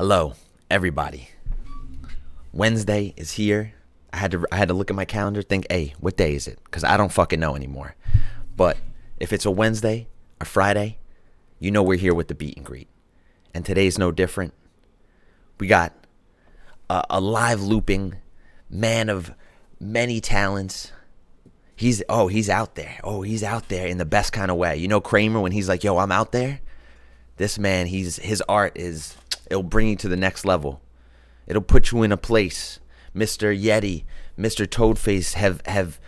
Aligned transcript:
Hello, 0.00 0.32
everybody. 0.70 1.28
Wednesday 2.54 3.12
is 3.18 3.32
here. 3.32 3.74
I 4.14 4.16
had 4.16 4.30
to 4.30 4.46
I 4.50 4.56
had 4.56 4.68
to 4.68 4.74
look 4.74 4.88
at 4.88 4.96
my 4.96 5.04
calendar, 5.04 5.42
think, 5.42 5.66
hey, 5.68 5.92
what 6.00 6.16
day 6.16 6.34
is 6.34 6.48
it? 6.48 6.58
Because 6.64 6.84
I 6.84 6.96
don't 6.96 7.12
fucking 7.12 7.38
know 7.38 7.54
anymore. 7.54 7.96
But 8.56 8.78
if 9.18 9.30
it's 9.30 9.44
a 9.44 9.50
Wednesday, 9.50 10.08
a 10.40 10.46
Friday, 10.46 10.96
you 11.58 11.70
know 11.70 11.82
we're 11.82 11.98
here 11.98 12.14
with 12.14 12.28
the 12.28 12.34
beat 12.34 12.56
and 12.56 12.64
greet. 12.64 12.88
And 13.52 13.62
today's 13.62 13.98
no 13.98 14.10
different. 14.10 14.54
We 15.58 15.66
got 15.66 15.92
a, 16.88 17.04
a 17.10 17.20
live 17.20 17.60
looping 17.60 18.16
man 18.70 19.10
of 19.10 19.34
many 19.78 20.22
talents. 20.22 20.92
He's 21.76 22.02
oh 22.08 22.28
he's 22.28 22.48
out 22.48 22.74
there. 22.74 23.00
Oh 23.04 23.20
he's 23.20 23.44
out 23.44 23.68
there 23.68 23.86
in 23.86 23.98
the 23.98 24.06
best 24.06 24.32
kind 24.32 24.50
of 24.50 24.56
way. 24.56 24.78
You 24.78 24.88
know 24.88 25.02
Kramer 25.02 25.40
when 25.40 25.52
he's 25.52 25.68
like, 25.68 25.84
yo, 25.84 25.98
I'm 25.98 26.10
out 26.10 26.32
there. 26.32 26.62
This 27.36 27.58
man, 27.58 27.86
he's 27.86 28.16
his 28.16 28.42
art 28.48 28.72
is 28.76 29.14
it'll 29.50 29.62
bring 29.62 29.88
you 29.88 29.96
to 29.96 30.08
the 30.08 30.16
next 30.16 30.44
level. 30.44 30.80
It'll 31.46 31.60
put 31.62 31.90
you 31.90 32.02
in 32.02 32.12
a 32.12 32.16
place. 32.16 32.78
Mr. 33.14 33.56
Yeti, 33.58 34.04
Mr. 34.38 34.66
Toadface 34.66 35.34
have 35.34 35.60
have 35.66 35.98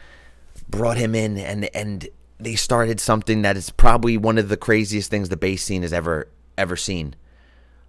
brought 0.68 0.96
him 0.96 1.14
in 1.14 1.36
and 1.36 1.68
and 1.74 2.08
they 2.38 2.54
started 2.54 2.98
something 3.00 3.42
that 3.42 3.56
is 3.56 3.70
probably 3.70 4.16
one 4.16 4.38
of 4.38 4.48
the 4.48 4.56
craziest 4.56 5.10
things 5.10 5.28
the 5.28 5.36
bass 5.36 5.62
scene 5.62 5.82
has 5.82 5.92
ever 5.92 6.28
ever 6.56 6.76
seen. 6.76 7.14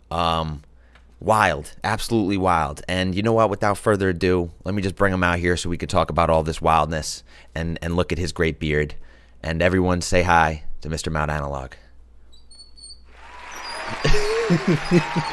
Um 0.09 0.63
wild, 1.19 1.73
absolutely 1.83 2.37
wild. 2.37 2.81
And 2.87 3.15
you 3.15 3.21
know 3.21 3.33
what? 3.33 3.49
Without 3.49 3.77
further 3.77 4.09
ado, 4.09 4.51
let 4.65 4.75
me 4.75 4.81
just 4.81 4.95
bring 4.95 5.13
him 5.13 5.23
out 5.23 5.39
here 5.39 5.55
so 5.55 5.69
we 5.69 5.77
can 5.77 5.87
talk 5.87 6.09
about 6.09 6.29
all 6.29 6.43
this 6.43 6.61
wildness 6.61 7.23
and 7.53 7.77
and 7.81 7.95
look 7.95 8.11
at 8.11 8.17
his 8.17 8.31
great 8.31 8.59
beard. 8.59 8.95
And 9.41 9.61
everyone 9.61 10.01
say 10.01 10.23
hi 10.23 10.63
to 10.81 10.89
Mr. 10.89 11.11
Mount 11.11 11.29
Analog. 11.29 11.73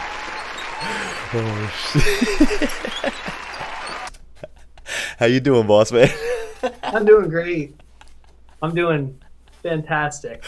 oh! 1.34 3.10
How 5.18 5.26
you 5.26 5.40
doing, 5.40 5.66
boss 5.66 5.92
man? 5.92 6.08
I'm 6.82 7.04
doing 7.04 7.28
great. 7.28 7.74
I'm 8.62 8.74
doing 8.74 9.20
fantastic. 9.62 10.44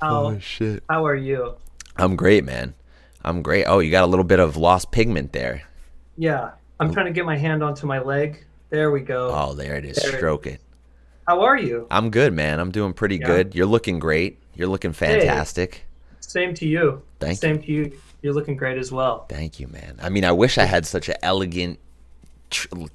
How, 0.00 0.22
oh 0.22 0.26
um, 0.28 0.40
shit! 0.40 0.82
How 0.88 1.06
are 1.06 1.14
you? 1.14 1.56
I'm 1.96 2.16
great, 2.16 2.44
man. 2.44 2.74
I'm 3.24 3.42
great. 3.42 3.64
Oh, 3.64 3.78
you 3.78 3.90
got 3.90 4.04
a 4.04 4.06
little 4.06 4.24
bit 4.24 4.40
of 4.40 4.56
lost 4.56 4.90
pigment 4.90 5.32
there. 5.32 5.62
Yeah, 6.16 6.52
I'm 6.80 6.90
oh. 6.90 6.92
trying 6.92 7.06
to 7.06 7.12
get 7.12 7.24
my 7.24 7.36
hand 7.36 7.62
onto 7.62 7.86
my 7.86 8.00
leg. 8.00 8.44
There 8.70 8.90
we 8.90 9.00
go. 9.00 9.30
Oh, 9.32 9.54
there 9.54 9.76
it 9.76 9.84
is. 9.84 9.96
There. 9.96 10.16
Stroke 10.16 10.46
it. 10.46 10.60
How 11.26 11.40
are 11.42 11.56
you? 11.56 11.86
I'm 11.90 12.10
good, 12.10 12.32
man. 12.32 12.60
I'm 12.60 12.70
doing 12.70 12.92
pretty 12.92 13.16
Yeah. 13.16 13.26
good. 13.26 13.54
You're 13.54 13.66
looking 13.66 13.98
great. 13.98 14.38
You're 14.54 14.68
looking 14.68 14.92
fantastic. 14.92 15.86
Same 16.20 16.54
to 16.54 16.66
you. 16.66 17.02
Thank 17.20 17.38
Same 17.38 17.62
to 17.62 17.72
you. 17.72 17.92
You're 18.24 18.32
looking 18.32 18.56
great 18.56 18.78
as 18.78 18.90
well. 18.90 19.26
Thank 19.28 19.60
you, 19.60 19.66
man. 19.66 19.98
I 20.00 20.08
mean, 20.08 20.24
I 20.24 20.32
wish 20.32 20.56
I 20.56 20.64
had 20.64 20.86
such 20.86 21.10
an 21.10 21.16
elegant, 21.22 21.78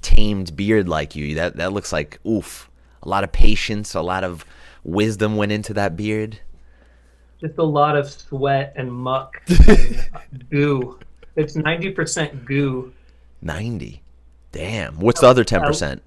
tamed 0.01 0.55
beard 0.55 0.89
like 0.89 1.15
you. 1.15 1.35
That 1.35 1.57
that 1.57 1.71
looks 1.71 1.93
like 1.93 2.19
oof. 2.25 2.67
A 3.03 3.07
lot 3.07 3.23
of 3.23 3.31
patience, 3.31 3.93
a 3.93 4.01
lot 4.01 4.23
of 4.23 4.43
wisdom 4.83 5.35
went 5.37 5.51
into 5.51 5.71
that 5.75 5.95
beard. 5.95 6.39
Just 7.39 7.59
a 7.59 7.63
lot 7.63 7.95
of 7.95 8.09
sweat 8.09 8.73
and 8.75 8.91
muck 8.91 9.39
and 9.67 10.49
goo. 10.49 10.97
It's 11.35 11.55
90% 11.55 12.45
goo. 12.45 12.91
Ninety. 13.39 14.01
Damn. 14.51 14.99
What's 14.99 15.21
the 15.21 15.27
other 15.27 15.43
ten 15.43 15.61
percent? 15.61 16.01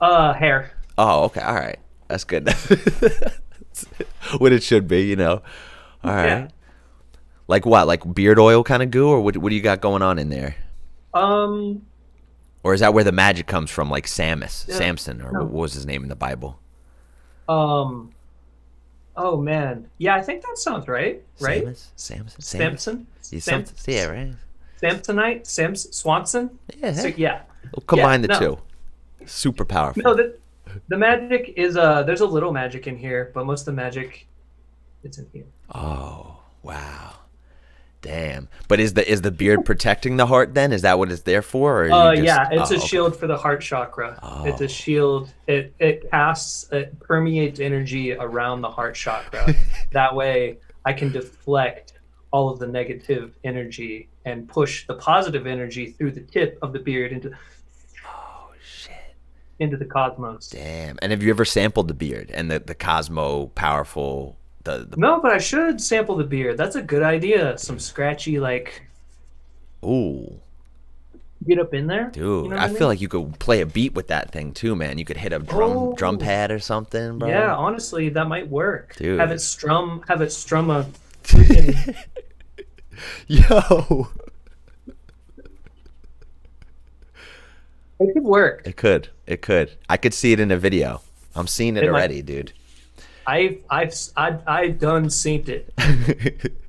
Uh, 0.00 0.34
hair. 0.34 0.70
Oh, 0.96 1.24
okay. 1.24 1.40
All 1.40 1.56
right. 1.56 1.80
That's 2.06 2.22
good. 2.22 2.48
what 4.38 4.52
it 4.52 4.62
should 4.62 4.86
be, 4.86 5.02
you 5.02 5.16
know. 5.16 5.42
All 6.04 6.14
right. 6.14 6.26
Yeah. 6.26 6.48
Like 7.48 7.66
what? 7.66 7.86
Like 7.86 8.14
beard 8.14 8.38
oil 8.38 8.64
kind 8.64 8.82
of 8.82 8.90
goo, 8.90 9.08
or 9.08 9.20
what? 9.20 9.36
What 9.36 9.50
do 9.50 9.54
you 9.56 9.62
got 9.62 9.80
going 9.80 10.02
on 10.02 10.18
in 10.18 10.28
there? 10.30 10.56
Um, 11.12 11.84
Or 12.62 12.72
is 12.74 12.80
that 12.80 12.94
where 12.94 13.04
the 13.04 13.12
magic 13.12 13.46
comes 13.46 13.70
from, 13.70 13.90
like 13.90 14.06
Samus, 14.06 14.66
Yeah. 14.66 14.76
Samson, 14.76 15.20
or 15.22 15.30
No. 15.32 15.40
what 15.40 15.52
was 15.52 15.74
his 15.74 15.84
name 15.86 16.02
in 16.02 16.08
the 16.08 16.16
Bible? 16.16 16.58
um, 17.48 18.10
oh 19.16 19.36
man. 19.40 19.86
Yeah, 19.98 20.14
I 20.16 20.22
think 20.22 20.42
that 20.42 20.56
sounds 20.58 20.88
right. 20.88 21.22
Right? 21.40 21.64
Samus? 21.66 21.88
Samson? 21.96 22.40
Samus? 22.40 22.40
Samson? 22.80 23.06
Yeah, 23.30 23.38
Sam- 23.40 23.66
something- 23.66 23.94
yeah, 23.94 24.06
right. 24.06 24.32
Samsonite? 24.82 25.46
Sams- 25.46 25.94
Swanson? 25.94 26.58
Yeah, 26.78 26.92
So, 26.92 27.08
yeah. 27.08 27.42
We'll 27.74 27.84
combine 27.86 28.22
Yeah, 28.22 28.26
the 28.28 28.32
no. 28.32 28.38
two. 28.56 28.58
Super 29.26 29.64
powerful. 29.64 30.02
No, 30.02 30.14
the, 30.14 30.36
the 30.88 30.96
magic 30.96 31.52
is 31.56 31.76
uh 31.76 32.02
there's 32.02 32.20
a 32.22 32.26
little 32.26 32.52
magic 32.52 32.86
in 32.86 32.96
here, 32.96 33.30
but 33.34 33.44
most 33.46 33.60
of 33.60 33.66
the 33.66 33.72
magic 33.72 34.26
it's 35.02 35.18
in 35.18 35.26
here. 35.32 35.44
Oh, 35.74 36.38
wow. 36.62 37.12
Damn. 38.04 38.48
But 38.68 38.80
is 38.80 38.92
the 38.94 39.10
is 39.10 39.22
the 39.22 39.30
beard 39.30 39.64
protecting 39.70 40.16
the 40.18 40.26
heart 40.26 40.52
then? 40.54 40.72
Is 40.72 40.82
that 40.82 40.98
what 40.98 41.10
it's 41.10 41.22
there 41.22 41.42
for? 41.42 41.84
Or 41.86 41.90
Uh 41.92 42.14
just- 42.14 42.24
yeah, 42.26 42.48
it's 42.52 42.70
oh, 42.70 42.74
a 42.74 42.78
okay. 42.78 42.86
shield 42.86 43.16
for 43.16 43.26
the 43.26 43.36
heart 43.36 43.62
chakra. 43.62 44.12
It's 44.46 44.60
Oh. 44.60 44.64
a 44.64 44.68
shield. 44.68 45.32
It 45.46 45.74
it 45.78 46.10
casts 46.10 46.70
it 46.70 46.98
permeates 47.00 47.60
energy 47.60 48.12
around 48.12 48.60
the 48.60 48.70
heart 48.70 48.94
chakra. 48.94 49.54
that 49.92 50.14
way 50.14 50.58
I 50.84 50.92
can 50.92 51.10
deflect 51.12 51.94
all 52.30 52.50
of 52.50 52.58
the 52.58 52.66
negative 52.66 53.36
energy 53.44 54.08
and 54.26 54.46
push 54.48 54.86
the 54.86 54.94
positive 54.94 55.46
energy 55.46 55.92
through 55.92 56.10
the 56.12 56.20
tip 56.20 56.58
of 56.62 56.72
the 56.72 56.78
beard 56.80 57.10
into 57.12 57.30
Oh 58.06 58.48
shit. 58.62 58.92
into 59.58 59.76
the 59.76 59.84
cosmos. 59.86 60.48
Damn. 60.50 60.98
And 61.00 61.10
have 61.12 61.22
you 61.22 61.30
ever 61.30 61.44
sampled 61.44 61.88
the 61.88 61.94
beard 61.94 62.30
and 62.32 62.50
the, 62.50 62.58
the 62.58 62.74
Cosmo 62.74 63.46
powerful 63.54 64.36
the, 64.64 64.86
the 64.90 64.96
No, 64.96 65.20
but 65.20 65.30
I 65.32 65.38
should 65.38 65.80
sample 65.80 66.16
the 66.16 66.24
beer. 66.24 66.54
That's 66.54 66.76
a 66.76 66.82
good 66.82 67.02
idea. 67.02 67.56
Some 67.58 67.76
mm. 67.76 67.80
scratchy 67.80 68.38
like 68.40 68.82
Ooh. 69.84 70.40
get 71.46 71.58
up 71.58 71.74
in 71.74 71.86
there. 71.86 72.10
Dude, 72.10 72.16
You 72.44 72.50
know 72.50 72.56
what 72.56 72.58
I, 72.58 72.68
mean? 72.68 72.76
feel 72.76 72.86
like 72.88 73.00
you 73.00 73.08
could 73.08 73.38
play 73.38 73.60
a 73.60 73.66
beat 73.66 73.94
with 73.94 74.08
that 74.08 74.30
thing 74.32 74.52
too, 74.52 74.74
man. 74.74 74.98
You 74.98 75.04
could 75.04 75.18
hit 75.18 75.32
a 75.32 75.38
drum 75.38 75.70
Oh. 75.76 75.94
drum 75.94 76.18
pad 76.18 76.50
or 76.50 76.58
something, 76.58 77.18
bro. 77.18 77.28
Yeah, 77.28 77.54
honestly, 77.54 78.08
that 78.10 78.26
might 78.28 78.48
work. 78.48 78.96
Dude. 78.96 79.20
Have 79.20 79.30
it 79.30 79.40
strum. 79.40 80.02
Have 80.08 80.20
it 80.22 80.32
strum 80.32 80.70
a. 80.70 80.86
freaking- 81.22 81.96
Yo. 83.26 84.08
it 88.00 88.12
could 88.14 88.24
work. 88.24 88.62
It 88.66 88.76
could. 88.76 89.08
It 89.26 89.42
could. 89.42 89.72
I 89.88 89.96
could 89.96 90.14
see 90.14 90.32
it 90.32 90.40
in 90.40 90.50
a 90.50 90.56
video. 90.56 91.00
I'm 91.34 91.46
seeing 91.46 91.76
it 91.76 91.84
It 91.84 91.90
might- 91.90 91.98
already, 91.98 92.22
dude. 92.22 92.52
I've 93.26 93.62
I've 93.70 93.94
I 94.16 94.38
I 94.46 94.68
done 94.68 95.06
synced 95.06 95.48
it. 95.48 96.52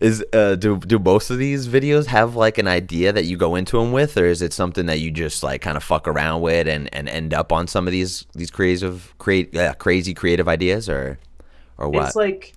is 0.00 0.24
uh 0.32 0.54
do 0.56 0.76
do 0.78 0.98
most 0.98 1.30
of 1.30 1.38
these 1.38 1.66
videos 1.66 2.06
have 2.06 2.36
like 2.36 2.58
an 2.58 2.68
idea 2.68 3.12
that 3.12 3.24
you 3.24 3.36
go 3.36 3.54
into 3.54 3.78
them 3.78 3.92
with 3.92 4.16
or 4.18 4.26
is 4.26 4.42
it 4.42 4.52
something 4.52 4.84
that 4.84 5.00
you 5.00 5.10
just 5.10 5.42
like 5.42 5.62
kind 5.62 5.78
of 5.78 5.82
fuck 5.82 6.06
around 6.06 6.42
with 6.42 6.68
and 6.68 6.92
and 6.94 7.08
end 7.08 7.32
up 7.32 7.52
on 7.52 7.66
some 7.66 7.86
of 7.86 7.92
these 7.92 8.26
these 8.34 8.50
creative 8.50 9.14
create 9.16 9.56
uh, 9.56 9.72
crazy 9.74 10.12
creative 10.12 10.48
ideas 10.48 10.88
or 10.88 11.18
or 11.78 11.88
what 11.88 12.06
It's 12.06 12.16
like 12.16 12.52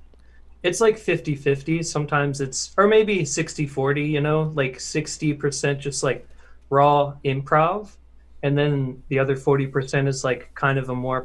it's 0.61 0.81
like 0.81 0.97
50-50. 0.97 1.85
Sometimes 1.85 2.41
it's 2.41 2.73
or 2.77 2.85
maybe 2.85 3.19
60-40, 3.19 4.09
you 4.09 4.19
know, 4.19 4.51
like 4.55 4.77
60% 4.77 5.79
just 5.79 6.03
like 6.03 6.27
raw 6.69 7.13
improv 7.23 7.95
and 8.43 8.57
then 8.57 9.01
the 9.09 9.19
other 9.19 9.35
40% 9.35 10.07
is 10.07 10.23
like 10.23 10.53
kind 10.55 10.77
of 10.77 10.89
a 10.89 10.95
more 10.95 11.21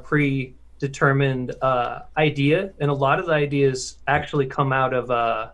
predetermined 0.84 1.55
uh 1.62 2.00
idea 2.17 2.72
and 2.78 2.91
a 2.91 2.95
lot 2.95 3.19
of 3.19 3.27
the 3.27 3.33
ideas 3.33 3.99
actually 4.06 4.47
come 4.47 4.72
out 4.72 4.93
of 4.93 5.11
uh 5.11 5.50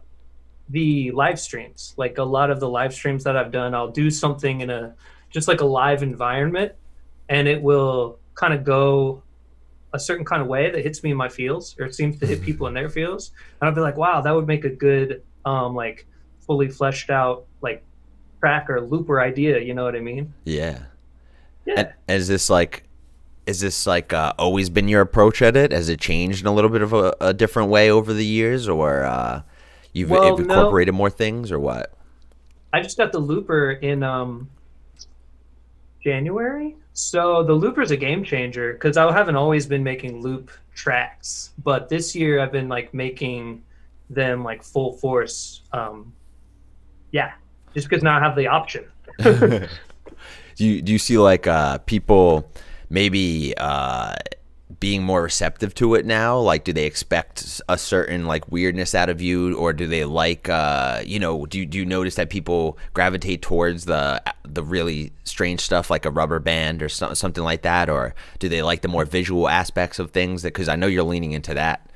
the 0.69 1.11
live 1.11 1.39
streams. 1.41 1.95
Like 1.97 2.19
a 2.19 2.23
lot 2.23 2.51
of 2.51 2.61
the 2.61 2.69
live 2.69 2.95
streams 2.95 3.25
that 3.25 3.37
I've 3.37 3.51
done, 3.51 3.75
I'll 3.75 3.91
do 3.91 4.09
something 4.09 4.61
in 4.61 4.71
a 4.71 4.95
just 5.29 5.49
like 5.49 5.61
a 5.61 5.65
live 5.65 6.03
environment 6.03 6.73
and 7.29 7.49
it 7.49 7.61
will 7.61 8.19
kind 8.35 8.55
of 8.55 8.65
go 8.65 9.23
a 9.93 9.99
certain 9.99 10.25
kind 10.25 10.43
of 10.43 10.49
way 10.49 10.71
that 10.71 10.83
hits 10.83 11.03
me 11.03 11.11
in 11.11 11.17
my 11.17 11.29
feels 11.29 11.77
or 11.79 11.87
it 11.87 11.95
seems 11.95 12.19
to 12.21 12.27
hit 12.27 12.41
people 12.43 12.69
in 12.69 12.75
their 12.75 12.89
feels 12.89 13.33
and 13.61 13.69
i'll 13.69 13.75
be 13.75 13.81
like 13.81 13.97
wow 13.97 14.21
that 14.21 14.33
would 14.33 14.47
make 14.47 14.65
a 14.65 14.71
good 14.71 15.23
um 15.45 15.75
like 15.75 16.07
fully 16.47 16.69
fleshed 16.69 17.11
out 17.11 17.47
like 17.61 17.83
track 18.39 18.71
or 18.71 18.81
looper 18.81 19.21
idea 19.21 19.59
you 19.59 19.75
know 19.75 19.85
what 19.85 19.95
i 19.97 20.01
mean? 20.01 20.33
Yeah. 20.45 20.79
Yeah. 21.67 21.93
And 22.09 22.21
is 22.21 22.27
this 22.27 22.49
like 22.49 22.85
is 23.51 23.59
this 23.61 23.85
like 23.87 24.13
uh, 24.13 24.33
always 24.39 24.71
been 24.71 24.87
your 24.87 25.01
approach 25.01 25.43
at 25.43 25.57
it? 25.57 25.73
Has 25.73 25.89
it 25.89 26.01
changed 26.01 26.41
in 26.43 26.47
a 26.47 26.55
little 26.55 26.71
bit 26.71 26.83
of 26.83 26.93
a, 26.93 27.15
a 27.21 27.35
different 27.35 27.69
way 27.69 27.91
over 27.91 28.13
the 28.13 28.25
years? 28.25 28.69
Or 28.69 29.03
uh 29.03 29.43
you've, 29.93 30.09
Well, 30.11 30.25
you've 30.25 30.47
no. 30.47 30.55
incorporated 30.55 30.95
more 30.95 31.11
things 31.11 31.51
or 31.51 31.59
what? 31.59 31.93
I 32.73 32.81
just 32.81 32.97
got 32.97 33.11
the 33.11 33.19
looper 33.19 33.73
in 33.73 34.03
um 34.05 34.49
january. 36.03 36.77
So 36.93 37.43
the 37.43 37.53
looper 37.53 37.83
is 37.83 37.91
a 37.91 37.97
game 37.97 38.23
changer 38.25 38.73
because 38.75 38.97
i 38.97 39.11
haven't 39.13 39.37
always 39.37 39.67
been 39.67 39.83
making 39.83 40.23
loop 40.23 40.51
tracks. 40.75 41.51
But 41.63 41.89
this 41.89 42.15
year 42.15 42.41
i've 42.41 42.53
been 42.53 42.69
like 42.69 42.95
making 42.95 43.65
them 44.09 44.43
like 44.45 44.63
full 44.63 44.93
force 44.95 45.63
um 45.73 46.13
yeah 47.13 47.33
just 47.75 47.89
because 47.89 48.03
now 48.03 48.17
i 48.17 48.21
have 48.21 48.37
the 48.37 48.47
option. 48.47 48.85
Do 50.57 50.67
you 50.67 50.83
do 50.83 50.93
you 50.93 50.99
see 50.99 51.17
like 51.17 51.47
uh 51.47 51.79
people 51.79 52.51
maybe 52.91 53.55
uh 53.57 54.15
being 54.79 55.03
more 55.03 55.23
receptive 55.23 55.75
to 55.75 55.95
it 55.97 56.07
now? 56.07 56.39
Like, 56.39 56.65
do 56.65 56.73
they 56.73 56.87
expect 56.87 57.61
a 57.69 57.77
certain 57.77 58.27
like 58.27 58.51
weirdness 58.51 58.95
out 58.95 59.09
of 59.11 59.21
you, 59.21 59.57
or 59.57 59.73
do 59.73 59.87
they 59.87 60.05
like, 60.05 60.49
uh, 60.49 61.03
you 61.05 61.19
know, 61.19 61.45
do 61.47 61.67
do 61.67 61.79
you 61.79 61.85
notice 61.85 62.15
that 62.15 62.31
people 62.31 62.79
gravitate 62.95 63.43
towards 63.43 63.87
the 63.87 64.23
the 64.45 64.63
really 64.63 65.13
strange 65.25 65.61
stuff 65.61 65.91
like 65.91 66.05
a 66.07 66.11
rubber 66.11 66.39
band 66.39 66.83
or 66.83 66.89
so, 66.89 67.15
something 67.15 67.43
like 67.45 67.63
that, 67.63 67.91
or 67.91 68.15
do 68.39 68.49
they 68.49 68.63
like 68.63 68.83
the 68.83 68.89
more 68.89 69.05
visual 69.05 69.49
aspects 69.49 69.99
of 69.99 70.13
things? 70.13 70.43
Because 70.43 70.69
I 70.69 70.77
know 70.77 70.87
you're 70.87 71.03
leaning 71.03 71.33
into 71.33 71.55
that. 71.55 71.91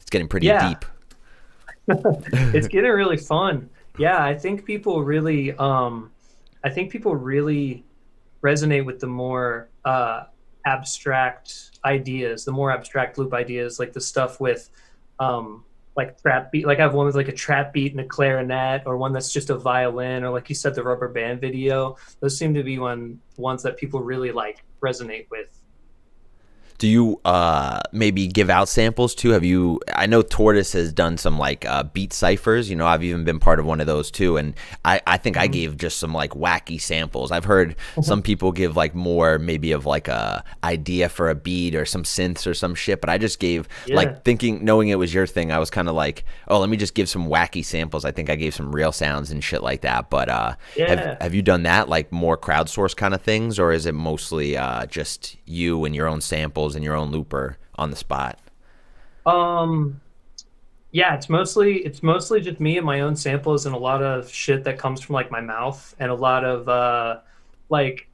It's 0.00 0.10
getting 0.10 0.28
pretty 0.28 0.48
Yeah. 0.48 0.68
deep. 0.68 0.84
it's 2.52 2.68
getting 2.68 2.90
really 2.90 3.16
fun. 3.16 3.68
Yeah, 3.96 4.22
I 4.24 4.34
think 4.36 4.64
people 4.64 5.02
really, 5.04 5.52
um, 5.56 6.10
I 6.64 6.70
think 6.70 6.90
people 6.90 7.14
really 7.14 7.84
resonate 8.42 8.84
with 8.84 9.00
the 9.00 9.06
more 9.06 9.68
uh, 9.84 10.24
abstract 10.66 11.78
ideas, 11.84 12.44
the 12.44 12.52
more 12.52 12.70
abstract 12.70 13.18
loop 13.18 13.34
ideas, 13.34 13.78
like 13.78 13.92
the 13.92 14.00
stuff 14.00 14.40
with, 14.40 14.70
um, 15.18 15.64
like 15.96 16.20
trap 16.20 16.50
beat. 16.50 16.66
Like 16.66 16.78
I 16.78 16.82
have 16.82 16.94
one 16.94 17.06
with 17.06 17.14
like 17.14 17.28
a 17.28 17.32
trap 17.32 17.72
beat 17.72 17.92
and 17.92 18.00
a 18.00 18.04
clarinet, 18.04 18.82
or 18.86 18.96
one 18.96 19.12
that's 19.12 19.32
just 19.32 19.50
a 19.50 19.56
violin, 19.56 20.24
or 20.24 20.30
like 20.30 20.48
you 20.48 20.54
said, 20.54 20.74
the 20.74 20.82
rubber 20.82 21.08
band 21.08 21.40
video. 21.40 21.96
Those 22.20 22.36
seem 22.36 22.54
to 22.54 22.62
be 22.62 22.78
one 22.78 23.20
ones 23.36 23.62
that 23.62 23.76
people 23.76 24.00
really 24.00 24.32
like 24.32 24.64
resonate 24.82 25.30
with. 25.30 25.63
Do 26.78 26.88
you 26.88 27.20
uh 27.24 27.80
maybe 27.92 28.26
give 28.26 28.50
out 28.50 28.68
samples 28.68 29.14
too? 29.14 29.30
Have 29.30 29.44
you? 29.44 29.80
I 29.94 30.06
know 30.06 30.22
Tortoise 30.22 30.72
has 30.72 30.92
done 30.92 31.16
some 31.16 31.38
like 31.38 31.64
uh, 31.64 31.84
beat 31.84 32.12
ciphers. 32.12 32.68
You 32.68 32.74
know, 32.76 32.86
I've 32.86 33.04
even 33.04 33.22
been 33.24 33.38
part 33.38 33.60
of 33.60 33.64
one 33.64 33.80
of 33.80 33.86
those 33.86 34.10
too, 34.10 34.36
and 34.36 34.54
I 34.84 35.00
I 35.06 35.16
think 35.16 35.36
I 35.36 35.46
gave 35.46 35.76
just 35.76 35.98
some 35.98 36.12
like 36.12 36.32
wacky 36.32 36.80
samples. 36.80 37.30
I've 37.30 37.44
heard 37.44 37.76
some 38.02 38.22
people 38.22 38.50
give 38.50 38.76
like 38.76 38.92
more 38.94 39.38
maybe 39.38 39.70
of 39.70 39.86
like 39.86 40.08
a 40.08 40.42
idea 40.64 41.08
for 41.08 41.30
a 41.30 41.34
beat 41.36 41.76
or 41.76 41.84
some 41.84 42.02
synths 42.02 42.44
or 42.46 42.54
some 42.54 42.74
shit, 42.74 43.00
but 43.00 43.08
I 43.08 43.18
just 43.18 43.38
gave 43.38 43.68
Yeah. 43.86 43.94
like 43.96 44.24
thinking 44.24 44.64
knowing 44.64 44.88
it 44.88 44.98
was 44.98 45.14
your 45.14 45.28
thing. 45.28 45.52
I 45.52 45.58
was 45.60 45.70
kind 45.70 45.88
of 45.88 45.94
like, 45.94 46.24
oh, 46.48 46.58
let 46.58 46.68
me 46.68 46.76
just 46.76 46.94
give 46.94 47.08
some 47.08 47.28
wacky 47.28 47.64
samples. 47.64 48.04
I 48.04 48.10
think 48.10 48.28
I 48.30 48.34
gave 48.36 48.52
some 48.54 48.74
real 48.74 48.90
sounds 48.92 49.30
and 49.30 49.44
shit 49.44 49.62
like 49.62 49.82
that. 49.82 50.10
But 50.10 50.28
uh, 50.28 50.54
Yeah. 50.76 50.88
have 50.90 51.18
have 51.22 51.34
you 51.34 51.42
done 51.42 51.62
that 51.62 51.88
like 51.88 52.10
more 52.10 52.36
crowdsourced 52.36 52.96
kind 52.96 53.14
of 53.14 53.22
things, 53.22 53.60
or 53.60 53.72
is 53.72 53.86
it 53.86 53.94
mostly 53.94 54.56
uh 54.56 54.86
just 54.86 55.36
you 55.44 55.84
and 55.84 55.94
your 55.94 56.08
own 56.08 56.20
samples 56.20 56.74
and 56.74 56.84
your 56.84 56.94
own 56.94 57.10
looper 57.10 57.58
on 57.76 57.90
the 57.90 57.96
spot? 57.96 58.38
Um, 59.26 60.00
yeah, 60.90 61.14
it's 61.14 61.28
mostly 61.28 61.78
it's 61.78 62.02
mostly 62.02 62.40
just 62.40 62.60
me 62.60 62.76
and 62.76 62.86
my 62.86 63.00
own 63.00 63.16
samples 63.16 63.66
and 63.66 63.74
a 63.74 63.78
lot 63.78 64.02
of 64.02 64.30
shit 64.30 64.64
that 64.64 64.78
comes 64.78 65.00
from 65.00 65.14
like 65.14 65.30
my 65.30 65.40
mouth 65.40 65.94
and 65.98 66.10
a 66.10 66.14
lot 66.14 66.44
of 66.44 66.68
uh, 66.68 67.20
like 67.68 68.06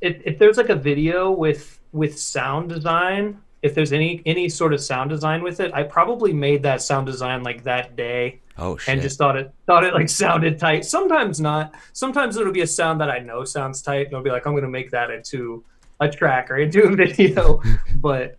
if 0.00 0.20
if 0.24 0.38
there's 0.38 0.56
like 0.56 0.68
a 0.68 0.74
video 0.74 1.30
with 1.30 1.78
with 1.92 2.18
sound 2.18 2.68
design, 2.68 3.40
if 3.62 3.74
there's 3.74 3.92
any 3.92 4.22
any 4.26 4.48
sort 4.48 4.74
of 4.74 4.80
sound 4.80 5.10
design 5.10 5.42
with 5.42 5.60
it, 5.60 5.72
I 5.74 5.84
probably 5.84 6.32
made 6.32 6.62
that 6.64 6.82
sound 6.82 7.06
design 7.06 7.42
like 7.42 7.62
that 7.64 7.94
day 7.94 8.40
Oh 8.58 8.76
shit! 8.76 8.94
and 8.94 9.02
just 9.02 9.18
thought 9.18 9.36
it 9.36 9.52
thought 9.66 9.84
it 9.84 9.94
like 9.94 10.08
sounded 10.08 10.58
tight. 10.58 10.84
Sometimes 10.84 11.40
not. 11.40 11.74
Sometimes 11.92 12.36
it'll 12.36 12.52
be 12.52 12.62
a 12.62 12.66
sound 12.66 13.00
that 13.00 13.10
I 13.10 13.18
know 13.18 13.44
sounds 13.44 13.82
tight, 13.82 14.06
and 14.06 14.16
I'll 14.16 14.22
be 14.22 14.30
like, 14.30 14.46
I'm 14.46 14.54
gonna 14.54 14.68
make 14.68 14.90
that 14.90 15.10
into 15.10 15.64
a 16.00 16.08
track 16.08 16.50
or 16.50 16.56
into 16.56 16.82
a 16.82 16.94
video. 16.96 17.62
but 17.96 18.36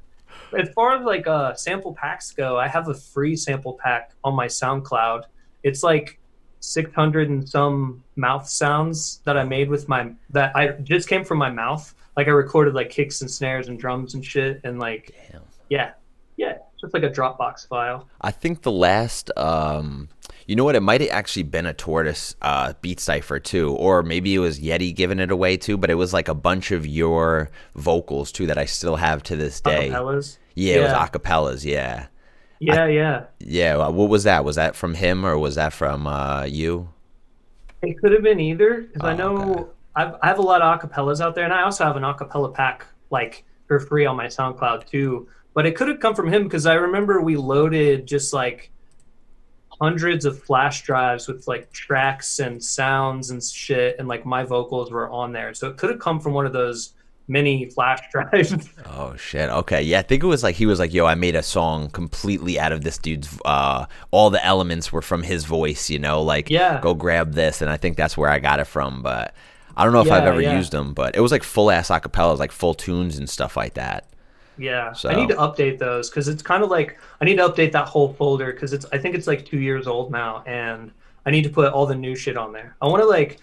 as 0.57 0.69
far 0.69 0.97
as 0.97 1.05
like 1.05 1.27
uh, 1.27 1.53
sample 1.55 1.93
packs 1.93 2.31
go, 2.31 2.57
I 2.57 2.67
have 2.67 2.87
a 2.87 2.93
free 2.93 3.35
sample 3.35 3.73
pack 3.73 4.11
on 4.23 4.35
my 4.35 4.47
SoundCloud. 4.47 5.23
It's 5.63 5.83
like 5.83 6.19
600 6.59 7.29
and 7.29 7.47
some 7.47 8.03
mouth 8.15 8.47
sounds 8.47 9.21
that 9.25 9.37
I 9.37 9.43
made 9.43 9.69
with 9.69 9.87
my 9.87 10.11
that 10.31 10.55
I 10.55 10.69
just 10.69 11.07
came 11.07 11.23
from 11.23 11.37
my 11.37 11.49
mouth. 11.49 11.93
Like 12.15 12.27
I 12.27 12.31
recorded 12.31 12.73
like 12.73 12.89
kicks 12.89 13.21
and 13.21 13.29
snares 13.29 13.67
and 13.67 13.79
drums 13.79 14.15
and 14.15 14.25
shit, 14.25 14.61
and 14.63 14.79
like 14.79 15.15
Damn. 15.31 15.41
yeah, 15.69 15.91
yeah, 16.35 16.57
just 16.79 16.93
like 16.93 17.03
a 17.03 17.09
Dropbox 17.09 17.67
file. 17.67 18.07
I 18.21 18.31
think 18.31 18.61
the 18.61 18.71
last, 18.71 19.31
um, 19.37 20.09
you 20.47 20.55
know 20.55 20.63
what? 20.63 20.75
It 20.75 20.81
might 20.81 21.01
have 21.01 21.09
actually 21.11 21.43
been 21.43 21.65
a 21.65 21.73
tortoise 21.73 22.35
uh, 22.41 22.73
beat 22.81 22.99
cipher 22.99 23.39
too, 23.39 23.73
or 23.75 24.03
maybe 24.03 24.35
it 24.35 24.39
was 24.39 24.59
Yeti 24.59 24.95
giving 24.95 25.19
it 25.19 25.31
away 25.31 25.57
too. 25.57 25.77
But 25.77 25.89
it 25.89 25.95
was 25.95 26.13
like 26.13 26.27
a 26.27 26.35
bunch 26.35 26.71
of 26.71 26.85
your 26.85 27.49
vocals 27.75 28.31
too 28.31 28.47
that 28.47 28.57
I 28.57 28.65
still 28.65 28.95
have 28.97 29.23
to 29.23 29.35
this 29.35 29.59
day. 29.61 29.89
Acapellas. 29.89 30.37
Yeah, 30.55 30.75
it 30.75 30.81
was 30.83 30.91
acapellas. 30.93 31.63
Yeah, 31.65 32.07
Yeah, 32.59 32.87
yeah. 32.87 33.25
yeah. 33.39 33.77
uh, 33.77 33.91
What 33.91 34.09
was 34.09 34.23
that? 34.23 34.43
Was 34.45 34.55
that 34.55 34.75
from 34.75 34.93
him 34.95 35.25
or 35.25 35.37
was 35.37 35.55
that 35.55 35.73
from 35.73 36.07
uh, 36.07 36.43
you? 36.45 36.89
It 37.83 37.99
could 38.01 38.11
have 38.11 38.23
been 38.23 38.39
either 38.39 38.81
because 38.81 39.03
I 39.07 39.13
Oh, 39.13 39.15
know 39.15 39.51
okay. 39.51 39.63
I've, 39.95 40.15
I 40.21 40.27
have 40.27 40.39
a 40.39 40.43
lot 40.43 40.61
of 40.61 40.79
acapellas 40.79 41.21
out 41.21 41.35
there, 41.35 41.43
and 41.43 41.53
I 41.53 41.63
also 41.63 41.83
have 41.85 41.95
an 41.95 42.03
acapella 42.03 42.53
pack 42.53 42.85
like 43.09 43.43
for 43.67 43.79
free 43.79 44.05
on 44.05 44.15
my 44.15 44.27
SoundCloud 44.27 44.87
too. 44.87 45.27
But 45.57 45.65
it 45.65 45.75
could 45.75 45.87
have 45.87 45.99
come 45.99 46.13
from 46.13 46.31
him 46.31 46.43
because 46.43 46.67
I 46.67 46.75
remember 46.75 47.19
we 47.19 47.35
loaded 47.35 48.05
just 48.05 48.31
like 48.31 48.69
hundreds 49.81 50.23
of 50.23 50.39
flash 50.43 50.83
drives 50.83 51.27
with 51.27 51.47
like 51.47 51.71
tracks 51.71 52.37
and 52.37 52.63
sounds 52.63 53.31
and 53.31 53.41
shit, 53.41 53.95
and 53.97 54.07
like 54.07 54.23
my 54.23 54.43
vocals 54.43 54.91
were 54.91 55.09
on 55.09 55.31
there. 55.31 55.55
So 55.55 55.67
it 55.67 55.77
could 55.77 55.89
have 55.89 55.97
come 55.97 56.19
from 56.19 56.33
one 56.33 56.45
of 56.45 56.53
those 56.53 56.93
mini 57.27 57.71
flash 57.71 58.01
drives. 58.11 58.69
Oh 58.85 59.15
shit. 59.15 59.49
Okay. 59.49 59.81
Yeah, 59.81 59.97
I 59.97 60.01
think 60.03 60.21
it 60.21 60.27
was 60.27 60.43
like 60.43 60.53
he 60.53 60.67
was 60.67 60.77
like, 60.77 60.93
"Yo, 60.93 61.07
I 61.07 61.15
made 61.15 61.33
a 61.35 61.41
song 61.41 61.89
completely 61.89 62.59
out 62.59 62.71
of 62.71 62.83
this 62.83 62.99
dude's. 62.99 63.27
Uh, 63.43 63.87
all 64.11 64.29
the 64.29 64.45
elements 64.45 64.91
were 64.91 65.01
from 65.01 65.23
his 65.23 65.45
voice. 65.45 65.89
You 65.89 65.97
know, 65.97 66.21
like 66.21 66.51
Yeah. 66.51 66.79
go 66.81 66.93
grab 66.93 67.33
this." 67.33 67.63
And 67.63 67.71
I 67.71 67.77
think 67.77 67.97
that's 67.97 68.15
where 68.15 68.29
I 68.29 68.37
got 68.37 68.59
it 68.59 68.65
from. 68.65 69.01
But 69.01 69.33
I 69.75 69.85
don't 69.85 69.93
know 69.93 70.01
if 70.01 70.11
I've 70.11 70.27
ever 70.27 70.39
yeah. 70.39 70.55
used 70.55 70.71
them. 70.71 70.93
But 70.93 71.15
it 71.15 71.19
was 71.19 71.31
like 71.31 71.41
full 71.41 71.71
ass 71.71 71.89
acapellas, 71.89 72.37
like 72.37 72.51
full 72.51 72.75
tunes 72.75 73.17
and 73.17 73.27
stuff 73.27 73.57
like 73.57 73.73
that. 73.73 74.07
Yeah, 74.57 74.91
So- 74.93 75.09
I 75.09 75.15
need 75.15 75.29
to 75.29 75.35
update 75.35 75.77
those 75.77 76.09
because 76.09 76.27
it's 76.27 76.41
kind 76.41 76.63
of 76.63 76.69
like 76.69 76.97
I 77.21 77.25
need 77.25 77.35
to 77.37 77.47
update 77.47 77.71
that 77.73 77.87
whole 77.87 78.13
folder 78.13 78.51
because 78.51 78.73
it's 78.73 78.85
I 78.91 78.97
think 78.97 79.15
it's 79.15 79.27
like 79.27 79.45
two 79.45 79.59
years 79.59 79.87
old 79.87 80.11
now, 80.11 80.43
and 80.47 80.91
I 81.25 81.31
need 81.31 81.43
to 81.43 81.49
put 81.49 81.71
all 81.73 81.85
the 81.85 81.95
new 81.95 82.15
shit 82.15 82.37
on 82.37 82.51
there. 82.53 82.75
I 82.81 82.87
want 82.87 83.01
to 83.01 83.07
like 83.07 83.39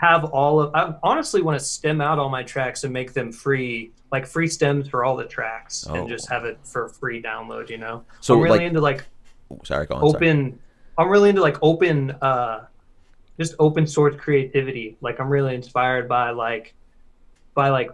have 0.00 0.24
all 0.26 0.60
of. 0.60 0.74
I 0.74 0.94
honestly 1.02 1.42
want 1.42 1.58
to 1.58 1.64
stem 1.64 2.00
out 2.00 2.18
all 2.18 2.28
my 2.28 2.42
tracks 2.42 2.84
and 2.84 2.92
make 2.92 3.12
them 3.12 3.30
free, 3.30 3.92
like 4.10 4.26
free 4.26 4.48
stems 4.48 4.88
for 4.88 5.04
all 5.04 5.16
the 5.16 5.24
tracks, 5.26 5.86
Oh. 5.88 5.94
and 5.94 6.08
just 6.08 6.28
have 6.30 6.44
it 6.44 6.58
for 6.64 6.88
free 6.88 7.22
download. 7.22 7.68
You 7.70 7.78
know, 7.78 8.04
So, 8.20 8.34
I'm 8.34 8.40
really 8.40 8.58
like- 8.60 8.66
into 8.68 8.80
like 8.80 9.04
Sorry, 9.64 9.86
go 9.86 9.96
on. 9.96 10.00
sorry. 10.10 10.14
open. 10.14 10.58
I'm 10.96 11.08
really 11.08 11.28
into 11.30 11.42
like 11.42 11.58
open, 11.60 12.12
uh, 12.22 12.66
just 13.38 13.54
open 13.58 13.86
source 13.86 14.14
creativity. 14.16 14.96
Like 15.00 15.18
I'm 15.20 15.28
really 15.28 15.54
inspired 15.54 16.08
by 16.08 16.30
like, 16.30 16.74
by 17.54 17.68
like 17.70 17.90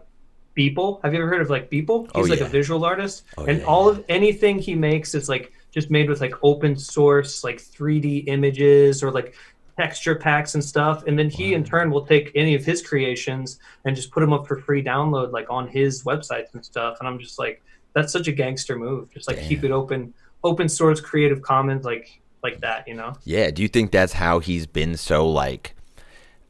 Beeple. 0.57 1.03
Have 1.03 1.15
you 1.15 1.21
ever 1.21 1.29
heard 1.29 1.41
of 1.41 1.51
like 1.51 1.71
Beeple? 1.71 2.11
Oh, 2.15 2.21
he's 2.23 2.27
Oh, 2.29 2.31
like 2.31 2.41
yeah. 2.41 2.47
a 2.47 2.49
visual 2.49 2.85
artist, 2.85 3.25
Oh, 3.39 3.45
and 3.45 3.59
yeah, 3.59 3.65
all 3.65 3.89
of 3.89 4.05
anything 4.09 4.59
he 4.59 4.75
makes 4.75 5.15
is 5.15 5.29
like 5.29 5.53
just 5.71 5.91
made 5.91 6.09
with 6.09 6.21
like 6.21 6.35
open 6.43 6.77
source, 6.77 7.45
like 7.45 7.59
3D 7.59 8.25
images 8.27 9.03
or 9.03 9.11
like 9.13 9.35
texture 9.79 10.15
packs 10.17 10.55
and 10.55 10.63
stuff. 10.65 11.05
And 11.07 11.19
then 11.19 11.31
he 11.31 11.55
in 11.55 11.63
turn 11.65 11.91
will 11.91 12.05
take 12.05 12.33
any 12.35 12.55
of 12.55 12.65
his 12.65 12.83
creations 12.87 13.59
and 13.85 13.95
just 13.97 14.11
put 14.11 14.21
them 14.21 14.33
up 14.33 14.47
for 14.47 14.59
free 14.59 14.83
download, 14.83 15.33
like 15.33 15.47
on 15.49 15.69
his 15.69 16.03
websites 16.03 16.53
and 16.55 16.65
stuff. 16.65 16.97
And 17.01 17.09
I'm 17.09 17.19
just 17.19 17.39
like, 17.39 17.63
that's 17.95 18.13
such 18.13 18.27
a 18.29 18.33
gangster 18.33 18.77
move. 18.77 19.11
Just 19.15 19.29
like 19.29 19.41
keep 19.43 19.65
it 19.65 19.71
open, 19.71 20.13
open 20.45 20.69
source, 20.69 21.01
Creative 21.01 21.41
Commons, 21.41 21.85
like 21.85 22.21
like 22.43 22.61
that. 22.61 22.89
You 22.89 22.95
know? 22.95 23.15
Yeah. 23.25 23.51
Do 23.51 23.63
you 23.63 23.69
think 23.69 23.91
that's 23.93 24.13
how 24.15 24.41
he's 24.41 24.67
been 24.67 24.97
so 24.97 25.29
like? 25.29 25.75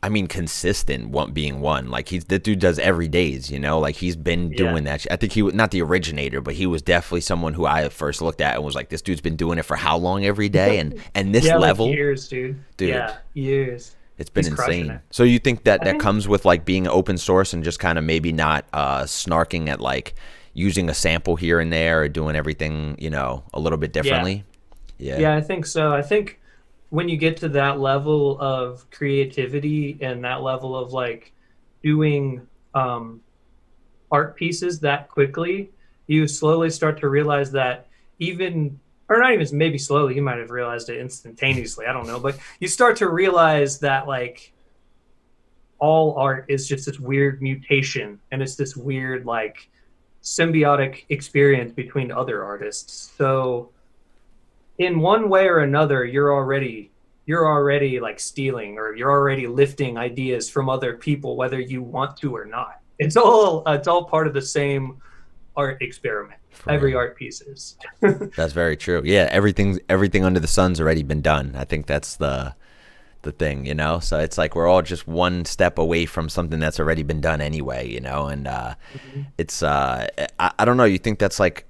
I 0.02 0.08
mean, 0.08 0.28
consistent 0.28 1.10
one 1.10 1.32
being 1.32 1.60
one. 1.60 1.90
Like 1.90 2.08
he's 2.08 2.24
that 2.26 2.42
dude 2.42 2.58
does 2.58 2.78
every 2.78 3.06
days, 3.08 3.50
you 3.50 3.58
know. 3.58 3.78
Like 3.78 3.96
he's 3.96 4.16
been 4.16 4.50
Yeah. 4.50 4.56
doing 4.56 4.84
that. 4.84 5.06
I 5.10 5.16
think 5.16 5.32
he 5.32 5.42
was 5.42 5.52
not 5.54 5.70
the 5.72 5.82
originator, 5.82 6.40
but 6.40 6.54
he 6.54 6.66
was 6.66 6.80
definitely 6.80 7.20
someone 7.20 7.52
who 7.54 7.66
I 7.66 7.88
first 7.90 8.22
looked 8.22 8.40
at 8.40 8.54
and 8.56 8.64
was 8.64 8.74
like, 8.74 8.88
"This 8.88 9.02
dude's 9.02 9.20
been 9.20 9.36
doing 9.36 9.58
it 9.58 9.64
for 9.64 9.76
how 9.76 9.98
long 9.98 10.24
every 10.24 10.48
day?" 10.48 10.78
And 10.78 10.94
and 11.14 11.34
this 11.34 11.44
yeah, 11.44 11.58
level, 11.58 11.86
like 11.86 11.94
years, 11.96 12.28
dude. 12.28 12.56
Dude. 12.78 12.88
Yeah, 12.88 13.16
years. 13.34 13.94
it's 14.16 14.30
been 14.30 14.44
he's 14.44 14.52
insane. 14.52 14.90
it. 14.90 15.00
So 15.10 15.22
you 15.22 15.38
think 15.38 15.64
that 15.64 15.82
I 15.82 15.84
that 15.84 15.90
think- 15.92 16.02
comes 16.02 16.26
with 16.26 16.44
like 16.46 16.64
being 16.64 16.88
open 16.88 17.18
source 17.18 17.52
and 17.52 17.62
just 17.62 17.78
kind 17.78 17.98
of 17.98 18.04
maybe 18.04 18.32
not 18.32 18.64
uh, 18.72 19.02
snarking 19.02 19.68
at 19.68 19.80
like 19.80 20.14
using 20.54 20.88
a 20.88 20.94
sample 20.94 21.36
here 21.36 21.60
and 21.60 21.70
there 21.72 22.00
or 22.02 22.08
doing 22.08 22.36
everything, 22.36 22.96
you 22.98 23.10
know, 23.10 23.44
a 23.54 23.60
little 23.60 23.78
bit 23.78 23.92
differently. 23.92 24.44
Yeah. 24.98 25.18
Yeah, 25.18 25.36
I 25.36 25.40
think 25.42 25.64
so. 25.66 25.92
I 25.94 26.02
think 26.02 26.39
when 26.90 27.08
you 27.08 27.16
get 27.16 27.38
to 27.38 27.48
that 27.48 27.80
level 27.80 28.38
of 28.40 28.88
creativity 28.90 29.96
and 30.00 30.24
that 30.24 30.42
level 30.42 30.76
of 30.76 30.92
like 30.92 31.32
doing 31.82 32.46
um, 32.74 33.20
art 34.10 34.36
pieces 34.36 34.80
that 34.80 35.08
quickly, 35.08 35.70
you 36.08 36.26
slowly 36.26 36.68
start 36.68 36.98
to 37.00 37.08
realize 37.08 37.52
that 37.52 37.86
even, 38.18 38.78
or 39.08 39.18
not 39.18 39.32
even 39.32 39.46
maybe 39.56 39.78
slowly, 39.78 40.16
you 40.16 40.22
might 40.22 40.38
have 40.38 40.50
realized 40.50 40.90
it 40.90 41.00
instantaneously. 41.00 41.86
I 41.86 41.92
don't 41.92 42.08
know, 42.08 42.18
but 42.18 42.36
you 42.58 42.66
start 42.66 42.96
to 42.96 43.08
realize 43.08 43.78
that 43.78 44.08
like 44.08 44.52
all 45.78 46.16
art 46.16 46.46
is 46.48 46.68
just 46.68 46.86
this 46.86 46.98
weird 46.98 47.40
mutation 47.40 48.20
and 48.32 48.42
it's 48.42 48.56
this 48.56 48.76
weird 48.76 49.24
like 49.24 49.70
symbiotic 50.22 51.04
experience 51.08 51.72
between 51.72 52.10
other 52.10 52.44
artists. 52.44 53.12
So 53.16 53.70
in 54.80 55.00
one 55.00 55.28
way 55.28 55.46
or 55.46 55.58
another 55.58 56.04
you're 56.04 56.32
already 56.32 56.90
you're 57.26 57.46
already 57.46 58.00
like 58.00 58.18
stealing 58.18 58.78
or 58.78 58.96
you're 58.96 59.10
already 59.10 59.46
lifting 59.46 59.96
ideas 59.96 60.50
from 60.50 60.68
other 60.68 60.96
people 60.96 61.36
whether 61.36 61.60
you 61.60 61.82
want 61.82 62.16
to 62.16 62.34
or 62.34 62.44
not 62.44 62.80
it's 62.98 63.16
all 63.16 63.62
it's 63.66 63.88
all 63.88 64.04
part 64.04 64.26
of 64.26 64.34
the 64.34 64.42
same 64.42 65.00
art 65.56 65.82
experiment. 65.82 66.40
Every 66.68 66.94
art 66.94 67.16
piece 67.16 67.40
is. 67.40 67.76
that's 68.36 68.52
very 68.52 68.76
true. 68.76 69.02
Yeah, 69.04 69.28
everything 69.30 69.80
everything 69.88 70.24
under 70.24 70.40
the 70.40 70.46
sun's 70.46 70.80
already 70.80 71.02
been 71.02 71.22
done. 71.22 71.54
I 71.56 71.64
think 71.64 71.86
that's 71.86 72.16
the 72.16 72.54
the 73.22 73.32
thing, 73.32 73.66
you 73.66 73.74
know. 73.74 74.00
So 74.00 74.18
it's 74.18 74.36
like 74.36 74.54
we're 74.54 74.66
all 74.66 74.82
just 74.82 75.06
one 75.08 75.44
step 75.44 75.78
away 75.78 76.06
from 76.06 76.28
something 76.28 76.60
that's 76.60 76.78
already 76.78 77.02
been 77.02 77.20
done 77.20 77.40
anyway, 77.40 77.88
you 77.88 78.00
know. 78.00 78.26
And 78.26 78.46
uh, 78.46 78.74
mm-hmm. 78.92 79.22
it's 79.38 79.62
uh, 79.62 80.06
I, 80.38 80.52
I 80.58 80.64
don't 80.64 80.76
know. 80.76 80.84
You 80.84 80.98
think 80.98 81.18
that's 81.18 81.40
like 81.40 81.66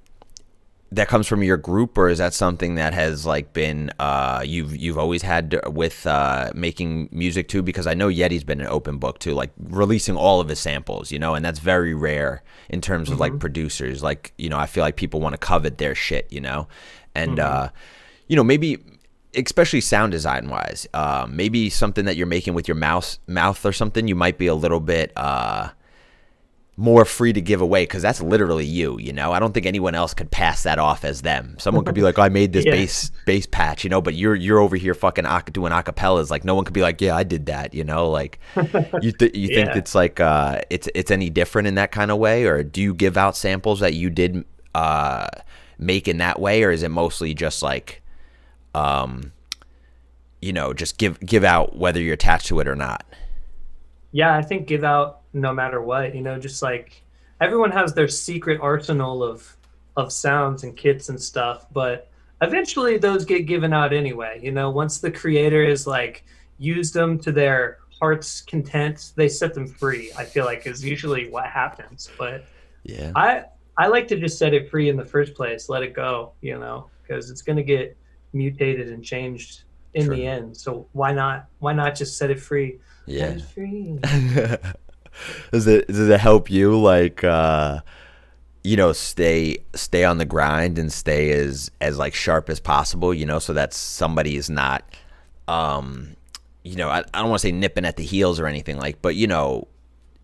that 0.92 1.06
comes 1.06 1.28
from 1.28 1.42
your 1.42 1.56
group, 1.56 1.97
or 1.97 2.09
is 2.09 2.18
that 2.18 2.35
something 2.35 2.75
that 2.75 2.94
has 2.94 3.25
like 3.25 3.52
been 3.52 3.92
uh, 4.00 4.42
you've 4.44 4.76
you've 4.76 4.99
always 4.99 5.23
had 5.23 5.61
with 5.68 6.06
uh, 6.06 6.50
making 6.54 7.09
music 7.12 7.49
too? 7.49 7.62
Because 7.62 7.87
I 7.87 7.94
know 7.94 8.09
Yeti's 8.09 8.42
been 8.42 8.61
an 8.61 8.66
open 8.66 8.99
book 8.99 9.20
too, 9.20 9.32
like 9.32 9.50
releasing 9.59 10.16
all 10.16 10.40
of 10.40 10.49
his 10.49 10.59
samples, 10.59 11.12
you 11.12 11.18
know, 11.18 11.35
and 11.35 11.44
that's 11.44 11.61
very 11.61 11.94
rare 11.94 12.42
in 12.68 12.80
terms 12.80 13.09
of 13.09 13.14
mm-hmm. 13.14 13.20
like 13.20 13.38
producers. 13.38 14.02
Like 14.02 14.32
you 14.37 14.49
know, 14.49 14.59
I 14.59 14.66
feel 14.66 14.82
like 14.82 14.97
people 14.97 15.20
want 15.20 15.35
to 15.35 15.38
covet 15.38 15.78
their 15.78 15.94
shit, 15.94 16.26
you 16.32 16.40
know, 16.40 16.66
and 17.14 17.38
mm-hmm. 17.38 17.64
uh, 17.66 17.68
you 18.26 18.35
know 18.35 18.44
maybe 18.44 18.78
especially 19.37 19.80
sound 19.80 20.11
design 20.11 20.49
wise, 20.49 20.88
uh, 20.92 21.25
maybe 21.30 21.70
something 21.70 22.04
that 22.04 22.16
you're 22.16 22.26
making 22.26 22.54
with 22.54 22.66
your 22.66 22.75
mouse 22.75 23.20
mouth 23.28 23.64
or 23.64 23.73
something, 23.73 24.09
you 24.09 24.16
might 24.16 24.38
be 24.38 24.49
a 24.49 24.54
little 24.54 24.80
bit 24.80 25.12
uh, 25.14 25.68
more 26.80 27.04
free 27.04 27.32
to 27.32 27.40
give 27.40 27.60
away 27.60 27.82
because 27.82 28.02
that's 28.02 28.22
literally 28.22 28.64
you. 28.64 28.99
You 28.99 29.12
know, 29.12 29.32
I 29.32 29.38
don't 29.38 29.52
think 29.52 29.66
anyone 29.66 29.94
else 29.94 30.14
could 30.14 30.30
pass 30.30 30.62
that 30.62 30.78
off 30.78 31.04
as 31.04 31.22
them. 31.22 31.56
Someone 31.58 31.84
could 31.84 31.94
be 31.94 32.02
like, 32.02 32.18
oh, 32.18 32.22
"I 32.22 32.30
made 32.30 32.52
this 32.52 32.64
yeah. 32.66 32.72
bass 32.72 33.10
bass 33.26 33.46
patch," 33.46 33.84
you 33.84 33.90
know, 33.90 34.00
but 34.00 34.14
you're 34.14 34.34
you're 34.34 34.58
over 34.58 34.76
here 34.76 34.94
fucking 34.94 35.26
doing 35.52 35.72
acapellas. 35.72 36.30
Like 36.30 36.44
no 36.44 36.54
one 36.54 36.64
could 36.64 36.75
be 36.75 36.82
like, 36.82 37.00
"Yeah, 37.00 37.14
I 37.14 37.22
did 37.22 37.46
that," 37.46 37.75
you 37.75 37.84
know. 37.84 38.10
Like 38.10 38.40
you 39.02 39.12
th- 39.12 39.34
you 39.34 39.49
yeah. 39.49 39.64
think 39.64 39.76
it's 39.76 39.94
like 39.94 40.20
uh, 40.20 40.62
it's 40.70 40.88
it's 40.94 41.10
any 41.10 41.30
different 41.30 41.68
in 41.68 41.75
that 41.75 41.92
kind 41.92 42.10
of 42.10 42.18
way, 42.18 42.44
or 42.44 42.62
do 42.62 42.80
you 42.80 42.94
give 42.94 43.16
out 43.16 43.37
samples 43.37 43.80
that 43.80 43.94
you 43.94 44.08
did 44.08 44.44
uh, 44.75 45.28
make 45.78 46.08
in 46.08 46.18
that 46.18 46.40
way, 46.40 46.64
or 46.64 46.70
is 46.70 46.82
it 46.82 46.90
mostly 46.90 47.34
just 47.34 47.62
like 47.62 48.02
um, 48.75 49.32
you 50.40 50.52
know, 50.52 50.72
just 50.72 50.99
give 50.99 51.20
give 51.20 51.44
out 51.44 51.76
whether 51.76 52.00
you're 52.00 52.14
attached 52.14 52.46
to 52.46 52.60
it 52.60 52.68
or 52.68 52.76
not. 52.76 53.04
Yeah, 54.12 54.37
I 54.37 54.43
think 54.43 54.67
give 54.67 54.85
out 54.85 55.21
no 55.33 55.52
matter 55.52 55.81
what. 55.81 56.14
You 56.14 56.23
know, 56.23 56.38
just 56.38 56.62
like 56.62 57.02
everyone 57.40 57.71
has 57.71 57.95
their 57.95 58.09
secret 58.09 58.61
arsenal 58.61 59.23
of 59.23 59.57
of 59.97 60.12
sounds 60.12 60.62
and 60.62 60.76
kits 60.76 61.09
and 61.09 61.21
stuff, 61.21 61.67
but 61.73 62.11
eventually 62.43 62.97
those 62.97 63.25
get 63.25 63.47
given 63.47 63.73
out 63.73 63.93
anyway. 63.93 64.40
You 64.43 64.52
know, 64.52 64.71
once 64.71 64.99
the 64.99 65.11
creator 65.11 65.62
is 65.62 65.87
like 65.87 66.25
used 66.59 66.95
them 66.95 67.19
to 67.21 67.33
their 67.33 67.79
heart's 68.00 68.40
content, 68.43 69.12
they 69.17 69.29
set 69.29 69.55
them 69.55 69.67
free. 69.67 70.11
I 70.17 70.25
feel 70.25 70.45
like 70.45 70.67
is 70.67 70.85
usually 70.85 71.29
what 71.29 71.47
happens. 71.47 72.09
But 72.19 72.45
yeah, 72.83 73.12
I 73.14 73.45
I 73.76 73.87
like 73.88 74.09
to 74.09 74.19
just 74.19 74.38
set 74.38 74.55
it 74.55 74.71
free 74.71 74.88
in 74.88 74.97
the 74.97 75.05
first 75.05 75.35
place, 75.35 75.69
let 75.69 75.83
it 75.83 75.95
go. 75.95 76.33
You 76.40 76.59
know, 76.59 76.88
because 77.02 77.31
it's 77.31 77.43
gonna 77.43 77.62
get 77.62 77.97
mutated 78.33 78.88
and 78.88 79.05
changed 79.05 79.62
in 79.95 80.07
True. 80.07 80.17
the 80.17 80.26
end. 80.26 80.57
So 80.57 80.87
why 80.93 81.12
not? 81.12 81.47
Why 81.59 81.73
not 81.73 81.95
just 81.95 82.17
set 82.17 82.31
it 82.31 82.40
free? 82.40 82.79
Yeah. 83.11 83.37
Does 85.52 85.67
it 85.67 85.87
does 85.88 86.09
it 86.09 86.21
help 86.21 86.50
you 86.50 86.81
like 86.81 87.23
uh 87.25 87.81
you 88.64 88.76
know 88.76 88.93
stay 88.93 89.59
stay 89.75 90.05
on 90.05 90.19
the 90.19 90.25
grind 90.25 90.79
and 90.79 90.90
stay 90.90 91.33
as 91.33 91.71
as 91.81 91.99
like 91.99 92.14
sharp 92.14 92.49
as 92.49 92.61
possible 92.61 93.12
you 93.12 93.26
know 93.26 93.38
so 93.38 93.52
that 93.52 93.75
somebody 93.75 94.37
is 94.37 94.49
not 94.49 94.85
um 95.49 96.17
you 96.62 96.76
know 96.76 96.88
I, 96.88 97.00
I 97.12 97.21
don't 97.21 97.29
want 97.29 97.40
to 97.40 97.49
say 97.49 97.52
nipping 97.52 97.85
at 97.85 97.97
the 97.97 98.05
heels 98.05 98.40
or 98.40 98.47
anything 98.47 98.79
like 98.79 99.02
but 99.02 99.14
you 99.14 99.26
know 99.26 99.67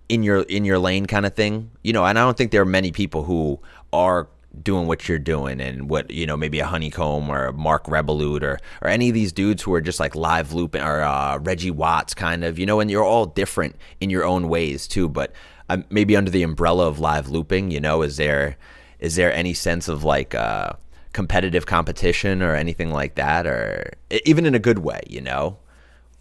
in 0.09 0.23
your 0.23 0.43
in 0.43 0.65
your 0.65 0.79
lane 0.79 1.07
kind 1.07 1.27
of 1.27 1.35
thing 1.35 1.71
you 1.83 1.93
know 1.93 2.05
and 2.05 2.19
i 2.19 2.23
don't 2.23 2.39
think 2.39 2.53
there 2.53 2.63
are 2.63 2.67
many 2.67 2.93
people 2.93 3.25
who 3.25 3.59
are 3.93 4.29
doing 4.63 4.87
what 4.87 5.09
you're 5.09 5.19
doing 5.19 5.61
and 5.61 5.89
what 5.91 6.11
you 6.11 6.27
know 6.27 6.37
maybe 6.37 6.61
a 6.61 6.67
honeycomb 6.67 7.29
or 7.29 7.47
a 7.47 7.53
Marc 7.53 7.85
Rebillet 7.85 8.43
or 8.43 8.59
or 8.83 8.89
any 8.89 9.09
of 9.09 9.15
these 9.15 9.33
dudes 9.33 9.63
who 9.63 9.75
are 9.75 9.81
just 9.81 10.01
like 10.01 10.15
live 10.15 10.53
looping 10.53 10.83
or 10.83 11.03
uh, 11.03 11.39
reggie 11.39 11.71
watts 11.71 12.15
kind 12.15 12.45
of 12.45 12.59
you 12.59 12.67
know 12.67 12.81
and 12.81 12.91
you're 12.91 13.05
all 13.05 13.27
different 13.27 13.77
in 14.01 14.11
your 14.11 14.25
own 14.25 14.49
ways 14.49 14.87
too 14.87 15.09
but 15.09 15.33
um, 15.69 15.85
maybe 15.91 16.17
under 16.17 16.31
the 16.31 16.43
umbrella 16.43 16.87
of 16.87 16.99
live 16.99 17.29
looping 17.29 17.71
you 17.71 17.81
know 17.81 18.03
is 18.03 18.17
there 18.17 18.57
is 18.99 19.17
there 19.17 19.33
any 19.33 19.53
sense 19.53 19.89
of 19.89 20.05
like 20.05 20.35
uh, 20.35 20.73
competitive 21.13 21.67
competition 21.67 22.43
or 22.43 22.55
anything 22.55 22.91
like 22.91 23.15
that 23.17 23.47
or 23.47 23.93
even 24.25 24.47
in 24.47 24.55
a 24.55 24.61
good 24.61 24.79
way 24.79 25.01
you 25.09 25.21
know? 25.21 25.59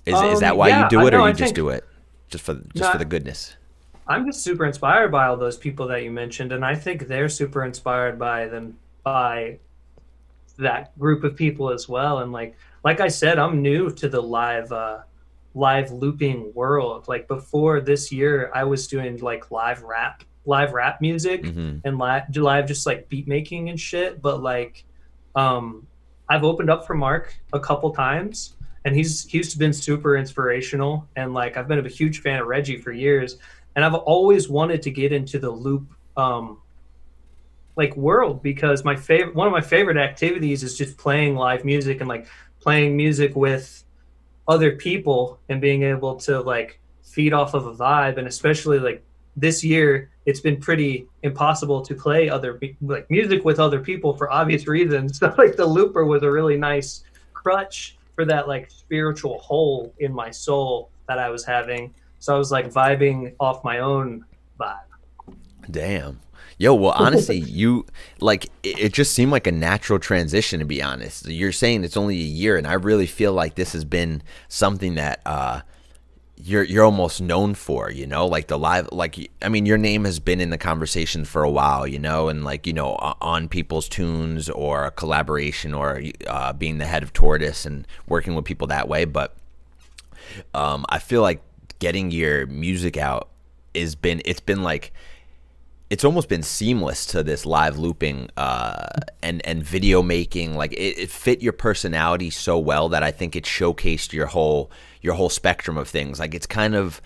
Is, 0.06 0.14
um, 0.14 0.26
is 0.26 0.40
that 0.42 0.52
um, 0.52 0.58
why 0.58 0.68
yeah, 0.70 0.84
you 0.84 0.90
do 0.90 1.08
it 1.08 1.14
or 1.14 1.18
you 1.18 1.24
I 1.24 1.32
just 1.32 1.40
think, 1.40 1.56
do 1.56 1.70
it 1.70 1.84
just 2.30 2.44
for 2.44 2.62
just 2.76 2.92
for 2.92 2.98
the 2.98 3.06
goodness 3.06 3.56
I'm 4.08 4.26
just 4.26 4.44
super 4.44 4.66
inspired 4.66 5.12
by 5.12 5.28
all 5.28 5.38
those 5.38 5.58
people 5.58 5.88
that 5.88 6.04
you 6.04 6.12
mentioned, 6.12 6.52
and 6.52 6.64
I 6.64 6.76
think 6.76 7.08
they're 7.08 7.30
super 7.30 7.64
inspired 7.64 8.20
by 8.20 8.48
them 8.48 8.78
by 9.04 9.60
that 10.58 10.98
group 11.00 11.24
of 11.24 11.36
people 11.36 11.72
as 11.72 11.90
well. 11.90 12.20
And 12.20 12.32
like 12.32 12.56
like 12.84 13.00
I 13.00 13.08
said, 13.08 13.40
I'm 13.40 13.62
new 13.62 13.90
to 13.92 14.08
the 14.08 14.22
live 14.22 14.72
uh, 14.72 15.00
live 15.56 15.92
looping 15.92 16.54
world. 16.54 17.08
Like 17.08 17.28
before 17.28 17.82
this 17.82 18.12
year, 18.12 18.52
I 18.54 18.64
was 18.64 18.88
doing 18.88 19.18
like 19.18 19.50
live 19.50 19.82
rap 19.82 20.24
live 20.46 20.74
rap 20.74 21.02
music 21.02 21.42
mm-hmm. 21.42 21.80
and 21.84 21.98
live 21.98 22.24
live 22.36 22.68
just 22.68 22.86
like 22.86 23.10
beat 23.10 23.28
making 23.28 23.70
and 23.70 23.80
shit. 23.80 24.22
But 24.22 24.44
like, 24.44 24.84
um, 25.34 25.88
I've 26.30 26.44
opened 26.44 26.70
up 26.70 26.86
for 26.86 26.94
Marc 26.94 27.36
a 27.54 27.60
couple 27.60 27.92
times. 27.92 28.52
And 28.86 28.96
he's 28.96 29.26
he's 29.26 29.56
been 29.56 29.74
super 29.74 30.16
inspirational, 30.16 31.08
and 31.16 31.34
like 31.34 31.58
I've 31.58 31.68
been 31.68 31.84
a 31.84 31.90
huge 31.90 32.22
fan 32.22 32.40
of 32.40 32.46
Reggie 32.46 32.78
for 32.78 32.92
years 32.92 33.40
and 33.76 33.84
I've 33.84 33.94
always 33.94 34.50
wanted 34.50 34.82
to 34.84 34.92
get 34.92 35.12
into 35.12 35.40
the 35.40 35.50
loop 35.50 35.94
um, 36.18 36.60
like 37.76 37.96
world 37.96 38.42
because 38.42 38.86
my 38.86 38.96
favorite 38.96 39.36
one 39.36 39.48
of 39.48 39.54
my 39.54 39.62
favorite 39.62 39.98
activities 39.98 40.64
is 40.64 40.78
just 40.78 40.98
playing 40.98 41.36
live 41.36 41.66
music 41.66 42.00
and 42.00 42.08
like 42.08 42.28
playing 42.62 42.96
music 42.96 43.36
with 43.36 43.84
other 44.48 44.76
people 44.76 45.40
and 45.50 45.60
being 45.60 45.84
able 45.84 46.16
to 46.16 46.40
like 46.42 46.80
feed 47.04 47.34
off 47.34 47.54
of 47.54 47.66
a 47.68 47.74
vibe. 47.74 48.18
And 48.18 48.28
especially 48.28 48.80
like 48.80 49.04
this 49.36 49.64
year 49.64 50.10
it's 50.26 50.40
been 50.40 50.60
pretty 50.60 51.08
impossible 51.24 51.82
to 51.82 51.94
play 51.94 52.30
other 52.30 52.60
like 52.82 53.10
music 53.12 53.44
with 53.44 53.60
other 53.60 53.80
people 53.80 54.16
for 54.16 54.32
obvious 54.32 54.68
reasons. 54.68 55.20
So 55.20 55.34
like 55.38 55.56
the 55.56 55.66
looper 55.66 56.06
was 56.06 56.24
a 56.24 56.32
really 56.32 56.58
nice 56.58 57.04
crutch 57.34 57.98
for 58.16 58.26
that 58.26 58.48
like 58.48 58.72
spiritual 58.72 59.38
hole 59.40 59.94
in 60.00 60.14
my 60.14 60.32
soul 60.32 60.90
that 61.08 61.20
i 61.20 61.30
was 61.30 61.46
having 61.46 61.94
so 62.26 62.34
I 62.34 62.40
was 62.40 62.52
like 62.52 62.74
vibing 62.74 63.36
off 63.40 63.64
my 63.64 63.78
own 63.78 64.26
vibe. 64.60 64.80
Damn. 65.70 66.22
Yo, 66.58 66.74
well, 66.74 66.96
honestly, 66.98 67.38
you 67.62 67.86
like 68.20 68.50
it, 68.64 68.94
just 68.94 69.14
seemed 69.14 69.32
like 69.32 69.46
a 69.46 69.52
natural 69.52 70.00
transition 70.00 70.60
to 70.60 70.66
be 70.66 70.82
honest. 70.82 71.28
You're 71.28 71.52
saying 71.52 71.84
it's 71.84 71.96
only 71.96 72.16
a 72.16 72.26
year, 72.26 72.58
and 72.58 72.66
I 72.66 72.74
really 72.74 73.06
feel 73.06 73.32
like 73.32 73.54
this 73.54 73.74
has 73.74 73.86
been 73.86 74.24
something 74.48 74.96
that 74.96 75.22
uh, 75.24 75.62
you're 76.36 76.64
you're 76.64 76.84
almost 76.84 77.22
known 77.22 77.54
for. 77.54 77.92
You 77.92 78.08
know, 78.08 78.26
like 78.26 78.48
the 78.48 78.58
live, 78.58 78.90
like 78.92 79.30
I 79.44 79.50
mean, 79.50 79.68
your 79.68 79.78
name 79.78 80.04
has 80.06 80.20
been 80.20 80.42
in 80.42 80.50
the 80.50 80.58
conversation 80.58 81.26
for 81.26 81.44
a 81.44 81.52
while. 81.52 81.86
You 81.86 82.00
know, 82.00 82.28
and 82.28 82.44
like 82.44 82.66
you 82.66 82.74
know, 82.74 82.96
on 83.22 83.50
people's 83.50 83.88
tunes 83.88 84.50
or 84.50 84.86
a 84.86 84.92
collaboration 84.92 85.76
or 85.76 86.02
uh, 86.26 86.54
being 86.54 86.80
the 86.80 86.86
head 86.88 87.04
of 87.04 87.14
Tortoise 87.14 87.68
and 87.68 87.86
working 88.08 88.34
with 88.34 88.46
people 88.46 88.66
that 88.66 88.88
way. 88.88 89.06
But 89.06 89.36
um, 90.56 90.88
I 90.90 90.98
feel 90.98 91.22
like 91.22 91.44
getting 91.86 92.10
your 92.10 92.48
music 92.48 92.98
out 92.98 93.30
has 93.76 93.94
been 93.94 94.20
it's 94.26 94.40
been 94.40 94.64
like 94.64 94.92
it's 95.92 96.04
almost 96.04 96.28
been 96.28 96.42
seamless 96.42 97.06
to 97.06 97.22
this 97.22 97.46
live 97.46 97.78
looping 97.78 98.28
uh, 98.38 98.88
and 99.22 99.46
and 99.46 99.62
video 99.62 100.02
making. 100.02 100.56
Like 100.56 100.74
it, 100.74 100.98
it, 100.98 101.12
fit 101.12 101.44
your 101.44 101.54
personality 101.54 102.32
so 102.32 102.58
well 102.58 102.90
that 102.90 103.04
I 103.04 103.12
think 103.12 103.36
it 103.36 103.44
showcased 103.44 104.14
your 104.14 104.26
whole 104.26 104.72
your 105.04 105.14
whole 105.14 105.30
spectrum 105.30 105.78
of 105.78 105.88
things. 105.88 106.20
Like 106.20 106.34
it's 106.34 106.48
kind 106.48 106.74
of 106.74 107.04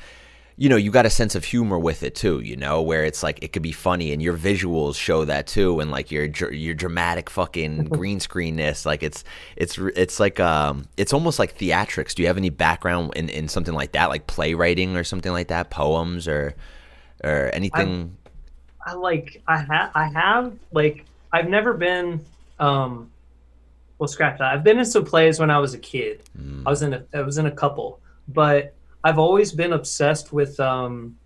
you 0.60 0.68
know, 0.68 0.75
you 0.75 0.92
got 0.92 1.06
a 1.06 1.10
sense 1.10 1.36
of 1.36 1.46
humor 1.46 1.80
with 1.80 2.04
it 2.04 2.16
too, 2.16 2.42
you 2.42 2.58
know, 2.58 2.82
where 2.82 3.06
it's 3.06 3.24
like 3.24 3.42
it 3.42 3.54
could 3.54 3.62
be 3.62 3.72
funny 3.72 4.12
and 4.12 4.22
your 4.22 4.36
visuals 4.36 4.96
show 4.96 5.24
that 5.24 5.48
too 5.48 5.80
and 5.80 5.89
like 5.89 6.12
your 6.12 6.25
your 6.25 6.74
dramatic 6.74 7.30
fucking 7.30 7.86
green 7.86 8.20
screenness, 8.20 8.86
like 8.86 9.01
it's 9.01 9.24
it's 9.56 9.78
it's 9.78 10.20
like 10.20 10.38
um 10.42 10.86
it's 10.98 11.13
almost 11.13 11.39
like 11.39 11.58
theatrics. 11.58 12.13
Do 12.13 12.24
you 12.24 12.28
have 12.28 12.36
any 12.36 12.50
background 12.50 13.13
in 13.16 13.30
in 13.30 13.48
something 13.48 13.74
like 13.74 13.94
that, 13.94 14.10
like 14.10 14.28
playwriting 14.28 14.98
or 14.98 15.06
something 15.06 15.32
like 15.32 15.48
that, 15.48 15.70
poems 15.70 16.28
or 16.28 16.54
or 17.24 17.50
anything? 17.54 18.18
I, 18.86 18.92
I 18.92 18.94
like 18.96 19.42
I 19.48 19.60
have 19.60 19.92
I 19.96 20.10
have 20.10 20.54
like 20.74 21.06
I've 21.32 21.48
never 21.48 21.74
been 21.74 22.20
um 22.60 23.10
well 23.98 24.10
scratch 24.10 24.39
that. 24.39 24.54
I've 24.54 24.66
been 24.66 24.78
in 24.78 24.86
some 24.86 25.06
plays 25.06 25.39
when 25.39 25.51
I 25.51 25.60
was 25.60 25.74
a 25.74 25.80
kid. 25.80 26.22
Mm. 26.38 26.63
I 26.66 26.70
was 26.70 26.82
in 26.82 26.94
a 26.96 27.06
I 27.13 27.22
was 27.22 27.38
in 27.38 27.46
a 27.46 27.51
couple, 27.51 28.01
but 28.28 28.74
I've 29.03 29.20
always 29.20 29.51
been 29.51 29.74
obsessed 29.74 30.34
with 30.34 30.60
um, 30.60 31.18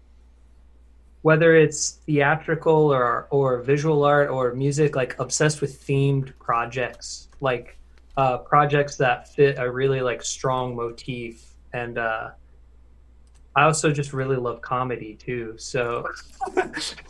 whether 1.22 1.56
it's 1.56 1.92
theatrical 2.06 2.94
or 2.94 3.28
or 3.32 3.62
visual 3.62 4.04
art 4.04 4.30
or 4.30 4.54
music, 4.54 4.96
like 4.96 5.18
obsessed 5.20 5.62
with 5.62 5.86
themed 5.86 6.38
projects, 6.40 7.30
like 7.40 7.78
uh, 8.18 8.38
projects 8.40 8.96
that 8.98 9.34
fit 9.34 9.58
a 9.58 9.70
really 9.70 10.02
like 10.02 10.22
strong 10.22 10.76
motif. 10.76 11.56
And 11.74 11.98
uh, 11.98 12.32
I 13.56 13.64
also 13.64 13.92
just 13.92 14.14
really 14.14 14.36
love 14.36 14.62
comedy 14.62 15.16
too, 15.16 15.56
so 15.58 16.08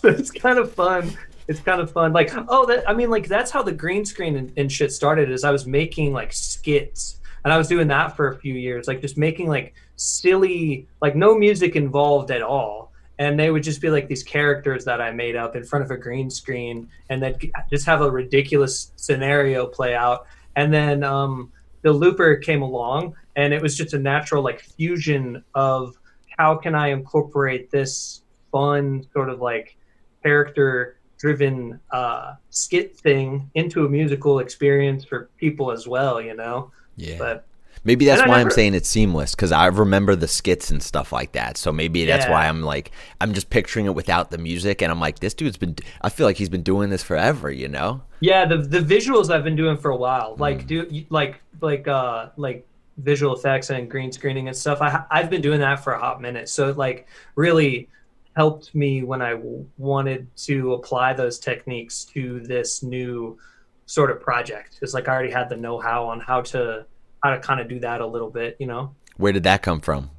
it's 0.04 0.32
kind 0.32 0.60
of 0.60 0.72
fun 0.72 1.18
it's 1.48 1.60
kind 1.60 1.82
of 1.82 1.92
fun. 1.92 2.14
Like, 2.14 2.32
oh, 2.48 2.66
that 2.68 2.90
I 2.90 2.94
mean, 2.94 3.10
like 3.10 3.28
that's 3.28 3.52
how 3.52 3.64
the 3.64 3.72
green 3.72 4.06
screen 4.06 4.36
and, 4.36 4.54
and 4.58 4.72
shit 4.72 4.92
started. 4.92 5.30
Is 5.32 5.44
I 5.44 5.52
was 5.52 5.66
making 5.66 6.14
like 6.14 6.34
skits, 6.34 7.20
and 7.44 7.54
I 7.54 7.58
was 7.58 7.68
doing 7.68 7.88
that 7.88 8.16
for 8.16 8.30
a 8.30 8.38
few 8.38 8.54
years, 8.54 8.88
like 8.88 9.02
just 9.02 9.18
making 9.18 9.48
like 9.48 9.74
silly, 9.96 10.88
like 11.02 11.16
no 11.16 11.38
music 11.38 11.76
involved 11.76 12.32
at 12.32 12.42
all, 12.42 12.92
and 13.20 13.40
they 13.40 13.52
would 13.52 13.64
just 13.64 13.82
be 13.82 13.90
like 13.90 14.08
these 14.08 14.24
characters 14.24 14.86
that 14.86 15.02
I 15.02 15.12
made 15.12 15.36
up 15.36 15.56
in 15.56 15.64
front 15.64 15.86
of 15.86 15.92
a 15.92 15.98
green 15.98 16.30
screen, 16.30 16.90
and 17.10 17.22
then 17.22 17.36
just 17.70 17.86
have 17.86 18.02
a 18.02 18.10
ridiculous 18.10 18.92
scenario 18.96 19.66
play 19.66 19.94
out, 19.96 20.26
and 20.56 20.74
then 20.74 21.04
um, 21.04 21.52
the 21.82 21.92
looper 21.92 22.36
came 22.38 22.62
along, 22.62 23.16
and 23.36 23.54
it 23.54 23.62
was 23.62 23.76
just 23.76 23.94
a 23.94 24.00
natural 24.00 24.44
like 24.44 24.62
fusion 24.62 25.44
of 25.54 25.96
how 26.38 26.56
can 26.56 26.76
I 26.76 26.88
incorporate 26.90 27.70
this 27.72 28.22
fun 28.52 29.06
sort 29.14 29.30
of 29.30 29.42
like 29.42 29.78
character 30.24 30.98
driven 31.18 31.80
uh, 31.92 32.34
skit 32.50 32.98
thing 32.98 33.50
into 33.56 33.86
a 33.86 33.90
musical 33.90 34.40
experience 34.40 35.06
for 35.06 35.30
people 35.38 35.72
as 35.72 35.88
well, 35.88 36.22
you 36.22 36.36
know? 36.36 36.72
Yeah. 36.96 37.18
But 37.18 37.46
Maybe 37.86 38.06
that's 38.06 38.22
why 38.22 38.28
never- 38.38 38.40
I'm 38.40 38.50
saying 38.52 38.76
it's 38.76 38.88
seamless 38.88 39.36
because 39.36 39.52
I 39.52 39.66
remember 39.66 40.16
the 40.16 40.28
skits 40.28 40.72
and 40.72 40.82
stuff 40.82 41.12
like 41.12 41.34
that. 41.34 41.58
So 41.58 41.74
maybe 41.74 42.06
that's 42.06 42.26
Yeah. 42.26 42.32
why 42.32 42.48
I'm 42.48 42.62
like 42.62 42.92
I'm 43.20 43.34
just 43.34 43.50
picturing 43.50 43.86
it 43.88 43.94
without 43.96 44.32
the 44.32 44.38
music, 44.38 44.82
and 44.82 44.90
I'm 44.92 45.02
like, 45.02 45.20
this 45.20 45.34
dude's 45.34 45.58
been. 45.58 45.76
I 46.02 46.08
feel 46.10 46.26
like 46.26 46.38
he's 46.38 46.48
been 46.50 46.64
doing 46.64 46.90
this 46.92 47.04
forever, 47.04 47.52
you 47.52 47.68
know? 47.68 48.02
yeah, 48.22 48.46
the 48.46 48.58
the 48.58 48.80
visuals 48.80 49.30
I've 49.30 49.44
been 49.44 49.58
doing 49.58 49.76
for 49.78 49.92
a 49.92 49.98
while, 49.98 50.36
Mm. 50.36 50.40
like 50.40 50.66
do 50.68 50.88
like 51.10 51.42
like 51.60 51.88
uh 51.88 52.28
like 52.38 52.66
visual 53.00 53.36
effects 53.36 53.70
and 53.70 53.90
green 53.90 54.12
screening 54.14 54.48
and 54.48 54.56
stuff. 54.56 54.82
I 54.82 55.04
I've 55.12 55.30
been 55.30 55.42
doing 55.42 55.60
that 55.60 55.84
for 55.84 55.92
a 55.94 56.00
hot 56.00 56.22
minute, 56.22 56.48
so 56.48 56.70
it 56.70 56.78
like 56.78 57.06
really 57.36 57.90
helped 58.38 58.74
me 58.74 59.04
when 59.04 59.22
I 59.22 59.32
w- 59.32 59.66
wanted 59.78 60.26
to 60.38 60.74
apply 60.74 61.14
those 61.14 61.38
techniques 61.38 62.06
to 62.14 62.40
this 62.40 62.82
new 62.82 63.38
sort 63.86 64.12
of 64.12 64.22
project. 64.22 64.80
It's 64.82 64.94
like 64.94 65.08
I 65.08 65.14
already 65.14 65.32
had 65.32 65.50
the 65.50 65.58
know 65.58 65.80
how 65.80 66.06
on 66.06 66.20
how 66.20 66.42
to 66.42 66.86
how 67.24 67.32
to 67.32 67.40
kind 67.40 67.60
of 67.60 67.68
do 67.68 67.80
that 67.80 68.02
a 68.02 68.06
little 68.06 68.30
bit, 68.30 68.58
you 68.60 68.68
know. 68.68 68.94
Where 69.18 69.32
did 69.32 69.44
that 69.44 69.62
come 69.62 69.80
from? 69.80 70.10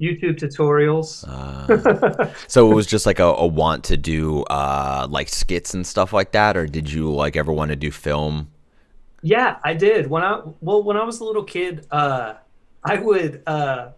YouTube 0.00 0.38
tutorials. 0.38 1.24
Uh, 1.26 2.32
so 2.46 2.70
it 2.70 2.74
was 2.74 2.86
just 2.86 3.04
like 3.04 3.18
a, 3.18 3.24
a 3.24 3.46
want 3.46 3.84
to 3.84 3.96
do 3.96 4.42
uh, 4.44 5.06
like 5.10 5.28
skits 5.28 5.74
and 5.74 5.86
stuff 5.86 6.12
like 6.12 6.32
that, 6.32 6.56
or 6.56 6.66
did 6.66 6.90
you 6.90 7.12
like 7.12 7.36
ever 7.36 7.52
want 7.52 7.70
to 7.70 7.76
do 7.76 7.90
film? 7.90 8.50
Yeah, 9.22 9.58
I 9.64 9.74
did. 9.74 10.08
When 10.08 10.22
I 10.22 10.40
well, 10.60 10.82
when 10.82 10.96
I 10.96 11.04
was 11.04 11.20
a 11.20 11.24
little 11.24 11.42
kid, 11.42 11.86
uh, 11.90 12.34
I 12.84 12.98
would 12.98 13.42
uh, 13.46 13.90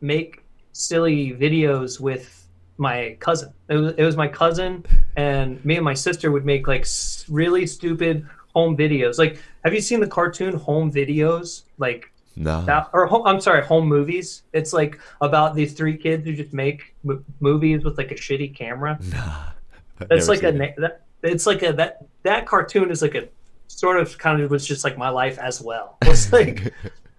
make 0.00 0.44
silly 0.72 1.32
videos 1.32 2.00
with 2.00 2.48
my 2.76 3.16
cousin. 3.20 3.52
It 3.68 3.76
was, 3.76 3.94
it 3.96 4.04
was 4.04 4.16
my 4.16 4.28
cousin, 4.28 4.84
and 5.18 5.62
me 5.64 5.74
and 5.76 5.84
my 5.84 5.94
sister 5.94 6.30
would 6.30 6.44
make 6.44 6.68
like 6.68 6.86
really 7.28 7.66
stupid 7.66 8.24
home 8.54 8.76
videos. 8.76 9.18
Like, 9.18 9.40
have 9.64 9.74
you 9.74 9.80
seen 9.80 9.98
the 10.00 10.06
cartoon 10.06 10.54
Home 10.54 10.92
Videos? 10.92 11.62
Like 11.76 12.10
No. 12.36 12.64
that, 12.66 12.88
or 12.92 13.06
home, 13.06 13.26
I'm 13.26 13.40
sorry, 13.40 13.64
Home 13.64 13.86
Movies. 13.88 14.42
It's 14.52 14.72
like 14.72 14.98
about 15.20 15.54
these 15.56 15.72
three 15.72 15.96
kids 15.96 16.24
who 16.24 16.34
just 16.34 16.52
make 16.52 16.94
m- 17.08 17.24
movies 17.40 17.84
with 17.84 17.98
like 17.98 18.12
a 18.12 18.14
shitty 18.14 18.54
camera. 18.54 18.98
I've 20.00 20.08
That's 20.08 20.28
like 20.28 20.44
a 20.44 20.50
it. 20.62 20.74
that, 20.78 21.02
it's 21.24 21.46
like 21.46 21.62
a 21.64 21.72
that 21.72 22.06
that 22.22 22.46
cartoon 22.46 22.90
is 22.92 23.02
like 23.02 23.16
a 23.16 23.28
sort 23.66 23.98
of 23.98 24.16
kind 24.18 24.40
of 24.40 24.50
was 24.52 24.64
just 24.64 24.84
like 24.84 24.96
my 24.96 25.08
life 25.08 25.36
as 25.38 25.60
well. 25.60 25.98
It's 26.06 26.32
like 26.32 26.72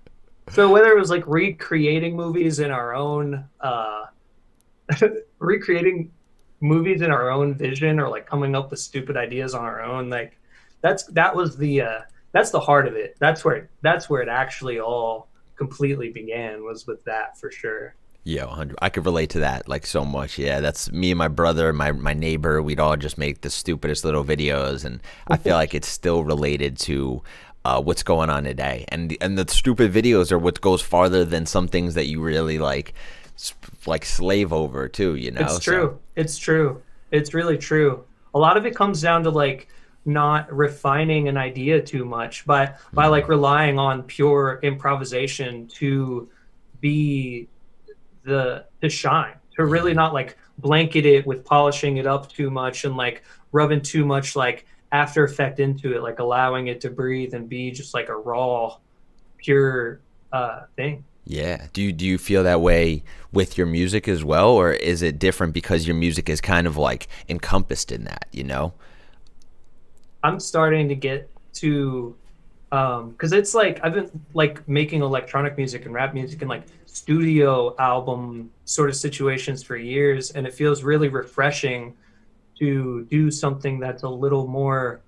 so 0.52 0.72
whether 0.72 0.90
it 0.92 0.98
was 0.98 1.10
like 1.10 1.28
recreating 1.28 2.16
movies 2.16 2.60
in 2.60 2.72
our 2.72 2.96
own 2.96 3.44
uh 3.60 4.06
recreating 5.40 6.12
movies 6.62 7.02
in 7.02 7.12
our 7.12 7.30
own 7.30 7.54
vision 7.54 8.00
or 8.00 8.10
like 8.10 8.26
coming 8.26 8.56
up 8.56 8.72
with 8.72 8.80
stupid 8.80 9.16
ideas 9.16 9.54
on 9.54 9.64
our 9.64 9.82
own 9.82 10.10
like 10.10 10.38
that's 10.82 11.04
that 11.06 11.36
was 11.36 11.58
the 11.58 11.82
uh 11.82 12.00
that's 12.32 12.52
the 12.52 12.60
heart 12.60 12.88
of 12.88 12.96
it. 12.96 13.16
That's 13.20 13.44
where 13.44 13.70
that's 13.82 14.10
where 14.10 14.22
it 14.22 14.30
actually 14.30 14.80
all 14.80 15.28
completely 15.56 16.10
began 16.10 16.64
was 16.64 16.88
with 16.88 17.04
that 17.06 17.38
for 17.38 17.52
sure. 17.52 17.96
Yeah, 18.24 18.46
100. 18.46 18.78
I 18.82 18.90
could 18.90 19.06
relate 19.06 19.32
to 19.32 19.40
that 19.40 19.68
like 19.68 19.86
so 19.86 20.06
much. 20.06 20.38
Yeah, 20.38 20.60
that's 20.60 20.92
me 20.92 21.12
and 21.12 21.18
my 21.18 21.28
brother, 21.28 21.74
my 21.74 21.92
my 21.92 22.14
neighbor. 22.14 22.62
We'd 22.62 22.80
all 22.80 22.98
just 22.98 23.18
make 23.18 23.42
the 23.42 23.50
stupidest 23.50 24.04
little 24.06 24.24
videos, 24.24 24.86
and 24.86 25.02
I 25.28 25.38
feel 25.38 25.56
like 25.56 25.74
it's 25.74 25.88
still 25.88 26.24
related 26.24 26.78
to 26.80 27.24
uh, 27.66 27.82
what's 27.82 28.04
going 28.04 28.30
on 28.30 28.44
today. 28.44 28.86
And 28.90 29.16
and 29.22 29.38
the 29.38 29.52
stupid 29.52 29.92
videos 29.92 30.32
are 30.32 30.38
what 30.38 30.62
goes 30.62 30.82
farther 30.82 31.26
than 31.26 31.46
some 31.46 31.68
things 31.68 31.96
that 31.96 32.06
you 32.06 32.22
really 32.22 32.60
like, 32.60 32.94
like 33.88 34.06
slave 34.06 34.52
over 34.54 34.88
too. 34.88 35.16
You 35.16 35.32
know, 35.32 35.42
It's 35.42 35.56
So- 35.56 35.60
true. 35.72 36.00
It's 36.16 36.38
true. 36.38 36.82
It's 37.12 37.34
really 37.34 37.58
true. 37.58 38.04
A 38.34 38.40
lot 38.40 38.58
of 38.58 38.66
it 38.66 38.76
comes 38.76 39.02
down 39.02 39.24
to 39.24 39.30
like 39.30 39.68
not 40.06 40.52
refining 40.54 41.28
an 41.28 41.38
idea 41.38 41.82
too 41.82 42.06
much 42.06 42.46
by 42.46 42.74
by 42.94 43.08
like 43.08 43.28
relying 43.28 43.78
on 43.78 44.04
pure 44.04 44.60
improvisation 44.64 45.68
to 45.68 46.30
be 46.82 47.48
the 48.24 48.66
to 48.82 48.90
shine 48.90 49.34
to 49.56 49.66
really 49.66 49.94
not 49.94 50.14
like 50.14 50.38
blanket 50.60 51.06
it 51.06 51.26
with 51.28 51.44
polishing 51.44 51.98
it 51.98 52.08
up 52.08 52.30
too 52.32 52.50
much 52.50 52.86
and 52.86 52.96
like 52.96 53.24
rubbing 53.52 53.82
too 53.82 54.06
much 54.06 54.36
like 54.36 54.66
after 54.92 55.24
effect 55.24 55.60
into 55.60 55.94
it 55.96 56.02
like 56.02 56.20
allowing 56.20 56.68
it 56.68 56.80
to 56.82 56.90
breathe 56.90 57.34
and 57.34 57.50
be 57.50 57.70
just 57.72 57.94
like 57.94 58.08
a 58.10 58.16
raw 58.16 58.76
pure 59.38 60.00
uh 60.32 60.62
thing 60.76 61.04
Yeah. 61.30 61.68
Do 61.74 61.84
you 61.84 61.94
do 61.94 62.08
you 62.08 62.18
feel 62.18 62.44
that 62.44 62.60
way 62.60 63.04
with 63.32 63.56
your 63.56 63.68
music 63.68 64.08
as 64.08 64.24
well, 64.24 64.50
or 64.50 64.74
is 64.74 65.04
it 65.04 65.20
different 65.20 65.54
because 65.54 65.86
your 65.86 65.96
music 65.96 66.28
is 66.28 66.42
kind 66.42 66.66
of 66.66 66.76
like 66.76 67.08
encompassed 67.30 67.92
in 67.92 68.06
that? 68.06 68.26
You 68.32 68.44
know. 68.44 68.74
I'm 70.24 70.40
starting 70.40 70.90
to 70.90 70.96
get 70.96 71.30
to 71.54 72.16
um 72.72 73.12
because 73.12 73.32
it's 73.32 73.54
like 73.54 73.80
I've 73.84 73.94
been 73.94 74.10
like 74.34 74.68
making 74.68 75.04
electronic 75.04 75.56
music 75.56 75.86
and 75.86 75.94
rap 75.94 76.16
music 76.16 76.42
and 76.42 76.50
like 76.50 76.64
studio 76.88 77.76
album 77.78 78.50
sort 78.66 78.90
of 78.90 78.96
situations 78.96 79.62
for 79.62 79.78
years 79.78 80.32
and 80.32 80.48
it 80.48 80.54
feels 80.56 80.82
really 80.82 81.10
refreshing 81.10 81.96
to 82.58 83.06
do 83.06 83.30
something 83.30 83.80
that's 83.80 84.02
a 84.02 84.10
little 84.10 84.48
more 84.48 85.02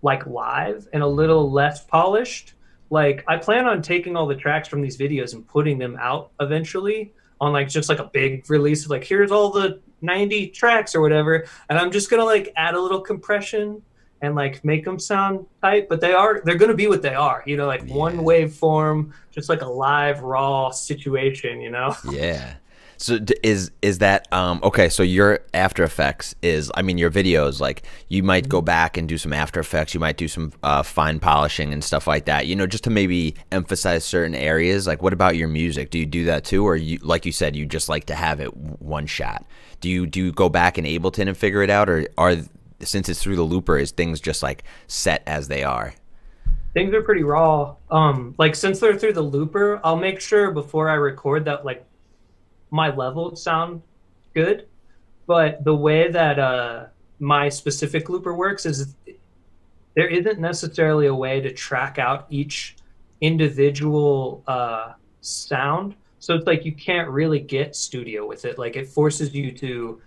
like 0.00 0.26
live 0.26 0.88
and 0.94 1.02
a 1.02 1.06
little 1.06 1.50
less 1.50 1.84
polished 1.84 2.54
like 2.90 3.24
I 3.28 3.36
plan 3.36 3.66
on 3.66 3.82
taking 3.82 4.16
all 4.16 4.26
the 4.26 4.36
tracks 4.36 4.68
from 4.68 4.82
these 4.82 4.96
videos 4.96 5.34
and 5.34 5.46
putting 5.46 5.78
them 5.78 5.96
out 6.00 6.30
eventually 6.40 7.12
on 7.40 7.52
like 7.52 7.68
just 7.68 7.88
like 7.88 7.98
a 7.98 8.10
big 8.12 8.48
release 8.50 8.84
of 8.84 8.90
like 8.90 9.04
here's 9.04 9.30
all 9.30 9.50
the 9.50 9.80
90 10.00 10.48
tracks 10.48 10.94
or 10.94 11.00
whatever. 11.00 11.46
And 11.68 11.78
I'm 11.78 11.90
just 11.90 12.10
gonna 12.10 12.24
like 12.24 12.52
add 12.56 12.74
a 12.74 12.80
little 12.80 13.00
compression 13.00 13.82
and 14.20 14.34
like 14.34 14.64
make 14.64 14.84
them 14.84 14.98
sound 14.98 15.46
tight 15.62 15.88
but 15.88 16.00
they 16.00 16.12
are 16.12 16.40
they're 16.44 16.56
going 16.56 16.70
to 16.70 16.76
be 16.76 16.88
what 16.88 17.02
they 17.02 17.14
are 17.14 17.42
you 17.46 17.56
know 17.56 17.66
like 17.66 17.86
one 17.88 18.18
waveform 18.18 19.12
just 19.30 19.48
like 19.48 19.62
a 19.62 19.68
live 19.68 20.22
raw 20.22 20.70
situation 20.70 21.60
you 21.60 21.70
know? 21.70 21.94
Yeah. 22.10 22.54
So 23.00 23.20
is 23.44 23.70
is 23.80 23.98
that 23.98 24.26
um 24.32 24.58
okay? 24.64 24.88
So 24.88 25.04
your 25.04 25.40
After 25.54 25.84
Effects 25.84 26.34
is, 26.42 26.70
I 26.74 26.82
mean, 26.82 26.98
your 26.98 27.12
videos 27.12 27.60
like 27.60 27.84
you 28.08 28.24
might 28.24 28.48
go 28.48 28.60
back 28.60 28.96
and 28.96 29.08
do 29.08 29.16
some 29.16 29.32
After 29.32 29.60
Effects. 29.60 29.94
You 29.94 30.00
might 30.00 30.16
do 30.16 30.26
some 30.26 30.52
uh, 30.64 30.82
fine 30.82 31.20
polishing 31.20 31.72
and 31.72 31.82
stuff 31.82 32.08
like 32.08 32.24
that. 32.24 32.48
You 32.48 32.56
know, 32.56 32.66
just 32.66 32.82
to 32.84 32.90
maybe 32.90 33.36
emphasize 33.52 34.04
certain 34.04 34.34
areas. 34.34 34.88
Like, 34.88 35.00
what 35.00 35.12
about 35.12 35.36
your 35.36 35.46
music? 35.46 35.90
Do 35.90 35.98
you 35.98 36.06
do 36.06 36.24
that 36.24 36.44
too, 36.44 36.64
or 36.64 36.74
you 36.74 36.98
like 37.00 37.24
you 37.24 37.30
said, 37.30 37.54
you 37.54 37.66
just 37.66 37.88
like 37.88 38.06
to 38.06 38.16
have 38.16 38.40
it 38.40 38.54
one 38.56 39.06
shot? 39.06 39.46
Do 39.80 39.88
you 39.88 40.04
do 40.04 40.24
you 40.24 40.32
go 40.32 40.48
back 40.48 40.76
in 40.76 40.84
Ableton 40.84 41.28
and 41.28 41.36
figure 41.36 41.62
it 41.62 41.70
out, 41.70 41.88
or 41.88 42.08
are 42.18 42.34
since 42.80 43.08
it's 43.08 43.22
through 43.22 43.36
the 43.36 43.42
looper, 43.42 43.78
is 43.78 43.92
things 43.92 44.20
just 44.20 44.42
like 44.42 44.64
set 44.88 45.22
as 45.24 45.46
they 45.46 45.62
are? 45.62 45.94
things 46.74 46.92
are 46.92 47.00
pretty 47.00 47.24
raw 47.24 47.74
um 47.90 48.34
like 48.38 48.54
since 48.54 48.78
they're 48.78 48.96
through 48.96 49.12
the 49.14 49.22
looper 49.22 49.80
i'll 49.82 49.96
make 49.96 50.20
sure 50.20 50.50
before 50.50 50.90
i 50.90 50.94
record 50.94 51.46
that 51.46 51.64
like 51.64 51.84
my 52.70 52.94
level 52.94 53.34
sound 53.36 53.82
good 54.34 54.66
but 55.26 55.62
the 55.64 55.74
way 55.74 56.10
that 56.10 56.38
uh 56.38 56.86
my 57.20 57.48
specific 57.48 58.08
looper 58.08 58.34
works 58.34 58.64
is 58.66 58.94
there 59.94 60.08
isn't 60.08 60.38
necessarily 60.38 61.06
a 61.06 61.14
way 61.14 61.40
to 61.40 61.52
track 61.52 61.98
out 61.98 62.26
each 62.30 62.76
individual 63.20 64.42
uh 64.46 64.92
sound. 65.20 65.94
So 66.20 66.34
it's 66.34 66.46
like 66.46 66.64
you 66.64 66.72
can't 66.72 67.08
really 67.08 67.40
get 67.40 67.76
studio 67.76 68.26
with 68.26 68.44
it. 68.44 68.58
Like 68.58 68.76
it 68.76 68.88
forces 68.88 69.34
you 69.34 69.52
to 69.52 70.00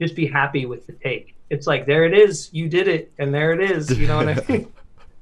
just 0.00 0.14
be 0.14 0.26
happy 0.26 0.66
with 0.66 0.86
the 0.86 0.92
take. 0.92 1.34
It's 1.50 1.66
like 1.66 1.86
there 1.86 2.04
it 2.04 2.14
is 2.16 2.50
you 2.52 2.68
did 2.68 2.88
it 2.88 3.12
and 3.18 3.32
there 3.32 3.52
it 3.52 3.70
is 3.70 3.96
you 3.98 4.06
know 4.06 4.18
what 4.18 4.28
i 4.28 4.34
mean 4.48 4.70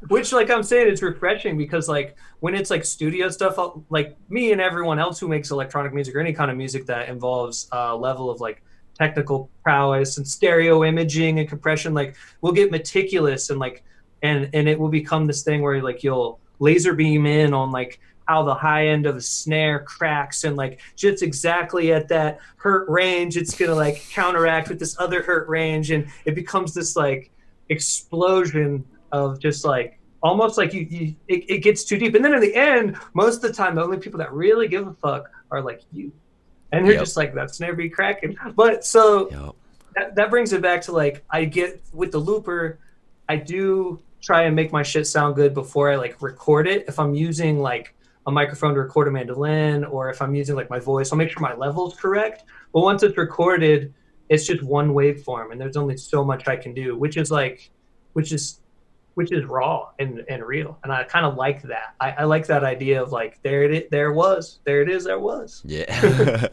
which 0.08 0.32
like 0.32 0.50
i'm 0.50 0.62
saying 0.62 0.88
it's 0.88 1.02
refreshing 1.02 1.56
because 1.56 1.88
like 1.88 2.16
when 2.40 2.54
it's 2.54 2.70
like 2.70 2.84
studio 2.84 3.28
stuff 3.28 3.58
like 3.90 4.16
me 4.28 4.52
and 4.52 4.60
everyone 4.60 4.98
else 4.98 5.18
who 5.18 5.28
makes 5.28 5.50
electronic 5.50 5.92
music 5.92 6.14
or 6.14 6.20
any 6.20 6.32
kind 6.32 6.50
of 6.50 6.56
music 6.56 6.86
that 6.86 7.08
involves 7.08 7.68
a 7.72 7.94
level 7.94 8.30
of 8.30 8.40
like 8.40 8.62
technical 8.94 9.50
prowess 9.62 10.16
and 10.16 10.26
stereo 10.26 10.84
imaging 10.84 11.38
and 11.38 11.48
compression 11.48 11.94
like 11.94 12.16
we'll 12.40 12.52
get 12.52 12.70
meticulous 12.70 13.50
and 13.50 13.58
like 13.58 13.84
and 14.22 14.48
and 14.54 14.68
it 14.68 14.78
will 14.78 14.88
become 14.88 15.26
this 15.26 15.42
thing 15.42 15.62
where 15.62 15.82
like 15.82 16.02
you'll 16.02 16.40
laser 16.58 16.94
beam 16.94 17.26
in 17.26 17.52
on 17.52 17.70
like 17.70 18.00
how 18.26 18.42
the 18.42 18.54
high 18.54 18.88
end 18.88 19.06
of 19.06 19.16
a 19.16 19.20
snare 19.20 19.80
cracks 19.80 20.44
and 20.44 20.56
like 20.56 20.80
just 20.96 21.22
exactly 21.22 21.92
at 21.92 22.08
that 22.08 22.40
hurt 22.56 22.88
range 22.88 23.36
it's 23.36 23.56
gonna 23.56 23.74
like 23.74 24.02
counteract 24.10 24.68
with 24.68 24.78
this 24.78 24.98
other 24.98 25.22
hurt 25.22 25.48
range. 25.48 25.90
And 25.90 26.08
it 26.24 26.34
becomes 26.34 26.74
this 26.74 26.96
like 26.96 27.30
explosion 27.68 28.84
of 29.12 29.38
just 29.40 29.64
like 29.64 29.98
almost 30.22 30.56
like 30.58 30.72
you, 30.72 30.82
you 30.90 31.14
it, 31.28 31.48
it 31.50 31.58
gets 31.58 31.84
too 31.84 31.98
deep 31.98 32.14
and 32.14 32.24
then 32.24 32.34
in 32.34 32.40
the 32.40 32.54
end 32.54 32.96
most 33.14 33.36
of 33.36 33.42
the 33.42 33.52
time 33.52 33.74
the 33.74 33.82
only 33.82 33.98
people 33.98 34.18
that 34.18 34.32
really 34.32 34.66
give 34.66 34.86
a 34.86 34.92
fuck 34.94 35.30
are 35.50 35.60
like 35.62 35.82
you 35.92 36.10
and 36.72 36.84
you're 36.86 36.94
Yep. 36.94 37.02
just 37.04 37.16
like 37.16 37.34
that's 37.34 37.60
never 37.60 37.76
be 37.76 37.88
cracking 37.88 38.36
but 38.56 38.84
so 38.84 39.30
Yup. 39.30 39.56
that, 39.94 40.14
that 40.16 40.30
brings 40.30 40.52
it 40.52 40.62
back 40.62 40.82
to 40.82 40.92
like 40.92 41.24
I 41.30 41.44
get 41.44 41.80
with 41.92 42.12
the 42.12 42.18
looper, 42.18 42.78
I 43.28 43.36
do 43.36 44.00
try 44.20 44.42
and 44.42 44.56
make 44.56 44.72
my 44.72 44.82
shit 44.82 45.06
sound 45.06 45.36
good 45.36 45.54
before 45.54 45.90
I 45.90 45.96
like 45.96 46.20
record 46.20 46.66
it. 46.66 46.84
If 46.88 46.98
I'm 46.98 47.14
using 47.14 47.60
like 47.60 47.94
a 48.26 48.32
microphone 48.32 48.74
to 48.74 48.80
record 48.80 49.06
a 49.06 49.10
mandolin 49.10 49.84
or 49.84 50.10
if 50.10 50.20
I'm 50.20 50.34
using 50.34 50.56
like 50.56 50.68
my 50.68 50.80
voice, 50.80 51.12
I'll 51.12 51.18
make 51.18 51.30
sure 51.30 51.40
my 51.40 51.54
level's 51.54 51.94
correct. 51.94 52.44
But 52.72 52.80
once 52.80 53.02
it's 53.04 53.16
recorded, 53.16 53.94
it's 54.28 54.44
just 54.46 54.62
one 54.64 54.90
waveform 54.90 55.52
and 55.52 55.60
there's 55.60 55.76
only 55.76 55.96
so 55.96 56.24
much 56.24 56.48
I 56.48 56.56
can 56.56 56.74
do, 56.74 56.96
which 56.98 57.16
is 57.16 57.30
like 57.30 57.70
which 58.14 58.32
is 58.32 58.60
which 59.16 59.32
is 59.32 59.44
raw 59.46 59.88
and, 59.98 60.22
and 60.28 60.44
real. 60.44 60.78
And 60.84 60.92
I 60.92 61.02
kind 61.04 61.24
of 61.24 61.36
like 61.36 61.62
that. 61.62 61.94
I, 62.00 62.10
I 62.12 62.24
like 62.24 62.46
that 62.48 62.64
idea 62.64 63.02
of 63.02 63.12
like 63.12 63.42
there 63.42 63.62
it 63.64 63.72
is, 63.72 63.90
there 63.90 64.12
was, 64.12 64.58
there 64.64 64.82
it 64.82 64.90
is, 64.90 65.04
there 65.04 65.18
was. 65.18 65.62
Yeah. 65.64 66.48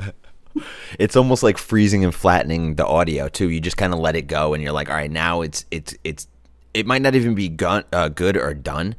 it's 0.99 1.15
almost 1.15 1.43
like 1.43 1.58
freezing 1.58 2.06
and 2.06 2.15
flattening 2.15 2.76
the 2.76 2.86
audio 2.88 3.28
too. 3.28 3.49
You 3.49 3.60
just 3.60 3.76
kind 3.76 3.93
of 3.93 3.99
let 3.99 4.15
it 4.15 4.28
go, 4.28 4.54
and 4.54 4.63
you're 4.63 4.71
like, 4.71 4.89
all 4.89 4.95
right, 4.95 5.12
now 5.12 5.41
it's 5.41 5.65
it's 5.71 5.93
it's 6.06 6.28
it 6.73 6.86
might 6.86 7.02
not 7.02 7.15
even 7.15 7.36
be 7.36 7.49
gun, 7.49 7.84
uh, 7.91 8.08
good 8.10 8.38
or 8.38 8.54
done, 8.54 8.95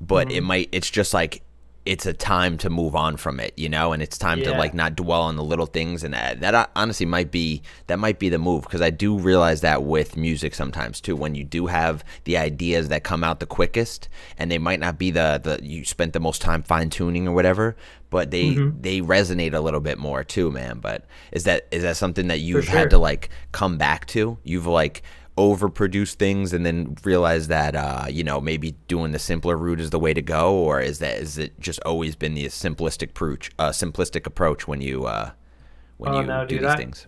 but 0.00 0.26
Mm-hmm. 0.28 0.36
it 0.36 0.40
might. 0.42 0.68
It's 0.72 0.90
just 0.90 1.14
like 1.14 1.42
it's 1.86 2.04
a 2.04 2.12
time 2.12 2.58
to 2.58 2.68
move 2.68 2.94
on 2.96 3.16
from 3.16 3.38
it, 3.40 3.54
you 3.56 3.68
know, 3.68 3.92
and 3.92 4.02
it's 4.02 4.18
time 4.18 4.40
to 4.42 4.50
Yeah. 4.50 4.58
like 4.58 4.74
not 4.74 4.96
dwell 4.96 5.22
on 5.22 5.36
the 5.36 5.44
little 5.44 5.66
things, 5.66 6.02
and 6.04 6.12
that, 6.14 6.40
that 6.40 6.70
honestly 6.76 7.06
might 7.06 7.30
be 7.30 7.62
that 7.86 7.98
might 7.98 8.18
be 8.18 8.28
the 8.28 8.38
move 8.38 8.64
because 8.64 8.82
I 8.82 8.90
do 8.90 9.16
realize 9.18 9.60
that 9.62 9.84
with 9.84 10.16
music 10.16 10.54
sometimes 10.54 11.00
too. 11.00 11.16
When 11.16 11.34
you 11.34 11.44
do 11.44 11.66
have 11.66 12.04
the 12.24 12.36
ideas 12.36 12.88
that 12.88 13.04
come 13.04 13.22
out 13.24 13.40
the 13.40 13.46
quickest, 13.46 14.08
and 14.36 14.50
they 14.50 14.58
might 14.58 14.80
not 14.80 14.98
be 14.98 15.10
the 15.10 15.40
the 15.42 15.60
you 15.64 15.84
spent 15.84 16.12
the 16.12 16.20
most 16.20 16.42
time 16.42 16.62
fine 16.62 16.90
tuning 16.90 17.26
or 17.28 17.32
whatever, 17.34 17.76
but 18.10 18.30
they 18.30 18.46
Mm-hmm. 18.50 18.80
they 18.82 19.00
resonate 19.00 19.54
a 19.54 19.60
little 19.60 19.80
bit 19.80 19.98
more 19.98 20.24
too, 20.24 20.50
man. 20.50 20.78
But 20.80 21.04
is 21.32 21.44
that 21.44 21.66
is 21.70 21.82
that 21.82 21.96
something 21.96 22.26
that 22.28 22.40
you've 22.40 22.64
sure. 22.64 22.78
had 22.78 22.90
to 22.90 22.98
like 22.98 23.30
come 23.52 23.78
back 23.78 24.06
to? 24.08 24.38
You've 24.44 24.66
like 24.66 25.02
overproduced 25.36 26.14
things 26.14 26.52
and 26.52 26.64
then 26.64 26.96
realize 27.04 27.48
that 27.48 27.74
uh, 27.76 28.06
you 28.08 28.24
know 28.24 28.40
maybe 28.40 28.72
doing 28.88 29.12
the 29.12 29.18
simpler 29.18 29.56
route 29.56 29.80
is 29.80 29.90
the 29.90 29.98
way 29.98 30.14
to 30.14 30.22
go, 30.22 30.54
or 30.54 30.80
is 30.80 30.98
that 31.00 31.18
is 31.18 31.38
it 31.38 31.58
just 31.60 31.80
always 31.84 32.16
been 32.16 32.34
the 32.34 32.46
simplistic 32.46 33.10
approach, 33.10 33.50
uh, 33.58 33.70
simplistic 33.70 34.26
approach 34.26 34.66
when 34.66 34.80
you 34.80 35.04
uh, 35.04 35.30
when 35.98 36.12
Oh, 36.14 36.20
you 36.20 36.26
no, 36.26 36.46
do 36.46 36.56
dude, 36.56 36.64
these 36.64 36.70
I- 36.72 36.76
things? 36.76 37.06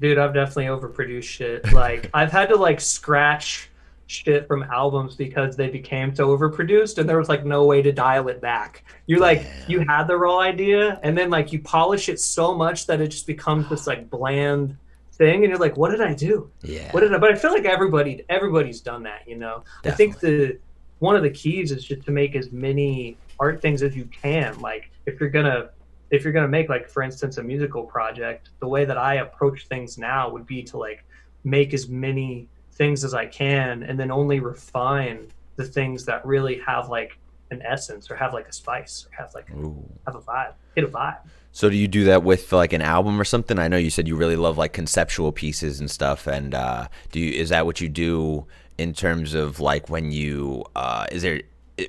Dude, 0.00 0.18
I've 0.18 0.34
definitely 0.34 0.66
overproduced 0.66 1.22
shit. 1.22 1.72
Like 1.72 2.10
I've 2.12 2.32
had 2.32 2.48
to 2.48 2.56
like 2.56 2.80
scratch 2.80 3.70
shit 4.06 4.46
from 4.46 4.64
albums 4.64 5.14
because 5.16 5.56
they 5.56 5.70
became 5.70 6.14
so 6.14 6.36
overproduced 6.36 6.98
and 6.98 7.08
there 7.08 7.16
was 7.16 7.28
like 7.30 7.46
no 7.46 7.64
way 7.64 7.80
to 7.80 7.90
dial 7.92 8.28
it 8.28 8.40
back. 8.40 8.84
You 9.06 9.18
like 9.18 9.46
you 9.68 9.80
had 9.88 10.04
the 10.04 10.16
raw 10.16 10.40
idea 10.40 10.98
and 11.02 11.16
then 11.16 11.30
like 11.30 11.52
you 11.52 11.60
polish 11.60 12.08
it 12.10 12.20
so 12.20 12.52
much 12.54 12.86
that 12.88 13.00
it 13.00 13.08
just 13.08 13.26
becomes 13.26 13.68
this 13.70 13.86
like 13.86 14.10
bland 14.10 14.76
thing 15.16 15.44
and 15.44 15.50
you're 15.50 15.58
like, 15.58 15.76
what 15.76 15.90
did 15.90 16.00
I 16.00 16.14
do? 16.14 16.50
Yeah. 16.62 16.90
What 16.92 17.00
did 17.00 17.14
I 17.14 17.18
but 17.18 17.30
I 17.30 17.34
feel 17.34 17.52
like 17.52 17.64
everybody 17.64 18.24
everybody's 18.28 18.80
done 18.80 19.02
that, 19.04 19.26
you 19.26 19.36
know. 19.36 19.64
I 19.84 19.90
think 19.90 20.20
the 20.20 20.58
one 20.98 21.16
of 21.16 21.22
the 21.22 21.30
keys 21.30 21.72
is 21.72 21.84
just 21.84 22.04
to 22.04 22.10
make 22.10 22.34
as 22.34 22.52
many 22.52 23.16
art 23.38 23.60
things 23.60 23.82
as 23.82 23.96
you 23.96 24.06
can. 24.06 24.58
Like 24.60 24.90
if 25.06 25.20
you're 25.20 25.30
gonna 25.30 25.70
if 26.10 26.24
you're 26.24 26.32
gonna 26.32 26.48
make 26.48 26.68
like 26.68 26.88
for 26.88 27.02
instance 27.02 27.38
a 27.38 27.42
musical 27.42 27.84
project, 27.84 28.50
the 28.60 28.68
way 28.68 28.84
that 28.84 28.98
I 28.98 29.16
approach 29.16 29.66
things 29.66 29.98
now 29.98 30.30
would 30.30 30.46
be 30.46 30.62
to 30.64 30.78
like 30.78 31.04
make 31.44 31.74
as 31.74 31.88
many 31.88 32.48
things 32.72 33.04
as 33.04 33.14
I 33.14 33.26
can 33.26 33.84
and 33.84 33.98
then 33.98 34.10
only 34.10 34.40
refine 34.40 35.28
the 35.56 35.64
things 35.64 36.04
that 36.06 36.24
really 36.26 36.58
have 36.66 36.88
like 36.88 37.16
an 37.50 37.62
essence 37.62 38.10
or 38.10 38.16
have 38.16 38.32
like 38.32 38.48
a 38.48 38.52
spice 38.52 39.06
or 39.06 39.22
have 39.22 39.32
like 39.34 39.50
Ooh. 39.52 39.84
have 40.06 40.16
a 40.16 40.20
vibe. 40.20 40.54
Hit 40.74 40.84
a 40.84 40.88
vibe. 40.88 41.18
So 41.54 41.70
do 41.70 41.76
you 41.76 41.86
do 41.86 42.02
that 42.06 42.24
with 42.24 42.52
like 42.52 42.72
an 42.72 42.82
album 42.82 43.18
or 43.20 43.24
something? 43.24 43.60
I 43.60 43.68
know 43.68 43.76
you 43.76 43.88
said 43.88 44.08
you 44.08 44.16
really 44.16 44.34
love 44.34 44.58
like 44.58 44.72
conceptual 44.72 45.30
pieces 45.30 45.78
and 45.78 45.88
stuff. 45.88 46.26
And 46.26 46.52
uh, 46.52 46.88
do 47.12 47.20
you 47.20 47.30
is 47.30 47.50
that 47.50 47.64
what 47.64 47.80
you 47.80 47.88
do 47.88 48.44
in 48.76 48.92
terms 48.92 49.34
of 49.34 49.60
like 49.60 49.88
when 49.88 50.10
you 50.10 50.64
uh, 50.74 51.06
is 51.12 51.22
there 51.22 51.42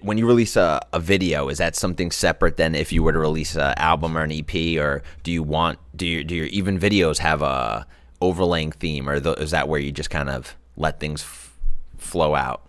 when 0.03 0.19
you 0.19 0.27
release 0.27 0.55
a, 0.55 0.85
a 0.93 0.99
video? 0.99 1.49
Is 1.49 1.57
that 1.57 1.75
something 1.75 2.11
separate 2.11 2.57
than 2.57 2.75
if 2.75 2.91
you 2.91 3.01
were 3.01 3.11
to 3.11 3.17
release 3.17 3.55
an 3.55 3.73
album 3.77 4.15
or 4.15 4.21
an 4.21 4.31
EP? 4.31 4.77
Or 4.77 5.01
do 5.23 5.31
you 5.31 5.41
want 5.41 5.79
do 5.95 6.05
your 6.05 6.23
do 6.23 6.35
your 6.35 6.45
even 6.47 6.79
videos 6.79 7.17
have 7.17 7.41
a 7.41 7.87
overlaying 8.21 8.71
theme, 8.71 9.09
or 9.09 9.15
is 9.15 9.49
that 9.49 9.67
where 9.67 9.79
you 9.79 9.91
just 9.91 10.11
kind 10.11 10.29
of 10.29 10.55
let 10.77 10.99
things 10.99 11.23
f- 11.23 11.57
flow 11.97 12.35
out? 12.35 12.61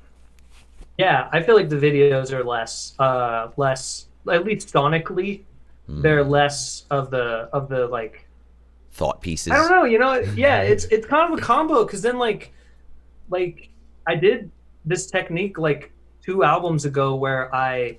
Yeah, 0.97 1.29
I 1.31 1.43
feel 1.43 1.57
like 1.57 1.69
the 1.69 1.77
videos 1.77 2.33
are 2.33 2.43
less 2.43 2.95
uh 2.99 3.51
less 3.59 4.07
at 4.33 4.47
least 4.47 4.73
sonically 4.73 5.43
Hmm. 5.87 6.03
they're 6.03 6.25
less 6.25 6.85
of 6.91 7.11
the 7.11 7.49
of 7.53 7.69
the 7.69 7.87
like 7.87 8.27
Thought 8.97 9.21
pieces. 9.21 9.53
I 9.53 9.57
don't 9.57 9.71
know, 9.71 9.85
you 9.85 9.99
know, 9.99 10.15
yeah, 10.37 10.63
it's 10.63 10.85
it's 10.87 11.07
kind 11.07 11.31
of 11.31 11.39
a 11.39 11.43
combo 11.43 11.85
because 11.85 12.01
then 12.01 12.19
like 12.19 12.53
like 13.29 13.69
I 14.07 14.15
did 14.15 14.51
this 14.87 15.11
technique 15.11 15.59
like 15.59 15.93
two 16.23 16.45
albums 16.45 16.87
ago 16.87 17.15
where 17.15 17.55
I 17.55 17.99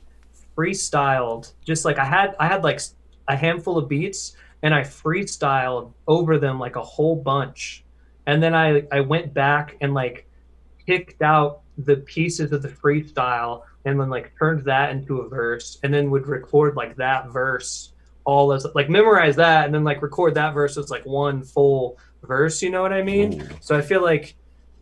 freestyled 0.58 1.54
just 1.63 1.86
like 1.86 2.00
I 2.00 2.06
had 2.06 2.36
I 2.39 2.47
had 2.47 2.63
like 2.63 2.82
a 3.28 3.36
handful 3.36 3.78
of 3.78 3.88
beats 3.88 4.36
and 4.63 4.73
I 4.73 4.82
freestyled 4.82 5.93
over 6.08 6.39
them 6.39 6.60
like 6.60 6.78
a 6.78 6.84
whole 6.84 7.15
bunch. 7.15 7.86
And 8.26 8.41
then 8.41 8.56
I 8.56 8.82
I 8.91 9.02
went 9.02 9.36
back 9.36 9.78
and 9.82 9.93
like 9.93 10.28
picked 10.88 11.21
out 11.21 11.62
the 11.78 11.97
pieces 11.97 12.52
of 12.52 12.63
the 12.63 12.69
freestyle 12.69 13.62
and 13.88 13.97
then 13.97 14.10
like 14.10 14.34
turned 14.38 14.65
that 14.65 14.91
into 14.91 15.19
a 15.19 15.30
verse 15.30 15.80
and 15.82 15.93
then 15.93 16.12
would 16.12 16.28
record 16.28 16.76
like 16.76 16.95
that 16.97 17.30
verse 17.30 17.93
all 18.26 18.52
as 18.52 18.67
like 18.76 18.89
memorize 18.89 19.38
that 19.38 19.65
and 19.65 19.73
then 19.73 19.86
like 19.86 20.02
record 20.02 20.36
that 20.36 20.54
verse 20.54 20.78
as 20.78 20.89
like 20.89 21.06
one 21.06 21.41
full 21.41 21.97
verse 22.23 22.62
you 22.62 22.69
know 22.69 22.82
what 22.82 22.91
i 22.91 23.02
mean? 23.02 23.41
Ooh. 23.41 23.47
so 23.62 23.78
i 23.78 23.82
feel 23.82 24.02
like 24.02 24.36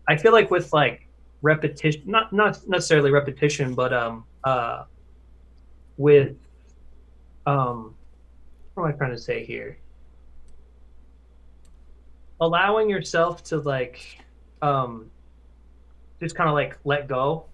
i 0.07 0.17
feel 0.17 0.33
like 0.33 0.49
with 0.49 0.73
like 0.73 1.07
repetition 1.43 2.01
not 2.05 2.33
not 2.33 2.67
necessarily 2.67 3.11
repetition 3.11 3.75
but 3.75 3.93
um 3.93 4.25
uh 4.43 4.85
with 5.97 6.35
um 7.45 7.93
what 8.73 8.87
am 8.87 8.93
i 8.93 8.97
trying 8.97 9.11
to 9.11 9.17
say 9.17 9.45
here? 9.45 9.77
Allowing 12.41 12.89
yourself 12.89 13.43
to 13.45 13.59
like 13.59 14.17
um 14.61 15.11
just 16.19 16.35
kind 16.35 16.49
of 16.49 16.55
like 16.55 16.77
let 16.83 17.07
go 17.07 17.45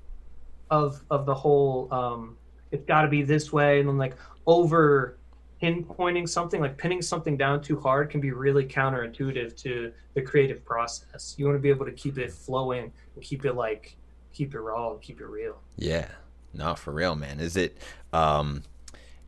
of 0.72 1.04
of 1.12 1.28
the 1.28 1.36
whole 1.36 1.88
um 1.94 2.36
it's 2.72 2.86
got 2.86 3.04
to 3.04 3.08
be 3.08 3.22
this 3.22 3.54
way 3.54 3.80
and 3.80 3.88
then 3.88 3.98
like 3.98 4.16
over 4.48 5.20
pinpointing 5.62 6.28
something 6.28 6.60
like 6.60 6.76
pinning 6.76 7.04
something 7.04 7.38
down 7.38 7.62
too 7.62 7.80
hard 7.80 8.10
can 8.10 8.20
be 8.20 8.32
really 8.32 8.66
counterintuitive 8.66 9.56
to 9.56 9.92
the 10.16 10.22
creative 10.22 10.66
process 10.66 11.36
you 11.38 11.46
want 11.46 11.56
to 11.56 11.60
be 11.60 11.70
able 11.70 11.86
to 11.86 11.92
keep 11.92 12.18
it 12.18 12.32
flowing 12.32 12.92
and 13.14 13.24
keep 13.24 13.46
it 13.46 13.54
like 13.54 13.96
keep 14.34 14.56
it 14.56 14.60
raw 14.60 14.96
keep 14.96 15.22
it 15.22 15.26
real 15.26 15.62
Yeah. 15.78 16.08
No, 16.54 16.76
for 16.76 16.92
real, 16.92 17.16
man. 17.16 17.40
Is 17.40 17.56
it 17.58 17.78
um 18.14 18.64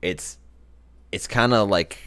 it's 0.01 0.37
it's 1.11 1.27
kind 1.27 1.53
of 1.53 1.69
like 1.69 1.99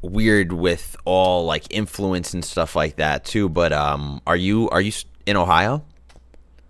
weird 0.00 0.52
with 0.52 0.96
all 1.04 1.44
like 1.44 1.64
influence 1.70 2.34
and 2.34 2.44
stuff 2.44 2.74
like 2.74 2.96
that 2.96 3.24
too, 3.24 3.48
but 3.48 3.72
um 3.72 4.20
are 4.26 4.36
you 4.36 4.68
are 4.70 4.80
you 4.80 4.92
in 5.26 5.36
Ohio? 5.36 5.84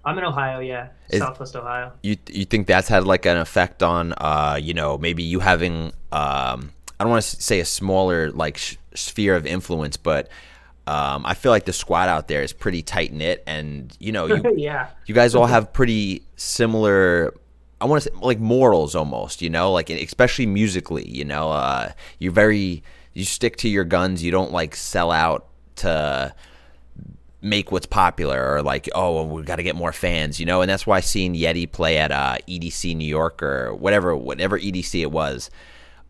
I'm 0.04 0.18
in 0.18 0.24
ohio 0.24 0.60
yeah. 0.60 0.88
Is- 1.08 1.20
southwest 1.20 1.54
ohio. 1.56 1.92
You 2.02 2.16
you 2.28 2.44
think 2.44 2.66
that's 2.66 2.88
had 2.88 3.04
like 3.04 3.26
an 3.26 3.36
effect 3.36 3.82
on 3.82 4.14
uh 4.14 4.58
you 4.60 4.74
know, 4.74 4.98
maybe 4.98 5.22
you 5.22 5.40
having 5.40 5.92
um 6.10 6.72
I 6.98 7.04
don't 7.04 7.10
want 7.10 7.24
to 7.24 7.42
say 7.42 7.60
a 7.60 7.64
smaller 7.64 8.30
like 8.30 8.56
sh- 8.58 8.76
sphere 8.94 9.34
of 9.34 9.44
influence, 9.46 9.96
but 9.96 10.28
um, 10.86 11.24
I 11.26 11.34
feel 11.34 11.50
like 11.52 11.64
the 11.64 11.72
squad 11.72 12.08
out 12.08 12.28
there 12.28 12.42
is 12.42 12.52
pretty 12.52 12.82
tight 12.82 13.12
knit, 13.12 13.42
and 13.46 13.96
you 14.00 14.10
know, 14.12 14.26
you, 14.26 14.42
yeah. 14.56 14.88
you 15.06 15.14
guys 15.14 15.34
all 15.34 15.46
have 15.56 15.72
pretty 15.72 16.22
similar 16.36 17.34
i 17.80 17.84
want 17.84 18.02
to 18.02 18.08
say 18.08 18.16
like 18.20 18.38
morals 18.38 18.94
almost 18.94 19.42
you 19.42 19.50
know 19.50 19.72
like 19.72 19.90
especially 19.90 20.46
musically 20.46 21.06
you 21.08 21.24
know 21.24 21.50
uh 21.50 21.90
you're 22.20 22.32
very 22.32 22.82
you 23.12 23.24
stick 23.24 23.56
to 23.56 23.68
your 23.68 23.84
guns 23.84 24.22
you 24.22 24.30
don't 24.30 24.52
like 24.52 24.74
sell 24.76 25.10
out 25.10 25.48
to 25.74 26.32
make 27.42 27.72
what's 27.72 27.86
popular 27.86 28.54
or 28.54 28.62
like 28.62 28.88
oh 28.94 29.14
well, 29.14 29.28
we 29.28 29.42
got 29.42 29.56
to 29.56 29.62
get 29.64 29.74
more 29.76 29.92
fans 29.92 30.38
you 30.38 30.46
know 30.46 30.60
and 30.62 30.70
that's 30.70 30.86
why 30.86 31.00
seeing 31.00 31.34
yeti 31.34 31.70
play 31.70 31.98
at 31.98 32.12
uh 32.12 32.36
edc 32.48 32.96
new 32.96 33.04
york 33.04 33.42
or 33.42 33.74
whatever 33.74 34.16
whatever 34.16 34.58
edc 34.58 34.94
it 35.00 35.10
was 35.10 35.50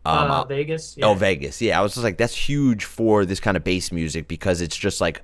um, 0.05 0.31
uh, 0.31 0.43
vegas 0.43 0.97
Oh. 1.01 1.13
Vegas. 1.13 1.61
Yeah, 1.61 1.79
I 1.79 1.81
was 1.81 1.93
just 1.93 2.03
like, 2.03 2.17
that's 2.17 2.35
huge 2.35 2.83
for 2.83 3.23
this 3.25 3.39
kind 3.39 3.55
of 3.55 3.63
bass 3.63 3.89
music 3.91 4.27
because 4.27 4.59
it's 4.59 4.75
just 4.75 4.99
like 4.99 5.21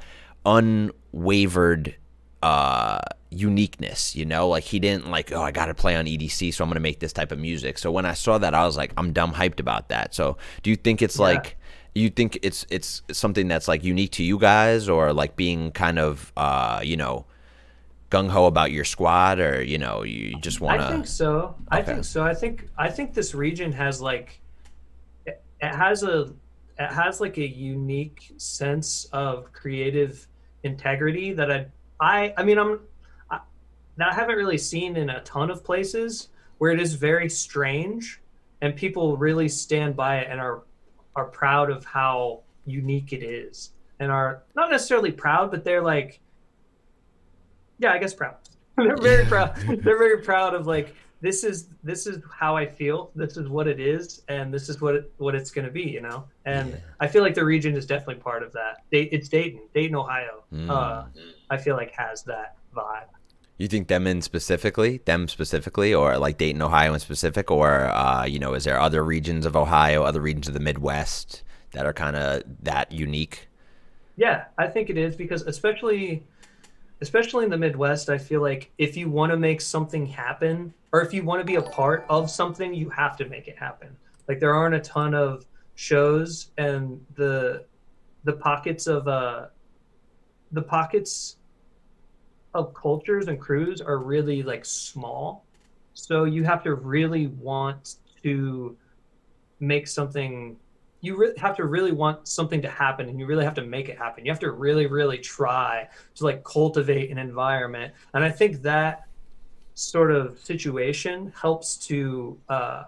unwavered 1.13 1.95
uh 2.41 3.00
uniqueness 3.32 4.15
you 4.15 4.26
know 4.26 4.48
like 4.48 4.63
he 4.63 4.80
didn't 4.80 5.12
like 5.12 5.32
oh 5.34 5.41
i 5.41 5.52
gotta 5.52 5.74
play 5.74 5.95
on 5.95 6.06
edc 6.06 6.54
so 6.54 6.63
i'm 6.63 6.69
gonna 6.69 6.80
make 6.80 7.00
this 7.02 7.12
type 7.13 7.32
of 7.34 7.38
music 7.38 7.78
so 7.78 7.91
when 7.91 8.06
i 8.06 8.13
saw 8.13 8.38
that 8.38 8.56
i 8.56 8.65
was 8.65 8.78
like 8.78 8.93
i'm 8.98 9.12
dumb 9.12 9.34
hyped 9.34 9.60
about 9.60 9.89
that 9.89 10.15
so 10.15 10.38
do 10.63 10.69
you 10.69 10.76
think 10.78 11.02
it's 11.02 11.17
Yeah. 11.19 11.24
like 11.26 11.58
you 11.95 12.10
think 12.10 12.39
it's 12.41 12.65
it's 12.69 13.02
something 13.12 13.47
that's 13.47 13.67
like 13.67 13.84
unique 13.84 14.12
to 14.12 14.23
you 14.23 14.38
guys 14.38 14.88
or 14.88 15.13
like 15.13 15.36
being 15.36 15.71
kind 15.71 15.99
of 15.99 16.32
uh 16.38 16.82
you 16.84 16.97
know 16.97 17.25
gung-ho 18.10 18.45
about 18.45 18.71
your 18.71 18.86
squad 18.86 19.39
or 19.39 19.62
you 19.62 19.78
know 19.78 20.04
you 20.04 20.36
just 20.39 20.62
want 20.62 20.80
to 20.80 20.88
I 20.88 20.91
think 20.91 21.08
so. 21.08 21.56
I 21.69 21.82
think 21.82 22.04
so. 22.04 22.23
I 22.23 22.34
think 22.34 22.67
I 22.78 22.89
think 22.89 23.13
this 23.13 23.36
region 23.36 23.71
has 23.73 24.02
like 24.02 24.39
it, 25.25 25.41
it 25.62 25.75
has 25.75 26.04
a 26.04 26.34
it 26.80 26.91
has 26.91 27.21
like 27.21 27.38
a 27.38 27.47
unique 27.47 28.34
sense 28.38 29.06
of 29.12 29.52
creative 29.54 30.28
integrity 30.63 31.34
that 31.34 31.52
I 31.52 31.67
I 31.99 32.34
I 32.38 32.43
mean 32.43 32.58
I'm 32.58 32.80
I, 33.30 33.39
that 33.97 34.12
I 34.12 34.15
haven't 34.15 34.38
really 34.38 34.58
seen 34.58 34.95
in 34.95 35.10
a 35.10 35.21
ton 35.21 35.52
of 35.52 35.63
places 35.63 36.30
where 36.58 36.71
it 36.71 36.82
is 36.82 36.95
very 36.95 37.30
strange 37.30 38.21
and 38.62 38.75
people 38.75 39.17
really 39.17 39.47
stand 39.47 39.95
by 39.95 40.17
it 40.17 40.28
and 40.30 40.39
are 40.39 40.63
are 41.19 41.25
proud 41.25 41.69
of 41.69 41.84
how 41.86 42.41
unique 42.65 43.13
it 43.13 43.23
is 43.23 43.71
and 43.99 44.12
are 44.12 44.43
not 44.55 44.69
necessarily 44.71 45.12
proud 45.12 45.51
but 45.51 45.63
they're 45.63 45.84
like 45.84 46.19
yeah, 47.79 47.93
I 47.93 47.97
guess 47.97 48.13
proud. 48.13 48.36
they're 48.77 48.97
very 48.97 49.25
proud. 49.25 49.55
They're 49.84 49.97
very 49.97 50.21
proud 50.21 50.53
of 50.53 50.67
like 50.67 50.93
this 51.21 51.43
is 51.43 51.67
this 51.84 52.08
is 52.08 52.21
how 52.38 52.55
I 52.55 52.65
feel. 52.65 53.12
This 53.15 53.36
is 53.38 53.47
what 53.49 53.67
it 53.67 53.79
is, 53.79 54.21
and 54.27 54.53
this 54.53 54.69
is 54.69 54.79
what 54.79 54.95
it, 54.95 55.12
what 55.17 55.36
it's 55.36 55.51
going 55.51 55.65
to 55.65 55.71
be. 55.71 55.84
You 55.84 56.01
know, 56.01 56.25
and 56.45 56.71
Yeah. 56.71 56.77
I 56.99 57.08
feel 57.08 57.23
like 57.23 57.36
the 57.36 57.43
region 57.45 57.75
is 57.75 57.86
definitely 57.86 58.21
part 58.21 58.43
of 58.43 58.51
that. 58.53 58.84
It's 58.91 59.27
Dayton, 59.29 59.62
Dayton, 59.73 59.95
Ohio. 59.95 60.43
Mm. 60.53 60.69
Uh, 60.69 61.03
I 61.49 61.58
feel 61.58 61.75
like 61.75 61.91
has 61.91 62.23
that 62.23 62.55
vibe. 62.75 63.08
You 63.60 63.67
think 63.67 63.89
them 63.89 64.08
in 64.08 64.22
specifically, 64.22 65.02
them 65.04 65.28
specifically, 65.28 65.93
or 65.93 66.17
like 66.17 66.38
Dayton, 66.38 66.62
Ohio 66.62 66.93
in 66.93 67.00
specific, 67.02 67.52
or 67.52 67.88
uh, 67.88 68.24
you 68.26 68.39
know, 68.39 68.54
is 68.54 68.63
there 68.63 68.80
other 68.80 69.04
regions 69.04 69.45
of 69.45 69.58
Ohio, 69.58 70.04
other 70.04 70.22
regions 70.22 70.48
of 70.48 70.54
the 70.54 70.62
Midwest 70.62 71.43
that 71.74 71.86
are 71.86 71.91
kind 71.91 72.15
of 72.15 72.43
that 72.63 72.91
unique? 72.93 73.50
Yeah, 74.15 74.45
I 74.58 74.67
think 74.67 74.89
it 74.89 74.98
is 74.98 75.17
because 75.17 75.41
especially 75.41 76.24
especially 77.02 77.43
in 77.43 77.50
the 77.50 77.58
Midwest, 77.58 78.10
I 78.10 78.17
feel 78.17 78.41
like 78.41 78.72
if 78.78 78.95
you 78.95 79.10
want 79.10 79.32
to 79.32 79.38
make 79.38 79.60
something 79.60 80.06
happen 80.06 80.74
or 80.93 81.02
if 81.02 81.13
you 81.13 81.24
want 81.24 81.41
to 81.41 81.45
be 81.45 81.56
a 81.56 81.62
part 81.62 82.06
of 82.10 82.30
something, 82.30 82.74
you 82.74 82.89
have 82.89 83.17
to 83.17 83.26
make 83.26 83.50
it 83.50 83.58
happen. 83.58 83.95
Like 84.30 84.39
there 84.39 84.54
aren't 84.54 84.76
a 84.76 84.80
ton 84.80 85.13
of 85.13 85.45
shows 85.76 86.52
and 86.58 87.06
the 87.15 87.65
the 88.24 88.34
pockets 88.34 88.88
of 88.88 89.08
uh 89.08 89.48
the 90.52 90.62
pockets 90.62 91.38
of 92.53 92.73
cultures 92.73 93.27
and 93.27 93.39
crews 93.39 93.81
are 93.81 93.99
really 93.99 94.43
like 94.43 94.65
small. 94.65 95.45
So 95.93 96.23
you 96.23 96.43
have 96.43 96.63
to 96.63 96.75
really 96.75 97.27
want 97.27 97.95
to 98.23 98.77
make 99.59 99.88
something 99.88 100.57
you 101.01 101.15
re- 101.15 101.33
have 101.38 101.55
to 101.55 101.65
really 101.65 101.91
want 101.91 102.27
something 102.27 102.62
to 102.62 102.69
happen 102.69 103.07
and 103.07 103.19
you 103.19 103.25
really 103.25 103.45
have 103.45 103.53
to 103.53 103.63
make 103.63 103.89
it 103.89 103.97
happen 103.97 104.25
you 104.25 104.31
have 104.31 104.39
to 104.39 104.51
really 104.51 104.85
really 104.85 105.17
try 105.17 105.88
to 106.15 106.23
like 106.23 106.43
cultivate 106.43 107.12
an 107.12 107.17
environment 107.17 107.93
and 108.13 108.23
i 108.23 108.29
think 108.29 108.62
that 108.62 109.07
sort 109.75 110.12
of 110.12 110.39
situation 110.39 111.31
helps 111.39 111.77
to 111.77 112.38
uh, 112.49 112.85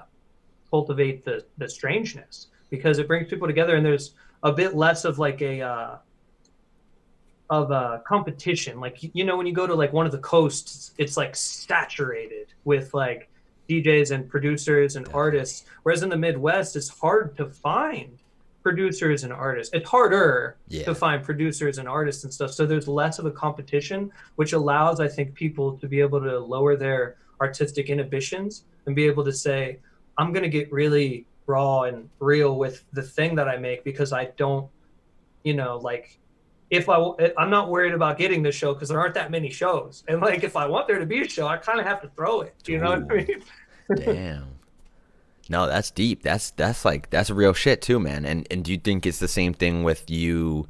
cultivate 0.69 1.23
the 1.23 1.45
the 1.57 1.67
strangeness 1.67 2.47
because 2.69 2.99
it 2.99 3.07
brings 3.07 3.29
people 3.29 3.47
together 3.47 3.75
and 3.75 3.85
there's 3.85 4.13
a 4.43 4.51
bit 4.51 4.75
less 4.75 5.05
of 5.05 5.19
like 5.19 5.41
a 5.41 5.61
uh, 5.61 5.97
of 7.51 7.69
a 7.69 8.01
competition. 8.07 8.79
Like 8.79 8.97
you 9.13 9.25
know 9.25 9.35
when 9.37 9.45
you 9.45 9.53
go 9.53 9.67
to 9.67 9.75
like 9.75 9.91
one 9.93 10.05
of 10.07 10.11
the 10.13 10.17
coasts 10.19 10.93
it's 10.97 11.17
like 11.17 11.35
saturated 11.35 12.47
with 12.63 12.93
like 12.93 13.29
DJs 13.69 14.11
and 14.11 14.27
producers 14.27 14.95
and 14.95 15.07
artists 15.13 15.65
whereas 15.83 16.01
in 16.01 16.09
the 16.09 16.17
Midwest 16.17 16.75
it's 16.77 16.87
hard 16.89 17.35
to 17.37 17.45
find 17.45 18.17
producers 18.63 19.23
and 19.25 19.33
artists. 19.33 19.73
It's 19.73 19.89
harder 19.89 20.55
Yeah. 20.69 20.85
to 20.85 20.95
find 20.95 21.23
producers 21.23 21.77
and 21.77 21.87
artists 21.89 22.23
and 22.23 22.33
stuff 22.33 22.51
so 22.51 22.65
there's 22.65 22.87
less 22.87 23.19
of 23.19 23.25
a 23.25 23.31
competition 23.31 24.11
which 24.37 24.53
allows 24.53 24.99
I 25.01 25.09
think 25.09 25.33
people 25.33 25.77
to 25.79 25.87
be 25.89 25.99
able 25.99 26.21
to 26.21 26.39
lower 26.39 26.77
their 26.77 27.17
artistic 27.41 27.89
inhibitions 27.89 28.63
and 28.85 28.95
be 28.95 29.05
able 29.07 29.25
to 29.25 29.33
say 29.33 29.79
I'm 30.17 30.31
going 30.31 30.43
to 30.43 30.49
get 30.49 30.71
really 30.71 31.25
raw 31.47 31.81
and 31.83 32.07
real 32.19 32.57
with 32.57 32.85
the 32.93 33.01
thing 33.01 33.35
that 33.35 33.49
I 33.49 33.57
make 33.57 33.83
because 33.83 34.13
I 34.13 34.25
don't 34.37 34.69
you 35.43 35.53
know 35.53 35.77
like 35.79 36.17
if 36.71 36.89
I 36.89 36.95
I'm 37.37 37.51
not 37.51 37.69
worried 37.69 37.93
about 37.93 38.17
getting 38.17 38.41
the 38.41 38.51
show 38.51 38.73
because 38.73 38.89
there 38.89 38.99
aren't 38.99 39.13
that 39.13 39.29
many 39.29 39.51
shows 39.51 40.03
and 40.07 40.21
like 40.21 40.43
if 40.43 40.55
I 40.55 40.65
want 40.65 40.87
there 40.87 40.97
to 40.97 41.05
be 41.05 41.21
a 41.21 41.27
show 41.27 41.47
I 41.47 41.57
kind 41.57 41.79
of 41.79 41.85
have 41.85 42.01
to 42.01 42.07
throw 42.15 42.41
it 42.41 42.55
you 42.65 42.79
know 42.79 42.89
what 42.89 43.11
I 43.11 43.15
mean 43.15 43.43
Damn. 43.95 44.47
No, 45.49 45.67
that's 45.67 45.91
deep. 45.91 46.23
That's 46.23 46.51
that's 46.51 46.85
like 46.85 47.09
that's 47.09 47.29
real 47.29 47.53
shit 47.53 47.81
too, 47.81 47.99
man. 47.99 48.25
And 48.25 48.47
and 48.49 48.63
do 48.63 48.71
you 48.71 48.77
think 48.77 49.05
it's 49.05 49.19
the 49.19 49.27
same 49.27 49.53
thing 49.53 49.83
with 49.83 50.09
you 50.09 50.65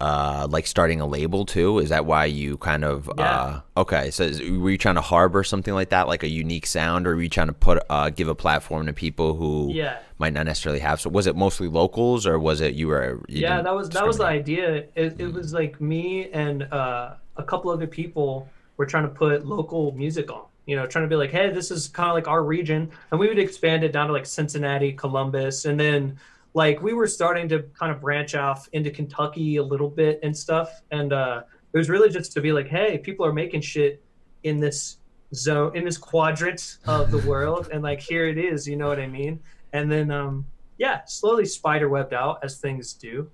uh 0.00 0.46
like 0.50 0.66
starting 0.66 1.00
a 1.00 1.06
label 1.06 1.44
too? 1.44 1.78
Is 1.78 1.90
that 1.90 2.04
why 2.04 2.24
you 2.26 2.56
kind 2.58 2.84
of 2.84 3.10
uh 3.18 3.60
okay, 3.76 4.10
so 4.10 4.24
is, 4.24 4.40
were 4.40 4.70
you 4.70 4.78
trying 4.78 4.96
to 4.96 5.00
harbor 5.00 5.44
something 5.44 5.72
like 5.72 5.90
that 5.90 6.08
like 6.08 6.22
a 6.22 6.28
unique 6.28 6.66
sound 6.66 7.06
or 7.06 7.14
were 7.14 7.22
you 7.22 7.28
trying 7.28 7.46
to 7.46 7.52
put 7.52 7.82
uh 7.90 8.10
give 8.10 8.28
a 8.28 8.34
platform 8.34 8.86
to 8.86 8.92
people 8.92 9.34
who 9.34 9.70
yeah. 9.72 9.98
might 10.18 10.32
not 10.32 10.46
necessarily 10.46 10.80
have? 10.80 11.00
So 11.00 11.10
was 11.10 11.26
it 11.26 11.36
mostly 11.36 11.68
locals 11.68 12.26
or 12.26 12.38
was 12.38 12.60
it 12.60 12.74
you 12.74 12.88
were 12.88 13.22
you 13.28 13.40
yeah 13.40 13.62
that 13.62 13.74
was 13.74 13.88
that 13.90 14.06
was 14.06 14.18
the 14.18 14.26
idea. 14.26 14.86
It, 14.94 15.20
it 15.20 15.32
was 15.32 15.52
like 15.52 15.80
me 15.80 16.30
and 16.30 16.64
uh, 16.64 17.14
a 17.36 17.42
couple 17.42 17.70
other 17.70 17.86
people 17.86 18.48
were 18.76 18.86
trying 18.86 19.04
to 19.04 19.14
put 19.14 19.46
local 19.46 19.92
music 19.92 20.30
on 20.30 20.42
you 20.66 20.74
know 20.74 20.86
trying 20.86 21.04
to 21.04 21.08
be 21.08 21.16
like 21.16 21.30
hey 21.30 21.50
this 21.50 21.70
is 21.70 21.88
kind 21.88 22.08
of 22.08 22.14
like 22.14 22.28
our 22.28 22.42
region. 22.42 22.90
And 23.10 23.20
we 23.20 23.28
would 23.28 23.38
expand 23.38 23.84
it 23.84 23.92
down 23.92 24.08
to 24.08 24.12
like 24.12 24.26
cincinnati 24.26 24.92
columbus 24.92 25.64
and 25.64 25.78
then 25.78 26.18
like 26.54 26.80
we 26.80 26.94
were 26.94 27.06
starting 27.06 27.48
to 27.48 27.64
kind 27.78 27.92
of 27.92 28.00
branch 28.00 28.34
off 28.34 28.68
into 28.72 28.90
kentucky 28.90 29.56
a 29.56 29.62
little 29.62 29.90
bit 29.90 30.20
and 30.22 30.36
stuff. 30.36 30.82
And 30.90 31.12
uh 31.12 31.42
it 31.72 31.78
was 31.78 31.90
really 31.90 32.08
just 32.08 32.32
to 32.32 32.40
be 32.40 32.52
like 32.52 32.68
hey 32.68 32.98
people 32.98 33.26
are 33.26 33.32
making 33.32 33.60
shit 33.60 34.02
in 34.44 34.60
this 34.60 34.98
zone 35.34 35.76
in 35.76 35.84
this 35.84 35.98
quadrant 35.98 36.78
of 36.86 37.10
the 37.10 37.18
world. 37.28 37.68
And 37.72 37.82
like 37.82 38.00
here 38.00 38.28
it 38.28 38.38
is 38.38 38.66
you 38.66 38.76
know 38.76 38.88
what 38.88 39.00
i 39.00 39.06
mean? 39.06 39.40
And 39.72 39.90
then 39.90 40.10
um 40.10 40.46
yeah 40.78 41.04
slowly 41.06 41.44
spider 41.44 41.88
webbed 41.88 42.14
out 42.14 42.38
as 42.42 42.58
things 42.58 42.94
do. 42.94 43.30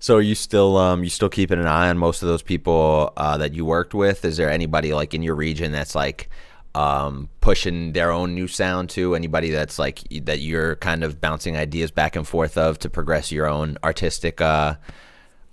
So 0.00 0.16
are 0.16 0.20
you 0.20 0.34
still 0.34 0.76
um 0.76 1.02
you 1.02 1.08
still 1.08 1.30
keeping 1.30 1.58
an 1.58 1.66
eye 1.66 1.88
on 1.88 1.96
most 1.96 2.20
of 2.20 2.28
those 2.28 2.42
people 2.42 3.14
uh, 3.16 3.38
that 3.38 3.54
you 3.54 3.64
worked 3.64 3.94
with? 3.94 4.22
Is 4.26 4.36
there 4.36 4.50
anybody 4.50 4.92
like 4.92 5.14
in 5.14 5.22
your 5.22 5.34
region 5.34 5.72
that's 5.72 5.94
like 5.94 6.28
um 6.74 7.28
pushing 7.40 7.92
their 7.92 8.10
own 8.10 8.34
new 8.34 8.48
sound 8.48 8.90
to? 8.90 9.14
Anybody 9.14 9.50
that's 9.50 9.78
like 9.78 10.00
that 10.24 10.40
you're 10.40 10.76
kind 10.76 11.04
of 11.04 11.20
bouncing 11.20 11.56
ideas 11.56 11.90
back 11.90 12.16
and 12.16 12.26
forth 12.26 12.56
of 12.58 12.78
to 12.80 12.90
progress 12.90 13.32
your 13.32 13.46
own 13.48 13.78
artistic 13.84 14.40
uh 14.40 14.76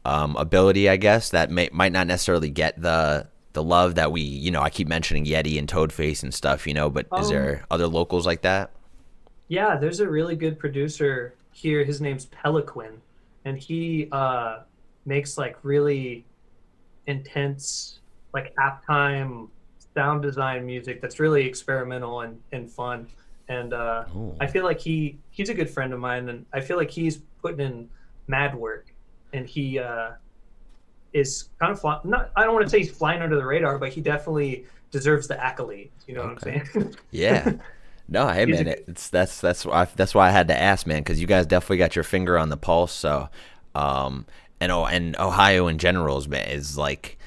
um 0.05 0.36
ability, 0.38 0.89
I 0.89 0.97
guess, 0.97 1.29
that 1.31 1.51
may 1.51 1.69
might 1.71 1.91
not 1.91 2.07
necessarily 2.07 2.49
get 2.49 2.81
the 2.81 3.27
the 3.53 3.63
love 3.63 3.95
that 3.95 4.12
we, 4.13 4.21
you 4.21 4.49
know, 4.51 4.62
I 4.62 4.69
keep 4.69 4.88
mentioning 4.88 5.25
Yeti 5.25 5.60
and 5.60 5.67
Toadface 5.67 6.23
and 6.23 6.34
stuff, 6.34 6.65
you 6.67 6.73
know, 6.73 6.89
but 6.89 7.07
is 7.15 7.27
Um, 7.27 7.29
there 7.29 7.65
other 7.69 7.88
locals 7.88 8.25
like 8.25 8.41
that? 8.43 8.71
Yeah, 9.47 9.75
there's 9.77 9.99
a 9.99 10.10
really 10.10 10.36
good 10.36 10.60
producer 10.60 11.38
here. 11.51 11.84
His 11.84 11.99
name's 12.01 12.25
Peliquin, 12.27 13.01
and 13.45 13.57
he 13.57 14.07
uh, 14.12 14.60
makes 15.05 15.38
like 15.38 15.57
really 15.63 16.25
intense, 17.07 17.99
like 18.34 18.53
halftime 18.55 19.49
sound 19.95 20.21
design 20.21 20.65
music 20.65 21.01
that's 21.01 21.19
really 21.19 21.45
experimental 21.45 22.21
and, 22.21 22.39
and 22.51 22.69
fun. 22.71 23.08
And 23.49 23.73
uh, 23.73 24.06
I 24.39 24.47
feel 24.47 24.63
like 24.63 24.80
he 24.80 25.17
he's 25.32 25.49
a 25.49 25.54
good 25.54 25.69
friend 25.69 25.91
of 25.93 25.99
mine, 25.99 26.30
and 26.30 26.45
I 26.54 26.62
feel 26.62 26.77
like 26.77 26.89
he's 26.89 27.17
putting 27.41 27.60
in 27.60 27.89
mad 28.27 28.56
work, 28.56 28.93
and 29.34 29.45
he 29.45 29.77
uh, 29.77 30.12
is 31.13 31.49
kind 31.60 31.71
of 31.71 31.80
fly- 31.82 31.99
not. 32.06 32.32
I 32.36 32.43
don't 32.45 32.54
want 32.54 32.65
to 32.65 32.69
say 32.69 32.80
he's 32.80 32.91
flying 32.91 33.21
under 33.21 33.36
the 33.36 33.45
radar, 33.45 33.77
but 33.77 33.89
he 33.91 33.99
definitely 33.99 34.65
deserves 34.91 35.27
the 35.27 35.36
accolades. 35.36 35.89
You 36.08 36.15
know 36.15 36.21
Okay. 36.21 36.62
what 36.63 36.75
I'm 36.75 36.82
saying? 36.84 36.95
Yeah. 37.12 37.54
No, 38.08 38.27
hey 38.27 38.45
man, 38.45 38.67
it's 38.67 39.10
that's 39.10 39.39
that's 39.39 39.65
why 39.65 39.86
that's 39.95 40.13
why 40.13 40.27
I 40.27 40.32
had 40.32 40.49
to 40.49 40.60
ask, 40.60 40.86
man, 40.86 40.99
because 40.99 41.21
you 41.21 41.27
guys 41.27 41.45
definitely 41.45 41.77
got 41.77 41.95
your 41.95 42.04
finger 42.04 42.38
on 42.38 42.49
the 42.49 42.58
pulse. 42.58 42.91
So, 42.91 43.30
um, 43.73 44.25
and 44.60 44.69
oh, 44.71 44.86
and 44.86 45.17
Ohio 45.17 45.67
in 45.67 45.77
general 45.77 46.17
is 46.17 46.27
man 46.27 46.49
is 46.49 46.77
like, 46.77 47.17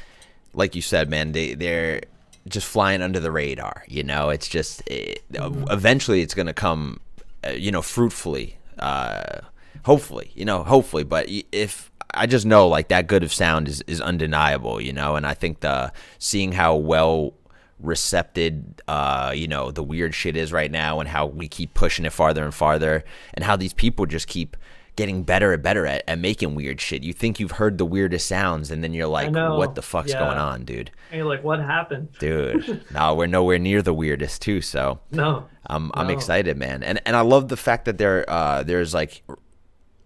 like 0.52 0.74
you 0.74 0.82
said, 0.82 1.08
man, 1.08 1.32
they 1.32 1.54
they're 1.54 2.02
just 2.48 2.66
flying 2.66 3.02
under 3.02 3.20
the 3.20 3.30
radar. 3.30 3.84
You 3.88 4.02
know, 4.02 4.30
it's 4.30 4.48
just 4.48 4.82
it, 4.86 5.22
eventually 5.32 6.22
it's 6.22 6.34
gonna 6.34 6.54
come, 6.54 7.00
uh, 7.46 7.50
you 7.50 7.70
know, 7.70 7.82
fruitfully. 7.82 8.58
Uh, 8.78 9.40
hopefully, 9.84 10.32
you 10.34 10.44
know, 10.44 10.62
hopefully. 10.62 11.04
But 11.04 11.26
if 11.28 11.90
I 12.12 12.26
just 12.26 12.46
know 12.46 12.68
like 12.68 12.88
that 12.88 13.06
good 13.06 13.22
of 13.22 13.32
sound 13.32 13.68
is 13.68 13.82
is 13.86 14.00
undeniable, 14.00 14.80
you 14.80 14.92
know, 14.92 15.16
and 15.16 15.26
I 15.26 15.34
think 15.34 15.60
the 15.60 15.92
seeing 16.18 16.52
how 16.52 16.76
well 16.76 17.34
recepted 17.80 18.80
uh 18.86 19.32
you 19.34 19.48
know 19.48 19.70
the 19.72 19.82
weird 19.82 20.14
shit 20.14 20.36
is 20.36 20.52
right 20.52 20.70
now 20.70 21.00
and 21.00 21.08
how 21.08 21.26
we 21.26 21.48
keep 21.48 21.74
pushing 21.74 22.04
it 22.04 22.12
farther 22.12 22.44
and 22.44 22.54
farther 22.54 23.04
and 23.34 23.44
how 23.44 23.56
these 23.56 23.74
people 23.74 24.06
just 24.06 24.28
keep 24.28 24.56
getting 24.96 25.22
better 25.24 25.52
and 25.52 25.62
better 25.62 25.86
at, 25.86 26.04
at 26.06 26.18
making 26.18 26.54
weird 26.54 26.80
shit. 26.80 27.02
You 27.02 27.12
think 27.12 27.40
you've 27.40 27.52
heard 27.52 27.78
the 27.78 27.84
weirdest 27.86 28.26
sounds, 28.28 28.70
and 28.70 28.82
then 28.84 28.94
you're 28.94 29.06
like, 29.08 29.32
"What 29.32 29.74
the 29.74 29.82
fuck's 29.82 30.10
Yeah. 30.12 30.20
going 30.20 30.38
on, 30.38 30.64
dude?" 30.64 30.90
And 31.10 31.18
you're 31.18 31.28
like, 31.28 31.42
what 31.42 31.58
happened? 31.60 32.08
Dude, 32.18 32.84
no, 32.92 33.14
we're 33.14 33.26
nowhere 33.26 33.58
near 33.58 33.82
the 33.82 33.92
weirdest 33.94 34.42
too. 34.42 34.60
So 34.60 35.00
No. 35.10 35.46
I'm 35.66 35.90
I'm 35.94 36.06
No. 36.08 36.12
excited, 36.12 36.56
man, 36.56 36.82
and 36.82 37.00
and 37.06 37.16
I 37.16 37.22
love 37.22 37.48
the 37.48 37.56
fact 37.56 37.84
that 37.86 37.98
there 37.98 38.24
uh 38.28 38.62
there's 38.62 38.92
like 38.94 39.22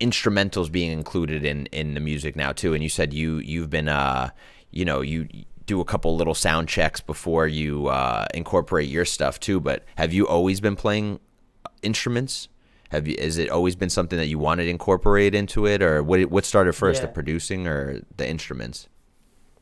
instrumentals 0.00 0.70
being 0.70 0.92
included 0.92 1.44
in 1.44 1.66
in 1.66 1.94
the 1.94 2.00
music 2.00 2.36
now 2.36 2.52
too. 2.52 2.74
And 2.74 2.82
you 2.82 2.88
said 2.88 3.12
you 3.12 3.38
you've 3.38 3.70
been 3.70 3.88
uh 3.88 4.30
you 4.70 4.84
know 4.84 5.00
you 5.00 5.28
do 5.66 5.80
a 5.80 5.84
couple 5.84 6.16
little 6.16 6.34
sound 6.34 6.68
checks 6.68 7.00
before 7.00 7.46
you 7.46 7.88
uh 7.88 8.26
incorporate 8.34 8.88
your 8.88 9.04
stuff 9.04 9.40
too. 9.40 9.60
But 9.60 9.84
have 9.96 10.12
you 10.12 10.26
always 10.26 10.60
been 10.60 10.76
playing 10.76 11.20
instruments? 11.82 12.48
Have 12.90 13.06
you? 13.06 13.16
Is 13.18 13.36
it 13.38 13.50
always 13.50 13.76
been 13.76 13.90
something 13.90 14.18
that 14.18 14.26
you 14.28 14.38
wanted 14.38 14.64
to 14.64 14.70
incorporate 14.70 15.34
into 15.34 15.66
it, 15.66 15.82
or 15.82 16.02
what? 16.02 16.20
What 16.26 16.44
started 16.44 16.72
first, 16.72 17.02
the 17.02 17.08
producing 17.08 17.66
or 17.66 18.00
the 18.16 18.28
instruments? 18.28 18.88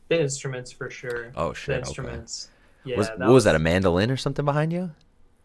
The 0.09 0.21
instruments 0.21 0.71
for 0.71 0.89
sure. 0.89 1.33
Oh, 1.35 1.51
shit, 1.53 1.67
The 1.67 1.73
okay. 1.73 1.87
instruments. 1.87 2.49
Yeah. 2.85 2.97
was, 2.97 3.09
what 3.17 3.29
was 3.29 3.43
that? 3.43 3.55
A 3.55 3.59
mandolin 3.59 4.09
or 4.09 4.15
something 4.15 4.45
behind 4.45 4.71
you? 4.71 4.91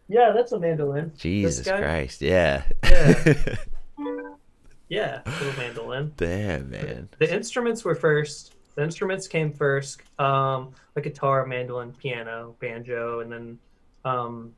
Yeah, 0.09 0.31
that's 0.33 0.53
a 0.53 0.61
mandolin. 0.61 1.12
Jesus? 1.18 1.66
Christ! 1.66 2.23
Yeah. 2.23 2.62
Yeah. 2.85 3.35
Yeah, 4.88 5.23
little 5.25 5.57
mandolin. 5.57 6.12
Damn, 6.18 6.71
man. 6.71 7.09
The 7.18 7.35
instruments 7.35 7.83
were 7.83 7.95
first. 7.95 8.55
The 8.75 8.83
instruments 8.83 9.27
came 9.27 9.51
first. 9.51 10.03
Um, 10.18 10.73
like 10.95 11.05
guitar, 11.05 11.47
mandolin, 11.47 11.92
piano, 11.95 12.57
banjo, 12.61 13.21
and 13.21 13.33
then 13.33 13.59
um, 14.05 14.53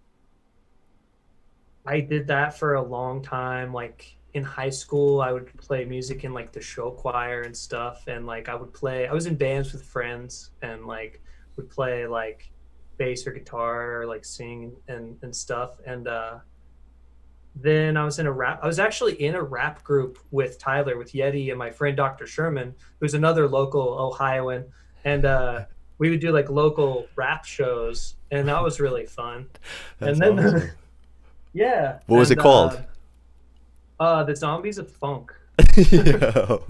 I 1.87 2.01
did 2.01 2.27
that 2.29 2.59
for 2.59 2.75
a 2.75 2.83
long 2.83 3.23
time. 3.23 3.73
Like 3.73 4.17
in 4.35 4.43
high 4.43 4.71
school, 4.71 5.21
I 5.21 5.33
would 5.33 5.47
play 5.59 5.85
music 5.85 6.25
in 6.25 6.33
like 6.33 6.53
the 6.53 6.61
show 6.61 6.91
choir 6.91 7.43
and 7.43 7.57
stuff, 7.57 8.05
and 8.07 8.27
like 8.27 8.49
I 8.49 8.55
would 8.55 8.73
play. 8.73 9.07
I 9.07 9.13
was 9.13 9.27
in 9.27 9.37
bands 9.37 9.73
with 9.73 9.83
friends, 9.85 10.51
and 10.63 10.87
like 10.87 11.23
would 11.57 11.71
play 11.71 12.07
like 12.07 12.51
bass 12.97 13.27
or 13.27 13.33
guitar 13.33 14.01
or 14.01 14.07
like 14.07 14.25
sing 14.25 14.75
and 14.89 15.17
and 15.23 15.35
stuff. 15.35 15.79
And 15.87 16.09
uh, 16.09 16.39
then 17.55 17.97
I 17.97 18.05
was 18.05 18.19
in 18.19 18.27
a 18.27 18.33
rap. 18.33 18.61
I 18.63 18.67
was 18.67 18.79
actually 18.79 19.23
in 19.23 19.35
a 19.35 19.43
rap 19.43 19.85
group 19.85 20.19
with 20.31 20.59
Tyler, 20.59 20.97
with 20.97 21.13
Yheti, 21.13 21.51
and 21.51 21.59
my 21.59 21.71
friend 21.71 21.97
Dr. 21.97 22.27
Sherman, 22.27 22.75
who's 23.01 23.15
another 23.15 23.47
local 23.47 23.99
Ohioan, 23.99 24.65
and 25.05 25.25
uh, 25.25 25.65
we 25.99 26.11
would 26.11 26.21
do 26.21 26.33
like 26.33 26.51
local 26.51 27.07
rap 27.15 27.45
shows, 27.45 28.17
and 28.31 28.49
that 28.49 28.63
was 28.63 28.81
really 28.81 29.07
fun. 29.07 29.49
And 30.01 30.19
then, 30.19 30.39
awesome. 30.39 30.71
yeah. 31.55 32.01
What 32.07 32.19
was 32.19 32.31
and, 32.31 32.39
it 32.39 32.43
called? 32.43 32.83
Uh, 33.99 34.03
uh, 34.03 34.25
the 34.25 34.37
Zombies 34.37 34.79
of 34.79 34.91
Funk. 34.91 35.33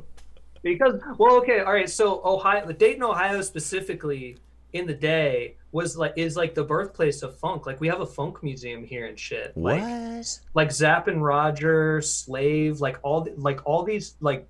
Because 0.62 0.98
well, 1.18 1.36
okay, 1.36 1.60
all 1.60 1.74
right. 1.74 1.90
So 1.90 2.22
Ohio, 2.24 2.72
Dayton, 2.72 3.02
Ohio 3.02 3.42
specifically, 3.42 4.38
in 4.72 4.86
the 4.86 4.94
day 4.94 5.56
was 5.72 5.96
like 5.96 6.12
is 6.16 6.36
like 6.36 6.54
the 6.54 6.64
birthplace 6.64 7.22
of 7.22 7.38
funk. 7.38 7.66
Like 7.66 7.80
we 7.80 7.88
have 7.88 8.00
a 8.00 8.06
funk 8.06 8.42
museum 8.42 8.84
here 8.84 9.06
and 9.06 9.18
shit. 9.18 9.56
Like, 9.56 9.82
What? 9.82 10.40
like 10.54 10.72
Zapp 10.72 11.06
and 11.08 11.22
Roger, 11.24 12.00
Slave, 12.00 12.80
like 12.80 12.98
all 13.02 13.22
the- 13.22 13.34
like 13.36 13.60
all 13.64 13.82
these 13.84 14.16
like 14.20 14.48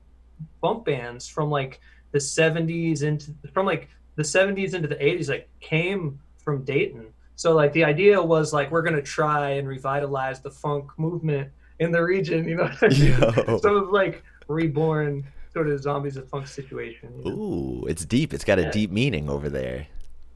funk 0.60 0.84
bands 0.84 1.28
from 1.28 1.50
like 1.50 1.80
the 2.12 2.18
70s 2.18 3.02
into 3.02 3.34
from 3.52 3.66
like 3.66 3.88
the 4.16 4.22
70s 4.22 4.74
into 4.74 4.88
the 4.88 4.96
80s 4.96 5.28
like 5.28 5.48
came 5.60 6.20
from 6.38 6.64
Dayton. 6.64 7.06
So 7.36 7.54
like 7.54 7.72
the 7.72 7.84
idea 7.84 8.22
was 8.22 8.52
like 8.52 8.70
we're 8.70 8.82
gonna 8.82 9.02
try 9.02 9.50
and 9.50 9.66
revitalize 9.68 10.40
the 10.40 10.50
funk 10.50 10.90
movement 10.96 11.50
in 11.80 11.90
the 11.90 12.02
region, 12.02 12.48
you 12.48 12.56
know. 12.56 12.64
What 12.64 12.82
I 12.82 12.88
mean? 12.88 13.20
Yo. 13.46 13.58
So 13.62 13.76
it 13.76 13.80
was 13.80 13.90
like 13.92 14.22
reborn 14.48 15.24
sort 15.52 15.68
of 15.68 15.80
zombies 15.80 16.16
of 16.16 16.28
funk 16.28 16.46
situation. 16.46 17.10
you 17.18 17.30
know? 17.30 17.36
Ooh, 17.36 17.86
it's 17.86 18.04
deep. 18.04 18.34
It's 18.34 18.44
got 18.44 18.58
a 18.58 18.70
deep 18.70 18.90
meaning 18.90 19.28
over 19.28 19.48
there. 19.48 19.86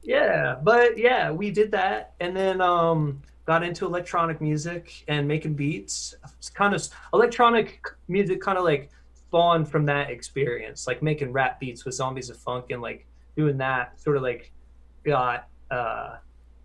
Yeah, 0.02 0.56
but 0.62 0.96
yeah, 0.96 1.30
we 1.30 1.50
did 1.50 1.70
that, 1.72 2.14
and 2.20 2.34
then 2.34 2.61
um, 2.61 3.20
got 3.44 3.62
into 3.62 3.84
electronic 3.84 4.40
music 4.40 5.04
and 5.08 5.28
making 5.28 5.54
beats. 5.54 6.14
It's 6.38 6.48
kind 6.48 6.74
of 6.74 6.88
electronic 7.12 7.82
music, 8.06 8.40
kind 8.40 8.56
of 8.56 8.64
like 8.64 8.90
spawned 9.14 9.68
from 9.68 9.84
that 9.87 10.08
experience, 10.11 10.87
like 10.87 11.02
making 11.02 11.32
rap 11.32 11.61
beats 11.61 11.84
with 11.84 11.94
Zombies 11.94 12.30
of 12.30 12.38
Funk, 12.38 12.70
and 12.70 12.80
like 12.80 13.06
doing 13.37 13.58
that 13.58 14.00
sort 14.00 14.16
of 14.16 14.22
like 14.22 14.50
got 15.04 15.48
uh, 15.70 16.16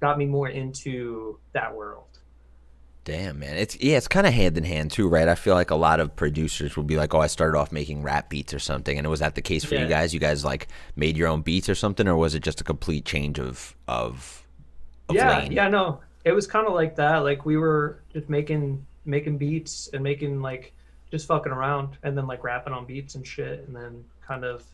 got 0.04 0.18
me 0.18 0.26
more 0.26 0.50
into 0.50 1.40
that 1.54 1.74
world. 1.74 2.20
Damn, 3.06 3.40
man. 3.40 3.56
It's 3.56 3.80
yeah, 3.80 3.96
it's 3.96 4.10
kind 4.10 4.28
of 4.28 4.34
hand 4.34 4.58
in 4.58 4.66
hand 4.66 4.92
too, 4.92 5.08
right? 5.08 5.30
I 5.30 5.36
feel 5.36 5.56
like 5.56 5.72
a 5.72 5.76
lot 5.76 6.02
of 6.02 6.14
producers 6.14 6.76
will 6.76 6.84
be 6.84 6.98
like, 6.98 7.14
"Oh, 7.14 7.22
I 7.22 7.28
started 7.28 7.58
off 7.58 7.72
making 7.72 8.04
rap 8.04 8.30
beats 8.30 8.54
or 8.54 8.60
something," 8.60 8.98
and 8.98 9.10
was 9.10 9.22
that 9.22 9.36
the 9.36 9.42
case 9.42 9.64
for 9.64 9.76
you 9.76 9.88
guys? 9.88 10.14
You 10.14 10.20
guys 10.20 10.44
like 10.44 10.68
made 10.98 11.16
your 11.16 11.30
own 11.30 11.42
beats 11.42 11.70
or 11.70 11.76
something, 11.76 12.06
or 12.06 12.18
was 12.18 12.36
it 12.36 12.44
just 12.44 12.60
a 12.60 12.66
complete 12.66 13.06
change 13.06 13.40
of 13.40 13.78
of, 13.88 14.46
of 15.08 15.16
yeah, 15.16 15.40
lane? 15.40 15.54
yeah, 15.54 15.70
no, 15.70 16.02
it 16.26 16.34
was 16.34 16.48
kind 16.48 16.68
of 16.68 16.74
like 16.74 16.98
that. 16.98 17.20
Like 17.20 17.46
we 17.46 17.56
were 17.56 18.02
just 18.12 18.28
making 18.28 18.86
making 19.06 19.38
beats 19.38 19.90
and 19.94 20.04
making 20.04 20.42
like 20.42 20.74
just 21.12 21.28
fucking 21.28 21.52
around, 21.54 21.98
and 22.04 22.18
then 22.18 22.28
like 22.28 22.44
rapping 22.44 22.74
on 22.74 22.86
beats 22.86 23.16
and 23.16 23.26
shit, 23.26 23.66
and 23.68 23.74
then 23.74 24.04
kind 24.28 24.44
of 24.44 24.66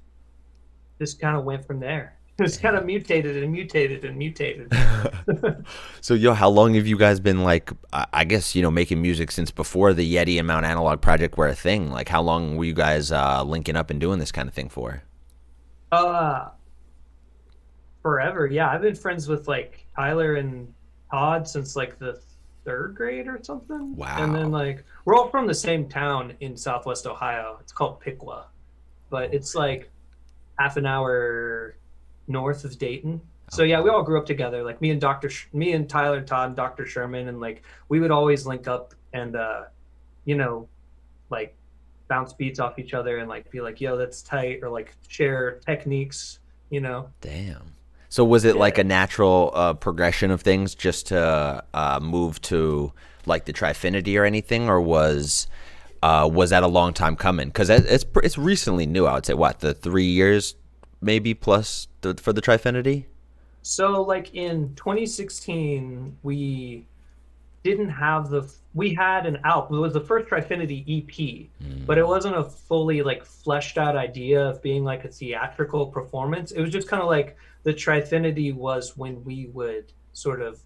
just 0.97 1.19
kind 1.19 1.37
of 1.37 1.45
went 1.45 1.65
from 1.67 1.79
there. 1.79 2.18
Just 2.45 2.61
kind 2.61 2.77
of 2.77 2.85
mutated 2.85 3.43
and 3.43 3.51
mutated 3.51 4.05
and 4.05 4.17
mutated. 4.17 4.71
So, 6.01 6.13
yo, 6.13 6.33
how 6.33 6.49
long 6.49 6.75
have 6.75 6.87
you 6.87 6.97
guys 6.97 7.19
been 7.19 7.43
like? 7.43 7.71
I 7.91 8.05
I 8.13 8.23
guess 8.23 8.55
you 8.55 8.61
know 8.61 8.71
making 8.71 9.01
music 9.01 9.31
since 9.31 9.51
before 9.51 9.93
the 9.93 10.15
Yheti 10.15 10.37
and 10.37 10.47
Mount 10.47 10.65
Analog 10.65 11.01
project 11.01 11.37
were 11.37 11.47
a 11.47 11.55
thing. 11.55 11.91
Like, 11.91 12.07
how 12.07 12.21
long 12.21 12.55
were 12.55 12.63
you 12.63 12.73
guys 12.73 13.11
uh, 13.11 13.43
linking 13.43 13.75
up 13.75 13.89
and 13.89 13.99
doing 13.99 14.19
this 14.19 14.31
kind 14.31 14.47
of 14.47 14.55
thing 14.55 14.69
for? 14.69 15.03
Uh, 15.91 16.49
forever. 18.01 18.47
Yeah, 18.47 18.69
I've 18.69 18.81
been 18.81 18.95
friends 18.95 19.27
with 19.27 19.47
like 19.49 19.85
Tyler 19.95 20.35
and 20.35 20.73
Todd 21.11 21.47
since 21.47 21.75
like 21.75 21.99
the 21.99 22.21
third 22.63 22.95
grade 22.95 23.27
or 23.27 23.39
something. 23.43 23.95
Wow. 23.97 24.23
And 24.23 24.33
then 24.33 24.51
like 24.51 24.85
we're 25.03 25.15
all 25.15 25.29
from 25.29 25.45
the 25.45 25.53
same 25.53 25.89
town 25.89 26.33
in 26.39 26.55
Southwest 26.55 27.05
Ohio. 27.05 27.57
It's 27.59 27.73
called 27.73 27.99
Piqua, 27.99 28.47
but 29.09 29.33
it's 29.33 29.53
like 29.53 29.91
half 30.57 30.77
an 30.77 30.85
hour 30.85 31.75
north 32.29 32.63
of 32.63 32.77
Dayton. 32.77 33.21
So 33.51 33.63
yeah, 33.63 33.81
we 33.81 33.89
all 33.89 34.03
grew 34.03 34.19
up 34.19 34.25
together. 34.25 34.63
Like 34.63 34.79
me 34.79 34.91
and 34.91 35.01
Doctor, 35.01 35.29
Sh- 35.29 35.47
me 35.53 35.73
and 35.73 35.89
Tyler 35.89 36.17
and 36.17 36.27
Todd 36.27 36.47
and 36.47 36.55
Doctor 36.55 36.85
Sherman, 36.85 37.27
and 37.27 37.39
like 37.39 37.63
we 37.89 37.99
would 37.99 38.11
always 38.11 38.45
link 38.45 38.67
up 38.67 38.93
and 39.11 39.35
uh, 39.35 39.63
you 40.25 40.35
know, 40.35 40.69
like 41.29 41.55
bounce 42.07 42.33
beats 42.33 42.59
off 42.59 42.77
each 42.77 42.93
other 42.93 43.17
and 43.17 43.27
like 43.27 43.49
be 43.49 43.59
like, 43.59 43.81
"Yo, 43.81 43.97
that's 43.97 44.21
tight," 44.21 44.59
or 44.61 44.69
like 44.69 44.95
share 45.07 45.59
techniques. 45.65 46.39
You 46.69 46.81
know, 46.81 47.09
Damn. 47.21 47.73
So 48.09 48.23
was 48.23 48.43
it 48.45 48.55
like 48.55 48.77
a 48.77 48.83
natural 48.83 49.51
uh, 49.53 49.73
progression 49.75 50.31
of 50.31 50.41
things 50.41 50.73
just 50.73 51.07
to 51.07 51.63
uh, 51.73 51.99
move 52.01 52.41
to 52.43 52.91
like 53.25 53.45
the 53.45 53.53
Trifinity 53.53 54.19
or 54.19 54.25
anything, 54.25 54.67
or 54.67 54.81
was 54.81 55.47
uh, 56.01 56.29
was 56.31 56.49
that 56.49 56.63
a 56.63 56.67
long 56.67 56.93
time 56.93 57.15
coming? 57.15 57.47
Because 57.47 57.69
it's 57.69 58.05
it's 58.23 58.37
recently 58.37 58.85
new. 58.85 59.05
I 59.05 59.13
would 59.13 59.25
say 59.25 59.35
what 59.35 59.59
the 59.59 59.73
three 59.73 60.05
years 60.05 60.55
maybe 61.01 61.33
plus 61.33 61.87
the, 62.01 62.15
for 62.15 62.33
the 62.33 62.41
Trifinity. 62.41 63.05
So 63.61 64.01
like 64.01 64.33
in 64.33 64.73
2016, 64.75 66.17
we 66.23 66.85
didn't 67.63 67.89
have 67.89 68.29
the 68.29 68.51
we 68.73 68.93
had 68.93 69.25
an 69.25 69.39
out 69.43 69.69
It 69.71 69.75
was 69.75 69.93
the 69.93 70.01
first 70.01 70.29
Trifinity 70.29 70.83
EP, 70.87 71.49
but 71.85 71.97
it 71.97 72.07
wasn't 72.07 72.37
a 72.37 72.43
fully 72.43 73.01
like 73.01 73.25
fleshed 73.25 73.77
out 73.77 73.95
idea 73.95 74.47
of 74.47 74.61
being 74.61 74.83
like 74.83 75.03
a 75.03 75.09
theatrical 75.09 75.87
performance. 75.87 76.51
It 76.51 76.61
was 76.61 76.69
just 76.69 76.87
kind 76.87 77.01
of 77.01 77.09
like 77.09 77.35
the 77.63 77.73
Trifinity 77.73 78.53
was 78.53 78.95
when 78.95 79.23
we 79.23 79.47
would 79.47 79.91
sort 80.13 80.41
of 80.41 80.61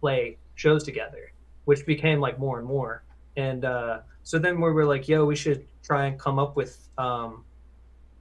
play 0.00 0.38
shows 0.54 0.84
together, 0.84 1.32
which 1.64 1.84
became 1.86 2.20
like 2.20 2.38
more 2.38 2.58
and 2.58 2.66
more. 2.66 3.02
And 3.36 3.64
uh, 3.64 4.00
so 4.22 4.38
then 4.38 4.56
we 4.60 4.70
were 4.70 4.86
like, 4.86 5.08
"Yo, 5.08 5.24
we 5.24 5.36
should 5.36 5.66
try 5.82 6.06
and 6.06 6.18
come 6.18 6.38
up 6.38 6.56
with 6.56 6.88
um, 6.96 7.44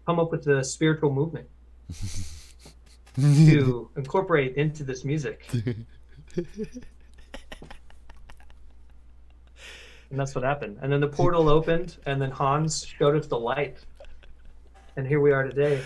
come 0.06 0.20
up 0.20 0.32
with 0.32 0.44
the 0.44 0.64
spiritual 0.64 1.12
movement." 1.12 1.48
to 3.20 3.90
incorporate 3.96 4.56
into 4.56 4.84
this 4.84 5.06
music. 5.06 5.46
and 6.38 6.46
that's 10.12 10.36
what 10.36 10.44
happened. 10.44 10.78
And 10.82 10.92
then 10.92 11.02
the 11.02 11.08
portal 11.08 11.50
opened, 11.50 11.98
and 12.06 12.22
then 12.22 12.32
Hans 12.32 12.86
showed 12.86 13.16
us 13.16 13.28
the 13.28 13.40
light. 13.40 13.78
And 14.98 15.06
here 15.08 15.20
we 15.20 15.32
are 15.32 15.44
today. 15.44 15.82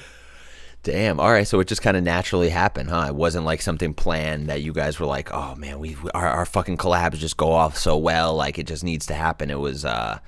Damn. 0.84 1.20
All 1.20 1.32
right. 1.32 1.48
So 1.48 1.60
it 1.60 1.68
just 1.68 1.82
kind 1.82 1.98
of 1.98 2.04
naturally 2.04 2.50
happened, 2.50 2.90
huh? 2.90 3.08
It 3.10 3.16
wasn't 3.16 3.46
like 3.46 3.62
something 3.62 3.94
planned 3.94 4.48
that 4.48 4.62
you 4.62 4.72
guys 4.72 5.00
were 5.00 5.06
like, 5.08 5.34
oh 5.34 5.56
man, 5.56 5.78
we 5.80 5.96
we- 6.02 6.12
our 6.12 6.28
our 6.28 6.46
fucking 6.46 6.78
collabs 6.78 7.16
just 7.18 7.38
go 7.38 7.52
off 7.52 7.78
so 7.78 7.98
well, 7.98 8.34
like 8.36 8.58
it 8.58 8.66
just 8.68 8.84
needs 8.84 9.06
to 9.08 9.14
happen. 9.14 9.50
It 9.50 9.60
was, 9.60 9.84
uh, 9.84 10.20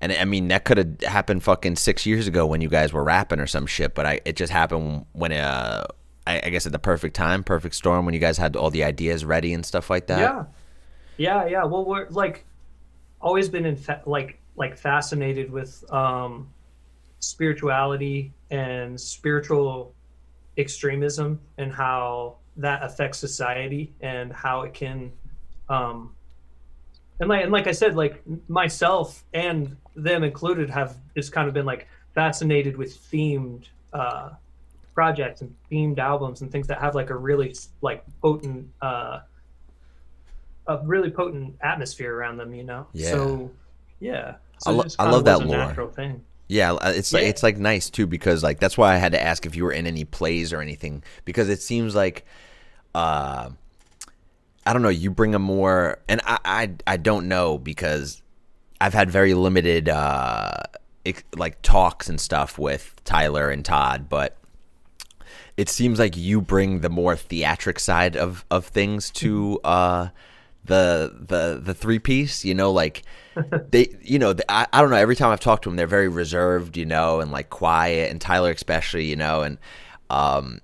and 0.00 0.12
I 0.12 0.24
mean 0.24 0.48
that 0.48 0.64
could 0.64 0.78
have 0.78 1.00
happened 1.02 1.42
fucking 1.42 1.76
six 1.76 2.06
years 2.06 2.26
ago 2.26 2.46
when 2.46 2.60
you 2.62 2.68
guys 2.70 2.92
were 2.92 3.04
rapping 3.04 3.38
or 3.38 3.46
some 3.46 3.66
shit, 3.66 3.94
but 3.94 4.06
I 4.06 4.20
it 4.24 4.36
just 4.36 4.52
happened 4.52 5.04
when 5.12 5.32
uh. 5.32 5.86
I 6.28 6.40
I 6.44 6.50
guess 6.50 6.66
at 6.66 6.72
the 6.72 6.78
perfect 6.78 7.16
time, 7.16 7.42
perfect 7.42 7.74
storm, 7.74 8.04
when 8.04 8.14
you 8.14 8.20
guys 8.20 8.38
had 8.38 8.56
all 8.56 8.70
the 8.70 8.84
ideas 8.84 9.24
ready 9.24 9.52
and 9.54 9.64
stuff 9.64 9.90
like 9.90 10.06
that. 10.08 10.20
Yeah. 10.20 10.44
Yeah, 11.16 11.46
yeah. 11.46 11.64
Well, 11.64 11.84
we're 11.84 12.08
like 12.10 12.44
always 13.20 13.48
been 13.48 13.66
in 13.66 13.76
fa- 13.76 14.02
like 14.06 14.38
like 14.56 14.76
fascinated 14.76 15.50
with 15.50 15.84
um, 15.92 16.48
spirituality 17.20 18.32
and 18.50 19.00
spiritual 19.00 19.94
extremism 20.56 21.40
and 21.58 21.72
how 21.72 22.36
that 22.56 22.82
affects 22.82 23.18
society 23.18 23.92
and 24.00 24.32
how 24.32 24.62
it 24.62 24.74
can 24.74 25.12
um, 25.68 26.14
and 27.20 27.28
like 27.28 27.42
and 27.42 27.52
like 27.52 27.66
I 27.66 27.72
said, 27.72 27.96
like 27.96 28.22
myself 28.48 29.24
and 29.34 29.76
them 29.96 30.22
included 30.22 30.70
have 30.70 30.96
just 31.16 31.32
kind 31.32 31.48
of 31.48 31.54
been 31.54 31.66
like 31.66 31.88
fascinated 32.14 32.76
with 32.76 32.96
themed 33.10 33.64
uh, 33.92 34.30
projects 34.98 35.42
and 35.42 35.54
themed 35.70 35.98
albums 35.98 36.40
and 36.42 36.50
things 36.50 36.66
that 36.66 36.80
have 36.80 36.92
like 36.92 37.08
a 37.08 37.14
really 37.14 37.54
like 37.82 38.02
potent 38.20 38.68
uh, 38.82 39.20
a 40.66 40.78
really 40.82 41.08
potent 41.08 41.54
atmosphere 41.60 42.12
around 42.12 42.36
them, 42.36 42.52
you 42.52 42.64
know. 42.64 42.84
Yeah. 42.92 43.10
So 43.12 43.50
yeah, 44.00 44.34
so 44.58 44.72
I 44.72 44.74
lo- 44.74 44.84
I 44.98 45.08
love 45.08 45.24
that 45.26 45.46
lore. 45.46 45.92
Thing. 45.92 46.24
Yeah, 46.48 46.76
it's 46.82 47.12
like 47.12 47.22
it's 47.22 47.44
like 47.44 47.58
nice 47.58 47.90
too 47.90 48.08
because 48.08 48.42
like 48.42 48.58
that's 48.58 48.76
why 48.76 48.92
I 48.92 48.96
had 48.96 49.12
to 49.12 49.22
ask 49.22 49.46
if 49.46 49.54
you 49.54 49.62
were 49.62 49.70
in 49.70 49.86
any 49.86 50.04
plays 50.04 50.52
or 50.52 50.60
anything 50.60 51.04
because 51.24 51.48
it 51.48 51.62
seems 51.62 51.94
like 51.94 52.26
uh 52.92 53.50
I 54.66 54.72
don't 54.72 54.82
know, 54.82 54.88
you 54.88 55.12
bring 55.12 55.36
a 55.36 55.38
more 55.38 56.00
and 56.08 56.20
I 56.24 56.38
I, 56.44 56.70
I 56.88 56.96
don't 56.96 57.28
know 57.28 57.56
because 57.56 58.20
I've 58.80 58.94
had 58.94 59.12
very 59.12 59.34
limited 59.34 59.88
uh 59.88 60.54
like 61.36 61.62
talks 61.62 62.08
and 62.08 62.20
stuff 62.20 62.58
with 62.58 63.00
Tyler 63.04 63.48
and 63.48 63.64
Todd, 63.64 64.08
but 64.08 64.37
it 65.58 65.68
seems 65.68 65.98
like 65.98 66.16
you 66.16 66.40
bring 66.40 66.80
the 66.80 66.88
more 66.88 67.16
theatric 67.16 67.80
side 67.80 68.16
of 68.16 68.46
of 68.50 68.64
things 68.66 69.10
to 69.10 69.60
uh 69.64 70.08
the 70.64 71.12
the 71.18 71.60
the 71.62 71.74
three 71.74 71.98
piece 71.98 72.44
you 72.44 72.54
know 72.54 72.70
like 72.70 73.02
they 73.70 73.94
you 74.00 74.18
know 74.18 74.34
I, 74.48 74.66
I 74.72 74.80
don't 74.80 74.90
know 74.90 74.96
every 74.96 75.16
time 75.16 75.30
i've 75.30 75.40
talked 75.40 75.64
to 75.64 75.68
them 75.68 75.76
they're 75.76 75.86
very 75.86 76.08
reserved 76.08 76.76
you 76.76 76.86
know 76.86 77.20
and 77.20 77.32
like 77.32 77.50
quiet 77.50 78.10
and 78.10 78.20
tyler 78.20 78.50
especially 78.50 79.06
you 79.06 79.16
know 79.16 79.42
and 79.42 79.58
um 80.10 80.60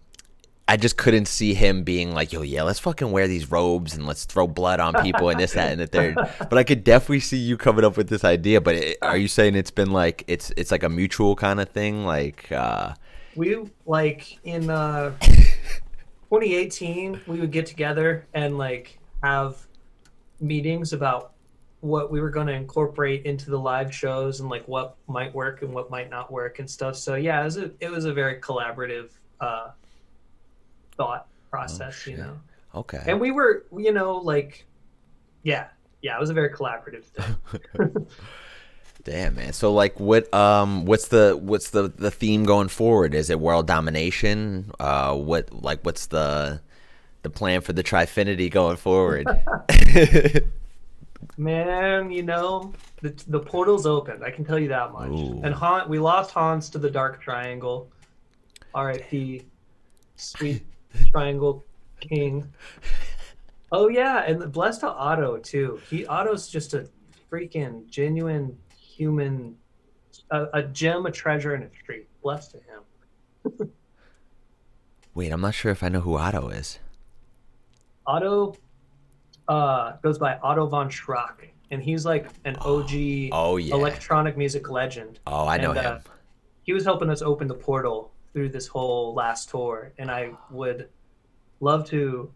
i 0.69 0.77
just 0.77 0.97
couldn't 0.97 1.27
see 1.27 1.55
him 1.55 1.83
being 1.83 2.13
like 2.13 2.33
yo 2.33 2.43
yeah 2.43 2.63
let's 2.63 2.79
fucking 2.79 3.11
wear 3.11 3.27
these 3.27 3.51
robes 3.51 3.95
and 3.95 4.07
let's 4.07 4.25
throw 4.27 4.47
blood 4.47 4.79
on 4.79 4.95
people 5.03 5.29
and 5.29 5.41
this 5.41 5.55
that 5.55 5.73
and 5.73 5.81
the 5.81 5.87
third. 5.87 6.17
But 6.39 6.59
i 6.59 6.63
could 6.65 6.85
definitely 6.85 7.21
see 7.21 7.39
you 7.39 7.57
coming 7.57 7.85
up 7.85 7.97
with 7.97 8.09
this 8.09 8.25
idea 8.25 8.61
but 8.61 8.77
it, 8.77 8.99
are 9.03 9.17
you 9.17 9.29
saying 9.29 9.57
it's 9.57 9.73
been 9.73 9.91
like 9.91 10.23
it's 10.29 10.53
it's 10.57 10.71
like 10.71 10.83
a 10.83 10.89
mutual 10.89 11.35
kind 11.35 11.61
of 11.61 11.69
thing? 11.71 12.05
Like 12.05 12.53
uh 12.53 12.95
we 13.37 13.57
like 13.87 14.39
in 14.45 14.71
uh 14.71 15.13
2018 15.21 17.21
we 17.27 17.41
would 17.41 17.51
get 17.51 17.67
together 17.67 18.27
and 18.35 18.59
like 18.59 18.99
have 19.23 19.67
meetings 20.41 20.93
about 20.93 21.33
what 21.81 22.11
we 22.11 22.21
were 22.21 22.31
going 22.31 22.47
to 22.47 22.53
incorporate 22.53 23.27
into 23.27 23.51
the 23.51 23.59
live 23.59 23.95
shows 23.95 24.41
and 24.41 24.49
like 24.49 24.67
what 24.67 24.97
might 25.07 25.35
work 25.35 25.63
and 25.63 25.73
what 25.73 25.91
might 25.91 26.09
not 26.09 26.33
work 26.33 26.59
and 26.59 26.69
stuff. 26.69 26.97
So 26.97 27.15
yeah 27.15 27.41
it 27.41 27.45
was 27.45 27.57
a, 27.59 27.71
it 27.81 27.91
was 27.91 28.05
a 28.05 28.13
very 28.13 28.41
collaborative 28.41 29.11
uh 29.41 29.71
thought 30.97 31.27
process 31.51 32.07
you 32.07 32.17
know? 32.17 32.39
okay. 32.75 33.03
And 33.07 33.21
we 33.21 33.31
were 33.31 33.65
you 33.77 33.93
know 33.93 34.17
like 34.17 34.67
yeah 35.43 35.69
yeah 36.03 36.17
it 36.17 36.21
was 36.21 36.31
a 36.31 36.35
very 36.35 36.51
collaborative 36.51 37.05
thing 37.15 37.37
Damn 39.05 39.37
man. 39.37 39.53
So 39.53 39.73
like 39.73 40.01
what 40.01 40.33
um 40.33 40.87
what's 40.87 41.09
the 41.09 41.39
what's 41.41 41.71
the 41.71 41.89
the 41.89 42.11
theme 42.11 42.45
going 42.45 42.69
forward? 42.69 43.15
Is 43.15 43.29
it 43.29 43.39
world 43.39 43.67
domination? 43.67 44.71
Uh 44.81 45.15
what 45.15 45.53
like 45.53 45.85
what's 45.85 46.07
the 46.07 46.61
the 47.23 47.31
plan 47.31 47.61
for 47.61 47.73
the 47.73 47.83
Trifinity 47.83 48.51
going 48.51 48.77
forward? 48.77 49.27
Man, 51.37 52.11
you 52.11 52.23
know, 52.23 52.73
the 53.03 53.15
the 53.29 53.41
portal's 53.41 53.87
open. 53.87 54.23
I 54.23 54.31
can 54.31 54.45
tell 54.45 54.59
you 54.59 54.69
that 54.69 54.93
much. 54.93 55.11
Ooh. 55.11 55.41
And 55.43 55.55
Han, 55.55 55.89
we 55.89 55.99
lost 55.99 56.31
Hans 56.31 56.69
to 56.71 56.79
the 56.79 56.91
Dark 56.91 57.21
Triangle. 57.21 57.91
R.I.P. 58.75 59.43
Sweet 60.17 60.65
Triangle 61.11 61.65
King. 62.01 62.53
Oh 63.73 63.89
yeah, 63.89 64.23
and 64.25 64.53
blessed 64.53 64.81
to 64.81 64.89
Otto 64.89 65.39
too. 65.39 65.81
He 65.89 66.07
Otto's 66.07 66.49
just 66.49 66.75
a 66.75 66.89
freaking 67.31 67.89
genuine 67.89 68.57
human, 68.95 69.57
a, 70.31 70.47
a 70.55 70.63
gem, 70.63 71.07
a 71.07 71.11
treasure, 71.11 71.55
and 71.55 71.65
a 71.65 71.69
treat. 71.85 72.07
Blessed 72.23 72.53
to 72.53 72.59
him. 72.59 73.71
Wait, 75.15 75.31
I'm 75.33 75.41
not 75.41 75.55
sure 75.55 75.71
if 75.73 75.83
I 75.83 75.89
know 75.89 76.01
who 76.01 76.17
Otto 76.17 76.49
is. 76.49 76.79
Otto 78.07 78.57
uh, 79.49 79.93
goes 80.03 80.19
by 80.19 80.39
Otto 80.43 80.67
von 80.67 80.89
Schirach, 80.91 81.47
and 81.71 81.83
he's 81.83 82.05
like 82.05 82.27
an 82.45 82.57
OG 82.61 82.91
Oh 83.33 83.57
yeah. 83.57 83.75
electronic 83.75 84.37
music 84.37 84.71
legend. 84.71 85.21
oh, 85.27 85.47
I 85.47 85.59
know 85.59 85.71
and, 85.71 85.79
uh, 85.79 85.95
him. 85.97 86.03
he 86.65 86.73
was 86.73 86.85
helping 86.85 87.11
us 87.11 87.23
open 87.23 87.49
the 87.49 87.55
portal 87.55 88.13
through 88.33 88.49
this 88.49 88.67
whole 88.67 89.15
last 89.15 89.51
tour, 89.51 89.93
and 89.99 90.11
I 90.11 90.31
would 90.51 90.89
love 91.61 91.87
to 91.91 92.31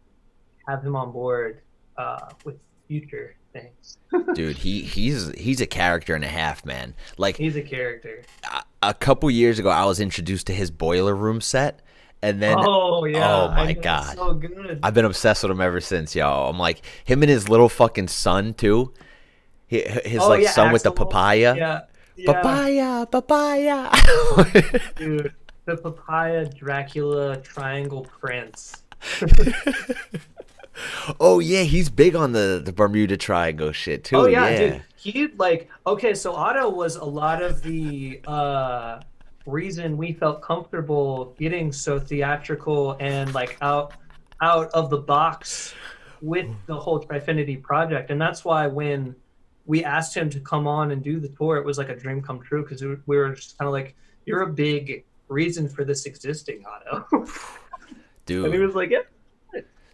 have 0.69 0.83
him 0.83 0.95
on 0.95 1.11
board 1.13 1.63
uh, 1.97 2.31
with 2.45 2.57
future 2.87 3.35
things. 3.53 3.99
Dude, 4.35 4.57
he 4.59 4.83
he's 4.83 5.31
he's 5.39 5.61
a 5.61 5.67
character 5.67 6.15
and 6.15 6.25
a 6.25 6.29
half, 6.29 6.65
man. 6.65 6.95
Like 7.17 7.37
He's 7.37 7.57
a 7.57 7.63
character. 7.63 8.23
a, 8.51 8.63
a 8.83 8.95
couple 8.95 9.31
years 9.31 9.59
ago 9.59 9.69
I 9.71 9.85
was 9.85 10.01
introduced 10.01 10.47
to 10.49 10.55
his 10.55 10.71
Boiler 10.71 11.15
Room 11.15 11.41
set 11.41 11.81
and 12.23 12.43
then 12.43 12.57
oh 12.59 13.05
yeah! 13.05 13.35
oh 13.43 13.49
my 13.51 13.73
God. 13.75 14.17
so 14.17 14.35
good. 14.35 14.81
I've 14.83 14.95
been 14.95 15.05
obsessed 15.05 15.43
with 15.43 15.53
him 15.53 15.61
ever 15.61 15.81
since, 15.81 16.15
yo. 16.17 16.27
I'm 16.49 16.59
like 16.59 16.83
him 17.05 17.23
and 17.23 17.31
his 17.31 17.49
little 17.49 17.69
fucking 17.69 18.09
son 18.09 18.55
too. 18.55 18.93
He, 19.67 19.83
his 19.83 20.21
Oh, 20.23 20.29
like 20.29 20.43
yeah, 20.43 20.51
son 20.51 20.73
with 20.73 20.83
the 20.83 20.91
papaya. 20.93 21.55
Yeah, 21.57 21.81
yeah, 22.17 22.33
Papaya, 22.33 23.07
papaya. 23.07 23.91
dude. 24.97 25.35
The 25.67 25.77
papaya 25.77 26.47
Dracula 26.47 27.37
triangle 27.43 28.07
prince. 28.21 28.83
oh 31.21 31.39
yeah, 31.39 31.63
he's 31.63 31.89
big 31.89 32.15
on 32.17 32.33
the 32.33 32.61
the 32.65 32.73
Bermuda 32.73 33.17
Triangle 33.17 33.73
shit 33.73 34.05
too. 34.05 34.17
Oh 34.17 34.27
yeah, 34.27 34.49
yeah. 34.49 34.59
dude. 34.59 34.83
He 34.97 35.29
like 35.37 35.69
okay, 35.87 36.15
so 36.15 36.35
Otto 36.35 36.69
was 36.69 36.97
a 36.97 37.05
lot 37.05 37.43
of 37.43 37.63
the 37.63 38.21
uh 38.27 39.01
reason 39.47 39.97
we 39.97 40.13
felt 40.13 40.43
comfortable 40.43 41.35
getting 41.39 41.73
so 41.73 41.99
theatrical 41.99 42.97
and 43.01 43.33
like 43.35 43.57
out 43.63 43.95
out 44.41 44.71
of 44.71 44.91
the 44.91 44.99
box 44.99 45.75
with 46.21 46.49
the 46.67 46.79
whole 46.79 47.03
Trifinity 47.03 47.61
project. 47.63 48.11
And 48.11 48.21
that's 48.21 48.45
why 48.45 48.67
when 48.67 49.15
we 49.67 49.85
asked 49.85 50.17
him 50.17 50.31
to 50.31 50.41
come 50.41 50.67
on 50.67 50.91
and 50.91 51.03
do 51.03 51.21
the 51.21 51.29
tour, 51.29 51.57
it 51.57 51.65
was 51.65 51.79
like 51.79 51.89
a 51.89 51.97
dream 51.97 52.23
come 52.23 52.41
true 52.41 52.63
because 52.63 52.83
we 52.83 53.17
were 53.17 53.35
just 53.35 53.59
kind 53.59 53.67
of 53.67 53.73
like, 53.73 53.95
You're 54.27 54.43
a 54.43 54.53
big 54.53 55.05
reason 55.29 55.69
for 55.69 55.85
this 55.85 56.07
existing, 56.07 56.65
Otto. 56.67 57.27
Dude. 58.27 58.45
and 58.47 58.55
he 58.55 58.61
was 58.61 58.75
like, 58.75 58.91
Yeah. 58.91 59.01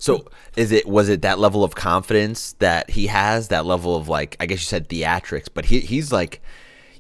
So 0.05 0.27
is 0.55 0.71
it 0.71 0.87
was 0.87 1.09
it 1.09 1.23
that 1.23 1.39
level 1.39 1.65
of 1.65 1.75
confidence 1.75 2.57
that 2.59 2.91
he 2.91 3.07
has, 3.07 3.49
that 3.49 3.65
level 3.65 3.97
of 3.97 4.07
like 4.07 4.37
I 4.39 4.45
guess 4.45 4.59
you 4.61 4.67
said 4.67 4.87
theatrics, 4.87 5.49
but 5.53 5.65
he 5.65 5.81
he's 5.81 6.13
like 6.13 6.43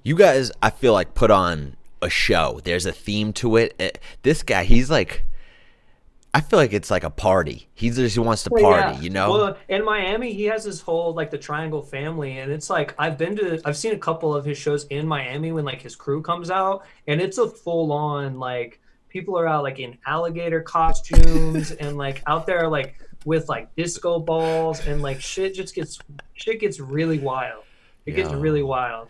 you 0.02 0.16
guys 0.16 0.50
I 0.62 0.70
feel 0.70 0.94
like 0.94 1.12
put 1.12 1.30
on 1.30 1.76
a 2.00 2.08
show. 2.08 2.62
There's 2.64 2.86
a 2.86 2.92
theme 2.92 3.34
to 3.34 3.58
it. 3.58 3.74
Eh, 3.78 3.90
This 4.22 4.42
guy, 4.42 4.64
he's 4.64 4.90
like 4.90 5.26
I 6.32 6.40
feel 6.40 6.58
like 6.58 6.72
it's 6.72 6.90
like 6.90 7.04
a 7.04 7.10
party. 7.10 7.68
He 7.74 7.90
just 7.90 8.16
wants 8.16 8.44
to 8.44 8.50
Well, 8.50 8.62
party, 8.62 8.96
yeah. 8.96 9.00
you 9.02 9.10
know? 9.10 9.30
Well, 9.30 9.58
in 9.68 9.84
Miami, 9.84 10.32
he 10.32 10.44
has 10.44 10.64
his 10.64 10.80
whole 10.80 11.12
like 11.12 11.30
the 11.30 11.36
Triangle 11.36 11.82
family, 11.82 12.38
and 12.38 12.50
it's 12.50 12.70
like 12.70 12.94
I've 12.98 13.18
been 13.18 13.36
to, 13.36 13.60
I've 13.66 13.76
seen 13.76 13.92
a 13.92 13.98
couple 13.98 14.34
of 14.34 14.46
his 14.46 14.56
shows 14.56 14.84
in 14.84 15.06
Miami 15.06 15.52
when 15.52 15.66
like 15.66 15.82
his 15.82 15.94
crew 15.94 16.22
comes 16.22 16.50
out, 16.50 16.86
and 17.06 17.20
it's 17.20 17.36
a 17.36 17.46
full 17.46 17.92
on 17.92 18.38
like 18.38 18.80
people 19.14 19.38
are 19.38 19.46
out 19.46 19.62
like 19.62 19.78
in 19.78 19.96
alligator 20.06 20.60
costumes 20.60 21.70
and 21.70 21.96
like 21.96 22.20
out 22.26 22.46
there 22.46 22.68
like 22.68 23.00
with 23.24 23.48
like 23.48 23.74
disco 23.76 24.18
balls 24.18 24.84
and 24.86 25.00
like 25.00 25.20
shit 25.20 25.54
just 25.54 25.74
gets 25.74 25.98
shit 26.34 26.60
gets 26.60 26.80
really 26.80 27.18
wild. 27.18 27.62
It 28.04 28.12
gets 28.12 28.30
really 28.32 28.62
wild. 28.62 29.08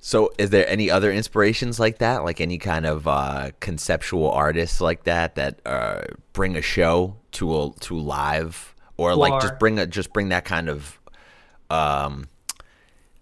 So, 0.00 0.32
is 0.36 0.50
there 0.50 0.68
any 0.68 0.90
other 0.90 1.12
inspirations 1.12 1.78
like 1.78 1.98
that? 1.98 2.24
Like 2.24 2.40
any 2.40 2.58
kind 2.58 2.86
of 2.86 3.06
uh, 3.06 3.50
conceptual 3.60 4.32
artists 4.32 4.80
like 4.80 5.04
that 5.04 5.36
that 5.36 5.60
uh, 5.64 6.02
bring 6.32 6.56
a 6.56 6.62
show 6.62 7.18
to 7.32 7.56
a, 7.56 7.72
to 7.80 7.96
live, 7.96 8.74
or 8.96 9.14
like 9.14 9.40
just 9.40 9.60
bring 9.60 9.78
a 9.78 9.86
just 9.86 10.12
bring 10.12 10.30
that 10.30 10.44
kind 10.44 10.68
of, 10.68 10.98
um, 11.70 12.26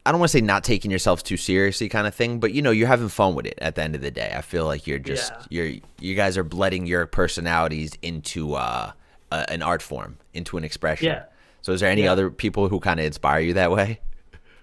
I 0.07 0.11
don't 0.13 0.21
want 0.21 0.31
to 0.31 0.39
say 0.39 0.41
not 0.41 0.65
taking 0.65 0.91
yourselves 0.91 1.23
too 1.23 1.37
seriously 1.37 1.89
kind 1.89 2.07
of 2.07 2.15
thing, 2.15 2.41
but 2.41 2.53
you 2.53 2.63
know 2.63 2.71
you're 2.71 2.89
having 2.89 3.09
fun 3.09 3.35
with 3.35 3.47
it. 3.47 3.59
At 3.59 3.75
the 3.75 3.83
end 3.83 3.95
of 3.95 4.01
the 4.01 4.11
day, 4.11 4.33
I 4.35 4.41
feel 4.41 4.65
like 4.65 4.87
you're 4.87 4.99
just 4.99 5.33
Yeah. 5.33 5.63
you're 5.65 5.81
you 5.99 6.15
guys 6.15 6.39
are 6.39 6.45
letting 6.45 6.87
your 6.87 7.07
personalities 7.07 7.93
into 8.03 8.55
uh, 8.55 8.93
a, 9.31 9.53
an 9.53 9.63
art 9.63 9.83
form, 9.83 10.17
into 10.33 10.57
an 10.57 10.65
expression. 10.65 11.07
Yeah. 11.09 11.25
So, 11.63 11.73
is 11.73 11.81
there 11.81 11.91
any 11.91 12.05
Yeah. 12.05 12.13
other 12.13 12.31
people 12.31 12.69
who 12.71 12.81
kind 12.81 12.99
of 12.99 13.05
inspire 13.07 13.41
you 13.41 13.53
that 13.55 13.71
way? 13.71 14.01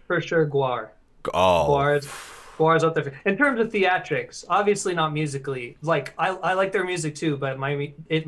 For 0.07 0.19
sure, 0.21 0.47
GWAR. 0.47 0.89
Oh, 1.33 1.67
GWAR's 1.69 2.07
GWAR's 2.57 2.83
up 2.83 2.95
there 2.95 3.13
in 3.25 3.37
terms 3.37 3.59
of 3.59 3.71
theatrics. 3.71 4.43
Obviously 4.49 4.95
not 4.95 5.13
musically. 5.13 5.77
Like 5.83 6.13
I, 6.17 6.29
I 6.29 6.53
like 6.53 6.71
their 6.71 6.83
music 6.85 7.13
too, 7.13 7.37
but 7.37 7.59
my 7.59 7.93
it, 8.09 8.25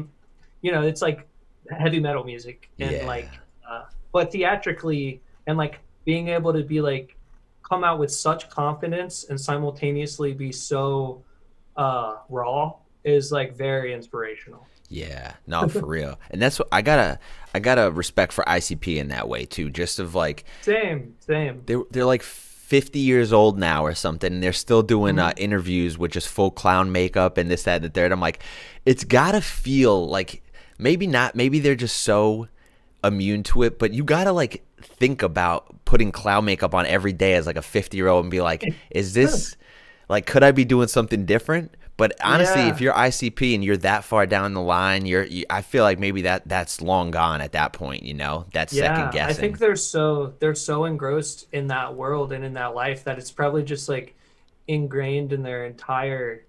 you 0.61 0.71
know, 0.71 0.83
it's 0.83 1.01
like 1.01 1.27
heavy 1.71 1.99
metal 1.99 2.23
music 2.23 2.69
and 2.79 2.91
Yeah. 2.91 3.05
like, 3.07 3.29
uh, 3.67 3.85
but 4.11 4.31
theatrically 4.31 5.21
and 5.47 5.57
like 5.57 5.79
being 6.09 6.29
able 6.29 6.51
to 6.51 6.63
be 6.63 6.81
like 6.81 7.15
come 7.61 7.83
out 7.83 7.99
with 7.99 8.11
such 8.11 8.49
confidence 8.49 9.25
and 9.29 9.39
simultaneously 9.39 10.33
be 10.33 10.51
so 10.51 11.23
uh, 11.77 12.15
raw 12.29 12.73
is 13.03 13.31
like 13.31 13.55
very 13.55 13.93
inspirational. 13.93 14.65
Yeah, 14.87 15.33
no, 15.45 15.67
for 15.67 15.85
real. 15.85 16.19
And 16.31 16.41
that's 16.41 16.57
what 16.57 16.67
I 16.71 16.81
gotta, 16.81 17.19
I 17.53 17.59
gotta 17.59 17.91
respect 17.91 18.33
for 18.33 18.43
ICP 18.45 18.97
in 18.97 19.09
that 19.09 19.29
way 19.29 19.45
too. 19.45 19.69
Just 19.69 19.99
of 19.99 20.15
like, 20.15 20.45
same, 20.61 21.13
same. 21.19 21.61
They're 21.67 21.83
they're 21.91 22.05
like 22.05 22.23
fifty 22.23 22.97
years 23.11 23.31
old 23.31 23.59
now 23.59 23.85
or 23.85 23.93
something, 23.93 24.33
and 24.33 24.41
they're 24.41 24.51
still 24.51 24.81
doing 24.81 25.17
Mm-hmm. 25.17 25.27
uh, 25.27 25.33
interviews 25.37 25.95
with 25.95 26.11
just 26.11 26.27
full 26.27 26.49
clown 26.49 26.91
makeup 26.91 27.37
and 27.37 27.51
this, 27.51 27.63
that, 27.65 27.75
and 27.75 27.85
the 27.85 27.89
third. 27.89 28.11
I'm 28.11 28.19
like, 28.19 28.41
it's 28.83 29.03
gotta 29.03 29.41
feel 29.41 30.07
like 30.07 30.41
maybe 30.79 31.05
not. 31.05 31.35
Maybe 31.35 31.59
they're 31.59 31.75
just 31.75 31.97
so 31.97 32.47
immune 33.03 33.43
to 33.43 33.61
it, 33.61 33.77
but 33.77 33.93
you 33.93 34.03
gotta 34.03 34.31
like 34.31 34.63
think 34.83 35.21
about 35.23 35.83
putting 35.85 36.11
clown 36.11 36.45
makeup 36.45 36.73
on 36.73 36.85
every 36.85 37.13
day 37.13 37.33
as 37.35 37.45
like 37.47 37.57
a 37.57 37.61
50 37.61 37.97
year 37.97 38.07
old 38.07 38.25
and 38.25 38.31
be 38.31 38.41
like, 38.41 38.63
is 38.89 39.13
this 39.13 39.55
like 40.07 40.25
could 40.25 40.43
I 40.43 40.51
be 40.51 40.65
doing 40.65 40.87
something 40.87 41.25
different? 41.25 41.75
But 41.97 42.13
honestly, 42.23 42.61
Yeah. 42.61 42.69
if 42.69 42.79
you're 42.79 42.93
ICP 42.93 43.55
and 43.55 43.61
you're 43.63 43.75
that 43.77 44.05
far 44.05 44.25
down 44.25 44.53
the 44.53 44.61
line, 44.61 45.05
you're 45.05 45.25
you, 45.25 45.45
I 45.49 45.61
feel 45.61 45.83
like 45.83 45.99
maybe 45.99 46.21
that 46.21 46.47
that's 46.47 46.81
long 46.81 47.11
gone 47.11 47.41
at 47.41 47.51
that 47.51 47.73
point. 47.73 48.03
You 48.03 48.13
know, 48.13 48.45
that 48.53 48.69
second 48.69 49.11
guessing. 49.11 49.29
I 49.29 49.33
think 49.33 49.57
they're 49.57 49.75
so 49.75 50.33
they're 50.39 50.55
so 50.55 50.85
engrossed 50.85 51.47
in 51.51 51.67
that 51.67 51.95
world 51.95 52.31
and 52.31 52.45
in 52.45 52.53
that 52.53 52.73
life 52.73 53.03
that 53.03 53.17
it's 53.17 53.31
probably 53.31 53.63
just 53.63 53.89
like 53.89 54.15
ingrained 54.67 55.33
in 55.33 55.43
their 55.43 55.65
entire 55.65 56.45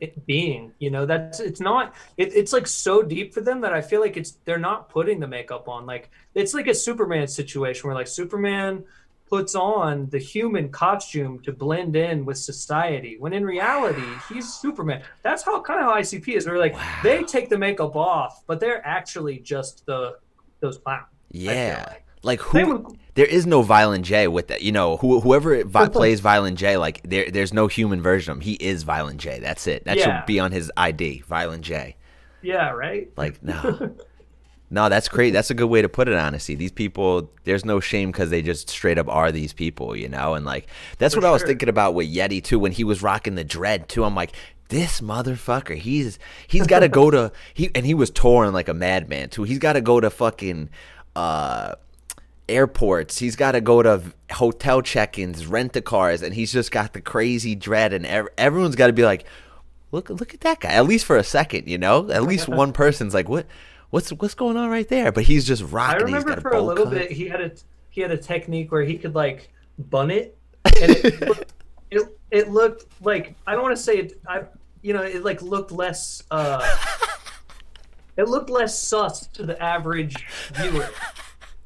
it 0.00 0.26
being. 0.26 0.72
You 0.78 0.90
know, 0.90 1.06
that's 1.06 1.40
it's 1.40 1.60
not 1.60 1.94
it, 2.16 2.34
it's 2.34 2.52
like 2.52 2.66
so 2.66 3.02
deep 3.02 3.32
for 3.34 3.40
them 3.40 3.60
that 3.62 3.72
I 3.72 3.80
feel 3.80 4.00
like 4.00 4.16
it's 4.16 4.32
they're 4.44 4.58
not 4.58 4.88
putting 4.88 5.20
the 5.20 5.28
makeup 5.28 5.68
on. 5.68 5.86
Like 5.86 6.10
it's 6.34 6.54
like 6.54 6.66
a 6.66 6.74
Superman 6.74 7.28
situation 7.28 7.86
where 7.88 7.94
like 7.94 8.08
Superman 8.08 8.84
puts 9.28 9.54
on 9.54 10.08
the 10.10 10.18
human 10.18 10.68
costume 10.68 11.38
to 11.40 11.52
blend 11.52 11.96
in 11.96 12.24
with 12.26 12.36
society 12.36 13.16
when 13.18 13.32
in 13.32 13.46
reality 13.46 14.02
he's 14.28 14.52
superman 14.52 15.02
that's 15.22 15.42
how 15.42 15.58
kind 15.62 15.80
of 15.80 15.86
how 15.86 15.94
icp 15.98 16.28
is 16.28 16.46
where 16.46 16.58
like 16.58 16.76
they 17.02 17.22
take 17.22 17.48
the 17.48 17.56
makeup 17.56 17.96
off 17.96 18.42
but 18.46 18.60
they're 18.60 18.86
actually 18.86 19.38
just 19.38 19.86
the 19.86 20.18
those 20.60 20.76
clowns 20.76 21.06
Yeah. 21.30 21.86
like. 21.88 22.01
Like 22.22 22.40
who? 22.40 22.96
There 23.14 23.26
is 23.26 23.44
no 23.46 23.60
Violent 23.62 24.06
J 24.06 24.26
with 24.28 24.48
that. 24.48 24.62
You 24.62 24.72
know, 24.72 24.96
who, 24.96 25.20
whoever 25.20 25.62
vi- 25.64 25.88
plays 25.88 26.20
Violent 26.20 26.58
J, 26.58 26.76
like 26.78 27.02
there, 27.02 27.30
there's 27.30 27.52
no 27.52 27.66
human 27.66 28.00
version 28.00 28.30
of 28.32 28.36
him. 28.38 28.40
He 28.42 28.54
is 28.54 28.84
Violent 28.84 29.20
J. 29.20 29.38
That's 29.38 29.66
it. 29.66 29.84
That 29.84 29.98
Yeah. 29.98 30.20
should 30.20 30.26
be 30.26 30.40
on 30.40 30.50
his 30.52 30.72
ID, 30.76 31.22
Violent 31.26 31.62
J. 31.62 31.96
yeah 32.40 32.70
right 32.70 33.10
Like 33.16 33.42
no, 33.42 33.94
no, 34.70 34.88
that's 34.88 35.08
great. 35.08 35.32
That's 35.32 35.50
a 35.50 35.54
good 35.54 35.66
way 35.66 35.82
to 35.82 35.88
put 35.90 36.08
it. 36.08 36.14
Honestly, 36.14 36.54
these 36.54 36.72
people, 36.72 37.30
there's 37.44 37.64
no 37.66 37.80
shame 37.80 38.10
because 38.10 38.30
they 38.30 38.40
just 38.40 38.70
straight 38.70 38.96
up 38.96 39.08
are 39.10 39.30
these 39.30 39.52
people, 39.52 39.94
you 39.94 40.08
know. 40.08 40.32
And 40.34 40.46
like 40.46 40.68
that's 40.96 41.12
For 41.14 41.20
what 41.20 41.26
I 41.28 41.32
was 41.32 41.42
thinking 41.42 41.68
about 41.68 41.92
with 41.94 42.08
Yheti 42.12 42.42
too 42.42 42.58
when 42.58 42.72
he 42.72 42.82
was 42.84 43.02
rocking 43.02 43.34
the 43.34 43.44
dread 43.44 43.88
too. 43.88 44.04
I'm 44.04 44.14
like. 44.14 44.32
This 44.68 45.02
motherfucker, 45.02 45.76
he's 45.76 46.18
he's 46.46 46.66
got 46.66 46.78
to 46.78 46.88
go 47.00 47.10
to 47.10 47.30
he 47.52 47.70
and 47.74 47.84
he 47.84 47.92
was 47.92 48.08
touring 48.08 48.54
like 48.54 48.68
a 48.70 48.72
madman 48.74 49.28
too. 49.28 49.42
He's 49.42 49.58
got 49.58 49.74
to 49.74 49.82
go 49.82 50.00
to 50.00 50.08
fucking 50.08 50.70
uh 51.14 51.74
airports. 52.52 53.18
He's 53.18 53.36
got 53.36 53.52
to 53.52 53.60
go 53.60 53.82
to 53.82 54.02
hotel 54.30 54.82
check-ins, 54.82 55.46
rent 55.46 55.72
the 55.72 55.82
cars, 55.82 56.22
and 56.22 56.34
he's 56.34 56.52
just 56.52 56.70
got 56.70 56.92
the 56.92 57.00
crazy 57.00 57.54
dread. 57.54 57.92
And 57.92 58.06
ev- 58.06 58.28
everyone's 58.38 58.76
got 58.76 58.86
to 58.88 58.92
be 58.92 59.04
like, 59.04 59.24
"Look, 59.90 60.10
look 60.10 60.34
at 60.34 60.40
that 60.42 60.60
guy!" 60.60 60.70
At 60.70 60.86
least 60.86 61.04
for 61.04 61.16
a 61.16 61.24
second, 61.24 61.68
you 61.68 61.78
know. 61.78 62.10
At 62.10 62.22
least 62.24 62.48
one 62.48 62.72
person's 62.72 63.14
like, 63.14 63.28
"What? 63.28 63.46
What's 63.90 64.10
what's 64.10 64.34
going 64.34 64.56
on 64.56 64.70
right 64.70 64.88
there?" 64.88 65.12
But 65.12 65.24
he's 65.24 65.46
just 65.46 65.62
i 65.62 65.66
rocking. 65.66 66.08
He's 66.08 66.16
remember 66.16 66.32
a 66.32 66.40
for 66.40 66.48
a 66.50 66.52
bowl 66.52 66.66
little 66.66 66.84
cut. 66.84 66.94
bit 66.94 67.10
he 67.10 67.28
had 67.28 67.40
a 67.40 67.52
he 67.90 68.00
had 68.00 68.10
a 68.10 68.16
technique 68.16 68.72
where 68.72 68.82
he 68.82 68.96
could 68.98 69.14
like 69.14 69.50
bun 69.78 70.10
it 70.10 70.36
and 70.82 70.90
it 70.92 71.20
looked, 71.20 71.52
it, 71.90 72.18
it 72.30 72.50
looked 72.50 72.86
like 73.02 73.34
i 73.46 73.52
don't 73.52 73.62
want 73.62 73.76
to 73.76 73.82
say 73.82 73.98
it 73.98 74.20
i 74.26 74.42
you 74.80 74.92
know 74.92 75.02
it 75.02 75.22
like 75.24 75.42
looked 75.42 75.72
less 75.72 76.22
uh 76.30 76.60
it 78.16 78.28
looked 78.28 78.48
less 78.50 78.80
sus 78.80 79.26
to 79.28 79.44
the 79.44 79.60
average 79.62 80.26
viewer 80.54 80.88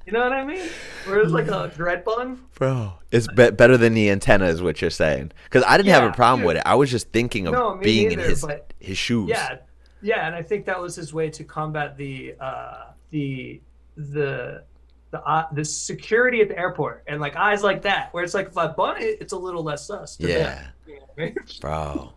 you 0.06 0.12
know 0.12 0.20
what 0.20 0.32
i 0.32 0.44
mean 0.44 0.66
where 1.06 1.20
it's 1.20 1.32
like 1.32 1.48
a 1.48 1.70
dread 1.76 2.04
bun 2.04 2.40
bro. 2.54 2.92
It's 3.12 3.26
be- 3.28 3.50
better 3.50 3.76
than 3.76 3.94
the 3.94 4.10
antenna, 4.10 4.46
is 4.46 4.60
what 4.62 4.80
you're 4.82 4.90
saying. 4.90 5.32
Because 5.44 5.62
I 5.66 5.76
didn't 5.76 5.92
have 5.92 6.04
a 6.04 6.12
problem 6.12 6.40
dude. 6.40 6.46
with 6.48 6.56
it. 6.58 6.62
I 6.66 6.74
was 6.74 6.90
just 6.90 7.10
thinking 7.12 7.46
of 7.46 7.52
No, 7.54 7.76
being 7.76 8.10
in 8.12 8.18
his 8.18 8.42
but- 8.44 8.72
his 8.80 8.98
shoes. 8.98 9.28
Yeah, 9.30 9.58
yeah, 10.02 10.26
and 10.26 10.34
I 10.34 10.42
think 10.42 10.66
that 10.66 10.80
was 10.80 10.96
his 10.96 11.14
way 11.14 11.30
to 11.30 11.44
combat 11.44 11.96
the 11.96 12.34
uh, 12.40 12.86
the 13.10 13.60
the 13.96 14.64
the 15.12 15.22
uh, 15.22 15.46
the 15.52 15.64
security 15.64 16.40
at 16.42 16.48
the 16.48 16.58
airport 16.58 17.04
and 17.06 17.20
like 17.20 17.36
eyes 17.36 17.62
like 17.62 17.82
that, 17.82 18.12
where 18.12 18.22
it's 18.24 18.34
like 18.34 18.48
if 18.48 18.58
I 18.58 18.66
bun 18.66 19.00
it, 19.00 19.18
it's 19.20 19.32
a 19.32 19.38
little 19.38 19.62
less 19.62 19.86
sus. 19.86 20.16
Yeah. 20.20 20.66
You 20.86 20.94
know 21.00 21.06
I 21.18 21.20
mean? 21.20 21.36
bro. 21.60 22.12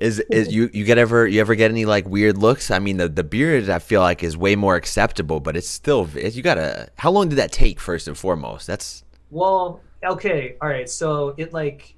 Is 0.00 0.20
is 0.30 0.52
you 0.52 0.70
you 0.72 0.84
get 0.84 0.96
ever 0.96 1.26
you 1.26 1.40
ever 1.40 1.56
get 1.56 1.72
any 1.72 1.84
like 1.84 2.06
weird 2.06 2.38
looks? 2.38 2.70
I 2.70 2.78
mean, 2.78 2.98
the 2.98 3.08
the 3.08 3.24
beard 3.24 3.68
I 3.68 3.80
feel 3.80 4.00
like 4.00 4.22
is 4.22 4.36
way 4.36 4.54
more 4.54 4.76
acceptable, 4.76 5.40
but 5.40 5.56
it's 5.56 5.68
still 5.68 6.08
it's, 6.14 6.36
you 6.36 6.42
gotta. 6.42 6.88
How 6.96 7.10
long 7.10 7.28
did 7.28 7.36
that 7.36 7.50
take? 7.50 7.80
First 7.80 8.06
and 8.06 8.16
foremost, 8.16 8.68
that's 8.68 9.02
Well, 9.30 9.80
okay, 10.04 10.56
all 10.62 10.68
right. 10.68 10.88
So 10.88 11.34
it 11.36 11.52
like 11.52 11.96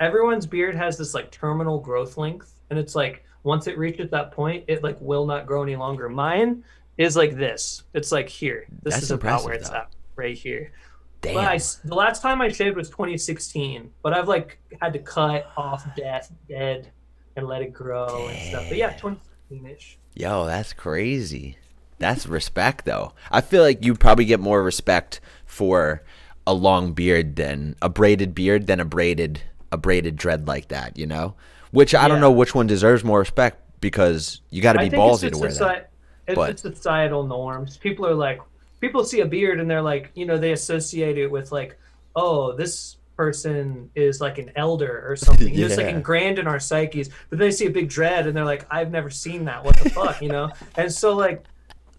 everyone's 0.00 0.46
beard 0.46 0.74
has 0.76 0.96
this 0.96 1.12
like 1.12 1.30
terminal 1.30 1.78
growth 1.78 2.16
length, 2.16 2.58
and 2.70 2.78
it's 2.78 2.94
like 2.94 3.22
once 3.42 3.66
it 3.66 3.76
reaches 3.76 4.10
that 4.10 4.32
point, 4.32 4.64
it 4.66 4.82
like 4.82 4.98
will 5.00 5.26
not 5.26 5.46
grow 5.46 5.62
any 5.62 5.76
longer. 5.76 6.08
Mine 6.08 6.64
is 6.96 7.16
like 7.16 7.36
this. 7.36 7.82
It's 7.92 8.12
like 8.12 8.30
here. 8.30 8.66
This 8.82 8.94
That's 8.94 9.04
is 9.04 9.10
about 9.10 9.44
where 9.44 9.52
it's 9.52 9.68
though. 9.68 9.76
at, 9.76 9.94
right 10.16 10.36
here. 10.36 10.72
damn. 11.20 11.34
But 11.34 11.44
I, 11.44 11.58
the 11.84 11.94
last 11.94 12.22
time 12.22 12.40
I 12.40 12.48
shaved 12.48 12.76
was 12.76 12.88
2016, 12.88 13.90
but 14.02 14.14
I've 14.14 14.26
like 14.26 14.58
had 14.80 14.94
to 14.94 15.00
cut 15.00 15.52
off 15.54 15.86
death 15.94 16.32
dead 16.48 16.92
and 17.36 17.46
let 17.46 17.62
it 17.62 17.72
grow 17.72 18.28
and 18.28 18.38
stuff. 18.48 18.64
But 18.68 18.78
yeah, 18.78 18.94
2016ish. 18.98 19.96
Yo, 20.14 20.46
that's 20.46 20.72
crazy. 20.72 21.58
That's 21.98 22.26
respect 22.26 22.84
though. 22.84 23.12
I 23.30 23.40
feel 23.40 23.62
like 23.62 23.84
you 23.84 23.94
probably 23.94 24.24
get 24.24 24.40
more 24.40 24.62
respect 24.62 25.20
for 25.44 26.02
a 26.46 26.54
long 26.54 26.92
beard 26.92 27.36
than 27.36 27.76
a 27.82 27.88
braided 27.88 28.34
beard 28.34 28.66
than 28.66 28.80
a 28.80 28.84
braided 28.84 29.42
a 29.72 29.76
braided 29.76 30.16
dread 30.16 30.46
like 30.46 30.68
that, 30.68 30.96
you 30.96 31.06
know? 31.06 31.34
Which 31.72 31.94
I 31.94 32.08
don't 32.08 32.20
know 32.20 32.30
which 32.30 32.54
one 32.54 32.66
deserves 32.66 33.04
more 33.04 33.18
respect 33.18 33.80
because 33.80 34.40
you 34.50 34.62
got 34.62 34.74
to 34.74 34.78
be 34.78 34.88
ballsy 34.88 35.30
to 35.30 35.38
wear 35.38 35.50
soci- 35.50 35.58
that. 35.58 35.90
It's 36.26 36.36
but- 36.36 36.52
just 36.52 36.62
societal 36.62 37.24
norms. 37.26 37.76
People 37.76 38.06
are 38.06 38.14
like, 38.14 38.40
people 38.80 39.04
see 39.04 39.20
a 39.20 39.26
beard 39.26 39.60
and 39.60 39.68
they're 39.70 39.82
like, 39.82 40.10
you 40.14 40.24
know, 40.24 40.38
they 40.38 40.52
associate 40.52 41.18
it 41.18 41.30
with 41.30 41.52
like, 41.52 41.76
oh, 42.14 42.52
this 42.52 42.95
person 43.16 43.90
is 43.94 44.20
like 44.20 44.38
an 44.38 44.52
elder 44.56 45.04
or 45.08 45.16
something. 45.26 45.54
Know, 45.54 45.66
It's 45.66 45.76
like 45.76 45.86
ingrained 45.86 46.38
in 46.38 46.46
our 46.46 46.60
psyches. 46.60 47.08
But 47.30 47.38
then 47.38 47.48
they 47.48 47.50
see 47.50 47.66
a 47.66 47.70
big 47.70 47.88
dread 47.88 48.26
and 48.26 48.36
they're 48.36 48.44
like, 48.44 48.66
I've 48.70 48.90
never 48.90 49.10
seen 49.10 49.44
that. 49.46 49.64
What 49.64 49.76
the 49.78 49.90
fuck, 49.90 50.20
you 50.22 50.28
know? 50.28 50.50
And 50.76 50.92
so 50.92 51.14
like, 51.14 51.44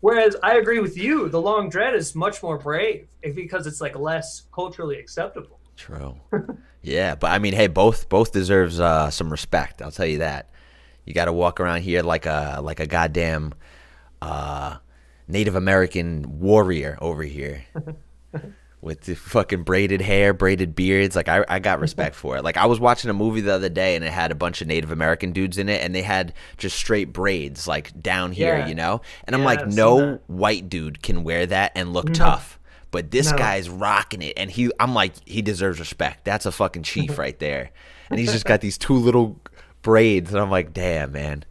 whereas 0.02 0.36
I 0.44 0.58
agree 0.58 0.80
with 0.80 0.98
you, 0.98 1.30
the 1.30 1.42
long 1.42 1.70
dread 1.70 1.96
is 1.96 2.16
much 2.16 2.44
more 2.44 2.58
brave 2.58 3.08
because 3.22 3.66
it's 3.66 3.82
like 3.82 3.98
less 3.98 4.44
culturally 4.54 4.98
acceptable. 5.00 5.60
True. 5.76 6.16
yeah, 6.82 7.16
but 7.16 7.32
I 7.32 7.40
mean, 7.40 7.54
hey, 7.54 7.68
both 7.68 8.10
both 8.10 8.32
deserves 8.32 8.80
uh, 8.80 9.10
some 9.10 9.30
respect. 9.30 9.82
I'll 9.82 9.92
tell 9.92 10.06
you 10.06 10.20
that. 10.20 10.50
You 11.06 11.14
got 11.14 11.26
to 11.26 11.34
walk 11.34 11.60
around 11.60 11.82
here 11.82 12.02
like 12.04 12.26
a 12.26 12.60
like 12.62 12.80
a 12.80 12.88
goddamn 12.88 13.54
uh, 14.22 14.78
Native 15.28 15.56
American 15.56 16.40
warrior 16.40 16.98
over 17.00 17.24
here. 17.24 17.64
With 18.88 19.02
the 19.02 19.16
fucking 19.16 19.64
braided 19.64 20.02
hair, 20.02 20.34
braided 20.34 20.74
beards, 20.76 21.16
like 21.16 21.28
I, 21.28 21.44
I 21.50 21.60
got 21.60 21.80
respect 21.82 22.16
for 22.16 22.38
it. 22.38 22.44
Like 22.44 22.56
I 22.58 22.66
was 22.66 22.80
watching 22.80 23.10
a 23.10 23.14
movie 23.14 23.42
the 23.42 23.54
other 23.54 23.68
day, 23.70 23.96
and 23.96 24.04
it 24.06 24.12
had 24.14 24.32
a 24.32 24.36
bunch 24.36 24.62
of 24.62 24.68
Native 24.68 24.92
American 24.92 25.34
dudes 25.34 25.58
in 25.58 25.68
it, 25.68 25.84
and 25.84 25.94
they 25.94 26.02
had 26.02 26.34
just 26.58 26.78
straight 26.78 27.12
braids, 27.12 27.68
like 27.68 28.02
down 28.02 28.32
here, 28.32 28.58
Yeah. 28.58 28.68
you 28.68 28.76
know. 28.76 29.02
And 29.26 29.36
I'm 29.36 29.42
Yeah, 29.42 29.46
like, 29.48 29.60
I've 29.60 29.76
no 29.76 30.22
white 30.28 30.70
dude 30.70 31.04
can 31.04 31.24
wear 31.24 31.46
that 31.46 31.74
and 31.76 31.92
look 31.94 32.08
No. 32.08 32.14
tough. 32.14 32.60
But 32.90 33.12
this 33.12 33.30
No. 33.30 33.38
guy's 33.38 33.68
rocking 33.70 34.22
it, 34.22 34.34
and 34.38 34.50
he, 34.50 34.72
I'm 34.80 34.94
like, 34.94 35.12
he 35.26 35.42
deserves 35.42 35.78
respect. 35.80 36.24
That's 36.24 36.46
a 36.46 36.52
fucking 36.54 36.84
chief 36.84 37.18
right 37.20 37.38
there, 37.40 37.72
and 38.10 38.18
he's 38.20 38.32
just 38.32 38.46
got 38.46 38.62
these 38.62 38.78
two 38.78 38.94
little 38.96 39.38
braids, 39.82 40.32
and 40.32 40.40
I'm 40.42 40.50
like, 40.50 40.72
damn, 40.74 41.12
man. 41.12 41.44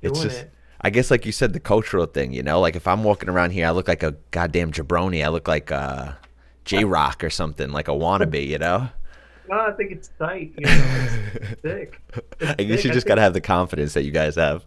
It's 0.00 0.18
Doing 0.18 0.30
just, 0.30 0.42
it. 0.44 0.52
I 0.80 0.88
guess, 0.88 1.10
like 1.10 1.26
you 1.26 1.32
said, 1.32 1.52
the 1.52 1.60
cultural 1.60 2.06
thing. 2.06 2.32
You 2.32 2.42
know, 2.42 2.58
like 2.60 2.74
if 2.76 2.88
I'm 2.88 3.04
walking 3.04 3.28
around 3.28 3.50
here, 3.50 3.66
I 3.66 3.70
look 3.72 3.86
like 3.88 4.02
a 4.02 4.16
goddamn 4.30 4.72
jabroni. 4.72 5.22
I 5.22 5.28
look 5.28 5.46
like 5.46 5.70
uh, 5.70 6.12
J 6.64 6.84
Rock 6.84 7.22
or 7.24 7.30
something, 7.30 7.70
like 7.70 7.88
a 7.88 7.92
wannabe. 7.92 8.46
You 8.46 8.58
know. 8.58 8.88
No, 9.48 9.58
I 9.60 9.72
think 9.72 9.90
it's 9.92 10.10
tight. 10.18 10.52
You 10.56 10.66
know, 10.66 11.06
it's 11.34 11.62
sick. 11.62 12.00
It's 12.40 12.50
I 12.60 12.62
guess 12.62 12.78
sick. 12.78 12.84
you 12.84 12.92
just 12.92 13.06
gotta 13.06 13.20
have 13.20 13.34
the 13.34 13.40
confidence 13.40 13.94
that 13.94 14.04
you 14.04 14.12
guys 14.12 14.36
have. 14.36 14.64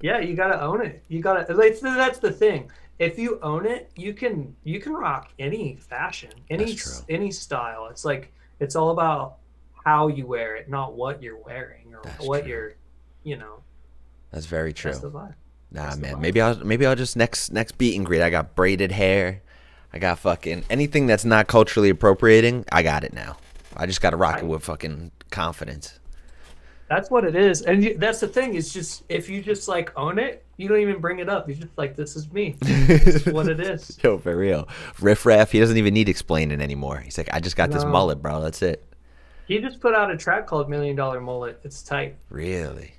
Yeah, 0.00 0.18
you 0.20 0.34
gotta 0.34 0.60
own 0.60 0.84
it. 0.84 1.02
You 1.08 1.20
gotta. 1.20 1.52
That's 1.54 2.18
the 2.18 2.32
thing. 2.32 2.70
If 2.98 3.18
you 3.18 3.40
own 3.42 3.66
it, 3.66 3.90
you 3.96 4.12
can 4.14 4.54
you 4.64 4.80
can 4.80 4.92
rock 4.92 5.32
any 5.38 5.76
fashion, 5.76 6.30
any 6.50 6.76
any 7.08 7.30
style. 7.30 7.88
It's 7.90 8.04
like 8.04 8.32
it's 8.60 8.76
all 8.76 8.90
about 8.90 9.38
how 9.84 10.08
you 10.08 10.26
wear 10.26 10.56
it, 10.56 10.68
not 10.68 10.94
what 10.94 11.22
you're 11.22 11.38
wearing 11.38 11.94
or 11.94 12.00
That's 12.04 12.24
what 12.24 12.42
true. 12.42 12.50
you're, 12.50 12.74
you 13.24 13.36
know. 13.36 13.62
That's 14.30 14.46
very 14.46 14.72
true. 14.72 14.92
That's 14.92 15.02
the 15.02 15.10
vibe. 15.10 15.34
Nah, 15.72 15.84
That's 15.86 15.96
man. 15.98 16.20
Maybe 16.20 16.40
I'll 16.40 16.56
maybe 16.56 16.86
I'll 16.86 16.94
just 16.94 17.16
next 17.16 17.50
next 17.52 17.78
beat 17.78 17.96
and 17.96 18.04
greet. 18.06 18.22
I 18.22 18.30
got 18.30 18.54
braided 18.54 18.92
hair. 18.92 19.42
I 19.92 19.98
got 19.98 20.18
fucking 20.18 20.64
anything 20.70 21.06
that's 21.06 21.24
not 21.24 21.46
culturally 21.46 21.90
appropriating. 21.90 22.64
I 22.72 22.82
got 22.82 23.04
it 23.04 23.12
now. 23.12 23.36
I 23.76 23.86
just 23.86 24.00
got 24.00 24.10
to 24.10 24.16
rock 24.16 24.38
it 24.38 24.46
with 24.46 24.64
fucking 24.64 25.12
confidence. 25.30 25.98
That's 26.88 27.10
what 27.10 27.24
it 27.24 27.34
is, 27.34 27.62
and 27.62 27.82
you, 27.82 27.96
that's 27.96 28.20
the 28.20 28.28
thing. 28.28 28.54
Is 28.54 28.70
just 28.70 29.04
if 29.08 29.30
you 29.30 29.40
just 29.40 29.66
like 29.66 29.96
own 29.96 30.18
it, 30.18 30.44
you 30.58 30.68
don't 30.68 30.80
even 30.80 31.00
bring 31.00 31.20
it 31.20 31.28
up. 31.28 31.48
You're 31.48 31.56
just 31.56 31.76
like, 31.78 31.96
this 31.96 32.16
is 32.16 32.30
me. 32.30 32.56
this 32.60 33.26
is 33.26 33.26
what 33.26 33.48
it 33.48 33.60
is. 33.60 33.98
Yo, 34.02 34.18
for 34.18 34.36
real. 34.36 34.68
Riff 35.00 35.24
Raff, 35.24 35.52
he 35.52 35.58
doesn't 35.58 35.78
even 35.78 35.94
need 35.94 36.10
explaining 36.10 36.60
anymore. 36.60 36.98
He's 36.98 37.16
like, 37.16 37.30
I 37.32 37.40
just 37.40 37.56
got 37.56 37.70
this 37.70 37.84
mullet, 37.84 38.20
bro. 38.20 38.42
That's 38.42 38.60
it. 38.60 38.84
He 39.46 39.58
just 39.58 39.80
put 39.80 39.94
out 39.94 40.10
a 40.10 40.16
track 40.16 40.46
called 40.46 40.68
Million 40.68 40.94
Dollar 40.94 41.20
Mullet. 41.20 41.60
It's 41.64 41.82
tight. 41.82 42.16
Really? 42.28 42.94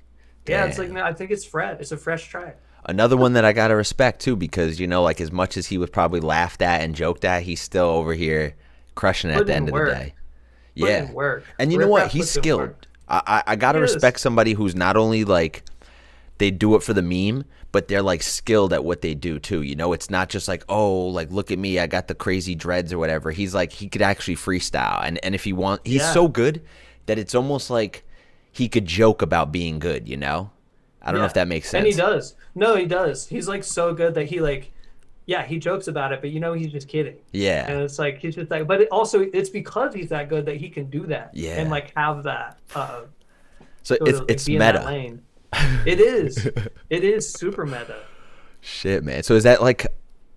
Yeah, 0.46 0.66
it's 0.66 0.78
like 0.78 0.90
I 0.90 1.12
think 1.12 1.30
it's 1.30 1.44
fresh. 1.44 1.78
It's 1.80 1.92
a 1.92 1.96
fresh 1.96 2.26
track. 2.26 2.58
Another 2.86 3.16
one 3.16 3.32
that 3.32 3.44
I 3.44 3.52
gotta 3.52 3.74
respect 3.76 4.20
too, 4.20 4.36
because 4.36 4.78
you 4.78 4.86
know, 4.86 5.02
like 5.02 5.20
as 5.20 5.32
much 5.32 5.56
as 5.56 5.66
he 5.66 5.78
was 5.78 5.90
probably 5.90 6.20
laughed 6.20 6.60
at 6.62 6.82
and 6.82 6.94
joked 6.94 7.24
at, 7.24 7.42
he's 7.42 7.60
still 7.60 7.86
over 7.86 8.14
here 8.14 8.54
crushing 8.94 9.30
it 9.30 9.36
at 9.38 9.46
the 9.46 9.54
end 9.54 9.68
of 9.68 9.74
the 9.74 9.84
day. 9.86 10.14
Put 10.78 10.88
yeah, 10.88 11.12
work. 11.12 11.44
and 11.58 11.72
you 11.72 11.78
know 11.78 11.88
what? 11.88 12.10
He's 12.10 12.30
skilled. 12.30 12.74
I 13.08 13.22
I, 13.26 13.42
I 13.52 13.56
gotta 13.56 13.80
respect 13.80 14.20
somebody 14.20 14.52
who's 14.52 14.74
not 14.74 14.96
only 14.96 15.24
like 15.24 15.62
they 16.38 16.50
do 16.50 16.74
it 16.74 16.82
for 16.82 16.92
the 16.92 17.02
meme, 17.02 17.44
but 17.72 17.88
they're 17.88 18.02
like 18.02 18.22
skilled 18.22 18.72
at 18.72 18.84
what 18.84 19.00
they 19.00 19.14
do 19.14 19.38
too. 19.38 19.62
You 19.62 19.76
know, 19.76 19.92
it's 19.92 20.10
not 20.10 20.28
just 20.28 20.46
like 20.48 20.64
oh, 20.68 21.06
like 21.06 21.30
look 21.30 21.50
at 21.50 21.58
me, 21.58 21.78
I 21.78 21.86
got 21.86 22.08
the 22.08 22.14
crazy 22.14 22.54
dreads 22.54 22.92
or 22.92 22.98
whatever. 22.98 23.30
He's 23.30 23.54
like 23.54 23.72
he 23.72 23.88
could 23.88 24.02
actually 24.02 24.36
freestyle, 24.36 25.00
and 25.02 25.18
and 25.24 25.34
if 25.34 25.44
he 25.44 25.52
want, 25.52 25.86
he's 25.86 26.02
Yeah. 26.02 26.12
so 26.12 26.28
good 26.28 26.60
that 27.06 27.18
it's 27.18 27.34
almost 27.34 27.70
like 27.70 28.04
he 28.52 28.68
could 28.68 28.84
joke 28.86 29.22
about 29.22 29.52
being 29.52 29.78
good. 29.78 30.08
You 30.08 30.16
know, 30.16 30.50
I 31.04 31.12
don't 31.12 31.20
know 31.20 31.26
if 31.26 31.34
that 31.34 31.48
makes 31.48 31.68
sense. 31.68 31.84
And 31.84 31.86
he 31.86 31.96
does. 31.98 32.34
No, 32.54 32.76
he 32.76 32.86
does. 32.86 33.26
He's 33.26 33.46
like 33.46 33.62
so 33.62 33.92
good 33.94 34.14
that 34.14 34.24
he 34.26 34.40
like, 34.40 34.72
yeah, 35.26 35.42
he 35.44 35.58
jokes 35.58 35.86
about 35.88 36.12
it, 36.12 36.20
but 36.20 36.30
you 36.30 36.40
know 36.40 36.52
he's 36.52 36.72
just 36.72 36.88
kidding. 36.88 37.16
Yeah. 37.32 37.66
And 37.70 37.80
it's 37.82 37.98
like 37.98 38.18
he's 38.18 38.34
just 38.34 38.50
like, 38.50 38.66
but 38.66 38.80
it 38.80 38.88
also 38.90 39.20
it's 39.20 39.50
because 39.50 39.94
he's 39.94 40.08
that 40.08 40.28
good 40.28 40.46
that 40.46 40.56
he 40.56 40.68
can 40.68 40.90
do 40.90 41.06
that. 41.06 41.30
Yeah. 41.34 41.60
And 41.60 41.70
like 41.70 41.92
have 41.96 42.22
that. 42.24 42.58
Uh, 42.74 43.02
So 43.82 43.96
it's 44.00 44.18
of, 44.20 44.26
it's 44.28 44.48
meta. 44.48 44.82
lane. 44.84 45.22
It 45.86 46.00
is. 46.00 46.46
it 46.90 47.04
is 47.04 47.32
super 47.32 47.64
meta. 47.64 47.96
Shit, 48.60 49.04
man. 49.04 49.22
So 49.22 49.34
is 49.34 49.44
that 49.44 49.60
like, 49.62 49.86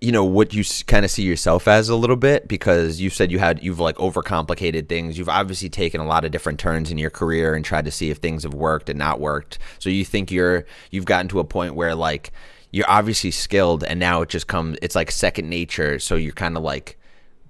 you 0.00 0.12
know, 0.12 0.24
what 0.24 0.54
you 0.54 0.64
kind 0.86 1.04
of 1.04 1.10
see 1.10 1.24
yourself 1.24 1.66
as 1.66 1.88
a 1.88 1.96
little 1.96 2.16
bit? 2.16 2.46
Because 2.46 3.00
you 3.00 3.10
said 3.10 3.32
you 3.32 3.38
had 3.38 3.62
you've 3.62 3.80
like 3.80 3.96
overcomplicated 3.96 4.88
things. 4.88 5.18
You've 5.18 5.28
obviously 5.28 5.68
taken 5.68 6.00
a 6.00 6.06
lot 6.06 6.24
of 6.24 6.30
different 6.30 6.60
turns 6.60 6.90
in 6.90 6.98
your 6.98 7.10
career 7.10 7.54
and 7.54 7.64
tried 7.64 7.84
to 7.86 7.90
see 7.90 8.10
if 8.10 8.18
things 8.18 8.44
have 8.44 8.54
worked 8.54 8.88
and 8.88 8.98
not 8.98 9.18
worked. 9.18 9.58
So 9.78 9.90
you 9.90 10.04
think 10.04 10.30
you're 10.30 10.66
you've 10.90 11.04
gotten 11.04 11.28
to 11.28 11.40
a 11.40 11.44
point 11.44 11.74
where 11.74 11.94
like 11.96 12.30
you're 12.70 12.88
obviously 12.88 13.30
skilled 13.32 13.82
and 13.82 13.98
now 13.98 14.22
it 14.22 14.28
just 14.28 14.46
comes 14.46 14.78
it's 14.82 14.94
like 14.94 15.10
second 15.10 15.48
nature. 15.48 15.98
So 15.98 16.14
you're 16.14 16.32
kind 16.32 16.56
of 16.56 16.62
like 16.62 16.96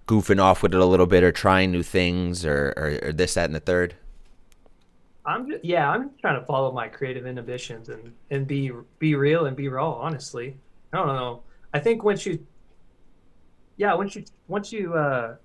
goofing 0.07 0.41
off 0.41 0.63
with 0.63 0.75
it 0.75 0.81
a 0.81 0.87
little 0.87 1.07
bit 1.07 1.23
or 1.23 1.31
trying 1.31 1.71
new 1.71 1.83
things 1.83 2.47
or, 2.47 2.73
or, 2.77 3.09
or 3.09 3.13
this 3.13 3.35
that 3.35 3.45
and 3.45 3.55
the 3.55 3.61
third. 3.61 3.95
I'm 5.27 5.51
just, 5.51 5.63
yeah, 5.63 5.91
I'm 5.91 6.11
trying 6.19 6.41
to 6.41 6.47
follow 6.47 6.73
my 6.73 6.89
creative 6.89 7.27
inhibitions 7.27 7.91
and 7.91 8.15
and 8.31 8.47
be 8.47 8.73
be 8.99 9.15
real 9.15 9.45
and 9.45 9.55
be 9.55 9.69
raw. 9.69 9.93
Honestly, 9.93 10.57
I 10.95 10.97
don't 10.97 11.09
know. 11.09 11.43
I 11.79 11.81
think 11.81 12.03
once 12.03 12.27
you, 12.27 12.45
yeah, 13.77 13.95
once 13.95 14.17
you 14.17 14.25
once 14.49 14.73
you 14.73 14.95
uh, 14.95 15.37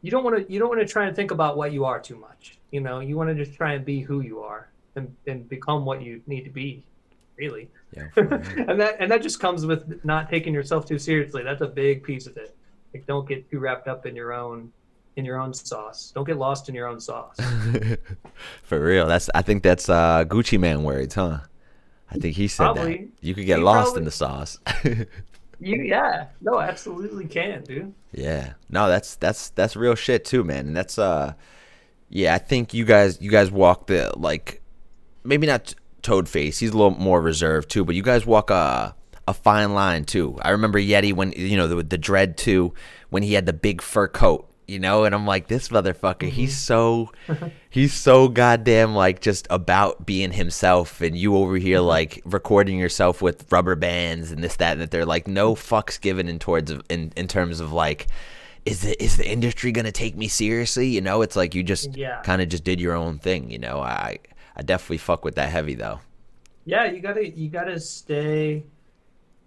you 0.00 0.10
don't 0.10 0.24
want 0.24 0.36
to 0.38 0.50
you 0.50 0.58
don't 0.58 0.70
want 0.70 0.80
to 0.80 0.86
try 0.86 1.06
and 1.06 1.14
think 1.14 1.30
about 1.30 1.58
what 1.58 1.72
you 1.72 1.84
are 1.84 2.00
too 2.00 2.16
much. 2.16 2.58
You 2.70 2.80
know, 2.80 3.00
you 3.00 3.16
want 3.16 3.28
to 3.28 3.34
just 3.34 3.54
try 3.54 3.74
and 3.74 3.84
be 3.84 4.00
who 4.00 4.22
you 4.22 4.40
are 4.40 4.70
and 4.96 5.14
and 5.26 5.46
become 5.46 5.84
what 5.84 6.00
you 6.00 6.22
need 6.26 6.44
to 6.44 6.50
be, 6.50 6.86
really. 7.36 7.68
Yeah. 7.94 8.06
and 8.16 8.80
that 8.80 8.96
and 8.98 9.10
that 9.10 9.20
just 9.20 9.40
comes 9.40 9.66
with 9.66 10.02
not 10.06 10.30
taking 10.30 10.54
yourself 10.54 10.86
too 10.86 10.98
seriously. 10.98 11.42
That's 11.42 11.60
a 11.60 11.68
big 11.68 12.02
piece 12.02 12.26
of 12.26 12.38
it. 12.38 12.56
Like, 12.94 13.06
don't 13.06 13.28
get 13.28 13.50
too 13.50 13.58
wrapped 13.58 13.88
up 13.88 14.06
in 14.06 14.16
your 14.16 14.32
own 14.32 14.72
in 15.16 15.26
your 15.26 15.38
own 15.38 15.52
sauce. 15.52 16.12
Don't 16.14 16.24
get 16.24 16.38
lost 16.38 16.70
in 16.70 16.74
your 16.74 16.86
own 16.86 16.98
sauce. 16.98 17.36
For 18.62 18.82
real. 18.82 19.06
That's 19.06 19.28
I 19.34 19.42
think 19.42 19.62
that's 19.62 19.90
uh 19.90 20.24
Gucci 20.24 20.58
Mane 20.58 20.82
words, 20.82 21.14
huh? 21.14 21.40
I 22.14 22.18
think 22.18 22.36
he 22.36 22.48
said 22.48 22.74
that. 22.74 23.08
You 23.20 23.34
could 23.34 23.46
get 23.46 23.58
He 23.58 23.64
lost 23.64 23.86
probably- 23.94 24.00
in 24.00 24.04
the 24.04 24.10
sauce. 24.10 24.58
You 25.60 25.82
yeah, 25.82 26.26
no, 26.42 26.58
absolutely 26.58 27.26
can, 27.26 27.62
dude. 27.62 27.94
Yeah. 28.12 28.54
No, 28.68 28.88
that's 28.88 29.14
that's 29.16 29.50
that's 29.50 29.76
real 29.76 29.94
shit 29.94 30.24
too, 30.24 30.42
man. 30.44 30.66
And 30.66 30.76
that's 30.76 30.98
uh 30.98 31.34
yeah, 32.10 32.34
I 32.34 32.38
think 32.38 32.74
you 32.74 32.84
guys 32.84 33.18
you 33.22 33.30
guys 33.30 33.50
walk 33.52 33.86
the 33.86 34.12
like 34.16 34.60
maybe 35.22 35.46
not 35.46 35.74
Toadface. 36.02 36.58
He's 36.58 36.70
a 36.70 36.76
little 36.76 36.90
more 36.98 37.22
reserved 37.22 37.70
too, 37.70 37.84
but 37.84 37.94
you 37.94 38.02
guys 38.02 38.26
walk 38.26 38.50
a 38.50 38.94
a 39.28 39.32
fine 39.32 39.72
line 39.74 40.04
too. 40.04 40.36
I 40.42 40.50
remember 40.50 40.78
Yheti 40.78 41.14
when 41.14 41.32
you 41.32 41.56
know 41.56 41.68
the 41.68 41.82
the 41.82 41.98
dread 41.98 42.36
too 42.36 42.74
when 43.10 43.22
he 43.22 43.34
had 43.34 43.46
the 43.46 43.52
big 43.54 43.80
fur 43.80 44.08
coat, 44.08 44.50
you 44.66 44.78
know, 44.78 45.04
and 45.04 45.14
I'm 45.14 45.26
like 45.26 45.48
this 45.48 45.68
motherfucker, 45.68 46.28
he's 46.28 46.54
mm-hmm. 46.54 47.34
so 47.34 47.50
he's 47.70 47.92
so 47.92 48.28
goddamn 48.28 48.94
like 48.94 49.20
just 49.20 49.46
about 49.50 50.06
being 50.06 50.32
himself 50.32 51.00
and 51.00 51.16
you 51.16 51.36
over 51.36 51.56
here 51.56 51.78
mm-hmm. 51.78 51.86
like 51.86 52.22
recording 52.24 52.78
yourself 52.78 53.22
with 53.22 53.50
rubber 53.52 53.76
bands 53.76 54.30
and 54.30 54.42
this 54.42 54.56
that 54.56 54.72
and 54.72 54.80
that 54.80 54.90
they're 54.90 55.06
like 55.06 55.28
no 55.28 55.54
fucks 55.54 56.00
given 56.00 56.28
in 56.28 56.38
towards 56.38 56.70
of 56.70 56.82
in, 56.88 57.12
in 57.16 57.28
terms 57.28 57.60
of 57.60 57.72
like 57.72 58.06
is 58.64 58.80
the 58.82 59.02
is 59.02 59.16
the 59.16 59.28
industry 59.28 59.72
gonna 59.72 59.92
take 59.92 60.16
me 60.16 60.28
seriously? 60.28 60.88
You 60.88 61.00
know 61.00 61.22
it's 61.22 61.36
like 61.36 61.54
you 61.54 61.62
just 61.62 61.96
Yeah. 61.96 62.20
kind 62.22 62.40
of 62.40 62.48
just 62.48 62.64
did 62.64 62.80
your 62.80 62.94
own 62.94 63.18
thing 63.18 63.50
you 63.50 63.58
know? 63.58 63.80
I 63.80 64.18
i 64.56 64.62
definitely 64.62 64.98
fuck 64.98 65.24
with 65.24 65.34
that 65.34 65.50
heavy 65.50 65.74
though. 65.74 66.00
Yeah, 66.64 66.84
you 66.84 67.00
gotta 67.00 67.28
you 67.28 67.50
gotta 67.50 67.78
stay 67.78 68.64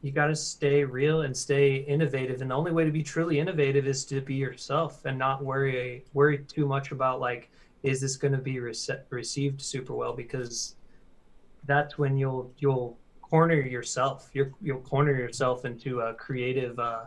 you 0.02 0.12
gotta 0.12 0.36
stay 0.36 0.84
real 0.84 1.22
and 1.22 1.36
stay 1.36 1.78
innovative. 1.78 2.42
And 2.42 2.52
the 2.52 2.56
only 2.56 2.72
way 2.72 2.86
to 2.86 2.92
be 2.92 3.04
truly 3.04 3.40
innovative 3.40 3.88
is 3.88 4.06
to 4.06 4.22
be 4.22 4.36
yourself 4.36 5.06
and 5.06 5.18
not 5.18 5.44
worry 5.44 6.06
worry 6.14 6.40
too 6.40 6.66
much 6.66 6.92
about 6.92 7.20
like 7.20 7.50
is 7.84 8.02
this 8.02 8.16
gonna 8.16 8.38
be 8.38 8.56
rece- 8.56 9.04
received 9.10 9.62
super 9.62 9.94
well 9.94 10.14
because 10.14 10.76
that's 11.66 11.98
when 11.98 12.18
you'll 12.18 12.52
you'll 12.60 12.98
corner 13.22 13.60
yourself. 13.60 14.30
You're, 14.34 14.54
you'll 14.62 14.82
corner 14.82 15.14
yourself 15.14 15.66
into 15.66 16.02
a 16.02 16.14
creative 16.14 16.80
uh 16.80 17.06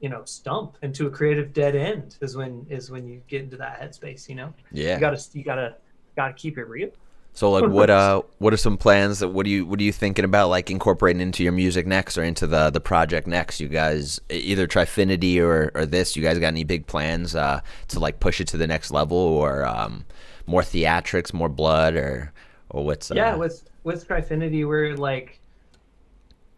you 0.00 0.08
know 0.08 0.24
stump 0.24 0.76
into 0.82 1.06
a 1.06 1.10
creative 1.10 1.52
dead 1.52 1.74
end 1.74 2.18
is 2.20 2.36
when 2.36 2.66
is 2.68 2.90
when 2.90 3.06
you 3.06 3.22
get 3.28 3.42
into 3.42 3.56
that 3.56 3.80
headspace 3.80 4.28
you 4.28 4.34
know 4.34 4.52
yeah 4.70 4.94
you 4.94 5.00
gotta 5.00 5.20
you 5.32 5.42
gotta 5.42 5.74
gotta 6.16 6.34
keep 6.34 6.58
it 6.58 6.64
real 6.64 6.90
so 7.36 7.50
like 7.50 7.70
what 7.70 7.90
uh 7.90 8.22
what 8.38 8.54
are 8.54 8.56
some 8.56 8.78
plans 8.78 9.18
that 9.18 9.28
what 9.28 9.44
do 9.44 9.50
you 9.50 9.66
what 9.66 9.78
are 9.78 9.82
you 9.82 9.92
thinking 9.92 10.24
about 10.24 10.48
like 10.48 10.70
incorporating 10.70 11.20
into 11.20 11.42
your 11.42 11.52
music 11.52 11.86
next 11.86 12.16
or 12.16 12.24
into 12.24 12.46
the 12.46 12.70
the 12.70 12.80
project 12.80 13.26
next? 13.26 13.60
You 13.60 13.68
guys 13.68 14.18
either 14.30 14.66
trifinity 14.66 15.38
or 15.38 15.70
or 15.74 15.84
this 15.84 16.16
you 16.16 16.22
guys 16.22 16.38
got 16.38 16.48
any 16.48 16.64
big 16.64 16.86
plans 16.86 17.36
uh 17.36 17.60
to 17.88 18.00
like 18.00 18.20
push 18.20 18.40
it 18.40 18.48
to 18.48 18.56
the 18.56 18.66
next 18.66 18.90
level 18.90 19.18
or 19.18 19.66
um 19.66 20.06
more 20.46 20.62
theatrics 20.62 21.34
more 21.34 21.50
blood 21.50 21.94
or 21.94 22.32
or 22.70 22.86
what's 22.86 23.10
uh, 23.10 23.14
yeah 23.14 23.34
with 23.34 23.68
with 23.84 24.08
trifinity 24.08 24.66
we're 24.66 24.96
like 24.96 25.38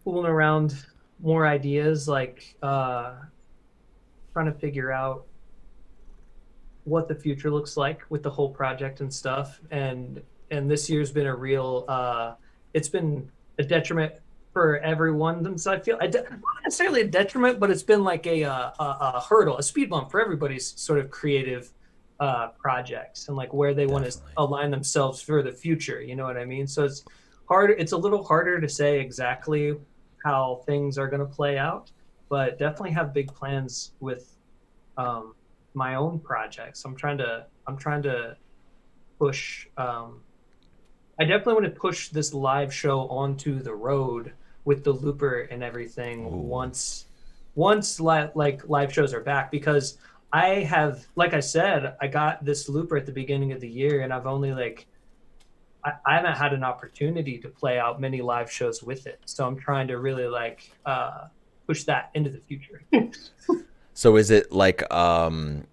fooling 0.05 0.31
around 0.31 0.85
more 1.21 1.45
ideas 1.45 2.07
like 2.07 2.57
uh 2.63 3.15
trying 4.33 4.47
to 4.47 4.57
figure 4.57 4.93
out 4.93 5.27
what 6.89 7.07
the 7.09 7.15
future 7.15 7.51
looks 7.51 7.77
like 7.77 8.03
with 8.09 8.23
the 8.23 8.31
whole 8.31 8.51
project 8.51 9.01
and 9.01 9.13
stuff. 9.13 9.61
And 9.71 10.23
and 10.51 10.71
this 10.71 10.89
year's 10.89 11.11
been 11.13 11.27
a 11.27 11.35
real 11.35 11.85
uh 11.89 12.35
it's 12.75 12.89
been 12.89 13.31
a 13.59 13.65
detriment 13.65 14.13
for 14.53 14.79
everyone. 14.79 15.59
So 15.59 15.73
i 15.73 15.79
feel 15.79 15.99
I 16.01 16.07
de- 16.07 16.23
not 16.23 16.63
necessarily 16.65 17.03
a 17.03 17.07
detriment 17.07 17.61
but 17.61 17.71
it's 17.71 17.83
been 17.83 18.05
like 18.05 18.27
a, 18.27 18.45
uh, 18.45 18.71
a 18.79 18.85
a 19.17 19.21
hurdle 19.29 19.59
a 19.59 19.63
speed 19.63 19.91
bump 19.91 20.11
for 20.11 20.21
everybody's 20.21 20.79
sort 20.81 20.99
of 20.99 21.11
creative 21.11 21.71
uh 22.21 22.49
projects 22.49 23.29
and 23.29 23.37
like 23.37 23.53
where 23.55 23.75
they 23.75 23.87
want 23.87 24.11
to 24.11 24.19
align 24.37 24.71
themselves 24.71 25.21
for 25.23 25.43
the 25.43 25.53
future 25.53 26.01
you 26.03 26.17
know 26.17 26.25
what 26.25 26.37
i 26.37 26.45
mean? 26.45 26.67
So 26.67 26.85
it's 26.85 27.05
hard 27.49 27.71
it's 27.71 27.93
a 27.93 27.97
little 27.97 28.25
harder 28.25 28.61
to 28.61 28.69
say 28.69 29.01
exactly 29.01 29.77
how 30.25 30.63
things 30.67 30.99
are 30.99 31.09
going 31.09 31.21
to 31.21 31.33
play 31.41 31.59
out 31.59 31.93
but 32.29 32.59
definitely 32.59 32.91
have 32.91 33.15
big 33.15 33.33
plans 33.33 33.93
with 34.01 34.37
um, 34.99 35.35
my 35.75 35.95
own 35.95 36.19
projects. 36.19 36.85
I'm 36.85 36.97
trying 36.97 37.19
to 37.19 37.47
i'm 37.67 37.77
trying 37.77 38.03
to 38.03 38.37
push 39.19 39.67
um, 39.77 40.21
i 41.19 41.25
definitely 41.25 41.55
want 41.55 41.65
to 41.65 41.81
push 41.81 42.09
this 42.09 42.33
live 42.33 42.73
show 42.73 43.01
onto 43.09 43.61
the 43.61 43.75
road 43.75 44.33
with 44.65 44.85
the 44.85 44.93
looper 44.93 45.41
and 45.51 45.63
everything 45.63 46.27
Ooh. 46.27 46.37
once 46.37 47.07
once 47.55 48.01
li- 48.01 48.31
like 48.35 48.69
live 48.69 48.93
shows 48.93 49.13
are 49.13 49.21
back 49.21 49.51
because 49.51 49.99
i 50.33 50.47
have 50.47 51.07
like 51.17 51.35
i 51.35 51.41
said 51.41 51.97
i 52.01 52.07
got 52.07 52.45
this 52.45 52.69
looper 52.69 52.97
at 52.97 53.07
the 53.07 53.13
beginning 53.13 53.53
of 53.53 53.61
the 53.61 53.69
year 53.69 54.03
and 54.03 54.13
i've 54.13 54.27
only 54.27 54.53
like 54.53 54.87
I, 55.85 55.93
I 56.07 56.15
haven't 56.17 56.37
had 56.37 56.53
an 56.53 56.65
opportunity 56.65 57.39
to 57.39 57.49
play 57.49 57.79
out 57.79 58.01
many 58.01 58.21
live 58.21 58.51
shows 58.51 58.83
with 58.83 59.07
it 59.07 59.21
so 59.25 59.47
i'm 59.47 59.57
trying 59.57 59.89
to 59.89 59.99
really 59.99 60.27
like 60.27 60.71
uh, 60.85 61.29
push 61.67 61.85
that 61.85 62.11
into 62.15 62.31
the 62.31 62.41
future 62.41 62.83
So 63.99 64.15
is 64.15 64.31
it 64.31 64.53
like 64.53 64.89
um 64.95 65.67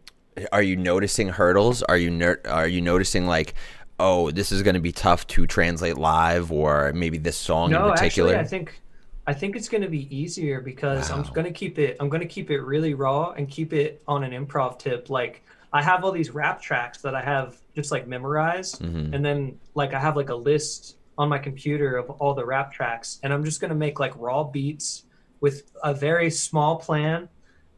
are 0.51 0.63
you 0.63 0.75
noticing 0.75 1.29
hurdles? 1.29 1.83
Are 1.83 1.95
you 1.95 2.09
ner- 2.09 2.41
are 2.45 2.67
you 2.67 2.81
noticing 2.81 3.27
like 3.27 3.53
oh, 3.99 4.31
this 4.31 4.51
is 4.51 4.61
going 4.61 4.73
to 4.75 4.81
be 4.81 4.91
tough 4.91 5.25
to 5.27 5.47
translate 5.47 5.97
live 5.97 6.51
or 6.51 6.91
maybe 6.93 7.17
this 7.17 7.37
song 7.37 7.71
no 7.71 7.85
in 7.87 7.91
particular? 7.93 8.35
actually 8.35 8.39
i 8.45 8.47
think 8.47 8.81
i 9.27 9.33
think 9.33 9.55
it's 9.55 9.69
going 9.69 9.81
to 9.81 9.89
be 9.89 10.13
easier 10.15 10.59
because 10.61 11.09
i'm 11.11 11.23
going 11.33 11.45
to 11.45 11.51
keep 11.51 11.79
it 11.79 11.95
i'm 11.99 12.09
going 12.09 12.21
to 12.21 12.27
keep 12.27 12.51
it 12.51 12.59
really 12.59 12.93
raw 12.93 13.31
and 13.31 13.49
keep 13.49 13.71
it 13.73 14.01
on 14.07 14.23
an 14.23 14.31
improv 14.31 14.77
tip 14.79 15.09
like 15.09 15.41
I 15.73 15.81
have 15.81 16.05
all 16.05 16.13
these 16.13 16.29
rap 16.31 16.61
tracks 16.61 17.01
that 17.01 17.15
I 17.15 17.21
have 17.21 17.57
just 17.75 17.91
like 17.91 18.07
memorized, 18.07 18.81
Mhm. 18.81 19.13
and 19.13 19.25
then 19.25 19.59
like 19.73 19.93
I 19.93 19.99
have 19.99 20.15
like 20.15 20.29
a 20.29 20.35
list 20.35 20.95
on 21.17 21.27
my 21.27 21.37
computer 21.37 21.97
of 21.97 22.09
all 22.11 22.33
the 22.33 22.45
rap 22.45 22.71
tracks, 22.71 23.19
and 23.23 23.33
I'm 23.33 23.43
just 23.43 23.59
gonna 23.59 23.75
make 23.75 23.99
like 23.99 24.13
raw 24.15 24.45
beats 24.45 25.03
with 25.41 25.63
a 25.83 25.93
very 25.93 26.29
small 26.31 26.77
plan, 26.77 27.27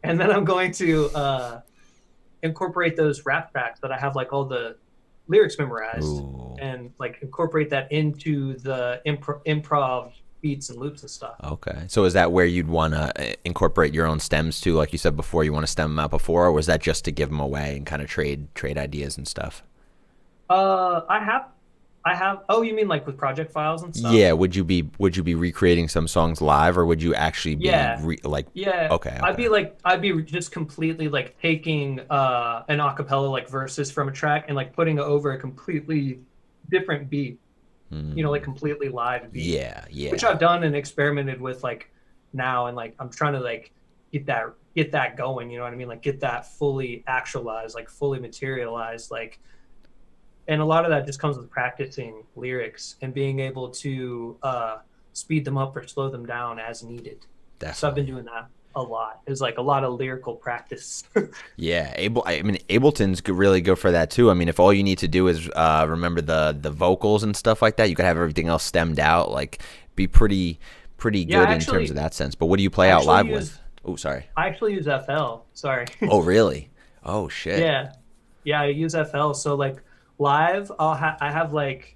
and 0.03 0.19
then 0.19 0.29
I'm 0.29 0.45
going 0.45 0.73
to 0.73 1.09
uh, 1.15 1.61
incorporate 2.43 2.95
those 2.97 3.25
rap 3.25 3.51
tracks 3.51 3.79
that 3.79 3.91
I 3.91 3.97
have 3.97 4.15
like 4.15 4.31
all 4.31 4.45
the 4.45 4.75
lyrics 5.27 5.57
memorized, 5.57 6.05
Ooh. 6.05 6.55
and 6.59 6.91
like 6.99 7.19
incorporate 7.21 7.69
that 7.69 7.91
into 7.91 8.57
the 8.59 9.01
impro- 9.05 9.43
improv 9.45 10.13
beats 10.41 10.69
and 10.69 10.79
loops 10.79 11.01
and 11.01 11.09
stuff. 11.09 11.35
Okay. 11.43 11.85
So 11.87 12.05
is 12.05 12.13
that 12.13 12.31
where 12.31 12.45
you'd 12.45 12.67
want 12.67 12.93
to 12.93 13.35
incorporate 13.45 13.93
your 13.93 14.05
own 14.05 14.19
stems 14.19 14.61
too? 14.61 14.75
Like 14.75 14.91
you 14.91 14.99
said 14.99 15.15
before, 15.15 15.43
you 15.43 15.51
want 15.51 15.63
to 15.63 15.71
stem 15.71 15.91
them 15.91 15.99
out 15.99 16.11
before, 16.11 16.45
or 16.45 16.51
was 16.51 16.67
that 16.67 16.81
just 16.81 17.05
to 17.05 17.11
give 17.11 17.29
them 17.29 17.39
away 17.39 17.77
and 17.77 17.85
kind 17.85 18.01
of 18.01 18.07
trade 18.07 18.53
trade 18.55 18.77
ideas 18.77 19.17
and 19.17 19.27
stuff? 19.27 19.63
Uh, 20.49 21.01
I 21.09 21.19
have, 21.23 21.47
I 22.07 22.15
have. 22.15 22.43
Oh, 22.49 22.61
you 22.61 22.73
mean 22.73 22.87
like 22.87 23.05
with 23.05 23.17
project 23.17 23.51
files 23.51 23.83
and 23.83 23.95
stuff? 23.95 24.13
Yeah. 24.13 24.31
Would 24.31 24.55
you 24.55 24.63
be 24.63 24.89
Would 24.97 25.17
you 25.17 25.23
be 25.23 25.35
recreating 25.35 25.87
some 25.87 26.07
songs 26.07 26.41
live, 26.41 26.77
or 26.77 26.85
would 26.85 27.01
you 27.01 27.13
actually 27.13 27.55
be 27.55 27.65
Yeah. 27.65 27.99
re- 28.01 28.19
like? 28.23 28.47
Yeah. 28.53 28.87
Okay, 28.91 29.17
I'd 29.21 29.35
be 29.37 29.49
like, 29.49 29.77
I'd 29.83 30.01
be 30.01 30.21
just 30.23 30.51
completely 30.51 31.07
like 31.09 31.39
taking 31.41 31.99
uh 32.09 32.63
an 32.69 32.79
acapella 32.79 33.29
like 33.31 33.49
verses 33.49 33.91
from 33.91 34.07
a 34.07 34.11
track 34.11 34.45
and 34.47 34.55
like 34.55 34.73
putting 34.73 34.97
it 34.97 35.01
over 35.01 35.31
a 35.33 35.39
completely 35.39 36.19
different 36.69 37.09
beat. 37.09 37.39
You 37.89 38.21
know, 38.23 38.31
like 38.31 38.43
completely 38.43 38.89
live 38.89 39.31
beat. 39.31 39.45
Hmm. 39.45 39.55
Yeah. 39.55 39.85
Yeah. 39.89 40.11
Which 40.11 40.23
I've 40.23 40.39
done 40.39 40.63
and 40.63 40.75
experimented 40.75 41.39
with 41.39 41.63
like 41.63 41.89
now, 42.33 42.67
and 42.67 42.75
like 42.75 42.95
I'm 42.99 43.09
trying 43.09 43.33
to 43.33 43.39
like 43.39 43.71
get 44.11 44.25
that 44.25 44.45
get 44.75 44.91
that 44.91 45.15
going. 45.17 45.49
You 45.49 45.57
know 45.57 45.63
what 45.63 45.73
I 45.73 45.77
mean? 45.77 45.87
Like 45.87 46.01
get 46.01 46.19
that 46.19 46.45
fully 46.57 47.03
actualized, 47.07 47.75
like 47.75 47.89
fully 47.89 48.19
materialized, 48.19 49.09
like. 49.11 49.39
And 50.47 50.61
a 50.61 50.65
lot 50.65 50.85
of 50.85 50.91
that 50.91 51.05
just 51.05 51.19
comes 51.19 51.37
with 51.37 51.49
practicing 51.49 52.23
lyrics 52.35 52.95
and 53.01 53.13
being 53.13 53.39
able 53.39 53.69
to 53.69 54.37
uh, 54.43 54.77
speed 55.13 55.43
them 55.45 55.57
up 55.57 55.75
or 55.75 55.85
slow 55.87 56.09
them 56.09 56.25
down 56.25 56.59
as 56.59 56.83
needed. 56.83 57.25
So 57.73 57.87
I've 57.87 57.95
been 57.95 58.05
doing 58.05 58.25
that 58.25 58.47
a 58.75 58.81
lot. 58.81 59.21
It's 59.25 59.41
like 59.41 59.57
a 59.57 59.61
lot 59.61 59.83
of 59.83 59.93
lyrical 59.95 60.35
practice. 60.35 61.03
Yeah, 61.57 61.91
Able. 61.95 62.23
I 62.27 62.43
mean, 62.43 62.59
Ableton's 62.69 63.27
really 63.27 63.61
good 63.61 63.79
for 63.79 63.91
that 63.91 64.11
too. 64.11 64.29
I 64.29 64.35
mean, 64.35 64.47
if 64.47 64.59
all 64.59 64.71
you 64.71 64.83
need 64.83 64.99
to 64.99 65.07
do 65.07 65.27
is 65.27 65.49
uh, 65.55 65.85
remember 65.89 66.21
the 66.21 66.55
the 66.59 66.69
vocals 66.69 67.23
and 67.23 67.35
stuff 67.35 67.63
like 67.63 67.77
that, 67.77 67.89
you 67.89 67.95
could 67.95 68.05
have 68.05 68.15
everything 68.17 68.47
else 68.47 68.63
stemmed 68.63 68.99
out. 68.99 69.31
Like, 69.31 69.59
be 69.95 70.05
pretty 70.07 70.59
pretty 70.97 71.25
good 71.25 71.49
Yeah, 71.49 71.53
in 71.53 71.59
terms 71.59 71.89
of 71.89 71.95
that 71.95 72.13
sense. 72.13 72.35
But 72.35 72.45
what 72.45 72.57
do 72.57 72.63
you 72.63 72.69
play 72.69 72.91
out 72.91 73.05
live 73.05 73.27
use- 73.27 73.35
with? 73.35 73.59
Oh, 73.85 73.95
sorry. 73.95 74.27
I 74.37 74.47
actually 74.47 74.73
use 74.73 74.85
FL. 74.85 75.41
Sorry. 75.53 75.85
Oh, 76.03 76.21
really? 76.21 76.69
Oh 77.03 77.27
shit. 77.27 77.59
yeah, 77.63 77.93
yeah. 78.43 78.61
I 78.61 78.67
use 78.67 78.93
FL. 78.93 79.33
So 79.33 79.55
like 79.55 79.81
live, 80.19 80.71
I'll 80.79 80.95
ha- 80.95 81.17
I 81.21 81.31
have 81.31 81.53
like 81.53 81.95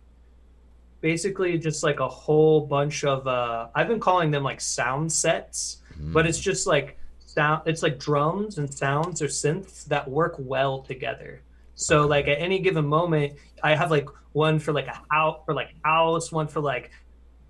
basically 1.01 1.57
just 1.57 1.83
like 1.83 1.99
a 1.99 2.07
whole 2.07 2.61
bunch 2.61 3.03
of. 3.03 3.27
uh 3.27 3.67
I've 3.75 3.87
been 3.87 3.99
calling 3.99 4.31
them 4.31 4.43
like 4.43 4.61
sound 4.61 5.11
sets, 5.11 5.81
but 6.13 6.25
it's 6.25 6.39
just 6.39 6.67
like 6.67 6.97
sound. 7.19 7.63
It's 7.65 7.83
like 7.83 7.99
drums 7.99 8.57
and 8.57 8.71
sounds 8.73 9.21
or 9.21 9.27
synths 9.27 9.85
that 9.85 10.07
work 10.09 10.35
well 10.39 10.81
together. 10.81 11.41
So 11.75 12.05
like 12.07 12.27
at 12.27 12.39
any 12.39 12.59
given 12.59 12.85
moment, 12.85 13.33
I 13.63 13.75
have 13.75 13.89
like 13.91 14.07
one 14.33 14.59
for 14.59 14.71
like 14.73 14.87
a 14.87 15.01
house 15.09 15.39
for 15.45 15.53
like 15.53 15.73
house, 15.83 16.31
one 16.31 16.47
for 16.47 16.61
like 16.61 16.91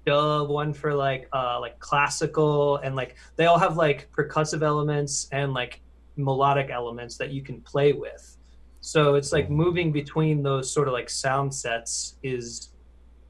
dub, 0.06 0.50
one 0.50 0.74
for 0.74 0.94
like 0.94 1.28
uh 1.34 1.60
like 1.60 1.80
classical, 1.80 2.78
and 2.78 2.96
like 2.96 3.16
they 3.36 3.46
all 3.46 3.60
have 3.60 3.78
like 3.78 4.10
percussive 4.12 4.62
elements 4.64 5.28
and 5.32 5.54
like 5.54 5.82
melodic 6.16 6.70
elements 6.70 7.18
that 7.18 7.32
you 7.32 7.42
can 7.42 7.62
play 7.62 7.94
with. 7.94 8.38
So 8.82 9.14
it's 9.14 9.32
like 9.32 9.50
moving 9.50 9.92
between 9.92 10.42
those 10.42 10.72
sort 10.72 10.88
of 10.88 10.94
like 10.94 11.10
sound 11.10 11.54
sets 11.54 12.16
is 12.24 12.70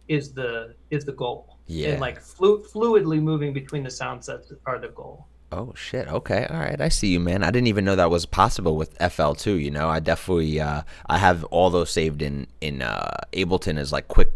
is 0.07 0.33
the 0.33 0.75
is 0.89 1.05
the 1.05 1.11
goal. 1.11 1.57
Yeah. 1.67 1.89
And 1.89 2.01
like 2.01 2.21
flu- 2.21 2.63
fluidly 2.63 3.21
moving 3.21 3.53
between 3.53 3.83
the 3.83 3.91
sound 3.91 4.23
sets 4.23 4.51
are 4.65 4.79
the 4.79 4.89
goal. 4.89 5.27
Oh 5.51 5.73
shit. 5.75 6.07
Okay. 6.07 6.47
All 6.49 6.57
right. 6.57 6.79
I 6.79 6.87
see 6.87 7.09
you, 7.09 7.19
man. 7.19 7.43
I 7.43 7.51
didn't 7.51 7.67
even 7.67 7.83
know 7.83 7.97
that 7.97 8.09
was 8.09 8.25
possible 8.25 8.77
with 8.77 8.97
FL 9.11 9.33
too. 9.33 9.55
You 9.55 9.71
know, 9.71 9.89
I 9.89 9.99
definitely 9.99 10.61
uh, 10.61 10.83
I 11.07 11.17
have 11.17 11.43
all 11.45 11.69
those 11.69 11.91
saved 11.91 12.21
in 12.21 12.47
in 12.61 12.81
uh, 12.81 13.17
Ableton 13.33 13.77
as 13.77 13.91
like 13.91 14.07
quick 14.07 14.31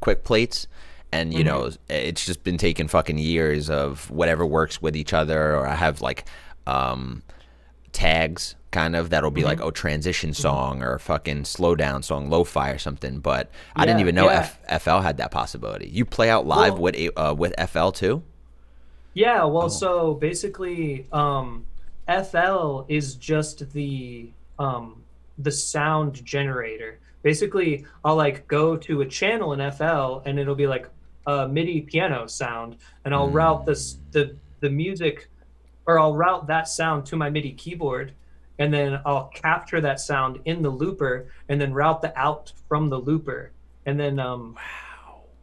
quick 0.00 0.24
plates, 0.24 0.66
and 1.12 1.32
you 1.32 1.44
know, 1.44 1.70
it's 1.88 2.26
just 2.26 2.42
been 2.42 2.58
taking 2.58 2.88
fucking 2.88 3.18
years 3.18 3.70
of 3.70 4.10
whatever 4.10 4.44
works 4.44 4.82
with 4.82 4.96
each 4.96 5.12
other. 5.12 5.54
Or 5.54 5.68
I 5.68 5.76
have 5.76 6.00
like 6.00 6.24
um, 6.66 7.22
tags 7.92 8.56
kind 8.70 8.94
of 8.94 9.10
that'll 9.10 9.30
be 9.30 9.44
like 9.44 9.60
oh 9.60 9.70
transition 9.70 10.34
song 10.34 10.82
or 10.82 10.94
a 10.94 11.00
fucking 11.00 11.44
slow 11.44 11.74
down 11.74 12.02
song, 12.02 12.28
lo-fi 12.28 12.70
or 12.70 12.78
something. 12.78 13.18
But 13.20 13.50
I 13.74 13.86
didn't 13.86 14.00
even 14.00 14.14
know 14.14 14.26
yeah. 14.26 14.50
F- 14.68 14.82
FL 14.82 14.98
had 15.00 15.16
that 15.18 15.30
possibility. 15.30 15.88
You 15.88 16.04
play 16.04 16.28
out 16.30 16.46
live 16.46 16.74
Well- 16.74 16.82
with 16.82 17.10
uh, 17.16 17.34
with 17.36 17.54
FL 17.70 17.90
too. 17.90 18.22
Yeah, 19.14 19.44
well, 19.44 19.64
Oh. 19.64 19.68
so 19.68 20.14
basically, 20.14 21.06
um, 21.12 21.64
FL 22.06 22.84
is 22.88 23.14
just 23.16 23.72
the 23.72 24.30
um, 24.58 25.02
the 25.38 25.50
sound 25.50 26.24
generator. 26.24 26.98
Basically, 27.22 27.84
I'll 28.04 28.16
like 28.16 28.46
go 28.48 28.76
to 28.76 29.00
a 29.00 29.06
channel 29.06 29.52
in 29.52 29.60
FL, 29.72 30.20
and 30.24 30.38
it'll 30.38 30.54
be 30.54 30.66
like 30.66 30.88
a 31.26 31.48
MIDI 31.48 31.80
piano 31.82 32.26
sound, 32.26 32.76
and 33.04 33.14
I'll 33.14 33.28
route 33.30 33.66
this 33.66 33.98
the 34.12 34.36
the 34.60 34.70
music, 34.70 35.28
or 35.86 35.98
I'll 35.98 36.14
route 36.14 36.46
that 36.48 36.68
sound 36.68 37.06
to 37.06 37.16
my 37.16 37.28
MIDI 37.30 37.52
keyboard, 37.52 38.12
and 38.58 38.72
then 38.72 39.00
I'll 39.06 39.28
capture 39.34 39.80
that 39.80 40.00
sound 40.00 40.40
in 40.44 40.62
the 40.62 40.70
looper, 40.70 41.30
and 41.48 41.60
then 41.60 41.72
route 41.72 42.02
the 42.02 42.16
out 42.18 42.52
from 42.68 42.88
the 42.88 42.98
looper, 42.98 43.52
and 43.86 43.98
then 43.98 44.18
um, 44.18 44.56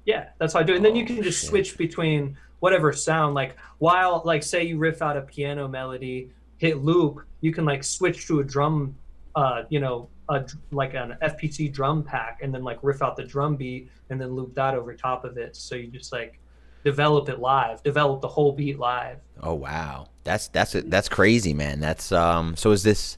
yeah, 0.06 0.30
that's 0.38 0.54
how 0.54 0.60
I 0.60 0.64
do 0.64 0.74
it. 0.74 0.78
And 0.78 0.86
then 0.86 0.96
you 0.96 1.04
Oh, 1.04 1.08
can 1.08 1.24
just 1.24 1.42
shit. 1.42 1.50
switch 1.50 1.78
between 1.78 2.38
whatever 2.60 2.94
sound. 2.94 3.34
Like 3.36 3.56
while 3.80 4.22
like 4.26 4.44
say 4.44 4.64
you 4.64 4.78
riff 4.78 5.02
out 5.02 5.18
a 5.18 5.22
piano 5.22 5.68
melody, 5.68 6.32
hit 6.58 6.78
loop, 6.84 7.22
you 7.42 7.52
can 7.52 7.66
like 7.66 7.84
switch 7.84 8.28
to 8.28 8.40
a 8.40 8.44
drum, 8.44 8.96
uh, 9.36 9.64
you 9.70 9.80
know, 9.80 10.10
a, 10.30 10.44
like 10.72 10.94
an 10.94 11.18
FPC 11.22 11.72
drum 11.72 12.04
pack, 12.04 12.40
and 12.42 12.54
then 12.54 12.64
like 12.64 12.80
riff 12.82 13.02
out 13.02 13.16
the 13.16 13.24
drum 13.24 13.56
beat, 13.56 13.90
and 14.10 14.20
then 14.20 14.34
loop 14.36 14.54
that 14.56 14.74
over 14.76 14.94
top 14.94 15.24
of 15.26 15.38
it. 15.38 15.56
So 15.56 15.76
you 15.76 15.88
just 15.88 16.12
like 16.12 16.40
develop 16.84 17.30
it 17.30 17.40
live, 17.40 17.82
develop 17.84 18.22
the 18.22 18.28
whole 18.28 18.52
beat 18.52 18.78
live. 18.78 19.18
Oh 19.42 19.54
wow, 19.56 20.08
that's 20.26 20.50
that's 20.50 20.74
that's 20.74 21.08
crazy, 21.08 21.54
man. 21.54 21.80
That's 21.80 22.12
um. 22.12 22.58
So 22.58 22.72
is 22.72 22.84
this 22.84 23.18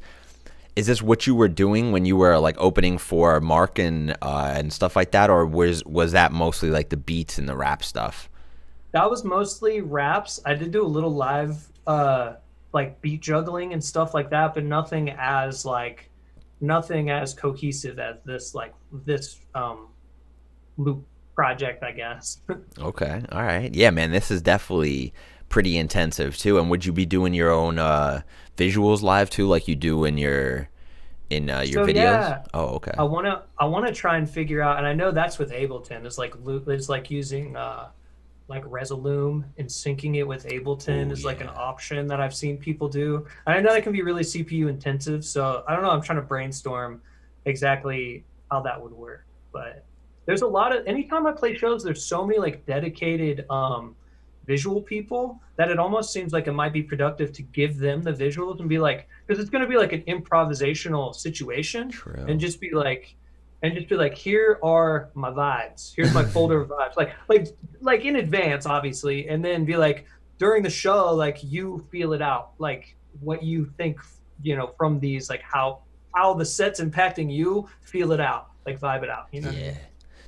is 0.76 0.86
this 0.86 1.02
what 1.02 1.26
you 1.26 1.34
were 1.34 1.48
doing 1.48 1.92
when 1.92 2.06
you 2.06 2.16
were 2.16 2.38
like 2.38 2.56
opening 2.60 3.00
for 3.00 3.42
Marc 3.42 3.80
and 3.80 4.16
uh, 4.22 4.54
and 4.56 4.72
stuff 4.72 4.96
like 4.96 5.12
that, 5.12 5.32
or 5.32 5.44
was 5.46 5.84
was 5.86 6.12
that 6.12 6.32
mostly 6.32 6.70
like 6.70 6.90
the 6.90 6.98
beats 6.98 7.40
and 7.40 7.50
the 7.50 7.56
rap 7.56 7.84
stuff? 7.84 8.30
That 8.92 9.10
was 9.10 9.24
mostly 9.24 9.82
raps. 9.82 10.40
I 10.46 10.54
did 10.54 10.72
do 10.72 10.84
a 10.84 10.88
little 10.88 11.10
live, 11.10 11.68
uh, 11.88 12.36
like 12.74 13.02
beat 13.02 13.22
juggling 13.22 13.74
and 13.74 13.84
stuff 13.84 14.14
like 14.14 14.30
that, 14.30 14.54
but 14.54 14.64
nothing 14.64 15.10
as 15.12 15.66
like, 15.66 16.10
nothing 16.62 17.10
as 17.10 17.34
cohesive 17.34 18.00
as 18.00 18.18
this 18.24 18.54
like 18.54 18.74
this 18.92 19.40
um, 19.56 19.88
loop 20.78 21.06
project, 21.36 21.84
I 21.84 21.92
guess. 21.92 22.40
Okay, 22.80 23.24
all 23.32 23.42
right, 23.42 23.74
yeah, 23.74 23.90
man. 23.90 24.12
This 24.12 24.30
is 24.30 24.42
definitely 24.44 25.14
pretty 25.50 25.78
intensive 25.78 26.38
too. 26.38 26.60
And 26.60 26.70
would 26.70 26.86
you 26.86 26.92
be 26.94 27.06
doing 27.06 27.34
your 27.34 27.52
own 27.52 27.80
uh, 27.80 28.22
visuals 28.58 29.02
live 29.02 29.30
too, 29.30 29.48
like 29.48 29.68
you 29.68 29.76
do 29.76 30.06
in 30.06 30.18
your 30.18 30.70
in 31.30 31.50
uh, 31.50 31.62
your 31.62 31.82
So, 31.82 31.86
videos? 31.86 31.94
yeah. 31.94 32.44
Oh, 32.54 32.76
okay. 32.76 32.94
I 32.98 33.04
wanna 33.04 33.44
I 33.58 33.66
wanna 33.66 33.94
try 33.94 34.18
and 34.18 34.30
figure 34.30 34.62
out, 34.62 34.78
and 34.78 34.88
I 34.88 34.94
know 34.94 35.12
that's 35.12 35.38
with 35.38 35.52
Ableton. 35.52 36.06
Is 36.06 36.18
like 36.18 36.36
is 36.68 36.90
like 36.90 37.12
using 37.12 37.56
uh, 37.56 37.90
like 38.48 38.64
Resolume 38.66 39.46
and 39.58 39.68
syncing 39.68 40.16
it 40.16 40.24
with 40.24 40.46
Ableton 40.46 41.10
Ooh, 41.10 41.12
is 41.12 41.26
like 41.26 41.42
an 41.42 41.50
option 41.50 42.08
that 42.08 42.20
I've 42.22 42.34
seen 42.36 42.58
people 42.58 42.88
do. 42.90 43.26
And 43.46 43.56
I 43.58 43.62
know 43.62 43.74
that 43.74 43.84
can 43.84 43.92
be 43.94 44.02
really 44.04 44.24
CPU 44.24 44.70
intensive, 44.70 45.24
so 45.26 45.64
I 45.68 45.74
don't 45.74 45.84
know. 45.84 45.92
I'm 45.92 46.02
trying 46.02 46.18
to 46.20 46.22
brainstorm 46.26 47.02
exactly 47.46 48.26
how 48.52 48.62
that 48.62 48.82
would 48.82 48.94
work, 48.94 49.26
but 49.52 49.86
there's 50.26 50.42
a 50.42 50.48
lot 50.48 50.76
of 50.76 50.86
anytime 50.88 51.26
I 51.28 51.32
play 51.34 51.56
shows, 51.56 51.84
there's 51.84 52.04
so 52.04 52.26
many 52.26 52.40
like 52.40 52.66
dedicated 52.66 53.46
um, 53.50 53.96
visual 54.48 54.82
people 54.82 55.40
that 55.58 55.70
it 55.70 55.78
almost 55.78 56.12
seems 56.12 56.34
like 56.34 56.48
it 56.48 56.54
might 56.54 56.74
be 56.74 56.82
productive 56.82 57.32
to 57.34 57.44
give 57.44 57.78
them 57.78 58.02
the 58.02 58.14
visuals 58.14 58.60
and 58.60 58.70
be 58.70 58.80
like, 58.80 59.08
because 59.26 59.40
it's 59.42 59.50
going 59.50 59.62
to 59.62 59.68
be 59.68 59.78
like 59.78 59.92
an 59.92 60.02
improvisational 60.04 61.14
situation 61.14 61.90
True. 61.92 62.26
and 62.28 62.40
just 62.40 62.60
be 62.60 62.72
like 62.72 63.16
and 63.64 63.74
just 63.74 63.90
be 63.90 63.96
like 63.96 64.14
here 64.14 64.60
are 64.64 65.10
my 65.16 65.32
vibes 65.32 65.94
here's 65.96 66.14
my 66.14 66.24
folder 66.34 66.62
of 66.62 66.70
vibes 66.70 66.96
like 66.96 67.12
like 67.28 67.48
like 67.82 68.06
in 68.06 68.18
advance 68.18 68.66
obviously 68.66 69.28
and 69.28 69.44
then 69.44 69.66
be 69.66 69.76
like 69.76 70.06
during 70.38 70.62
the 70.62 70.70
show 70.70 71.14
like 71.14 71.40
you 71.44 71.86
feel 71.92 72.14
it 72.14 72.22
out 72.22 72.52
like 72.60 72.96
what 73.20 73.42
you 73.44 73.66
think 73.78 74.00
you 74.44 74.56
know 74.56 74.74
from 74.78 75.00
these 75.00 75.30
like 75.30 75.42
how 75.42 75.80
how 76.14 76.34
the 76.34 76.46
set's 76.46 76.80
impacting 76.80 77.32
you 77.32 77.68
feel 77.82 78.12
it 78.12 78.20
out 78.20 78.50
like 78.66 78.80
vibe 78.80 79.04
it 79.04 79.10
out 79.10 79.28
you 79.32 79.42
know 79.42 79.48
what 79.48 79.58
I 79.58 79.60
mean? 79.60 79.70
Yeah. 79.72 79.78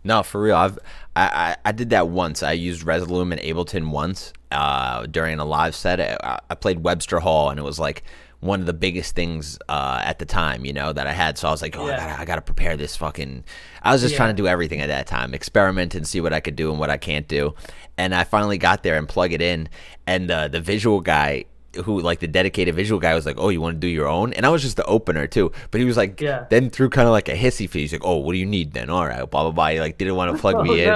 No, 0.04 0.24
for 0.24 0.42
real. 0.42 0.56
I've 0.56 0.80
I, 1.16 1.24
I, 1.24 1.56
I 1.66 1.72
did 1.74 1.90
that 1.90 2.08
once. 2.08 2.42
I 2.44 2.54
used 2.54 2.84
Resolume 2.86 3.32
and 3.34 3.42
Ableton 3.42 3.92
once 3.92 4.32
uh, 4.52 5.06
during 5.08 5.40
a 5.40 5.46
live 5.46 5.76
set. 5.76 6.00
I, 6.00 6.40
I 6.50 6.56
played 6.56 6.84
Webster 6.84 7.20
Hall, 7.20 7.50
and 7.50 7.60
it 7.60 7.64
was 7.64 7.80
like 7.80 8.04
one 8.40 8.62
of 8.62 8.66
the 8.66 8.74
biggest 8.74 9.16
things 9.16 9.60
uh, 9.68 10.02
at 10.04 10.18
the 10.20 10.26
time, 10.26 10.64
you 10.64 10.72
know, 10.72 10.94
that 10.94 11.06
I 11.08 11.12
had. 11.12 11.38
So 11.38 11.50
I 11.50 11.52
was 11.52 11.62
like, 11.62 11.76
oh, 11.78 11.88
Yeah. 11.88 11.96
I, 11.96 11.98
gotta, 12.08 12.22
I 12.22 12.26
gotta 12.26 12.42
prepare 12.42 12.78
this 12.78 12.96
fucking. 12.96 13.44
I 13.84 13.92
was 13.92 14.02
just 14.02 14.14
Yeah. 14.14 14.18
trying 14.18 14.36
to 14.36 14.42
do 14.42 14.48
everything 14.48 14.80
at 14.80 14.88
that 14.88 15.08
time, 15.08 15.34
experiment 15.34 15.94
and 15.94 16.08
see 16.08 16.22
what 16.22 16.32
I 16.32 16.40
could 16.40 16.56
do 16.56 16.70
and 16.72 16.80
what 16.80 16.90
I 16.90 16.96
can't 16.98 17.28
do. 17.28 17.54
And 17.98 18.16
I 18.16 18.24
finally 18.24 18.58
got 18.58 18.84
there 18.84 18.98
and 18.98 19.10
plug 19.10 19.34
it 19.34 19.42
in, 19.42 19.68
and 20.08 20.32
uh, 20.32 20.48
the 20.48 20.62
visual 20.62 21.02
guy. 21.02 21.46
Who 21.86 22.02
like 22.02 22.20
the 22.20 22.28
dedicated 22.28 22.74
visual 22.74 23.00
guy 23.00 23.14
was 23.14 23.26
like, 23.28 23.36
oh, 23.38 23.50
you 23.50 23.62
want 23.62 23.76
to 23.76 23.80
do 23.80 23.88
your 23.88 24.08
own? 24.08 24.34
And 24.34 24.44
I 24.46 24.50
was 24.50 24.62
just 24.64 24.76
the 24.76 24.86
opener 24.86 25.28
too, 25.28 25.52
but 25.70 25.80
he 25.80 25.86
was 25.86 25.98
like, 25.98 26.20
Yeah. 26.20 26.46
then 26.50 26.70
threw 26.72 26.90
kind 26.90 27.08
of 27.08 27.12
like 27.12 27.30
a 27.30 27.36
hissy 27.36 27.70
fit. 27.70 27.80
He's 27.80 27.92
like, 27.92 28.02
oh, 28.04 28.18
what 28.18 28.34
do 28.34 28.40
you 28.40 28.46
need 28.48 28.74
then? 28.74 28.90
All 28.90 29.06
right, 29.06 29.20
blah 29.30 29.44
blah 29.44 29.52
blah. 29.52 29.68
He 29.70 29.80
like 29.80 29.98
didn't 30.00 30.16
want 30.16 30.36
to 30.36 30.42
plug 30.42 30.56
Oh, 30.60 30.64
me 30.64 30.84
in, 30.84 30.90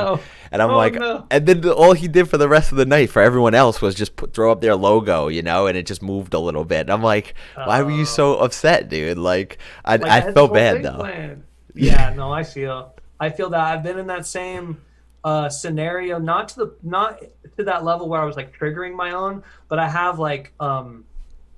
and 0.52 0.62
I'm 0.62 0.72
Oh, 0.72 0.78
like, 0.78 0.96
no. 0.96 1.28
and 1.30 1.46
then 1.46 1.62
the, 1.62 1.74
all 1.76 1.94
he 1.94 2.08
did 2.08 2.28
for 2.28 2.38
the 2.40 2.50
rest 2.50 2.72
of 2.72 2.80
the 2.80 2.86
night 2.88 3.12
for 3.12 3.22
everyone 3.22 3.54
else 3.54 3.82
was 3.82 3.94
just 3.94 4.16
put, 4.16 4.34
throw 4.34 4.52
up 4.52 4.62
their 4.62 4.76
logo, 4.76 5.28
you 5.28 5.44
know, 5.44 5.68
and 5.68 5.78
it 5.78 5.86
just 5.86 6.02
moved 6.02 6.34
a 6.34 6.40
little 6.40 6.66
bit. 6.66 6.82
And 6.82 6.90
I'm 6.90 7.04
like, 7.04 7.36
why 7.56 7.82
were 7.84 7.92
you 7.92 8.06
so 8.06 8.38
oh. 8.40 8.44
upset, 8.44 8.90
dude? 8.90 9.18
Like, 9.20 9.60
I, 9.86 9.98
Like, 9.98 10.12
I, 10.12 10.20
the 10.28 10.34
felt 10.34 10.54
bad 10.54 10.84
though. 10.84 10.98
planned. 10.98 11.44
Yeah, 11.76 12.14
no, 12.16 12.32
I 12.32 12.44
feel. 12.44 12.94
I 13.20 13.30
feel 13.30 13.50
that 13.52 13.60
I've 13.60 13.84
been 13.84 13.98
in 14.00 14.08
that 14.08 14.26
same 14.28 14.82
uh, 15.24 15.50
scenario, 15.50 16.20
not 16.20 16.50
to 16.50 16.56
the 16.56 16.76
not 16.84 17.22
to 17.58 17.64
that 17.64 17.84
level 17.84 18.10
where 18.10 18.22
I 18.22 18.26
was 18.26 18.36
like 18.36 18.58
triggering 18.58 18.96
my 18.96 19.12
own, 19.12 19.44
but 19.70 19.80
I 19.80 19.88
have 19.88 20.20
like 20.20 20.54
um 20.60 21.06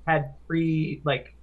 had 0.06 0.34
pre 0.46 1.00
like 1.04 1.34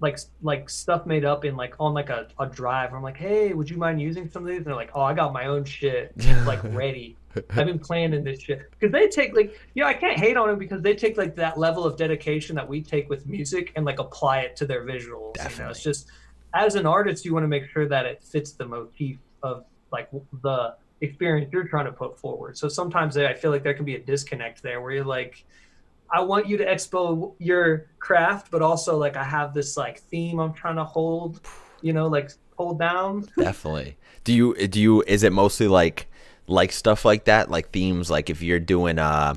like 0.00 0.18
like 0.42 0.70
stuff 0.70 1.06
made 1.06 1.24
up 1.24 1.44
in 1.44 1.56
like 1.56 1.74
on 1.78 1.92
like 1.92 2.08
a, 2.08 2.28
a 2.38 2.46
drive. 2.46 2.94
I'm 2.94 3.02
like, 3.02 3.16
hey, 3.16 3.52
would 3.52 3.68
you 3.68 3.76
mind 3.76 4.00
using 4.00 4.30
some 4.30 4.42
of 4.42 4.48
these? 4.48 4.58
And 4.58 4.66
they're 4.66 4.74
like, 4.74 4.90
oh, 4.94 5.02
I 5.02 5.12
got 5.12 5.32
my 5.32 5.46
own 5.46 5.64
shit 5.64 6.14
like 6.46 6.62
ready. 6.64 7.16
I've 7.50 7.66
been 7.66 7.78
planning 7.78 8.24
this 8.24 8.40
shit 8.40 8.70
because 8.72 8.92
they 8.92 9.06
take 9.06 9.36
like 9.36 9.56
you 9.74 9.82
know 9.82 9.88
I 9.88 9.94
can't 9.94 10.18
hate 10.18 10.36
on 10.36 10.48
them 10.48 10.58
because 10.58 10.82
they 10.82 10.94
take 10.94 11.16
like 11.16 11.36
that 11.36 11.58
level 11.58 11.84
of 11.84 11.96
dedication 11.96 12.56
that 12.56 12.68
we 12.68 12.82
take 12.82 13.08
with 13.08 13.26
music 13.26 13.72
and 13.76 13.84
like 13.84 14.00
apply 14.00 14.40
it 14.40 14.56
to 14.56 14.66
their 14.66 14.84
visuals. 14.84 15.36
You 15.58 15.64
know? 15.64 15.70
It's 15.70 15.82
just 15.82 16.08
as 16.54 16.74
an 16.74 16.86
artist, 16.86 17.24
you 17.24 17.32
want 17.32 17.44
to 17.44 17.48
make 17.48 17.68
sure 17.70 17.86
that 17.86 18.06
it 18.06 18.22
fits 18.22 18.52
the 18.52 18.66
motif 18.66 19.18
of 19.42 19.64
like 19.92 20.08
the 20.42 20.74
experience 21.00 21.50
you're 21.52 21.68
trying 21.68 21.86
to 21.86 21.92
put 21.92 22.18
forward. 22.18 22.56
So 22.58 22.68
sometimes 22.68 23.16
I 23.16 23.34
feel 23.34 23.50
like 23.50 23.62
there 23.62 23.74
can 23.74 23.84
be 23.84 23.96
a 23.96 24.00
disconnect 24.00 24.62
there 24.62 24.80
where 24.80 24.92
you're 24.92 25.04
like, 25.04 25.44
I 26.12 26.20
want 26.20 26.48
you 26.48 26.56
to 26.58 26.64
expo 26.66 27.34
your 27.38 27.86
craft, 27.98 28.50
but 28.50 28.62
also 28.62 28.98
like 28.98 29.16
I 29.16 29.24
have 29.24 29.54
this 29.54 29.76
like 29.76 30.00
theme 30.00 30.38
I'm 30.40 30.52
trying 30.52 30.76
to 30.76 30.84
hold, 30.84 31.40
you 31.82 31.92
know, 31.92 32.08
like 32.08 32.30
hold 32.56 32.78
down. 32.78 33.28
Definitely. 33.38 33.96
Do 34.24 34.32
you 34.32 34.54
do 34.68 34.80
you 34.80 35.02
is 35.06 35.22
it 35.22 35.32
mostly 35.32 35.68
like 35.68 36.08
like 36.46 36.72
stuff 36.72 37.04
like 37.04 37.24
that, 37.24 37.50
like 37.50 37.70
themes, 37.70 38.10
like 38.10 38.28
if 38.28 38.42
you're 38.42 38.60
doing 38.60 38.98
uh 38.98 39.34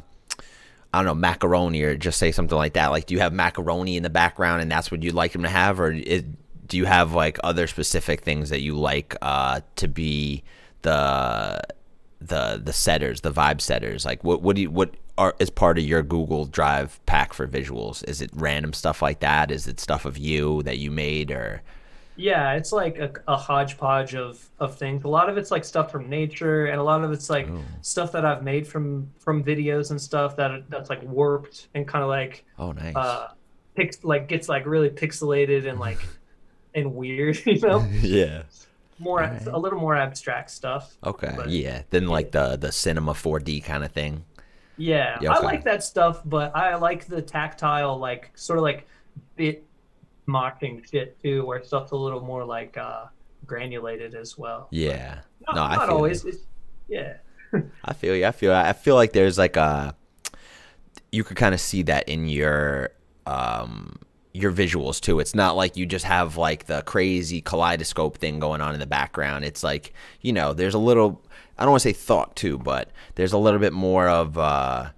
I 0.93 0.99
don't 0.99 1.05
know 1.05 1.16
macaroni 1.16 1.82
or 1.82 1.95
just 1.95 2.20
say 2.20 2.32
something 2.32 2.57
like 2.57 2.74
that. 2.74 2.88
Like, 2.88 3.07
do 3.07 3.16
you 3.16 3.20
have 3.20 3.34
macaroni 3.34 3.97
in 3.97 4.03
the 4.03 4.11
background 4.11 4.61
and 4.61 4.72
that's 4.72 4.91
what 4.91 5.01
you'd 5.01 5.16
like 5.16 5.32
them 5.32 5.41
to 5.41 5.49
have, 5.49 5.80
or 5.80 5.91
do 5.93 6.78
you 6.78 6.86
have 6.86 7.14
like 7.14 7.39
other 7.43 7.66
specific 7.68 8.22
things 8.22 8.49
that 8.49 8.61
you 8.61 8.76
like 8.76 9.16
uh, 9.22 9.61
to 9.78 9.88
be 9.88 10.43
the 10.84 11.62
the 12.22 12.62
the 12.64 12.74
setters, 12.74 13.22
the 13.22 13.32
vibe 13.32 13.62
setters? 13.62 14.06
Like, 14.06 14.24
what 14.24 14.42
what 14.42 14.56
do 14.56 14.62
you 14.64 14.72
what 14.72 14.96
are 15.18 15.36
is 15.40 15.50
part 15.50 15.78
of 15.78 15.84
your 15.84 16.04
Google 16.04 16.46
Drive 16.46 17.00
pack 17.06 17.34
for 17.34 17.48
visuals? 17.48 18.04
Is 18.08 18.22
it 18.22 18.30
random 18.34 18.74
stuff 18.74 19.02
like 19.02 19.20
that? 19.20 19.52
Is 19.52 19.68
it 19.68 19.80
stuff 19.80 20.06
of 20.06 20.18
you 20.18 20.64
that 20.64 20.78
you 20.78 20.92
made, 20.92 21.32
or 21.32 21.62
Yeah, 22.16 22.54
it's 22.54 22.72
like 22.72 22.98
a, 22.98 23.12
a 23.28 23.36
hodgepodge 23.38 24.16
of 24.16 24.50
of 24.60 24.78
things. 24.78 25.04
A 25.04 25.08
lot 25.08 25.30
of 25.30 25.38
it's 25.38 25.52
like 25.52 25.66
stuff 25.66 25.92
from 25.92 26.10
nature, 26.10 26.68
and 26.68 26.80
a 26.80 26.84
lot 26.84 27.04
of 27.04 27.12
it's 27.12 27.30
like 27.30 27.50
Ooh. 27.50 27.64
stuff 27.82 28.12
that 28.14 28.26
I've 28.26 28.44
made 28.44 28.68
from 28.68 29.12
from 29.20 29.44
videos 29.44 29.92
and 29.92 30.00
stuff 30.02 30.36
that 30.38 30.70
that's 30.70 30.90
like 30.90 31.04
warped 31.04 31.68
and 31.74 31.88
kind 31.88 32.04
of 32.04 32.10
like 32.10 32.46
oh 32.60 32.72
nice, 32.72 32.96
uh 32.96 33.30
pix 33.76 34.04
like 34.04 34.28
gets 34.28 34.48
like 34.50 34.66
really 34.66 34.90
pixelated 34.90 35.68
and 35.68 35.80
like 35.80 36.00
and 36.76 36.96
weird, 36.96 37.40
you 37.46 37.60
know, 37.60 37.86
yeah. 38.02 38.44
More 39.04 39.24
Alright. 39.24 39.45
a 39.47 39.58
little 39.58 39.80
more 39.80 39.95
abstract 39.95 40.49
stuff. 40.51 40.97
Okay, 41.04 41.34
But- 41.36 41.49
yeah. 41.49 41.84
Then 41.89 42.08
like 42.08 42.32
the 42.32 42.56
the 42.58 42.72
cinema 42.72 43.14
4D 43.14 43.64
kind 43.64 43.84
of 43.84 43.91
thing. 43.91 44.26
Yeah, 44.78 45.20
Yeah, 45.22 45.34
I 45.34 45.39
like 45.39 45.64
that 45.66 45.84
stuff, 45.84 46.22
but 46.26 46.56
I 46.56 46.76
like 46.76 47.06
the 47.06 47.22
tactile, 47.22 47.97
like 47.99 48.32
sort 48.34 48.58
of 48.58 48.64
like 48.64 48.88
bit 49.36 49.64
mocking 50.26 50.82
shit 50.89 51.22
too, 51.22 51.45
where 51.45 51.62
stuff's 51.64 51.91
a 51.91 51.95
little 51.95 52.22
more 52.22 52.43
like 52.43 52.78
uh 52.78 53.06
granulated 53.45 54.16
as 54.16 54.38
well. 54.38 54.68
Yeah. 54.72 55.20
Not, 55.45 55.56
no, 55.56 55.62
I 55.64 55.76
not 55.76 55.88
feel 55.88 55.95
always. 55.97 56.26
Yeah. 56.88 57.18
I 57.86 57.93
feel 57.93 58.16
you. 58.16 58.26
I 58.26 58.32
feel. 58.32 58.51
I 58.54 58.74
feel 58.74 58.95
like 58.95 59.14
there's 59.14 59.38
like 59.38 59.58
a. 59.58 59.95
You 61.12 61.24
could 61.24 61.38
kind 61.38 61.54
of 61.54 61.62
see 61.62 61.84
that 61.84 62.10
in 62.10 62.28
your 62.28 62.89
um 63.28 63.99
your 64.34 64.52
visuals 64.52 65.00
too. 65.00 65.20
It's 65.20 65.36
not 65.36 65.56
like 65.56 65.78
you 65.78 65.86
just 65.86 66.06
have 66.06 66.38
like 66.38 66.66
the 66.66 66.82
crazy 66.84 67.40
kaleidoscope 67.42 68.18
thing 68.18 68.40
going 68.40 68.62
on 68.62 68.74
in 68.74 68.80
the 68.80 68.88
background. 68.88 69.46
It's 69.46 69.64
like 69.64 69.94
you 70.22 70.34
know, 70.34 70.54
there's 70.54 70.74
a 70.74 70.80
little. 70.80 71.22
I 71.58 71.64
don't 71.64 71.72
want 71.72 71.84
to 71.84 71.90
say 71.90 71.94
thought 71.94 72.36
too, 72.36 72.58
but 72.58 72.90
there's 73.16 73.34
a 73.34 73.38
little 73.38 73.60
bit 73.60 73.74
more 73.74 74.10
of 74.10 74.38
uh, 74.38 74.90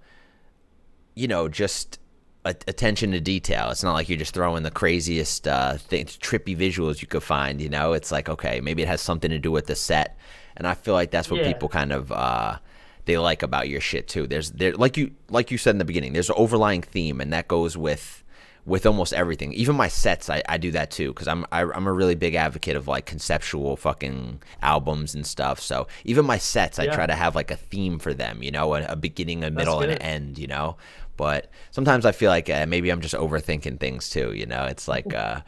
you 1.14 1.28
know, 1.28 1.48
just 1.48 1.98
a- 2.44 2.54
attention 2.66 3.12
to 3.12 3.20
detail. 3.20 3.70
It's 3.70 3.82
not 3.82 3.92
like 3.92 4.08
you're 4.08 4.18
just 4.18 4.34
throwing 4.34 4.62
the 4.62 4.70
craziest 4.70 5.46
uh, 5.48 5.76
things, 5.78 6.16
trippy 6.16 6.56
visuals 6.56 7.00
you 7.02 7.08
could 7.08 7.22
find. 7.22 7.60
You 7.60 7.68
know, 7.68 7.92
it's 7.92 8.10
like 8.12 8.28
okay, 8.28 8.60
maybe 8.60 8.82
it 8.82 8.88
has 8.88 9.00
something 9.00 9.30
to 9.30 9.38
do 9.38 9.50
with 9.50 9.66
the 9.66 9.74
set, 9.76 10.16
and 10.56 10.66
I 10.66 10.74
feel 10.74 10.94
like 10.94 11.10
that's 11.10 11.30
what 11.30 11.40
Yeah. 11.40 11.48
people 11.52 11.68
kind 11.68 11.92
of 11.92 12.10
uh, 12.10 12.58
they 13.04 13.18
like 13.18 13.42
about 13.42 13.68
your 13.68 13.80
shit 13.80 14.08
too. 14.08 14.26
There's 14.26 14.50
there 14.52 14.72
like 14.74 14.96
you 14.96 15.10
like 15.28 15.50
you 15.50 15.58
said 15.58 15.70
in 15.74 15.78
the 15.78 15.84
beginning. 15.84 16.12
There's 16.14 16.30
an 16.30 16.36
overlying 16.38 16.82
theme, 16.82 17.20
and 17.20 17.32
that 17.34 17.48
goes 17.48 17.76
with 17.76 18.22
with 18.66 18.84
almost 18.84 19.12
everything. 19.12 19.52
Even 19.52 19.76
my 19.76 19.86
sets, 19.86 20.28
I, 20.28 20.42
I 20.48 20.58
do 20.58 20.72
that 20.72 20.90
too 20.90 21.08
because 21.14 21.28
I'm 21.28 21.46
I, 21.52 21.62
I'm 21.62 21.86
a 21.86 21.92
really 21.92 22.16
big 22.16 22.34
advocate 22.34 22.76
of 22.76 22.88
like 22.88 23.06
conceptual 23.06 23.76
fucking 23.76 24.42
albums 24.60 25.14
and 25.14 25.24
stuff. 25.24 25.60
So 25.60 25.86
even 26.04 26.26
my 26.26 26.38
sets, 26.38 26.78
I 26.78 26.88
try 26.88 27.06
to 27.06 27.14
have 27.14 27.34
like 27.36 27.50
a 27.52 27.56
theme 27.56 27.98
for 27.98 28.12
them. 28.12 28.42
You 28.42 28.50
know, 28.50 28.74
a, 28.74 28.84
a 28.86 28.96
beginning, 28.96 29.44
a 29.44 29.50
middle, 29.50 29.80
and 29.80 29.92
an 29.92 30.02
end. 30.02 30.38
You 30.38 30.48
know. 30.48 30.76
But 31.16 31.50
sometimes 31.70 32.04
I 32.04 32.12
feel 32.12 32.30
like 32.30 32.50
uh, 32.50 32.66
maybe 32.66 32.90
I'm 32.90 33.00
just 33.00 33.14
overthinking 33.14 33.80
things 33.80 34.10
too. 34.10 34.34
You 34.34 34.46
know, 34.46 34.64
it's 34.64 34.88
like 34.88 35.14
uh, 35.14 35.40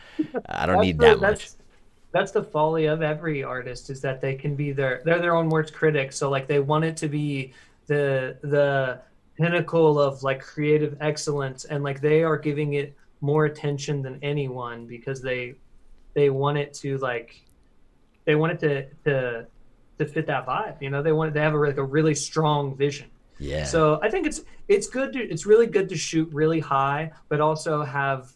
I 0.48 0.64
don't 0.64 0.80
need 0.80 0.98
that 1.00 1.20
much. 1.20 1.38
that's, 1.38 1.56
That's 2.12 2.32
the 2.32 2.42
folly 2.42 2.86
of 2.86 3.02
every 3.02 3.42
artist 3.42 3.90
is 3.90 4.00
that 4.00 4.20
they 4.20 4.34
can 4.34 4.54
be 4.54 4.72
their 4.72 5.02
they're 5.04 5.20
their 5.20 5.34
own 5.36 5.50
worst 5.50 5.74
critics. 5.74 6.16
So 6.16 6.30
like 6.30 6.46
they 6.46 6.60
want 6.60 6.84
it 6.84 6.96
to 6.98 7.08
be 7.08 7.52
the 7.86 8.38
the 8.42 9.00
pinnacle 9.36 10.00
of 10.00 10.22
like 10.22 10.40
creative 10.40 10.96
excellence 11.00 11.64
and 11.64 11.84
like 11.84 12.00
they 12.00 12.22
are 12.22 12.36
giving 12.36 12.74
it 12.74 12.94
more 13.20 13.44
attention 13.46 14.02
than 14.02 14.18
anyone 14.22 14.86
because 14.86 15.20
they 15.22 15.54
they 16.14 16.30
want 16.30 16.58
it 16.58 16.72
to 16.74 16.98
like 16.98 17.42
they 18.24 18.34
want 18.34 18.52
it 18.52 18.58
to 18.60 18.86
to 19.04 19.46
to 19.98 20.06
fit 20.06 20.26
that 20.26 20.46
vibe 20.46 20.80
you 20.80 20.90
know 20.90 21.02
they 21.02 21.12
want 21.12 21.32
to 21.34 21.40
have 21.40 21.54
a, 21.54 21.58
like 21.58 21.76
a 21.76 21.82
really 21.84 22.14
strong 22.14 22.76
vision 22.76 23.08
Yeah. 23.38 23.64
so 23.64 23.98
I 24.02 24.08
think 24.10 24.26
it's 24.26 24.40
it's 24.68 24.86
good 24.86 25.12
to 25.14 25.18
it's 25.20 25.46
really 25.46 25.66
good 25.66 25.88
to 25.88 25.96
shoot 25.96 26.28
really 26.32 26.60
high, 26.60 27.12
but 27.28 27.40
also 27.40 27.82
have 27.82 28.30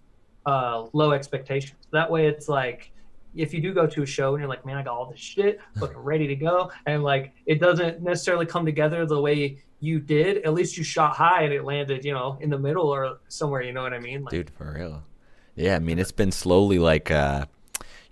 uh, 0.47 0.87
low 0.93 1.13
expectations. 1.13 1.79
That 1.93 2.11
way, 2.11 2.27
it's 2.27 2.49
like 2.49 2.91
if 3.35 3.53
you 3.55 3.61
do 3.61 3.73
go 3.75 3.87
to 3.87 4.03
a 4.03 4.07
show 4.07 4.35
and 4.35 4.41
you're 4.41 4.49
like, 4.49 4.65
man, 4.67 4.77
I 4.77 4.83
got 4.83 4.95
all 4.97 5.07
this 5.11 5.21
shit, 5.21 5.61
looking 5.81 5.99
ready 5.99 6.27
to 6.29 6.35
go, 6.37 6.71
and 6.87 7.05
like 7.05 7.33
it 7.47 7.61
doesn't 7.61 8.03
necessarily 8.03 8.47
come 8.47 8.65
together 8.65 9.05
the 9.07 9.21
way 9.21 9.59
you 9.83 9.99
did. 9.99 10.45
At 10.45 10.55
least 10.55 10.79
you 10.79 10.85
shot 10.85 11.17
high 11.17 11.43
and 11.43 11.53
it 11.53 11.65
landed, 11.65 12.05
you 12.05 12.13
know, 12.13 12.39
in 12.41 12.51
the 12.51 12.59
middle 12.59 12.87
or 12.87 13.19
somewhere. 13.29 13.63
You 13.63 13.73
know 13.73 13.83
what 13.83 13.93
I 13.93 13.99
mean? 13.99 14.23
Like, 14.23 14.31
dude 14.31 14.51
for 14.51 14.75
real 14.79 15.03
yeah 15.55 15.77
i 15.77 15.79
mean 15.79 15.99
it's 15.99 16.13
been 16.13 16.33
slowly 16.33 16.79
like 16.79 17.11
uh 17.11 17.45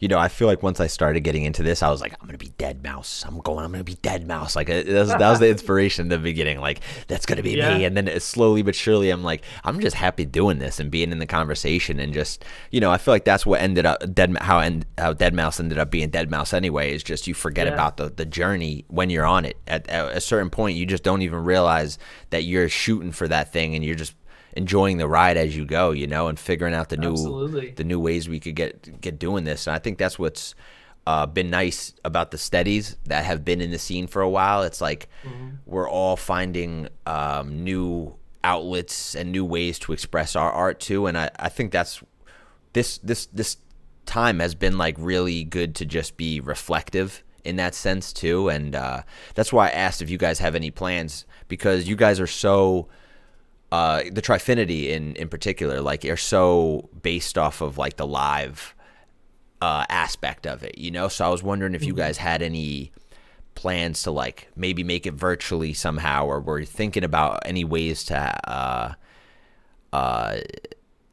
you 0.01 0.09
know 0.09 0.19
i 0.19 0.27
feel 0.29 0.49
like 0.49 0.63
once 0.63 0.81
i 0.81 0.87
started 0.87 1.21
getting 1.21 1.45
into 1.45 1.63
this 1.63 1.83
i 1.83 1.91
was 1.91 2.01
like 2.01 2.13
i'm 2.21 2.27
gonna 2.27 2.37
be 2.39 2.49
deadmau5 2.59 3.27
i'm 3.27 3.39
going 3.41 3.65
i'm 3.65 3.71
gonna 3.71 3.85
be 3.85 3.95
deadmau5 3.97 4.57
like 4.57 4.67
that 4.67 4.87
was, 4.87 5.09
that 5.11 5.31
was 5.31 5.39
the 5.39 5.49
inspiration 5.57 6.07
in 6.07 6.09
the 6.09 6.19
beginning 6.19 6.59
like 6.61 6.81
that's 7.07 7.27
gonna 7.27 7.43
be 7.43 7.53
Yeah. 7.57 7.77
me 7.79 7.85
and 7.85 7.97
then 7.97 8.19
slowly 8.21 8.63
but 8.63 8.75
surely 8.75 9.11
i'm 9.11 9.23
like 9.23 9.43
i'm 9.63 9.79
just 9.81 9.95
happy 9.97 10.25
doing 10.25 10.59
this 10.59 10.81
and 10.81 10.91
being 10.91 11.13
in 11.13 11.19
the 11.19 11.27
conversation 11.27 12.01
and 12.01 12.13
just 12.13 12.45
you 12.71 12.81
know 12.81 12.91
i 12.91 12.99
feel 12.99 13.13
like 13.15 13.25
that's 13.25 13.45
what 13.47 13.61
ended 13.61 13.87
up 13.87 14.03
dead 14.15 14.37
how 14.41 14.59
end, 14.59 14.87
how 14.99 15.13
deadmau5 15.13 15.61
ended 15.61 15.79
up 15.79 15.91
being 15.91 16.11
deadmau5 16.11 16.55
anyway 16.55 16.93
is 16.95 17.03
just 17.03 17.27
you 17.27 17.35
forget 17.35 17.67
Yeah. 17.67 17.75
about 17.75 17.97
the, 17.99 18.09
the 18.09 18.25
journey 18.25 18.85
when 18.89 19.11
you're 19.11 19.27
on 19.27 19.45
it 19.45 19.57
at, 19.67 19.87
at 19.89 20.17
a 20.17 20.21
certain 20.21 20.51
point 20.51 20.77
you 20.77 20.87
just 20.87 21.03
don't 21.03 21.23
even 21.23 21.45
realize 21.45 21.99
that 22.31 22.45
you're 22.45 22.69
shooting 22.69 23.13
for 23.13 23.29
that 23.29 23.53
thing 23.53 23.75
and 23.75 23.85
you're 23.85 23.95
just 23.95 24.15
enjoying 24.57 24.99
the 24.99 25.09
ride 25.09 25.37
as 25.37 25.57
you 25.57 25.65
go, 25.65 25.91
you 25.91 26.07
know, 26.07 26.29
and 26.29 26.39
figuring 26.39 26.75
out 26.75 26.89
the 26.89 26.97
new 26.97 27.13
Absolutely. 27.13 27.71
the 27.71 27.85
new 27.85 28.01
ways 28.01 28.29
we 28.29 28.41
could 28.41 28.55
get 28.55 29.01
get 29.01 29.19
doing 29.19 29.45
this. 29.45 29.67
And 29.67 29.75
I 29.75 29.79
think 29.79 29.99
that's 29.99 30.19
what's 30.19 30.55
uh, 31.07 31.27
been 31.27 31.51
nice 31.51 31.95
about 32.05 32.31
the 32.31 32.39
steadies 32.39 32.97
that 33.07 33.25
have 33.25 33.45
been 33.45 33.61
in 33.61 33.71
the 33.71 33.79
scene 33.79 34.07
for 34.07 34.23
a 34.23 34.29
while. 34.29 34.63
It's 34.63 34.81
like 34.81 35.09
we're 35.67 35.89
all 35.89 36.17
finding 36.17 36.89
um, 37.07 37.65
new 37.65 38.17
outlets 38.45 39.15
and 39.15 39.33
new 39.33 39.45
ways 39.45 39.79
to 39.81 39.93
express 39.93 40.37
our 40.37 40.51
art 40.51 40.81
too. 40.81 41.07
And 41.07 41.17
I, 41.17 41.31
I 41.39 41.49
think 41.49 41.73
that's 41.73 42.03
this 42.73 42.99
this 42.99 43.27
this 43.27 43.57
time 44.07 44.41
has 44.41 44.55
been 44.55 44.77
like 44.77 44.97
really 44.99 45.45
good 45.45 45.75
to 45.77 45.87
just 45.87 46.17
be 46.17 46.41
reflective 46.41 47.23
in 47.45 47.57
that 47.57 47.75
sense 47.75 48.13
too 48.13 48.49
and 48.49 48.75
uh, 48.75 49.03
that's 49.35 49.53
why 49.53 49.69
i 49.69 49.71
asked 49.71 50.03
if 50.03 50.11
you 50.11 50.19
guys 50.19 50.39
have 50.41 50.55
any 50.55 50.71
plans 50.71 51.25
because 51.49 51.89
you 51.89 51.97
guys 51.97 52.21
are 52.21 52.27
so 52.27 52.89
uh, 53.73 54.03
the 54.11 54.23
Trifinity 54.23 54.89
in 54.89 55.15
in 55.17 55.29
particular, 55.29 55.81
like 55.81 56.05
are 56.05 56.17
so 56.17 56.89
based 57.03 57.39
off 57.39 57.61
of 57.61 57.79
like 57.79 57.97
the 57.97 58.07
live 58.07 58.75
uh, 59.61 59.85
aspect 59.89 60.47
of 60.47 60.63
it, 60.63 60.79
you 60.79 60.91
know. 60.91 61.09
So 61.09 61.25
I 61.25 61.29
was 61.29 61.43
wondering 61.43 61.75
if 61.75 61.85
you 61.85 61.95
guys 61.95 62.19
had 62.19 62.43
any 62.43 62.93
plans 63.55 64.03
to 64.05 64.11
like 64.11 64.49
maybe 64.57 64.83
make 64.83 65.07
it 65.07 65.15
virtually 65.15 65.73
somehow, 65.75 66.25
or 66.27 66.41
were 66.41 66.61
you 66.61 66.67
thinking 66.67 67.05
about 67.05 67.43
any 67.45 67.65
ways 67.65 68.05
to, 68.05 68.17
uh, 68.17 68.95
uh, 69.93 70.39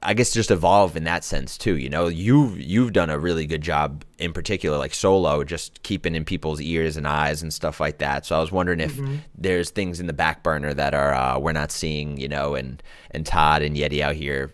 I 0.04 0.14
guess 0.14 0.32
just 0.32 0.52
evolve 0.52 0.96
in 0.96 1.06
that 1.06 1.24
sense 1.24 1.58
too. 1.58 1.76
You 1.76 1.90
know, 1.90 2.08
you've 2.08 2.60
you've 2.60 2.94
done 2.94 3.10
a 3.10 3.18
really 3.18 3.46
good 3.48 3.62
job 3.62 4.04
in 4.20 4.32
particular, 4.32 4.78
like 4.78 4.94
solo, 4.94 5.44
just 5.44 5.82
keeping 5.84 6.14
in 6.14 6.24
people's 6.24 6.62
ears 6.62 6.98
and 6.98 7.08
eyes 7.08 7.42
and 7.42 7.52
stuff 7.52 7.80
like 7.80 7.98
that. 7.98 8.26
So 8.26 8.36
I 8.38 8.40
was 8.40 8.52
wondering 8.52 8.80
if 8.80 9.00
there's 9.36 9.72
things 9.72 10.00
in 10.00 10.06
the 10.08 10.14
back 10.14 10.44
burner 10.44 10.74
that 10.74 10.94
are 10.94 11.14
uh, 11.14 11.40
we're 11.40 11.52
not 11.52 11.72
seeing, 11.72 12.18
you 12.18 12.28
know, 12.28 12.54
and 12.56 12.82
and 13.12 13.26
Todd 13.26 13.64
and 13.64 13.76
Yheti 13.76 14.02
out 14.02 14.16
here 14.16 14.54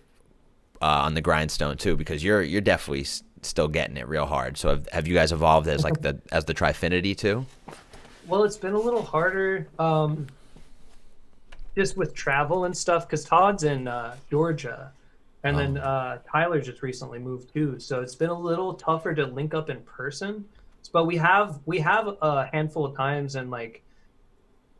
uh, 0.81 0.85
on 1.03 1.13
the 1.13 1.21
grindstone 1.21 1.75
too, 1.77 1.97
because 1.97 2.23
you're 2.23 2.41
you're 2.41 2.61
definitely 2.61 3.01
s- 3.01 3.21
still 3.41 3.67
getting 3.67 3.97
it 3.97 4.07
real 4.07 4.25
hard. 4.25 4.57
So 4.57 4.69
have, 4.69 4.87
have 4.93 5.07
you 5.07 5.13
guys 5.13 5.33
evolved 5.33 5.67
as 5.67 5.83
like 5.83 6.01
the 6.01 6.19
as 6.31 6.45
the 6.45 6.53
Trifinity 6.53 7.17
too? 7.17 7.45
Well, 8.27 8.45
it's 8.45 8.55
been 8.57 8.73
a 8.73 8.79
little 8.79 9.03
harder, 9.03 9.67
um, 9.77 10.27
just 11.75 11.97
with 11.97 12.13
travel 12.15 12.63
and 12.63 12.75
stuff, 12.75 13.05
because 13.07 13.25
Todd's 13.25 13.63
in 13.65 13.87
uh, 13.89 14.15
Georgia, 14.29 14.91
and 15.43 15.57
then 15.57 15.77
uh, 15.77 16.19
Tyler 16.29 16.61
just 16.61 16.81
recently 16.81 17.19
moved 17.19 17.53
too. 17.53 17.79
So 17.79 18.01
it's 18.01 18.15
been 18.15 18.29
a 18.29 18.39
little 18.39 18.73
tougher 18.73 19.13
to 19.13 19.25
link 19.25 19.53
up 19.53 19.69
in 19.69 19.81
person. 19.81 20.45
But 20.91 21.05
we 21.05 21.17
have 21.17 21.59
we 21.65 21.79
have 21.79 22.07
a 22.21 22.49
handful 22.51 22.85
of 22.85 22.95
times 22.95 23.35
and 23.35 23.49
like 23.49 23.83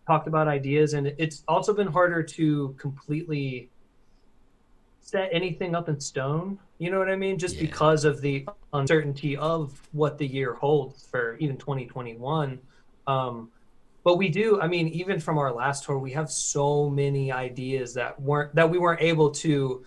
talked 0.08 0.28
about 0.28 0.48
ideas, 0.48 0.94
and 0.94 1.08
it's 1.18 1.44
also 1.48 1.74
been 1.74 1.88
harder 1.88 2.22
to 2.24 2.76
completely 2.78 3.70
set 5.00 5.30
anything 5.32 5.76
up 5.76 5.90
in 5.90 6.00
stone. 6.00 6.60
You 6.78 6.92
know 6.92 7.00
what 7.00 7.10
I 7.10 7.16
mean? 7.16 7.38
Just 7.38 7.56
Yeah. 7.56 7.62
because 7.62 8.06
of 8.06 8.22
the 8.22 8.46
uncertainty 8.74 9.36
of 9.38 9.82
what 9.92 10.18
the 10.18 10.28
year 10.28 10.54
holds 10.54 11.06
for 11.08 11.38
even 11.40 11.58
2021. 11.58 12.60
Um, 13.08 13.50
but 14.04 14.18
we 14.18 14.28
do. 14.30 14.60
I 14.62 14.68
mean, 14.68 14.90
even 14.90 15.20
from 15.20 15.38
our 15.38 15.52
last 15.54 15.86
tour, 15.86 15.98
we 15.98 16.12
have 16.12 16.30
so 16.30 16.90
many 16.90 17.32
ideas 17.32 17.94
that 17.94 18.22
weren't 18.22 18.54
that 18.56 18.70
we 18.70 18.78
weren't 18.78 19.02
able 19.02 19.32
to 19.32 19.86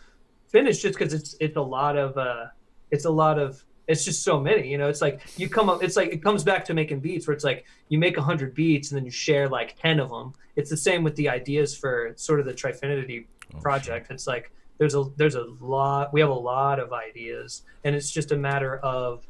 finish 0.56 0.80
just 0.80 0.98
because 0.98 1.12
it's 1.12 1.36
it's 1.38 1.56
a 1.56 1.66
lot 1.78 1.96
of 1.96 2.16
uh, 2.16 2.46
it's 2.90 3.04
a 3.04 3.10
lot 3.10 3.38
of 3.38 3.62
it's 3.88 4.04
just 4.04 4.22
so 4.22 4.40
many. 4.40 4.68
You 4.68 4.78
know, 4.78 4.88
it's 4.88 5.02
like 5.02 5.20
you 5.36 5.48
come 5.48 5.68
up. 5.68 5.82
It's 5.82 5.96
like 5.96 6.10
it 6.16 6.22
comes 6.22 6.42
back 6.42 6.64
to 6.66 6.74
making 6.74 7.00
beats 7.00 7.26
where 7.26 7.34
it's 7.34 7.44
like 7.44 7.64
you 7.88 7.98
make 7.98 8.16
hundred 8.16 8.54
beats 8.54 8.90
and 8.90 8.96
then 8.96 9.04
you 9.04 9.10
share 9.10 9.48
like 9.48 9.76
ten 9.80 10.00
of 10.00 10.08
them. 10.08 10.32
It's 10.56 10.70
the 10.70 10.76
same 10.88 11.04
with 11.04 11.14
the 11.16 11.28
ideas 11.28 11.76
for 11.76 12.12
sort 12.16 12.40
of 12.40 12.46
the 12.46 12.54
Trifinity 12.54 13.26
project. 13.60 14.10
It's 14.10 14.26
like 14.26 14.50
there's 14.78 14.94
a 14.94 15.04
there's 15.16 15.34
a 15.34 15.46
lot. 15.60 16.12
We 16.12 16.20
have 16.20 16.30
a 16.30 16.42
lot 16.54 16.80
of 16.80 16.92
ideas, 16.92 17.62
and 17.84 17.94
it's 17.94 18.10
just 18.10 18.32
a 18.32 18.36
matter 18.36 18.78
of 18.78 19.26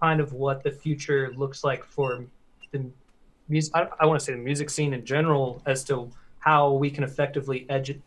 kind 0.00 0.20
of 0.20 0.32
what 0.32 0.62
the 0.62 0.70
future 0.70 1.32
looks 1.36 1.64
like 1.64 1.84
for 1.84 2.24
the 2.70 2.86
music. 3.48 3.72
I, 3.74 3.88
I 4.00 4.06
want 4.06 4.20
to 4.20 4.24
say 4.24 4.32
the 4.32 4.38
music 4.38 4.70
scene 4.70 4.94
in 4.94 5.04
general 5.04 5.60
as 5.66 5.82
to 5.84 6.10
how 6.38 6.72
we 6.72 6.88
can 6.90 7.04
effectively 7.04 7.66
edu- 7.68 7.90
ed- 7.90 8.02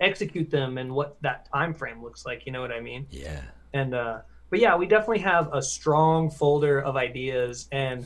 execute 0.00 0.50
them 0.50 0.78
and 0.78 0.92
what 0.94 1.20
that 1.22 1.48
time 1.52 1.74
frame 1.74 2.02
looks 2.02 2.24
like. 2.24 2.46
You 2.46 2.52
know 2.52 2.60
what 2.60 2.72
I 2.72 2.80
mean? 2.80 3.06
Yeah. 3.10 3.40
and 3.72 3.94
uh 3.94 4.20
but 4.50 4.60
yeah 4.60 4.76
we 4.76 4.86
definitely 4.86 5.18
have 5.20 5.52
a 5.52 5.60
strong 5.60 6.30
folder 6.30 6.80
of 6.80 6.96
ideas 6.96 7.66
and 7.72 8.04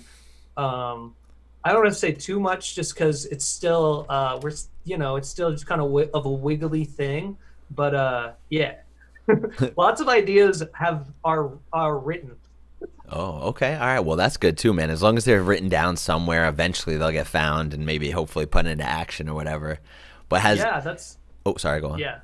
um 0.56 1.14
i 1.62 1.72
don't 1.72 1.82
want 1.82 1.92
to 1.92 1.98
say 1.98 2.12
too 2.12 2.40
much 2.40 2.74
just 2.74 2.94
because 2.94 3.26
it's 3.26 3.44
still 3.44 4.06
uh 4.08 4.38
we're 4.42 4.52
you 4.84 4.96
know 4.96 5.16
it's 5.16 5.28
still 5.28 5.50
just 5.50 5.66
kind 5.66 5.80
of 5.82 5.88
wi- 5.88 6.08
of 6.14 6.24
a 6.24 6.30
wiggly 6.30 6.84
thing 6.86 7.36
but 7.70 7.94
uh 7.94 8.32
yeah 8.48 8.76
lots 9.76 10.00
of 10.00 10.08
ideas 10.08 10.62
have 10.72 11.06
are 11.24 11.52
are 11.72 11.98
written 11.98 12.34
Oh, 13.10 13.48
okay. 13.48 13.74
All 13.74 13.86
right. 13.86 14.00
Well, 14.00 14.16
that's 14.16 14.36
good 14.36 14.56
too, 14.58 14.72
man. 14.74 14.90
As 14.90 15.02
long 15.02 15.16
as 15.16 15.24
they're 15.24 15.42
written 15.42 15.68
down 15.70 15.96
somewhere, 15.96 16.46
eventually 16.48 16.96
they'll 16.98 17.10
get 17.10 17.26
found 17.26 17.72
and 17.74 17.84
maybe 17.86 18.10
hopefully 18.10 18.44
put 18.46 18.66
into 18.66 18.84
action 18.84 19.28
or 19.30 19.34
whatever. 19.34 19.78
But 20.28 20.42
has 20.42 20.58
yeah 20.58 20.78
that's 20.80 21.16
oh, 21.46 21.56
sorry, 21.56 21.80
go 21.80 21.90
on. 21.90 21.98
yeah 21.98 22.18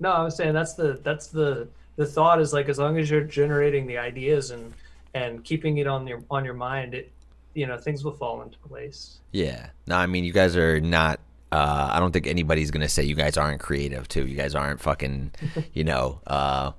no 0.00 0.10
i 0.10 0.22
was 0.22 0.36
saying 0.36 0.52
that's 0.52 0.74
the 0.74 0.98
that's 1.02 1.28
the 1.28 1.68
the 1.96 2.06
thought 2.06 2.40
is 2.40 2.52
like 2.52 2.68
as 2.68 2.78
long 2.78 2.98
as 2.98 3.10
you're 3.10 3.20
generating 3.22 3.86
the 3.86 3.98
ideas 3.98 4.50
and 4.50 4.72
and 5.14 5.44
keeping 5.44 5.78
it 5.78 5.86
on 5.86 6.06
your 6.06 6.22
on 6.30 6.44
your 6.44 6.54
mind 6.54 6.94
it 6.94 7.10
you 7.54 7.66
know 7.66 7.76
things 7.76 8.02
will 8.04 8.12
fall 8.12 8.42
into 8.42 8.58
place 8.60 9.18
Yeah. 9.32 9.68
No, 9.86 9.96
I 9.96 10.06
mean, 10.06 10.24
you 10.24 10.32
guys 10.32 10.56
are 10.56 10.80
not. 10.80 11.20
Uh, 11.50 11.90
I 11.92 11.98
don't 12.00 12.12
think 12.12 12.26
anybody's 12.26 12.70
gonna 12.70 12.88
say 12.88 13.02
you 13.02 13.14
guys 13.14 13.36
aren't 13.36 13.60
creative 13.60 14.08
too. 14.08 14.26
You 14.26 14.36
guys 14.36 14.54
aren't 14.54 14.80
fucking, 14.80 15.32
you 15.74 15.84
know, 15.84 16.20
uh, 16.26 16.72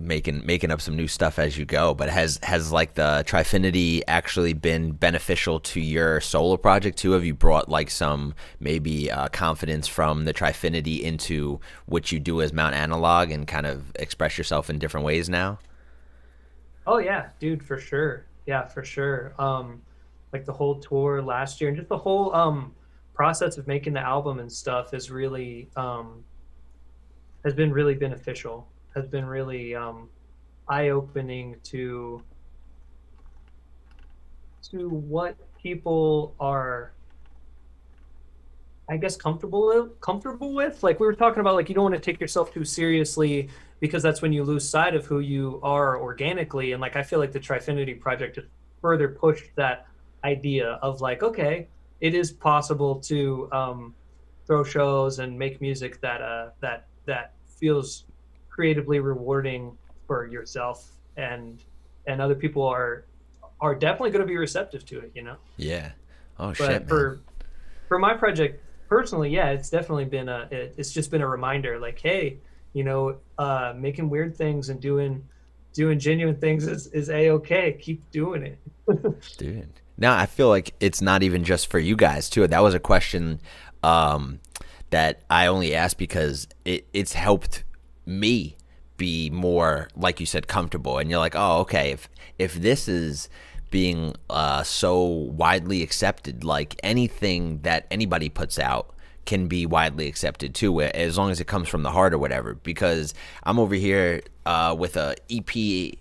making 0.00 0.44
making 0.44 0.70
up 0.70 0.80
some 0.80 0.96
new 0.96 1.08
stuff 1.08 1.38
as 1.38 1.56
you 1.56 1.64
go. 1.64 1.94
But 1.94 2.08
has 2.08 2.38
has 2.42 2.72
like 2.72 2.94
the 2.94 3.24
Trifinity 3.26 4.02
actually 4.08 4.52
been 4.52 4.92
beneficial 4.92 5.60
to 5.60 5.80
your 5.80 6.20
solo 6.20 6.56
project 6.56 6.98
too? 6.98 7.12
Have 7.12 7.24
you 7.24 7.34
brought 7.34 7.68
like 7.68 7.90
some 7.90 8.34
maybe 8.58 9.10
uh, 9.10 9.28
confidence 9.28 9.88
from 9.88 10.24
the 10.24 10.34
Trifinity 10.34 11.00
into 11.00 11.60
what 11.86 12.12
you 12.12 12.18
do 12.20 12.40
as 12.40 12.52
Mount 12.52 12.74
Analog 12.74 13.30
and 13.30 13.46
kind 13.46 13.66
of 13.66 13.84
express 13.96 14.38
yourself 14.38 14.70
in 14.70 14.78
different 14.78 15.06
ways 15.06 15.28
now? 15.28 15.58
Oh 16.86 16.98
yeah, 16.98 17.30
dude, 17.38 17.62
for 17.62 17.78
sure. 17.78 18.26
Yeah, 18.46 18.66
for 18.66 18.84
sure. 18.84 19.34
Um, 19.38 19.82
like 20.32 20.44
the 20.44 20.52
whole 20.52 20.76
tour 20.80 21.22
last 21.22 21.60
year 21.60 21.68
and 21.68 21.76
just 21.76 21.88
the 21.88 21.98
whole 21.98 22.34
um 22.34 22.74
process 23.14 23.58
of 23.58 23.66
making 23.66 23.92
the 23.92 24.00
album 24.00 24.38
and 24.38 24.50
stuff 24.50 24.94
is 24.94 25.10
really 25.10 25.68
um 25.76 26.24
has 27.44 27.54
been 27.54 27.72
really 27.72 27.94
beneficial. 27.94 28.66
Has 28.94 29.06
been 29.06 29.24
really 29.24 29.74
um 29.74 30.08
eye 30.68 30.90
opening 30.90 31.56
to 31.64 32.22
to 34.70 34.88
what 34.88 35.36
people 35.62 36.34
are 36.40 36.92
I 38.90 38.96
guess 38.96 39.16
comfortable 39.16 39.88
comfortable 40.00 40.52
with. 40.52 40.82
Like 40.82 40.98
we 40.98 41.06
were 41.06 41.14
talking 41.14 41.40
about, 41.40 41.54
like 41.54 41.68
you 41.68 41.76
don't 41.76 41.84
want 41.84 41.94
to 41.94 42.00
take 42.00 42.20
yourself 42.20 42.52
too 42.52 42.64
seriously 42.64 43.48
because 43.78 44.02
that's 44.02 44.20
when 44.20 44.32
you 44.32 44.42
lose 44.42 44.68
sight 44.68 44.96
of 44.96 45.06
who 45.06 45.20
you 45.20 45.60
are 45.62 46.00
organically. 46.00 46.72
And 46.72 46.80
like 46.80 46.96
I 46.96 47.04
feel 47.04 47.20
like 47.20 47.30
the 47.30 47.38
Trifinity 47.38 47.98
project 47.98 48.34
has 48.36 48.46
further 48.82 49.08
pushed 49.08 49.54
that 49.54 49.86
idea 50.24 50.72
of 50.82 51.00
like, 51.00 51.22
okay, 51.22 51.68
it 52.00 52.14
is 52.14 52.32
possible 52.32 52.96
to 52.96 53.48
um, 53.52 53.94
throw 54.44 54.64
shows 54.64 55.20
and 55.20 55.38
make 55.38 55.60
music 55.60 56.00
that 56.00 56.20
uh, 56.20 56.50
that 56.60 56.86
that 57.06 57.34
feels 57.60 58.06
creatively 58.50 59.00
rewarding 59.00 59.76
for 60.06 60.26
yourself 60.26 60.90
and 61.16 61.64
and 62.06 62.20
other 62.20 62.34
people 62.34 62.66
are 62.66 63.04
are 63.60 63.74
definitely 63.74 64.10
going 64.10 64.22
to 64.22 64.26
be 64.26 64.36
receptive 64.36 64.84
to 64.86 64.98
it. 64.98 65.12
You 65.14 65.22
know 65.22 65.36
Yeah. 65.56 65.92
Oh 66.38 66.48
but 66.48 66.56
shit, 66.56 66.68
man. 66.68 66.86
for 66.86 67.20
for 67.88 67.98
my 67.98 68.14
project 68.14 68.64
personally 68.88 69.30
yeah 69.30 69.50
it's 69.50 69.70
definitely 69.70 70.04
been 70.04 70.28
a 70.28 70.48
it, 70.50 70.74
it's 70.76 70.92
just 70.92 71.10
been 71.10 71.20
a 71.20 71.26
reminder 71.26 71.78
like 71.78 72.00
hey 72.00 72.38
you 72.72 72.82
know 72.82 73.16
uh 73.38 73.72
making 73.76 74.08
weird 74.08 74.36
things 74.36 74.68
and 74.68 74.80
doing 74.80 75.24
doing 75.72 75.98
genuine 75.98 76.34
things 76.36 76.66
is, 76.66 76.88
is 76.88 77.08
a-okay 77.08 77.76
keep 77.80 78.10
doing 78.10 78.42
it 78.42 78.58
dude. 79.38 79.80
Now 79.96 80.16
I 80.16 80.26
feel 80.26 80.48
like 80.48 80.74
it's 80.80 81.02
not 81.02 81.22
even 81.22 81.44
just 81.44 81.70
for 81.70 81.78
you 81.78 81.94
guys 81.96 82.30
too. 82.30 82.46
That 82.46 82.62
was 82.62 82.74
a 82.74 82.80
question 82.80 83.40
um, 83.82 84.40
that 84.90 85.22
I 85.28 85.46
only 85.46 85.74
asked 85.74 85.98
because 85.98 86.48
it, 86.64 86.86
it's 86.92 87.12
helped 87.12 87.64
me 88.06 88.56
be 88.96 89.30
more, 89.30 89.88
like 89.96 90.20
you 90.20 90.26
said, 90.26 90.46
comfortable. 90.46 90.98
And 90.98 91.08
you're 91.10 91.18
like, 91.18 91.34
oh, 91.34 91.60
okay. 91.60 91.92
If 91.92 92.08
if 92.38 92.54
this 92.54 92.88
is 92.88 93.28
being 93.70 94.14
uh, 94.28 94.62
so 94.62 95.02
widely 95.02 95.82
accepted, 95.82 96.44
like 96.44 96.78
anything 96.82 97.60
that 97.60 97.86
anybody 97.90 98.28
puts 98.28 98.58
out 98.58 98.94
can 99.26 99.46
be 99.46 99.64
widely 99.64 100.08
accepted 100.08 100.54
too, 100.54 100.80
as 100.80 101.16
long 101.16 101.30
as 101.30 101.40
it 101.40 101.46
comes 101.46 101.68
from 101.68 101.82
the 101.82 101.90
heart 101.90 102.12
or 102.12 102.18
whatever. 102.18 102.54
Because 102.54 103.14
I'm 103.44 103.58
over 103.58 103.74
here 103.74 104.22
uh, 104.44 104.74
with 104.78 104.96
a 104.96 105.16
EP 105.30 105.96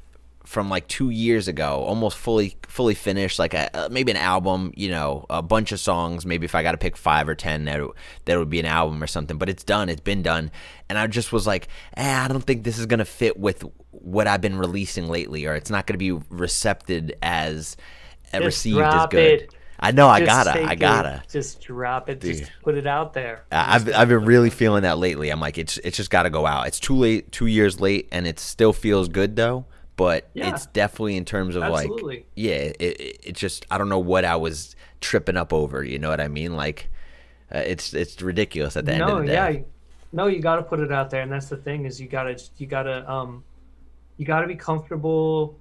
from 0.49 0.67
like 0.67 0.87
two 0.87 1.11
years 1.11 1.47
ago, 1.47 1.83
almost 1.85 2.17
fully 2.17 2.57
fully 2.67 2.95
finished, 2.95 3.37
like 3.37 3.53
a 3.53 3.69
uh, 3.77 3.87
maybe 3.91 4.09
an 4.09 4.17
album, 4.17 4.73
you 4.75 4.89
know, 4.89 5.27
a 5.29 5.43
bunch 5.43 5.71
of 5.71 5.79
songs. 5.79 6.25
Maybe 6.25 6.45
if 6.45 6.55
I 6.55 6.63
got 6.63 6.71
to 6.71 6.77
pick 6.79 6.97
five 6.97 7.29
or 7.29 7.35
ten, 7.35 7.65
that 7.65 7.79
that 8.25 8.39
would 8.39 8.49
be 8.49 8.59
an 8.59 8.65
album 8.65 9.03
or 9.03 9.05
something. 9.05 9.37
But 9.37 9.47
it's 9.47 9.63
done, 9.63 9.89
it's 9.89 10.01
been 10.01 10.23
done, 10.23 10.49
and 10.89 10.97
I 10.97 11.05
just 11.05 11.31
was 11.31 11.45
like, 11.45 11.67
eh, 11.95 12.19
I 12.25 12.27
don't 12.27 12.41
think 12.43 12.63
this 12.63 12.79
is 12.79 12.87
gonna 12.87 13.05
fit 13.05 13.39
with 13.39 13.63
what 13.91 14.25
I've 14.25 14.41
been 14.41 14.57
releasing 14.57 15.07
lately, 15.07 15.45
or 15.45 15.53
it's 15.53 15.69
not 15.69 15.85
gonna 15.85 15.99
be 15.99 16.13
recepted 16.13 17.15
as 17.21 17.77
Just 18.31 18.43
received 18.43 18.79
as 18.79 19.05
good. 19.11 19.41
it. 19.41 19.53
I 19.79 19.91
know, 19.91 20.07
I 20.07 20.25
gotta, 20.25 20.63
I 20.63 20.73
gotta. 20.73 21.21
just 21.31 21.61
drop 21.61 22.09
it 22.09 22.21
Dude. 22.21 22.37
just 22.39 22.51
put 22.63 22.75
it 22.75 22.87
out 22.87 23.13
there 23.13 23.43
I've 23.51 23.87
I've 23.93 24.09
been 24.09 24.25
really 24.25 24.49
feeling 24.49 24.81
that 24.81 24.97
lately. 24.97 25.29
I'm 25.29 25.39
like, 25.39 25.59
it's 25.59 25.77
it's 25.83 25.95
just 25.95 26.09
got 26.09 26.23
to 26.23 26.31
go 26.31 26.47
out. 26.47 26.65
It's 26.65 26.79
too 26.79 26.95
late, 26.95 27.31
two 27.31 27.45
years 27.45 27.79
late, 27.79 28.07
and 28.11 28.25
it 28.25 28.39
still 28.39 28.73
feels 28.73 29.09
good 29.09 29.35
though. 29.35 29.65
But 29.99 30.29
Yeah. 30.33 30.53
it's 30.53 30.65
definitely 30.67 31.17
in 31.17 31.25
terms 31.25 31.55
of 31.57 31.63
Absolutely. 31.63 32.15
like, 32.15 32.25
yeah, 32.35 32.55
it, 32.55 32.77
it 32.79 33.19
it 33.23 33.35
just 33.35 33.65
I 33.69 33.77
don't 33.77 33.89
know 33.89 33.99
what 33.99 34.23
I 34.23 34.37
was 34.37 34.75
tripping 35.01 35.35
up 35.35 35.51
over. 35.53 35.83
You 35.83 35.99
know 35.99 36.09
what 36.09 36.21
I 36.21 36.29
mean? 36.29 36.55
Like, 36.55 36.89
uh, 37.53 37.59
it's 37.59 37.93
it's 37.93 38.21
ridiculous 38.21 38.77
at 38.77 38.85
the 38.85 38.93
end 38.93 39.01
no 39.01 39.17
of 39.17 39.21
the 39.23 39.27
day. 39.27 39.33
yeah 39.33 39.59
no, 40.11 40.25
you 40.27 40.39
got 40.41 40.55
to 40.55 40.63
put 40.63 40.79
it 40.79 40.91
out 40.91 41.11
there, 41.11 41.21
and 41.21 41.31
that's 41.31 41.49
the 41.49 41.57
thing 41.57 41.85
is 41.85 41.99
you 42.01 42.07
gotta 42.07 42.41
you 42.57 42.65
gotta 42.65 43.07
um, 43.11 43.43
you 44.17 44.25
gotta 44.25 44.47
be 44.47 44.55
comfortable 44.55 45.59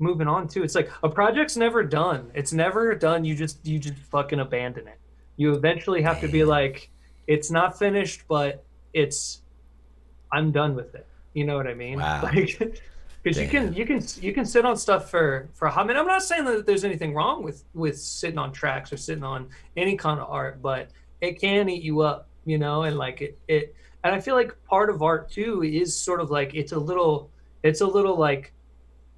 moving 0.00 0.28
on 0.28 0.48
too. 0.48 0.62
It's 0.64 0.74
like 0.74 0.90
a 1.02 1.08
project's 1.08 1.56
never 1.56 1.82
done. 1.82 2.30
It's 2.34 2.52
never 2.52 2.94
done. 2.94 3.24
You 3.24 3.34
just 3.34 3.64
you 3.66 3.78
just 3.78 3.96
fucking 4.10 4.40
abandon 4.40 4.88
it. 4.88 4.98
You 5.36 5.54
eventually 5.54 6.02
have 6.02 6.20
to 6.22 6.28
be 6.28 6.44
like, 6.44 6.90
it's 7.26 7.50
not 7.50 7.78
finished, 7.78 8.24
but 8.28 8.64
it's 8.92 9.42
I'm 10.32 10.50
done 10.52 10.74
with 10.74 10.94
it. 10.94 11.06
You 11.32 11.44
know 11.44 11.56
what 11.56 11.66
I 11.68 11.74
mean? 11.74 11.98
Wow. 12.00 12.22
Like, 12.34 12.82
because 13.26 13.42
you 13.42 13.48
can 13.48 13.72
you 13.72 13.84
can 13.84 14.00
you 14.20 14.32
can 14.32 14.44
sit 14.44 14.64
on 14.64 14.76
stuff 14.76 15.10
for 15.10 15.48
for 15.52 15.68
I 15.68 15.82
mean 15.82 15.96
I'm 15.96 16.06
not 16.06 16.22
saying 16.22 16.44
that 16.44 16.64
there's 16.64 16.84
anything 16.84 17.12
wrong 17.12 17.42
with 17.42 17.64
with 17.74 17.98
sitting 17.98 18.38
on 18.38 18.52
tracks 18.52 18.92
or 18.92 18.96
sitting 18.96 19.24
on 19.24 19.48
any 19.76 19.96
kind 19.96 20.20
of 20.20 20.30
art, 20.30 20.62
but 20.62 20.90
it 21.20 21.40
can 21.40 21.68
eat 21.68 21.82
you 21.82 22.02
up, 22.02 22.28
you 22.44 22.56
know, 22.56 22.84
and 22.84 22.96
like 22.96 23.22
it 23.22 23.38
it 23.48 23.74
and 24.04 24.14
I 24.14 24.20
feel 24.20 24.36
like 24.36 24.54
part 24.64 24.90
of 24.90 25.02
art 25.02 25.28
too 25.28 25.64
is 25.64 25.96
sort 25.96 26.20
of 26.20 26.30
like 26.30 26.54
it's 26.54 26.70
a 26.70 26.78
little 26.78 27.28
it's 27.64 27.80
a 27.80 27.86
little 27.86 28.16
like 28.16 28.52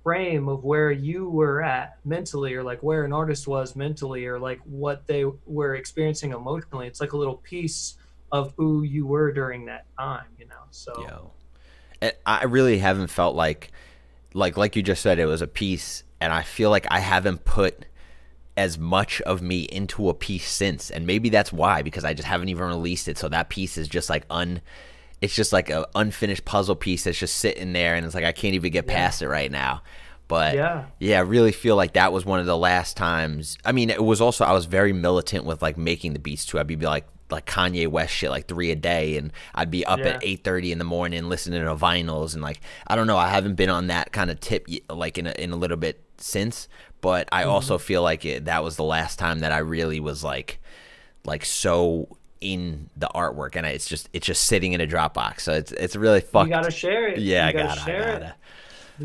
frame 0.03 0.49
of 0.49 0.65
where 0.65 0.91
you 0.91 1.29
were 1.29 1.63
at 1.63 1.99
mentally 2.07 2.55
or 2.55 2.63
like 2.63 2.83
where 2.83 3.05
an 3.05 3.13
artist 3.13 3.47
was 3.47 3.77
mentally 3.77 4.25
or 4.25 4.39
like 4.39 4.61
what 4.65 5.07
they 5.07 5.27
were 5.45 5.75
experiencing 5.75 6.33
emotionally. 6.33 6.87
It's 6.87 7.03
like 7.03 7.13
a 7.13 7.17
little 7.19 7.37
piece 7.37 7.97
of 8.33 8.55
who 8.57 8.85
you 8.85 9.07
were 9.07 9.33
during 9.33 9.67
that 9.67 9.85
time 9.99 10.27
you 10.39 10.47
know 10.47 10.65
so. 10.71 10.95
Yo. 11.03 11.31
And 12.01 12.13
I 12.25 12.45
really 12.45 12.79
haven't 12.79 13.09
felt 13.09 13.35
like 13.35 13.73
like 14.35 14.57
like 14.57 14.77
you 14.77 14.83
just 14.83 15.03
said 15.03 15.19
it 15.19 15.27
was 15.27 15.43
a 15.43 15.47
piece 15.47 16.05
and 16.21 16.33
I 16.33 16.43
feel 16.43 16.71
like 16.71 16.87
I 16.91 17.01
haven't 17.01 17.45
put 17.45 17.85
as 18.57 18.77
much 18.77 19.21
of 19.23 19.41
me 19.41 19.63
into 19.63 20.09
a 20.09 20.15
piece 20.15 20.49
since 20.49 20.91
and 20.91 21.07
maybe 21.07 21.29
that's 21.29 21.53
why 21.53 21.83
because 21.83 22.05
I 22.05 22.13
just 22.15 22.27
haven't 22.29 22.49
even 22.49 22.65
released 22.67 23.07
it 23.09 23.17
so 23.17 23.29
that 23.29 23.49
piece 23.49 23.79
is 23.79 23.87
just 23.89 24.11
like 24.11 24.25
un 24.31 24.61
it's 25.21 25.35
just 25.35 25.53
like 25.53 25.71
a 25.71 25.87
unfinished 25.95 26.45
puzzle 26.45 26.77
piece 26.77 27.05
that's 27.05 27.19
just 27.19 27.37
sitting 27.37 27.73
there 27.73 27.95
and 27.95 28.05
it's 28.05 28.15
like 28.15 28.25
I 28.25 28.33
can't 28.33 28.55
even 28.55 28.73
get 28.73 28.87
Yeah. 28.87 28.95
past 28.95 29.23
it 29.23 29.29
right 29.29 29.51
now. 29.51 29.83
But 30.29 30.55
Yeah. 30.57 30.85
yeah, 31.01 31.19
I 31.19 31.23
really 31.23 31.53
feel 31.53 31.75
like 31.75 31.95
that 31.95 32.13
was 32.13 32.25
one 32.27 32.39
of 32.39 32.47
the 32.47 32.57
last 32.57 32.97
times. 32.97 33.57
I 33.65 33.73
mean, 33.73 33.89
it 33.91 34.05
was 34.05 34.21
also 34.21 34.45
I 34.45 34.53
was 34.53 34.67
very 34.67 34.93
militant 34.93 35.45
with 35.45 35.63
like 35.63 35.77
making 35.79 36.13
the 36.13 36.19
beats 36.19 36.45
too. 36.45 36.59
I'd 36.59 36.67
be 36.67 36.77
like 36.77 37.07
like 37.31 37.47
Kanye 37.47 37.89
West 37.89 38.13
shit 38.13 38.31
like 38.31 38.49
3 38.49 38.71
a 38.71 38.77
day 38.77 39.17
and 39.17 39.33
I'd 39.55 39.71
be 39.71 39.85
up 39.85 40.01
at 40.01 40.23
8:30 40.23 40.73
in 40.73 40.79
the 40.79 40.85
morning 40.85 41.29
listening 41.29 41.63
to 41.63 41.75
vinyls 41.75 42.35
and 42.35 42.43
like 42.43 42.61
I 42.87 42.97
don't 42.97 43.07
know, 43.07 43.17
I 43.17 43.29
haven't 43.29 43.55
been 43.55 43.71
on 43.71 43.89
that 43.89 44.13
kind 44.13 44.31
of 44.31 44.41
tip 44.41 44.67
like 44.89 45.19
in 45.19 45.27
a, 45.27 45.33
in 45.33 45.53
a 45.53 45.57
little 45.57 45.77
bit 45.77 46.03
since, 46.19 46.69
but 47.01 47.29
I 47.33 47.43
mm-hmm. 47.43 47.51
also 47.51 47.79
feel 47.79 48.03
like 48.03 48.25
it, 48.25 48.47
that 48.47 48.65
was 48.65 48.77
the 48.77 48.85
last 48.85 49.19
time 49.19 49.41
that 49.41 49.53
I 49.53 49.59
really 49.59 50.01
was 50.01 50.25
like 50.25 50.61
like 51.25 51.45
so 51.45 52.09
in 52.41 52.89
the 52.97 53.09
artwork 53.15 53.57
and 53.57 53.67
it's 53.67 53.89
just 53.89 54.09
it's 54.13 54.27
just 54.27 54.47
sitting 54.47 54.73
in 54.73 54.81
a 54.81 54.87
Dropbox. 54.87 55.41
So 55.41 55.53
it's 55.53 55.73
it's 55.73 55.97
really 55.97 56.21
fucked. 56.21 56.49
you 56.49 56.55
gotta 56.55 56.71
share 56.71 57.09
it 57.09 57.19
yeah, 57.19 57.45
you 57.45 57.49
I 57.49 57.53
gotta 57.53 57.69
gotta, 57.69 57.81
share 57.81 58.09
I 58.09 58.27
it 58.29 58.35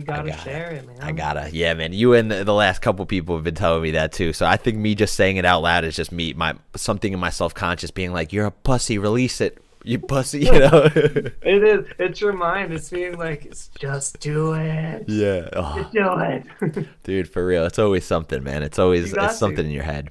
gotta. 0.02 0.24
gotta, 0.24 0.30
gotta. 0.30 0.42
share 0.44 0.72
it 0.72 0.88
man 0.88 0.98
I 1.02 1.12
gotta, 1.12 1.50
yeah, 1.52 1.74
man. 1.74 1.94
You 1.94 2.14
and 2.14 2.32
the, 2.32 2.44
the 2.44 2.54
last 2.54 2.82
couple 2.82 3.06
people 3.06 3.36
have 3.36 3.44
been 3.44 3.56
telling 3.56 3.82
me 3.82 3.92
that 3.92 4.12
too. 4.12 4.34
So 4.34 4.46
I 4.46 4.58
think 4.58 4.78
me 4.78 4.96
just 4.96 5.16
saying 5.16 5.38
it 5.38 5.46
out 5.46 5.62
loud 5.62 5.84
is 5.86 5.96
just 5.96 6.12
me, 6.12 6.34
my 6.34 6.56
something 6.76 7.14
in 7.14 7.20
my 7.20 7.30
self 7.30 7.54
conscious 7.54 7.92
being 7.92 8.14
like, 8.14 8.34
"You're 8.34 8.46
a 8.46 8.52
pussy, 8.52 8.98
release 8.98 9.42
it, 9.42 9.60
you 9.84 10.00
pussy," 10.00 10.42
you 10.42 10.52
know? 10.52 10.84
it 10.96 11.64
is 11.64 11.86
it's 12.00 12.22
your 12.22 12.34
mind 12.34 12.74
it's 12.74 12.90
being 12.90 13.18
like 13.18 13.46
it's 13.46 13.70
just 13.80 14.20
do 14.20 14.54
it 14.54 15.06
yeah, 15.08 15.50
oh, 15.54 15.76
just 15.78 15.94
do 15.94 16.78
it 16.78 16.88
dude, 17.04 17.30
for 17.30 17.46
real, 17.46 17.66
it's 17.66 17.80
always 17.80 18.06
something, 18.06 18.44
man. 18.44 18.64
It's 18.64 18.80
always 18.80 19.14
it's 19.14 19.38
something 19.38 19.58
to. 19.58 19.66
in 19.66 19.72
your 19.72 19.84
head. 19.84 20.10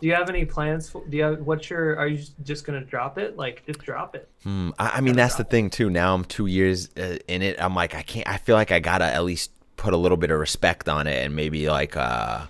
Do 0.00 0.06
you 0.06 0.14
have 0.14 0.28
any 0.28 0.44
plans 0.44 0.88
for 0.88 1.04
do 1.08 1.16
you 1.16 1.22
have 1.24 1.40
what's 1.40 1.68
your 1.70 1.96
are 1.96 2.06
you 2.08 2.24
just 2.42 2.64
gonna 2.64 2.80
drop 2.80 3.18
it 3.18 3.36
like 3.36 3.64
just 3.66 3.80
drop 3.80 4.14
it 4.14 4.28
Hmm, 4.42 4.70
I, 4.78 4.88
I 4.96 5.00
mean, 5.02 5.16
that's 5.16 5.34
the 5.34 5.44
thing 5.44 5.68
too. 5.68 5.90
Now 5.90 6.14
I'm 6.14 6.24
two 6.24 6.46
years 6.46 6.88
uh, 6.96 7.18
in 7.28 7.42
it. 7.42 7.56
I'm 7.60 7.74
like, 7.74 7.94
I 7.94 8.00
can't. 8.00 8.26
I 8.26 8.38
feel 8.38 8.56
like 8.56 8.72
I 8.72 8.80
gotta 8.80 9.04
at 9.04 9.22
least 9.24 9.50
put 9.76 9.92
a 9.92 9.98
little 9.98 10.16
bit 10.16 10.30
of 10.30 10.38
respect 10.40 10.88
on 10.88 11.06
it, 11.06 11.22
and 11.24 11.36
maybe 11.36 11.68
like, 11.68 11.94
uh, 11.94 12.46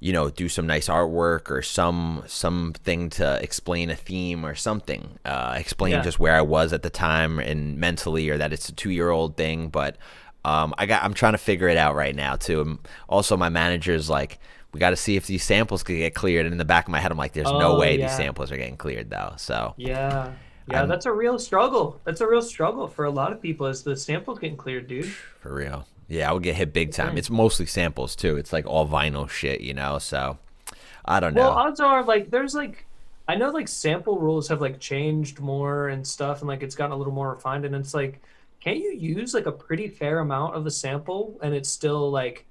you 0.00 0.12
know, 0.12 0.28
do 0.28 0.48
some 0.48 0.66
nice 0.66 0.88
artwork 0.88 1.48
or 1.50 1.62
some 1.62 2.24
something 2.26 3.10
to 3.10 3.40
explain 3.40 3.90
a 3.90 3.94
theme 3.96 4.44
or 4.44 4.56
something. 4.56 5.18
Uh, 5.24 5.54
explain 5.56 5.92
Yeah. 5.92 6.02
just 6.02 6.18
where 6.18 6.34
I 6.34 6.42
was 6.42 6.72
at 6.72 6.82
the 6.82 6.90
time 6.90 7.38
and 7.38 7.78
mentally, 7.78 8.28
or 8.28 8.36
that 8.38 8.52
it's 8.52 8.68
a 8.68 8.72
two 8.72 8.90
year 8.90 9.10
old 9.10 9.36
thing. 9.36 9.68
But 9.68 9.96
um, 10.44 10.74
I 10.78 10.86
got. 10.86 11.04
I'm 11.04 11.14
trying 11.14 11.34
to 11.34 11.38
figure 11.38 11.68
it 11.68 11.76
out 11.76 11.94
right 11.94 12.16
now 12.16 12.34
too. 12.34 12.60
And 12.60 12.78
also, 13.08 13.36
my 13.36 13.50
manager's 13.50 14.10
like. 14.10 14.40
We 14.72 14.78
got 14.80 14.90
to 14.90 14.96
see 14.96 15.16
if 15.16 15.26
these 15.26 15.42
samples 15.42 15.82
could 15.82 15.96
get 15.96 16.14
cleared. 16.14 16.46
And 16.46 16.52
in 16.52 16.58
the 16.58 16.64
back 16.64 16.86
of 16.86 16.92
my 16.92 17.00
head, 17.00 17.10
I'm 17.10 17.18
like, 17.18 17.32
"There's 17.32 17.50
no 17.50 17.72
Oh, 17.76 17.78
way 17.80 17.98
yeah. 17.98 18.06
these 18.06 18.16
samples 18.16 18.52
are 18.52 18.56
getting 18.56 18.76
cleared, 18.76 19.10
though." 19.10 19.32
So 19.36 19.74
Yeah. 19.76 20.32
Yeah, 20.68 20.80
I'm- 20.80 20.88
that's 20.88 21.06
a 21.06 21.12
real 21.12 21.38
struggle. 21.38 21.98
That's 22.04 22.20
a 22.20 22.28
real 22.28 22.42
struggle 22.42 22.86
for 22.86 23.04
a 23.04 23.10
lot 23.10 23.32
of 23.32 23.40
people 23.42 23.66
as 23.66 23.82
the 23.82 23.96
samples 23.96 24.38
getting 24.38 24.56
cleared, 24.56 24.86
dude. 24.86 25.06
For 25.40 25.52
real. 25.54 25.86
Yeah, 26.06 26.30
I 26.30 26.32
would 26.32 26.42
get 26.44 26.54
hit 26.54 26.72
big 26.72 26.92
time. 26.92 27.16
It's 27.18 27.30
mostly 27.30 27.66
samples 27.66 28.14
too. 28.14 28.36
It's 28.36 28.52
like 28.52 28.66
all 28.66 28.86
vinyl 28.86 29.28
shit, 29.28 29.60
you 29.62 29.74
know. 29.74 29.98
So 29.98 30.38
I 31.04 31.18
don't 31.18 31.34
know. 31.34 31.40
Well, 31.42 31.50
odds 31.52 31.80
are 31.80 32.04
like 32.04 32.30
there's 32.30 32.54
like 32.54 32.84
I 33.26 33.34
know 33.36 33.50
like 33.50 33.66
sample 33.68 34.18
rules 34.18 34.48
have 34.48 34.60
like 34.60 34.78
changed 34.80 35.40
more 35.40 35.88
and 35.88 36.06
stuff 36.06 36.40
and 36.40 36.48
like 36.48 36.62
it's 36.62 36.74
gotten 36.76 36.92
a 36.92 36.96
little 36.96 37.12
more 37.12 37.30
refined 37.30 37.64
and 37.64 37.74
it's 37.74 37.94
like 37.94 38.20
can't 38.60 38.76
you 38.76 38.90
use 38.92 39.34
like 39.34 39.46
a 39.46 39.52
pretty 39.52 39.88
fair 39.88 40.18
amount 40.18 40.54
of 40.56 40.66
a 40.66 40.70
sample 40.70 41.38
and 41.42 41.54
it's 41.54 41.68
still 41.68 42.10
like 42.10 42.44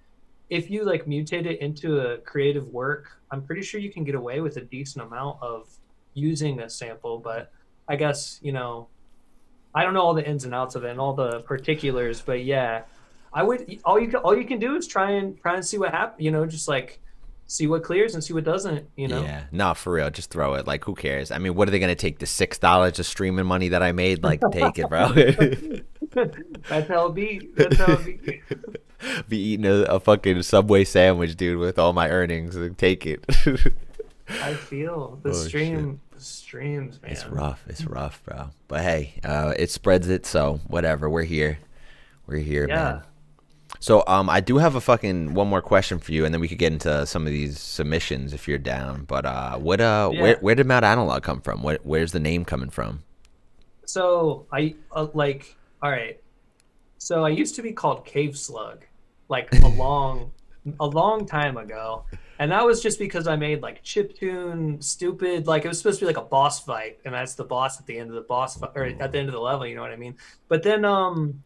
if 0.49 0.69
you 0.69 0.83
like 0.83 1.05
mutate 1.05 1.45
it 1.45 1.59
into 1.59 1.99
a 1.99 2.17
creative 2.17 2.69
work, 2.69 3.19
I'm 3.31 3.43
pretty 3.43 3.61
sure 3.61 3.79
you 3.79 3.91
can 3.91 4.03
get 4.03 4.15
away 4.15 4.41
with 4.41 4.57
a 4.57 4.61
decent 4.61 5.05
amount 5.05 5.41
of 5.41 5.69
using 6.13 6.59
a 6.59 6.69
sample, 6.69 7.19
but 7.19 7.51
I 7.87 7.95
guess, 7.95 8.39
you 8.41 8.51
know, 8.51 8.87
I 9.73 9.83
don't 9.83 9.93
know 9.93 10.01
all 10.01 10.13
the 10.13 10.27
ins 10.27 10.45
and 10.45 10.55
outs 10.55 10.75
of 10.75 10.83
it 10.83 10.91
and 10.91 10.99
all 10.99 11.13
the 11.13 11.41
particulars, 11.41 12.21
but 12.21 12.43
yeah, 12.43 12.83
I 13.31 13.43
would 13.43 13.79
all 13.85 13.99
you 13.99 14.07
can 14.07 14.17
all 14.17 14.35
you 14.35 14.45
can 14.45 14.59
do 14.59 14.75
is 14.75 14.87
try 14.87 15.11
and 15.11 15.39
try 15.39 15.53
and 15.55 15.65
see 15.65 15.77
what 15.77 15.91
happens, 15.91 16.23
you 16.23 16.31
know, 16.31 16.45
just 16.47 16.67
like 16.67 16.99
see 17.45 17.67
what 17.67 17.83
clears 17.83 18.13
and 18.13 18.23
see 18.23 18.33
what 18.33 18.43
doesn't, 18.43 18.87
you 18.95 19.07
know. 19.07 19.21
Yeah, 19.21 19.43
no, 19.51 19.73
for 19.75 19.93
real. 19.93 20.09
Just 20.09 20.31
throw 20.31 20.55
it. 20.55 20.65
Like, 20.67 20.83
who 20.85 20.95
cares? 20.95 21.29
I 21.31 21.37
mean, 21.37 21.53
what 21.55 21.67
are 21.67 21.71
they 21.71 21.79
gonna 21.79 21.93
take? 21.95 22.17
The 22.17 22.25
six 22.25 22.57
dollars 22.57 22.97
of 22.97 23.05
streaming 23.05 23.45
money 23.45 23.69
that 23.69 23.83
I 23.83 23.91
made? 23.91 24.23
Like, 24.23 24.41
take 24.51 24.79
it, 24.79 24.89
bro. 24.89 25.09
That's 26.69 26.87
how 26.87 27.07
it 27.07 27.13
be. 27.13 27.49
That's 27.55 27.77
how 27.77 27.93
it 27.93 28.25
be. 28.25 28.41
Be 29.29 29.37
eating 29.37 29.65
a, 29.65 29.83
a 29.83 29.99
fucking 29.99 30.41
Subway 30.43 30.83
sandwich, 30.83 31.35
dude, 31.35 31.57
with 31.59 31.79
all 31.79 31.93
my 31.93 32.09
earnings. 32.09 32.57
Take 32.77 33.05
it. 33.05 33.25
I 34.29 34.53
feel 34.53 35.19
the 35.23 35.29
Oh, 35.29 35.33
stream 35.33 36.01
the 36.11 36.21
streams, 36.21 37.01
man. 37.01 37.11
it's 37.11 37.25
rough. 37.25 37.63
It's 37.67 37.85
rough, 37.85 38.21
bro. 38.25 38.49
But 38.67 38.81
hey, 38.81 39.13
uh, 39.23 39.53
it 39.57 39.71
spreads 39.71 40.07
it. 40.09 40.25
So 40.25 40.59
whatever. 40.67 41.09
We're 41.09 41.23
here. 41.23 41.59
We're 42.27 42.37
here, 42.37 42.67
Yeah. 42.67 42.75
man. 42.75 43.01
So 43.79 44.03
um, 44.07 44.29
I 44.29 44.39
do 44.41 44.57
have 44.57 44.75
a 44.75 44.81
fucking 44.81 45.33
one 45.33 45.47
more 45.47 45.61
question 45.61 45.99
for 45.99 46.11
you, 46.11 46.25
and 46.25 46.33
then 46.33 46.41
we 46.41 46.47
could 46.47 46.57
get 46.57 46.73
into 46.73 47.05
some 47.05 47.25
of 47.25 47.31
these 47.31 47.59
submissions 47.59 48.33
if 48.33 48.47
you're 48.47 48.57
down. 48.57 49.05
But 49.05 49.25
uh, 49.25 49.57
what 49.57 49.79
uh, 49.79 50.09
Yeah. 50.11 50.21
where 50.21 50.37
where 50.41 50.55
did 50.55 50.67
Mount 50.67 50.83
Analog 50.85 51.23
come 51.23 51.39
from? 51.41 51.63
Where, 51.63 51.79
where's 51.83 52.11
the 52.11 52.19
name 52.19 52.45
coming 52.45 52.69
from? 52.69 53.03
So 53.85 54.45
I 54.51 54.75
uh, 54.91 55.07
like 55.13 55.55
all 55.81 55.89
right. 55.91 56.19
So 56.97 57.23
I 57.23 57.29
used 57.29 57.55
to 57.55 57.61
be 57.61 57.71
called 57.71 58.05
Cave 58.05 58.37
Slug, 58.37 58.83
like 59.29 59.49
a 59.63 59.67
long, 59.77 60.31
a 60.79 60.85
long 60.85 61.25
time 61.25 61.57
ago, 61.57 62.03
and 62.39 62.51
that 62.51 62.65
was 62.65 62.81
just 62.81 62.99
because 62.99 63.27
I 63.27 63.35
made 63.35 63.61
like 63.61 63.83
chiptune, 63.83 64.83
stupid. 64.83 65.47
Like 65.47 65.65
it 65.65 65.67
was 65.67 65.77
supposed 65.77 65.99
to 65.99 66.03
be 66.03 66.07
like 66.07 66.17
a 66.17 66.27
boss 66.27 66.63
fight, 66.63 66.99
and 67.05 67.13
that's 67.13 67.35
the 67.35 67.45
boss 67.45 67.79
at 67.79 67.85
the 67.85 67.97
end 67.97 68.09
of 68.09 68.15
the 68.15 68.21
boss 68.21 68.57
fight, 68.57 68.71
or 68.75 68.85
at 68.85 69.11
the 69.11 69.19
end 69.19 69.29
of 69.29 69.33
the 69.33 69.39
level. 69.39 69.65
You 69.65 69.75
know 69.75 69.81
what 69.81 69.91
I 69.91 69.97
mean? 69.97 70.15
But 70.47 70.63
then 70.63 70.83
um, 70.83 71.43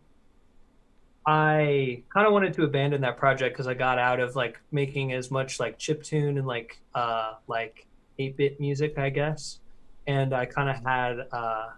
I 1.26 2.03
kind 2.14 2.28
of 2.28 2.34
wanted 2.34 2.53
to 2.56 2.64
abandon 2.64 3.02
that 3.02 3.18
project 3.18 3.56
because 3.56 3.68
I 3.68 3.74
got 3.74 3.98
out 3.98 4.20
of 4.20 4.36
like 4.36 4.60
making 4.72 5.14
as 5.14 5.32
much 5.32 5.60
like 5.60 5.80
chiptune 5.80 6.38
and 6.38 6.45
like 6.45 6.80
uh 6.95 7.36
like 7.48 7.86
eight 8.20 8.36
bit 8.36 8.60
music, 8.60 8.98
I 8.98 9.10
guess, 9.10 9.60
and 10.06 10.34
I 10.34 10.45
kind 10.45 10.70
of 10.70 10.84
had 10.84 11.28
uh 11.32 11.70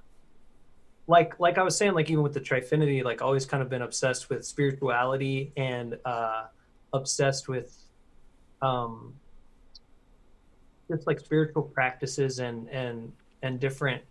like 1.08 1.40
like 1.40 1.58
I 1.58 1.64
was 1.64 1.78
saying, 1.78 1.94
like 1.94 2.10
even 2.10 2.24
with 2.24 2.34
the 2.34 2.42
Trifinity, 2.42 3.04
like 3.04 3.22
always 3.22 3.46
kind 3.46 3.62
of 3.62 3.70
been 3.70 3.84
obsessed 3.84 4.30
with 4.30 4.46
spirituality 4.46 5.52
and 5.56 5.98
uh, 6.06 6.46
obsessed 6.94 7.48
with 7.48 7.78
um, 8.62 9.14
just 10.90 11.06
like 11.06 11.20
spiritual 11.20 11.64
practices 11.64 12.40
and 12.40 12.68
and 12.70 13.12
and 13.42 13.60
different 13.60 14.02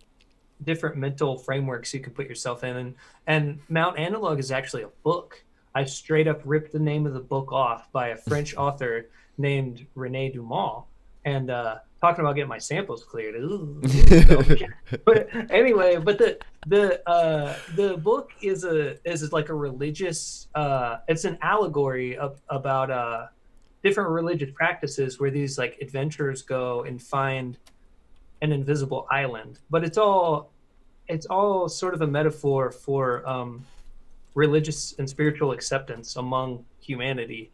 different 0.63 0.95
mental 0.95 1.37
frameworks 1.37 1.93
you 1.93 1.99
can 1.99 2.13
put 2.13 2.27
yourself 2.27 2.63
in. 2.63 2.75
And 2.77 2.95
and 3.27 3.59
Mount 3.67 3.99
Analog 3.99 4.39
is 4.39 4.51
actually 4.51 4.83
a 4.83 4.89
book. 5.03 5.43
I 5.73 5.83
straight 5.83 6.27
up 6.27 6.41
ripped 6.45 6.71
the 6.71 6.79
name 6.79 7.05
of 7.05 7.13
the 7.13 7.19
book 7.19 7.51
off 7.51 7.91
by 7.91 8.09
a 8.09 8.15
French 8.15 8.55
author 8.57 9.07
named 9.37 9.85
Rene 9.95 10.31
Daumal. 10.31 10.85
And 11.25 11.49
uh, 11.49 11.79
talking 11.99 12.23
about 12.23 12.35
getting 12.35 12.49
my 12.49 12.59
samples 12.59 13.03
cleared. 13.03 13.35
Ooh, 13.35 13.81
but 15.05 15.27
anyway, 15.49 15.97
but 15.97 16.17
the 16.17 16.37
the 16.67 17.07
uh, 17.09 17.57
the 17.75 17.97
book 17.97 18.31
is 18.41 18.63
a 18.63 18.97
is 19.09 19.33
like 19.33 19.49
a 19.49 19.55
religious. 19.55 20.47
Uh, 20.55 20.97
it's 21.07 21.25
an 21.25 21.37
allegory 21.41 22.15
of, 22.15 22.39
about 22.49 22.91
uh, 22.91 23.27
different 23.83 24.09
religious 24.09 24.51
practices 24.53 25.19
where 25.19 25.31
these 25.31 25.57
like 25.57 25.77
adventurers 25.81 26.41
go 26.41 26.83
and 26.83 27.01
find 27.01 27.57
an 28.41 28.51
invisible 28.51 29.07
island. 29.09 29.59
But 29.69 29.83
it's 29.83 29.97
all 29.97 30.51
it's 31.07 31.25
all 31.25 31.69
sort 31.69 31.93
of 31.93 32.01
a 32.01 32.07
metaphor 32.07 32.71
for 32.71 33.27
um, 33.27 33.65
religious 34.33 34.93
and 34.99 35.09
spiritual 35.09 35.51
acceptance 35.51 36.15
among 36.15 36.65
humanity, 36.79 37.51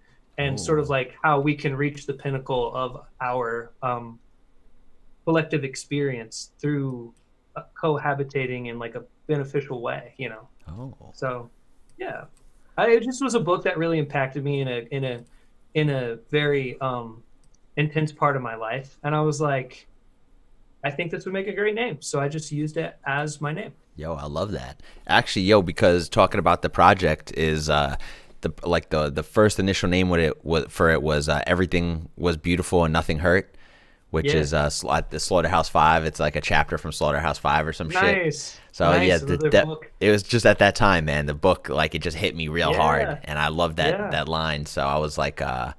and 0.47 0.59
sort 0.59 0.79
of 0.79 0.89
like 0.89 1.13
how 1.23 1.39
we 1.39 1.55
can 1.55 1.75
reach 1.75 2.05
the 2.05 2.13
pinnacle 2.13 2.75
of 2.75 3.05
our 3.19 3.71
um, 3.81 4.19
collective 5.25 5.63
experience 5.63 6.51
through 6.59 7.13
uh, 7.55 7.63
cohabitating 7.81 8.67
in 8.67 8.79
like 8.79 8.95
a 8.95 9.03
beneficial 9.27 9.81
way. 9.81 10.13
You 10.17 10.29
know. 10.29 10.47
Oh. 10.67 11.11
So, 11.13 11.49
yeah, 11.97 12.25
I, 12.77 12.91
it 12.91 13.03
just 13.03 13.21
was 13.23 13.35
a 13.35 13.39
book 13.39 13.63
that 13.63 13.77
really 13.77 13.99
impacted 13.99 14.43
me 14.43 14.61
in 14.61 14.67
a 14.67 14.87
in 14.91 15.03
a 15.03 15.23
in 15.73 15.89
a 15.89 16.17
very 16.29 16.79
um, 16.81 17.23
intense 17.77 18.11
part 18.11 18.35
of 18.35 18.41
my 18.41 18.55
life, 18.55 18.97
and 19.03 19.15
I 19.15 19.21
was 19.21 19.39
like, 19.39 19.87
I 20.83 20.91
think 20.91 21.11
this 21.11 21.25
would 21.25 21.33
make 21.33 21.47
a 21.47 21.53
great 21.53 21.75
name, 21.75 22.01
so 22.01 22.19
I 22.19 22.27
just 22.27 22.51
used 22.51 22.77
it 22.77 22.97
as 23.05 23.41
my 23.41 23.53
name. 23.53 23.73
Yo, 23.95 24.13
I 24.13 24.25
love 24.25 24.51
that. 24.51 24.81
Actually, 25.05 25.43
yo, 25.43 25.61
because 25.61 26.09
talking 26.09 26.39
about 26.39 26.61
the 26.61 26.69
project 26.69 27.33
is 27.37 27.69
uh 27.69 27.95
the 28.41 28.51
like 28.63 28.89
the 28.89 29.09
the 29.09 29.23
first 29.23 29.59
initial 29.59 29.89
name 29.89 30.09
what 30.09 30.19
it 30.19 30.43
was 30.45 30.65
for 30.69 30.89
it 30.91 31.01
was 31.01 31.29
uh, 31.29 31.41
everything 31.47 32.09
was 32.17 32.37
beautiful 32.37 32.83
and 32.83 32.91
nothing 32.93 33.19
hurt, 33.19 33.55
which 34.09 34.27
Yeah. 34.27 34.39
is 34.39 34.53
uh 34.53 34.69
sl- 34.69 34.91
the 35.09 35.19
Slaughterhouse 35.19 35.69
Five. 35.69 36.05
It's 36.05 36.19
like 36.19 36.35
a 36.35 36.41
chapter 36.41 36.77
from 36.77 36.91
Slaughterhouse 36.91 37.37
Five 37.37 37.65
or 37.67 37.73
some 37.73 37.89
shit. 37.89 38.01
Nice. 38.01 38.59
So 38.71 38.85
nice. 38.85 39.07
yeah, 39.07 39.15
It 39.15 39.51
the, 39.51 39.63
book. 39.65 39.91
it 39.99 40.11
was 40.11 40.23
just 40.23 40.45
at 40.45 40.59
that 40.59 40.75
time, 40.75 41.05
man. 41.05 41.25
The 41.25 41.33
book 41.33 41.69
like 41.69 41.93
it 41.95 41.99
just 42.01 42.17
hit 42.17 42.35
me 42.35 42.47
real 42.47 42.73
hard, 42.73 43.19
and 43.25 43.37
I 43.37 43.49
love 43.49 43.75
that 43.77 43.93
Yeah. 43.99 44.09
that 44.11 44.27
line. 44.29 44.65
So 44.65 44.81
I 44.85 44.97
was 44.97 45.17
like, 45.17 45.41
uh, 45.41 45.73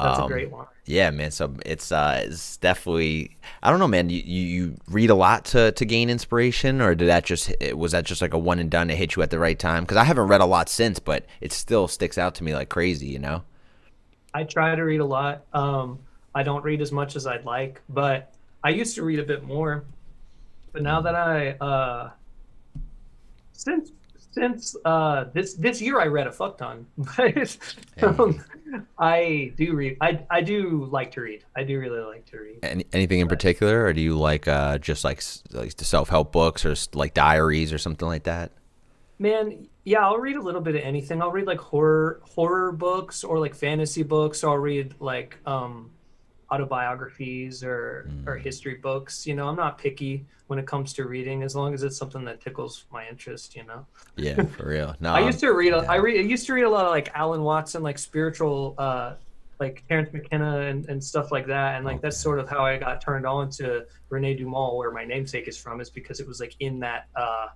That's 0.00 0.18
um, 0.18 0.26
a 0.26 0.28
great 0.28 0.50
one. 0.50 0.66
yeah, 0.84 1.10
man. 1.10 1.32
So 1.32 1.54
it's 1.66 1.90
uh, 1.90 2.22
it's 2.24 2.56
definitely. 2.58 3.36
I 3.62 3.70
don't 3.70 3.80
know, 3.80 3.88
man. 3.88 4.10
You, 4.10 4.22
you 4.24 4.42
you 4.42 4.76
read 4.88 5.10
a 5.10 5.14
lot 5.14 5.44
to 5.46 5.72
to 5.72 5.84
gain 5.84 6.08
inspiration, 6.08 6.80
or 6.80 6.94
did 6.94 7.08
that 7.08 7.24
just 7.24 7.52
was 7.74 7.92
that 7.92 8.04
just 8.04 8.22
like 8.22 8.32
a 8.32 8.38
one 8.38 8.60
and 8.60 8.70
done 8.70 8.88
to 8.88 8.94
hit 8.94 9.16
you 9.16 9.22
at 9.22 9.30
the 9.30 9.38
right 9.38 9.58
time? 9.58 9.82
Because 9.82 9.96
I 9.96 10.04
haven't 10.04 10.28
read 10.28 10.40
a 10.40 10.46
lot 10.46 10.68
since, 10.68 11.00
but 11.00 11.26
it 11.40 11.52
still 11.52 11.88
sticks 11.88 12.16
out 12.16 12.36
to 12.36 12.44
me 12.44 12.54
like 12.54 12.68
crazy. 12.68 13.06
You 13.06 13.18
know? 13.18 13.42
I 14.32 14.44
try 14.44 14.74
to 14.74 14.82
read 14.82 15.00
a 15.00 15.04
lot. 15.04 15.44
Um, 15.52 15.98
I 16.34 16.44
don't 16.44 16.62
read 16.62 16.80
as 16.80 16.92
much 16.92 17.16
as 17.16 17.26
I'd 17.26 17.44
like, 17.44 17.80
but 17.88 18.32
I 18.62 18.68
used 18.70 18.94
to 18.94 19.02
read 19.02 19.18
a 19.18 19.24
bit 19.24 19.42
more. 19.42 19.84
But 20.72 20.82
now 20.82 21.00
that 21.00 21.16
I 21.16 21.50
uh, 21.52 22.10
since 23.52 23.90
since 24.38 24.76
uh, 24.84 25.24
this 25.32 25.54
this 25.54 25.80
year 25.82 26.00
I 26.00 26.06
read 26.06 26.26
a 26.26 26.32
fuck 26.32 26.58
ton, 26.58 26.86
but 27.16 27.56
um, 28.02 28.42
I 28.98 29.52
do 29.56 29.74
read. 29.74 29.96
I 30.00 30.24
I 30.30 30.40
do 30.40 30.88
like 30.90 31.12
to 31.12 31.20
read. 31.20 31.44
I 31.56 31.64
do 31.64 31.78
really 31.78 32.00
like 32.00 32.26
to 32.26 32.38
read. 32.38 32.58
Any, 32.62 32.86
anything 32.92 33.20
in 33.20 33.28
particular, 33.28 33.84
or 33.84 33.92
do 33.92 34.00
you 34.00 34.16
like 34.16 34.46
uh 34.48 34.78
just 34.78 35.04
like 35.04 35.22
like 35.52 35.74
the 35.76 35.84
self 35.84 36.08
help 36.08 36.32
books 36.32 36.64
or 36.64 36.74
like 36.96 37.14
diaries 37.14 37.72
or 37.72 37.78
something 37.78 38.06
like 38.06 38.24
that? 38.24 38.52
Man, 39.18 39.66
yeah, 39.84 40.06
I'll 40.06 40.18
read 40.18 40.36
a 40.36 40.42
little 40.42 40.60
bit 40.60 40.76
of 40.76 40.82
anything. 40.82 41.20
I'll 41.20 41.32
read 41.32 41.46
like 41.46 41.60
horror 41.60 42.20
horror 42.22 42.72
books 42.72 43.24
or 43.24 43.38
like 43.38 43.54
fantasy 43.54 44.02
books. 44.04 44.44
I'll 44.44 44.56
read 44.58 44.94
like 45.00 45.38
um 45.46 45.90
autobiographies 46.50 47.62
or 47.62 48.08
or 48.26 48.36
history 48.36 48.74
books. 48.76 49.26
You 49.26 49.34
know, 49.34 49.48
I'm 49.48 49.56
not 49.56 49.78
picky 49.78 50.24
when 50.46 50.58
it 50.58 50.66
comes 50.66 50.92
to 50.94 51.04
reading 51.04 51.42
as 51.42 51.54
long 51.54 51.74
as 51.74 51.82
it's 51.82 51.96
something 51.96 52.24
that 52.24 52.40
tickles 52.40 52.86
my 52.90 53.06
interest, 53.08 53.54
you 53.54 53.64
know. 53.64 53.86
Yeah, 54.16 54.42
for 54.56 54.68
real. 54.68 54.96
No, 55.00 55.12
I 55.12 55.20
used 55.20 55.40
to 55.40 55.50
read 55.52 55.72
a- 55.72 55.82
yeah. 55.82 55.92
I 55.92 55.96
read 55.96 56.18
I 56.18 56.22
used 56.22 56.46
to 56.46 56.54
read 56.54 56.64
a 56.64 56.70
lot 56.70 56.84
of 56.84 56.90
like 56.90 57.10
Alan 57.14 57.42
Watts 57.42 57.74
like 57.74 57.98
spiritual 57.98 58.74
uh 58.78 59.14
like 59.60 59.82
Terence 59.88 60.12
McKenna 60.12 60.60
and, 60.60 60.88
and 60.88 61.02
stuff 61.02 61.32
like 61.32 61.46
that. 61.48 61.74
And 61.76 61.84
like 61.84 62.00
that's 62.00 62.16
sort 62.16 62.38
of 62.38 62.48
how 62.48 62.64
I 62.64 62.76
got 62.78 63.00
turned 63.00 63.26
on 63.26 63.50
to 63.50 63.86
Rene 64.08 64.38
Daumal, 64.38 64.76
where 64.76 64.92
my 64.92 65.04
namesake 65.04 65.48
is 65.48 65.58
from, 65.58 65.80
is 65.80 65.90
because 65.90 66.20
it 66.20 66.28
was 66.28 66.38
like 66.40 66.54
in 66.60 66.78
that 66.80 67.08
uh 67.16 67.48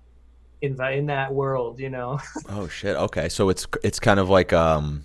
in 0.62 0.76
that 0.76 0.94
in 0.94 1.06
that 1.06 1.32
world, 1.32 1.78
you 1.80 1.90
know. 1.90 2.20
Oh 2.48 2.68
shit. 2.68 2.96
Okay, 2.96 3.28
so 3.28 3.48
it's 3.48 3.66
it's 3.82 3.98
kind 4.00 4.20
of 4.20 4.28
like 4.28 4.52
um, 4.52 5.04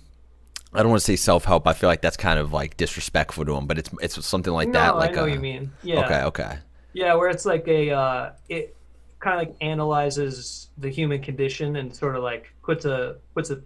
I 0.72 0.82
don't 0.82 0.90
want 0.90 1.00
to 1.00 1.04
say 1.04 1.16
self 1.16 1.44
help. 1.44 1.66
I 1.66 1.72
feel 1.72 1.88
like 1.88 2.02
that's 2.02 2.16
kind 2.16 2.38
of 2.38 2.52
like 2.52 2.76
disrespectful 2.76 3.44
to 3.44 3.56
him, 3.56 3.66
but 3.66 3.78
it's 3.78 3.90
it's 4.00 4.26
something 4.26 4.52
like 4.52 4.68
no, 4.68 4.74
that. 4.74 4.96
Like 4.96 5.10
I 5.10 5.14
know 5.14 5.20
a, 5.20 5.22
what 5.24 5.32
you 5.32 5.40
mean. 5.40 5.72
Yeah. 5.82 6.04
Okay, 6.04 6.22
okay. 6.24 6.58
Yeah, 6.92 7.14
where 7.14 7.28
it's 7.30 7.46
like 7.46 7.66
a 7.68 7.90
uh, 7.90 8.32
it 8.48 8.76
kind 9.20 9.40
of 9.40 9.48
like 9.48 9.56
analyzes 9.60 10.68
the 10.78 10.90
human 10.90 11.22
condition 11.22 11.76
and 11.76 11.94
sort 11.94 12.16
of 12.16 12.22
like 12.22 12.52
puts 12.62 12.84
a 12.84 13.16
puts 13.34 13.50
a 13.50 13.60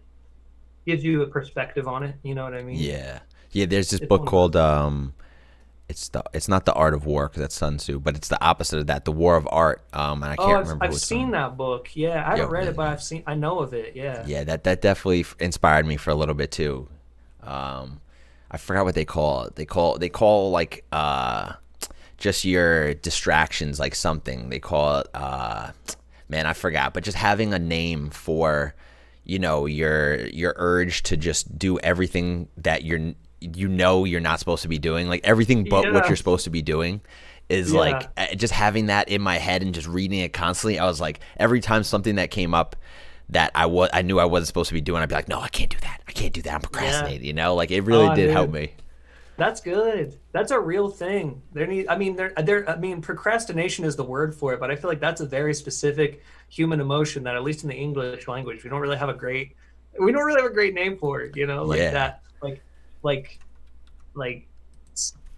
gives 0.86 1.04
you 1.04 1.22
a 1.22 1.26
perspective 1.26 1.88
on 1.88 2.02
it. 2.02 2.14
You 2.22 2.34
know 2.34 2.44
what 2.44 2.54
I 2.54 2.62
mean? 2.62 2.76
Yeah, 2.78 3.20
yeah. 3.50 3.66
There's 3.66 3.90
this 3.90 4.00
It's 4.00 4.08
book 4.08 4.26
called 4.26 4.54
um, 4.54 5.14
it's 5.93 6.09
the 6.09 6.24
it's 6.32 6.48
not 6.48 6.64
the 6.64 6.73
Art 6.73 6.94
of 6.94 7.05
War 7.06 7.28
because 7.28 7.43
that's 7.43 7.55
Sun 7.55 7.77
Tzu, 7.77 8.01
but 8.01 8.16
it's 8.16 8.28
the 8.28 8.43
opposite 8.43 8.78
of 8.81 8.86
that, 8.89 9.05
the 9.05 9.12
War 9.12 9.36
of 9.36 9.47
Art. 9.52 9.82
Um, 9.93 10.23
and 10.23 10.32
I 10.32 10.36
can't 10.36 10.48
Oh, 10.51 10.55
I've, 10.56 10.64
remember. 10.66 10.85
I've 10.86 10.94
seen 10.97 11.27
from. 11.27 11.31
that 11.32 11.56
book. 11.56 11.90
Yeah, 11.94 12.27
I 12.27 12.31
haven't 12.36 12.51
read 12.51 12.64
yeah, 12.64 12.70
it, 12.70 12.77
but. 12.77 12.86
I've 12.89 13.02
seen. 13.02 13.23
I 13.27 13.35
know 13.35 13.60
of 13.60 13.74
it. 13.74 13.94
Yeah. 13.94 14.24
Yeah, 14.27 14.44
that 14.44 14.64
that 14.64 14.81
definitely 14.82 15.20
f- 15.20 15.36
inspired 15.39 15.86
me 15.86 15.97
for 15.97 16.10
a 16.10 16.14
little 16.14 16.35
bit 16.35 16.51
too. 16.51 16.89
Um, 17.43 18.01
I 18.51 18.56
forgot 18.56 18.85
what 18.85 18.94
they 18.94 19.05
call 19.05 19.44
it. 19.44 19.56
They 19.56 19.64
call 19.66 19.98
they 19.98 20.09
call 20.09 20.51
like 20.51 20.85
uh, 20.93 21.52
just 22.19 22.44
your 22.44 22.94
distractions 22.94 23.78
like 23.78 23.94
something. 23.94 24.48
They 24.48 24.59
call 24.60 25.01
it 25.01 25.09
uh, 25.14 25.73
man, 26.28 26.47
I 26.47 26.52
forgot. 26.55 26.94
But 26.94 27.05
just 27.05 27.16
having 27.19 27.52
a 27.52 27.59
name 27.59 28.10
for 28.10 28.74
you 29.24 29.39
know 29.39 29.66
your 29.66 30.27
your 30.28 30.55
urge 30.56 31.02
to 31.05 31.16
just 31.16 31.59
do 31.59 31.78
everything 31.81 32.48
that 32.56 32.82
you're 32.85 33.14
you 33.56 33.69
know 33.69 34.05
you're 34.05 34.20
not 34.20 34.39
supposed 34.39 34.62
to 34.62 34.69
be 34.69 34.78
doing, 34.78 35.09
like 35.09 35.20
everything 35.24 35.64
but 35.69 35.93
what 35.93 36.06
you're 36.09 36.16
supposed 36.16 36.44
to 36.44 36.51
be 36.51 36.62
doing. 36.62 37.01
Is 37.48 37.73
Yeah. 37.73 37.81
like 37.81 38.09
uh, 38.16 38.35
just 38.35 38.52
having 38.55 38.86
that 38.86 39.09
in 39.09 39.20
my 39.20 39.36
head 39.36 39.62
and 39.62 39.74
just 39.74 39.86
reading 39.86 40.20
it 40.20 40.32
constantly. 40.32 40.78
I 40.78 40.86
was 40.86 41.01
like, 41.01 41.20
every 41.36 41.60
time 41.60 41.82
something 41.82 42.14
that 42.14 42.31
came 42.31 42.55
up 42.55 42.77
that 43.28 43.51
I 43.55 43.66
was 43.66 43.90
I 43.93 44.02
knew 44.02 44.19
I 44.19 44.24
wasn't 44.24 44.47
supposed 44.47 44.69
to 44.69 44.74
be 44.74 44.81
doing, 44.81 45.02
I'd 45.02 45.09
be 45.09 45.14
like, 45.14 45.28
no, 45.28 45.40
I 45.40 45.48
can't 45.48 45.70
do 45.70 45.77
that. 45.81 46.01
I 46.09 46.12
can't 46.12 46.32
do 46.32 46.40
that. 46.43 46.55
I'm 46.55 46.60
procrastinating. 46.60 47.27
You 47.27 47.32
know, 47.35 47.55
like 47.55 47.70
it 47.70 47.82
really 47.82 48.09
Oh, 48.09 48.14
did 48.14 48.31
help 48.31 48.51
me. 48.52 48.73
That's 49.36 49.60
good. 49.60 50.19
That's 50.32 50.51
a 50.52 50.60
real 50.60 50.89
thing. 50.89 51.43
There 51.52 51.66
need. 51.66 51.89
I 51.89 51.97
mean, 51.97 52.16
there. 52.16 52.32
There. 52.43 52.69
I 52.70 52.77
mean, 52.77 53.01
procrastination 53.02 53.85
is 53.85 53.97
the 53.97 54.05
word 54.05 54.35
for 54.35 54.52
it, 54.55 54.60
but 54.60 54.70
I 54.70 54.77
feel 54.77 54.89
like 54.89 55.01
that's 55.01 55.20
a 55.20 55.27
very 55.27 55.52
specific 55.55 56.23
human 56.48 56.81
emotion 56.81 57.24
that, 57.24 57.35
at 57.35 57.43
least 57.43 57.64
in 57.64 57.69
the 57.70 57.74
English 57.74 58.28
language, 58.28 58.62
we 58.62 58.70
don't 58.70 58.81
really 58.81 58.97
have 58.98 59.09
a 59.09 59.14
great. 59.14 59.56
We 59.98 60.12
don't 60.12 60.24
really 60.24 60.40
have 60.40 60.51
a 60.51 60.55
great 60.55 60.74
name 60.74 60.97
for 60.97 61.20
it. 61.23 61.36
You 61.36 61.47
know, 61.47 61.64
like 61.64 61.78
Yeah. 61.81 61.90
that. 61.90 62.20
Like, 62.43 62.62
like, 63.02 63.38
like 64.14 64.46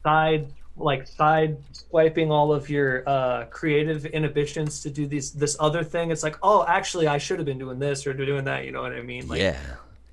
side, 0.03 0.47
like 0.77 1.07
side 1.07 1.57
swiping 1.73 2.31
all 2.33 2.53
of 2.53 2.69
your 2.69 3.09
uh, 3.09 3.45
creative 3.47 4.07
inhibitions 4.07 4.83
to 4.83 4.91
do 4.91 5.07
these 5.07 5.33
this 5.33 5.57
other 5.61 5.85
thing. 5.85 6.11
It's 6.11 6.23
like, 6.23 6.37
oh, 6.43 6.65
actually, 6.67 7.07
I 7.07 7.19
should 7.19 7.39
have 7.39 7.47
been 7.47 7.59
doing 7.59 7.79
this 7.79 8.07
or 8.07 8.13
doing 8.15 8.45
that. 8.45 8.65
You 8.65 8.73
know 8.73 8.83
what 8.83 8.93
I 8.93 9.03
mean? 9.03 9.29
Like, 9.29 9.41
yeah. 9.41 9.59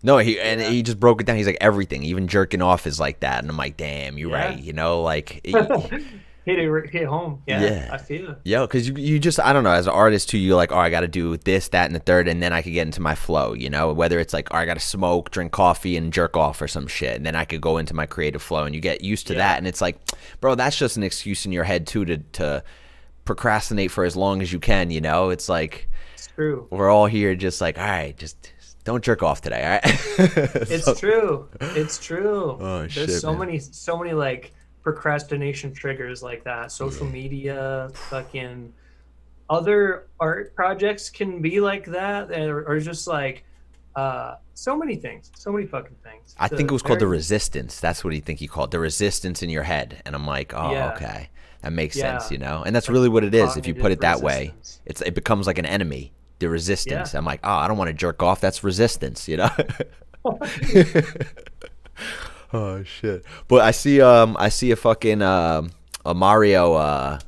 No, 0.04 0.18
he 0.18 0.40
and 0.40 0.60
Yeah. 0.62 0.70
he 0.70 0.82
just 0.84 1.00
broke 1.00 1.22
it 1.22 1.28
down. 1.28 1.38
He's 1.38 1.46
like 1.48 1.58
everything, 1.62 2.04
even 2.04 2.28
jerking 2.28 2.62
off 2.62 2.88
is 2.88 3.00
like 3.00 3.20
that, 3.22 3.40
and 3.40 3.50
I'm 3.50 3.58
like, 3.58 3.78
damn, 3.78 4.18
you're 4.18 4.32
Yeah. 4.32 4.46
right. 4.50 4.60
You 4.60 4.74
know, 4.74 5.02
like, 5.04 5.42
it, 5.44 6.04
hit 6.46 6.60
it, 6.60 6.90
hit 6.90 7.06
home. 7.06 7.42
Yeah, 7.48 7.62
Yeah. 7.62 7.90
I 7.92 7.98
feel. 7.98 8.32
it. 8.32 8.38
yo, 8.44 8.66
because 8.68 8.88
you 8.88 8.96
you 8.96 9.20
just 9.20 9.40
I 9.40 9.54
don't 9.54 9.64
know, 9.64 9.72
as 9.72 9.88
an 9.88 9.94
artist 9.94 10.30
too, 10.30 10.38
you're 10.38 10.56
like, 10.56 10.72
oh, 10.72 10.78
I 10.78 10.90
got 10.90 11.02
to 11.02 11.08
do 11.08 11.38
this, 11.38 11.68
that, 11.70 11.86
and 11.86 11.96
the 11.96 12.00
third, 12.00 12.28
and 12.28 12.42
then 12.42 12.52
I 12.54 12.62
could 12.62 12.74
get 12.74 12.86
into 12.88 13.02
my 13.02 13.16
flow. 13.16 13.54
You 13.54 13.70
know, 13.70 13.94
whether 13.94 14.20
it's 14.20 14.34
like, 14.34 14.54
oh, 14.54 14.58
I 14.58 14.66
got 14.66 14.74
to 14.76 14.80
smoke, 14.80 15.32
drink 15.32 15.52
coffee, 15.52 15.96
and 15.98 16.12
jerk 16.12 16.36
off 16.38 16.62
or 16.62 16.68
some 16.68 16.88
shit, 16.88 17.16
and 17.18 17.26
then 17.26 17.36
I 17.36 17.46
could 17.46 17.62
go 17.62 17.78
into 17.78 17.94
my 17.94 18.06
creative 18.06 18.42
flow, 18.42 18.64
and 18.64 18.74
you 18.76 18.82
get 18.82 19.02
used 19.02 19.28
to 19.28 19.34
Yeah. 19.34 19.40
that, 19.40 19.58
and 19.60 19.68
it's 19.68 19.82
like, 19.82 19.98
bro, 20.40 20.56
that's 20.56 20.78
just 20.78 20.98
an 20.98 21.04
excuse 21.04 21.46
in 21.46 21.52
your 21.52 21.64
head 21.64 21.86
too 21.88 22.06
to 22.06 22.18
to 22.18 22.64
procrastinate 23.26 23.92
for 23.92 24.04
as 24.04 24.16
long 24.16 24.42
as 24.42 24.52
you 24.52 24.60
can. 24.60 24.92
You 24.92 25.02
know, 25.02 25.30
it's 25.30 25.48
like 25.48 25.90
It's 26.16 26.28
true. 26.28 26.68
we're 26.72 26.90
all 26.90 27.06
here 27.06 27.36
just 27.36 27.62
like 27.62 27.78
all 27.78 27.86
right 27.86 28.18
just 28.18 28.52
don't 28.84 29.04
jerk 29.04 29.22
off 29.22 29.42
today 29.42 29.64
all 29.64 29.70
right 29.74 29.84
It's 30.72 30.86
So- 30.86 30.96
true. 30.96 31.48
It's 31.62 32.00
true. 32.00 32.58
Oh, 32.60 32.80
There's 32.80 32.94
shit, 32.94 33.10
so 33.12 33.30
man. 33.32 33.40
many, 33.48 33.60
so 33.60 33.96
many 33.98 34.14
like 34.14 34.54
procrastination 34.84 35.74
triggers 35.74 36.24
like 36.24 36.44
that. 36.44 36.72
Social 36.72 37.06
media, 37.06 37.90
fucking 38.10 38.74
other 39.50 40.08
art 40.20 40.56
projects 40.56 41.10
can 41.10 41.42
be 41.42 41.60
like 41.60 41.86
that, 41.86 42.32
or, 42.32 42.66
or 42.68 42.80
just 42.80 43.08
like 43.08 43.44
uh, 43.96 44.36
so 44.54 44.78
many 44.78 44.96
things, 44.96 45.30
so 45.36 45.52
many 45.52 45.66
fucking 45.66 45.96
things. 46.04 46.36
i 46.40 46.46
It's 46.46 46.56
think 46.56 46.70
it 46.70 46.74
was 46.74 46.82
called 46.82 47.00
the 47.00 47.08
resistance. 47.08 47.80
That's 47.80 48.04
what 48.04 48.14
he 48.14 48.20
think 48.22 48.40
he 48.40 48.48
called 48.48 48.72
the 48.72 48.80
resistance 48.80 49.44
in 49.44 49.50
your 49.50 49.64
head. 49.64 50.02
And 50.06 50.16
i'm 50.16 50.26
like 50.26 50.54
oh 50.54 50.72
Yeah. 50.72 50.94
okay. 50.96 51.30
That 51.62 51.74
makes 51.74 51.96
Yeah. 51.98 52.18
sense 52.18 52.32
you 52.32 52.38
know? 52.38 52.64
And 52.66 52.76
that's 52.76 52.90
really 52.90 53.10
what 53.10 53.24
it 53.24 53.36
is 53.36 53.58
if 53.58 53.68
you 53.68 53.76
put 53.76 53.92
it 53.92 54.02
that 54.02 54.22
way. 54.22 54.54
it's 54.86 55.02
it 55.02 55.14
becomes 55.16 55.48
like 55.48 55.58
an 55.58 55.66
enemy 55.66 56.14
the 56.40 56.50
resistance. 56.50 57.14
I'm 57.14 57.26
like 57.26 57.42
oh 57.44 57.52
i 57.54 57.68
don't 57.68 57.78
want 57.78 57.90
to 57.90 57.94
jerk 57.94 58.24
off. 58.24 58.40
That's 58.42 58.64
resistance 58.64 59.28
you 59.28 59.38
know 59.38 59.50
oh 62.54 62.84
shit 62.84 63.24
but 63.48 63.62
i 63.62 63.72
see 63.72 64.02
um 64.02 64.36
i 64.40 64.50
see 64.50 64.72
a 64.72 64.76
fucking 64.76 65.22
um 65.22 65.72
a 66.06 66.14
mario 66.14 66.74
uh 66.74 67.20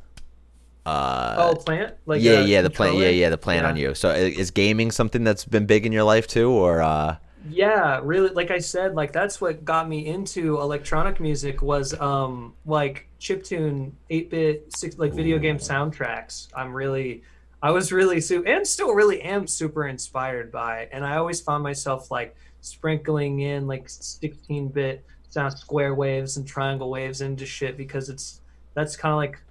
uh 0.85 1.35
Oh, 1.37 1.55
plant? 1.55 1.95
Like 2.05 2.21
yeah, 2.21 2.39
a 2.39 2.41
yeah, 2.41 2.61
the 2.61 2.69
plan, 2.69 2.95
yeah, 2.95 3.07
yeah, 3.09 3.29
the 3.29 3.37
plan 3.37 3.65
on 3.65 3.77
you. 3.77 3.95
So 3.95 4.09
is 4.11 4.51
gaming 4.51 4.91
something 4.91 5.23
that's 5.23 5.45
been 5.45 5.65
big 5.65 5.85
in 5.85 5.91
your 5.93 6.03
life 6.03 6.27
too, 6.27 6.49
or 6.51 6.81
uh, 6.81 7.15
Yeah, 7.41 8.01
really. 8.03 8.29
Like 8.31 8.51
I 8.51 8.59
said, 8.59 8.93
like 8.95 9.13
that's 9.13 9.39
what 9.39 9.63
got 9.63 9.87
me 9.87 10.05
into 10.07 10.59
electronic 10.59 11.19
music 11.19 11.61
was 11.61 11.93
um 11.99 12.55
like 12.65 13.07
chiptune, 13.19 13.93
eight 14.09 14.29
bit, 14.29 14.73
six 14.73 14.97
like 14.97 15.13
video 15.13 15.39
game 15.39 15.57
soundtracks. 15.57 16.49
I'm 16.53 16.73
really, 16.73 17.23
I 17.61 17.71
was 17.71 17.91
really 17.93 18.19
su- 18.19 18.43
and 18.45 18.67
still 18.67 18.93
really 18.93 19.21
am 19.21 19.47
super 19.47 19.87
inspired 19.87 20.51
by 20.51 20.81
it. 20.81 20.89
And 20.91 21.05
I 21.05 21.15
always 21.17 21.39
found 21.41 21.63
myself 21.63 22.11
like 22.11 22.35
sprinkling 22.61 23.39
in 23.39 23.67
like 23.67 23.89
16 23.89 24.69
bit 24.69 25.05
sound 25.33 25.57
square 25.57 25.95
waves 25.95 26.37
and 26.37 26.47
triangle 26.47 26.89
waves 26.91 27.21
into 27.21 27.45
shit 27.45 27.75
because 27.75 28.07
it's 28.09 28.41
that's 28.75 28.95
kind 28.95 29.11
of 29.13 29.17
like 29.17 29.41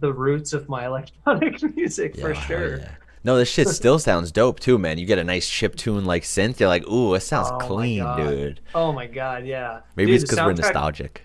the 0.00 0.12
roots 0.12 0.52
of 0.52 0.68
my 0.68 0.86
electronic 0.90 1.62
music 1.76 2.16
for 2.18 2.30
Yeah, 2.32 2.34
hell 2.40 2.58
sure. 2.58 2.76
yeah. 2.78 2.90
No, 3.24 3.36
this 3.36 3.48
shit 3.48 3.68
still 3.68 3.98
sounds 4.10 4.32
dope 4.32 4.58
too, 4.58 4.78
man. 4.78 4.98
You 4.98 5.06
get 5.06 5.18
a 5.18 5.24
nice 5.24 5.48
chip 5.48 5.76
tune 5.76 6.04
like 6.04 6.24
synth, 6.24 6.58
you're 6.58 6.68
like, 6.68 6.86
ooh, 6.88 7.14
it 7.14 7.20
sounds 7.20 7.48
Oh 7.52 7.58
clean, 7.58 8.04
dude. 8.16 8.60
Oh 8.74 8.92
my 8.92 9.06
god, 9.06 9.46
yeah. 9.46 9.80
Maybe 9.94 10.10
Dude, 10.12 10.22
it's 10.22 10.30
because 10.30 10.44
we're 10.44 10.54
nostalgic. 10.54 11.22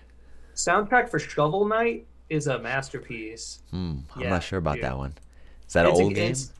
Soundtrack 0.54 1.08
for 1.08 1.18
Shovel 1.18 1.64
Knight 1.66 2.06
is 2.30 2.46
a 2.46 2.58
masterpiece. 2.58 3.62
Hmm, 3.70 3.98
I'm 4.14 4.22
Yeah, 4.22 4.28
not 4.30 4.42
sure 4.44 4.58
about 4.60 4.76
dude. 4.76 4.84
that 4.84 4.96
one. 4.98 5.14
Is 5.66 5.72
that 5.74 5.86
an 5.86 5.90
It's 5.90 6.00
a- 6.00 6.02
old 6.04 6.14
game? 6.14 6.30
it's- 6.30 6.52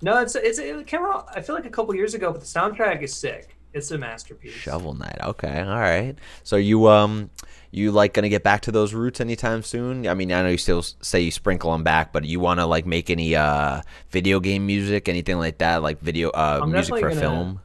No, 0.00 0.18
it's 0.22 0.34
it's 0.36 0.58
it 0.58 0.86
came 0.86 1.02
out. 1.02 1.28
I 1.34 1.42
feel 1.42 1.54
like 1.54 1.66
a 1.66 1.70
couple 1.70 1.94
years 1.94 2.14
ago, 2.14 2.30
but 2.32 2.40
the 2.40 2.46
soundtrack 2.46 3.02
is 3.02 3.12
sick. 3.14 3.56
It's 3.78 3.90
a 3.92 3.98
masterpiece. 3.98 4.52
Shovel 4.52 4.94
Knight. 4.94 5.18
Okay, 5.22 5.60
all 5.60 5.78
right. 5.78 6.16
So 6.42 6.56
you 6.56 6.88
um 6.88 7.30
you 7.70 7.92
like 7.92 8.12
gonna 8.14 8.28
get 8.28 8.42
back 8.42 8.62
to 8.62 8.72
those 8.72 8.92
roots 8.92 9.20
anytime 9.20 9.62
soon? 9.62 10.06
I 10.06 10.14
mean, 10.14 10.32
I 10.32 10.42
know 10.42 10.48
you 10.48 10.58
still 10.58 10.82
say 10.82 11.20
you 11.20 11.30
sprinkle 11.30 11.70
them 11.72 11.84
back, 11.84 12.12
but 12.12 12.24
you 12.24 12.40
want 12.40 12.60
to 12.60 12.66
like 12.66 12.86
make 12.86 13.08
any 13.08 13.36
uh 13.36 13.82
video 14.10 14.40
game 14.40 14.66
music, 14.66 15.08
anything 15.08 15.38
like 15.38 15.58
that, 15.58 15.82
like 15.82 16.00
video 16.00 16.30
uh 16.30 16.60
I'm 16.62 16.72
music 16.72 16.96
for 16.98 17.08
gonna- 17.08 17.20
film? 17.20 17.60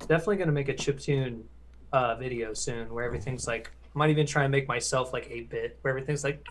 Definitely 0.00 0.36
gonna 0.36 0.52
make 0.52 0.68
a 0.68 0.74
chiptune 0.74 1.42
uh, 1.92 2.14
video 2.16 2.52
soon, 2.52 2.92
where 2.92 3.04
everything's 3.04 3.46
like. 3.46 3.70
I 3.94 3.98
might 3.98 4.10
even 4.10 4.26
try 4.26 4.42
and 4.44 4.52
make 4.52 4.68
myself 4.68 5.14
like 5.14 5.28
eight 5.30 5.48
bit, 5.48 5.78
where 5.80 5.90
everything's 5.90 6.22
like. 6.22 6.46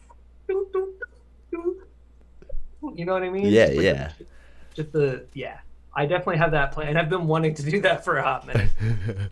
You 1.51 3.05
know 3.05 3.13
what 3.13 3.23
I 3.23 3.29
mean? 3.29 3.45
Yeah, 3.47 3.65
Just 3.67 3.75
like 3.77 3.83
yeah. 3.85 4.11
just 4.73 4.91
the 4.91 5.25
yeah. 5.33 5.59
I 5.95 6.05
definitely 6.05 6.37
have 6.37 6.51
that 6.51 6.71
plan, 6.71 6.97
I've 6.97 7.09
been 7.09 7.27
wanting 7.27 7.53
to 7.55 7.63
do 7.63 7.81
that 7.81 8.03
for 8.03 8.17
a 8.17 8.23
hot 8.23 8.45
minute. 8.47 8.69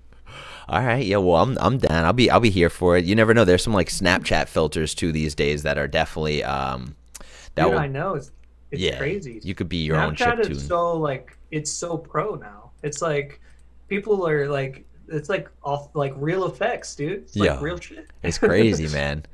All 0.70 0.80
right, 0.82 1.06
yeah. 1.06 1.18
Well, 1.18 1.42
I'm 1.42 1.58
I'm 1.60 1.78
down. 1.78 2.06
I'll 2.06 2.14
be 2.14 2.30
I'll 2.30 2.40
be 2.40 2.50
here 2.50 2.70
for 2.70 2.96
it. 2.98 3.04
You 3.04 3.16
never 3.16 3.34
know. 3.34 3.44
There's 3.44 3.64
some 3.64 3.74
like 3.74 3.90
Snapchat 3.90 4.48
filters 4.48 4.96
too 4.96 5.12
these 5.12 5.36
days 5.36 5.64
that 5.64 5.78
are 5.78 5.88
definitely 5.90 6.42
um 6.44 6.96
that 7.56 7.66
Dude, 7.66 7.74
will 7.74 7.80
I 7.80 7.88
know 7.88 8.16
it's, 8.16 8.32
it's 8.72 8.82
yeah 8.82 8.98
crazy. 8.98 9.42
You 9.44 9.54
could 9.56 9.68
be 9.68 9.78
your 9.84 10.00
own 10.00 10.16
chip 10.16 10.38
Snapchat 10.38 10.44
tune. 10.44 10.52
is 10.54 10.66
so 10.66 10.94
like 10.98 11.38
it's 11.52 11.70
so 11.70 11.98
pro 11.98 12.36
now. 12.36 12.72
It's 12.82 13.02
like 13.02 13.42
people 13.90 14.26
are 14.26 14.48
like 14.48 14.86
it's 15.10 15.28
like 15.28 15.50
off 15.64 15.90
like 15.96 16.14
real 16.16 16.46
effects, 16.46 16.96
dude. 16.96 17.24
It's 17.24 17.36
like 17.36 17.48
Yeah. 17.48 17.60
real 17.62 17.78
shit. 17.78 18.08
It's 18.24 18.38
crazy, 18.38 18.88
man. 18.94 19.26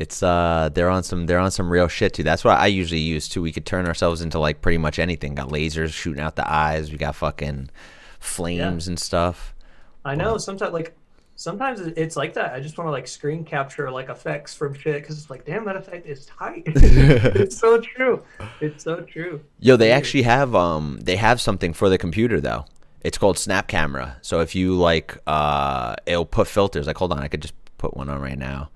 It's 0.00 0.22
uh 0.22 0.70
they're 0.72 0.88
on 0.88 1.02
some 1.02 1.26
they're 1.26 1.38
on 1.38 1.50
some 1.50 1.68
real 1.68 1.86
shit 1.86 2.14
too. 2.14 2.22
That's 2.22 2.42
what 2.42 2.58
I 2.58 2.68
usually 2.68 3.02
use 3.02 3.28
too. 3.28 3.42
We 3.42 3.52
could 3.52 3.66
turn 3.66 3.86
ourselves 3.86 4.22
into 4.22 4.38
like 4.38 4.62
pretty 4.62 4.78
much 4.78 4.98
anything. 4.98 5.34
Got 5.34 5.50
lasers 5.50 5.92
shooting 5.92 6.22
out 6.22 6.36
the 6.36 6.50
eyes. 6.50 6.90
We 6.90 6.96
got 6.96 7.14
fucking 7.14 7.68
flames 8.18 8.88
and 8.88 8.98
stuff. 8.98 9.54
I 10.02 10.14
know 10.14 10.38
sometimes 10.38 10.72
like 10.72 10.96
sometimes 11.36 11.80
it's 11.80 12.16
like 12.16 12.32
that. 12.32 12.54
I 12.54 12.60
just 12.60 12.78
want 12.78 12.88
to 12.88 12.92
like 12.92 13.06
screen 13.06 13.44
capture 13.44 13.90
like 13.90 14.08
effects 14.08 14.54
from 14.54 14.72
shit 14.72 15.02
because 15.02 15.18
it's 15.18 15.28
like, 15.28 15.44
damn, 15.44 15.66
that 15.66 15.76
effect 15.76 16.06
is 16.06 16.24
tight. 16.24 16.62
it's 16.66 17.58
so 17.58 17.78
true. 17.78 18.22
It's 18.62 18.84
so 18.84 19.02
true. 19.02 19.42
Yo, 19.58 19.76
they 19.76 19.92
actually 19.92 20.22
have 20.22 20.54
um 20.54 20.98
they 21.02 21.16
have 21.16 21.42
something 21.42 21.74
for 21.74 21.90
the 21.90 21.98
computer 21.98 22.40
though. 22.40 22.64
It's 23.02 23.18
called 23.18 23.36
Snap 23.36 23.68
Camera. 23.68 24.16
So 24.22 24.40
if 24.40 24.54
you 24.54 24.76
like 24.76 25.18
uh 25.26 25.96
it'll 26.06 26.24
put 26.24 26.48
filters. 26.48 26.86
Like 26.86 26.96
hold 26.96 27.12
on, 27.12 27.18
I 27.18 27.28
could 27.28 27.42
just 27.42 27.54
put 27.76 27.94
one 27.98 28.08
on 28.08 28.18
right 28.22 28.38
now. 28.38 28.70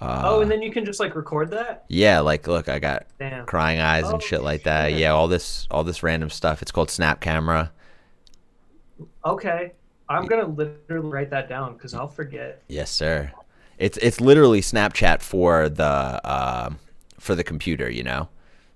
Uh, 0.00 0.22
oh, 0.26 0.40
and 0.42 0.50
then 0.50 0.62
you 0.62 0.70
can 0.70 0.84
just 0.84 1.00
like 1.00 1.16
record 1.16 1.50
that. 1.50 1.84
yeah, 1.88 2.20
like 2.20 2.46
look, 2.46 2.68
I 2.68 2.78
got 2.78 3.06
Damn. 3.18 3.46
crying 3.46 3.80
eyes 3.80 4.04
Oh, 4.04 4.12
and 4.14 4.22
shit 4.22 4.42
like 4.42 4.62
that. 4.64 4.90
shit. 4.90 5.00
Yeah, 5.00 5.10
all 5.10 5.26
this 5.28 5.66
all 5.70 5.82
this 5.84 6.02
random 6.02 6.30
stuff. 6.30 6.62
It's 6.62 6.70
called 6.70 6.90
Snap 6.90 7.20
Camera. 7.20 7.72
Okay, 9.24 9.72
I'm 10.08 10.26
gonna 10.26 10.46
literally 10.46 11.08
write 11.08 11.30
that 11.30 11.48
down 11.48 11.74
because 11.74 11.94
I'll 11.94 12.08
forget. 12.08 12.62
Yes, 12.68 12.90
sir. 12.90 13.32
It's 13.78 13.96
it's 13.98 14.20
literally 14.20 14.60
Snapchat 14.60 15.22
for 15.22 15.68
the 15.68 16.20
um 16.30 16.78
for 17.18 17.34
the 17.34 17.44
computer, 17.44 17.90
you 17.90 18.02
know. 18.02 18.28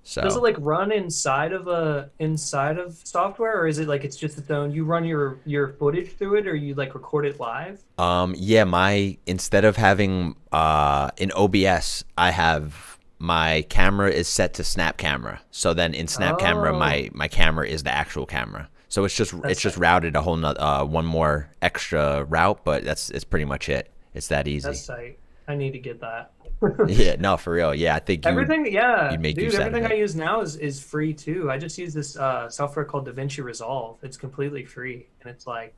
So 0.04 0.20
Does 0.22 0.34
it 0.36 0.42
like 0.42 0.56
run 0.58 0.90
inside 0.90 1.52
of 1.52 1.68
a 1.68 2.10
inside 2.18 2.76
of 2.78 2.94
software, 3.04 3.56
or 3.60 3.66
is 3.68 3.78
it 3.78 3.86
like 3.86 4.04
it's 4.04 4.16
just 4.16 4.36
its 4.36 4.50
own? 4.50 4.72
You 4.72 4.84
run 4.84 5.04
your 5.04 5.38
your 5.44 5.68
footage 5.74 6.16
through 6.16 6.36
it, 6.38 6.46
or 6.48 6.56
you 6.56 6.74
like 6.74 6.94
record 6.94 7.24
it 7.26 7.38
live? 7.38 7.80
um 7.98 8.34
yeah, 8.36 8.64
my 8.64 9.16
instead 9.26 9.64
of 9.64 9.76
having 9.76 10.34
uh 10.50 11.10
in 11.18 11.30
OBS, 11.36 12.04
I 12.18 12.30
have 12.32 12.98
my 13.20 13.62
camera 13.68 14.10
is 14.10 14.26
set 14.26 14.54
to 14.54 14.64
Snap 14.64 14.96
Camera. 14.96 15.40
So 15.52 15.72
then 15.72 15.94
in 15.94 16.08
Snap 16.08 16.40
Camera, 16.40 16.74
Oh. 16.74 16.78
my 16.78 17.08
my 17.12 17.28
camera 17.28 17.68
is 17.68 17.84
the 17.84 17.92
actual 17.92 18.26
camera. 18.26 18.68
So 18.88 19.04
it's 19.04 19.14
just 19.16 19.32
it's 19.44 19.60
just 19.60 19.76
routed 19.76 20.16
a 20.16 20.20
whole 20.22 20.36
nother 20.36 20.60
uh, 20.60 20.84
one 20.84 21.06
more 21.06 21.48
extra 21.62 22.24
route, 22.24 22.64
but 22.64 22.84
that's 22.84 23.08
it's 23.10 23.24
pretty 23.24 23.44
much 23.44 23.68
it. 23.68 23.88
It's 24.14 24.26
that 24.28 24.48
easy. 24.48 24.66
That's 24.68 24.84
tight. 24.86 25.18
I 25.48 25.54
need 25.54 25.72
to 25.72 25.78
get 25.78 26.00
that. 26.00 26.32
yeah, 26.88 27.16
no, 27.18 27.36
for 27.36 27.52
real. 27.52 27.74
Yeah, 27.74 27.96
I 27.96 27.98
think 27.98 28.24
you, 28.24 28.30
everything, 28.30 28.72
yeah, 28.72 29.10
you'd 29.10 29.20
make 29.20 29.34
dude. 29.34 29.44
use 29.44 29.54
out 29.56 29.62
of 29.62 29.74
Everything. 29.74 29.92
I 29.92 29.96
use 29.96 30.14
now 30.14 30.40
is 30.40 30.56
is 30.56 30.80
free 30.80 31.12
too. 31.12 31.50
I 31.50 31.58
just 31.58 31.76
use 31.76 31.92
this 31.92 32.16
uh, 32.16 32.48
software 32.48 32.84
called 32.84 33.06
DaVinci 33.08 33.42
Resolve. 33.42 33.98
It's 34.02 34.16
completely 34.16 34.64
free, 34.64 35.06
and 35.20 35.30
it's 35.30 35.46
like 35.46 35.74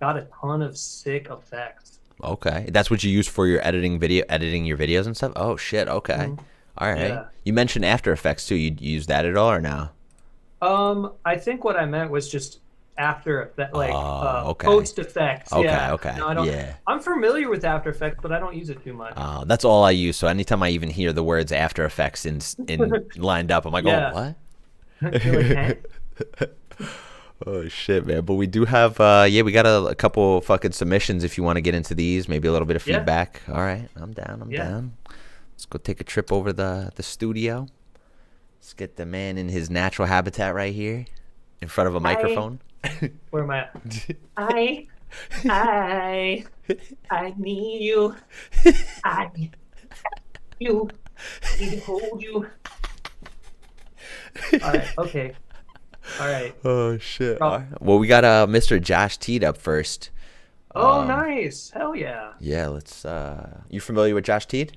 got 0.00 0.16
a 0.16 0.26
ton 0.40 0.62
of 0.62 0.76
sick 0.76 1.28
effects. 1.30 2.00
Okay, 2.22 2.68
that's 2.70 2.90
what 2.90 3.04
you 3.04 3.10
use 3.10 3.28
for 3.28 3.46
your 3.46 3.64
editing 3.66 3.98
video, 3.98 4.24
editing 4.28 4.64
your 4.64 4.76
videos 4.76 5.06
and 5.06 5.16
stuff. 5.16 5.32
Oh 5.36 5.56
shit. 5.56 5.88
Okay, 5.88 6.34
all 6.78 6.88
right. 6.88 6.98
Mm-hmm. 6.98 7.14
Yeah. 7.14 7.24
You 7.44 7.52
mentioned 7.52 7.84
After 7.84 8.12
Effects 8.12 8.46
too. 8.46 8.56
You 8.56 8.74
use 8.78 9.06
that 9.06 9.24
at 9.24 9.36
all 9.36 9.50
or 9.50 9.60
no? 9.60 9.90
Um, 10.60 11.12
I 11.24 11.36
think 11.36 11.62
what 11.62 11.76
I 11.76 11.84
meant 11.84 12.10
was 12.10 12.28
just 12.28 12.60
after 12.96 13.42
effect, 13.42 13.74
like 13.74 13.90
Oh, 13.92 13.96
uh, 13.96 14.42
okay. 14.50 14.66
post 14.66 14.98
effects. 14.98 15.52
Okay, 15.52 15.64
yeah. 15.64 15.92
okay, 15.94 16.14
No, 16.16 16.28
I 16.28 16.34
don't, 16.34 16.46
yeah. 16.46 16.74
I'm 16.86 17.00
familiar 17.00 17.48
with 17.50 17.64
After 17.64 17.90
Effects, 17.90 18.18
but 18.22 18.30
I 18.32 18.38
don't 18.38 18.54
use 18.54 18.70
it 18.70 18.82
too 18.84 18.92
much. 18.94 19.14
Uh, 19.16 19.44
that's 19.44 19.64
all 19.64 19.82
I 19.84 19.90
use. 19.90 20.16
So 20.16 20.28
anytime 20.28 20.62
I 20.62 20.68
even 20.70 20.90
hear 20.90 21.12
the 21.12 21.24
words 21.24 21.50
After 21.52 21.84
Effects 21.84 22.24
in 22.24 22.40
in 22.68 22.92
lined 23.16 23.50
up, 23.50 23.66
I'm 23.66 23.72
like, 23.72 23.84
Yeah. 23.84 24.12
oh 24.14 24.14
what? 25.00 25.24
You're 25.24 25.42
like, 25.42 25.90
"Huh?" 26.38 26.46
Oh 27.46 27.68
shit, 27.68 28.06
man! 28.06 28.24
But 28.24 28.34
we 28.34 28.46
do 28.46 28.64
have, 28.64 28.98
uh, 29.00 29.26
yeah, 29.28 29.42
we 29.42 29.50
got 29.52 29.66
a, 29.66 29.86
a 29.86 29.94
couple 29.94 30.40
fucking 30.40 30.70
submissions. 30.72 31.24
If 31.24 31.36
you 31.36 31.42
want 31.42 31.56
to 31.56 31.60
get 31.60 31.74
into 31.74 31.94
these, 31.94 32.28
maybe 32.28 32.46
a 32.48 32.52
little 32.52 32.64
bit 32.64 32.76
of 32.76 32.86
Yeah. 32.86 32.98
feedback. 32.98 33.42
All 33.48 33.56
right, 33.60 33.88
I'm 33.96 34.12
down. 34.12 34.38
I'm 34.40 34.50
Yeah. 34.50 34.64
down. 34.68 34.96
Let's 35.52 35.66
go 35.66 35.78
take 35.78 36.00
a 36.00 36.04
trip 36.04 36.32
over 36.32 36.52
the 36.52 36.92
the 36.94 37.02
studio. 37.02 37.66
Let's 38.60 38.72
get 38.72 38.96
the 38.96 39.04
man 39.04 39.36
in 39.36 39.48
his 39.48 39.68
natural 39.68 40.06
habitat 40.08 40.54
right 40.54 40.72
here, 40.72 41.06
in 41.60 41.68
front 41.68 41.88
of 41.88 41.96
a 41.96 42.00
microphone. 42.00 42.60
Where 43.30 43.42
am 43.42 43.50
I? 43.50 43.58
At? 43.60 44.16
I, 44.36 44.86
I, 45.44 46.44
I 47.10 47.34
need 47.38 47.82
you. 47.84 48.14
I, 49.04 49.30
you, 50.58 50.90
I 51.42 51.60
need 51.60 51.70
to 51.72 51.80
hold 51.80 52.22
you. 52.22 52.46
All 54.62 54.72
right. 54.72 54.88
Okay. 54.98 55.32
All 56.20 56.26
right. 56.28 56.54
Oh 56.64 56.98
shit! 56.98 57.38
Oh. 57.40 57.46
All 57.46 57.58
right. 57.58 57.82
Well, 57.82 57.98
we 57.98 58.06
got 58.06 58.24
uh, 58.24 58.46
Mr. 58.48 58.80
Josh 58.80 59.16
teed 59.18 59.42
up 59.44 59.56
first. 59.56 60.10
Oh, 60.74 61.00
Um, 61.02 61.08
nice. 61.08 61.70
Hell 61.70 61.94
yeah. 61.94 62.32
Yeah, 62.40 62.66
let's. 62.68 63.04
uh 63.04 63.60
You 63.70 63.80
familiar 63.80 64.14
with 64.14 64.24
Josh 64.24 64.46
Teed? 64.46 64.76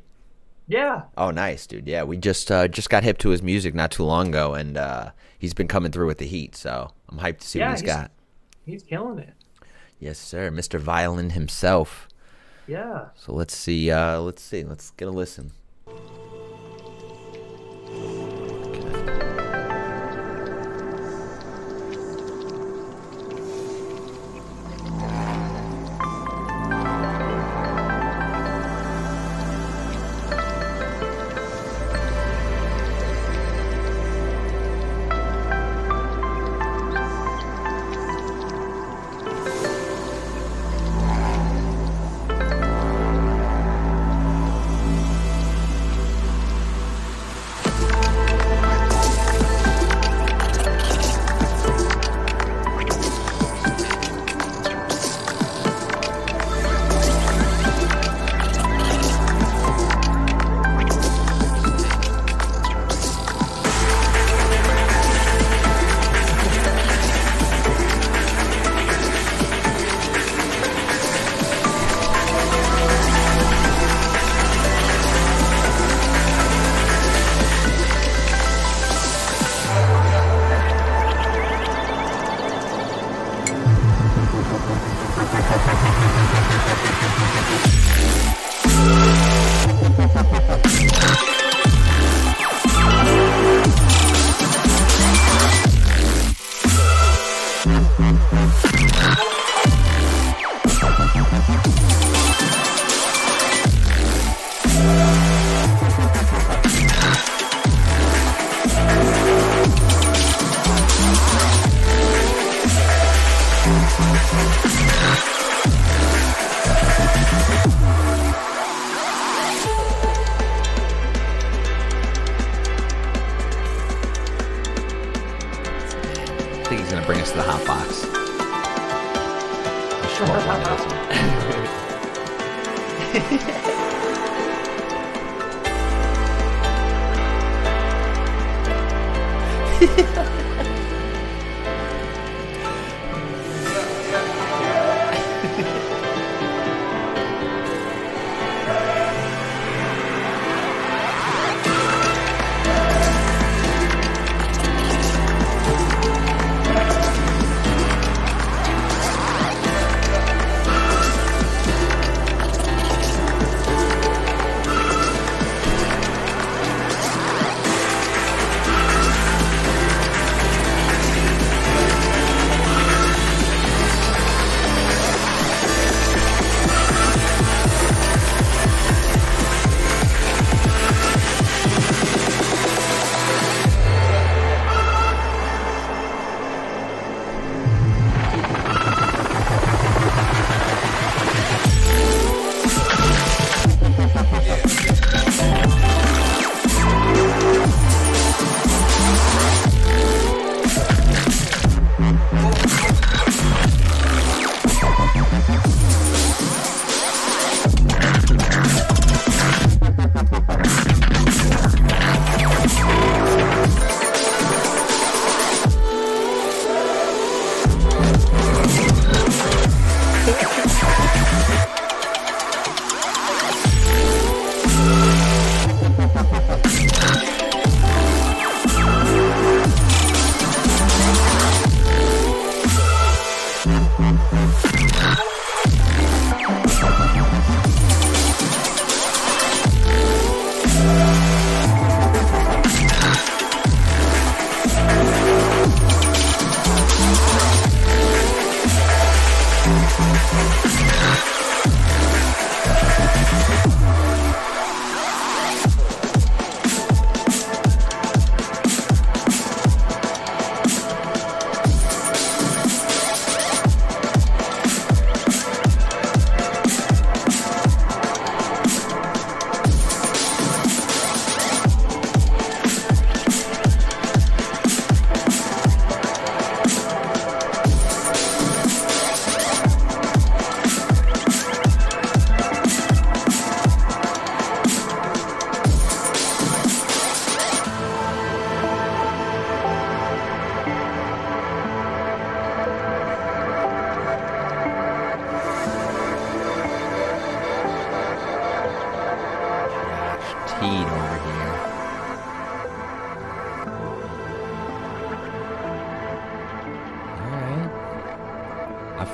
Yeah. 0.68 1.04
Oh, 1.18 1.32
nice, 1.32 1.66
dude. 1.66 1.88
Yeah, 1.88 2.04
we 2.04 2.18
just 2.18 2.52
uh, 2.52 2.68
just 2.68 2.90
got 2.90 3.04
hip 3.04 3.18
to 3.20 3.30
his 3.30 3.42
music 3.42 3.74
not 3.74 3.90
too 3.92 4.04
long 4.04 4.28
ago, 4.30 4.54
and 4.54 4.78
uh, 4.78 5.12
he's 5.40 5.54
been 5.54 5.68
coming 5.68 5.92
through 5.92 6.08
with 6.08 6.18
the 6.20 6.28
heat. 6.28 6.56
So 6.56 6.92
I'm 7.10 7.20
hyped 7.20 7.40
to 7.40 7.48
see 7.48 7.60
Yeah, 7.60 7.70
what 7.70 7.80
he's 7.80 7.82
he's- 7.82 7.96
got. 8.02 8.12
He's 8.66 8.84
killing 8.84 9.20
it. 9.20 9.34
Yes, 10.00 10.20
sir, 10.20 10.52
Mr. 10.52 10.78
Violin 10.80 11.32
himself. 11.32 12.08
Yeah. 12.68 13.06
So 13.16 13.34
let's 13.34 13.56
see. 13.56 13.90
Uh, 13.90 14.20
let's 14.20 14.42
see. 14.44 14.64
Let's 14.64 14.92
get 14.92 15.08
a 15.08 15.12
listen. 15.12 15.52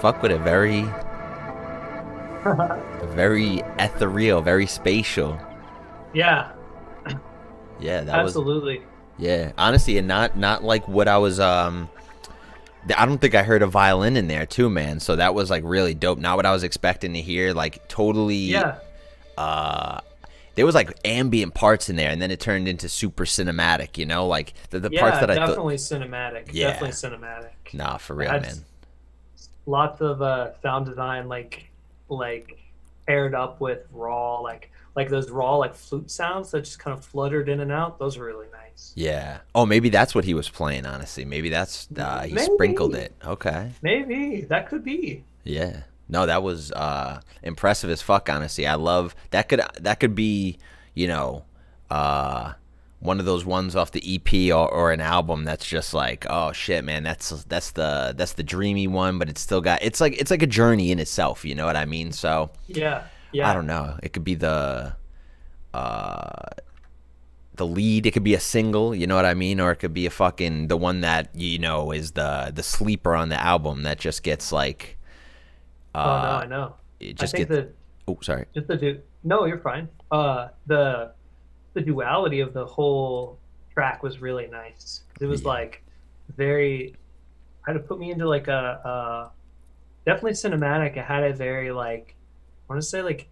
Fuck 0.03 0.21
with 0.21 0.33
it 0.33 0.41
very 0.41 0.83
very 3.15 3.63
ethereal, 3.79 4.41
very 4.41 4.67
spatial. 4.67 5.39
Yeah, 6.13 6.51
Yeah, 7.79 8.01
that 8.01 8.21
was 8.21 8.31
absolutely. 8.31 8.83
Yeah, 9.17 9.53
honestly, 9.57 9.97
and 9.97 10.07
not 10.07 10.37
not 10.37 10.63
like 10.63 10.87
what 10.87 11.07
I 11.07 11.17
was. 11.17 11.39
Um, 11.39 11.89
I 12.97 13.05
don't 13.05 13.19
think 13.19 13.33
I 13.33 13.43
heard 13.43 13.61
a 13.61 13.67
violin 13.67 14.17
in 14.17 14.27
there 14.27 14.45
too, 14.45 14.69
man. 14.69 14.99
So 14.99 15.15
that 15.15 15.33
was 15.33 15.49
like 15.49 15.63
really 15.65 15.93
dope. 15.93 16.19
Not 16.19 16.35
what 16.35 16.45
I 16.45 16.51
was 16.51 16.63
expecting 16.63 17.13
to 17.13 17.21
hear. 17.21 17.53
Like 17.53 17.87
totally. 17.87 18.35
Yeah, 18.35 18.79
Uh, 19.37 20.01
there 20.55 20.65
was 20.65 20.75
like 20.75 20.91
ambient 21.05 21.53
parts 21.53 21.89
in 21.89 21.95
there, 21.95 22.11
and 22.11 22.21
then 22.21 22.29
it 22.29 22.39
turned 22.41 22.67
into 22.67 22.89
super 22.89 23.25
cinematic. 23.25 23.97
You 23.97 24.05
know, 24.05 24.27
like 24.27 24.53
the, 24.69 24.81
the 24.81 24.89
yeah, 24.91 24.99
parts 24.99 25.19
that 25.19 25.31
I 25.31 25.35
definitely 25.35 25.75
cinematic. 25.77 26.49
Yeah. 26.51 26.71
Definitely 26.71 26.91
cinematic. 26.91 27.51
Nah, 27.73 27.97
for 27.97 28.15
real, 28.15 28.37
man. 28.39 28.65
Lots 29.65 30.01
of 30.01 30.21
uh, 30.21 30.51
sound 30.61 30.85
design, 30.85 31.27
like 31.27 31.69
like 32.09 32.57
paired 33.07 33.33
up 33.33 33.59
with 33.61 33.85
raw, 33.91 34.39
like 34.39 34.71
like 34.95 35.09
those 35.09 35.29
raw 35.31 35.55
like 35.57 35.73
flute 35.73 36.11
sounds 36.11 36.51
that 36.51 36.61
just 36.61 36.79
kind 36.79 36.97
of 36.97 37.03
fluttered 37.03 37.49
in 37.49 37.59
and 37.61 37.71
out. 37.71 37.97
Those 37.99 38.17
are 38.17 38.23
really 38.25 38.47
nice. 38.51 38.91
Yeah. 38.95 39.39
Oh, 39.55 39.65
maybe 39.65 39.89
that's 39.89 40.13
what 40.13 40.25
he 40.25 40.33
was 40.33 40.49
playing. 40.49 40.85
Honestly, 40.85 41.25
maybe 41.25 41.49
that's 41.49 41.87
uh, 41.97 42.23
he 42.23 42.33
Maybe. 42.33 42.51
sprinkled 42.53 42.95
it. 42.95 43.13
Okay. 43.25 43.71
Maybe 43.81 44.41
that 44.49 44.67
could 44.67 44.83
be. 44.83 45.23
Yeah. 45.43 45.81
No, 46.09 46.25
that 46.25 46.43
was 46.43 46.71
uh 46.73 47.21
impressive 47.41 47.89
as 47.89 48.01
fuck, 48.01 48.29
honestly. 48.29 48.67
I 48.67 48.75
love 48.75 49.15
that 49.31 49.47
could 49.49 49.61
that 49.79 49.99
could 49.99 50.13
be, 50.15 50.57
you 50.93 51.07
know, 51.07 51.45
uh 51.89 52.53
one 53.03 53.19
of 53.19 53.25
those 53.25 53.43
ones 53.45 53.75
off 53.75 53.91
the 53.91 54.01
EP 54.15 54.53
or, 54.55 54.69
or 54.71 54.91
an 54.93 55.01
album 55.01 55.43
that's 55.43 55.65
just 55.65 55.93
like, 55.93 56.25
oh 56.29 56.53
shit, 56.53 56.83
man, 56.85 57.03
that's 57.03 57.43
that's 57.43 57.71
the 57.71 58.13
that's 58.17 58.33
the 58.33 58.43
dreamy 58.43 58.87
one, 58.87 59.19
but 59.19 59.27
it's 59.29 59.41
still 59.41 59.59
got 59.61 59.83
it's 59.83 59.99
like 59.99 60.19
it's 60.19 60.31
like 60.31 60.41
a 60.41 60.47
journey 60.47 60.91
in 60.91 60.99
itself, 60.99 61.43
you 61.43 61.53
know 61.53 61.65
what 61.65 61.75
I 61.75 61.85
mean? 61.85 62.11
So 62.13 62.49
Yeah, 62.67 63.03
yeah. 63.33 63.49
I 63.49 63.53
don't 63.53 63.67
know. 63.67 63.97
It 64.01 64.13
could 64.13 64.23
be 64.23 64.35
the 64.35 64.95
uh 65.73 66.49
the 67.55 67.67
lead, 67.67 68.05
it 68.07 68.11
could 68.11 68.23
be 68.23 68.33
a 68.33 68.39
single, 68.39 68.95
you 68.95 69.05
know 69.05 69.15
what 69.15 69.25
I 69.25 69.33
mean? 69.35 69.59
Or 69.59 69.71
it 69.71 69.75
could 69.75 69.93
be 69.93 70.05
a 70.07 70.09
fucking 70.09 70.69
the 70.69 70.77
one 70.77 71.01
that, 71.01 71.29
you 71.35 71.59
know, 71.59 71.91
is 71.91 72.11
the 72.13 72.51
the 72.55 72.63
sleeper 72.63 73.15
on 73.15 73.29
the 73.29 73.39
album 73.39 73.83
that 73.83 73.99
just 73.99 74.23
gets 74.23 74.51
like 74.51 74.97
oh 75.93 75.99
no, 75.99 76.09
uh, 76.09 76.41
I 76.43 76.45
know. 76.47 76.75
it 76.99 77.09
I 77.09 77.13
just 77.13 77.35
think 77.35 77.49
gets 77.49 77.59
that 77.59 77.75
Oh, 78.07 78.17
sorry. 78.21 78.45
just 78.53 78.67
the 78.67 78.75
du- 78.75 79.01
no, 79.23 79.45
you're 79.45 79.59
fine. 79.59 79.87
Uh, 80.11 80.49
the 80.67 81.11
the 81.73 81.81
duality 81.81 82.39
of 82.39 82.53
the 82.53 82.65
whole 82.65 83.39
track 83.73 84.03
was 84.03 84.19
really 84.21 84.47
nice. 84.47 85.03
It 85.19 85.25
was 85.25 85.41
Yeah. 85.41 85.47
like 85.49 85.83
very 86.35 86.95
kind 87.65 87.77
of 87.77 87.87
put 87.87 87.99
me 87.99 88.11
into 88.11 88.27
like 88.27 88.47
a, 88.47 88.51
a 88.85 89.31
definitely 90.05 90.33
cinematic. 90.33 90.97
It 90.97 91.05
had 91.05 91.23
a 91.23 91.33
very 91.33 91.71
like 91.71 92.15
I 92.69 92.73
want 92.73 92.81
to 92.81 92.87
say 92.87 93.01
like 93.01 93.27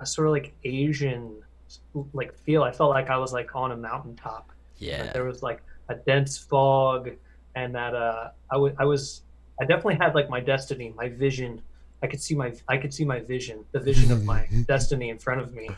a 0.00 0.06
sort 0.06 0.28
of 0.28 0.32
like 0.32 0.54
Asian 0.64 1.42
like 2.12 2.34
feel. 2.34 2.62
I 2.62 2.72
felt 2.72 2.90
like 2.90 3.10
I 3.10 3.16
was 3.18 3.32
like 3.32 3.54
on 3.56 3.72
a 3.72 3.76
mountaintop. 3.76 4.48
Like, 4.48 4.56
Yeah. 4.78 5.12
there 5.12 5.24
was 5.24 5.42
like 5.42 5.62
a 5.88 5.94
dense 5.94 6.38
fog, 6.38 7.10
and 7.54 7.74
that 7.74 7.94
uh, 7.94 8.30
I 8.50 8.84
was 8.84 9.22
I 9.60 9.64
definitely 9.64 9.96
had 9.96 10.14
like 10.14 10.28
my 10.30 10.40
destiny, 10.40 10.92
my 10.96 11.08
vision. 11.08 11.62
I 12.02 12.06
could 12.06 12.20
see 12.22 12.34
my 12.36 12.52
I 12.68 12.76
could 12.76 12.94
see 12.94 13.04
my 13.04 13.18
vision, 13.20 13.64
the 13.72 13.80
vision 13.80 14.12
of 14.12 14.24
my 14.24 14.46
destiny 14.68 15.08
in 15.10 15.18
front 15.18 15.40
of 15.40 15.52
me. 15.52 15.68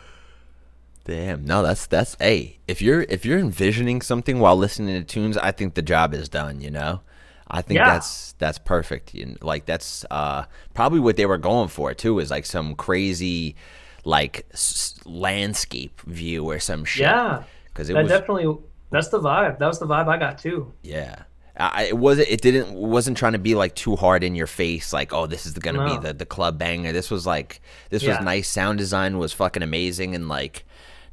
Damn. 1.05 1.44
No, 1.44 1.62
that's 1.62 1.86
that's 1.86 2.16
hey, 2.20 2.59
if 2.68 2.81
you're 2.82 3.02
if 3.02 3.24
you're 3.24 3.39
envisioning 3.39 4.01
something 4.02 4.39
while 4.39 4.56
listening 4.56 4.94
to 5.01 5.05
tunes, 5.05 5.36
I 5.36 5.51
think 5.51 5.74
the 5.74 5.82
job 5.82 6.14
is 6.14 6.28
done, 6.28 6.60
you 6.60 6.70
know? 6.70 7.01
I 7.48 7.62
think 7.62 7.78
Yeah. 7.78 7.94
that's 7.94 8.32
that's 8.39 8.59
perfect. 8.59 9.14
You 9.14 9.24
kn- 9.24 9.39
Like 9.43 9.66
that's 9.66 10.05
uh, 10.10 10.44
probably 10.74 11.01
what 11.01 11.16
they 11.16 11.27
were 11.27 11.39
going 11.39 11.68
for 11.68 11.94
too. 11.94 12.18
Is 12.20 12.31
like 12.31 12.47
some 12.47 12.74
crazy, 12.77 13.56
like 14.05 14.47
s- 14.52 15.01
landscape 15.05 16.01
view 16.02 16.48
or 16.48 16.60
some 16.60 16.85
shit. 16.85 17.02
Yeah, 17.02 17.43
because 17.66 17.90
it 17.90 17.94
that 17.94 18.02
was 18.05 18.12
definitely 18.12 18.56
that's 18.90 19.09
the 19.09 19.20
vibe. 19.20 19.59
That 19.59 19.66
was 19.66 19.78
the 19.81 19.86
vibe 19.86 20.06
I 20.09 20.16
got 20.18 20.39
too. 20.39 20.72
yeah. 20.82 21.22
I, 21.56 21.85
it 21.89 21.98
wasn't. 21.98 22.28
It 22.28 22.40
didn't. 22.40 22.72
wasn't 22.72 23.18
trying 23.18 23.32
to 23.32 23.39
be 23.39 23.55
like 23.55 23.74
too 23.74 23.94
hard 23.94 24.24
in 24.24 24.35
your 24.35 24.47
face. 24.47 24.94
Like, 24.94 25.12
oh, 25.12 25.27
this 25.27 25.44
is 25.44 25.52
gonna 25.55 25.85
No. 25.86 25.94
be 25.98 26.06
the 26.06 26.14
the 26.14 26.24
club 26.24 26.56
banger. 26.56 26.90
This 26.93 27.10
was 27.10 27.27
like 27.27 27.60
this 27.90 28.02
Yeah. 28.02 28.16
was 28.16 28.24
nice. 28.24 28.48
Sound 28.48 28.78
design 28.78 29.18
was 29.18 29.35
fucking 29.35 29.62
amazing 29.62 30.14
and 30.14 30.27
like 30.27 30.64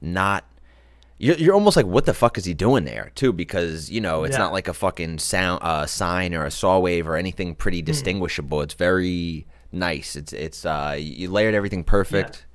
not. 0.02 0.44
You're, 1.19 1.36
you're 1.38 1.53
almost 1.56 1.76
like, 1.76 1.88
what 1.88 2.06
the 2.06 2.14
fuck 2.14 2.38
is 2.38 2.45
he 2.45 2.53
doing 2.53 2.86
there, 2.86 3.11
too? 3.15 3.34
Because 3.34 3.90
you 3.90 3.99
know 4.02 4.24
it's 4.24 4.34
Yeah. 4.36 4.44
not 4.44 4.53
like 4.53 4.68
a 4.68 4.74
fucking 4.74 5.18
sound 5.18 5.60
uh, 5.64 5.86
sine 5.88 6.36
or 6.36 6.45
a 6.45 6.52
saw 6.52 6.78
wave 6.80 7.07
or 7.07 7.15
anything 7.15 7.56
pretty 7.56 7.82
distinguishable. 7.82 8.61
It's 8.61 8.76
very 8.76 9.48
nice. 9.72 10.15
It's 10.15 10.32
it's 10.34 10.65
uh, 10.65 10.95
you 10.99 11.32
layered 11.32 11.56
everything 11.56 11.84
perfect. 11.84 12.45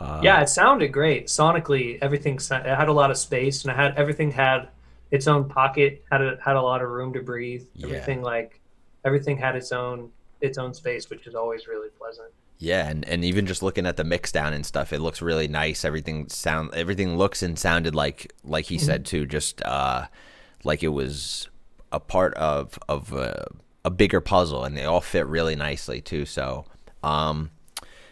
Uh, 0.00 0.20
yeah, 0.22 0.40
it 0.40 0.48
sounded 0.48 0.92
great 0.92 1.26
sonically. 1.26 1.98
Everything 2.02 2.36
it 2.36 2.50
had 2.50 2.88
a 2.88 2.92
lot 2.92 3.10
of 3.10 3.16
space, 3.18 3.62
and 3.64 3.70
it 3.72 3.76
had 3.76 3.94
everything 3.96 4.30
had 4.30 4.68
its 5.10 5.26
own 5.26 5.48
pocket. 5.48 6.04
had 6.10 6.20
a, 6.20 6.38
had 6.44 6.56
a 6.56 6.62
lot 6.62 6.82
of 6.82 6.88
room 6.90 7.12
to 7.12 7.20
breathe. 7.22 7.64
Yeah. 7.74 7.86
Everything 7.86 8.22
like 8.22 8.60
everything 9.04 9.38
had 9.38 9.54
its 9.56 9.70
own 9.72 10.10
its 10.40 10.58
own 10.58 10.74
space, 10.74 11.10
which 11.10 11.26
is 11.26 11.34
always 11.34 11.66
really 11.68 11.88
pleasant. 11.98 12.28
Yeah, 12.58 12.88
and, 12.88 13.04
and 13.06 13.24
even 13.24 13.46
just 13.46 13.62
looking 13.62 13.86
at 13.86 13.96
the 13.96 14.04
mix 14.04 14.32
down 14.32 14.52
and 14.52 14.66
stuff, 14.66 14.92
it 14.92 14.98
looks 14.98 15.22
really 15.22 15.46
nice. 15.46 15.84
Everything 15.84 16.28
sound 16.28 16.74
everything 16.74 17.16
looks 17.16 17.42
and 17.42 17.56
sounded 17.56 17.94
like 17.94 18.32
like 18.42 18.66
he 18.66 18.78
said 18.78 19.06
too, 19.06 19.26
just 19.26 19.62
uh 19.62 20.06
like 20.64 20.82
it 20.82 20.88
was 20.88 21.48
a 21.92 22.00
part 22.00 22.34
of 22.34 22.78
of 22.88 23.12
a, 23.12 23.46
a 23.84 23.90
bigger 23.90 24.20
puzzle, 24.20 24.64
and 24.64 24.76
they 24.76 24.84
all 24.84 25.00
fit 25.00 25.26
really 25.26 25.56
nicely 25.56 26.00
too. 26.00 26.26
So, 26.26 26.64
um, 27.02 27.50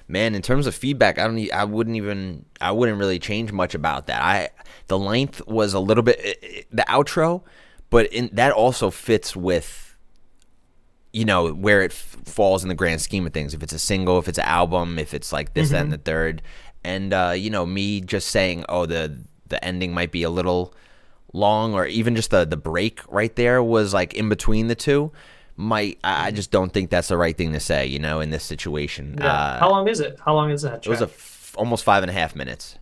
man, 0.08 0.34
in 0.34 0.42
terms 0.42 0.66
of 0.66 0.74
feedback, 0.74 1.18
I 1.18 1.26
don't, 1.26 1.52
I 1.52 1.64
wouldn't 1.64 1.96
even, 1.96 2.44
I 2.60 2.70
wouldn't 2.70 2.98
really 2.98 3.18
change 3.18 3.52
much 3.52 3.74
about 3.74 4.06
that. 4.06 4.22
I 4.22 4.50
the 4.86 4.98
length 4.98 5.46
was 5.46 5.74
a 5.74 5.80
little 5.80 6.04
bit 6.04 6.68
the 6.70 6.84
outro, 6.88 7.42
but 7.90 8.06
in 8.12 8.30
that 8.32 8.52
also 8.52 8.90
fits 8.90 9.34
with 9.34 9.85
you 11.16 11.24
know 11.24 11.40
where 11.66 11.80
it 11.82 11.92
f- 11.92 12.16
falls 12.24 12.62
in 12.64 12.68
the 12.68 12.74
grand 12.82 13.00
scheme 13.00 13.26
of 13.26 13.32
things 13.32 13.54
if 13.54 13.62
it's 13.62 13.72
a 13.72 13.78
single 13.78 14.18
if 14.18 14.26
it's 14.28 14.38
an 14.38 14.44
album 14.60 14.98
if 14.98 15.14
it's 15.14 15.32
like 15.32 15.54
this 15.54 15.70
that, 15.70 15.80
and 15.82 15.92
the 15.92 15.98
third 16.10 16.42
and 16.84 17.12
uh 17.14 17.32
you 17.36 17.50
know 17.50 17.64
me 17.64 18.00
just 18.00 18.28
saying 18.28 18.64
oh 18.68 18.84
the 18.86 19.02
the 19.48 19.58
ending 19.64 19.92
might 19.94 20.12
be 20.12 20.22
a 20.22 20.30
little 20.30 20.74
long 21.32 21.74
or 21.74 21.86
even 21.86 22.14
just 22.16 22.30
the 22.30 22.44
the 22.44 22.56
break 22.56 23.00
right 23.08 23.34
there 23.36 23.62
was 23.62 23.92
like 23.94 24.14
in 24.14 24.28
between 24.28 24.68
the 24.68 24.74
two 24.74 25.10
might 25.56 25.98
i 26.04 26.26
I 26.26 26.30
just 26.32 26.50
don't 26.50 26.72
think 26.72 26.90
that's 26.90 27.08
the 27.08 27.16
right 27.16 27.36
thing 27.36 27.52
to 27.52 27.60
say 27.60 27.86
you 27.86 27.98
know 27.98 28.20
in 28.20 28.30
this 28.30 28.44
situation 28.44 29.16
Yeah. 29.18 29.32
uh 29.32 29.58
How 29.60 29.70
long 29.70 29.88
is 29.88 30.00
it? 30.00 30.18
How 30.24 30.34
long 30.34 30.50
is 30.50 30.62
that? 30.62 30.82
track? 30.82 30.86
it 30.86 30.90
was 30.90 31.02
a 31.02 31.10
almost 31.58 31.82
five 31.84 32.02
and 32.02 32.10
a 32.10 32.12
half 32.20 32.34
minutes 32.36 32.78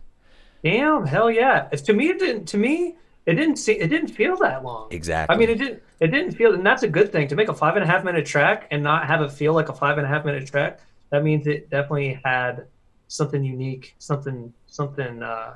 Damn, 0.63 1.05
hell 1.05 1.29
yeah! 1.29 1.67
To 1.87 1.93
me, 1.93 2.09
it 2.09 2.17
didn't. 2.17 2.45
To 2.47 2.57
me, 2.57 2.95
it 3.27 3.35
didn't 3.35 3.57
see. 3.57 3.73
It 3.73 3.89
didn't 3.89 4.07
feel 4.19 4.35
that 4.37 4.63
long. 4.63 4.87
exactly 4.89 5.35
I 5.35 5.37
mean, 5.37 5.49
it 5.49 5.59
didn't. 5.59 5.83
It 5.99 6.07
didn't 6.07 6.31
feel, 6.33 6.53
and 6.53 6.65
that's 6.65 6.83
a 6.83 6.87
good 6.87 7.11
thing 7.11 7.27
to 7.29 7.35
make 7.35 7.47
a 7.49 7.53
five 7.53 7.75
and 7.75 7.83
a 7.83 7.87
half 7.87 8.03
minute 8.03 8.25
track 8.25 8.67
and 8.71 8.83
not 8.83 9.07
have 9.07 9.21
it 9.21 9.31
feel 9.31 9.53
like 9.53 9.69
a 9.69 9.73
five 9.73 9.97
and 9.97 10.05
a 10.05 10.09
half 10.09 10.25
minute 10.25 10.45
track. 10.47 10.79
That 11.11 11.23
means 11.23 11.47
it 11.47 11.69
definitely 11.69 12.19
had 12.25 12.67
something 13.07 13.43
unique, 13.43 13.95
something, 13.99 14.53
something. 14.67 15.23
uh 15.23 15.55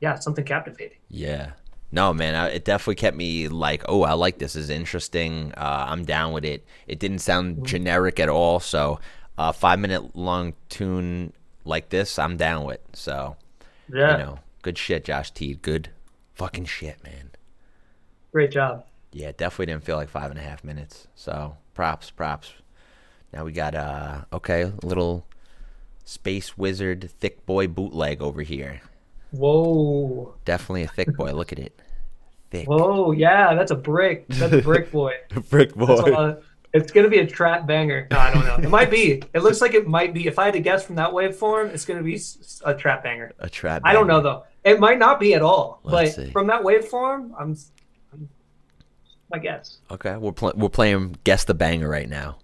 Yeah, 0.00 0.14
something 0.16 0.44
captivating. 0.44 0.98
Yeah. 1.08 1.52
No, 1.90 2.12
man, 2.12 2.34
I, 2.34 2.48
it 2.50 2.64
definitely 2.64 2.96
kept 2.96 3.16
me 3.16 3.48
like, 3.48 3.82
oh, 3.88 4.02
I 4.02 4.12
like 4.12 4.38
this. 4.38 4.52
this 4.52 4.64
is 4.64 4.70
interesting. 4.70 5.52
Uh, 5.56 5.86
I'm 5.88 6.04
down 6.04 6.32
with 6.32 6.44
it. 6.44 6.66
It 6.86 6.98
didn't 6.98 7.20
sound 7.20 7.64
generic 7.66 8.20
at 8.20 8.28
all. 8.28 8.60
So, 8.60 9.00
uh, 9.38 9.52
five 9.52 9.78
minute 9.78 10.14
long 10.14 10.54
tune 10.68 11.32
like 11.64 11.88
this, 11.90 12.18
I'm 12.18 12.36
down 12.36 12.64
with. 12.64 12.80
So, 12.92 13.36
Yeah, 13.92 14.12
you 14.12 14.18
know, 14.18 14.38
good 14.62 14.76
shit, 14.78 15.04
Josh 15.04 15.30
Teed. 15.30 15.62
Good 15.62 15.90
fucking 16.34 16.66
shit, 16.66 17.02
man. 17.04 17.30
great 18.32 18.50
job. 18.50 18.84
Yeah, 19.12 19.32
definitely 19.36 19.66
didn't 19.66 19.84
feel 19.84 19.96
like 19.96 20.08
five 20.08 20.30
and 20.30 20.38
a 20.38 20.42
half 20.42 20.62
minutes. 20.64 21.08
So, 21.14 21.56
props, 21.74 22.10
props. 22.10 22.52
Now 23.32 23.44
we 23.44 23.52
got, 23.52 23.74
uh, 23.74 24.24
okay, 24.32 24.62
a 24.62 24.86
little 24.86 25.26
space 26.04 26.56
wizard 26.56 27.10
thick 27.18 27.44
boy 27.46 27.66
bootleg 27.66 28.22
over 28.22 28.42
here. 28.42 28.80
Whoa, 29.30 30.34
Definitely 30.44 30.84
a 30.84 30.88
thick 30.88 31.14
boy. 31.16 31.32
Look 31.32 31.52
at 31.52 31.58
it. 31.58 31.80
Thick. 32.50 32.66
whoa, 32.66 33.12
yeah, 33.12 33.54
that's 33.54 33.70
a 33.70 33.76
brick. 33.76 34.26
That's 34.28 34.54
a 34.54 34.62
brick 34.62 34.90
boy. 34.90 35.12
Brick 35.50 35.76
a- 35.76 36.38
it's 36.72 36.92
gonna 36.92 37.08
be 37.08 37.18
a 37.18 37.26
trap 37.26 37.66
banger. 37.66 38.06
No, 38.10 38.18
I 38.18 38.32
don't 38.32 38.44
know. 38.44 38.56
It 38.56 38.70
might 38.70 38.90
be. 38.90 39.22
It 39.34 39.42
looks 39.42 39.60
like 39.60 39.74
it 39.74 39.86
might 39.86 40.12
be. 40.14 40.26
If 40.26 40.38
I 40.38 40.46
had 40.46 40.54
to 40.54 40.60
guess 40.60 40.84
from 40.84 40.96
that 40.96 41.10
waveform, 41.10 41.72
it's 41.72 41.84
gonna 41.84 42.02
be 42.02 42.20
a 42.64 42.74
trap 42.74 43.02
banger. 43.02 43.32
A 43.38 43.48
trap. 43.48 43.82
I 43.84 43.92
don't 43.92 44.06
know 44.06 44.20
though. 44.20 44.44
It 44.64 44.80
might 44.80 44.98
not 44.98 45.18
be 45.20 45.34
at 45.34 45.42
all. 45.42 45.80
Let's 45.82 46.16
but 46.16 46.24
see. 46.24 46.30
from 46.30 46.46
that 46.48 46.62
waveform, 46.62 47.32
I'm 47.38 47.56
my 49.30 49.38
guess. 49.38 49.78
Okay, 49.90 50.16
we're 50.16 50.32
pl- 50.32 50.52
we're 50.56 50.68
playing 50.68 51.16
guess 51.24 51.44
the 51.44 51.54
banger 51.54 51.88
right 51.88 52.08
now 52.08 52.38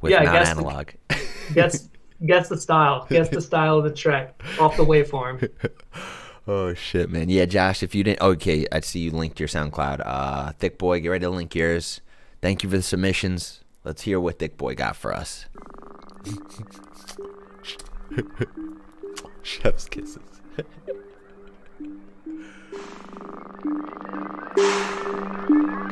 with 0.00 0.12
Yeah, 0.12 0.22
non 0.22 0.34
guess 0.34 0.48
the- 0.54 0.60
analog. 0.60 0.88
Guess 1.54 1.88
guess 2.24 2.48
the 2.48 2.56
style. 2.58 3.06
Guess 3.10 3.28
the 3.30 3.40
style 3.40 3.78
of 3.78 3.84
the 3.84 3.90
track 3.90 4.40
off 4.60 4.76
the 4.76 4.84
waveform. 4.84 5.50
oh 6.46 6.74
shit, 6.74 7.10
man. 7.10 7.28
Yeah, 7.28 7.44
Josh, 7.46 7.82
if 7.82 7.92
you 7.94 8.04
didn't, 8.04 8.20
okay, 8.20 8.66
I 8.70 8.80
see 8.80 9.00
you 9.00 9.10
linked 9.10 9.40
your 9.40 9.48
SoundCloud. 9.48 10.00
Uh, 10.04 10.52
Thick 10.58 10.78
Boy, 10.78 11.00
get 11.00 11.08
ready 11.08 11.24
to 11.24 11.30
link 11.30 11.54
yours. 11.56 12.00
Thank 12.40 12.62
you 12.62 12.70
for 12.70 12.76
the 12.76 12.82
submissions. 12.84 13.62
Let's 13.82 14.02
hear 14.02 14.20
what 14.20 14.38
Thick 14.38 14.56
Boy 14.56 14.76
got 14.76 14.94
for 14.94 15.12
us. 15.12 15.46
Chef's 19.42 19.86
kisses 19.86 20.18
thank 23.62 23.74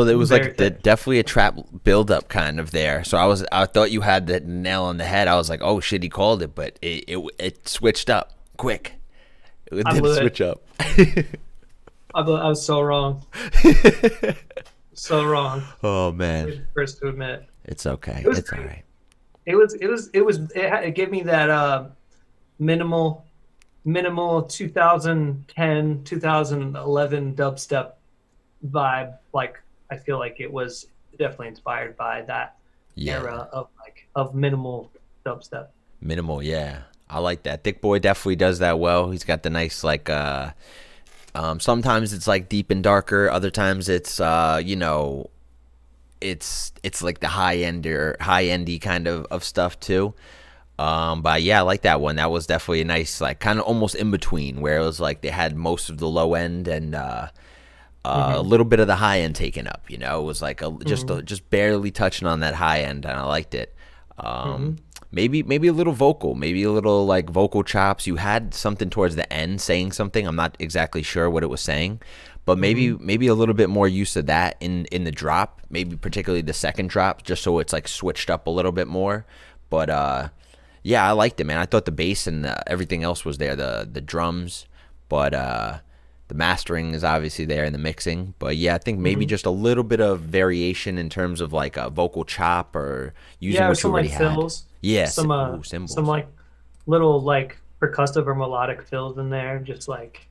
So 0.02 0.06
there 0.06 0.18
was 0.18 0.32
like 0.32 0.58
the, 0.58 0.72
definitely 0.72 1.20
a 1.20 1.24
trap 1.24 1.60
buildup 1.84 2.28
kind 2.28 2.60
of 2.60 2.72
there. 2.72 3.04
So 3.04 3.20
I 3.20 3.28
was 3.28 3.46
I 3.52 3.68
thought 3.68 3.92
you 3.92 4.02
had 4.02 4.26
the 4.26 4.40
nail 4.40 4.86
on 4.86 4.98
the 4.98 5.04
head. 5.04 5.28
I 5.28 5.36
was 5.36 5.48
like, 5.48 5.62
oh 5.62 5.80
shit, 5.80 6.02
he 6.02 6.10
called 6.10 6.42
it, 6.42 6.56
but 6.56 6.80
it 6.82 7.04
it, 7.08 7.24
it 7.38 7.68
switched 7.68 8.10
up 8.10 8.34
quick. 8.58 8.96
It 9.72 9.84
I 9.86 9.94
did 9.94 10.02
blew 10.02 10.14
it. 10.14 10.18
switch 10.18 10.42
up. 10.42 10.64
I, 10.80 12.22
I 12.22 12.48
was 12.50 12.66
so 12.66 12.82
wrong. 12.82 13.24
so 14.96 15.24
wrong. 15.24 15.62
oh 15.84 16.12
man, 16.12 16.66
First 16.74 16.98
to 17.02 17.10
admit. 17.10 17.46
it's 17.66 17.86
okay. 17.86 18.24
It 18.26 18.28
was 18.28 18.40
It's 18.40 18.52
all 18.52 18.60
right. 18.60 18.84
It 19.46 19.56
was 19.56 19.76
it 19.76 19.86
was 19.86 20.10
it 20.16 20.26
was 20.26 20.40
it, 20.56 20.74
it 20.84 20.96
gave 20.96 21.12
me 21.12 21.22
that 21.22 21.52
uh 21.52 21.90
minimal 22.58 23.24
minimal 23.86 24.42
2010 24.42 26.04
2011 26.06 27.36
dubstep 27.36 27.92
vibe 28.68 29.16
like 29.32 29.61
I 29.92 29.98
feel 29.98 30.18
like 30.20 30.40
it 30.40 30.52
was 30.52 30.88
definitely 31.20 31.50
inspired 31.50 31.98
by 31.98 32.24
that 32.24 32.58
Yeah, 32.96 33.14
era 33.20 33.48
of 33.52 33.70
like 33.80 34.08
of 34.16 34.34
minimal 34.36 34.92
dubstep. 35.26 35.68
minimal. 36.00 36.42
Yeah, 36.44 36.84
I 37.10 37.20
like 37.20 37.44
that. 37.44 37.64
Thick 37.64 37.82
boy 37.82 38.00
definitely 38.00 38.36
does 38.38 38.60
that 38.60 38.80
well. 38.80 39.12
He's 39.12 39.24
got 39.24 39.44
the 39.44 39.50
nice 39.50 39.84
like. 39.84 40.10
uh 40.10 40.52
um, 41.34 41.60
sometimes 41.62 42.12
it's 42.14 42.28
like 42.28 42.50
deep 42.50 42.72
and 42.72 42.84
darker. 42.84 43.30
Other 43.30 43.52
times 43.52 43.88
it's 43.90 44.20
uh, 44.20 44.62
you 44.64 44.76
know, 44.76 45.30
it's 46.22 46.74
it's 46.84 47.02
like 47.02 47.20
the 47.20 47.28
high 47.30 47.58
ender, 47.58 48.18
high 48.20 48.46
endy 48.46 48.80
kind 48.80 49.08
of 49.08 49.26
of 49.32 49.44
stuff 49.44 49.80
too. 49.80 50.14
Um, 50.80 51.22
but 51.22 51.44
yeah, 51.44 51.60
I 51.60 51.62
like 51.62 51.84
that 51.84 52.02
one. 52.02 52.16
That 52.18 52.32
was 52.32 52.48
definitely 52.48 52.82
a 52.82 52.86
nice, 52.86 53.22
like, 53.22 53.40
kind 53.40 53.60
of 53.60 53.66
almost 53.66 53.96
in 53.96 54.12
between, 54.12 54.62
where 54.62 54.78
it 54.80 54.84
was 54.86 55.00
like 55.00 55.22
they 55.22 55.30
had 55.30 55.56
most 55.56 55.90
of 55.90 56.00
the 56.00 56.08
low 56.10 56.34
end 56.34 56.68
and 56.68 56.96
uh, 56.96 57.30
uh, 58.04 58.34
a 58.36 58.42
little 58.42 58.66
bit 58.66 58.80
of 58.80 58.88
the 58.88 58.96
high 58.96 59.20
end 59.20 59.36
taken 59.36 59.68
up. 59.68 59.90
You 59.90 59.98
know, 59.98 60.22
it 60.22 60.26
was 60.26 60.42
like 60.42 60.62
a, 60.62 60.72
just 60.86 61.10
a, 61.10 61.22
just 61.22 61.50
barely 61.50 61.92
touching 61.92 62.28
on 62.28 62.40
that 62.40 62.56
high 62.56 62.82
end, 62.82 63.06
and 63.06 63.18
I 63.18 63.24
liked 63.24 63.54
it. 63.54 63.76
Um, 64.18 64.78
Maybe 65.14 65.44
maybe 65.44 65.68
a 65.68 65.74
little 65.74 65.92
vocal, 65.92 66.36
maybe 66.36 66.64
a 66.64 66.72
little 66.72 67.06
like 67.06 67.30
vocal 67.30 67.64
chops. 67.64 68.08
You 68.08 68.16
had 68.16 68.54
something 68.54 68.90
towards 68.90 69.18
the 69.18 69.32
end 69.32 69.60
saying 69.60 69.92
something. 69.92 70.26
I'm 70.26 70.38
not 70.38 70.56
exactly 70.58 71.04
sure 71.04 71.30
what 71.30 71.44
it 71.44 71.48
was 71.48 71.60
saying, 71.60 72.02
but 72.46 72.58
maybe 72.58 72.94
maybe 72.94 73.28
a 73.28 73.34
little 73.36 73.54
bit 73.54 73.70
more 73.70 73.90
use 73.90 74.16
of 74.16 74.28
that 74.28 74.56
in 74.62 74.86
in 74.86 75.04
the 75.04 75.12
drop. 75.12 75.60
Maybe 75.70 75.98
particularly 75.98 76.42
the 76.44 76.54
second 76.54 76.90
drop, 76.90 77.24
just 77.24 77.44
so 77.44 77.60
it's 77.60 77.74
like 77.74 77.90
switched 77.90 78.30
up 78.30 78.48
a 78.48 78.50
little 78.50 78.72
bit 78.72 78.88
more. 78.88 79.26
But 79.70 79.90
uh, 79.90 80.30
yeah, 80.82 81.06
I 81.06 81.12
liked 81.12 81.42
it, 81.42 81.44
man. 81.44 81.58
I 81.58 81.66
thought 81.66 81.84
the 81.84 81.92
bass 81.92 82.26
and 82.26 82.46
uh, 82.46 82.56
everything 82.66 83.04
else 83.04 83.26
was 83.26 83.38
there, 83.38 83.58
the 83.58 83.86
the 83.92 84.00
drums, 84.00 84.66
but 85.10 85.34
uh, 85.34 85.80
the 86.32 86.38
mastering 86.38 86.94
is 86.94 87.04
obviously 87.04 87.44
there 87.44 87.66
and 87.66 87.76
the 87.76 87.80
mixing. 87.80 88.34
But 88.40 88.56
yeah, 88.56 88.76
I 88.76 88.78
think 88.78 89.00
maybe 89.00 89.26
just 89.26 89.46
a 89.46 89.50
little 89.50 89.84
bit 89.84 90.00
of 90.00 90.22
variation 90.22 90.98
in 90.98 91.10
terms 91.10 91.42
of 91.42 91.52
like 91.52 91.76
a 91.76 91.90
vocal 91.90 92.24
chop 92.24 92.74
or 92.74 93.14
using 93.42 93.60
yeah, 93.60 93.68
what 93.68 93.72
you 93.72 93.82
some 93.82 93.92
already 93.92 94.08
like 94.08 94.18
had. 94.18 94.32
fills. 94.36 94.64
Yeah, 94.80 95.08
some 95.08 95.30
uh, 95.30 95.58
ooh, 95.58 95.64
cymbals. 95.64 95.94
some 95.94 96.06
like 96.06 96.30
little 96.86 97.20
like 97.20 97.58
percussive 97.82 98.28
or 98.28 98.34
melodic 98.34 98.82
fills 98.82 99.18
in 99.18 99.30
there, 99.30 99.60
just 99.60 99.90
like 99.90 100.26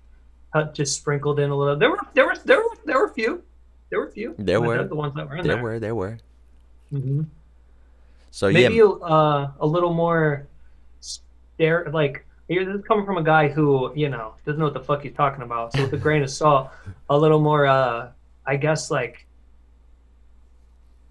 uh, 0.55 0.73
just 0.73 0.97
sprinkled 0.97 1.39
in 1.39 1.51
a 1.51 1.55
little. 1.55 1.77
There 1.77 1.91
were 1.91 1.99
there 2.15 2.25
were 2.25 2.37
there 2.47 2.57
were 2.57 2.77
there 2.87 2.97
were 2.99 3.05
a 3.09 3.13
few. 3.13 3.43
There 3.91 4.01
were 4.01 4.07
a 4.07 4.11
few. 4.11 4.35
There 4.39 4.59
were. 4.63 4.83
the- 4.85 4.95
ones 4.95 5.15
that 5.17 5.29
were 5.29 5.37
in 5.37 5.45
there 5.47 5.57
there. 5.57 5.63
were, 5.63 5.79
there 5.79 5.95
were. 5.95 6.17
mm-hmm. 6.91 7.25
So 8.31 8.51
Maybe 8.51 8.77
yeah, 8.77 8.85
uh, 8.85 9.51
a 9.61 9.67
little 9.67 9.93
more 9.93 10.47
stare 11.01 11.91
like. 11.93 12.25
Here, 12.51 12.67
this 12.67 12.77
is 12.77 12.85
coming 12.87 13.07
from 13.07 13.19
a 13.19 13.25
guy 13.25 13.49
who, 13.49 13.95
you 13.97 14.11
know, 14.11 14.37
doesn't 14.47 14.59
know 14.61 14.67
what 14.67 14.75
the 14.75 14.85
fuck 14.85 15.05
he's 15.05 15.15
talking 15.15 15.43
about. 15.43 15.75
So 15.75 15.85
with 15.85 15.95
a 15.95 15.99
grain 15.99 16.23
of 16.25 16.31
salt, 16.31 16.73
a 17.11 17.19
little 17.19 17.41
more, 17.41 17.67
uh, 17.67 18.13
I 18.47 18.57
guess, 18.59 18.91
like, 18.93 19.29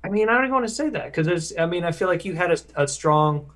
I 0.03 0.09
mean, 0.09 0.29
I 0.29 0.33
don't 0.33 0.43
even 0.45 0.53
want 0.53 0.67
to 0.67 0.73
say 0.73 0.89
that 0.91 1.05
because 1.05 1.27
there's, 1.27 1.53
I 1.57 1.65
mean, 1.65 1.83
I 1.83 1.91
feel 1.91 2.07
like 2.07 2.25
you 2.25 2.33
had 2.35 2.51
a, 2.51 2.83
a 2.83 2.87
strong, 2.87 3.51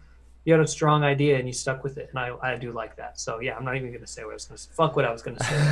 you 0.45 0.53
had 0.53 0.61
a 0.61 0.68
strong 0.68 1.03
idea 1.03 1.38
and 1.38 1.47
you 1.47 1.53
stuck 1.53 1.84
with 1.84 1.97
it, 1.97 2.10
and 2.11 2.19
I, 2.19 2.35
I 2.41 2.57
do 2.57 2.72
like 2.73 2.97
that. 2.97 3.19
So 3.19 3.39
yeah, 3.39 3.55
I'm 3.55 3.65
not 3.65 3.77
even 3.77 3.93
gonna 3.93 4.07
say 4.07 4.23
what 4.26 4.31
I 4.31 4.35
was 4.35 4.45
gonna 4.45 4.57
say. 4.57 4.69
Fuck 4.73 4.95
what 4.97 5.05
I 5.05 5.11
was 5.11 5.22
gonna 5.22 5.39
say. 5.39 5.65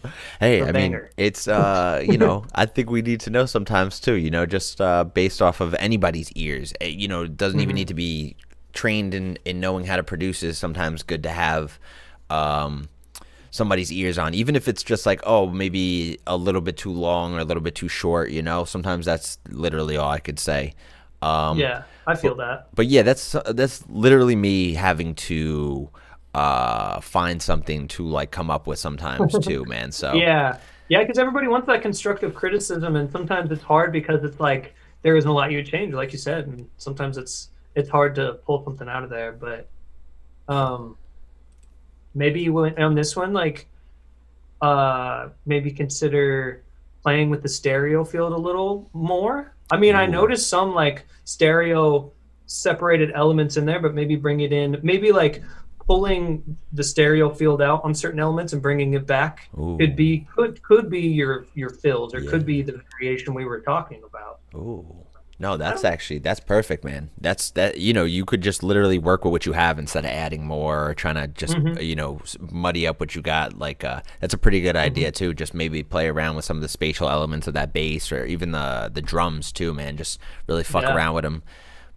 hey, 0.40 0.66
I 0.68 0.72
mean, 0.72 1.02
it's 1.16 1.48
uh, 1.48 2.02
you 2.04 2.18
know, 2.18 2.46
I 2.54 2.66
think 2.66 2.90
we 2.90 3.02
need 3.02 3.20
to 3.20 3.30
know 3.30 3.46
sometimes 3.46 4.00
too. 4.00 4.14
You 4.14 4.30
know, 4.30 4.46
just 4.46 4.80
uh, 4.80 5.04
based 5.04 5.42
off 5.42 5.60
of 5.60 5.74
anybody's 5.74 6.32
ears. 6.32 6.72
Eh, 6.80 6.88
You 6.88 7.08
know, 7.08 7.22
it 7.24 7.36
doesn't 7.36 7.60
even 7.60 7.74
Mm-hmm. 7.74 7.76
need 7.76 7.88
to 7.88 7.94
be 7.94 8.36
trained 8.72 9.14
in 9.14 9.38
in 9.44 9.60
knowing 9.60 9.84
how 9.84 9.96
to 9.96 10.02
produce. 10.02 10.42
Is 10.42 10.58
sometimes 10.58 11.02
good 11.02 11.22
to 11.24 11.30
have. 11.30 11.78
Um, 12.30 12.88
somebody's 13.50 13.92
ears 13.92 14.16
on 14.16 14.32
even 14.32 14.56
if 14.56 14.66
it's 14.66 14.82
just 14.82 15.04
like 15.04 15.20
oh 15.24 15.46
maybe 15.46 16.18
a 16.26 16.34
little 16.38 16.62
bit 16.62 16.74
too 16.74 16.90
long 16.90 17.34
or 17.34 17.38
a 17.40 17.44
little 17.44 17.62
bit 17.62 17.74
too 17.74 17.86
short 17.86 18.30
you 18.30 18.40
know 18.40 18.64
sometimes 18.64 19.04
that's 19.04 19.36
literally 19.50 19.94
all 19.94 20.10
i 20.10 20.18
could 20.18 20.38
say 20.38 20.72
um 21.22 21.58
yeah, 21.58 21.84
I 22.06 22.16
feel 22.16 22.34
that. 22.36 22.68
but 22.74 22.86
yeah, 22.86 23.02
that's 23.02 23.36
that's 23.50 23.88
literally 23.88 24.36
me 24.36 24.74
having 24.74 25.14
to 25.14 25.88
uh 26.34 27.00
find 27.00 27.40
something 27.40 27.86
to 27.88 28.06
like 28.06 28.32
come 28.32 28.50
up 28.50 28.66
with 28.66 28.78
sometimes 28.78 29.38
too, 29.38 29.64
man. 29.68 29.92
So 29.92 30.14
Yeah, 30.14 30.58
yeah, 30.88 31.00
because 31.00 31.18
everybody 31.18 31.46
wants 31.46 31.68
that 31.68 31.80
constructive 31.80 32.34
criticism, 32.34 32.96
and 32.96 33.10
sometimes 33.10 33.52
it's 33.52 33.62
hard 33.62 33.92
because 33.92 34.24
it's 34.24 34.40
like 34.40 34.74
there 35.02 35.16
isn't 35.16 35.30
a 35.30 35.32
lot 35.32 35.52
you 35.52 35.62
change, 35.62 35.94
like 35.94 36.12
you 36.12 36.18
said, 36.18 36.48
and 36.48 36.68
sometimes 36.76 37.16
it's 37.16 37.48
it's 37.74 37.88
hard 37.88 38.14
to 38.16 38.34
pull 38.46 38.64
something 38.64 38.88
out 38.88 39.04
of 39.04 39.10
there. 39.10 39.32
But 39.32 39.68
um, 40.48 40.96
maybe 42.14 42.40
you 42.40 42.52
went 42.52 42.78
on 42.78 42.94
this 42.94 43.16
one, 43.16 43.32
like 43.32 43.68
uh, 44.60 45.30
maybe 45.46 45.70
consider 45.70 46.62
playing 47.02 47.30
with 47.30 47.42
the 47.42 47.48
stereo 47.48 48.04
field 48.04 48.32
a 48.32 48.36
little 48.36 48.88
more. 48.92 49.54
I 49.70 49.76
mean, 49.76 49.94
I 49.94 50.06
noticed 50.06 50.48
some 50.48 50.74
like 50.74 51.06
stereo 51.24 52.12
separated 52.46 53.10
elements 53.14 53.56
in 53.56 53.64
there, 53.64 53.80
but 53.80 53.94
maybe 53.94 54.16
bring 54.16 54.40
it 54.40 54.52
in, 54.52 54.78
maybe 54.82 55.10
like 55.12 55.42
pulling 55.86 56.56
the 56.72 56.84
stereo 56.84 57.28
field 57.28 57.60
out 57.60 57.82
on 57.84 57.94
certain 57.94 58.20
elements 58.20 58.52
and 58.52 58.62
bringing 58.62 58.94
it 58.94 59.06
back 59.06 59.48
Ooh. 59.58 59.76
could 59.78 59.96
be 59.96 60.26
could 60.34 60.62
could 60.62 60.88
be 60.88 61.00
your 61.00 61.46
your 61.54 61.70
fills 61.70 62.14
or 62.14 62.20
Yeah. 62.20 62.30
could 62.30 62.46
be 62.46 62.62
the 62.62 62.80
variation 62.92 63.34
we 63.34 63.44
were 63.44 63.60
talking 63.60 64.02
about. 64.04 64.40
Ooh. 64.54 64.86
No, 65.42 65.56
that's 65.56 65.82
actually 65.82 66.20
that's 66.20 66.38
perfect, 66.38 66.84
man. 66.84 67.10
That's 67.20 67.50
that 67.58 67.78
you 67.78 67.92
know, 67.92 68.04
you 68.04 68.24
could 68.24 68.42
just 68.42 68.62
literally 68.62 68.96
work 68.98 69.24
with 69.24 69.32
what 69.32 69.44
you 69.44 69.54
have 69.54 69.76
instead 69.76 70.04
of 70.04 70.10
adding 70.12 70.46
more 70.46 70.88
or 70.90 70.94
trying 70.94 71.16
to 71.16 71.26
just 71.26 71.54
Mhm. 71.54 71.84
you 71.84 71.96
know, 71.96 72.20
muddy 72.38 72.86
up 72.86 73.00
what 73.00 73.16
you 73.16 73.22
got. 73.22 73.58
Like 73.58 73.82
uh 73.82 74.02
that's 74.20 74.34
a 74.34 74.38
pretty 74.38 74.60
good 74.60 74.76
Mm-hmm. 74.76 74.86
idea 74.92 75.10
too. 75.10 75.34
Just 75.34 75.52
maybe 75.52 75.82
play 75.82 76.06
around 76.06 76.36
with 76.36 76.44
some 76.44 76.56
of 76.58 76.62
the 76.62 76.68
spatial 76.68 77.08
elements 77.10 77.48
of 77.48 77.54
that 77.54 77.72
bass 77.72 78.12
or 78.12 78.24
even 78.24 78.52
the 78.52 78.88
the 78.94 79.02
drums 79.02 79.50
too, 79.50 79.74
man. 79.74 79.96
Just 79.96 80.20
really 80.46 80.62
fuck 80.62 80.84
Yeah. 80.84 80.94
around 80.94 81.14
with 81.16 81.24
them. 81.24 81.42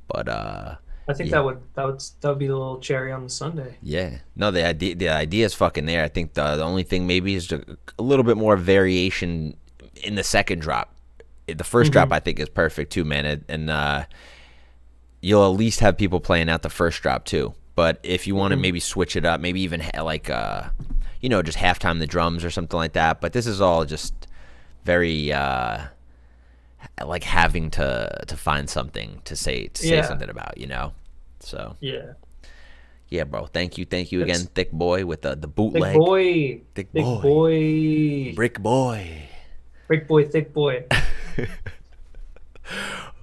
But 0.07 0.27
uh 0.27 0.75
I 1.07 1.13
think 1.13 1.29
Yeah. 1.29 1.35
that 1.37 1.45
would 1.45 1.59
that 1.75 1.85
would 1.85 1.99
that 2.21 2.29
would 2.29 2.39
be 2.39 2.47
the 2.47 2.57
little 2.57 2.79
cherry 2.79 3.11
on 3.11 3.21
the 3.25 3.29
sundae. 3.29 3.75
Yeah. 3.83 4.09
No, 4.35 4.49
the 4.49 4.65
idea 4.65 4.95
the 4.95 5.09
idea 5.09 5.45
is 5.45 5.53
fucking 5.53 5.85
there. 5.85 6.03
I 6.03 6.07
think 6.07 6.33
the 6.33 6.55
the 6.55 6.63
only 6.63 6.81
thing 6.81 7.05
maybe 7.05 7.35
is 7.35 7.51
a, 7.51 7.61
a 7.99 8.01
little 8.01 8.23
bit 8.25 8.37
more 8.37 8.57
variation 8.57 9.55
in 10.03 10.15
the 10.15 10.23
second 10.23 10.61
drop. 10.61 10.94
The 11.47 11.63
1st 11.63 11.91
drop 11.91 12.11
I 12.11 12.19
think 12.19 12.39
is 12.39 12.49
perfect 12.49 12.91
too, 12.91 13.05
man. 13.05 13.25
And, 13.25 13.45
and 13.47 13.69
uh, 13.69 14.05
you'll 15.21 15.43
at 15.45 15.57
least 15.57 15.79
have 15.81 15.97
people 15.97 16.19
playing 16.19 16.49
out 16.49 16.61
the 16.63 16.69
first 16.69 17.01
drop 17.01 17.25
too. 17.25 17.53
But 17.75 17.99
if 18.03 18.25
you 18.25 18.35
want 18.35 18.51
to 18.51 18.57
maybe 18.57 18.79
switch 18.79 19.15
it 19.15 19.25
up, 19.25 19.41
maybe 19.41 19.61
even 19.61 19.81
ha- 19.81 20.01
like 20.03 20.29
uh, 20.29 20.69
you 21.21 21.29
know, 21.29 21.41
just 21.41 21.57
halftime 21.57 21.99
the 21.99 22.07
drums 22.07 22.43
or 22.45 22.49
something 22.49 22.77
like 22.77 22.93
that. 22.93 23.19
But 23.21 23.33
this 23.33 23.45
is 23.47 23.59
all 23.61 23.83
just 23.85 24.13
very 24.85 25.33
uh, 25.33 25.81
like 27.03 27.23
having 27.23 27.69
to 27.71 28.23
to 28.27 28.37
find 28.37 28.69
something 28.69 29.21
to 29.25 29.35
say 29.35 29.67
to 29.67 29.81
say 29.81 29.95
Yeah. 29.97 30.05
something 30.05 30.29
about, 30.29 30.57
you 30.57 30.67
know. 30.67 30.93
So 31.41 31.75
Yeah, 31.81 32.13
yeah, 33.09 33.25
bro. 33.25 33.45
Thank 33.47 33.77
you, 33.77 33.85
thank 33.85 34.11
you 34.11 34.21
again, 34.23 34.47
thick 34.55 34.71
boy, 34.71 35.05
with 35.05 35.21
the 35.23 35.35
the 35.35 35.47
thick 35.47 35.55
bootleg, 35.55 35.95
boy, 35.97 36.61
thick 36.75 36.89
thick 36.93 37.03
boy, 37.03 37.21
boy, 37.21 38.33
brick 38.35 38.59
boy. 38.59 39.27
brick 39.87 40.07
boy, 40.07 40.25
thick 40.27 40.53
boy. 40.53 40.85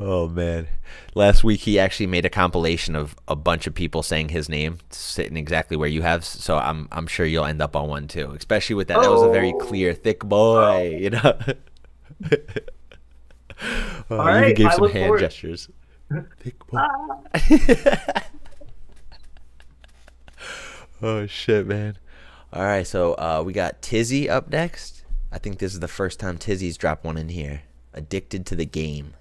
Oh 0.01 0.29
man. 0.29 0.67
Last 1.15 1.43
week 1.45 1.61
he 1.61 1.79
actually 1.79 2.07
made 2.07 2.25
a 2.25 2.31
compilation 2.31 2.95
of 2.97 3.15
a 3.29 3.35
bunch 3.37 3.67
of 3.67 3.75
people 3.75 4.03
saying 4.03 4.29
his 4.31 4.49
name 4.49 4.79
sitting 4.91 5.37
exactly 5.37 5.77
where 5.77 5.89
you 5.89 6.03
have 6.03 6.25
so 6.25 6.59
I'm 6.59 6.89
I'm 6.91 7.07
sure 7.07 7.27
you'll 7.27 7.45
end 7.45 7.61
up 7.63 7.75
on 7.77 7.89
one 7.89 8.09
too. 8.09 8.33
Especially 8.37 8.75
with 8.75 8.89
that 8.89 9.01
that 9.01 9.11
was 9.11 9.23
a 9.23 9.31
very 9.31 9.53
Oh. 9.53 9.59
clear 9.59 9.95
thick 9.95 10.21
boy, 10.21 10.97
you 11.01 11.11
know. 11.11 11.39
oh, 14.11 14.19
All 14.19 14.31
you 14.39 14.45
even 14.47 14.55
gave 14.55 14.73
some 14.73 14.89
hand 14.91 15.07
forward- 15.07 15.21
gestures. 15.21 15.69
Thick 16.41 16.67
boy. 16.67 16.81
oh 21.03 21.27
shit, 21.27 21.67
man. 21.67 21.97
All 22.53 22.63
right, 22.65 22.87
so 22.87 23.15
uh, 23.15 23.43
we 23.45 23.53
got 23.53 23.81
Tizzy 23.83 24.29
up 24.29 24.51
next. 24.51 25.05
I 25.31 25.39
think 25.39 25.59
this 25.59 25.73
is 25.73 25.81
the 25.81 25.89
first 25.89 26.21
time 26.21 26.37
Tizzy's 26.39 26.77
dropped 26.77 27.05
one 27.05 27.17
in 27.17 27.29
here. 27.31 27.63
Addicted 27.95 28.47
to 28.47 28.57
the 28.57 28.65
game. 28.65 29.13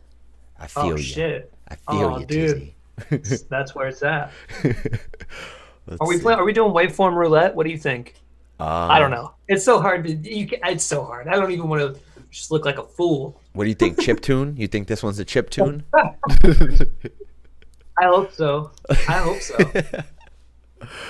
I 0.60 0.68
feel 0.68 0.84
Oh 0.84 0.95
you. 0.95 1.03
shit. 1.03 1.53
I 1.68 1.76
feel 1.76 2.14
Oh, 2.14 2.19
you, 2.19 2.26
dude. 2.26 2.72
Tizzy. 3.10 3.45
That's 3.49 3.73
where 3.76 3.88
it's 3.88 4.03
at. 4.03 4.31
Are 5.99 6.07
we 6.07 6.19
playing? 6.19 6.39
Are 6.39 6.45
we 6.45 6.53
doing 6.53 6.72
waveform 6.72 7.15
roulette? 7.15 7.56
What 7.56 7.65
do 7.65 7.72
you 7.72 7.77
think? 7.77 8.15
I 8.60 8.99
don't 8.99 9.11
Um, 9.11 9.19
know. 9.19 9.34
It's 9.48 9.65
so 9.65 9.81
hard 9.81 10.03
to. 10.06 10.14
You 10.14 10.48
it's 10.65 10.84
so 10.84 11.03
hard. 11.03 11.27
I 11.27 11.35
don't 11.35 11.52
even 11.52 11.68
want 11.68 11.95
to 11.95 11.99
just 12.30 12.52
look 12.52 12.64
like 12.64 12.77
a 12.77 12.84
fool. 12.84 13.41
What 13.53 13.64
do 13.64 13.69
you 13.69 13.76
think? 13.76 13.99
Chip 13.99 14.22
tune? 14.22 14.56
You 14.56 14.68
think 14.68 14.88
this 14.88 15.02
one's 15.02 15.18
a 15.19 15.26
chip 15.26 15.49
tune? 15.49 15.84
I 15.93 16.14
hope 18.06 18.31
so. 18.34 18.72
I 18.89 18.93
hope 19.18 19.41
so. 19.41 19.57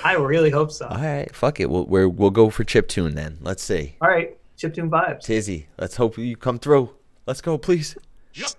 I 0.04 0.14
really 0.14 0.50
hope 0.50 0.70
so. 0.70 0.86
All 0.86 0.96
right, 0.98 1.34
fuck 1.34 1.60
it. 1.60 1.70
We'll 1.70 1.86
we're, 1.86 2.08
we'll 2.08 2.30
go 2.30 2.50
for 2.50 2.64
chip 2.64 2.88
tune 2.88 3.14
then. 3.14 3.38
Let's 3.40 3.62
see. 3.62 3.96
All 4.00 4.08
right, 4.08 4.36
chiptune 4.58 4.90
vibes. 4.90 5.22
Tizzy, 5.22 5.68
let's 5.78 5.96
hope 5.96 6.18
you 6.18 6.36
come 6.36 6.58
through. 6.58 6.90
Let's 7.26 7.40
go, 7.40 7.56
please. 7.56 7.96
Yep. 8.34 8.50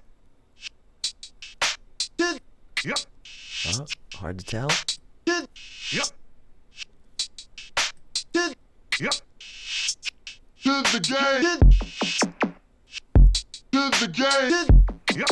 Yep. 2.86 2.98
Uh, 3.68 3.86
hard 4.16 4.40
to 4.40 4.46
tell. 4.46 4.70
Yep. 5.26 5.48
Yep. 9.00 9.14
To 10.64 10.82
the 10.92 11.00
game. 11.02 11.60
To 13.72 13.90
the 14.00 14.08
game. 14.08 14.86
Yep. 15.16 15.30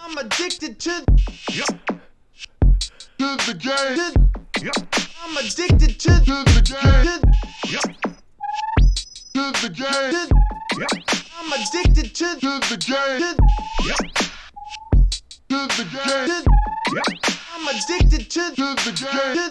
I'm 0.00 0.18
addicted 0.18 0.80
to. 0.80 1.04
Yep. 1.52 1.68
To 3.18 3.36
the 3.46 3.54
game. 3.54 4.30
Yep. 4.64 4.74
I'm 5.22 5.36
addicted 5.36 6.00
to. 6.00 6.08
To 6.08 6.44
the 6.44 6.62
game. 6.82 7.20
To 9.34 9.50
the 9.62 9.68
game. 9.68 10.28
Yep. 10.78 10.90
I'm 11.40 11.52
addicted 11.52 12.14
to. 12.14 12.36
To 12.38 12.60
the 12.70 12.76
game. 12.78 13.36
Yep. 13.84 13.98
To 15.48 15.66
the 15.76 15.84
game. 15.90 16.44
Yep. 16.94 17.04
I'm 17.52 17.66
addicted 17.66 18.30
to. 18.30 18.54
To 18.54 18.74
the 18.84 18.92
game. 18.94 19.50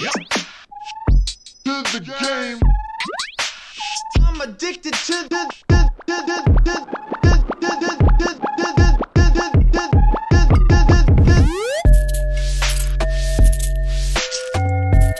Yep. 0.00 0.14
To 1.64 1.74
the 1.92 2.00
game. 2.20 2.60
I'm 4.22 4.40
addicted 4.40 4.94
to. 4.94 5.28
the 5.28 5.54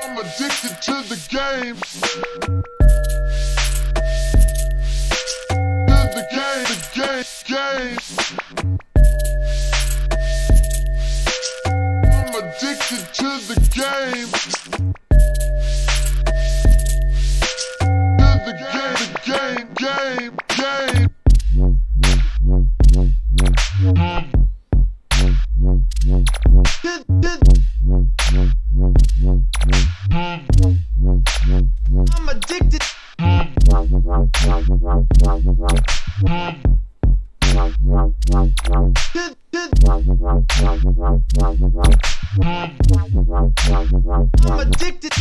I'm 0.04 0.18
addicted 0.18 0.74
to 0.82 0.94
the 1.08 1.18
game. 1.30 2.83
Game, 6.94 7.24
game. 7.48 7.98
I'm 12.06 12.34
addicted 12.36 13.04
to 13.14 13.28
the 13.48 13.56
game. 13.74 14.30
To 18.18 18.30
the 18.44 18.54
game, 18.72 19.08
game, 19.24 19.66
game, 19.74 20.34
game. 20.56 21.10
I'm 32.16 32.28
addicted. 32.28 32.82
I'm 44.46 44.60
addicted. 44.60 45.14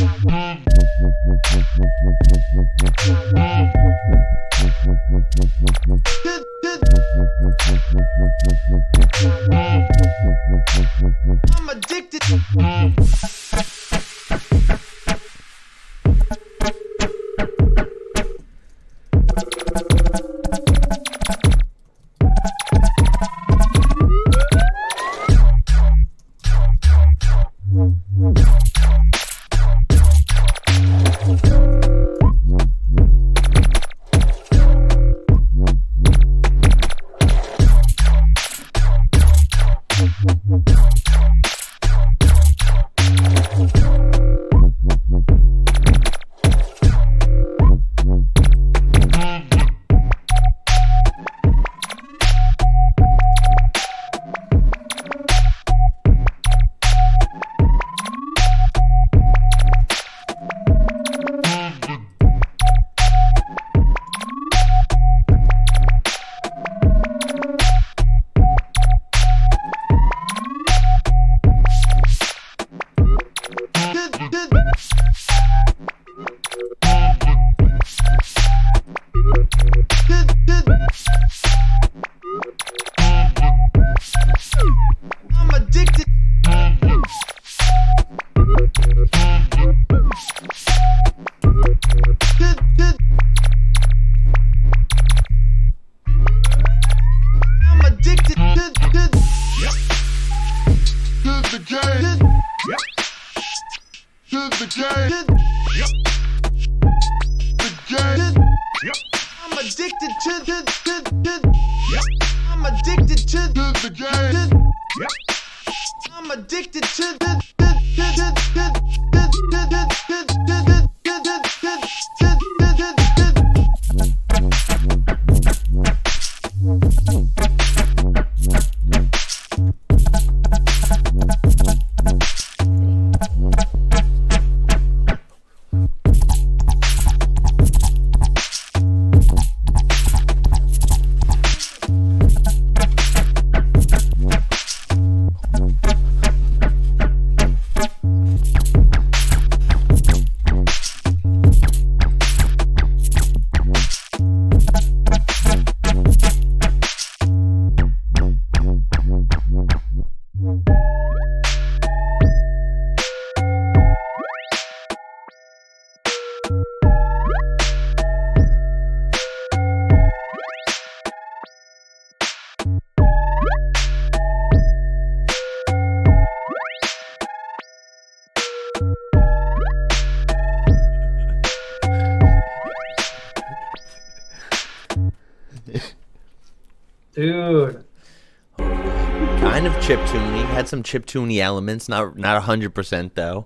Some 190.73 190.81
chip 190.81 191.05
tuney 191.05 191.37
elements. 191.37 191.87
Not 191.87 192.17
not 192.17 192.41
hundred 192.41 192.73
percent 192.73 193.13
though. 193.13 193.45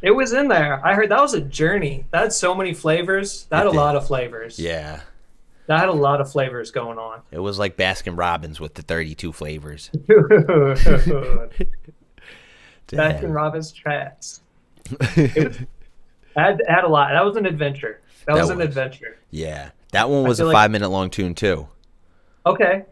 It 0.00 0.12
was 0.12 0.32
in 0.32 0.48
there. 0.48 0.80
I 0.84 0.94
heard 0.94 1.10
that 1.10 1.20
was 1.20 1.34
a 1.34 1.40
journey. 1.42 2.06
That 2.12 2.22
had 2.22 2.32
so 2.32 2.54
many 2.54 2.72
flavors. 2.72 3.44
That 3.50 3.58
had 3.58 3.66
It 3.66 3.68
a 3.68 3.72
did. 3.72 3.76
lot 3.78 3.94
of 3.94 4.06
flavors. 4.06 4.58
Yeah. 4.58 5.00
That 5.66 5.78
had 5.80 5.90
a 5.90 5.92
lot 5.92 6.20
of 6.22 6.32
flavors 6.32 6.70
going 6.70 6.96
on. 6.98 7.20
It 7.30 7.38
was 7.40 7.58
like 7.58 7.76
Baskin 7.76 8.16
Robbins 8.18 8.58
with 8.58 8.72
the 8.74 8.80
thirty-two 8.82 9.32
flavors. 9.32 9.90
Baskin. 12.88 13.34
Robbins 13.34 13.70
tracks. 13.72 14.40
It 15.16 15.34
was, 15.48 15.58
had, 16.34 16.60
had 16.66 16.84
a 16.84 16.88
lot. 16.88 17.10
That 17.12 17.24
was 17.26 17.36
an 17.36 17.44
adventure. 17.44 18.00
That, 18.26 18.34
That 18.36 18.40
was 18.40 18.48
an 18.50 18.62
adventure. 18.62 19.18
Yeah, 19.30 19.70
that 19.92 20.08
one 20.08 20.24
was 20.24 20.40
a 20.40 20.44
feel 20.44 20.46
like- 20.48 20.54
five-minute 20.54 20.88
long 20.88 21.10
tune 21.10 21.34
too. 21.34 21.68
Okay. 22.46 22.84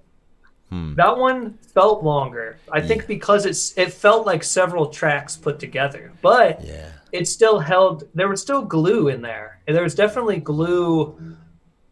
Hmm. 0.71 0.95
That 0.95 1.19
one 1.19 1.55
felt 1.75 2.03
longer. 2.05 2.57
I 2.73 2.81
think 2.81 3.07
because 3.07 3.45
it's 3.45 3.77
it 3.77 3.93
felt 3.93 4.25
like 4.27 4.43
several 4.45 4.87
tracks 4.87 5.37
put 5.37 5.59
together, 5.59 6.13
but 6.23 6.65
Yeah. 6.65 6.91
it 7.13 7.27
still 7.27 7.59
held. 7.59 8.05
There 8.15 8.29
was 8.29 8.41
still 8.41 8.63
glue 8.63 9.09
in 9.09 9.21
there, 9.21 9.59
and 9.67 9.77
there 9.77 9.83
was 9.83 9.95
definitely 9.97 10.39
glue, 10.39 11.19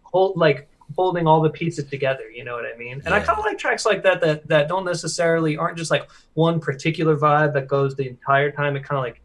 hold 0.03 0.37
like 0.37 0.69
holding 0.97 1.27
all 1.27 1.41
the 1.43 1.51
pieces 1.51 1.85
together. 1.91 2.31
You 2.31 2.45
know 2.45 2.55
what 2.55 2.65
I 2.73 2.77
mean? 2.79 3.03
And 3.05 3.13
I 3.13 3.21
kind 3.21 3.39
of 3.39 3.45
like 3.45 3.59
tracks 3.59 3.85
like 3.85 4.03
that 4.05 4.21
that 4.21 4.47
that 4.49 4.69
don't 4.69 4.85
necessarily 4.85 5.57
aren't 5.57 5.77
just 5.77 5.91
like 5.91 6.09
one 6.35 6.61
particular 6.61 7.17
vibe 7.17 7.53
that 7.55 7.67
goes 7.69 7.95
the 7.97 8.09
entire 8.09 8.51
time. 8.53 8.77
It 8.77 8.85
kind 8.85 8.99
of 8.99 9.03
like 9.05 9.21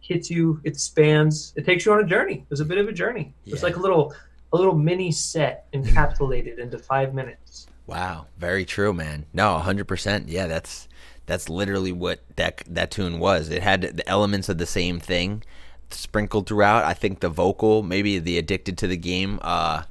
hits 0.00 0.30
you. 0.30 0.60
It 0.64 0.78
spans. 0.78 1.54
It 1.56 1.64
takes 1.64 1.86
you 1.86 1.92
on 1.92 2.00
a 2.00 2.06
journey. 2.06 2.34
It 2.36 2.50
was 2.50 2.60
a 2.60 2.64
bit 2.64 2.76
of 2.78 2.88
a 2.88 2.92
journey. 2.92 3.32
It's 3.46 3.62
like 3.62 3.76
a 3.76 3.80
little 3.80 4.14
a 4.52 4.56
little 4.56 4.74
mini 4.76 5.12
set 5.12 5.70
encapsulated 5.72 6.58
into 6.58 6.78
five 6.78 7.14
minutes. 7.14 7.66
Wow, 7.88 8.26
very 8.38 8.64
true, 8.64 8.92
man. 8.92 9.24
No, 9.32 9.58
hundred 9.58 9.86
percent. 9.86 10.28
Yeah, 10.28 10.46
that's 10.46 10.86
that's 11.26 11.48
literally 11.48 11.90
what 11.92 12.20
that 12.36 12.62
that 12.68 12.90
tune 12.90 13.18
was. 13.18 13.48
It 13.48 13.62
had 13.62 13.82
the 13.82 14.08
elements 14.08 14.48
of 14.48 14.58
the 14.58 14.66
same 14.66 15.00
thing 15.00 15.42
sprinkled 15.90 16.46
throughout. 16.46 16.84
I 16.84 16.92
think 16.92 17.20
the 17.20 17.30
vocal, 17.30 17.82
maybe 17.82 18.18
the 18.18 18.36
addicted 18.38 18.76
to 18.78 18.86
the 18.86 18.96
game. 18.98 19.38
Uh, 19.42 19.84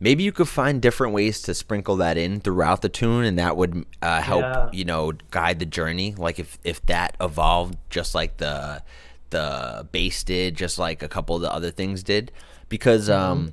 maybe 0.00 0.22
you 0.22 0.32
could 0.32 0.48
find 0.48 0.80
different 0.80 1.12
ways 1.12 1.42
to 1.42 1.52
sprinkle 1.54 1.96
that 1.96 2.16
in 2.16 2.40
throughout 2.40 2.80
the 2.80 2.88
tune, 2.88 3.24
and 3.24 3.38
that 3.38 3.54
would 3.56 3.84
uh, 4.00 4.22
help 4.22 4.42
Yeah. 4.42 4.70
you 4.72 4.84
know 4.86 5.12
guide 5.30 5.58
the 5.58 5.66
journey. 5.66 6.14
Like 6.16 6.38
if 6.38 6.58
if 6.64 6.84
that 6.86 7.16
evolved 7.20 7.76
just 7.90 8.14
like 8.14 8.38
the 8.38 8.82
the 9.28 9.86
bass 9.92 10.24
did, 10.24 10.56
just 10.56 10.78
like 10.78 11.02
a 11.02 11.08
couple 11.08 11.36
of 11.36 11.42
the 11.42 11.52
other 11.52 11.70
things 11.70 12.02
did, 12.02 12.32
because 12.70 13.10
um, 13.10 13.52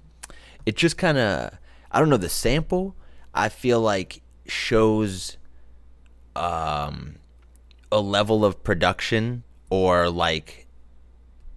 it 0.65 0.77
just 0.77 0.97
kind 0.97 1.17
of 1.17 1.57
I 1.91 1.99
don't 1.99 2.09
know 2.09 2.17
the 2.17 2.29
sample. 2.29 2.95
I 3.33 3.49
feel 3.49 3.81
like 3.81 4.21
shows 4.47 5.37
um 6.35 7.15
a 7.91 7.99
level 7.99 8.45
of 8.45 8.63
production 8.63 9.43
or 9.69 10.09
like 10.09 10.67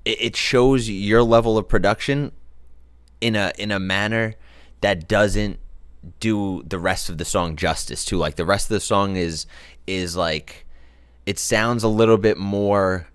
it, 0.04 0.20
it 0.20 0.36
shows 0.36 0.88
your 0.88 1.22
level 1.22 1.58
of 1.58 1.68
production 1.68 2.32
in 3.20 3.36
a 3.36 3.52
in 3.58 3.70
a 3.70 3.78
manner 3.78 4.34
that 4.80 5.08
doesn't 5.08 5.58
do 6.20 6.62
the 6.66 6.78
rest 6.78 7.08
of 7.08 7.18
the 7.18 7.24
song 7.24 7.56
justice 7.56 8.04
to. 8.06 8.16
Like 8.16 8.36
the 8.36 8.44
rest 8.44 8.66
of 8.66 8.74
the 8.74 8.80
song 8.80 9.16
is 9.16 9.46
is 9.86 10.16
like 10.16 10.66
it 11.26 11.38
sounds 11.38 11.82
a 11.82 11.88
little 11.88 12.18
bit 12.18 12.36
more 12.36 13.08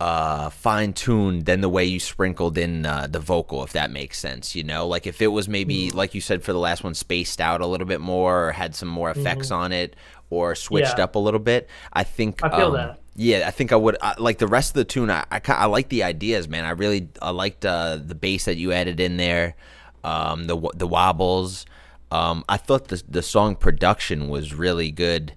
uh 0.00 0.48
fine 0.50 0.92
tuned 0.92 1.44
than 1.44 1.60
the 1.60 1.68
way 1.68 1.84
you 1.84 1.98
sprinkled 1.98 2.56
in 2.56 2.86
uh, 2.86 3.08
the 3.10 3.18
vocal 3.18 3.64
if 3.64 3.72
that 3.72 3.90
makes 3.90 4.16
sense 4.18 4.54
you 4.54 4.62
know 4.62 4.86
like 4.86 5.08
if 5.08 5.20
it 5.20 5.26
was 5.26 5.48
maybe 5.48 5.90
like 5.90 6.14
you 6.14 6.20
said 6.20 6.42
for 6.44 6.52
the 6.52 6.58
last 6.58 6.84
one 6.84 6.94
spaced 6.94 7.40
out 7.40 7.60
a 7.60 7.66
little 7.66 7.86
bit 7.86 8.00
more 8.00 8.46
or 8.48 8.52
had 8.52 8.76
some 8.76 8.86
more 8.88 9.10
effects 9.10 9.50
on 9.50 9.72
it 9.72 9.96
or 10.30 10.54
switched 10.54 10.88
Mm-hmm. 10.90 10.98
Yeah. 10.98 11.04
up 11.04 11.14
a 11.16 11.18
little 11.18 11.40
bit 11.40 11.68
i 11.92 12.04
think 12.04 12.44
I 12.44 12.50
feel 12.56 12.66
um, 12.68 12.72
that. 12.74 13.00
yeah 13.16 13.42
i 13.48 13.50
think 13.50 13.72
i 13.72 13.76
would 13.76 13.96
I, 14.00 14.14
like 14.18 14.38
the 14.38 14.46
rest 14.46 14.70
of 14.70 14.74
the 14.74 14.84
tune 14.84 15.10
i 15.10 15.24
i, 15.32 15.40
I 15.48 15.64
like 15.66 15.88
the 15.88 16.04
ideas 16.04 16.46
man 16.48 16.64
i 16.64 16.70
really 16.70 17.08
i 17.20 17.30
liked 17.30 17.64
uh 17.66 17.96
the 17.96 18.14
bass 18.14 18.44
that 18.44 18.56
you 18.56 18.70
added 18.70 19.00
in 19.00 19.16
there 19.16 19.56
um 20.04 20.44
the 20.44 20.56
the 20.76 20.86
wobbles 20.86 21.66
um 22.12 22.44
i 22.48 22.56
thought 22.56 22.86
the 22.86 23.02
the 23.08 23.22
song 23.22 23.56
production 23.56 24.28
was 24.28 24.54
really 24.54 24.92
good 24.92 25.32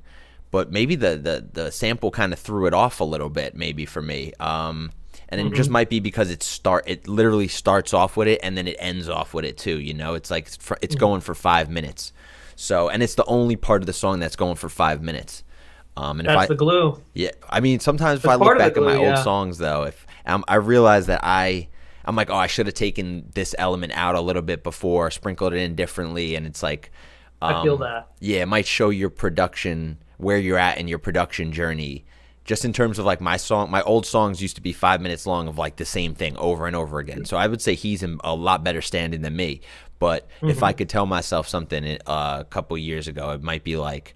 but 0.51 0.71
maybe 0.71 0.95
the 0.95 1.17
the, 1.17 1.47
the 1.51 1.71
sample 1.71 2.11
kind 2.11 2.33
of 2.33 2.39
threw 2.39 2.65
it 2.65 2.73
off 2.73 2.99
a 2.99 3.03
little 3.03 3.29
bit 3.29 3.55
maybe 3.55 3.85
for 3.85 4.01
me. 4.01 4.33
Um 4.39 4.91
and 5.29 5.39
it 5.39 5.53
just 5.53 5.69
might 5.69 5.89
be 5.89 6.01
because 6.01 6.29
it 6.29 6.43
start 6.43 6.83
it 6.87 7.07
literally 7.07 7.47
starts 7.47 7.93
off 7.93 8.17
with 8.17 8.27
it 8.27 8.39
and 8.43 8.57
then 8.57 8.67
it 8.67 8.75
ends 8.79 9.07
off 9.07 9.33
with 9.33 9.45
it 9.45 9.57
too 9.57 9.79
you 9.79 9.93
know? 9.93 10.13
It's 10.13 10.29
like 10.29 10.47
it's, 10.47 10.57
fr- 10.57 10.75
it's 10.81 10.95
going 10.95 11.21
for 11.21 11.33
five 11.33 11.69
minutes. 11.69 12.11
So 12.55 12.89
and 12.89 13.01
it's 13.01 13.15
the 13.15 13.25
only 13.25 13.55
part 13.55 13.81
of 13.81 13.85
the 13.85 13.93
song 13.93 14.19
that's 14.19 14.35
going 14.35 14.55
for 14.55 14.69
five 14.69 15.01
minutes. 15.01 15.43
Um 15.97 16.19
and 16.19 16.27
if 16.27 16.33
That's 16.33 16.43
i 16.43 16.47
the 16.47 16.55
glue. 16.55 17.01
yeah, 17.13 17.31
I 17.49 17.59
mean, 17.59 17.79
sometimes 17.79 18.19
if 18.19 18.29
I 18.29 18.35
look 18.35 18.43
part 18.43 18.57
of 18.57 18.63
the 18.63 18.69
back 18.69 18.77
at 18.77 18.83
my 18.83 18.95
glue, 18.95 19.07
old 19.07 19.17
songs, 19.19 19.57
though, 19.57 19.83
if 19.83 20.05
um, 20.25 20.43
I 20.47 20.55
realize 20.55 21.07
that 21.07 21.21
I, 21.23 21.67
I'm 22.05 22.15
like, 22.15 22.29
oh, 22.29 22.35
I 22.35 22.47
should 22.47 22.65
have 22.67 22.75
taken 22.75 23.29
this 23.33 23.55
element 23.57 23.93
out 23.95 24.15
a 24.15 24.21
little 24.21 24.41
bit 24.41 24.63
before, 24.63 25.11
sprinkled 25.11 25.53
it 25.53 25.57
in 25.57 25.75
differently, 25.75 26.35
and 26.35 26.45
it's 26.45 26.63
like, 26.63 26.91
um, 27.41 27.55
I 27.55 27.63
feel 27.63 27.77
that. 27.77 28.09
Yeah, 28.19 28.41
it 28.43 28.47
might 28.47 28.65
show 28.67 28.89
your 28.89 29.09
production 29.09 29.97
where 30.21 30.37
you're 30.37 30.57
at 30.57 30.77
in 30.77 30.87
your 30.87 30.99
production 30.99 31.51
journey. 31.51 32.05
Just 32.43 32.65
in 32.65 32.73
terms 32.73 32.97
of 32.97 33.05
like 33.05 33.21
my 33.21 33.37
song, 33.37 33.69
my 33.69 33.83
old 33.83 34.05
songs 34.05 34.41
used 34.41 34.55
to 34.55 34.61
be 34.61 34.73
five 34.73 34.99
minutes 34.99 35.27
long 35.27 35.47
of 35.47 35.57
like 35.59 35.75
the 35.75 35.85
same 35.85 36.15
thing 36.15 36.35
over 36.37 36.65
and 36.65 36.75
over 36.75 36.97
again. 36.99 37.23
So 37.23 37.37
I 37.37 37.45
would 37.47 37.61
say 37.61 37.75
he's 37.75 38.01
in 38.01 38.19
a 38.23 38.33
lot 38.33 38.63
better 38.63 38.81
standing 38.81 39.21
than 39.21 39.35
me. 39.35 39.61
But 39.99 40.27
if 40.41 40.55
Mm-hmm. 40.55 40.63
I 40.63 40.73
could 40.73 40.89
tell 40.89 41.05
myself 41.05 41.47
something 41.47 41.85
uh, 42.07 42.37
a 42.41 42.45
couple 42.49 42.75
years 42.79 43.07
ago, 43.07 43.29
it 43.31 43.43
might 43.43 43.63
be 43.63 43.77
like, 43.77 44.15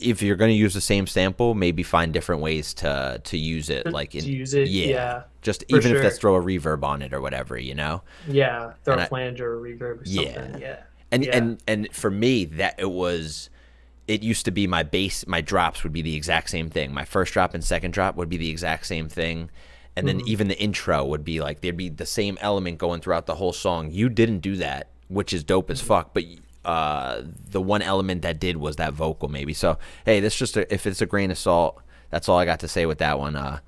if 0.00 0.22
you're 0.22 0.36
going 0.36 0.50
to 0.50 0.54
use 0.54 0.74
the 0.74 0.80
same 0.82 1.06
sample, 1.06 1.54
maybe 1.54 1.82
find 1.82 2.12
different 2.12 2.42
ways 2.42 2.74
to 2.74 3.20
to 3.24 3.36
use 3.38 3.70
it. 3.70 3.86
Like 3.86 4.14
in, 4.14 4.22
to 4.22 4.30
use 4.30 4.54
it, 4.54 4.68
yeah, 4.68 5.22
just 5.42 5.64
for 5.68 5.76
even 5.78 5.96
if 5.96 6.02
that's 6.02 6.18
throw 6.18 6.36
a 6.36 6.42
reverb 6.42 6.84
on 6.84 7.02
it 7.02 7.12
or 7.12 7.20
whatever, 7.20 7.58
you 7.58 7.74
know. 7.74 8.02
Yeah, 8.28 8.74
throw 8.84 8.92
And 8.94 9.00
a 9.02 9.04
I- 9.04 9.08
flange 9.08 9.40
or 9.40 9.56
a 9.56 9.60
reverb 9.60 10.00
or 10.00 10.02
Yeah. 10.04 10.34
something. 10.34 10.60
Yeah. 10.60 10.80
And 11.10 11.24
Yeah. 11.24 11.36
and 11.36 11.62
and 11.66 11.92
for 11.92 12.10
me, 12.10 12.44
that 12.44 12.74
it 12.78 12.90
was. 12.90 13.50
It 14.08 14.22
used 14.24 14.44
to 14.46 14.50
be 14.50 14.66
my 14.66 14.82
base 14.82 15.24
my 15.26 15.40
drops 15.40 15.84
would 15.84 15.92
be 15.92 16.02
the 16.02 16.16
exact 16.16 16.50
same 16.50 16.68
thing. 16.70 16.92
My 16.92 17.04
first 17.04 17.32
drop 17.32 17.54
and 17.54 17.62
second 17.62 17.92
drop 17.92 18.16
would 18.16 18.28
be 18.28 18.36
the 18.38 18.50
exact 18.50 18.86
same 18.86 19.08
thing. 19.08 19.50
And 19.94 20.06
then 20.08 20.18
Mm-hmm. 20.18 20.28
even 20.28 20.48
the 20.48 20.58
intro 20.58 21.04
would 21.04 21.24
be 21.24 21.40
like 21.40 21.60
there'd 21.60 21.76
be 21.76 21.88
the 21.88 22.06
same 22.06 22.38
element 22.40 22.78
going 22.78 23.00
throughout 23.00 23.26
the 23.26 23.34
whole 23.36 23.52
song. 23.52 23.90
You 23.92 24.08
didn't 24.08 24.40
do 24.40 24.56
that, 24.56 24.88
which 25.08 25.32
is 25.32 25.44
dope 25.44 25.70
as 25.70 25.80
fuck. 25.80 26.14
But 26.14 26.24
uh, 26.64 27.22
the 27.50 27.60
one 27.60 27.82
element 27.82 28.22
that 28.22 28.38
did 28.40 28.56
was 28.56 28.76
that 28.76 28.92
vocal, 28.94 29.28
maybe. 29.28 29.52
So 29.54 29.78
hey, 30.04 30.20
this 30.20 30.34
just 30.34 30.56
a, 30.56 30.72
if 30.72 30.86
it's 30.86 31.00
a 31.02 31.06
grain 31.06 31.30
of 31.30 31.38
salt. 31.38 31.80
That's 32.10 32.28
all 32.28 32.38
I 32.38 32.46
got 32.46 32.60
to 32.60 32.68
say 32.68 32.86
with 32.86 32.98
that 32.98 33.18
one. 33.18 33.36
Uh, 33.36 33.58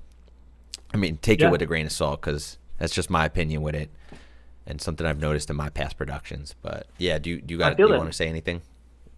I 0.93 0.97
mean, 0.97 1.17
take 1.17 1.39
Yeah. 1.41 1.47
it 1.49 1.51
with 1.51 1.61
a 1.61 1.67
grain 1.67 1.85
of 1.85 1.91
salt 1.91 2.21
because 2.21 2.57
that's 2.79 2.93
just 2.95 3.09
my 3.11 3.25
opinion 3.25 3.61
with 3.61 3.75
it, 3.75 3.89
and 4.65 4.81
something 4.81 5.05
I've 5.05 5.19
noticed 5.19 5.49
in 5.51 5.55
my 5.55 5.69
past 5.69 5.95
productions. 5.97 6.55
But 6.63 6.87
yeah, 6.97 7.19
do 7.19 7.29
you, 7.29 7.41
do 7.41 7.53
you 7.53 7.59
got 7.59 7.77
do 7.77 7.83
you 7.87 7.89
want 7.95 8.09
to 8.09 8.13
say 8.13 8.27
anything? 8.27 8.61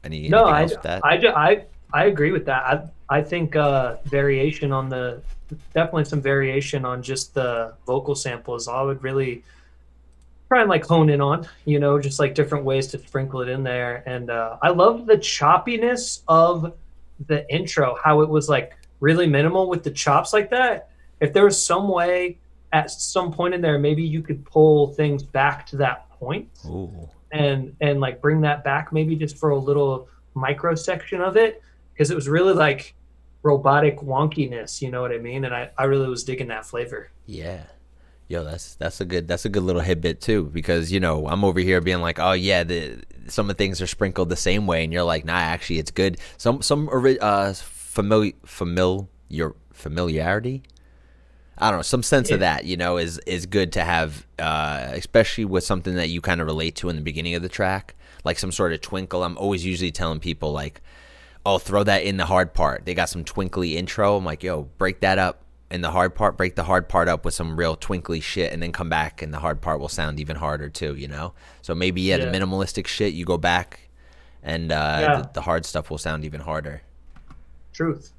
Any 0.04 0.30
No, 0.30 0.46
I? 0.46 0.68
I, 0.84 1.18
I, 1.36 1.66
I 1.94 2.06
agree 2.06 2.32
with 2.32 2.46
that. 2.46 2.64
I, 3.10 3.18
I 3.18 3.22
think 3.22 3.56
uh, 3.56 3.98
variation 4.06 4.72
on 4.72 4.90
the, 4.90 5.22
definitely 5.74 6.06
some 6.06 6.22
variation 6.22 6.86
on 6.86 7.04
just 7.04 7.34
the 7.34 7.74
vocal 7.86 8.16
samples. 8.16 8.68
I 8.68 8.82
would 8.82 9.04
really 9.04 9.44
try 10.48 10.62
and 10.62 10.70
like 10.70 10.86
hone 10.86 11.10
in 11.10 11.22
on, 11.22 11.48
you 11.66 11.80
know, 11.80 12.00
just 12.00 12.20
like 12.20 12.36
different 12.36 12.66
ways 12.66 12.88
to 12.88 13.00
sprinkle 13.00 13.42
it 13.42 13.50
in 13.50 13.64
there. 13.64 14.04
And 14.06 14.30
uh, 14.30 14.58
I 14.62 14.70
love 14.70 15.06
the 15.06 15.18
choppiness 15.18 16.22
of 16.28 16.74
the 17.28 17.50
intro, 17.54 17.98
how 18.04 18.22
it 18.22 18.30
was 18.30 18.50
like 18.50 18.76
really 19.00 19.28
minimal 19.28 19.70
with 19.70 19.84
the 19.84 19.92
chops 19.92 20.34
like 20.34 20.50
that. 20.50 20.90
If 21.20 21.34
there 21.34 21.46
was 21.46 21.64
some 21.64 21.88
way 21.88 22.38
at 22.72 22.92
some 22.92 23.32
point 23.32 23.54
in 23.54 23.62
there, 23.62 23.78
maybe 23.78 24.04
you 24.04 24.22
could 24.22 24.46
pull 24.46 24.88
things 24.94 25.24
back 25.24 25.66
to 25.68 25.78
that 25.78 26.10
point 26.10 26.50
Ooh, 26.66 27.10
and 27.34 27.76
and 27.82 28.00
like 28.00 28.22
bring 28.22 28.42
that 28.42 28.64
back 28.64 28.94
maybe 28.94 29.16
just 29.16 29.38
for 29.38 29.50
a 29.50 29.58
little 29.58 30.08
micro 30.34 30.76
section 30.76 31.22
of 31.22 31.36
it 31.36 31.62
because 31.94 32.10
it 32.10 32.16
was 32.16 32.30
really 32.30 32.54
like 32.54 32.96
robotic 33.44 33.98
wonkiness 34.00 34.82
you 34.82 34.90
know 34.90 35.02
what 35.02 35.12
i 35.12 35.18
mean 35.18 35.44
and 35.44 35.54
i, 35.54 35.70
I 35.78 35.84
really 35.84 36.08
was 36.08 36.24
digging 36.24 36.48
that 36.48 36.66
flavor 36.66 37.10
yeah. 37.26 37.64
Yo, 38.28 38.44
that's 38.44 38.76
that's 38.76 39.02
a 39.02 39.06
good 39.06 39.28
that's 39.28 39.46
a 39.46 39.50
good 39.50 39.64
little 39.64 39.82
tidbit 39.82 40.22
too 40.22 40.46
because 40.46 40.92
you 40.92 41.00
know 41.00 41.28
I'm 41.28 41.44
over 41.44 41.60
here 41.60 41.82
being 41.82 42.02
like, 42.02 42.20
oh 42.20 42.32
yeah, 42.32 42.64
the 42.64 43.04
some 43.28 43.50
of 43.50 43.58
the 43.58 43.64
things 43.64 43.82
are 43.82 43.88
sprinkled 43.88 44.30
the 44.30 44.36
same 44.36 44.66
way, 44.66 44.84
and 44.84 44.94
you're 44.94 45.04
like, 45.04 45.26
nah, 45.26 45.34
actually 45.34 45.80
it's 45.80 45.92
good. 45.92 46.18
Some 46.38 46.62
some 46.62 46.90
uh 47.22 47.54
familiar 47.54 48.32
familiar 48.46 49.54
familiarity. 49.72 50.64
I 51.64 51.70
don't 51.70 51.80
know, 51.80 51.84
some 51.84 52.04
sense 52.04 52.30
of 52.30 52.42
that, 52.42 52.66
you 52.66 52.76
know, 52.78 52.98
is 52.98 53.20
is 53.20 53.46
good 53.46 53.72
to 53.74 53.84
have, 53.84 54.26
uh, 54.38 54.90
especially 54.92 55.46
with 55.46 55.64
something 55.64 55.96
that 55.96 56.10
you 56.10 56.20
kind 56.22 56.42
of 56.42 56.48
relate 56.48 56.76
to 56.78 56.90
in 56.90 56.96
the 56.96 57.02
beginning 57.02 57.36
of 57.36 57.42
the 57.42 57.50
track, 57.50 57.96
like 58.24 58.38
some 58.38 58.52
sort 58.52 58.74
of 58.74 58.82
twinkle. 58.82 59.24
I'm 59.24 59.38
always 59.38 59.66
usually 59.66 59.92
telling 59.92 60.20
people 60.20 60.52
like, 60.52 60.82
oh, 61.46 61.58
throw 61.58 61.84
that 61.84 62.04
in 62.04 62.18
the 62.18 62.26
hard 62.26 62.54
part. 62.54 62.86
They 62.86 62.94
got 62.94 63.10
some 63.10 63.24
twinkly 63.24 63.78
intro. 63.78 64.18
I'm 64.18 64.26
like, 64.26 64.44
yo, 64.44 64.64
break 64.78 65.00
that 65.02 65.18
up 65.18 65.42
in 65.72 65.82
the 65.82 65.92
hard 65.92 66.16
part. 66.16 66.38
Break 66.38 66.56
the 66.56 66.64
hard 66.64 66.88
part 66.90 67.08
up 67.08 67.26
with 67.26 67.34
some 67.34 67.56
real 67.58 67.76
twinkly 67.76 68.20
shit, 68.20 68.52
and 68.54 68.62
then 68.62 68.72
come 68.72 68.90
back, 68.90 69.22
and 69.22 69.34
the 69.34 69.40
hard 69.40 69.62
part 69.62 69.80
will 69.80 69.90
sound 69.90 70.20
even 70.20 70.36
harder 70.36 70.70
too. 70.70 70.96
You 70.96 71.08
know. 71.08 71.34
So 71.62 71.74
maybe 71.76 72.02
yeah, 72.02 72.18
Yeah. 72.18 72.26
the 72.26 72.38
minimalistic 72.38 72.88
shit. 72.88 73.14
You 73.14 73.26
go 73.26 73.38
back 73.38 73.90
and 74.42 74.72
uh, 74.72 74.98
Yeah. 75.02 75.22
the, 75.22 75.30
the 75.36 75.42
hard 75.42 75.66
stuff 75.66 75.90
will 75.90 75.98
sound 75.98 76.26
even 76.26 76.42
harder. 76.42 76.82
Truth. 77.74 78.13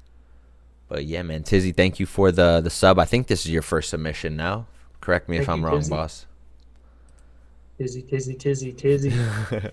But 0.87 1.05
yeah, 1.05 1.23
man, 1.23 1.43
Tizzy, 1.43 1.71
thank 1.71 1.99
you 1.99 2.05
for 2.05 2.31
the 2.31 2.61
the 2.61 2.69
sub. 2.69 2.99
I 2.99 3.05
think 3.05 3.27
this 3.27 3.45
is 3.45 3.51
your 3.51 3.61
first 3.61 3.89
submission 3.89 4.35
now. 4.35 4.67
Correct 5.01 5.27
me 5.27 5.37
if 5.37 5.49
I'm 5.49 5.61
you, 5.61 5.67
wrong, 5.67 5.79
Tizzy. 5.79 5.89
boss. 5.89 6.25
Tizzy, 7.77 8.01
tizzy, 8.03 8.35
tizzy, 8.35 8.71
tizzy. 8.71 9.13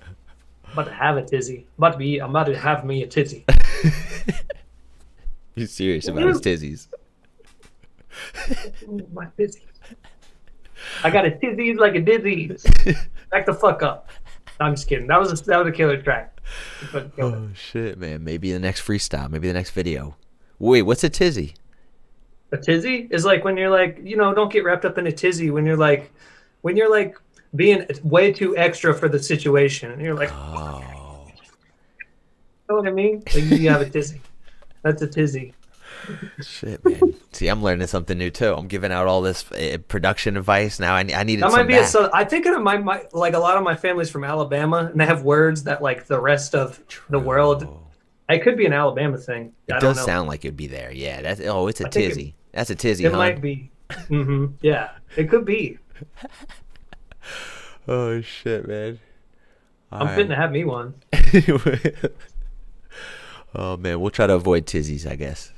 about 0.72 0.86
to 0.86 0.92
have 0.92 1.16
a 1.16 1.22
tizzy. 1.22 1.66
About 1.78 1.90
to 1.90 1.94
uh, 1.94 1.98
be. 1.98 2.18
I'm 2.18 2.30
about 2.30 2.46
to 2.46 2.58
have 2.58 2.84
me 2.84 3.02
a 3.02 3.06
tizzy. 3.06 3.44
You 5.54 5.66
serious 5.66 6.08
about 6.08 6.22
his 6.22 6.40
tizzies? 6.40 6.88
Ooh, 8.84 9.06
my 9.12 9.26
tizzy. 9.36 9.62
I 11.04 11.10
got 11.10 11.26
a 11.26 11.30
tizzy 11.30 11.74
like 11.74 11.94
a 11.94 12.00
dizzy. 12.00 12.48
Back 13.30 13.46
the 13.46 13.54
fuck 13.54 13.82
up. 13.82 14.08
I'm 14.60 14.74
just 14.74 14.88
kidding. 14.88 15.06
That 15.08 15.20
was 15.20 15.40
a, 15.40 15.44
that 15.44 15.58
was 15.58 15.68
a 15.68 15.72
killer 15.72 16.00
track. 16.00 16.40
Killer. 16.90 17.36
Oh 17.36 17.48
shit, 17.54 17.98
man! 17.98 18.24
Maybe 18.24 18.52
the 18.52 18.58
next 18.58 18.82
freestyle, 18.82 19.30
maybe 19.30 19.48
the 19.48 19.54
next 19.54 19.70
video. 19.70 20.16
Wait, 20.62 20.82
what's 20.82 21.02
a 21.02 21.10
tizzy? 21.10 21.54
A 22.52 22.56
tizzy 22.56 23.08
is 23.10 23.24
like 23.24 23.42
when 23.44 23.56
you're 23.56 23.68
like, 23.68 23.98
you 24.04 24.16
know, 24.16 24.32
don't 24.32 24.52
get 24.52 24.62
wrapped 24.62 24.84
up 24.84 24.96
in 24.96 25.08
a 25.08 25.12
tizzy 25.12 25.50
when 25.50 25.66
you're 25.66 25.76
like, 25.76 26.12
when 26.60 26.76
you're 26.76 26.88
like 26.88 27.18
being 27.56 27.84
way 28.04 28.32
too 28.32 28.56
extra 28.56 28.94
for 28.94 29.08
the 29.08 29.18
situation. 29.18 29.90
And 29.90 30.00
you're 30.00 30.14
like, 30.14 30.30
Oh, 30.32 31.26
you 31.26 31.34
know 32.68 32.76
what 32.76 32.86
I 32.86 32.92
mean? 32.92 33.24
Like 33.34 33.42
you 33.42 33.70
have 33.70 33.80
a 33.80 33.90
tizzy. 33.90 34.20
That's 34.82 35.02
a 35.02 35.08
tizzy. 35.08 35.52
shit, 36.40 36.84
man! 36.84 37.14
See, 37.32 37.48
I'm 37.48 37.60
learning 37.60 37.88
something 37.88 38.16
new 38.16 38.30
too. 38.30 38.54
I'm 38.54 38.68
giving 38.68 38.92
out 38.92 39.08
all 39.08 39.20
this 39.20 39.50
uh, 39.50 39.78
production 39.88 40.36
advice 40.36 40.78
now. 40.78 40.94
I, 40.94 41.00
I 41.00 41.24
needed 41.24 41.42
That 41.42 41.50
might 41.50 41.66
be 41.66 41.74
a 41.74 41.80
back. 41.80 41.88
so. 41.88 42.08
I 42.14 42.22
think 42.24 42.46
it 42.46 42.56
might, 42.60 42.84
might 42.84 43.12
like 43.12 43.34
a 43.34 43.38
lot 43.40 43.56
of 43.56 43.64
my 43.64 43.74
family's 43.74 44.10
from 44.10 44.22
Alabama, 44.22 44.88
and 44.90 45.00
they 45.00 45.06
have 45.06 45.24
words 45.24 45.64
that 45.64 45.82
like 45.82 46.06
the 46.06 46.20
rest 46.20 46.54
of 46.54 46.80
the 47.10 47.18
world. 47.18 47.81
It 48.32 48.42
could 48.42 48.56
be 48.56 48.66
an 48.66 48.72
Alabama 48.72 49.18
thing. 49.18 49.52
It 49.68 49.74
I 49.74 49.78
don't 49.78 49.90
does 49.90 49.96
know. 49.98 50.04
sound 50.06 50.28
like 50.28 50.44
it'd 50.44 50.56
be 50.56 50.66
there. 50.66 50.92
Yeah, 50.92 51.22
that's 51.22 51.40
oh, 51.42 51.66
it's 51.68 51.80
a 51.80 51.86
I 51.86 51.90
think 51.90 52.04
it- 52.04 52.08
tizzy. 52.10 52.34
that's 52.52 52.70
a 52.70 52.74
tizzy, 52.74 53.04
It 53.04 53.12
huh? 53.12 53.18
might 53.18 53.40
be. 53.40 53.70
hmm 54.08 54.46
Yeah, 54.60 54.90
it 55.16 55.28
could 55.30 55.44
be. 55.44 55.78
Oh 57.88 58.20
shit, 58.20 58.66
man! 58.68 59.00
I'm 59.90 60.06
fitting 60.14 60.28
to 60.28 60.36
have 60.36 60.52
me 60.52 60.64
one. 60.64 60.94
oh 63.54 63.76
man, 63.76 64.00
we'll 64.00 64.10
try 64.10 64.26
to 64.26 64.34
avoid 64.34 64.66
tizzies, 64.66 65.06
I 65.10 65.16
guess. 65.16 65.52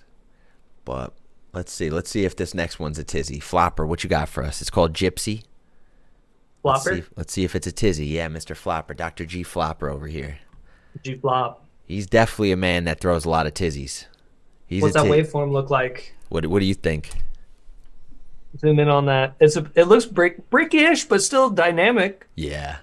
But 0.85 1.13
let's 1.53 1.73
see. 1.73 1.91
Let's 1.91 2.11
see 2.11 2.25
if 2.25 2.35
this 2.37 2.55
next 2.55 2.79
one's 2.79 2.99
a 2.99 3.05
tizzy. 3.05 3.41
Flopper, 3.41 3.87
what 3.87 4.03
you 4.05 4.11
got 4.11 4.29
for 4.29 4.43
us? 4.43 4.61
It's 4.61 4.71
called 4.71 4.93
Gypsy. 4.95 5.45
Let's 6.63 6.83
Flopper, 6.85 6.97
see, 6.97 7.03
let's 7.17 7.33
see 7.33 7.45
if 7.45 7.55
it's 7.55 7.67
a 7.67 7.73
tizzy. 7.73 8.07
Yeah, 8.07 8.29
Mr. 8.29 8.57
Flopper, 8.57 8.95
Dr. 8.95 9.27
G 9.27 9.43
Flopper 9.43 9.89
over 9.91 10.07
here. 10.07 10.39
G 11.03 11.17
flop. 11.17 11.64
He's 11.87 12.07
definitely 12.07 12.53
a 12.53 12.57
man 12.57 12.85
that 12.85 13.01
throws 13.01 13.25
a 13.25 13.31
lot 13.31 13.47
of 13.47 13.55
tizzies. 13.55 14.07
He's 14.67 14.83
What's 14.83 14.95
that 14.95 15.05
ti- 15.05 15.11
waveform 15.11 15.53
look 15.53 15.71
like? 15.71 16.15
What 16.31 16.47
What 16.47 16.61
do 16.61 16.67
you 16.67 16.75
think? 16.75 17.11
Zoom 18.59 18.79
in 18.79 18.89
on 18.89 19.07
that. 19.07 19.35
It's 19.41 19.57
a. 19.57 19.71
It 19.75 19.85
looks 19.85 20.07
brick 20.07 20.49
brickish, 20.51 21.09
but 21.09 21.23
still 21.23 21.51
dynamic. 21.51 22.27
Yeah, 22.37 22.77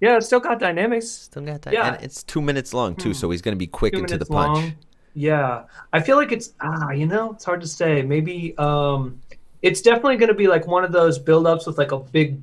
Yeah, 0.00 0.18
it's 0.18 0.26
still 0.26 0.40
got 0.40 0.58
dynamics. 0.60 1.08
still 1.08 1.42
got 1.44 1.62
that. 1.62 1.72
Yeah. 1.72 1.94
And 1.94 2.04
it's 2.04 2.22
two 2.22 2.42
minutes 2.42 2.74
long 2.74 2.94
too, 2.94 3.14
so 3.14 3.30
he's 3.30 3.40
gonna 3.42 3.56
be 3.56 3.66
quick 3.66 3.94
Two 3.94 4.00
into 4.00 4.18
the 4.18 4.26
minutes 4.26 4.30
punch. 4.30 4.58
long. 4.64 4.74
Yeah, 5.14 5.64
I 5.92 6.00
feel 6.00 6.16
like 6.16 6.30
it's 6.32 6.52
ah, 6.60 6.90
you 6.90 7.06
know, 7.06 7.32
it's 7.32 7.44
hard 7.44 7.60
to 7.62 7.68
say. 7.68 8.02
Maybe 8.02 8.56
um, 8.58 9.20
it's 9.62 9.80
definitely 9.80 10.16
going 10.16 10.28
to 10.28 10.34
be 10.34 10.46
like 10.48 10.66
one 10.66 10.84
of 10.84 10.90
those 10.92 11.18
build-ups 11.20 11.66
with 11.66 11.78
like 11.78 11.92
a 11.92 11.98
big, 12.00 12.42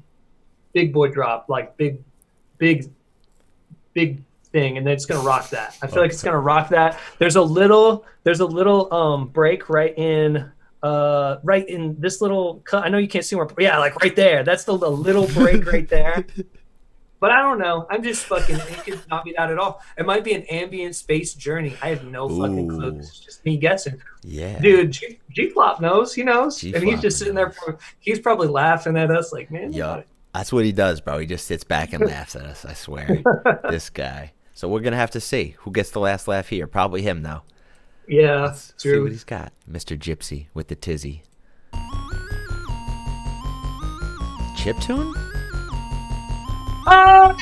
big 0.73 0.91
boy 0.93 1.09
drop, 1.11 1.49
like 1.49 1.75
big, 1.77 2.01
big, 2.57 2.89
big 3.93 4.23
thing, 4.51 4.77
and 4.77 4.85
then 4.85 4.93
it's 4.93 5.05
going 5.05 5.19
to 5.19 5.27
rock 5.27 5.49
that. 5.49 5.77
I 5.81 5.87
feel 5.87 6.01
like 6.01 6.11
it's 6.11 6.23
going 6.23 6.33
to 6.33 6.39
rock 6.39 6.69
that. 6.69 6.99
There's 7.19 7.35
a 7.35 7.41
little, 7.41 8.05
there's 8.23 8.39
a 8.39 8.45
little 8.45 8.93
um 8.93 9.27
break 9.27 9.69
right 9.69 9.97
in. 9.97 10.51
Uh, 10.83 11.37
right 11.43 11.69
in 11.69 11.95
this 11.99 12.21
little 12.21 12.55
cut. 12.65 12.83
I 12.83 12.89
know 12.89 12.97
you 12.97 13.07
can't 13.07 13.23
see 13.23 13.35
where, 13.35 13.47
yeah, 13.59 13.77
like 13.77 13.95
right 14.01 14.15
there. 14.15 14.43
That's 14.43 14.63
the, 14.63 14.75
the 14.75 14.89
little 14.89 15.27
break 15.27 15.71
right 15.71 15.87
there. 15.87 16.25
But 17.21 17.29
I 17.29 17.43
don't 17.43 17.59
know. 17.59 17.85
I'm 17.87 18.01
just 18.01 18.25
fucking. 18.25 18.55
It 18.55 18.83
could 18.83 19.07
not 19.07 19.23
be 19.23 19.35
that 19.37 19.51
at 19.51 19.59
all. 19.59 19.79
It 19.95 20.07
might 20.07 20.23
be 20.23 20.33
an 20.33 20.41
ambient 20.49 20.95
space 20.95 21.35
journey. 21.35 21.77
I 21.79 21.89
have 21.89 22.03
no 22.03 22.27
fucking 22.27 22.67
clue. 22.67 22.97
It's 22.97 23.19
just 23.19 23.45
me 23.45 23.57
guessing. 23.57 24.01
Yeah, 24.23 24.59
Dude, 24.59 24.89
G, 24.89 25.19
G 25.29 25.49
Flop 25.51 25.79
knows. 25.79 26.15
He 26.15 26.23
knows, 26.23 26.63
and 26.63 26.83
he's 26.83 26.99
just 26.99 27.19
sitting 27.19 27.35
there. 27.35 27.53
he's 27.99 28.19
probably 28.19 28.47
laughing 28.47 28.97
at 28.97 29.11
us, 29.11 29.31
like, 29.31 29.51
man. 29.51 29.71
Yup. 29.71 30.07
That's 30.33 30.51
what 30.51 30.65
he 30.65 30.71
does, 30.71 30.99
bro. 30.99 31.19
He 31.19 31.27
just 31.27 31.45
sits 31.45 31.63
back 31.63 31.93
and 31.93 32.03
laughs 32.03 32.35
at 32.35 32.43
us. 32.43 32.65
I 32.65 32.73
swear, 32.73 33.21
this 33.69 33.91
guy. 33.91 34.33
So 34.61 34.67
we're 34.67 34.81
gonna 34.81 34.95
have 34.95 35.09
to 35.09 35.19
see 35.19 35.55
who 35.61 35.71
gets 35.71 35.89
the 35.89 35.99
last 35.99 36.27
laugh 36.27 36.49
here. 36.49 36.67
Probably 36.67 37.01
him, 37.01 37.23
though. 37.23 37.41
Yeah, 38.07 38.41
Let's 38.41 38.75
see 38.77 38.99
what 38.99 39.11
he's 39.11 39.23
got, 39.23 39.53
Mr. 39.67 39.97
Gypsy 39.97 40.49
with 40.53 40.67
the 40.67 40.75
tizzy. 40.75 41.23
Chip 44.55 44.79
tune? 44.79 45.15
Oh! 46.85 47.35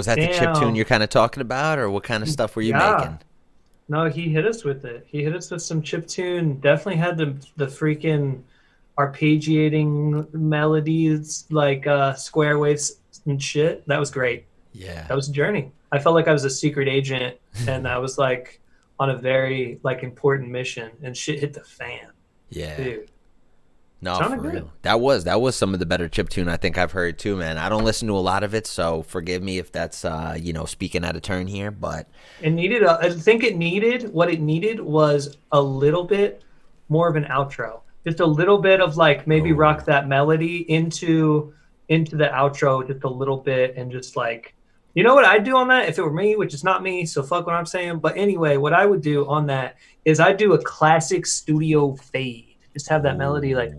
Is 0.00 0.06
that 0.06 0.16
the 0.18 0.26
chip 0.28 0.54
tune 0.54 0.74
you're 0.74 0.84
kind 0.84 1.02
of 1.04 1.08
talking 1.08 1.40
about, 1.40 1.78
or 1.78 1.88
what 1.88 2.02
kind 2.02 2.22
of 2.22 2.28
stuff 2.28 2.56
were 2.56 2.62
you 2.62 2.70
Yeah. 2.70 2.96
making? 2.98 3.18
No, 3.88 4.08
he 4.08 4.28
hit 4.28 4.46
us 4.46 4.62
with 4.64 4.84
it. 4.84 5.04
He 5.08 5.22
hit 5.24 5.34
us 5.34 5.50
with 5.50 5.62
some 5.62 5.82
chip 5.82 6.06
tune. 6.06 6.58
Definitely 6.60 6.96
had 6.96 7.16
the 7.16 7.34
the 7.56 7.66
freaking 7.66 8.42
arpeggiating 8.98 10.32
melodies, 10.34 11.46
like 11.50 11.86
uh, 11.86 12.14
square 12.14 12.58
waves 12.58 12.96
and 13.26 13.42
shit. 13.42 13.86
That 13.86 13.98
was 13.98 14.10
great. 14.10 14.44
Yeah. 14.72 15.06
That 15.08 15.14
was 15.14 15.28
a 15.28 15.32
journey. 15.32 15.72
I 15.92 15.98
felt 15.98 16.14
like 16.14 16.28
I 16.28 16.32
was 16.32 16.44
a 16.44 16.50
secret 16.50 16.88
agent, 16.88 17.36
and 17.68 17.86
I 17.86 17.98
was 17.98 18.18
like 18.18 18.60
on 18.98 19.10
a 19.10 19.16
very 19.16 19.80
like 19.82 20.02
important 20.02 20.50
mission, 20.50 20.90
and 21.02 21.16
shit 21.16 21.40
hit 21.40 21.52
the 21.54 21.60
fan, 21.64 22.08
Yeah. 22.50 22.76
dude. 22.76 23.10
No, 24.02 24.18
Sounded 24.18 24.36
for 24.38 24.42
good. 24.44 24.54
real. 24.54 24.72
That 24.82 24.98
was 25.00 25.24
that 25.24 25.40
was 25.42 25.56
some 25.56 25.74
of 25.74 25.80
the 25.80 25.84
better 25.86 26.08
chip 26.08 26.30
tune 26.30 26.48
I 26.48 26.56
think 26.56 26.78
I've 26.78 26.92
heard 26.92 27.18
too, 27.18 27.36
man. 27.36 27.58
I 27.58 27.68
don't 27.68 27.84
listen 27.84 28.08
to 28.08 28.14
a 28.14 28.18
lot 28.20 28.42
of 28.42 28.54
it, 28.54 28.66
so 28.66 29.02
forgive 29.02 29.42
me 29.42 29.58
if 29.58 29.70
that's 29.70 30.04
uh, 30.06 30.36
you 30.40 30.52
know, 30.54 30.64
speaking 30.64 31.04
out 31.04 31.16
of 31.16 31.22
turn 31.22 31.46
here, 31.46 31.70
but 31.70 32.08
It 32.40 32.50
needed. 32.50 32.82
A, 32.82 32.98
I 33.02 33.10
think 33.10 33.44
it 33.44 33.56
needed 33.58 34.10
what 34.12 34.30
it 34.30 34.40
needed 34.40 34.80
was 34.80 35.36
a 35.52 35.60
little 35.60 36.04
bit 36.04 36.42
more 36.88 37.08
of 37.08 37.16
an 37.16 37.24
outro, 37.24 37.80
just 38.06 38.20
a 38.20 38.26
little 38.26 38.56
bit 38.58 38.80
of 38.80 38.96
like 38.96 39.26
maybe 39.26 39.52
Oh. 39.52 39.56
rock 39.56 39.84
that 39.84 40.08
melody 40.08 40.58
into 40.70 41.52
into 41.90 42.16
the 42.16 42.24
outro 42.28 42.86
just 42.86 43.04
a 43.04 43.08
little 43.08 43.36
bit, 43.36 43.76
and 43.76 43.92
just 43.92 44.16
like 44.16 44.54
you 44.94 45.04
know 45.04 45.14
what 45.14 45.26
I'd 45.26 45.44
do 45.44 45.56
on 45.56 45.68
that 45.68 45.90
if 45.90 45.98
it 45.98 46.02
were 46.02 46.10
me, 46.12 46.36
which 46.36 46.54
is 46.54 46.64
not 46.64 46.82
me, 46.82 47.04
so 47.04 47.22
fuck 47.22 47.44
what 47.44 47.54
I'm 47.54 47.66
saying. 47.66 47.98
But 47.98 48.16
anyway, 48.16 48.56
what 48.56 48.72
I 48.72 48.86
would 48.86 49.02
do 49.02 49.28
on 49.28 49.46
that 49.48 49.76
is 50.06 50.20
I'd 50.20 50.38
do 50.38 50.54
a 50.54 50.58
classic 50.62 51.26
studio 51.26 51.94
fade, 51.96 52.56
just 52.72 52.88
have 52.88 53.02
that 53.02 53.18
melody 53.18 53.54
like. 53.54 53.72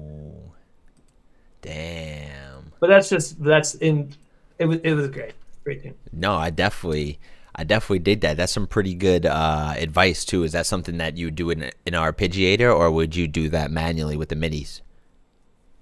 Damn. 1.62 2.72
But 2.80 2.88
that's 2.88 3.10
just 3.10 3.42
that's 3.44 3.76
in. 3.76 4.14
It 4.60 4.66
was 4.66 4.80
it 4.84 4.94
was 4.94 5.08
great, 5.10 5.34
great 5.64 5.84
tune. 5.84 5.96
No, 6.12 6.36
I 6.36 6.50
definitely 6.50 7.20
I 7.56 7.64
definitely 7.64 8.00
did 8.00 8.22
that. 8.22 8.38
That's 8.38 8.52
some 8.52 8.68
pretty 8.68 8.94
good 8.94 9.26
uh, 9.26 9.74
advice 9.78 10.26
too. 10.26 10.44
Is 10.44 10.52
that 10.54 10.66
something 10.66 10.98
that 10.98 11.18
you 11.18 11.32
do 11.32 11.50
in 11.50 11.72
in 11.86 11.96
our 11.96 12.12
arpeggiator 12.12 12.74
or 12.76 12.90
would 12.92 13.16
you 13.16 13.28
do 13.28 13.50
that 13.50 13.72
manually 13.72 14.18
with 14.18 14.30
the 14.30 14.36
midis? 14.36 14.82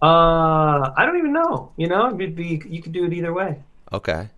Uh, 0.02 0.92
I 0.96 1.06
don't 1.06 1.18
even 1.18 1.34
know. 1.34 1.72
You 1.78 1.88
know, 1.88 2.08
it'd 2.08 2.36
be 2.36 2.62
you 2.68 2.82
could 2.82 2.92
do 2.94 3.06
it 3.06 3.14
either 3.14 3.34
way. 3.34 3.62
Okay. 3.92 4.30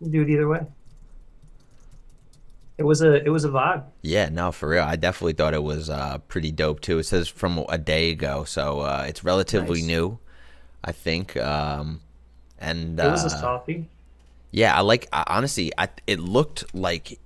You 0.00 0.10
do 0.10 0.22
it 0.22 0.30
either 0.30 0.48
way. 0.48 0.66
It 2.78 2.84
was 2.84 3.00
a 3.00 3.14
it 3.24 3.30
was 3.30 3.44
a 3.44 3.48
vibe. 3.48 3.84
Yeah, 4.02 4.28
no, 4.28 4.52
for 4.52 4.68
real. 4.68 4.82
I 4.82 4.96
definitely 4.96 5.32
thought 5.32 5.54
it 5.54 5.62
was 5.62 5.88
uh, 5.88 6.18
pretty 6.28 6.52
dope 6.52 6.80
too. 6.80 6.98
It 6.98 7.04
says 7.04 7.28
from 7.28 7.64
a 7.70 7.78
day 7.78 8.10
ago, 8.10 8.44
so 8.44 8.80
uh, 8.80 9.06
it's 9.08 9.24
relatively 9.24 9.80
Nice. 9.80 9.86
new, 9.88 10.18
I 10.86 10.92
think. 10.92 11.36
Um, 11.36 12.00
and 12.58 12.98
It 12.98 13.04
was 13.10 13.24
uh, 13.24 13.28
softie. 13.28 13.88
Yeah, 14.52 14.74
I 14.76 14.80
like. 14.80 15.08
I, 15.12 15.24
honestly, 15.26 15.72
I 15.76 15.88
it 16.06 16.20
looked 16.20 16.74
like 16.74 17.18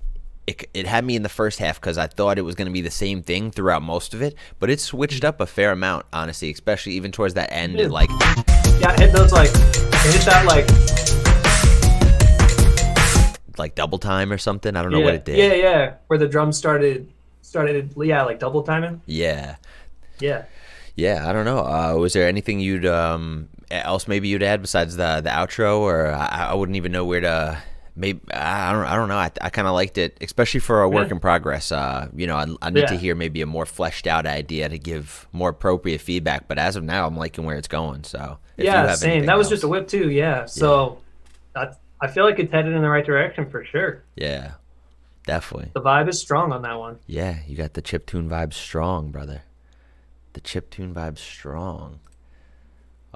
it. 0.46 0.68
It 0.74 0.86
had 0.86 1.04
me 1.04 1.14
in 1.14 1.22
the 1.22 1.28
first 1.28 1.58
half 1.58 1.80
because 1.80 1.98
I 1.98 2.06
thought 2.06 2.38
it 2.38 2.42
was 2.42 2.54
going 2.54 2.66
to 2.66 2.72
be 2.72 2.80
the 2.80 2.90
same 2.90 3.22
thing 3.22 3.50
throughout 3.50 3.82
most 3.82 4.14
of 4.14 4.22
it, 4.22 4.34
but 4.58 4.70
it 4.70 4.80
switched 4.80 5.24
up 5.24 5.40
a 5.40 5.46
fair 5.46 5.70
amount, 5.70 6.06
honestly, 6.12 6.50
especially 6.50 6.94
even 6.94 7.12
towards 7.12 7.34
that 7.34 7.52
end. 7.52 7.78
It 7.78 7.90
like 7.90 8.10
Yeah, 8.80 8.92
it 8.94 9.00
hit 9.00 9.12
those 9.12 9.32
like 9.32 9.50
it 9.52 10.14
hit 10.14 10.24
that 10.24 10.44
like 10.46 10.66
like 13.58 13.74
double 13.74 13.98
time 13.98 14.32
or 14.32 14.38
something. 14.38 14.74
I 14.74 14.82
don't 14.82 14.90
know 14.90 15.00
what 15.00 15.14
it 15.14 15.24
did. 15.24 15.36
yeah 15.36 15.54
yeah 15.54 15.94
where 16.06 16.18
the 16.18 16.26
drums 16.26 16.56
started 16.56 17.06
started 17.42 17.92
yeah 17.96 18.22
like 18.22 18.38
double 18.38 18.62
timing. 18.62 19.02
yeah, 19.06 19.56
Yeah. 20.18 20.44
Yeah. 21.00 21.28
I 21.28 21.32
don't 21.32 21.44
know. 21.44 21.58
Uh, 21.58 21.94
was 21.96 22.12
there 22.12 22.26
anything 22.28 22.60
you'd 22.60 22.86
um 22.86 23.48
else 23.70 24.08
maybe 24.08 24.28
you'd 24.28 24.42
add 24.42 24.60
besides 24.62 24.96
the 24.96 25.20
the 25.20 25.30
outro, 25.30 25.78
or 25.80 26.08
I, 26.08 26.50
I 26.50 26.54
wouldn't 26.54 26.76
even 26.76 26.92
know 26.92 27.04
where 27.04 27.20
to. 27.20 27.62
Maybe 27.96 28.20
I 28.32 28.72
don't. 28.72 28.84
I 28.84 28.94
don't 28.96 29.08
know. 29.08 29.16
I, 29.18 29.30
I 29.42 29.50
kind 29.50 29.66
of 29.68 29.74
liked 29.74 29.98
it, 29.98 30.16
especially 30.20 30.60
for 30.60 30.80
a 30.82 30.88
work 30.88 31.08
Yeah. 31.08 31.14
in 31.16 31.20
progress. 31.20 31.70
Uh, 31.72 32.08
you 32.14 32.26
know, 32.26 32.36
I, 32.36 32.46
I 32.62 32.70
need 32.70 32.86
to 32.88 32.96
hear 32.96 33.14
maybe 33.14 33.42
a 33.42 33.46
more 33.46 33.66
fleshed 33.66 34.06
out 34.06 34.26
idea 34.26 34.68
to 34.68 34.78
give 34.78 35.26
more 35.32 35.50
appropriate 35.50 36.00
feedback. 36.00 36.46
But 36.48 36.58
as 36.58 36.76
of 36.76 36.84
now, 36.84 37.06
I'm 37.06 37.16
liking 37.16 37.44
where 37.44 37.56
it's 37.58 37.68
going. 37.68 38.04
So 38.04 38.38
if 38.56 38.64
you 38.64 38.70
yeah, 38.70 38.94
same. 38.94 39.26
That 39.26 39.36
was 39.36 39.48
just 39.48 39.64
a 39.64 39.68
whip 39.68 39.88
too. 39.88 40.08
Yeah. 40.08 40.46
So 40.46 40.98
I 41.54 41.72
I 42.00 42.06
feel 42.06 42.24
like 42.24 42.38
it's 42.38 42.52
headed 42.52 42.72
in 42.72 42.80
the 42.80 42.88
right 42.88 43.04
direction 43.04 43.50
for 43.50 43.64
sure. 43.64 44.02
yeah, 44.16 44.52
definitely. 45.26 45.70
The 45.74 45.82
vibe 45.82 46.08
is 46.08 46.18
strong 46.20 46.52
on 46.52 46.62
that 46.62 46.78
one. 46.78 47.00
Yeah, 47.06 47.38
you 47.46 47.56
got 47.56 47.74
the 47.74 47.82
chip 47.82 48.06
tune 48.06 48.30
vibe 48.30 48.54
strong, 48.54 49.10
brother. 49.10 49.42
The 50.32 50.40
chip 50.40 50.70
tune 50.70 50.94
vibe 50.94 51.18
strong. 51.18 52.00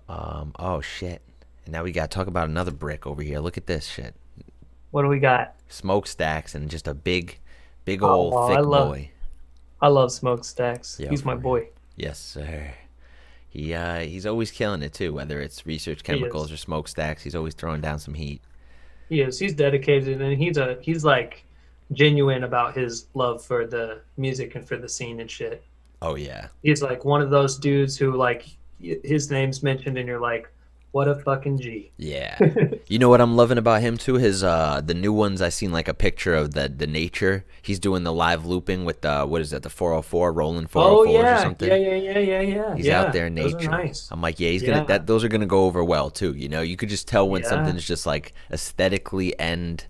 Um. 0.08 0.52
Oh 0.58 0.80
shit. 0.80 1.22
And 1.64 1.72
now 1.72 1.82
we 1.82 1.92
got 1.92 2.10
to 2.10 2.14
talk 2.14 2.26
about 2.26 2.48
another 2.48 2.70
brick 2.72 3.06
over 3.06 3.22
here. 3.22 3.38
Look 3.38 3.56
at 3.56 3.66
this 3.66 3.86
shit. 3.86 4.14
What 4.90 5.02
do 5.02 5.08
we 5.08 5.18
got? 5.18 5.54
Smokestacks 5.68 6.54
and 6.54 6.68
just 6.70 6.86
a 6.86 6.94
big, 6.94 7.38
big 7.84 8.02
Oh, 8.02 8.10
old 8.10 8.34
wow, 8.34 8.48
thick 8.48 8.58
I 8.58 8.60
love- 8.60 8.88
boy. 8.88 9.10
I 9.80 9.88
love 9.88 10.12
smokestacks. 10.12 10.98
Yeah, 11.00 11.10
He's 11.10 11.24
my 11.24 11.34
boy. 11.34 11.68
Yes, 11.96 12.18
sir. 12.18 12.72
He 13.48 13.72
uh 13.74 14.00
he's 14.00 14.26
always 14.26 14.50
killing 14.50 14.82
it 14.82 14.92
too. 14.92 15.12
Whether 15.12 15.40
it's 15.40 15.64
research 15.66 16.02
chemicals 16.02 16.50
or 16.50 16.56
smokestacks, 16.56 17.22
he's 17.22 17.34
always 17.34 17.54
throwing 17.54 17.80
down 17.80 17.98
some 17.98 18.14
heat. 18.14 18.40
He 19.08 19.20
is. 19.20 19.38
He's 19.38 19.52
dedicated, 19.54 20.20
and 20.20 20.36
he's 20.36 20.56
a 20.56 20.78
he's 20.80 21.04
like 21.04 21.44
genuine 21.92 22.44
about 22.44 22.76
his 22.76 23.06
love 23.14 23.44
for 23.44 23.66
the 23.66 24.00
music 24.16 24.54
and 24.54 24.66
for 24.66 24.76
the 24.76 24.88
scene 24.88 25.20
and 25.20 25.30
shit. 25.30 25.62
Oh 26.06 26.14
yeah, 26.16 26.48
He's 26.62 26.82
like 26.82 27.04
one 27.04 27.20
of 27.22 27.30
those 27.30 27.58
dudes 27.58 27.96
who 27.96 28.12
like 28.16 28.46
his 28.80 29.30
name's 29.30 29.62
mentioned, 29.62 29.96
and 29.98 30.06
you're 30.06 30.20
like, 30.20 30.50
what 30.92 31.08
a 31.08 31.14
fucking 31.16 31.58
G. 31.58 31.90
yeah. 31.96 32.38
you 32.86 32.98
know 33.00 33.08
what 33.08 33.20
I'm 33.20 33.34
loving 33.34 33.58
about 33.58 33.80
him 33.80 33.96
too? 33.96 34.14
His 34.14 34.44
uh 34.44 34.80
the 34.84 34.94
new 34.94 35.12
ones 35.12 35.40
I 35.42 35.48
seen 35.48 35.72
like 35.72 35.88
a 35.88 35.94
picture 35.94 36.34
of 36.34 36.52
the 36.54 36.68
the 36.68 36.86
nature. 36.86 37.44
He's 37.62 37.80
doing 37.80 38.04
the 38.04 38.12
live 38.12 38.44
looping 38.44 38.84
with 38.84 39.00
the 39.00 39.24
what 39.24 39.40
is 39.40 39.50
that 39.50 39.62
the 39.64 39.70
404 39.70 40.32
Roland 40.32 40.70
404s 40.70 40.74
Oh 40.84 40.98
or 41.08 41.22
yeah, 41.22 41.42
something. 41.42 41.68
yeah, 41.68 41.76
yeah, 41.76 41.94
yeah, 41.96 42.18
yeah, 42.18 42.40
yeah. 42.42 42.76
He's 42.76 42.86
yeah. 42.86 43.00
out 43.00 43.12
there 43.12 43.26
in 43.26 43.34
nature. 43.34 43.70
nice. 43.70 44.08
I'm 44.12 44.20
like, 44.20 44.38
yeah, 44.38 44.50
he's 44.50 44.62
gonna 44.62 44.84
that 44.86 45.06
those 45.08 45.24
are 45.24 45.28
gonna 45.28 45.46
go 45.46 45.64
over 45.64 45.82
well 45.82 46.10
too. 46.10 46.32
You 46.34 46.48
know, 46.48 46.60
you 46.62 46.76
could 46.76 46.90
just 46.90 47.08
tell 47.08 47.28
when 47.28 47.42
Yeah. 47.42 47.48
something's 47.48 47.84
just 47.84 48.04
like 48.06 48.32
aesthetically 48.52 49.36
and 49.40 49.84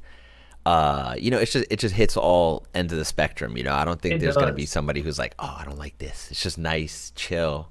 uh 0.66 1.14
you 1.18 1.30
know, 1.30 1.38
it's 1.38 1.52
just 1.52 1.66
it 1.70 1.78
just 1.78 1.94
hits 1.94 2.16
all 2.16 2.66
ends 2.74 2.92
of 2.92 2.98
the 2.98 3.04
spectrum, 3.04 3.56
you 3.56 3.62
know. 3.64 3.74
I 3.74 3.84
don't 3.84 4.00
think 4.00 4.16
It 4.16 4.20
there's 4.20 4.36
gonna 4.36 4.52
be 4.52 4.66
somebody 4.66 5.02
who's 5.02 5.18
like, 5.18 5.34
Oh, 5.38 5.56
I 5.58 5.64
don't 5.64 5.78
like 5.78 5.98
this. 5.98 6.28
It's 6.30 6.42
just 6.42 6.58
nice, 6.58 7.12
chill. 7.14 7.68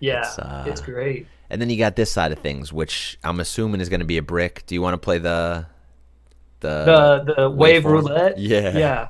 Yeah, 0.00 0.20
It's, 0.20 0.38
uh, 0.38 0.64
it's 0.66 0.80
great. 0.80 1.28
And 1.50 1.60
then 1.60 1.68
you 1.70 1.76
got 1.78 1.96
this 1.96 2.10
side 2.10 2.32
of 2.32 2.38
things, 2.38 2.72
which 2.72 3.18
I'm 3.22 3.38
assuming 3.40 3.80
is 3.80 3.88
gonna 3.88 4.04
be 4.04 4.16
a 4.18 4.22
brick. 4.22 4.64
Do 4.66 4.74
you 4.74 4.82
wanna 4.82 4.98
play 4.98 5.18
the 5.18 5.66
the 6.60 6.84
The 6.84 7.34
the 7.36 7.50
wave 7.50 7.84
roulette. 7.84 8.38
Yeah. 8.38 8.76
Yeah. 8.78 9.08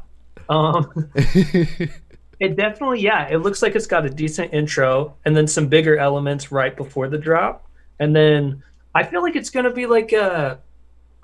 Um, 0.49 1.11
it 1.15 2.57
definitely 2.57 3.01
yeah. 3.01 3.29
It 3.29 3.39
looks 3.39 3.63
like 3.63 3.75
it's 3.77 3.87
got 3.87 4.05
a 4.05 4.11
decent 4.11 4.53
intro 4.53 5.17
and 5.25 5.37
then 5.37 5.47
some 5.47 5.69
bigger 5.69 5.97
elements 5.97 6.51
right 6.51 6.77
before 6.77 7.09
the 7.09 7.19
drop, 7.19 7.67
and 8.01 8.15
then 8.17 8.63
I 8.95 9.05
feel 9.05 9.23
like 9.23 9.37
it's 9.37 9.51
gonna 9.51 9.73
be 9.73 9.87
like 9.87 10.13
a. 10.13 10.59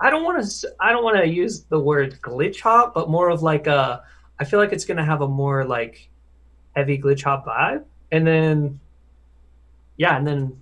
I 0.01 0.11
don't 0.11 0.25
want 0.25 0.45
to. 0.45 0.75
I 0.81 0.93
don't 0.93 1.03
want 1.05 1.17
to 1.19 1.27
use 1.27 1.63
the 1.63 1.79
word 1.81 2.19
glitch 2.23 2.61
hop, 2.61 2.95
but 2.95 3.09
more 3.11 3.31
of 3.31 3.43
like 3.43 3.67
a. 3.67 4.03
I 4.39 4.45
feel 4.45 4.61
like 4.61 4.73
it's 4.73 4.85
gonna 4.85 5.05
have 5.05 5.21
a 5.23 5.29
more 5.29 5.65
like 5.65 6.09
heavy 6.77 6.99
glitch 6.99 7.25
hop 7.25 7.47
vibe, 7.47 7.85
and 8.13 8.27
then. 8.27 8.81
Yeah, 9.97 10.17
and 10.17 10.25
then, 10.25 10.61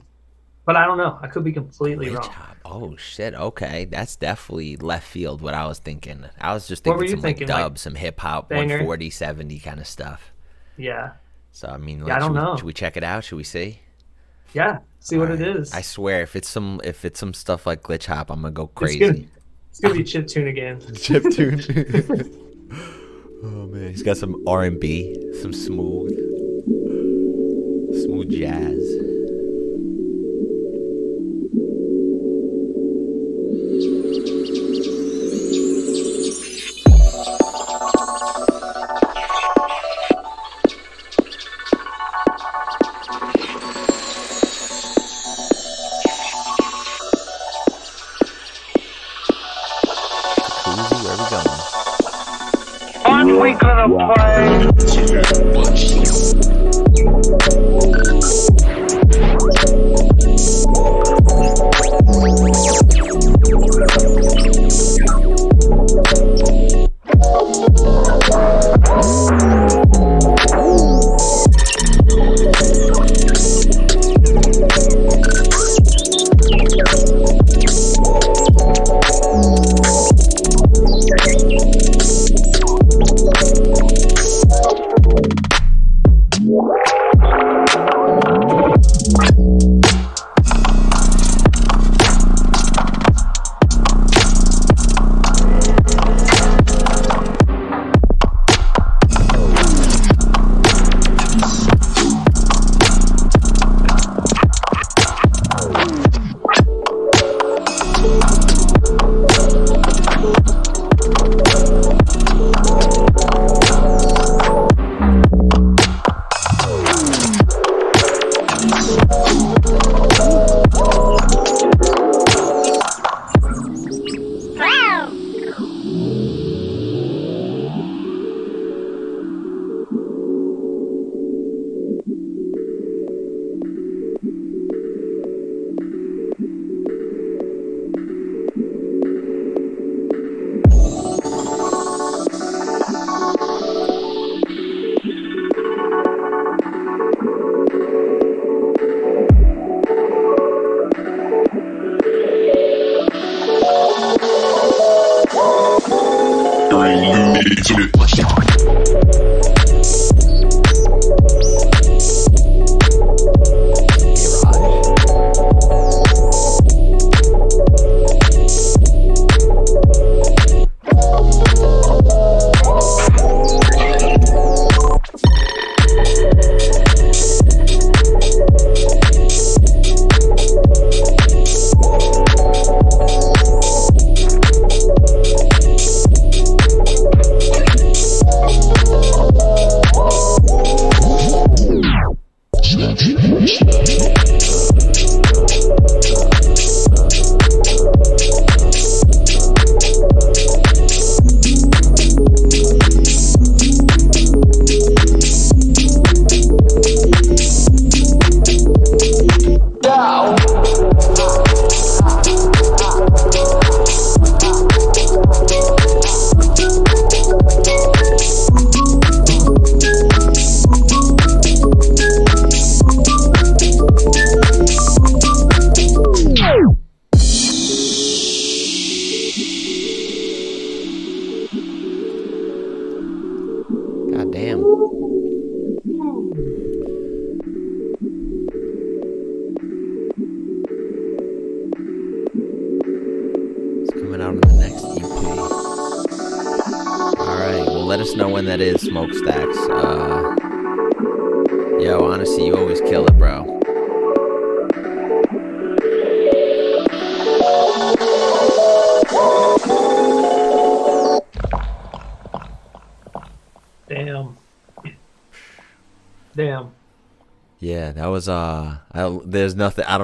but 0.64 0.76
I 0.76 0.86
don't 0.86 0.96
know. 0.96 1.18
I 1.20 1.26
could 1.28 1.44
be 1.44 1.52
completely 1.52 2.06
Glitch 2.06 2.14
wrong. 2.14 2.30
hop. 2.30 2.56
Oh 2.64 2.96
shit. 2.96 3.34
Okay, 3.34 3.84
that's 3.84 4.16
definitely 4.16 4.76
left 4.76 5.06
field. 5.06 5.42
What 5.42 5.52
I 5.52 5.66
was 5.66 5.78
thinking. 5.78 6.24
I 6.40 6.54
was 6.54 6.66
just 6.66 6.82
thinking 6.84 7.06
some 7.06 7.20
thinking, 7.20 7.46
like 7.48 7.54
like, 7.56 7.64
dub, 7.64 7.78
some 7.78 7.94
hip 7.96 8.18
hop, 8.18 8.48
banger? 8.48 8.76
140, 8.78 9.10
70 9.10 9.58
kind 9.60 9.78
of 9.78 9.86
stuff. 9.86 10.32
Yeah, 10.78 11.12
So 11.52 11.68
I 11.68 11.76
mean, 11.76 11.98
Yeah, 11.98 12.04
like, 12.04 12.12
I 12.14 12.18
don't 12.18 12.28
should, 12.30 12.34
know. 12.34 12.50
We, 12.52 12.56
should 12.58 12.66
we 12.66 12.72
check 12.72 12.96
it 12.96 13.04
out? 13.04 13.24
Should 13.24 13.36
we 13.36 13.44
see? 13.44 13.80
Yeah. 14.56 14.78
See 15.00 15.18
what 15.18 15.30
it 15.30 15.40
Alright. 15.40 15.56
is. 15.60 15.72
I 15.72 15.82
swear, 15.82 16.22
if 16.22 16.34
it's 16.34 16.48
some 16.48 16.80
if 16.82 17.04
it's 17.04 17.20
some 17.20 17.32
stuff 17.32 17.66
like 17.66 17.82
glitch 17.82 18.06
hop, 18.06 18.30
I'm 18.30 18.40
gonna 18.42 18.50
go 18.52 18.64
It's 18.64 18.72
crazy. 18.74 18.98
gonna, 18.98 19.18
it's 19.70 19.80
gonna 19.80 19.94
be 19.94 20.02
chip 20.02 20.26
tune 20.26 20.48
again. 20.48 20.80
Chip 20.96 21.22
tune. 21.30 21.60
oh 23.44 23.66
man, 23.68 23.90
he's 23.90 24.02
got 24.02 24.16
some 24.16 24.42
R 24.48 24.64
and 24.64 24.80
B, 24.80 25.14
some 25.42 25.52
smooth, 25.52 26.10
smooth 28.02 28.30
jazz. 28.30 28.82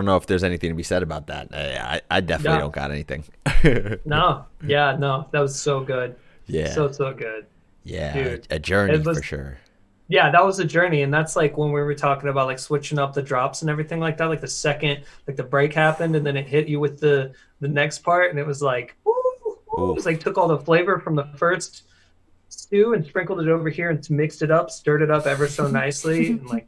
Don't 0.02 0.12
know 0.12 0.16
if 0.16 0.26
there's 0.26 0.44
anything 0.44 0.70
to 0.70 0.74
be 0.74 0.82
said 0.82 1.02
about 1.02 1.28
that. 1.28 1.48
I 1.54 2.00
I, 2.10 2.20
definitely 2.20 2.58
No. 2.58 2.60
don't 2.64 2.74
got 2.74 2.90
anything. 2.90 3.24
No. 4.04 4.46
Yeah, 4.66 4.96
no. 4.98 5.28
That 5.30 5.40
was 5.40 5.60
so 5.60 5.80
good. 5.80 6.16
yeah. 6.46 6.70
So 6.72 6.90
so 6.90 7.14
good. 7.14 7.46
yeah, 7.84 8.12
dude, 8.12 8.46
a 8.50 8.58
journey 8.58 8.98
was- 8.98 9.18
for 9.18 9.22
sure. 9.24 9.58
Yeah, 10.08 10.30
that 10.30 10.44
was 10.44 10.58
a 10.58 10.64
journey, 10.64 11.02
and 11.02 11.14
that's 11.14 11.36
like 11.36 11.56
when 11.56 11.72
we 11.72 11.80
were 11.80 11.94
talking 11.94 12.28
about 12.28 12.46
like 12.46 12.58
switching 12.58 12.98
up 12.98 13.14
the 13.14 13.22
drops 13.22 13.62
and 13.62 13.70
everything 13.70 13.98
like 13.98 14.18
that. 14.18 14.26
Like 14.26 14.42
the 14.42 14.48
second, 14.48 15.04
like 15.26 15.36
the 15.36 15.42
break 15.44 15.72
happened, 15.72 16.16
and 16.16 16.26
then 16.26 16.36
it 16.36 16.46
hit 16.46 16.68
you 16.68 16.80
with 16.80 17.00
the 17.00 17.32
the 17.60 17.68
next 17.68 18.00
part, 18.00 18.28
and 18.30 18.38
it 18.38 18.46
was 18.46 18.60
like, 18.60 18.94
woo, 19.04 19.14
woo. 19.74 19.90
it 19.90 19.94
was 19.94 20.04
like 20.04 20.20
took 20.20 20.36
all 20.36 20.48
the 20.48 20.58
flavor 20.58 20.98
from 20.98 21.14
the 21.14 21.24
first 21.38 21.84
stew 22.50 22.92
and 22.92 23.06
sprinkled 23.06 23.40
it 23.40 23.48
over 23.48 23.70
here 23.70 23.88
and 23.88 24.10
mixed 24.10 24.42
it 24.42 24.50
up, 24.50 24.70
stirred 24.70 25.00
it 25.00 25.10
up 25.10 25.26
ever 25.26 25.46
so 25.48 25.66
nicely, 25.68 26.30
and 26.32 26.46
like. 26.46 26.61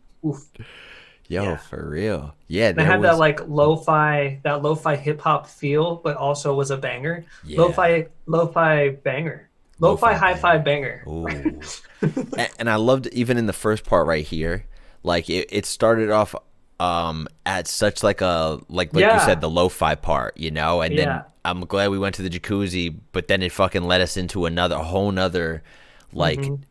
Yo, 1.35 1.43
Yeah. 1.43 1.57
for 1.57 1.89
real. 1.89 2.35
Yeah, 2.49 2.69
And 2.69 2.81
it 2.81 2.85
had 2.87 3.01
was, 3.01 3.11
that 3.11 3.19
like 3.19 3.47
lo-fi, 3.49 4.41
that 4.45 4.63
lo-fi 4.63 4.97
hip 4.97 5.21
hop 5.21 5.47
feel, 5.47 5.97
but 5.97 6.17
also 6.17 6.55
was 6.55 6.71
a 6.71 6.77
banger. 6.77 7.25
Yeah. 7.45 7.61
Lo-fi, 7.63 8.07
lo-fi 8.27 8.91
banger, 8.91 9.49
lo-fi, 9.81 10.13
Lo-fi 10.13 10.15
hi-fi 10.15 10.59
banger. 10.59 11.03
Ooh. 11.09 11.27
and, 12.03 12.49
and 12.59 12.71
I 12.71 12.77
loved 12.77 13.07
even 13.09 13.37
in 13.39 13.47
the 13.47 13.53
first 13.53 13.85
part 13.85 14.07
right 14.07 14.25
here, 14.25 14.65
like 15.03 15.29
it, 15.29 15.49
it 15.51 15.67
started 15.67 16.11
off 16.11 16.35
um 16.81 17.29
at 17.47 17.69
such 17.69 18.03
like 18.03 18.21
a 18.21 18.59
like 18.69 18.93
like 18.93 19.05
you 19.13 19.21
said 19.21 19.41
the 19.41 19.49
lo-fi 19.51 19.95
part, 19.95 20.37
you 20.37 20.51
know, 20.51 20.81
and 20.81 20.93
Yeah. 20.95 21.05
then 21.05 21.25
I'm 21.45 21.61
glad 21.67 21.91
we 21.91 21.99
went 21.99 22.15
to 22.17 22.23
the 22.23 22.31
jacuzzi, 22.31 22.95
but 23.13 23.29
then 23.29 23.43
it 23.43 23.53
fucking 23.53 23.85
led 23.85 24.01
us 24.01 24.17
into 24.17 24.47
another 24.47 24.77
a 24.77 24.83
whole 24.83 25.11
nother 25.13 25.63
like 26.13 26.39
Mm-hmm. 26.41 26.63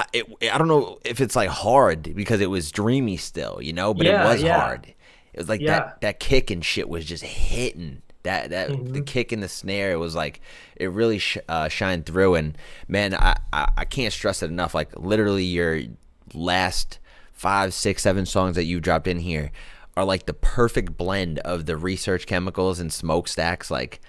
I, 0.00 0.04
it, 0.12 0.26
I 0.52 0.58
don't 0.58 0.68
know 0.68 0.98
if 1.04 1.20
it's 1.20 1.34
like 1.36 1.48
hard 1.48 2.14
because 2.14 2.40
it 2.40 2.50
was 2.50 2.70
dreamy 2.70 3.16
still, 3.16 3.60
you 3.62 3.72
know, 3.72 3.94
but 3.94 4.06
Yeah, 4.06 4.24
it 4.28 4.32
was 4.34 4.42
yeah. 4.42 4.60
hard. 4.60 4.86
It 5.32 5.38
was 5.38 5.48
like 5.48 5.60
Yeah. 5.60 5.78
that 5.78 6.00
that 6.02 6.20
kick 6.20 6.50
and 6.50 6.64
shit 6.64 6.88
was 6.88 7.04
just 7.04 7.24
hitting. 7.24 8.02
That 8.24 8.50
that 8.50 8.70
Mm-hmm. 8.70 8.92
the 8.92 9.00
kick 9.02 9.30
and 9.32 9.42
the 9.42 9.48
snare 9.48 9.92
it 9.92 9.96
was 10.00 10.14
like 10.16 10.40
it 10.74 10.90
really 10.90 11.18
sh- 11.18 11.38
uh, 11.48 11.68
shined 11.68 12.06
through 12.06 12.34
and 12.34 12.58
man 12.88 13.14
I, 13.14 13.36
I 13.52 13.68
I 13.78 13.84
can't 13.84 14.12
stress 14.12 14.42
it 14.42 14.50
enough 14.50 14.74
like 14.74 14.90
literally 14.98 15.44
your 15.44 15.80
last 16.34 16.98
five 17.32 17.72
six 17.72 18.02
seven 18.02 18.26
songs 18.26 18.56
that 18.56 18.64
you 18.64 18.80
dropped 18.80 19.06
in 19.06 19.20
here 19.20 19.52
are 19.96 20.04
like 20.04 20.26
the 20.26 20.34
perfect 20.34 20.96
blend 20.96 21.38
of 21.40 21.66
the 21.66 21.76
research 21.76 22.26
chemicals 22.26 22.80
and 22.80 22.92
smokestacks 22.92 23.70
like 23.70 24.00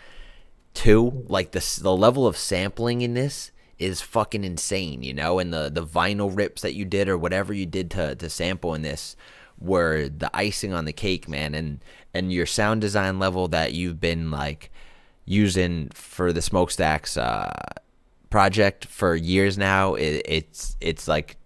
two 0.74 1.24
like 1.28 1.52
the 1.52 1.80
the 1.82 1.96
level 1.96 2.26
of 2.26 2.36
sampling 2.38 3.02
in 3.02 3.14
this 3.14 3.52
is 3.80 4.02
fucking 4.02 4.44
insane 4.44 5.04
you 5.04 5.14
know 5.14 5.40
and 5.40 5.54
the 5.54 5.70
the 5.70 5.86
vinyl 5.86 6.36
rips 6.36 6.62
that 6.62 6.74
you 6.74 6.86
did 6.86 7.08
or 7.08 7.18
whatever 7.18 7.54
you 7.54 7.66
did 7.66 7.92
to 7.92 8.16
to 8.16 8.30
sample 8.30 8.74
in 8.74 8.82
this 8.82 9.16
were 9.60 10.08
the 10.10 10.30
icing 10.36 10.74
on 10.74 10.86
the 10.86 10.94
cake 10.94 11.28
man 11.28 11.54
and 11.54 11.84
and 12.14 12.32
your 12.32 12.46
sound 12.46 12.82
design 12.82 13.20
level 13.20 13.48
that 13.48 13.74
you've 13.74 14.00
been 14.00 14.32
like 14.32 14.72
using 15.26 15.90
for 15.90 16.32
the 16.32 16.42
smokestacks 16.42 17.18
uh 17.18 17.52
project 18.30 18.86
for 18.86 19.16
years 19.16 19.58
now 19.58 19.96
it, 19.96 20.22
it's 20.26 20.76
it's 20.82 21.08
like 21.08 21.38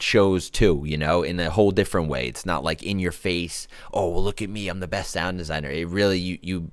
shows 0.00 0.50
too, 0.50 0.82
you 0.86 0.96
know, 0.96 1.22
in 1.22 1.38
a 1.40 1.50
whole 1.50 1.70
different 1.70 2.08
way. 2.08 2.26
It's 2.26 2.46
not 2.46 2.64
like 2.64 2.82
in 2.82 2.98
your 2.98 3.12
face, 3.12 3.68
oh, 3.92 4.10
well, 4.10 4.22
look 4.22 4.40
at 4.42 4.48
me, 4.50 4.68
I'm 4.68 4.80
the 4.80 4.88
best 4.88 5.10
sound 5.10 5.38
designer. 5.38 5.70
It 5.70 5.88
really 5.88 6.18
you 6.18 6.38
you 6.42 6.70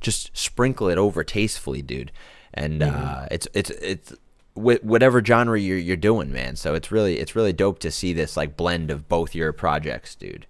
just 0.00 0.36
sprinkle 0.36 0.88
it 0.88 0.98
over 0.98 1.24
tastefully, 1.24 1.82
dude. 1.82 2.12
And 2.54 2.82
uh 2.82 3.26
it's 3.30 3.48
it's 3.54 3.70
it's 3.70 4.12
wh- 4.58 4.84
whatever 4.84 5.24
genre 5.24 5.58
you're 5.58 5.78
you're 5.78 5.96
doing, 5.96 6.32
man. 6.32 6.56
So 6.56 6.74
it's 6.74 6.90
really 6.90 7.18
it's 7.18 7.34
really 7.36 7.52
dope 7.52 7.78
to 7.80 7.90
see 7.90 8.12
this 8.12 8.36
like 8.36 8.56
blend 8.56 8.90
of 8.90 9.08
both 9.08 9.34
your 9.34 9.52
projects, 9.52 10.14
dude. 10.14 10.46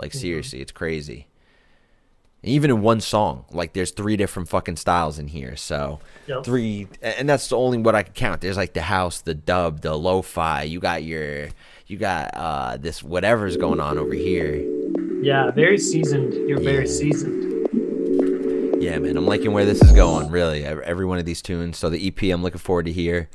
Like 0.00 0.12
seriously, 0.12 0.60
it's 0.60 0.72
crazy. 0.72 1.26
Even 2.42 2.70
in 2.70 2.80
one 2.82 3.00
song, 3.00 3.44
like 3.50 3.72
there's 3.72 3.90
three 3.90 4.16
different 4.16 4.48
fucking 4.48 4.76
styles 4.76 5.18
in 5.18 5.28
here. 5.28 5.56
So 5.56 5.98
Yep. 6.28 6.44
three, 6.44 6.86
and 7.02 7.28
that's 7.28 7.48
the 7.48 7.56
only 7.56 7.78
what 7.78 7.94
I 7.94 8.02
can 8.04 8.12
count. 8.12 8.40
There's 8.40 8.56
like 8.56 8.72
the 8.74 8.82
house, 8.82 9.20
the 9.20 9.34
dub, 9.34 9.80
the 9.80 9.96
lo-fi. 9.96 10.62
You 10.62 10.78
got 10.78 11.02
your, 11.02 11.48
you 11.86 11.96
got 11.96 12.30
uh 12.34 12.76
this 12.76 13.02
whatever's 13.02 13.56
going 13.56 13.80
on 13.80 13.96
over 13.98 14.12
here. 14.14 14.62
Yeah, 15.22 15.50
very 15.50 15.78
seasoned. 15.78 16.34
You're 16.48 16.60
very 16.60 16.86
seasoned. 16.86 17.55
Yeah, 18.78 18.98
man, 18.98 19.16
I'm 19.16 19.26
liking 19.26 19.52
where 19.52 19.64
this 19.64 19.80
is 19.80 19.92
going. 19.92 20.30
Really, 20.30 20.64
every 20.64 21.06
one 21.06 21.18
of 21.18 21.24
these 21.24 21.40
tunes. 21.40 21.78
So 21.78 21.88
the 21.88 22.06
EP, 22.06 22.22
I'm 22.24 22.42
looking 22.42 22.58
forward 22.58 22.86
to 22.86 22.92
hear. 22.92 23.28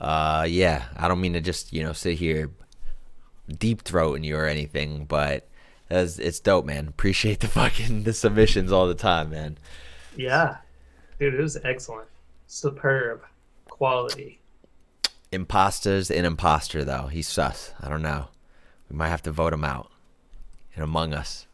Uh, 0.00 0.46
yeah, 0.48 0.84
I 0.96 1.08
don't 1.08 1.20
mean 1.20 1.32
to 1.32 1.40
just 1.40 1.72
you 1.72 1.82
know 1.82 1.92
sit 1.92 2.18
here 2.18 2.50
deep 3.48 3.84
throating 3.84 4.24
you 4.24 4.36
or 4.36 4.46
anything, 4.46 5.04
but 5.06 5.48
it's, 5.90 6.18
it's 6.18 6.40
dope, 6.40 6.64
man. 6.64 6.88
Appreciate 6.88 7.40
the 7.40 7.48
fucking 7.48 8.02
the 8.02 8.12
submissions 8.12 8.70
all 8.72 8.86
the 8.86 8.94
time, 8.94 9.30
man. 9.30 9.58
Yeah, 10.16 10.58
dude, 11.18 11.34
it 11.34 11.40
was 11.40 11.56
excellent, 11.64 12.08
superb 12.46 13.22
quality. 13.66 14.40
Imposter's 15.32 16.10
an 16.10 16.26
imposter 16.26 16.84
though. 16.84 17.06
He's 17.06 17.28
sus. 17.28 17.72
I 17.80 17.88
don't 17.88 18.02
know. 18.02 18.28
We 18.90 18.96
might 18.96 19.08
have 19.08 19.22
to 19.22 19.32
vote 19.32 19.54
him 19.54 19.64
out. 19.64 19.90
And 20.74 20.84
Among 20.84 21.14
Us. 21.14 21.46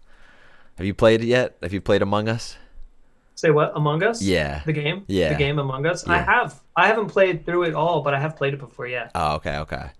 Have 0.77 0.86
you 0.86 0.94
played 0.94 1.23
it 1.23 1.27
yet? 1.27 1.56
Have 1.62 1.73
you 1.73 1.81
played 1.81 2.02
Among 2.02 2.28
Us? 2.28 2.56
Say 3.39 3.51
what? 3.51 3.70
Among 3.77 4.02
Us? 4.02 4.20
Yeah. 4.20 4.62
The 4.66 4.73
game? 4.73 5.05
Yeah. 5.06 5.28
The 5.28 5.36
game 5.36 5.60
Among 5.60 5.86
Us? 5.86 6.05
I 6.09 6.19
have. 6.19 6.60
I 6.74 6.89
haven't 6.89 7.06
played 7.06 7.47
through 7.47 7.62
it 7.65 7.74
all, 7.74 8.02
but 8.02 8.12
I 8.12 8.19
have 8.19 8.35
played 8.35 8.52
it 8.52 8.59
before. 8.59 8.89
Yeah. 8.89 9.10
Oh, 9.15 9.36
okay, 9.36 9.59
okay. 9.59 9.90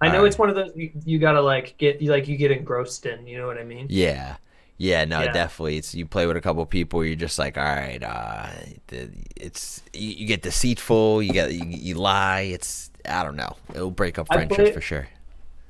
I 0.00 0.08
know 0.08 0.14
Alright. 0.14 0.28
it's 0.28 0.38
one 0.38 0.48
of 0.48 0.54
those 0.56 0.70
you, 0.74 0.90
you 1.04 1.18
gotta 1.18 1.42
like 1.42 1.76
get 1.76 2.00
you 2.00 2.10
like 2.10 2.26
you 2.28 2.38
get 2.38 2.50
engrossed 2.50 3.04
in. 3.04 3.26
You 3.26 3.36
know 3.36 3.46
what 3.46 3.58
I 3.58 3.64
mean? 3.64 3.88
Yeah. 3.90 4.36
Yeah, 4.78 5.04
no, 5.04 5.20
Yeah. 5.20 5.32
definitely. 5.32 5.76
It's 5.76 5.94
you 5.94 6.06
play 6.06 6.26
with 6.26 6.38
a 6.38 6.40
couple 6.40 6.64
people. 6.64 7.04
You're 7.04 7.16
just 7.16 7.38
like, 7.38 7.58
all 7.58 7.64
right, 7.64 8.02
uh, 8.02 8.48
it's 9.36 9.82
you, 9.92 10.10
you 10.10 10.26
get 10.26 10.40
deceitful. 10.40 11.22
You 11.22 11.32
get 11.34 11.52
you, 11.52 11.66
you 11.66 11.94
lie. 11.96 12.42
It's 12.42 12.90
I 13.06 13.22
don't 13.22 13.36
know. 13.36 13.54
It'll 13.74 13.90
break 13.90 14.18
up 14.18 14.28
friendships 14.28 14.56
play- 14.56 14.72
for 14.72 14.80
sure. 14.80 15.08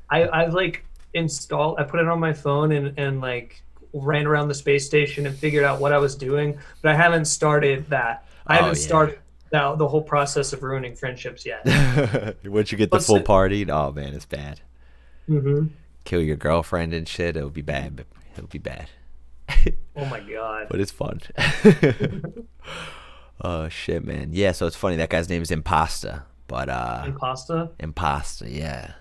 I 0.08 0.22
I 0.24 0.46
like 0.46 0.84
installed. 1.14 1.80
I 1.80 1.82
put 1.82 1.98
it 1.98 2.06
on 2.06 2.20
my 2.20 2.32
phone 2.32 2.70
and 2.70 2.96
and 2.96 3.20
like 3.20 3.60
ran 3.92 4.26
around 4.26 4.48
the 4.48 4.54
space 4.54 4.84
station 4.86 5.26
and 5.26 5.36
figured 5.36 5.64
out 5.64 5.80
what 5.80 5.92
I 5.92 5.98
was 5.98 6.14
doing, 6.14 6.58
but 6.82 6.90
I 6.92 6.94
haven't 6.94 7.24
started 7.26 7.86
that. 7.90 8.24
I 8.46 8.56
Oh, 8.58 8.62
haven't 8.62 8.78
yeah. 8.80 8.86
started 8.86 9.18
that, 9.50 9.78
the 9.78 9.88
whole 9.88 10.02
process 10.02 10.52
of 10.52 10.62
ruining 10.62 10.94
friendships 10.94 11.44
yet. 11.46 11.64
Once 12.44 12.70
you 12.72 12.78
get 12.78 12.90
the 12.90 13.00
full 13.00 13.16
say- 13.18 13.22
party, 13.22 13.70
oh 13.70 13.92
man, 13.92 14.14
it's 14.14 14.26
bad. 14.26 14.60
hmm 15.26 15.66
Kill 16.04 16.22
your 16.22 16.36
girlfriend 16.36 16.94
and 16.94 17.06
shit. 17.06 17.36
It'll 17.36 17.50
be 17.50 17.60
bad. 17.62 17.96
But 17.96 18.06
it'll 18.36 18.48
be 18.48 18.58
bad. 18.58 18.88
Oh 19.96 20.04
my 20.06 20.20
god. 20.20 20.66
but 20.70 20.80
it's 20.80 20.90
fun. 20.92 21.20
oh 23.42 23.68
shit, 23.68 24.04
man. 24.04 24.30
Yeah, 24.32 24.52
so 24.52 24.66
it's 24.66 24.76
funny. 24.76 24.96
That 24.96 25.10
guy's 25.10 25.28
name 25.28 25.42
is 25.42 25.50
Impasta, 25.50 26.22
but 26.46 26.68
uh, 26.68 27.04
Impasta. 27.06 27.70
Impasta. 27.80 28.46
Yeah. 28.52 28.92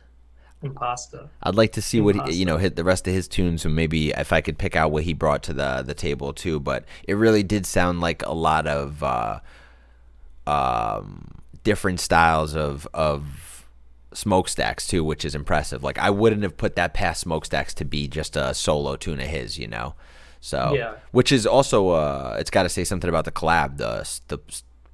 Impasta. 0.63 1.29
I'd 1.43 1.55
like 1.55 1.73
to 1.73 1.81
see 1.81 2.01
what 2.01 2.15
he, 2.27 2.33
you 2.33 2.45
know 2.45 2.57
hit 2.57 2.75
the 2.75 2.83
rest 2.83 3.07
of 3.07 3.13
his 3.13 3.27
tunes 3.27 3.63
and 3.63 3.75
maybe 3.75 4.09
if 4.09 4.33
I 4.33 4.41
could 4.41 4.57
pick 4.57 4.75
out 4.75 4.91
what 4.91 5.03
he 5.03 5.13
brought 5.13 5.43
to 5.43 5.53
the 5.53 5.83
the 5.85 5.93
table 5.93 6.33
too. 6.33 6.59
But 6.59 6.85
it 7.07 7.13
really 7.13 7.43
did 7.43 7.65
sound 7.65 8.01
like 8.01 8.25
a 8.25 8.33
lot 8.33 8.65
of 8.65 9.03
uh, 9.03 9.39
um, 10.47 11.35
different 11.63 11.99
styles 11.99 12.55
of 12.55 12.87
of 12.93 13.65
smokestacks 14.13 14.87
too, 14.87 15.03
which 15.03 15.23
is 15.25 15.35
impressive. 15.35 15.83
Like 15.83 15.99
I 15.99 16.09
wouldn't 16.09 16.43
have 16.43 16.57
put 16.57 16.75
that 16.75 16.93
past 16.93 17.21
smokestacks 17.21 17.73
to 17.75 17.85
be 17.85 18.07
just 18.07 18.35
a 18.35 18.53
solo 18.53 18.95
tune 18.95 19.19
of 19.19 19.27
his, 19.27 19.59
you 19.59 19.67
know. 19.67 19.93
So 20.39 20.73
Yeah. 20.75 20.95
which 21.11 21.31
is 21.31 21.45
also 21.45 21.89
uh, 21.89 22.37
it's 22.39 22.49
got 22.49 22.63
to 22.63 22.69
say 22.69 22.83
something 22.83 23.09
about 23.09 23.25
the 23.25 23.31
collab. 23.31 23.77
The 23.77 24.07
the 24.27 24.39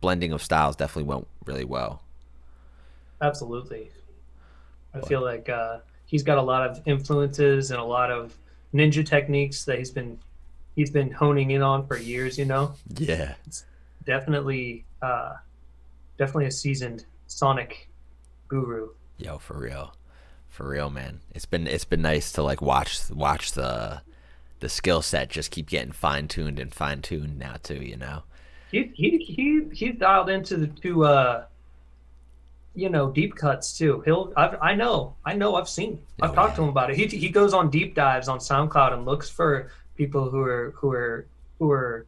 blending 0.01 0.33
of 0.33 0.41
styles 0.43 0.75
definitely 0.75 1.09
went 1.09 1.27
really 1.45 1.63
well. 1.65 2.01
Absolutely. 3.21 3.89
I 4.93 5.01
feel 5.01 5.21
like 5.23 5.49
uh, 5.49 5.79
he's 6.05 6.23
got 6.23 6.37
a 6.37 6.41
lot 6.41 6.69
of 6.69 6.81
influences 6.85 7.71
and 7.71 7.79
a 7.79 7.83
lot 7.83 8.11
of 8.11 8.35
ninja 8.73 9.05
techniques 9.05 9.65
that 9.65 9.77
he's 9.77 9.91
been 9.91 10.19
he's 10.75 10.89
been 10.91 11.11
honing 11.11 11.51
in 11.51 11.61
on 11.61 11.85
for 11.87 11.97
years. 11.97 12.37
You 12.37 12.45
know, 12.45 12.75
Yeah. 12.97 13.35
definitely, 14.05 14.85
uh, 15.01 15.33
definitely 16.17 16.45
a 16.45 16.51
seasoned 16.51 17.05
sonic 17.27 17.89
guru. 18.47 18.89
Yo, 19.17 19.37
for 19.37 19.57
real, 19.57 19.95
for 20.49 20.67
real, 20.67 20.89
man. 20.89 21.21
It's 21.33 21.45
been 21.45 21.67
it's 21.67 21.85
been 21.85 22.01
nice 22.01 22.31
to 22.33 22.43
like 22.43 22.61
watch 22.61 23.09
watch 23.09 23.53
the 23.53 24.01
the 24.59 24.69
skill 24.69 25.01
set 25.01 25.29
just 25.29 25.51
keep 25.51 25.67
getting 25.67 25.91
fine 25.91 26.27
tuned 26.27 26.59
and 26.59 26.73
fine 26.73 27.01
tuned 27.01 27.37
now 27.39 27.55
too. 27.61 27.81
You 27.83 27.97
know. 27.97 28.23
He 28.71 28.91
he 28.95 29.17
he 29.19 29.61
he's 29.73 29.95
dialed 29.99 30.29
into 30.29 30.57
the 30.57 30.67
two. 30.67 31.05
Uh, 31.05 31.45
you 32.75 32.89
know, 32.89 33.09
deep 33.11 33.35
cuts 33.35 33.77
too. 33.77 34.01
He'll. 34.05 34.33
I've, 34.35 34.57
I 34.61 34.73
know. 34.75 35.15
I 35.25 35.33
know. 35.33 35.55
I've 35.55 35.69
seen. 35.69 36.01
I've 36.21 36.31
Oh, 36.31 36.35
talked 36.35 36.51
yeah. 36.53 36.55
to 36.57 36.61
him 36.63 36.69
about 36.69 36.89
it. 36.89 36.95
He 36.95 37.05
he 37.05 37.29
goes 37.29 37.53
on 37.53 37.69
deep 37.69 37.93
dives 37.95 38.27
on 38.27 38.39
SoundCloud 38.39 38.93
and 38.93 39.05
looks 39.05 39.29
for 39.29 39.69
people 39.95 40.29
who 40.29 40.41
are 40.41 40.71
who 40.77 40.91
are 40.91 41.27
who 41.59 41.71
are, 41.71 42.05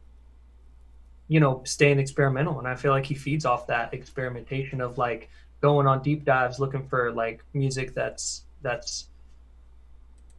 you 1.28 1.40
know, 1.40 1.62
staying 1.64 1.98
experimental. 1.98 2.58
And 2.58 2.66
I 2.66 2.74
feel 2.74 2.90
like 2.90 3.06
he 3.06 3.14
feeds 3.14 3.44
off 3.44 3.66
that 3.68 3.94
experimentation 3.94 4.80
of 4.80 4.98
like 4.98 5.30
going 5.60 5.86
on 5.86 6.02
deep 6.02 6.24
dives, 6.24 6.58
looking 6.58 6.86
for 6.88 7.12
like 7.12 7.42
music 7.54 7.94
that's 7.94 8.42
that's 8.62 9.06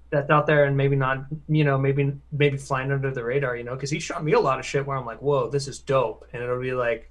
that's 0.09 0.29
out 0.29 0.47
there 0.47 0.65
and 0.65 0.75
maybe 0.75 0.95
not, 0.95 1.25
you 1.49 1.63
know, 1.63 1.77
maybe 1.77 2.13
maybe 2.31 2.57
flying 2.57 2.91
under 2.91 3.11
the 3.11 3.23
radar. 3.23 3.55
You 3.55 3.63
know, 3.63 3.75
because 3.75 3.89
he 3.89 3.99
shot 3.99 4.23
me 4.23 4.33
a 4.33 4.39
lot 4.39 4.59
of 4.59 4.65
shit 4.65 4.85
where 4.85 4.97
I'm 4.97 5.05
like, 5.05 5.21
whoa, 5.21 5.49
this 5.49 5.67
is 5.69 5.79
dope, 5.79 6.27
and 6.33 6.43
it'll 6.43 6.61
be 6.61 6.73
like 6.73 7.09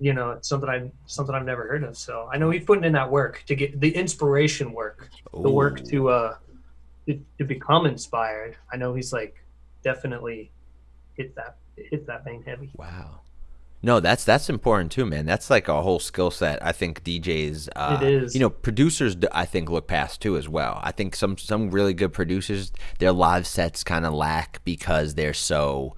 you 0.00 0.14
know 0.14 0.32
it's 0.32 0.48
something 0.48 0.68
I 0.68 0.90
something 1.06 1.34
I've 1.34 1.44
never 1.44 1.68
heard 1.68 1.84
of. 1.84 1.96
So 1.96 2.28
I 2.32 2.38
know 2.38 2.50
he's 2.50 2.64
putting 2.64 2.84
in 2.84 2.92
that 2.94 3.10
work 3.10 3.44
to 3.46 3.54
get 3.54 3.78
the 3.80 3.94
inspiration 3.94 4.72
work, 4.72 5.10
the 5.32 5.50
work 5.50 5.84
to 5.84 6.08
uh 6.08 6.36
to, 7.06 7.20
to 7.38 7.44
become 7.44 7.86
inspired. 7.86 8.56
I 8.72 8.76
know 8.76 8.94
he's 8.94 9.12
like 9.12 9.36
definitely 9.84 10.50
hit 11.14 11.36
that 11.36 11.58
hit 11.76 12.06
that 12.06 12.24
vein 12.24 12.42
heavy. 12.42 12.70
Wow. 12.76 13.20
No, 13.82 13.98
that's 13.98 14.24
that's 14.24 14.50
important 14.50 14.92
too, 14.92 15.06
man. 15.06 15.24
That's 15.24 15.48
like 15.48 15.68
a 15.68 15.80
whole 15.80 15.98
skill 15.98 16.30
set. 16.30 16.64
I 16.64 16.72
think 16.72 17.02
DJs, 17.02 17.70
uh, 17.76 17.98
It 18.02 18.08
is. 18.08 18.34
You 18.34 18.40
know, 18.40 18.50
producers. 18.50 19.16
I 19.32 19.46
think 19.46 19.70
look 19.70 19.86
past 19.86 20.20
too 20.20 20.36
as 20.36 20.48
well. 20.48 20.80
I 20.82 20.92
think 20.92 21.16
some 21.16 21.38
some 21.38 21.70
really 21.70 21.94
good 21.94 22.12
producers, 22.12 22.72
their 22.98 23.12
live 23.12 23.46
sets 23.46 23.82
kind 23.82 24.04
of 24.04 24.12
lack 24.12 24.62
because 24.64 25.14
they're 25.14 25.34
so. 25.34 25.94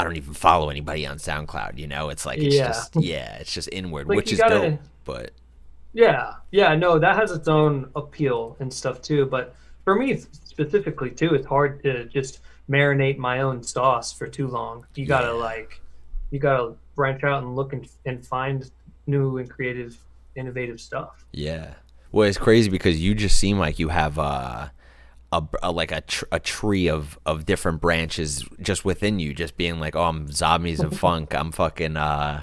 I 0.00 0.04
don't 0.04 0.16
even 0.16 0.32
follow 0.32 0.70
anybody 0.70 1.06
on 1.06 1.18
SoundCloud. 1.18 1.76
You 1.78 1.86
know, 1.86 2.08
it's 2.08 2.24
like 2.24 2.38
it's 2.38 2.54
Yeah. 2.56 2.68
just 2.68 2.96
yeah, 2.96 3.36
it's 3.36 3.52
just 3.52 3.68
inward, 3.70 4.08
Like, 4.08 4.16
which 4.16 4.32
is 4.32 4.38
gotta- 4.40 4.70
dope. 4.70 4.80
But 5.04 5.32
Yeah, 5.92 6.34
yeah, 6.50 6.74
no, 6.74 6.98
that 6.98 7.16
has 7.16 7.32
its 7.32 7.48
own 7.48 7.90
appeal 7.96 8.56
and 8.60 8.72
stuff 8.72 9.02
too. 9.02 9.26
But 9.26 9.54
for 9.84 9.94
me 9.94 10.16
specifically 10.16 11.10
too, 11.10 11.34
it's 11.34 11.46
hard 11.46 11.82
to 11.82 12.04
just 12.06 12.40
marinate 12.70 13.18
my 13.18 13.40
own 13.42 13.62
sauce 13.62 14.12
for 14.12 14.26
too 14.26 14.46
long. 14.48 14.86
You 14.94 15.04
gotta 15.06 15.26
Yeah. 15.26 15.32
like, 15.32 15.80
you 16.30 16.38
gotta 16.38 16.74
branch 16.94 17.24
out 17.24 17.42
and 17.42 17.54
look 17.56 17.72
and, 17.72 17.86
and 18.06 18.24
find 18.26 18.70
new 19.06 19.38
and 19.38 19.50
creative, 19.50 19.98
innovative 20.36 20.80
stuff. 20.80 21.24
Yeah. 21.32 21.74
Well, 22.12 22.26
it's 22.28 22.38
crazy 22.38 22.70
because 22.70 23.00
you 23.00 23.14
just 23.14 23.36
seem 23.38 23.58
like 23.58 23.78
you 23.78 23.88
have 23.88 24.18
uh, 24.18 24.68
a, 25.32 25.42
a 25.62 25.72
like 25.72 25.92
a, 25.92 26.00
tr- 26.00 26.24
a 26.32 26.40
tree 26.40 26.88
of, 26.88 27.18
of 27.26 27.46
different 27.46 27.80
branches 27.80 28.44
just 28.60 28.84
within 28.84 29.18
you, 29.18 29.34
just 29.34 29.56
being 29.56 29.78
like, 29.80 29.96
oh, 29.96 30.04
I'm 30.04 30.30
zombies 30.30 30.80
and 30.80 30.96
funk. 30.98 31.34
I'm 31.34 31.52
fucking. 31.52 31.96
Uh, 31.96 32.42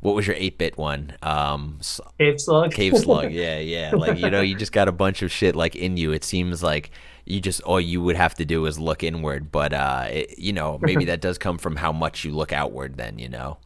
what 0.00 0.14
was 0.14 0.26
your 0.26 0.36
eight 0.38 0.58
bit 0.58 0.78
one? 0.78 1.16
Um, 1.22 1.80
Cave 2.18 2.40
slug. 2.40 2.72
Cave 2.72 2.96
Slug. 2.96 3.32
Yeah, 3.38 3.58
yeah. 3.58 3.90
Like 3.94 4.18
you 4.18 4.30
know, 4.30 4.40
you 4.40 4.54
just 4.54 4.72
got 4.72 4.88
a 4.88 4.92
bunch 4.92 5.22
of 5.22 5.32
shit 5.32 5.56
like 5.56 5.74
in 5.74 5.96
you. 5.96 6.12
It 6.12 6.24
seems 6.24 6.62
like 6.62 6.90
you 7.24 7.40
just 7.40 7.60
all 7.62 7.80
you 7.80 8.00
would 8.02 8.16
have 8.16 8.34
to 8.36 8.44
do 8.44 8.64
is 8.66 8.78
look 8.78 9.02
inward, 9.02 9.50
but 9.50 9.72
uh, 9.72 10.06
it, 10.08 10.38
you 10.38 10.52
know, 10.52 10.78
maybe 10.80 11.04
that 11.06 11.20
does 11.20 11.36
come 11.38 11.58
from 11.58 11.76
how 11.76 11.92
much 11.92 12.24
you 12.24 12.32
look 12.32 12.52
outward. 12.52 12.96
Then 12.96 13.18
you 13.18 13.28
know, 13.28 13.58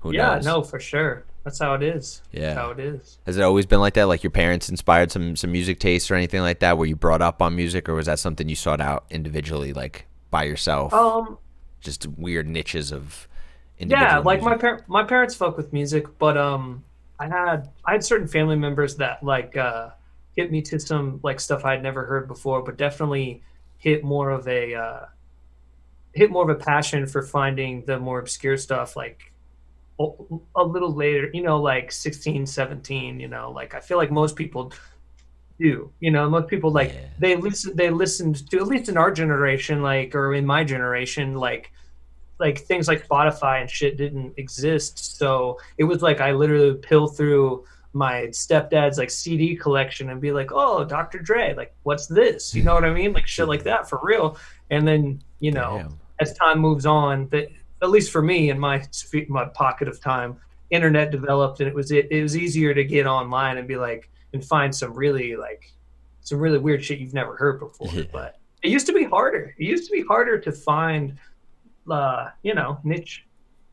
who 0.00 0.12
yeah, 0.12 0.34
knows? 0.34 0.44
no, 0.44 0.62
for 0.62 0.80
sure. 0.80 1.24
That's 1.46 1.60
how 1.60 1.74
it 1.74 1.82
is. 1.84 2.22
Yeah. 2.32 2.40
That's 2.54 2.58
how 2.58 2.70
it 2.72 2.80
is. 2.80 3.18
Has 3.24 3.36
it 3.38 3.42
always 3.42 3.66
been 3.66 3.78
like 3.78 3.94
that? 3.94 4.08
Like 4.08 4.24
your 4.24 4.32
parents 4.32 4.68
inspired 4.68 5.12
some 5.12 5.36
some 5.36 5.52
music 5.52 5.78
tastes 5.78 6.10
or 6.10 6.16
anything 6.16 6.40
like 6.40 6.58
that? 6.58 6.76
Were 6.76 6.86
you 6.86 6.96
brought 6.96 7.22
up 7.22 7.40
on 7.40 7.54
music, 7.54 7.88
or 7.88 7.94
was 7.94 8.06
that 8.06 8.18
something 8.18 8.48
you 8.48 8.56
sought 8.56 8.80
out 8.80 9.04
individually, 9.10 9.72
like 9.72 10.06
by 10.28 10.42
yourself? 10.42 10.92
Um, 10.92 11.38
Just 11.80 12.04
weird 12.18 12.48
niches 12.48 12.90
of 12.92 13.28
individual. 13.78 14.10
yeah 14.10 14.18
like 14.18 14.40
my 14.42 14.50
music? 14.56 14.60
par- 14.60 14.84
my 14.88 15.04
parents 15.04 15.34
fuck 15.36 15.56
with 15.56 15.70
music 15.72 16.06
but 16.18 16.36
um 16.38 16.82
i 17.20 17.26
had 17.28 17.68
i 17.84 17.92
had 17.92 18.02
certain 18.02 18.26
family 18.26 18.56
members 18.56 18.96
that 18.96 19.22
like 19.22 19.54
uh 19.56 19.90
hit 20.34 20.50
me 20.50 20.62
to 20.62 20.80
some 20.80 21.20
like 21.22 21.38
stuff 21.38 21.62
i'd 21.66 21.82
never 21.82 22.06
heard 22.06 22.26
before 22.26 22.62
but 22.62 22.78
definitely 22.78 23.42
hit 23.76 24.02
more 24.02 24.30
of 24.30 24.48
a 24.48 24.74
uh 24.74 25.00
hit 26.14 26.30
more 26.30 26.42
of 26.42 26.48
a 26.48 26.54
passion 26.58 27.06
for 27.06 27.20
finding 27.22 27.84
the 27.84 27.98
more 27.98 28.18
obscure 28.18 28.56
stuff 28.56 28.96
like 28.96 29.30
a, 29.98 30.62
little 30.62 30.92
later 30.94 31.30
you 31.32 31.42
know 31.42 31.58
like 31.60 31.90
16 31.90 32.44
17 32.46 33.18
you 33.18 33.28
know 33.28 33.50
like 33.50 33.74
i 33.74 33.80
feel 33.80 33.96
like 33.96 34.10
most 34.10 34.36
people 34.36 34.72
do 35.58 35.90
you 36.00 36.10
know 36.10 36.28
most 36.28 36.48
people 36.48 36.70
like 36.70 36.92
Yeah. 36.92 37.06
they 37.18 37.36
listen 37.36 37.74
they 37.74 37.88
listened 37.90 38.48
to 38.50 38.58
at 38.58 38.66
least 38.66 38.88
in 38.90 38.96
our 38.98 39.10
generation 39.10 39.82
like 39.82 40.14
or 40.14 40.34
in 40.34 40.44
my 40.44 40.64
generation 40.64 41.34
like 41.34 41.72
like 42.38 42.58
things 42.58 42.86
like 42.86 43.08
Spotify 43.08 43.62
and 43.62 43.70
shit 43.70 43.96
didn't 43.96 44.34
exist. 44.36 45.16
So 45.16 45.58
it 45.78 45.84
was 45.84 46.02
like 46.02 46.20
I 46.20 46.32
literally 46.32 46.74
pill 46.74 47.06
through 47.06 47.64
my 47.94 48.24
stepdad's 48.24 48.98
like 48.98 49.08
CD 49.08 49.56
collection 49.56 50.10
and 50.10 50.20
be 50.20 50.32
like, 50.32 50.50
"Oh, 50.52 50.84
Dr. 50.84 51.18
Dre, 51.18 51.54
like 51.54 51.74
what's 51.84 52.06
this?" 52.06 52.54
You 52.54 52.62
know 52.62 52.74
what 52.74 52.84
I 52.84 52.92
mean? 52.92 53.14
Like 53.14 53.26
shit 53.26 53.48
like 53.48 53.62
that 53.64 53.88
for 53.88 53.98
real. 54.02 54.36
And 54.70 54.86
then 54.86 55.22
you 55.40 55.50
know, 55.50 55.78
Damn. 55.78 55.98
as 56.20 56.34
time 56.34 56.58
moves 56.58 56.84
on, 56.84 57.26
that 57.28 57.48
at 57.82 57.90
least 57.90 58.10
for 58.10 58.22
me 58.22 58.50
in 58.50 58.58
my 58.58 58.82
my 59.28 59.44
pocket 59.46 59.88
of 59.88 60.00
time, 60.00 60.36
internet 60.70 61.10
developed 61.10 61.60
and 61.60 61.68
it 61.68 61.74
was 61.74 61.90
it, 61.90 62.08
it 62.10 62.22
was 62.22 62.36
easier 62.36 62.74
to 62.74 62.84
get 62.84 63.06
online 63.06 63.58
and 63.58 63.68
be 63.68 63.76
like 63.76 64.10
and 64.32 64.44
find 64.44 64.74
some 64.74 64.92
really 64.94 65.36
like 65.36 65.72
some 66.22 66.38
really 66.38 66.58
weird 66.58 66.84
shit 66.84 66.98
you've 66.98 67.14
never 67.14 67.36
heard 67.36 67.60
before. 67.60 67.88
Yeah. 67.92 68.04
But 68.12 68.38
it 68.62 68.70
used 68.70 68.86
to 68.86 68.92
be 68.92 69.04
harder. 69.04 69.54
It 69.58 69.64
used 69.64 69.86
to 69.86 69.92
be 69.92 70.02
harder 70.02 70.38
to 70.40 70.52
find 70.52 71.16
uh, 71.90 72.30
you 72.42 72.54
know, 72.54 72.78
niche 72.84 73.24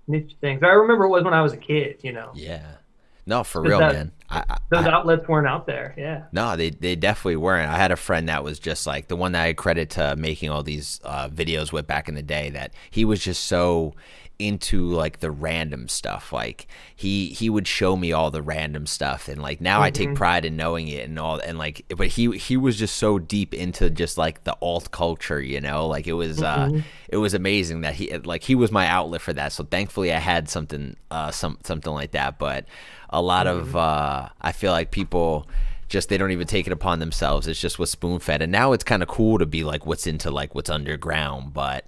niche 0.07 0.35
things. 0.41 0.61
I 0.63 0.69
remember 0.69 1.05
it 1.05 1.09
was 1.09 1.23
when 1.23 1.33
I 1.33 1.41
was 1.41 1.53
a 1.53 1.57
kid, 1.57 1.99
you 2.03 2.11
know. 2.11 2.31
Yeah. 2.35 2.75
No, 3.25 3.43
for 3.43 3.61
real, 3.61 3.79
that- 3.79 3.93
man. 3.93 4.11
I, 4.29 4.57
Those 4.71 4.85
I- 4.85 4.91
outlets 4.91 5.27
weren't 5.27 5.47
out 5.47 5.67
there. 5.67 5.93
Yeah. 5.95 6.23
No, 6.31 6.55
they 6.55 6.71
they 6.71 6.95
definitely 6.95 7.35
weren't. 7.35 7.69
I 7.69 7.77
had 7.77 7.91
a 7.91 7.95
friend 7.95 8.29
that 8.29 8.43
was 8.43 8.57
just 8.57 8.87
like 8.87 9.07
the 9.07 9.15
one 9.15 9.33
that 9.33 9.43
I 9.43 9.53
credit 9.53 9.91
to 9.91 10.15
making 10.15 10.49
all 10.49 10.63
these 10.63 10.99
uh, 11.03 11.29
videos 11.29 11.71
with 11.71 11.85
back 11.85 12.09
in 12.09 12.15
the 12.15 12.23
day. 12.23 12.49
That 12.49 12.73
he 12.89 13.05
was 13.05 13.23
just 13.23 13.45
so 13.45 13.93
into 14.39 14.87
like 14.87 15.19
the 15.19 15.31
random 15.31 15.87
stuff. 15.87 16.33
Like 16.33 16.67
he 16.95 17.29
he 17.29 17.49
would 17.49 17.67
show 17.67 17.95
me 17.95 18.11
all 18.11 18.31
the 18.31 18.41
random 18.41 18.85
stuff 18.87 19.27
and 19.27 19.41
like 19.41 19.61
now 19.61 19.81
I 19.81 19.89
take 19.91 20.13
pride 20.15 20.43
in 20.45 20.57
knowing 20.57 20.87
it 20.87 21.07
and 21.07 21.17
all 21.19 21.39
and 21.39 21.57
like 21.57 21.85
but 21.95 22.07
he 22.07 22.37
he 22.37 22.57
was 22.57 22.77
just 22.77 22.97
so 22.97 23.19
deep 23.19 23.53
into 23.53 23.89
just 23.89 24.17
like 24.17 24.43
the 24.43 24.55
alt 24.61 24.91
culture, 24.91 25.41
you 25.41 25.61
know? 25.61 25.87
Like 25.87 26.07
it 26.07 26.13
was 26.13 26.41
uh 26.41 26.69
it 27.09 27.17
was 27.17 27.33
amazing 27.33 27.81
that 27.81 27.95
he 27.95 28.15
like 28.17 28.43
he 28.43 28.55
was 28.55 28.71
my 28.71 28.87
outlet 28.87 29.21
for 29.21 29.33
that. 29.33 29.53
So 29.53 29.63
thankfully 29.63 30.11
I 30.13 30.19
had 30.19 30.49
something 30.49 30.95
uh 31.11 31.31
some 31.31 31.57
something 31.63 31.93
like 31.93 32.11
that, 32.11 32.39
but 32.39 32.65
a 33.09 33.21
lot 33.21 33.47
of 33.47 33.75
uh 33.75 34.29
I 34.41 34.51
feel 34.51 34.71
like 34.71 34.91
people 34.91 35.47
just 35.89 36.09
they 36.09 36.17
don't 36.17 36.31
even 36.31 36.47
take 36.47 36.65
it 36.65 36.73
upon 36.73 36.99
themselves. 36.99 37.47
It's 37.47 37.61
just 37.61 37.77
what's 37.77 37.91
spoon 37.91 38.19
fed. 38.19 38.41
And 38.41 38.51
now 38.51 38.71
it's 38.73 38.83
kind 38.83 39.03
of 39.03 39.09
cool 39.09 39.37
to 39.37 39.45
be 39.45 39.63
like 39.63 39.85
what's 39.85 40.07
into 40.07 40.31
like 40.31 40.55
what's 40.55 40.69
underground, 40.69 41.53
but 41.53 41.85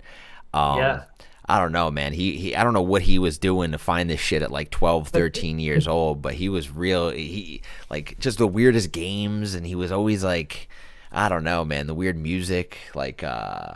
um 0.54 0.78
Yeah. 0.78 1.04
I 1.48 1.60
don't 1.60 1.72
know, 1.72 1.92
man. 1.92 2.14
He, 2.14 2.38
he 2.38 2.56
I 2.56 2.64
don't 2.64 2.74
know 2.74 2.82
what 2.82 3.04
he 3.04 3.20
was 3.20 3.38
doing 3.38 3.72
to 3.72 3.78
find 3.78 4.10
this 4.10 4.20
shit 4.20 4.42
at 4.42 4.50
like 4.52 4.72
12, 4.72 5.10
13 5.10 5.60
years 5.60 5.88
old, 5.88 6.22
but 6.22 6.34
he 6.34 6.50
was 6.50 6.72
real 6.72 7.10
he 7.12 7.62
like 7.90 8.18
just 8.20 8.38
the 8.40 8.48
weirdest 8.48 8.92
games 8.92 9.54
and 9.54 9.66
he 9.66 9.76
was 9.76 9.92
always 9.92 10.24
like 10.24 10.68
I 11.12 11.30
don't 11.30 11.44
know, 11.44 11.64
man, 11.64 11.88
the 11.88 11.94
weird 11.94 12.18
music, 12.18 12.78
like 12.96 13.24
uh 13.24 13.74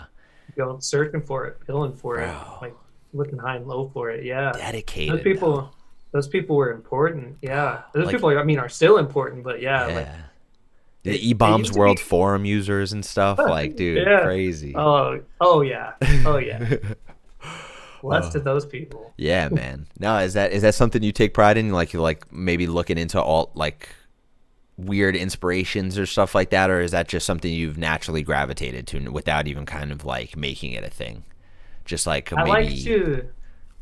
Going 0.58 0.82
searching 0.82 1.22
for 1.22 1.46
it, 1.46 1.60
pilling 1.68 1.94
for 1.96 2.16
Bro. 2.16 2.26
it, 2.26 2.62
like 2.62 2.76
looking 3.14 3.38
high 3.38 3.58
and 3.58 3.68
low 3.68 3.90
for 3.94 4.10
it. 4.10 4.26
Yeah. 4.26 4.52
dedicated. 4.54 5.16
those 5.20 5.24
people 5.24 5.56
though. 5.56 5.70
those 6.12 6.28
people 6.28 6.56
were 6.56 6.72
important 6.72 7.38
yeah 7.42 7.84
those 7.94 8.06
Like- 8.08 8.16
people 8.16 8.36
i 8.38 8.44
mean 8.44 8.58
are 8.60 8.68
still 8.70 8.98
important 8.98 9.44
but 9.44 9.62
yeah, 9.62 9.86
like 9.86 9.96
Yeah. 10.08 10.16
The 11.04 11.30
E 11.30 11.34
Bombs 11.34 11.72
World 11.72 11.96
be- 11.96 12.04
Forum 12.04 12.44
users 12.46 12.92
and 12.92 13.06
stuff, 13.06 13.38
like, 13.40 13.78
dude, 13.78 14.06
Yeah. 14.06 14.24
crazy. 14.24 14.74
oh 14.76 15.22
oh 15.40 15.62
yeah 15.62 15.94
oh 16.26 16.38
yeah 16.38 16.76
less 18.04 18.28
Uh. 18.28 18.32
to 18.32 18.40
those 18.40 18.66
people 18.66 19.14
Yeah, 19.18 19.50
man. 19.52 19.88
No, 20.00 20.18
is 20.20 20.34
that 20.34 20.52
is 20.52 20.62
that 20.62 20.76
something 20.76 21.04
you 21.04 21.12
take 21.12 21.34
pride 21.34 21.58
in? 21.58 21.72
Like 21.72 21.94
you 21.94 22.02
like 22.02 22.32
maybe 22.32 22.68
looking 22.68 22.98
into 22.98 23.22
all 23.22 23.52
like 23.56 23.90
weird 24.78 25.16
inspirations 25.16 25.98
or 26.00 26.06
stuff 26.06 26.34
like 26.34 26.52
that, 26.52 26.70
or 26.70 26.80
is 26.82 26.92
that 26.92 27.08
just 27.08 27.26
something 27.26 27.52
you've 27.52 27.78
naturally 27.78 28.24
gravitated 28.24 28.88
to 28.88 29.10
without 29.12 29.48
even 29.48 29.66
kind 29.66 29.92
of 29.92 30.06
like 30.06 30.38
making 30.38 30.72
it 30.74 30.84
a 30.84 30.90
thing? 30.90 31.24
Just 31.86 32.06
like 32.08 32.32
i 32.34 32.44
like 32.44 32.70
to 32.84 33.28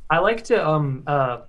i 0.10 0.18
like 0.18 0.42
to 0.46 0.66
um 0.66 1.04
uh 1.08 1.42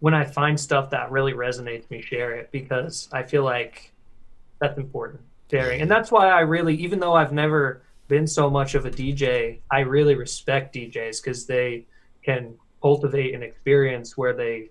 when 0.00 0.12
i 0.12 0.24
find 0.24 0.58
stuff 0.58 0.90
that 0.90 1.08
really 1.12 1.32
resonates 1.32 1.88
me 1.88 2.02
share 2.02 2.34
it 2.34 2.50
because 2.50 3.08
i 3.12 3.22
feel 3.22 3.44
like 3.44 3.92
that's 4.60 4.76
important 4.76 5.20
sharing 5.50 5.80
and 5.80 5.88
that's 5.88 6.10
why 6.10 6.28
i 6.28 6.40
really 6.40 6.74
even 6.74 6.98
though 6.98 7.14
i've 7.14 7.32
never 7.32 7.82
been 8.08 8.26
so 8.26 8.48
much 8.48 8.74
of 8.74 8.86
a 8.86 8.90
dj 8.90 9.58
i 9.70 9.80
really 9.80 10.14
respect 10.14 10.74
djs 10.74 11.22
because 11.22 11.46
they 11.46 11.86
can 12.24 12.54
cultivate 12.82 13.34
an 13.34 13.42
experience 13.42 14.16
where 14.16 14.34
they 14.34 14.68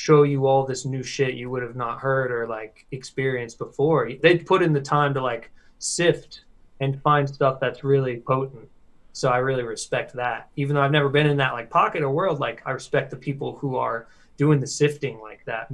show 0.00 0.22
you 0.22 0.46
all 0.46 0.64
this 0.64 0.86
new 0.86 1.02
shit 1.02 1.34
you 1.34 1.50
would 1.50 1.62
have 1.62 1.76
not 1.76 2.00
heard 2.00 2.32
or 2.32 2.46
like 2.46 2.86
experienced 2.90 3.58
before. 3.58 4.10
They 4.22 4.38
put 4.38 4.62
in 4.62 4.72
the 4.72 4.80
time 4.80 5.12
to 5.12 5.20
like 5.20 5.50
sift 5.78 6.44
and 6.80 7.00
find 7.02 7.28
stuff 7.28 7.60
that's 7.60 7.84
really 7.84 8.20
potent. 8.20 8.66
So 9.12 9.28
i 9.28 9.36
really 9.36 9.62
respect 9.62 10.14
that. 10.14 10.48
Even 10.56 10.74
though 10.74 10.82
i've 10.82 10.90
never 10.90 11.10
been 11.10 11.26
in 11.26 11.36
that 11.36 11.52
like 11.52 11.68
pocket 11.68 12.02
or 12.02 12.10
world 12.10 12.40
like 12.40 12.62
i 12.64 12.70
respect 12.70 13.10
the 13.10 13.16
people 13.16 13.56
who 13.58 13.76
are 13.76 14.06
doing 14.38 14.58
the 14.58 14.66
sifting 14.66 15.20
like 15.20 15.44
that 15.44 15.70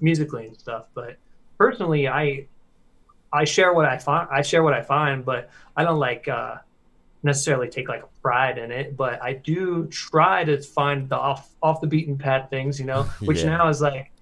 musically 0.00 0.46
and 0.46 0.56
stuff. 0.56 0.84
But 0.94 1.16
personally 1.58 2.06
i 2.06 2.46
i 3.32 3.44
share 3.44 3.72
what 3.74 3.84
i 3.86 3.98
find 3.98 4.28
i 4.30 4.42
share 4.42 4.62
what 4.62 4.72
i 4.74 4.82
find 4.82 5.24
but 5.24 5.50
i 5.76 5.82
don't 5.84 5.98
like 5.98 6.28
uh 6.28 6.56
necessarily 7.22 7.68
take 7.68 7.88
like 7.88 8.04
pride 8.22 8.56
in 8.58 8.70
it 8.70 8.96
but 8.96 9.20
i 9.22 9.32
do 9.32 9.86
try 9.86 10.44
to 10.44 10.60
find 10.62 11.08
the 11.08 11.16
off 11.16 11.50
off 11.62 11.80
the 11.80 11.86
beaten 11.86 12.16
path 12.16 12.48
things 12.50 12.78
you 12.78 12.86
know 12.86 13.02
which 13.24 13.38
Yeah. 13.42 13.56
now 13.56 13.68
is 13.68 13.80
like 13.80 14.12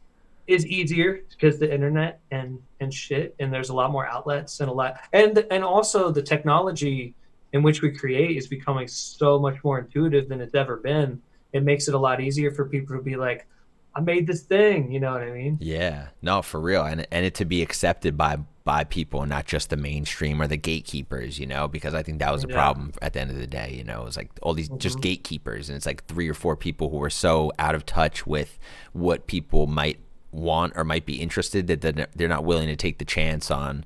is 0.47 0.67
easier 0.67 1.21
because 1.31 1.59
the 1.59 1.73
internet 1.73 2.21
and 2.31 2.59
and 2.81 2.93
shit 2.93 3.35
and 3.39 3.53
there's 3.53 3.71
a 3.71 3.75
lot 3.75 3.91
more 3.91 4.07
outlets 4.07 4.61
and 4.61 4.69
a 4.71 4.73
lot 4.73 5.01
and 5.13 5.45
and 5.51 5.65
also 5.65 6.11
the 6.11 6.23
technology 6.23 7.15
in 7.53 7.63
which 7.63 7.83
we 7.83 7.91
create 7.91 8.37
is 8.37 8.47
becoming 8.49 8.87
so 8.89 9.39
much 9.39 9.63
more 9.63 9.79
intuitive 9.79 10.29
than 10.29 10.41
it's 10.41 10.57
ever 10.57 10.77
been. 10.79 11.23
It 11.53 11.63
makes 11.63 11.87
it 11.87 11.95
a 11.95 11.99
lot 11.99 12.21
easier 12.21 12.51
for 12.51 12.65
people 12.67 12.97
to 12.97 13.03
be 13.03 13.15
like 13.17 13.47
i 13.95 14.01
made 14.01 14.27
this 14.27 14.43
thing 14.43 14.91
you 14.91 14.99
know 14.99 15.13
what 15.13 15.23
i 15.23 15.31
mean? 15.31 15.57
Yeah, 15.61 16.09
no, 16.21 16.43
for 16.43 16.61
real, 16.61 16.85
and 16.85 17.07
and 17.13 17.25
it 17.25 17.35
to 17.37 17.45
be 17.45 17.63
accepted 17.63 18.17
by 18.17 18.39
by 18.65 18.83
people, 18.83 19.21
and 19.21 19.29
not 19.29 19.45
just 19.45 19.69
the 19.69 19.77
mainstream 19.77 20.41
or 20.41 20.47
the 20.47 20.57
gatekeepers, 20.57 21.39
you 21.39 21.47
know, 21.47 21.69
because 21.69 21.93
I 21.93 22.03
think 22.03 22.19
that 22.19 22.33
was 22.33 22.45
a 22.45 22.49
Yeah. 22.49 22.55
problem 22.55 22.93
at 23.03 23.13
the 23.13 23.21
end 23.21 23.31
of 23.31 23.37
the 23.37 23.47
day. 23.47 23.75
You 23.77 23.85
know, 23.85 24.03
it 24.03 24.05
was 24.07 24.17
like 24.17 24.31
all 24.41 24.55
these 24.55 24.71
just 24.79 24.97
mm-hmm. 24.97 25.03
gatekeepers, 25.03 25.69
and 25.69 25.77
it's 25.77 25.87
like 25.87 26.05
three 26.07 26.29
or 26.29 26.35
four 26.35 26.57
people 26.57 26.89
who 26.89 26.97
were 26.97 27.11
so 27.11 27.53
out 27.59 27.75
of 27.75 27.85
touch 27.85 28.27
with 28.27 28.59
what 28.93 29.27
people 29.27 29.67
might 29.67 29.99
want 30.33 30.73
or 30.77 30.83
might 30.83 31.05
be 31.05 31.21
interested 31.21 31.67
that 31.67 32.09
they're 32.17 32.29
not 32.29 32.45
willing 32.45 32.69
to 32.69 32.77
take 32.77 32.99
the 32.99 33.05
chance 33.05 33.51
on, 33.51 33.85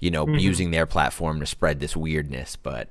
you 0.00 0.10
know, 0.10 0.26
mm-hmm. 0.26 0.38
using 0.38 0.72
their 0.72 0.86
platform 0.86 1.38
to 1.40 1.46
spread 1.46 1.78
this 1.78 1.96
weirdness. 1.96 2.56
But 2.56 2.90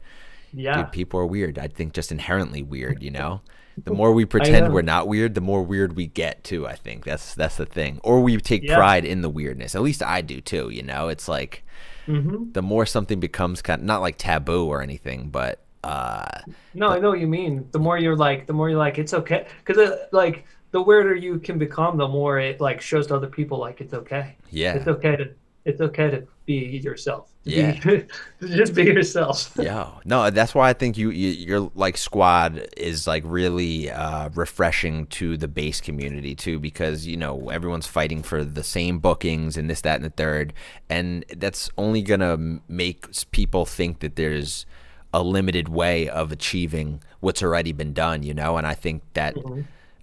yeah 0.53 0.78
dude, 0.78 0.91
people 0.94 1.20
are 1.20 1.26
weird. 1.26 1.60
I 1.60 1.68
think 1.68 1.94
just 1.94 2.12
inherently 2.12 2.64
weird, 2.64 3.03
you 3.03 3.12
know. 3.12 3.41
The 3.84 3.91
more 3.91 4.14
we 4.14 4.26
pretend 4.26 4.69
we're 4.69 4.81
not 4.81 5.07
weird, 5.07 5.35
the 5.35 5.41
more 5.41 5.61
weird 5.61 5.95
we 5.95 6.07
get 6.07 6.43
too. 6.43 6.65
I 6.68 6.76
think 6.76 7.03
that's 7.03 7.35
that's 7.35 7.57
the 7.57 7.65
thing. 7.68 7.99
Or 8.03 8.22
we 8.22 8.38
take 8.38 8.68
Yeah. 8.68 8.68
pride 8.68 9.06
in 9.06 9.22
the 9.22 9.30
weirdness. 9.30 9.76
At 9.76 9.81
least 9.84 10.02
I 10.02 10.22
do 10.22 10.41
too. 10.41 10.69
You 10.72 10.81
know, 10.84 11.07
it's 11.10 11.27
like 11.27 11.64
hmm 12.07 12.56
the 12.56 12.61
more 12.61 12.85
something 12.85 13.19
becomes 13.19 13.61
kind 13.61 13.81
of 13.81 13.85
not 13.88 14.02
like 14.02 14.18
taboo 14.18 14.68
or 14.68 14.81
anything, 14.81 15.30
but 15.30 15.61
uh, 15.84 16.27
No, 16.73 16.89
I 16.89 16.99
know 16.99 17.10
what 17.10 17.19
you 17.19 17.27
mean. 17.27 17.69
The 17.72 17.80
more 17.80 17.97
you're 17.97 18.15
like, 18.15 18.47
the 18.47 18.53
more 18.53 18.69
you're 18.69 18.80
like, 18.80 18.97
it's 18.97 19.14
okay. 19.14 19.47
Because 19.64 19.91
like 20.11 20.45
the 20.72 20.81
weirder 20.81 21.15
you 21.15 21.39
can 21.39 21.57
become, 21.57 21.97
the 21.97 22.07
more 22.07 22.39
it 22.39 22.60
like 22.60 22.81
shows 22.81 23.07
to 23.07 23.15
other 23.15 23.27
people 23.30 23.57
like 23.60 23.81
it's 23.81 23.93
okay. 23.93 24.38
yeah, 24.49 24.73
It's 24.73 24.88
okay 24.88 25.15
to 25.15 25.35
it's 25.65 25.81
okay 25.81 26.11
to 26.11 26.27
be 26.45 26.79
yourself. 26.83 27.31
To 27.43 27.49
be- 27.49 27.55
Yeah. 27.55 28.01
just 28.55 28.75
be 28.75 28.83
yourself. 28.83 29.51
Yo, 29.59 29.99
no, 30.05 30.29
that's 30.29 30.53
why 30.53 30.69
I 30.69 30.73
think 30.73 30.97
you, 30.97 31.09
you 31.09 31.29
your 31.29 31.71
like 31.75 31.97
squad 31.97 32.67
is 32.77 33.07
like 33.07 33.23
really 33.25 33.89
uh, 33.89 34.29
refreshing 34.35 35.07
to 35.07 35.37
the 35.37 35.47
bass 35.47 35.81
community 35.81 36.35
too, 36.35 36.59
because 36.59 37.07
you 37.07 37.17
know 37.17 37.49
everyone's 37.49 37.87
fighting 37.87 38.21
for 38.23 38.43
the 38.43 38.63
same 38.63 38.99
bookings 38.99 39.57
and 39.57 39.69
this, 39.69 39.81
that, 39.81 39.95
and 39.95 40.05
the 40.05 40.09
third, 40.11 40.53
and 40.89 41.25
that's 41.35 41.69
only 41.77 42.01
gonna 42.03 42.59
make 42.67 43.07
people 43.31 43.65
think 43.65 43.99
that 43.99 44.15
there's 44.15 44.65
a 45.13 45.23
limited 45.23 45.69
way 45.69 46.09
of 46.09 46.31
achieving 46.31 47.01
what's 47.21 47.41
already 47.41 47.71
been 47.71 47.93
done, 47.93 48.21
you 48.21 48.33
know, 48.33 48.57
and 48.57 48.67
I 48.67 48.73
think 48.73 49.01
that 49.13 49.35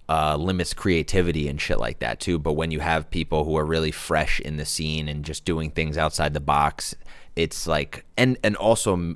uh, 0.09 0.35
limits 0.35 0.73
creativity 0.73 1.47
and 1.47 1.59
shit 1.59 1.79
like 1.79 1.99
that 1.99 2.19
too. 2.19 2.37
But 2.39 2.53
when 2.53 2.71
you 2.71 2.79
have 2.79 3.09
people 3.09 3.45
who 3.45 3.57
are 3.57 3.65
really 3.65 3.91
fresh 3.91 4.39
in 4.39 4.57
the 4.57 4.65
scene 4.65 5.07
and 5.07 5.23
just 5.23 5.45
doing 5.45 5.71
things 5.71 5.97
outside 5.97 6.33
the 6.33 6.39
box, 6.39 6.95
it's 7.35 7.67
like 7.67 8.05
and 8.17 8.37
and 8.43 8.55
also 8.55 9.15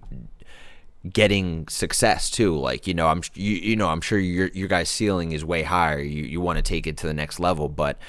getting 1.11 1.67
success 1.67 2.29
too. 2.29 2.57
Like 2.57 2.87
you 2.87 2.93
know, 2.93 3.07
I'm 3.07 3.21
you, 3.33 3.55
you 3.55 3.75
know 3.75 3.89
I'm 3.89 4.01
sure 4.01 4.17
your 4.17 4.47
your 4.47 4.67
guys' 4.67 4.89
ceiling 4.89 5.31
is 5.31 5.43
way 5.43 5.63
higher. 5.63 5.99
You 5.99 6.23
you 6.23 6.41
want 6.41 6.57
to 6.57 6.63
take 6.63 6.87
it 6.87 6.97
to 6.97 7.07
the 7.07 7.13
next 7.13 7.39
level, 7.39 7.69
but 7.69 7.99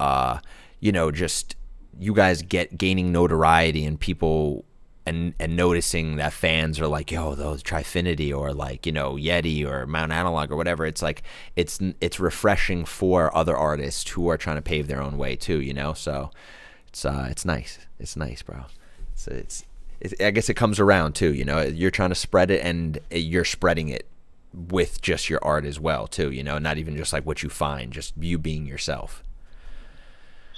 uh, 0.00 0.38
you 0.80 0.92
know, 0.92 1.10
just 1.10 1.56
you 1.98 2.12
guys 2.12 2.42
get 2.42 2.76
gaining 2.76 3.12
notoriety 3.12 3.84
and 3.84 3.98
people 3.98 4.64
and 5.06 5.34
and 5.38 5.56
noticing 5.56 6.16
that 6.16 6.32
fans 6.32 6.80
are 6.80 6.86
like, 6.86 7.10
yo, 7.10 7.34
those 7.34 7.62
Trifinity 7.62 8.36
or 8.36 8.52
like 8.52 8.86
you 8.86 8.92
know 8.92 9.14
Yheti 9.14 9.64
or 9.66 9.86
Mount 9.86 10.12
Analog 10.12 10.50
or 10.50 10.56
whatever. 10.56 10.86
It's 10.86 11.02
like 11.02 11.22
it's 11.56 11.78
it's 12.00 12.18
refreshing 12.18 12.84
for 12.84 13.34
other 13.36 13.56
artists 13.56 14.10
who 14.10 14.28
are 14.28 14.36
trying 14.36 14.56
to 14.56 14.62
pave 14.62 14.86
their 14.86 15.02
own 15.02 15.18
way 15.18 15.36
too. 15.36 15.60
You 15.60 15.74
know, 15.74 15.92
so 15.92 16.30
it's 16.88 17.04
uh 17.04 17.26
it's 17.30 17.44
nice. 17.44 17.78
It's 17.98 18.16
nice, 18.16 18.42
bro. 18.42 18.64
It's 19.12 19.26
it's. 19.28 19.64
it's 20.00 20.14
I 20.20 20.30
guess 20.30 20.48
it 20.48 20.54
comes 20.54 20.80
around 20.80 21.14
too. 21.14 21.34
You 21.34 21.44
know, 21.44 21.60
you're 21.62 21.90
trying 21.90 22.10
to 22.10 22.14
spread 22.14 22.50
it 22.50 22.62
and 22.64 22.98
you're 23.10 23.44
spreading 23.44 23.88
it 23.88 24.06
with 24.52 25.02
just 25.02 25.28
your 25.28 25.40
art 25.42 25.64
as 25.64 25.78
well 25.78 26.06
too. 26.06 26.30
You 26.30 26.42
know, 26.42 26.58
not 26.58 26.78
even 26.78 26.96
just 26.96 27.12
like 27.12 27.26
what 27.26 27.42
you 27.42 27.50
find, 27.50 27.92
just 27.92 28.14
you 28.18 28.38
being 28.38 28.66
yourself. 28.66 29.22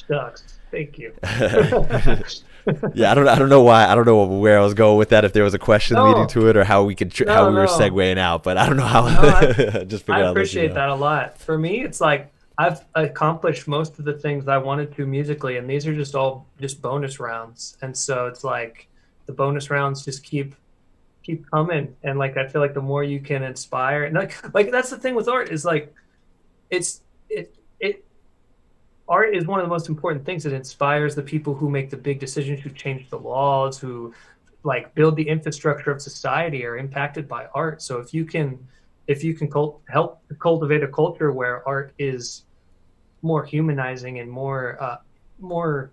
Shucks. 0.06 0.60
Thank 0.70 0.98
you. 0.98 1.12
yeah, 2.94 3.10
I 3.10 3.14
don't, 3.14 3.28
I 3.28 3.38
don't 3.38 3.48
know 3.48 3.62
why, 3.62 3.86
I 3.86 3.94
don't 3.94 4.06
know 4.06 4.24
where 4.24 4.58
I 4.58 4.62
was 4.62 4.74
going 4.74 4.98
with 4.98 5.10
that. 5.10 5.24
If 5.24 5.32
there 5.32 5.44
was 5.44 5.54
a 5.54 5.58
question 5.58 5.94
No. 5.96 6.06
leading 6.08 6.26
to 6.28 6.48
it, 6.48 6.56
or 6.56 6.64
how 6.64 6.84
we 6.84 6.94
could, 6.94 7.12
tr- 7.12 7.24
No, 7.24 7.34
how 7.34 7.48
we 7.48 7.54
were 7.54 7.64
no. 7.66 7.78
segueing 7.78 8.18
out, 8.18 8.42
but 8.42 8.56
I 8.56 8.66
don't 8.66 8.76
know 8.76 8.84
how. 8.86 9.04
I- 9.06 9.84
just 9.84 10.08
I 10.10 10.20
appreciate 10.22 10.74
that 10.74 10.88
a 10.88 10.94
lot. 10.94 11.38
For 11.38 11.56
me, 11.58 11.82
it's 11.82 12.00
like 12.00 12.32
I've 12.58 12.84
accomplished 12.94 13.68
most 13.68 13.98
of 13.98 14.04
the 14.04 14.14
things 14.14 14.48
I 14.48 14.58
wanted 14.58 14.94
to 14.96 15.06
musically, 15.06 15.58
and 15.58 15.68
these 15.68 15.86
are 15.86 15.94
just 15.94 16.14
all 16.14 16.46
just 16.60 16.80
bonus 16.82 17.20
rounds. 17.20 17.76
And 17.82 17.96
so 17.96 18.26
it's 18.26 18.42
like 18.44 18.88
the 19.26 19.32
bonus 19.32 19.70
rounds 19.70 20.04
just 20.04 20.22
keep 20.24 20.54
keep 21.22 21.48
coming, 21.50 21.94
and 22.04 22.18
like 22.18 22.36
I 22.36 22.46
feel 22.48 22.60
like 22.60 22.72
the 22.74 22.80
more 22.82 23.02
you 23.04 23.20
can 23.20 23.42
inspire, 23.42 24.04
and 24.04 24.14
like 24.14 24.54
like 24.54 24.70
that's 24.70 24.90
the 24.90 24.96
thing 24.98 25.14
with 25.14 25.28
art 25.28 25.50
is 25.50 25.64
like 25.64 25.92
it's 26.70 27.02
it 27.28 27.54
it 27.55 27.55
art 29.08 29.34
is 29.34 29.46
one 29.46 29.60
of 29.60 29.64
the 29.64 29.70
most 29.70 29.88
important 29.88 30.24
things. 30.24 30.46
It 30.46 30.52
inspires 30.52 31.14
the 31.14 31.22
people 31.22 31.54
who 31.54 31.70
make 31.70 31.90
the 31.90 31.96
big 31.96 32.18
decisions, 32.18 32.60
who 32.60 32.70
change 32.70 33.08
the 33.08 33.18
laws, 33.18 33.78
who 33.78 34.12
like 34.64 34.94
build 34.94 35.16
the 35.16 35.28
infrastructure 35.28 35.90
of 35.90 36.02
society 36.02 36.64
are 36.64 36.76
impacted 36.76 37.28
by 37.28 37.46
art. 37.54 37.80
So 37.82 37.98
if 37.98 38.12
you 38.12 38.24
can 38.24 38.58
if 39.06 39.22
you 39.22 39.34
can 39.34 39.48
cult- 39.48 39.80
help 39.88 40.20
cultivate 40.40 40.82
a 40.82 40.88
culture 40.88 41.32
where 41.32 41.66
art 41.68 41.92
is 41.98 42.44
more 43.22 43.44
humanizing 43.44 44.18
and 44.18 44.30
more 44.30 44.76
uh, 44.80 44.96
more 45.38 45.92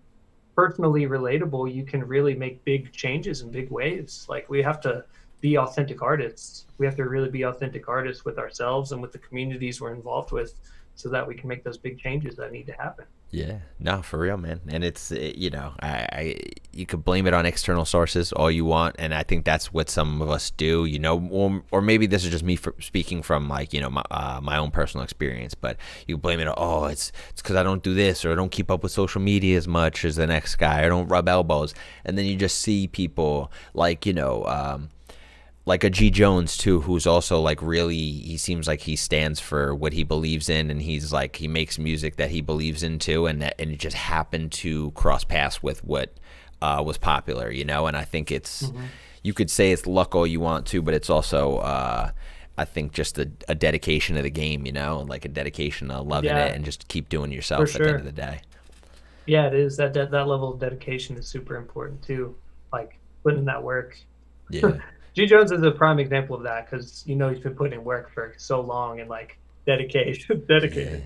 personally 0.56 1.06
relatable, 1.06 1.73
you 1.73 1.84
can 1.84 2.03
really 2.03 2.35
make 2.35 2.64
big 2.64 2.91
changes 2.91 3.41
and 3.41 3.52
big 3.52 3.69
waves. 3.72 4.26
Like 4.30 4.49
we 4.49 4.61
have 4.64 4.81
to 4.81 5.03
be 5.41 5.57
authentic 5.57 6.02
artists. 6.02 6.65
We 6.77 6.85
have 6.85 6.95
to 6.95 7.03
really 7.03 7.30
be 7.30 7.44
authentic 7.44 7.90
artists 7.90 8.23
with 8.23 8.38
ourselves 8.40 8.91
and 8.91 9.02
with 9.02 9.11
the 9.11 9.18
communities 9.19 9.81
we're 9.81 9.94
involved 9.94 10.31
with, 10.31 10.53
so 10.95 11.09
that 11.09 11.27
we 11.27 11.35
can 11.35 11.49
make 11.49 11.63
those 11.63 11.77
big 11.77 11.99
changes 11.99 12.35
that 12.35 12.51
need 12.51 12.67
to 12.67 12.73
happen. 12.73 13.05
Yeah, 13.33 13.59
no, 13.79 14.03
for 14.03 14.19
real, 14.19 14.37
man. 14.37 14.61
And 14.67 14.83
it's 14.83 15.11
it, 15.11 15.37
you 15.37 15.49
know, 15.49 15.73
I, 15.79 16.07
I 16.11 16.39
you 16.71 16.85
could 16.85 17.03
blame 17.03 17.25
it 17.25 17.33
on 17.33 17.47
external 17.47 17.83
sources 17.83 18.31
all 18.31 18.51
you 18.51 18.63
want, 18.63 18.95
and 18.99 19.11
I 19.11 19.23
think 19.23 19.43
that's 19.43 19.73
what 19.73 19.89
some 19.89 20.21
of 20.21 20.29
us 20.29 20.51
do. 20.51 20.85
You 20.85 20.99
know, 20.99 21.19
or, 21.31 21.63
or 21.71 21.81
maybe 21.81 22.05
this 22.05 22.23
is 22.23 22.29
just 22.29 22.43
me 22.43 22.59
speaking 22.79 23.23
from 23.23 23.49
like 23.49 23.73
you 23.73 23.81
know 23.81 23.89
my 23.89 24.03
uh, 24.11 24.39
my 24.39 24.57
own 24.57 24.69
personal 24.69 25.03
experience, 25.03 25.55
but 25.55 25.77
you 26.05 26.15
blame 26.15 26.41
it. 26.41 26.47
on, 26.47 26.53
Oh, 26.55 26.85
it's 26.85 27.11
it's 27.31 27.41
because 27.41 27.55
I 27.55 27.63
don't 27.63 27.81
do 27.81 27.95
this 27.95 28.23
or 28.23 28.31
I 28.31 28.35
don't 28.35 28.51
keep 28.51 28.69
up 28.69 28.83
with 28.83 28.91
social 28.91 29.19
media 29.19 29.57
as 29.57 29.67
much 29.67 30.05
as 30.05 30.15
the 30.15 30.27
next 30.27 30.57
guy. 30.57 30.85
I 30.85 30.87
don't 30.87 31.07
rub 31.07 31.27
elbows, 31.27 31.73
and 32.05 32.15
then 32.15 32.25
you 32.25 32.35
just 32.35 32.61
see 32.61 32.87
people 32.87 33.51
like 33.73 34.05
you 34.05 34.13
know. 34.13 34.45
Um, 34.45 34.89
like 35.65 35.84
a 35.84 35.90
G 35.90 36.10
Jones 36.10 36.57
too, 36.57 36.81
who's 36.81 37.07
also 37.07 37.40
like 37.40 37.61
really 37.61 37.95
he 37.98 38.38
seems 38.38 38.68
like 38.68 38.81
he 38.81 38.95
stands 38.95 39.40
for 39.40 39.73
what 39.73 39.94
he 39.94 40.03
believes 40.03 40.49
in 40.49 40.69
and 40.69 40.81
he's 40.81 41.14
like 41.14 41.38
he 41.38 41.48
makes 41.48 41.77
music 41.80 42.18
that 42.18 42.31
he 42.31 42.41
believes 42.41 42.84
in 42.84 42.99
too 42.99 43.26
and 43.27 43.41
that, 43.41 43.56
and 43.60 43.72
it 43.72 43.80
just 43.80 43.95
happened 43.95 44.52
to 44.52 44.91
cross 44.91 45.23
paths 45.23 45.64
with 45.64 45.84
what 45.84 46.14
uh, 46.61 46.81
was 46.85 46.98
popular, 46.98 47.49
you 47.49 47.64
know, 47.65 47.88
and 47.88 47.95
I 47.95 48.03
think 48.03 48.31
it's 48.31 48.64
Mm-hmm. 48.64 48.84
you 49.23 49.34
could 49.34 49.49
say 49.49 49.72
it's 49.72 49.85
luck 49.88 50.15
all 50.15 50.27
you 50.27 50.40
want 50.41 50.65
to, 50.68 50.81
but 50.81 50.94
it's 50.94 51.10
also 51.10 51.57
uh, 51.57 52.11
I 52.57 52.65
think 52.65 52.91
just 52.91 53.18
a, 53.18 53.31
a 53.48 53.56
dedication 53.56 54.15
to 54.18 54.22
the 54.22 54.30
game, 54.30 54.65
you 54.65 54.72
know, 54.73 54.99
and 54.99 55.10
like 55.10 55.23
a 55.26 55.30
dedication 55.30 55.88
to 55.88 56.02
loving 56.02 56.30
Yeah. 56.30 56.48
it 56.48 56.56
and 56.56 56.65
just 56.65 56.88
keep 56.90 57.07
doing 57.10 57.31
yourself 57.31 57.73
at 57.73 57.81
the 57.81 57.88
end 57.90 57.99
of 57.99 58.06
the 58.06 58.11
day. 58.11 58.41
Yeah, 59.26 59.48
it 59.48 59.53
is 59.53 59.77
that 59.77 59.94
that, 59.94 60.11
that 60.11 60.27
level 60.27 60.53
of 60.53 60.60
dedication 60.60 61.15
is 61.18 61.26
super 61.26 61.56
important 61.56 62.02
too. 62.03 62.35
Like 62.73 62.99
putting 63.23 63.40
in 63.40 63.45
that 63.45 63.64
work. 63.64 63.98
Yeah. 64.49 64.80
G 65.14 65.26
Jones 65.26 65.52
is 65.52 65.61
a 65.64 65.72
prime 65.72 65.99
example 65.99 66.35
of 66.35 66.44
that 66.44 66.69
because 66.69 67.03
you 67.06 67.15
know 67.15 67.30
he's 67.30 67.40
been 67.44 67.56
putting 67.56 67.73
in 67.73 67.84
work 67.84 68.11
for 68.14 68.34
so 68.38 68.61
long 68.61 68.99
and 68.99 69.10
like 69.10 69.38
dedication, 69.65 70.44
dedicated. 70.48 70.99
Yeah. 71.02 71.06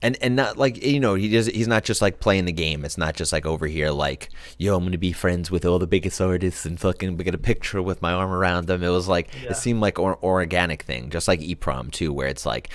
And 0.00 0.16
and 0.22 0.36
not 0.36 0.56
like 0.56 0.84
you 0.84 1.00
know 1.00 1.14
he 1.14 1.28
does 1.28 1.46
he's 1.46 1.66
not 1.66 1.82
just 1.82 2.00
like 2.00 2.20
playing 2.20 2.44
the 2.44 2.52
game. 2.52 2.84
It's 2.84 2.96
not 2.98 3.16
just 3.16 3.32
like 3.32 3.44
over 3.46 3.66
here 3.66 3.90
like 3.90 4.30
yo 4.56 4.76
I'm 4.76 4.84
gonna 4.84 4.96
be 4.96 5.12
friends 5.12 5.50
with 5.50 5.64
all 5.64 5.80
the 5.80 5.88
biggest 5.88 6.20
artists 6.20 6.64
and 6.64 6.78
fucking 6.78 7.16
get 7.16 7.34
a 7.34 7.38
picture 7.38 7.82
with 7.82 8.00
my 8.00 8.12
arm 8.12 8.30
around 8.30 8.68
them. 8.68 8.82
It 8.84 8.90
was 8.90 9.08
like 9.08 9.28
Yeah. 9.42 9.50
it 9.50 9.56
seemed 9.56 9.80
like 9.80 9.98
an 9.98 10.14
organic 10.22 10.82
thing, 10.82 11.10
just 11.10 11.26
like 11.26 11.40
EPROM 11.40 11.90
too, 11.90 12.12
where 12.12 12.28
it's 12.28 12.46
like 12.46 12.70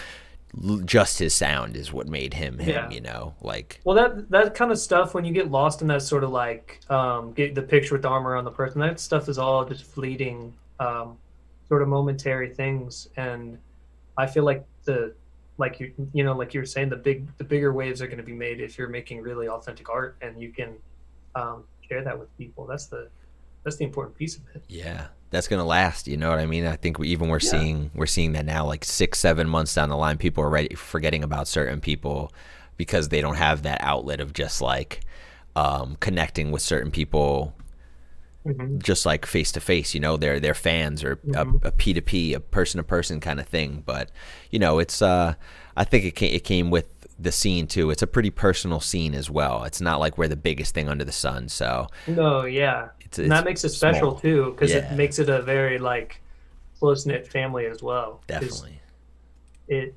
just 0.86 1.18
his 1.20 1.34
sound 1.34 1.76
is 1.76 1.92
what 1.94 2.08
made 2.08 2.34
him 2.34 2.60
him. 2.60 2.70
Yeah. 2.76 2.90
You 2.90 3.00
know, 3.02 3.36
like 3.42 3.80
Well, 3.86 3.96
that 3.96 4.30
that 4.32 4.54
kind 4.54 4.72
of 4.72 4.78
stuff 4.78 5.14
when 5.14 5.24
you 5.24 5.34
get 5.34 5.50
lost 5.50 5.82
in 5.82 5.88
that 5.88 6.02
sort 6.02 6.24
of 6.26 6.30
like 6.32 6.82
um, 6.90 7.32
get 7.32 7.56
the 7.56 7.62
picture 7.62 7.96
with 7.96 8.02
the 8.02 8.10
armor 8.10 8.36
on 8.36 8.44
the 8.44 8.52
person, 8.52 8.82
that 8.82 9.00
stuff 9.00 9.30
is 9.30 9.38
all 9.38 9.64
just 9.66 9.84
fleeting, 9.86 10.54
um, 10.80 11.18
sort 11.68 11.82
of 11.82 11.88
momentary 11.88 12.50
things, 12.50 13.08
and 13.18 13.58
I 14.18 14.28
feel 14.28 14.44
like 14.44 14.66
the 14.86 15.14
like 15.58 15.80
you 15.80 15.94
you 16.14 16.24
know 16.24 16.34
like 16.34 16.54
you 16.54 16.60
were 16.60 16.66
saying 16.66 16.90
the 16.90 16.96
big 16.96 17.28
the 17.38 17.44
bigger 17.44 17.72
waves 17.74 18.02
are 18.02 18.08
going 18.08 18.18
to 18.18 18.24
be 18.24 18.34
made 18.34 18.60
if 18.60 18.78
you're 18.78 18.90
making 18.90 19.22
really 19.22 19.48
authentic 19.48 19.90
art 19.90 20.18
and 20.22 20.42
you 20.42 20.52
can 20.52 20.76
um, 21.36 21.64
share 21.88 22.04
that 22.04 22.18
with 22.18 22.36
people. 22.38 22.66
That's 22.66 22.88
the 22.88 23.10
that's 23.64 23.78
the 23.78 23.86
important 23.86 24.18
piece 24.18 24.38
of 24.38 24.44
it. 24.56 24.64
Yeah, 24.68 25.08
that's 25.30 25.48
gonna 25.48 25.66
last. 25.66 26.08
You 26.08 26.18
know 26.18 26.30
what 26.30 26.40
I 26.40 26.46
mean? 26.46 26.66
I 26.66 26.76
think 26.76 27.00
we, 27.00 27.10
even 27.10 27.30
we're 27.30 27.40
Yeah. 27.40 27.52
seeing 27.52 27.92
we're 27.96 28.06
seeing 28.06 28.34
that 28.34 28.46
now. 28.46 28.66
Like 28.66 28.84
six, 28.84 29.20
seven 29.20 29.48
months 29.48 29.74
down 29.74 29.90
the 29.90 29.98
line, 29.98 30.18
people 30.18 30.44
are 30.44 30.50
ready, 30.50 30.76
forgetting 30.76 31.24
about 31.24 31.48
certain 31.48 31.80
people 31.80 32.32
because 32.78 33.10
they 33.10 33.22
don't 33.22 33.36
have 33.36 33.64
that 33.64 33.80
outlet 33.82 34.20
of 34.20 34.34
just 34.34 34.62
like 34.62 35.02
um, 35.56 35.96
connecting 36.00 36.52
with 36.52 36.62
certain 36.62 36.90
people, 36.92 37.54
Mhm. 38.46 38.82
just 38.84 39.06
like 39.06 39.26
face 39.26 39.52
to 39.54 39.60
face. 39.62 39.94
You 39.94 40.00
know, 40.00 40.18
they're 40.18 40.40
they're 40.40 40.54
fans 40.54 41.04
or 41.04 41.16
Mhm. 41.18 41.64
a 41.64 41.72
P 41.72 41.94
to 41.94 42.02
P, 42.02 42.34
a 42.34 42.40
person 42.40 42.78
to 42.78 42.84
person 42.84 43.20
kind 43.20 43.40
of 43.40 43.48
thing. 43.48 43.84
But 43.86 44.12
you 44.52 44.60
know, 44.60 44.80
it's 44.80 45.02
uh, 45.02 45.36
I 45.78 45.84
think 45.84 46.06
it 46.06 46.12
came, 46.12 46.34
it 46.34 46.44
came 46.44 46.70
with 46.70 46.88
the 47.20 47.32
scene 47.32 47.68
too. 47.68 47.90
It's 47.90 48.02
a 48.02 48.08
pretty 48.08 48.32
personal 48.32 48.80
scene 48.80 49.14
as 49.16 49.30
well. 49.30 49.64
It's 49.64 49.80
not 49.80 50.00
like 50.00 50.18
we're 50.18 50.28
the 50.28 50.36
biggest 50.36 50.74
thing 50.74 50.90
under 50.90 51.06
the 51.06 51.12
sun. 51.12 51.48
So 51.48 51.88
No, 52.08 52.44
yeah, 52.46 52.90
it's, 53.02 53.18
and 53.18 53.28
it's 53.28 53.34
that 53.34 53.46
makes 53.46 53.64
it 53.64 53.70
special 53.70 54.12
small. 54.12 54.20
too 54.20 54.52
because 54.52 54.72
Yeah. 54.72 54.92
it 54.92 54.98
makes 54.98 55.20
it 55.20 55.30
a 55.30 55.42
very 55.42 55.78
like 55.80 56.20
close 56.80 57.06
knit 57.06 57.26
family 57.28 57.66
as 57.66 57.82
well 57.82 58.20
Definitely. 58.28 58.82
it 59.70 59.96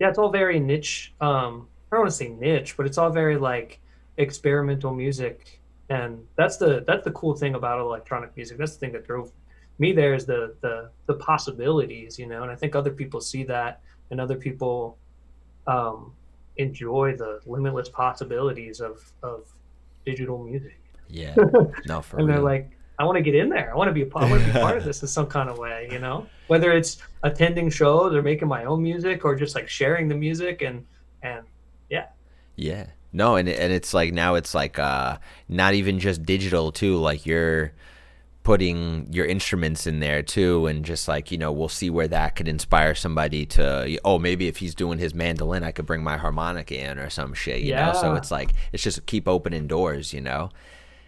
yeah 0.00 0.08
it's 0.08 0.18
all 0.18 0.30
very 0.30 0.58
niche 0.58 1.14
um 1.20 1.68
i 1.92 1.94
don't 1.96 2.00
want 2.00 2.10
to 2.10 2.16
say 2.16 2.28
niche 2.28 2.76
but 2.76 2.84
it's 2.84 2.98
all 2.98 3.10
very 3.10 3.36
like 3.36 3.78
experimental 4.16 4.92
music 4.92 5.60
and 5.90 6.24
that's 6.36 6.56
the 6.56 6.82
that's 6.86 7.04
the 7.04 7.10
cool 7.12 7.34
thing 7.34 7.54
about 7.54 7.78
electronic 7.78 8.34
music 8.36 8.56
that's 8.58 8.72
the 8.72 8.78
thing 8.78 8.92
that 8.92 9.06
drove 9.06 9.30
me 9.78 9.92
there 9.92 10.14
is 10.14 10.24
the 10.24 10.54
the 10.62 10.90
the 11.06 11.14
possibilities 11.14 12.18
you 12.18 12.26
know 12.26 12.42
and 12.42 12.50
i 12.50 12.54
think 12.56 12.74
other 12.74 12.90
people 12.90 13.20
see 13.20 13.44
that 13.44 13.80
and 14.10 14.20
other 14.20 14.36
people 14.36 14.96
um 15.66 16.12
enjoy 16.56 17.14
the 17.16 17.40
limitless 17.46 17.88
possibilities 17.88 18.80
of 18.80 19.12
of 19.22 19.46
digital 20.06 20.38
music 20.42 20.78
Yeah. 21.08 21.34
No, 21.86 22.00
for 22.00 22.16
me. 22.16 22.22
and 22.22 22.30
they're 22.32 22.40
like 22.40 22.70
i 22.98 23.04
want 23.04 23.16
to 23.16 23.22
get 23.22 23.34
in 23.34 23.48
there 23.48 23.70
i 23.72 23.76
want 23.76 23.88
to 23.88 23.92
be 23.92 24.02
a, 24.02 24.04
to 24.06 24.44
be 24.46 24.52
part 24.52 24.76
of 24.78 24.84
this 24.88 25.02
in 25.02 25.08
some 25.08 25.26
kind 25.26 25.50
of 25.50 25.58
way 25.58 25.88
you 25.90 25.98
know 25.98 26.26
whether 26.46 26.72
it's 26.72 26.98
attending 27.24 27.68
shows 27.68 28.14
or 28.14 28.22
making 28.22 28.48
my 28.48 28.64
own 28.64 28.82
music 28.82 29.24
or 29.24 29.34
just 29.34 29.54
like 29.54 29.68
sharing 29.68 30.08
the 30.08 30.14
music 30.14 30.62
and 30.62 30.84
and 31.22 31.44
yeah 31.90 32.06
Yeah. 32.56 32.86
No, 33.14 33.36
and 33.36 33.48
and 33.48 33.72
it's 33.72 33.94
like 33.94 34.12
now 34.12 34.34
it's 34.34 34.56
like 34.56 34.76
uh 34.76 35.18
not 35.48 35.74
even 35.74 36.00
just 36.00 36.24
digital 36.24 36.72
too, 36.72 36.96
like 36.96 37.24
you're 37.24 37.72
putting 38.42 39.06
your 39.10 39.24
instruments 39.24 39.86
in 39.86 40.00
there 40.00 40.22
too 40.22 40.66
and 40.66 40.84
just 40.84 41.06
like, 41.08 41.30
you 41.30 41.38
know, 41.38 41.50
we'll 41.50 41.68
see 41.68 41.88
where 41.88 42.08
that 42.08 42.34
could 42.34 42.48
inspire 42.48 42.94
somebody 42.94 43.46
to 43.46 43.98
oh, 44.04 44.18
maybe 44.18 44.48
if 44.48 44.56
he's 44.56 44.74
doing 44.74 44.98
his 44.98 45.14
mandolin, 45.14 45.62
I 45.62 45.70
could 45.70 45.86
bring 45.86 46.02
my 46.02 46.16
harmonica 46.16 46.76
in 46.76 46.98
or 46.98 47.08
some 47.08 47.34
shit, 47.34 47.62
you 47.62 47.72
know. 47.72 47.92
So 47.94 48.14
it's 48.16 48.32
like 48.32 48.50
it's 48.72 48.82
just 48.82 49.06
keep 49.06 49.28
opening 49.28 49.68
doors, 49.68 50.12
you 50.12 50.20
know. 50.20 50.50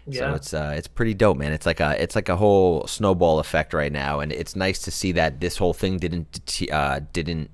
Yeah. 0.07 0.19
So 0.19 0.33
it's 0.35 0.53
uh 0.53 0.73
it's 0.77 0.87
pretty 0.87 1.13
dope, 1.13 1.35
man. 1.35 1.51
It's 1.51 1.65
like 1.65 1.81
a 1.81 2.01
it's 2.01 2.15
like 2.15 2.29
a 2.29 2.37
whole 2.37 2.87
snowball 2.87 3.39
effect 3.39 3.73
right 3.73 3.91
now, 3.91 4.21
and 4.21 4.31
it's 4.31 4.55
nice 4.55 4.79
to 4.83 4.91
see 4.91 5.11
that 5.11 5.41
this 5.41 5.57
whole 5.57 5.73
thing 5.73 5.97
didn't 5.97 6.61
uh 6.71 7.01
didn't 7.11 7.51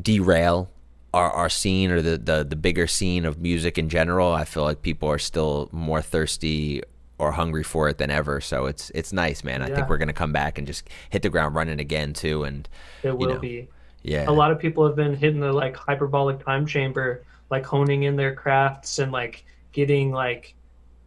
derail 0.00 0.70
our, 1.14 1.30
our 1.30 1.48
scene 1.50 1.90
or 1.90 2.00
the, 2.02 2.18
the 2.18 2.44
the 2.44 2.56
bigger 2.56 2.86
scene 2.86 3.24
of 3.24 3.40
music 3.40 3.78
in 3.78 3.88
general. 3.88 4.32
I 4.32 4.44
feel 4.44 4.64
like 4.64 4.82
people 4.82 5.08
are 5.10 5.18
still 5.18 5.68
more 5.72 6.02
thirsty 6.02 6.82
or 7.18 7.32
hungry 7.32 7.62
for 7.62 7.88
it 7.88 7.98
than 7.98 8.10
ever. 8.10 8.40
So 8.40 8.66
it's 8.66 8.90
it's 8.94 9.12
nice, 9.12 9.44
man. 9.44 9.62
I 9.62 9.68
Yeah. 9.68 9.68
think 9.68 9.88
we're 9.88 9.98
gonna 9.98 10.12
come 10.12 10.32
back 10.32 10.58
and 10.58 10.66
just 10.66 10.88
hit 11.10 11.22
the 11.22 11.30
ground 11.30 11.54
running 11.54 11.80
again 11.80 12.12
too. 12.14 12.44
And 12.44 12.68
it 13.02 13.16
will 13.16 13.36
know, 13.36 13.38
be 13.38 13.68
yeah, 14.02 14.28
a 14.28 14.32
lot 14.32 14.50
of 14.52 14.58
people 14.58 14.86
have 14.86 14.96
been 14.96 15.14
hitting 15.14 15.40
the 15.40 15.52
like 15.52 15.76
hyperbolic 15.76 16.44
time 16.44 16.66
chamber 16.66 17.24
like 17.50 17.66
honing 17.66 18.04
in 18.04 18.16
their 18.16 18.34
crafts 18.34 18.98
and 18.98 19.12
like 19.12 19.44
getting 19.72 20.12
like 20.12 20.56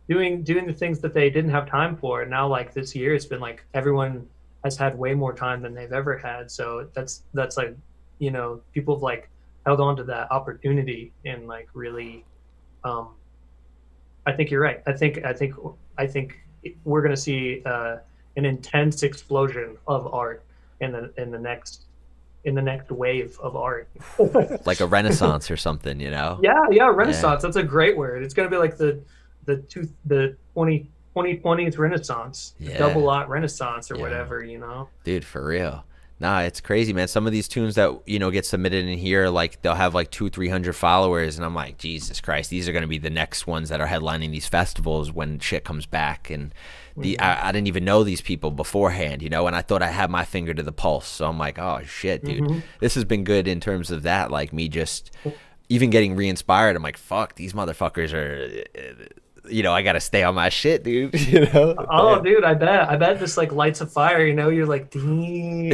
doing 0.10 0.44
doing 0.44 0.68
the 0.68 0.74
things 0.74 1.02
that 1.02 1.14
they 1.14 1.30
didn't 1.30 1.52
have 1.52 1.70
time 1.70 1.98
for 1.98 2.22
and 2.24 2.32
now 2.32 2.48
like 2.48 2.74
this 2.74 2.96
year 2.96 3.16
it's 3.16 3.26
been 3.28 3.40
like 3.42 3.66
everyone 3.74 4.28
has 4.64 4.78
had 4.78 4.98
way 4.98 5.14
more 5.16 5.34
time 5.36 5.62
than 5.62 5.74
they've 5.76 5.94
ever 5.94 6.18
had 6.18 6.52
so 6.52 6.90
that's 6.96 7.24
that's 7.34 7.58
like 7.58 7.76
you 8.20 8.32
know 8.32 8.62
people 8.74 8.96
have 8.96 9.04
like 9.04 9.30
held 9.66 9.82
on 9.82 9.96
to 9.98 10.04
that 10.04 10.32
opportunity 10.32 11.12
and 11.26 11.48
like 11.48 11.68
really 11.74 12.24
um 12.84 13.10
i 14.26 14.32
think 14.32 14.52
you're 14.52 14.62
right 14.62 14.82
i 14.88 14.94
think 14.94 15.24
i 15.26 15.34
think 15.34 15.54
i 15.98 16.06
think 16.06 16.38
we're 16.84 17.02
going 17.02 17.14
to 17.16 17.20
see 17.22 17.62
uh 17.66 17.98
an 18.38 18.46
intense 18.46 19.04
explosion 19.04 19.78
of 19.88 20.14
art 20.14 20.44
in 20.82 20.92
the 20.92 21.12
in 21.18 21.32
the 21.32 21.40
next 21.40 21.86
in 22.44 22.54
the 22.54 22.62
next 22.62 22.92
wave 22.92 23.38
of 23.42 23.56
art 23.56 23.90
like 24.66 24.80
a 24.82 24.86
renaissance 24.86 25.50
or 25.50 25.58
something, 25.58 26.00
you 26.00 26.12
know? 26.12 26.40
yeah 26.44 26.62
yeah 26.70 26.88
renaissance 26.88 27.42
that's 27.42 27.56
a 27.56 27.64
great 27.64 27.98
word 27.98 28.24
it's 28.24 28.34
going 28.36 28.48
to 28.48 28.54
be 28.56 28.60
like 28.60 28.78
the 28.78 29.00
the 29.46 29.58
two 29.58 29.90
the 30.06 30.36
20 30.54 30.88
2020s 31.16 31.78
renaissance 31.80 32.54
Yeah. 32.60 32.78
double 32.78 33.02
lot 33.02 33.30
renaissance 33.30 33.90
or 33.90 33.96
Yeah. 33.96 34.02
whatever 34.02 34.44
you 34.44 34.60
know 34.60 34.90
Dude, 35.04 35.26
for 35.26 35.44
real. 35.46 35.86
Nah, 36.18 36.42
it's 36.42 36.62
crazy, 36.62 36.94
man. 36.94 37.10
Some 37.10 37.28
of 37.28 37.34
these 37.34 37.50
tunes 37.50 37.76
that 37.76 37.92
you 38.06 38.20
know 38.20 38.32
get 38.32 38.46
submitted 38.46 38.86
in 38.86 38.98
here, 38.98 39.28
like 39.28 39.62
they'll 39.62 39.76
have 39.76 39.94
like 39.94 40.12
two, 40.12 40.30
three 40.30 40.48
hundred 40.48 40.74
followers, 40.74 41.36
and 41.36 41.46
I'm 41.46 41.54
like, 41.54 41.78
Jesus 41.78 42.22
Christ, 42.22 42.50
these 42.50 42.70
are 42.70 42.72
gonna 42.72 42.88
be 42.88 42.98
the 42.98 43.10
next 43.10 43.48
ones 43.48 43.68
that 43.68 43.82
are 43.82 43.88
headlining 43.88 44.32
these 44.32 44.48
festivals 44.48 45.12
when 45.12 45.40
shit 45.40 45.66
comes 45.66 45.86
back. 45.86 46.30
And 46.30 46.54
the 46.96 47.20
I, 47.20 47.50
I 47.50 47.52
didn't 47.52 47.68
even 47.68 47.84
know 47.84 48.06
these 48.06 48.22
people 48.22 48.50
beforehand, 48.52 49.22
you 49.22 49.30
know, 49.30 49.46
and 49.46 49.56
I 49.56 49.62
thought 49.62 49.82
I 49.82 49.88
had 49.88 50.10
my 50.10 50.24
finger 50.24 50.54
to 50.54 50.64
the 50.64 50.72
pulse. 50.72 51.08
So 51.08 51.28
I'm 51.28 51.38
like, 51.38 51.60
oh 51.60 51.82
shit, 51.86 52.24
dude, 52.24 52.44
mm-hmm. 52.44 52.60
this 52.80 52.96
has 52.96 53.04
been 53.04 53.26
good 53.26 53.46
in 53.46 53.60
terms 53.60 53.92
of 53.92 54.04
that. 54.04 54.32
Like 54.32 54.54
me 54.54 54.70
just 54.70 55.12
even 55.68 55.90
getting 55.90 56.16
re-inspired. 56.16 56.78
I'm 56.78 56.84
like, 56.84 56.98
fuck, 56.98 57.36
these 57.36 57.52
motherfuckers 57.54 58.14
are. 58.14 58.64
You 59.50 59.64
know, 59.64 59.74
I 59.74 59.82
gotta 59.82 60.00
stay 60.00 60.24
on 60.24 60.36
my 60.36 60.50
shit, 60.50 60.84
dude. 60.84 61.14
You 61.26 61.42
know? 61.48 61.76
Oh, 61.90 62.22
dude, 62.22 62.44
I 62.44 62.54
bet. 62.54 62.88
I 62.90 62.96
bet 62.96 63.20
this 63.20 63.36
like 63.36 63.52
lights 63.52 63.82
a 63.82 63.86
fire. 63.88 64.26
You 64.26 64.34
know, 64.34 64.50
you're 64.50 64.66
like, 64.66 64.92
damn. 64.92 65.72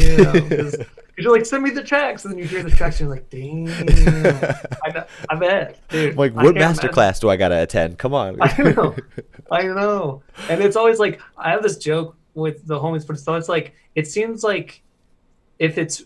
Because 1.13 1.25
you're 1.25 1.33
like, 1.33 1.45
send 1.45 1.61
me 1.61 1.71
the 1.71 1.83
tracks, 1.83 2.23
and 2.23 2.31
then 2.31 2.39
you 2.39 2.45
hear 2.45 2.63
the 2.63 2.71
tracks, 2.71 3.01
and 3.01 3.07
you're 3.07 3.15
like, 3.15 3.29
damn. 3.29 3.67
I, 4.83 4.89
know, 4.91 5.05
I 5.29 5.35
bet, 5.35 5.77
dude. 5.89 6.15
like, 6.15 6.33
what 6.33 6.43
can't 6.45 6.55
master 6.55 6.87
class 6.87 7.19
do 7.19 7.29
I 7.29 7.35
gotta 7.35 7.61
attend? 7.61 7.97
Come 7.97 8.13
on. 8.13 8.37
I 8.41 8.61
know. 8.63 8.95
I 9.51 9.63
know. 9.63 10.23
And 10.49 10.61
it's 10.61 10.77
always 10.77 10.99
like 10.99 11.21
I 11.37 11.51
have 11.51 11.63
this 11.63 11.77
joke 11.77 12.15
with 12.33 12.65
the 12.65 12.79
homies, 12.79 13.05
but 13.05 13.19
it's 13.37 13.49
like 13.49 13.75
it 13.93 14.07
seems 14.07 14.41
like 14.41 14.81
if 15.59 15.77
it's 15.77 16.03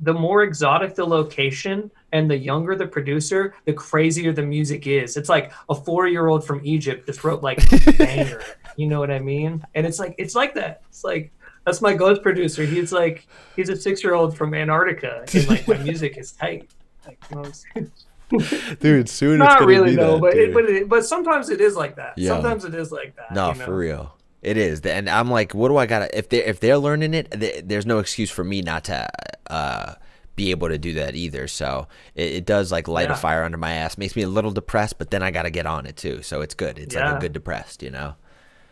the 0.00 0.14
more 0.14 0.42
exotic 0.42 0.94
the 0.94 1.04
location 1.04 1.90
and 2.14 2.30
the 2.30 2.38
younger 2.38 2.74
the 2.76 2.86
producer, 2.86 3.52
the 3.66 3.72
crazier 3.74 4.32
the 4.32 4.42
music 4.42 4.86
is. 4.86 5.16
It's 5.18 5.28
like 5.28 5.52
a 5.68 5.74
four 5.74 6.06
year 6.06 6.28
old 6.28 6.46
from 6.46 6.60
Egypt 6.64 7.04
just 7.06 7.24
wrote 7.24 7.42
like 7.42 7.58
banger. 7.98 8.40
You 8.76 8.86
know 8.86 9.00
what 9.00 9.10
I 9.10 9.18
mean? 9.18 9.62
And 9.74 9.84
it's 9.86 9.98
like 9.98 10.14
it's 10.16 10.34
like 10.34 10.54
that. 10.54 10.82
It's 10.88 11.04
like 11.04 11.30
that's 11.66 11.82
my 11.82 11.92
ghost 11.92 12.22
producer. 12.22 12.64
He's 12.64 12.92
like 12.92 13.26
he's 13.56 13.68
a 13.68 13.76
six 13.76 14.02
year 14.02 14.14
old 14.14 14.36
from 14.36 14.54
Antarctica 14.54 15.24
and 15.34 15.48
like 15.48 15.66
my 15.68 15.76
music 15.78 16.16
is 16.16 16.32
tight. 16.32 16.70
Like, 17.06 17.18
you 17.30 17.36
know 17.36 17.88
dude, 18.80 19.08
soon 19.08 19.38
not 19.38 19.58
gonna 19.58 19.66
really 19.66 19.94
no 19.94 20.12
that, 20.14 20.20
but 20.20 20.34
it, 20.34 20.54
but 20.54 20.64
it, 20.64 20.88
but 20.88 21.04
sometimes 21.04 21.50
it 21.50 21.60
is 21.60 21.76
like 21.76 21.96
that 21.96 22.14
Yeah. 22.16 22.30
sometimes 22.30 22.64
it 22.64 22.74
is 22.74 22.90
like 22.90 23.14
that 23.16 23.32
No, 23.34 23.52
you 23.52 23.58
know? 23.58 23.64
for 23.66 23.76
real. 23.76 24.16
It 24.40 24.56
is, 24.56 24.80
and 24.82 25.08
I'm 25.08 25.30
like, 25.30 25.54
what 25.54 25.68
do 25.68 25.76
I 25.78 25.86
gotta? 25.86 26.16
If 26.16 26.28
they 26.28 26.44
if 26.44 26.60
they're 26.60 26.76
learning 26.78 27.14
it, 27.14 27.30
th- 27.32 27.64
there's 27.66 27.86
no 27.86 27.98
excuse 27.98 28.30
for 28.30 28.44
me 28.44 28.60
not 28.60 28.84
to 28.84 29.08
uh, 29.48 29.94
be 30.36 30.50
able 30.50 30.68
to 30.68 30.78
do 30.78 30.94
that 30.94 31.14
either. 31.14 31.46
So 31.48 31.88
it, 32.14 32.32
it 32.32 32.46
does 32.46 32.72
like 32.72 32.88
light 32.88 33.10
a 33.10 33.14
fire 33.14 33.44
under 33.44 33.58
my 33.58 33.72
ass. 33.72 33.96
Makes 33.98 34.16
me 34.16 34.22
a 34.22 34.28
little 34.28 34.50
depressed, 34.50 34.98
but 34.98 35.10
then 35.10 35.22
I 35.22 35.30
gotta 35.30 35.50
get 35.50 35.66
on 35.66 35.86
it 35.86 35.96
too. 35.96 36.22
So 36.22 36.40
it's 36.40 36.54
good. 36.54 36.78
It's 36.78 36.94
like 36.94 37.16
a 37.16 37.20
good 37.20 37.32
depressed, 37.32 37.82
you 37.82 37.90
know? 37.90 38.14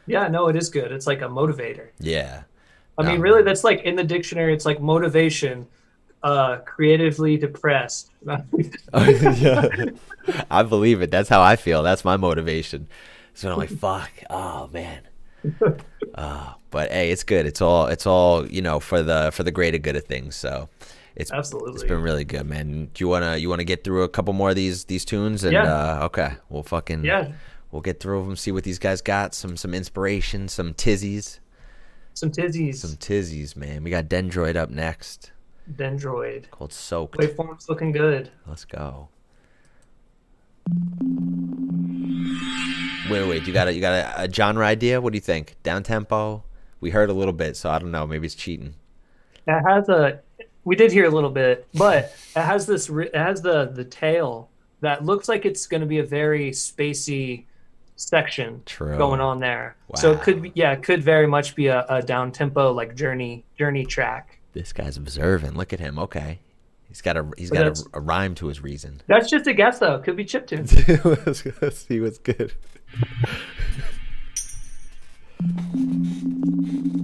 yeah 0.09 0.27
no 0.27 0.49
it 0.49 0.57
is 0.57 0.69
good 0.69 0.91
it's 0.91 1.07
like 1.07 1.21
a 1.23 1.29
motivator 1.29 1.91
Yeah. 2.01 2.43
i 2.99 3.05
mean 3.05 3.21
really 3.21 3.45
that's 3.45 3.63
like 3.63 3.83
in 3.83 3.95
the 3.95 4.03
dictionary 4.03 4.53
it's 4.53 4.67
like 4.67 4.81
motivation 4.81 5.69
uh 6.25 6.57
creatively 6.57 7.37
depressed 7.37 8.11
yeah. 8.27 8.39
I 10.51 10.63
believe 10.63 11.03
it. 11.03 11.11
That's 11.11 11.29
how 11.29 11.43
I 11.43 11.57
feel. 11.57 11.83
That's 11.83 12.05
my 12.05 12.17
motivation. 12.17 12.89
So 13.35 13.51
I'm 13.51 13.59
like, 13.59 13.71
fuck. 13.71 14.11
Oh 14.31 14.69
man. 14.73 15.03
Uh, 16.15 16.53
but 16.71 16.91
hey, 16.91 17.11
it's 17.11 17.23
good. 17.25 17.47
It's 17.47 17.63
all 17.63 17.87
it's 17.87 18.07
all 18.07 18.47
you 18.47 18.61
know 18.61 18.81
for 18.81 19.03
the 19.03 19.31
for 19.33 19.45
the 19.45 19.51
greater 19.51 19.79
good 19.79 19.97
of 19.97 20.05
things. 20.05 20.37
So 20.37 20.69
it's 21.15 21.31
it's 21.31 21.33
Absolutely. 21.33 21.87
been 21.89 22.03
really 22.03 22.25
good, 22.25 22.47
man. 22.47 22.89
Do 22.95 23.05
you 23.05 23.09
wanna 23.09 23.37
you 23.37 23.49
wanna 23.49 23.65
get 23.65 23.85
through 23.85 24.03
a 24.03 24.09
couple 24.09 24.33
more 24.35 24.51
of 24.51 24.57
these 24.57 24.85
these 24.87 25.05
tunes 25.05 25.45
and 25.45 25.53
Yeah. 25.53 25.65
uh, 26.01 26.05
okay, 26.07 26.33
we'll 26.49 26.63
fucking 26.63 27.05
yeah 27.05 27.33
we'll 27.71 27.83
get 27.83 28.01
through 28.01 28.25
them. 28.25 28.37
See 28.37 28.53
what 28.53 28.65
these 28.65 28.79
guys 28.79 29.01
got. 29.03 29.35
Some 29.35 29.57
some 29.57 29.75
inspiration. 29.75 30.49
Some 30.49 30.75
tizzies. 30.75 31.39
some 32.15 32.31
tizzies 32.31 32.77
Some 32.77 32.97
tizzies, 32.97 33.57
man. 33.57 33.83
We 33.85 33.91
got 33.91 34.07
Dendroid 34.09 34.57
up 34.57 34.71
next. 34.71 35.33
dendroid 35.71 36.51
Called 36.51 36.73
Soaked. 36.73 37.19
waveform's 37.19 37.69
looking 37.69 37.93
good 37.93 38.31
Let's 38.47 38.65
go. 38.65 39.09
Wait, 43.11 43.27
wait. 43.29 43.47
You 43.47 43.53
got 43.53 43.69
a 43.69 43.75
you 43.75 43.81
got 43.81 43.93
a, 44.19 44.23
a 44.25 44.33
genre 44.33 44.65
idea? 44.67 45.01
What 45.01 45.13
do 45.13 45.17
you 45.17 45.21
think? 45.21 45.57
Down 45.63 45.83
tempo? 45.83 46.45
We 46.81 46.91
heard 46.91 47.11
a 47.11 47.13
little 47.13 47.33
bit, 47.33 47.57
so 47.57 47.71
I 47.71 47.79
don't 47.79 47.91
know. 47.91 48.07
Maybe 48.07 48.27
it's 48.27 48.35
cheating. 48.35 48.75
it 49.47 49.61
has 49.69 49.89
a 49.89 50.21
we 50.65 50.77
did 50.77 50.93
hear 50.93 51.07
a 51.07 51.11
little 51.11 51.31
bit 51.31 51.67
but 51.75 52.15
it 52.37 52.41
has 52.43 52.67
this 52.67 52.89
it 52.89 53.15
has 53.15 53.43
the 53.43 53.67
the 53.75 53.85
tail 53.85 54.49
that 54.81 55.05
looks 55.05 55.29
like 55.29 55.45
it's 55.47 55.67
going 55.67 55.81
to 55.81 55.87
be 55.87 55.99
a 55.99 56.05
very 56.05 56.51
spacey 56.51 57.45
section 57.97 58.63
True. 58.67 58.97
going 58.97 59.21
on 59.21 59.39
there 59.39 59.77
so 59.95 60.13
it 60.13 60.23
could 60.23 60.43
be 60.43 60.53
yeah 60.55 60.73
it 60.73 60.83
could 60.83 61.03
very 61.03 61.27
much 61.27 61.55
be 61.55 61.69
a, 61.69 61.85
a 61.89 62.03
down 62.03 62.33
tempo 62.33 62.73
like 62.73 62.97
journey 62.97 63.45
journey 63.57 63.85
track 63.85 64.39
This 64.55 64.73
guy's 64.73 64.97
observing. 64.97 65.53
Look 65.53 65.73
at 65.73 65.81
him. 65.81 65.99
Okay, 65.99 66.41
he's 66.89 67.01
got 67.01 67.17
a 67.17 67.27
he's 67.39 67.51
But 67.51 67.59
got 67.59 67.79
a, 67.79 67.85
a 67.95 68.01
rhyme 68.01 68.35
to 68.37 68.49
his 68.49 68.61
reason. 68.63 69.01
that's 69.07 69.31
just 69.31 69.47
a 69.47 69.55
guess 69.55 69.79
though 69.79 69.99
could 70.01 70.17
be 70.17 70.25
chiptune 70.25 70.67
Let's 71.27 71.43
go 71.43 71.71
see 71.71 72.01
what's 72.01 72.19
good. 72.19 72.53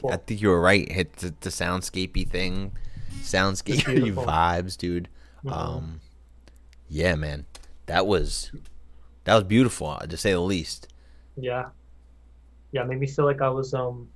Beautiful. 0.00 0.12
I 0.12 0.16
think 0.24 0.40
you 0.40 0.48
were 0.48 0.60
right. 0.60 0.90
Hit 0.90 1.14
the, 1.14 1.34
the 1.40 1.50
soundscapey 1.50 2.28
thing, 2.28 2.72
soundscapey 3.22 4.12
vibes, 4.14 4.76
dude. 4.76 5.08
Mhm. 5.44 5.52
Um, 5.52 6.00
yeah, 6.88 7.14
man, 7.14 7.46
that 7.86 8.06
was 8.06 8.50
that 9.24 9.34
was 9.34 9.44
beautiful 9.44 9.96
to 9.96 10.16
say 10.16 10.32
the 10.32 10.40
least. 10.40 10.88
Yeah. 11.36 11.66
Yeah, 12.72 12.82
it 12.82 12.88
made 12.88 13.00
me 13.00 13.06
feel 13.06 13.24
like 13.24 13.40
I 13.42 13.48
was 13.48 13.74
um 13.74 14.08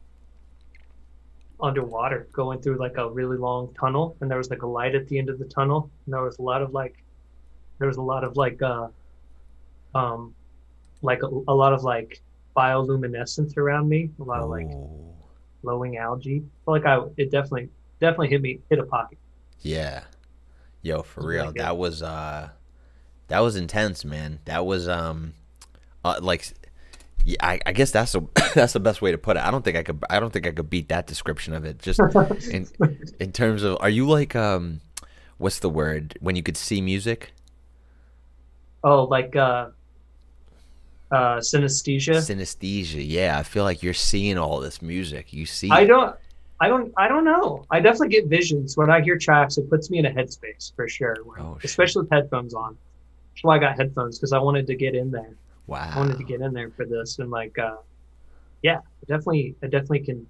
underwater 1.61 2.27
going 2.33 2.61
through 2.61 2.77
like 2.77 2.97
a 2.97 3.09
really 3.09 3.37
long 3.37 3.73
tunnel 3.79 4.17
and 4.21 4.29
there 4.31 4.39
was 4.39 4.51
like 4.51 4.63
a 4.63 4.67
light 4.67 4.97
at 4.97 5.07
the 5.07 5.17
end 5.17 5.29
of 5.29 5.39
the 5.39 5.45
tunnel 5.45 5.89
and 6.07 6.13
there 6.13 6.23
was 6.23 6.39
a 6.39 6.43
lot 6.43 6.61
of 6.61 6.73
like 6.73 7.05
there 7.79 7.87
was 7.87 7.99
a 7.99 8.03
lot 8.03 8.25
of 8.25 8.37
like 8.37 8.61
uh 8.63 8.89
um 9.95 10.35
like 11.03 11.23
a, 11.23 11.27
a 11.27 11.55
lot 11.55 11.73
of 11.73 11.85
like 11.85 12.21
bioluminescence 12.57 13.57
around 13.57 13.89
me, 13.89 14.11
a 14.21 14.25
lot 14.25 14.41
of 14.41 14.51
like 14.51 14.67
Ooh. 14.67 15.12
Glowing 15.63 15.97
algae. 15.97 16.45
Like 16.67 16.85
I 16.85 17.01
it 17.17 17.31
definitely 17.31 17.71
definitely 18.01 18.29
hit 18.29 18.43
me 18.43 18.61
hit 18.69 18.79
a 18.79 18.85
pocket. 18.85 19.19
Yeah. 19.61 20.03
Yo, 20.83 21.03
for 21.03 21.25
real. 21.27 21.53
That 21.53 21.77
was 21.77 22.03
uh 22.03 22.51
that 23.29 23.41
was 23.41 23.57
intense, 23.57 24.05
man. 24.05 24.41
That 24.45 24.67
was 24.67 24.89
um 24.89 25.35
uh, 26.05 26.19
like 26.21 26.53
yeah, 27.25 27.37
I, 27.41 27.61
I 27.65 27.73
guess 27.73 27.93
that's 27.93 28.13
the 28.13 28.23
that's 28.55 28.73
the 28.73 28.81
best 28.81 29.01
way 29.01 29.13
to 29.13 29.19
put 29.19 29.37
it. 29.37 29.43
I 29.45 29.51
don't 29.51 29.65
think 29.65 29.77
I 29.77 29.83
could 29.83 30.05
I 30.11 30.21
don't 30.21 30.33
think 30.33 30.47
I 30.47 30.51
could 30.51 30.69
beat 30.69 30.89
that 30.89 31.07
description 31.07 31.55
of 31.55 31.65
it. 31.65 31.79
Just 31.79 32.01
in 32.51 32.67
in 33.21 33.33
terms 33.33 33.63
of 33.63 33.79
are 33.81 33.91
you 33.91 34.09
like 34.09 34.35
um 34.35 34.81
what's 35.39 35.61
the 35.61 35.71
word 35.71 36.19
when 36.21 36.37
you 36.37 36.43
could 36.43 36.57
see 36.57 36.81
music? 36.81 37.33
Oh, 38.85 39.05
like 39.05 39.37
uh 39.37 39.69
uh 41.13 41.37
synesthesia. 41.39 42.17
Synesthesia. 42.17 43.05
Yeah, 43.07 43.39
I 43.39 43.43
feel 43.43 43.65
like 43.65 43.83
you're 43.83 43.95
seeing 43.95 44.39
all 44.39 44.59
this 44.61 44.81
music. 44.83 45.33
You 45.33 45.47
see 45.47 45.71
I 45.71 45.85
don't 45.85 46.17
I 46.61 46.69
don't 46.69 46.93
I 46.97 47.07
don't 47.09 47.25
know. 47.25 47.65
I 47.71 47.81
definitely 47.81 48.09
get 48.09 48.27
visions 48.27 48.77
when 48.77 48.91
I 48.91 49.01
hear 49.03 49.19
tracks. 49.19 49.59
It 49.59 49.69
puts 49.69 49.91
me 49.91 49.99
in 49.99 50.07
a 50.07 50.11
headspace 50.11 50.75
for 50.75 50.89
sure. 50.89 51.17
when- 51.25 51.41
Oh, 51.41 51.57
shit. 51.61 51.71
especially 51.71 52.03
with 52.03 52.11
headphones 52.11 52.55
on. 52.55 52.77
That's 53.35 53.45
why 53.45 53.57
I 53.57 53.59
got 53.59 53.77
headphones 53.77 54.19
because 54.19 54.33
I 54.33 54.39
wanted 54.39 54.67
to 54.69 54.75
get 54.75 54.95
in 54.95 55.11
there. 55.11 55.35
Wow. 55.67 55.91
I 55.93 55.99
wanted 55.99 56.19
to 56.19 56.25
get 56.25 56.41
in 56.41 56.53
there 56.53 56.71
for 56.71 56.85
this 56.87 57.19
and 57.19 57.31
like 57.31 57.59
uh 57.59 57.77
yeah, 58.63 58.79
I 58.79 59.05
definitely 59.07 59.55
I 59.63 59.67
definitely 59.67 60.01
can 60.01 60.27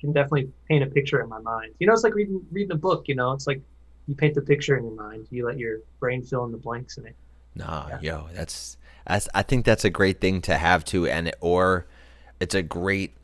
can 0.00 0.12
definitely 0.12 0.50
paint 0.68 0.82
a 0.84 0.86
picture 0.86 1.20
in 1.22 1.28
my 1.28 1.40
mind. 1.40 1.74
You 1.78 1.86
know, 1.86 1.92
it's 1.92 2.04
like 2.04 2.14
reading 2.14 2.44
reading 2.52 2.72
a 2.72 2.76
book, 2.78 3.08
you 3.08 3.14
know, 3.14 3.32
it's 3.32 3.46
like 3.46 3.60
you 4.08 4.14
paint 4.14 4.34
the 4.34 4.42
picture 4.42 4.76
in 4.76 4.84
your 4.84 4.94
mind. 4.94 5.26
You 5.30 5.44
let 5.46 5.58
your 5.58 5.78
brain 6.00 6.22
fill 6.22 6.44
in 6.46 6.52
the 6.52 6.56
blanks 6.58 6.96
in 6.98 7.06
it. 7.06 7.14
Nah, 7.54 7.88
Yeah. 7.88 7.98
yo, 8.00 8.26
that's 8.34 8.77
that's 9.08 9.28
I 9.34 9.42
think 9.42 9.64
that's 9.64 9.84
a 9.84 9.90
great 9.90 10.20
thing 10.20 10.40
to 10.42 10.56
have 10.58 10.84
too, 10.84 11.06
and 11.06 11.28
it, 11.28 11.36
or 11.40 11.86
it's 12.40 12.54
a 12.54 12.62
great 12.62 13.16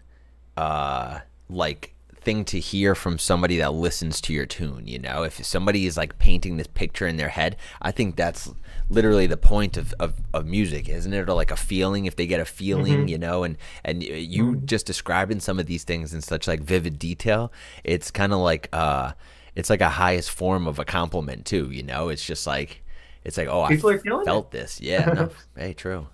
uh 0.56 1.20
like 1.48 1.90
thing 2.16 2.42
to 2.46 2.58
hear 2.58 2.94
from 2.94 3.18
somebody 3.18 3.58
that 3.58 3.74
listens 3.74 4.18
to 4.22 4.32
your 4.32 4.46
tune. 4.46 4.86
You 4.86 4.98
know, 4.98 5.24
if 5.24 5.44
somebody 5.44 5.84
is 5.86 5.96
like 5.98 6.18
painting 6.18 6.56
this 6.56 6.66
picture 6.68 7.06
in 7.06 7.16
their 7.16 7.28
head, 7.28 7.56
I 7.82 7.90
think 7.90 8.16
that's 8.16 8.50
literally 8.88 9.26
the 9.26 9.36
point 9.36 9.76
of, 9.76 9.92
of, 10.00 10.14
of 10.32 10.46
music, 10.46 10.88
isn't 10.88 11.12
it? 11.12 11.28
Or 11.28 11.34
like 11.34 11.50
a 11.50 11.56
feeling, 11.56 12.06
if 12.06 12.16
they 12.16 12.26
get 12.26 12.40
a 12.40 12.44
feeling, 12.46 13.06
Mhm. 13.06 13.10
you 13.10 13.18
know, 13.18 13.44
and 13.44 13.58
and 13.84 14.02
you 14.02 14.56
just 14.56 14.86
describing 14.86 15.38
some 15.40 15.58
of 15.58 15.66
these 15.66 15.84
things 15.84 16.14
in 16.14 16.22
such 16.22 16.48
like 16.48 16.60
vivid 16.62 16.98
detail, 16.98 17.52
it's 17.84 18.10
kind 18.10 18.32
of 18.32 18.38
like 18.38 18.70
uh, 18.72 19.12
it's 19.54 19.68
like 19.68 19.82
a 19.82 19.90
highest 19.90 20.30
form 20.30 20.66
of 20.66 20.78
a 20.78 20.84
compliment 20.86 21.44
too. 21.44 21.70
You 21.70 21.82
know, 21.82 22.08
it's 22.08 22.24
just 22.24 22.46
like. 22.46 22.80
It's 23.24 23.36
like, 23.38 23.48
oh, 23.48 23.66
People 23.68 23.90
I 23.90 23.94
are 23.94 23.98
feeling 23.98 24.22
it. 24.22 24.24
felt 24.26 24.50
this. 24.50 24.80
Yeah, 24.80 25.04
no, 25.06 25.30
hey, 25.56 25.72
true. 25.72 26.06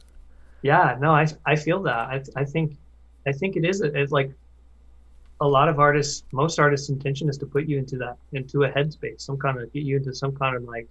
Yeah, 0.63 0.97
no, 1.01 1.13
I 1.13 1.27
I 1.45 1.57
feel 1.57 1.83
that. 1.83 1.97
I 1.97 2.23
I 2.37 2.45
think 2.45 2.77
I 3.27 3.33
think 3.33 3.57
it 3.57 3.65
is 3.65 3.81
it's 3.81 4.13
like 4.13 4.31
a 5.41 5.49
lot 5.49 5.69
of 5.69 5.79
artists, 5.81 6.25
most 6.33 6.59
artists' 6.59 6.91
intention 6.91 7.29
is 7.29 7.39
to 7.39 7.47
put 7.47 7.65
you 7.67 7.79
into 7.79 7.97
that 7.99 8.17
into 8.33 8.65
a 8.65 8.71
headspace, 8.71 9.23
some 9.23 9.39
kind 9.39 9.59
of 9.59 9.73
get 9.73 9.83
you 9.85 9.97
into 9.97 10.15
some 10.15 10.35
kind 10.37 10.55
of 10.55 10.65
like 10.65 10.87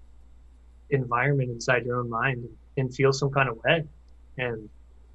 environment 0.90 1.52
inside 1.52 1.86
your 1.86 1.98
own 2.00 2.10
mind 2.10 2.48
and 2.78 2.94
feel 2.94 3.14
some 3.14 3.30
kind 3.30 3.48
of 3.48 3.58
way. 3.64 3.84
And 4.38 4.68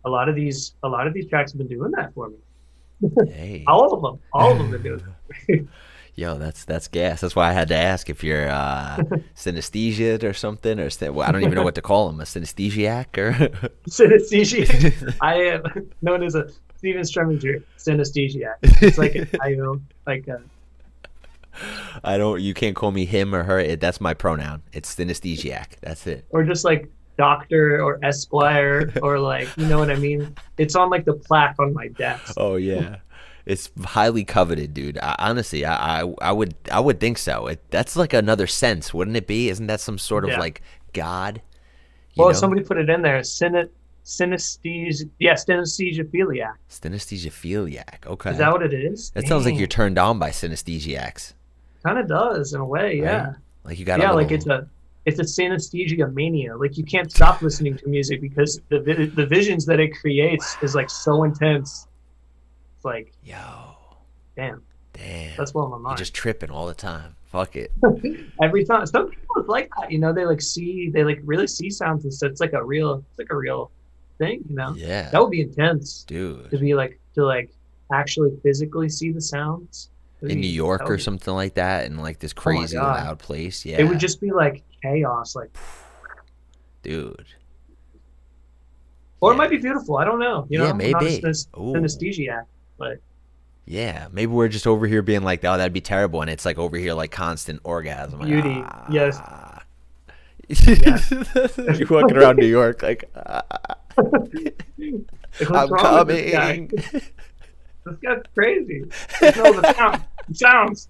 a 0.05 0.11
lot 0.11 0.29
of 0.29 0.35
these 0.37 0.75
a 0.83 0.89
lot 0.89 1.07
of 1.07 1.15
these 1.15 1.27
tracks 1.29 1.53
have 1.53 1.59
been 1.59 1.69
doing 1.69 1.91
that 1.93 2.15
for 2.15 2.29
me. 2.31 2.37
Hey, 3.29 3.65
All 3.69 3.93
of 3.93 4.01
them, 4.03 4.21
all 4.33 4.53
of 4.53 4.59
them 4.59 4.73
have 4.73 4.83
been 4.83 4.99
doing 4.99 5.15
it. 5.49 5.67
yo, 6.15 6.39
that's 6.39 6.65
that's 6.65 6.89
gas. 6.89 7.21
That's 7.21 7.37
why 7.37 7.51
I 7.51 7.53
had 7.53 7.69
to 7.69 7.77
ask 7.77 8.09
if 8.09 8.23
you're 8.23 8.49
uh, 8.49 8.97
synesthesia 9.37 10.23
or 10.23 10.33
something, 10.33 10.79
or 10.79 10.89
well, 11.13 11.29
I 11.29 11.33
don't 11.33 11.43
even 11.43 11.55
know 11.55 11.63
what 11.63 11.75
to 11.77 11.83
call 11.83 12.09
him, 12.09 12.21
a 12.21 12.25
synesthesiac 12.25 13.19
or. 13.19 13.33
synesthesia. 13.89 15.17
I 15.21 15.35
am 15.35 15.91
known 16.03 16.23
as 16.23 16.35
a 16.35 16.49
Steven 16.77 17.03
Streminger 17.03 17.63
synesthesiac. 17.79 18.57
It's 18.63 18.99
like 18.99 19.15
a, 19.15 19.27
I 19.43 19.57
like 20.07 20.29
a, 20.29 20.41
I 22.03 22.17
don't. 22.17 22.41
You 22.41 22.55
can't 22.55 22.77
call 22.77 22.91
me 22.91 23.05
him 23.05 23.35
or 23.35 23.43
her. 23.45 23.59
It, 23.59 23.81
that's 23.81 24.01
my 24.01 24.15
pronoun. 24.15 24.63
It's 24.73 24.95
synesthesiac. 24.95 25.79
That's 25.81 26.07
it. 26.07 26.25
or 26.31 26.45
just 26.45 26.65
like 26.65 26.91
doctor 27.17 27.81
or 27.81 28.05
esquire 28.05 28.93
or 29.01 29.21
like 29.21 29.49
you 29.57 29.67
know 29.67 29.79
what 29.79 29.91
I 29.91 29.97
mean. 29.97 30.35
It's 30.59 30.75
on 30.75 30.91
like 30.91 31.05
the 31.05 31.15
plaque 31.15 31.57
on 31.59 31.73
my 31.73 31.89
desk. 31.89 32.35
Oh 32.37 32.57
yeah, 32.57 32.97
it's 33.47 33.71
highly 33.85 34.25
coveted, 34.25 34.73
dude. 34.75 34.99
I, 34.99 35.15
honestly, 35.19 35.65
I, 35.65 36.03
I 36.03 36.15
I 36.21 36.33
would 36.33 36.55
I 36.71 36.81
would 36.81 37.01
think 37.01 37.19
so. 37.19 37.47
It, 37.49 37.63
that's 37.71 37.97
like 37.97 38.13
another 38.13 38.47
sense, 38.47 38.95
wouldn't 38.95 39.17
it 39.17 39.27
be? 39.27 39.49
Isn't 39.49 39.67
that 39.67 39.81
some 39.81 39.99
sort 39.99 40.25
of 40.25 40.31
Yeah. 40.31 40.41
like 40.41 40.63
God? 40.93 41.43
Well, 42.17 42.29
know? 42.29 42.33
somebody 42.33 42.63
put 42.63 42.79
it 42.79 42.89
in 42.89 43.03
there. 43.03 43.23
Syne- 43.23 43.69
synesthesia. 44.05 45.09
Yeah, 45.19 45.35
synesthesiaphiliac. 45.35 46.55
synesthesiaphiliac. 46.71 48.07
Okay. 48.07 48.31
Is 48.31 48.39
that 48.39 48.53
what 48.53 48.63
it 48.63 48.73
is? 48.75 49.11
That 49.11 49.27
sounds 49.27 49.45
like 49.45 49.59
you're 49.59 49.67
turned 49.67 49.99
on 49.99 50.19
by 50.19 50.31
synesthesiacs. 50.31 51.35
kind 51.85 51.99
of 51.99 52.09
does 52.09 52.55
in 52.55 52.61
a 52.61 52.65
way. 52.65 52.99
Yeah. 52.99 53.27
Right? 53.27 53.35
Like 53.65 53.79
you 53.79 53.85
got 53.85 54.01
yeah, 54.01 54.13
a 54.13 54.15
like 54.15 54.31
it's 54.31 54.47
a 54.47 54.69
it's 55.07 55.19
a 55.19 55.23
synesthesia 55.23 56.13
mania. 56.13 56.57
Like 56.57 56.77
you 56.79 56.85
can't 56.85 57.11
stop 57.11 57.43
listening 57.43 57.77
to 57.79 57.89
music 57.89 58.21
because 58.21 58.61
the 58.69 58.79
the 59.15 59.27
visions 59.27 59.67
that 59.67 59.81
it 59.81 59.89
creates 60.01 60.57
is 60.63 60.75
like 60.75 60.91
so 60.91 61.25
intense. 61.25 61.87
It's 62.85 62.93
like, 62.95 63.13
yo, 63.25 63.77
damn, 64.37 64.63
damn. 64.93 65.37
that's 65.39 65.55
my 65.55 65.63
You're 65.63 65.79
mind. 65.79 65.97
just 65.97 66.13
tripping 66.13 66.51
all 66.51 66.67
the 66.67 66.75
time. 66.75 67.17
Fuck 67.25 67.57
it. 67.57 67.73
every 68.43 68.65
time. 68.65 68.85
Some 68.87 69.09
people 69.11 69.43
is 69.43 69.49
like 69.49 69.71
that, 69.81 69.91
you 69.91 69.99
know. 69.99 70.13
They 70.13 70.27
like 70.27 70.43
see, 70.43 70.91
they 70.93 71.03
like 71.03 71.21
really 71.25 71.47
see 71.47 71.71
sounds 71.71 72.05
and 72.05 72.13
stuff. 72.13 72.31
It's 72.33 72.41
like 72.43 72.53
a 72.53 72.63
real, 72.63 73.03
it's 73.11 73.19
like 73.19 73.29
a 73.31 73.37
real 73.37 73.71
thing, 74.19 74.45
you 74.49 74.55
know. 74.55 74.75
Yeah, 74.77 75.09
That 75.11 75.21
would 75.23 75.31
be 75.31 75.41
intense 75.41 76.05
dude. 76.05 76.51
to 76.51 76.59
be 76.59 76.75
like 76.75 77.01
to 77.15 77.25
like 77.25 77.51
actually 77.93 78.37
physically 78.43 78.89
see 78.91 79.11
the 79.13 79.21
sounds 79.21 79.89
In 80.23 80.29
be- 80.29 80.35
New 80.37 80.47
York 80.47 80.83
or 80.89 80.97
be- 80.97 81.03
something 81.03 81.33
like 81.35 81.55
that, 81.55 81.87
in 81.87 81.97
like 81.97 82.19
this 82.19 82.35
Oh 82.37 82.41
crazy 82.43 82.77
God. 82.77 83.05
loud 83.05 83.19
place. 83.19 83.65
Yeah, 83.65 83.81
It 83.81 83.85
would 83.89 83.99
just 83.99 84.21
be 84.21 84.31
like 84.31 84.63
chaos, 84.83 85.35
like, 85.35 85.57
dude. 86.83 87.25
or 89.21 89.31
Yeah. 89.31 89.35
it 89.35 89.39
might 89.39 89.51
be 89.51 89.57
beautiful. 89.59 89.97
I 89.97 90.05
don't 90.05 90.21
know. 90.21 90.47
You 90.51 90.59
know, 90.59 90.65
Yeah, 90.67 90.71
I'm 90.71 90.79
not 90.79 91.03
a 91.03 91.05
maybe. 91.05 91.23
synesthesiac, 91.23 92.45
but 92.79 92.99
Yeah, 93.67 94.09
maybe 94.13 94.33
we're 94.33 94.49
just 94.49 94.67
over 94.67 94.87
here 94.87 95.03
being 95.03 95.23
like, 95.23 95.45
oh, 95.45 95.57
that'd 95.57 95.73
be 95.73 95.81
terrible, 95.81 96.21
and 96.21 96.31
it's 96.31 96.45
like 96.45 96.59
over 96.59 96.77
here 96.77 96.95
like 96.95 97.11
constant 97.11 97.61
orgasm. 97.65 98.21
Like, 98.21 98.29
Beauty, 98.29 98.63
yes. 98.91 99.19
ah. 99.21 99.63
You're 100.49 101.89
walking 101.89 102.17
around 102.17 102.37
New 102.37 102.47
York 102.47 102.83
like, 102.83 103.11
ah, 103.17 103.43
like, 103.97 105.71
I'm 105.81 106.07
with 106.07 106.09
this 106.09 106.33
guy? 106.33 106.57
coming. 106.57 106.71
This 107.87 107.97
guy's 108.03 108.23
crazy. 108.33 108.81
No, 109.21 109.61
the 109.61 109.75
sound, 109.75 110.05
the 110.27 110.35
sounds. 110.35 110.89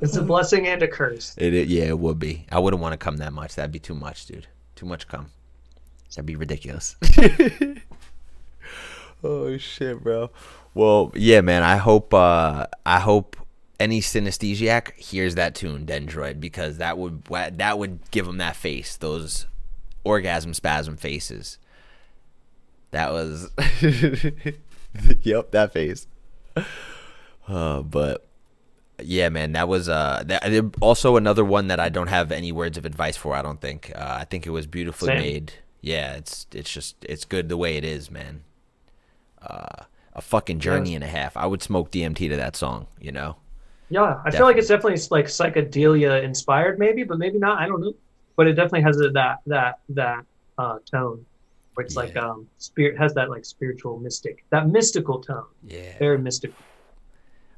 It's 0.00 0.16
a 0.16 0.22
blessing 0.22 0.66
and 0.66 0.82
a 0.82 0.88
curse. 0.88 1.34
It, 1.38 1.54
it 1.54 1.68
yeah, 1.68 1.84
it 1.84 1.98
would 1.98 2.18
be. 2.18 2.46
I 2.50 2.58
wouldn't 2.58 2.82
want 2.82 2.92
to 2.92 2.96
come 2.96 3.18
that 3.18 3.32
much. 3.32 3.54
That'd 3.54 3.72
be 3.72 3.78
too 3.78 3.94
much, 3.94 4.26
dude. 4.26 4.46
Too 4.76 4.86
much 4.86 5.08
come. 5.08 5.30
That'd 6.10 6.26
be 6.26 6.36
ridiculous. 6.36 6.96
oh 9.24 9.56
shit, 9.56 10.02
bro. 10.02 10.30
Well, 10.74 11.12
yeah, 11.14 11.40
man. 11.40 11.62
I 11.62 11.76
hope. 11.76 12.12
uh 12.14 12.66
I 12.84 13.00
hope 13.00 13.36
any 13.80 14.00
synesthesiac 14.00 14.94
hears 14.94 15.34
that 15.34 15.54
tune, 15.54 15.86
Dendroid, 15.86 16.40
because 16.40 16.78
that 16.78 16.98
would 16.98 17.24
that 17.24 17.78
would 17.78 18.10
give 18.10 18.26
him 18.26 18.38
that 18.38 18.56
face, 18.56 18.96
those 18.96 19.46
orgasm 20.04 20.54
spasm 20.54 20.96
faces. 20.96 21.58
That 22.90 23.12
was. 23.12 23.50
yep, 25.22 25.50
that 25.50 25.72
face. 25.72 26.06
Uh, 27.48 27.82
but 27.82 28.26
yeah, 29.02 29.28
man, 29.28 29.52
that 29.52 29.68
was 29.68 29.88
uh 29.88 30.22
that, 30.26 30.72
also 30.80 31.16
another 31.16 31.44
one 31.44 31.68
that 31.68 31.80
I 31.80 31.88
don't 31.88 32.06
have 32.06 32.30
any 32.30 32.52
words 32.52 32.78
of 32.78 32.84
advice 32.84 33.16
for. 33.16 33.34
I 33.34 33.42
don't 33.42 33.60
think. 33.60 33.92
Uh, 33.94 34.18
I 34.20 34.24
think 34.24 34.46
it 34.46 34.50
was 34.50 34.66
beautifully 34.66 35.08
Same. 35.08 35.18
made. 35.18 35.52
Yeah, 35.80 36.14
it's 36.14 36.46
it's 36.52 36.72
just 36.72 36.96
it's 37.02 37.24
good 37.24 37.48
the 37.48 37.56
way 37.56 37.76
it 37.76 37.84
is, 37.84 38.10
man. 38.10 38.44
Uh, 39.44 39.84
a 40.16 40.20
fucking 40.22 40.60
journey 40.60 40.94
and 40.94 41.02
a 41.02 41.08
half. 41.08 41.36
I 41.36 41.44
would 41.46 41.60
smoke 41.62 41.90
DMT 41.90 42.28
to 42.30 42.36
that 42.36 42.54
song. 42.56 42.86
You 43.00 43.12
know. 43.12 43.36
Yeah, 43.90 44.20
I 44.24 44.30
feel 44.30 44.42
like 44.46 44.56
it's 44.56 44.68
definitely 44.68 45.00
like 45.10 45.26
psychedelia 45.26 46.22
inspired, 46.22 46.78
maybe, 46.78 47.04
but 47.04 47.18
maybe 47.18 47.38
not. 47.38 47.58
I 47.60 47.66
don't 47.66 47.80
know. 47.80 47.94
But 48.36 48.46
it 48.48 48.54
definitely 48.54 48.82
has 48.82 49.00
a, 49.00 49.10
that 49.10 49.38
that 49.46 49.80
that 49.90 50.24
uh, 50.58 50.78
tone. 50.90 51.24
where 51.74 51.84
it's 51.84 51.96
like 51.96 52.16
um 52.16 52.46
spirit 52.58 52.96
has 52.98 53.12
that 53.14 53.28
like 53.30 53.44
spiritual 53.44 53.98
mystic, 53.98 54.44
that 54.50 54.68
mystical 54.68 55.20
tone, 55.20 55.44
Yeah. 55.66 55.98
very 55.98 56.18
mystical. 56.18 56.56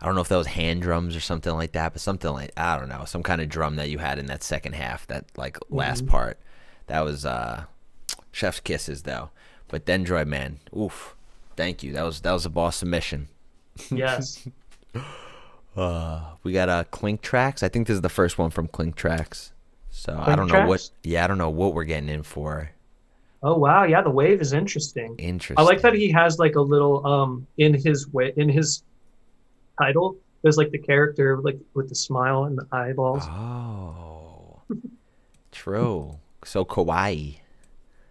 I 0.00 0.06
don't 0.06 0.14
know 0.14 0.20
if 0.20 0.28
that 0.28 0.36
was 0.36 0.48
hand 0.48 0.82
drums 0.82 1.16
or 1.16 1.20
something 1.20 1.52
like 1.54 1.72
that, 1.72 1.92
but 1.92 2.02
something 2.02 2.30
like 2.32 2.52
I 2.56 2.78
don't 2.78 2.88
know, 2.88 3.04
some 3.06 3.22
kind 3.22 3.40
of 3.40 3.48
drum 3.48 3.76
that 3.76 3.88
you 3.90 3.98
had 3.98 4.18
in 4.18 4.26
that 4.26 4.42
second 4.42 4.74
half, 4.74 5.06
that 5.08 5.26
like 5.36 5.58
last 5.70 6.00
Mm-hmm. 6.04 6.10
part. 6.10 6.38
That 6.86 7.00
was 7.04 7.24
uh 7.26 7.64
Chef's 8.32 8.60
kisses 8.60 9.02
though. 9.02 9.30
But 9.68 9.84
Dendroid 9.86 10.26
man, 10.26 10.60
oof. 10.76 11.15
Thank 11.56 11.82
you. 11.82 11.92
That 11.92 12.02
was 12.02 12.20
that 12.20 12.32
was 12.32 12.46
a 12.46 12.50
boss 12.50 12.76
submission. 12.76 13.28
Yes. 13.90 14.46
Uh 15.76 16.22
we 16.42 16.54
got 16.54 16.70
uh 16.70 16.84
Clink 16.84 17.20
Tracks. 17.20 17.62
I 17.62 17.68
think 17.68 17.86
this 17.86 17.96
is 17.96 18.00
the 18.00 18.08
first 18.08 18.38
one 18.38 18.48
from 18.48 18.66
Clink 18.66 18.96
Tracks. 18.96 19.52
So 19.90 20.18
I 20.18 20.34
don't 20.34 20.50
know 20.50 20.66
what 20.66 20.88
yeah, 21.02 21.22
I 21.22 21.26
don't 21.26 21.36
know 21.36 21.50
what 21.50 21.74
we're 21.74 21.84
getting 21.84 22.08
in 22.08 22.22
for. 22.22 22.70
oh 23.42 23.58
wow, 23.58 23.84
yeah, 23.84 24.00
the 24.00 24.08
wave 24.10 24.40
is 24.40 24.54
interesting. 24.54 25.14
Interesting. 25.18 25.58
I 25.58 25.62
like 25.62 25.82
that 25.82 25.92
he 25.92 26.10
has 26.12 26.38
like 26.38 26.54
a 26.54 26.62
little 26.62 27.06
um 27.06 27.46
in 27.58 27.74
his 27.74 28.08
way 28.08 28.32
in 28.38 28.48
his 28.48 28.84
title. 29.78 30.16
There's 30.40 30.56
like 30.56 30.70
the 30.70 30.78
character 30.78 31.38
like 31.42 31.58
with 31.74 31.90
the 31.90 31.94
smile 31.94 32.44
and 32.44 32.56
the 32.56 32.66
eyeballs. 32.72 33.24
Oh. 33.26 34.62
True. 35.52 36.18
So 36.42 36.64
kawaii. 36.64 37.36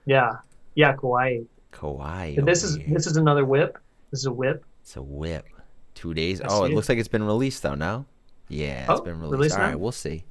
Yeah, 0.06 0.34
yeah, 0.76 0.96
kawaii. 0.96 1.48
Kawaii. 1.76 2.38
And 2.38 2.48
this 2.48 2.64
is 2.64 2.78
here. 2.78 2.86
this 2.90 3.08
is 3.08 3.18
another 3.18 3.45
whip. 3.45 3.78
This 4.12 4.22
is 4.22 4.26
a 4.28 4.32
whip. 4.32 4.64
It's 4.82 4.95
a 4.95 5.02
whip. 5.02 5.45
Two 5.94 6.14
days. 6.14 6.42
Oh, 6.44 6.64
it 6.66 6.72
it. 6.72 6.76
looks 6.76 6.90
like 6.90 6.98
it's 6.98 7.08
been 7.08 7.24
released 7.24 7.64
though. 7.64 7.76
Now, 7.76 8.06
Yeah, 8.50 8.92
it's 8.92 9.02
Oh, 9.02 9.04
been 9.04 9.20
released. 9.20 9.32
released 9.34 9.56
All 9.56 9.62
right, 9.62 9.72
now? 9.72 9.78
we'll 9.78 9.92
see. 9.92 10.18
The 10.18 10.24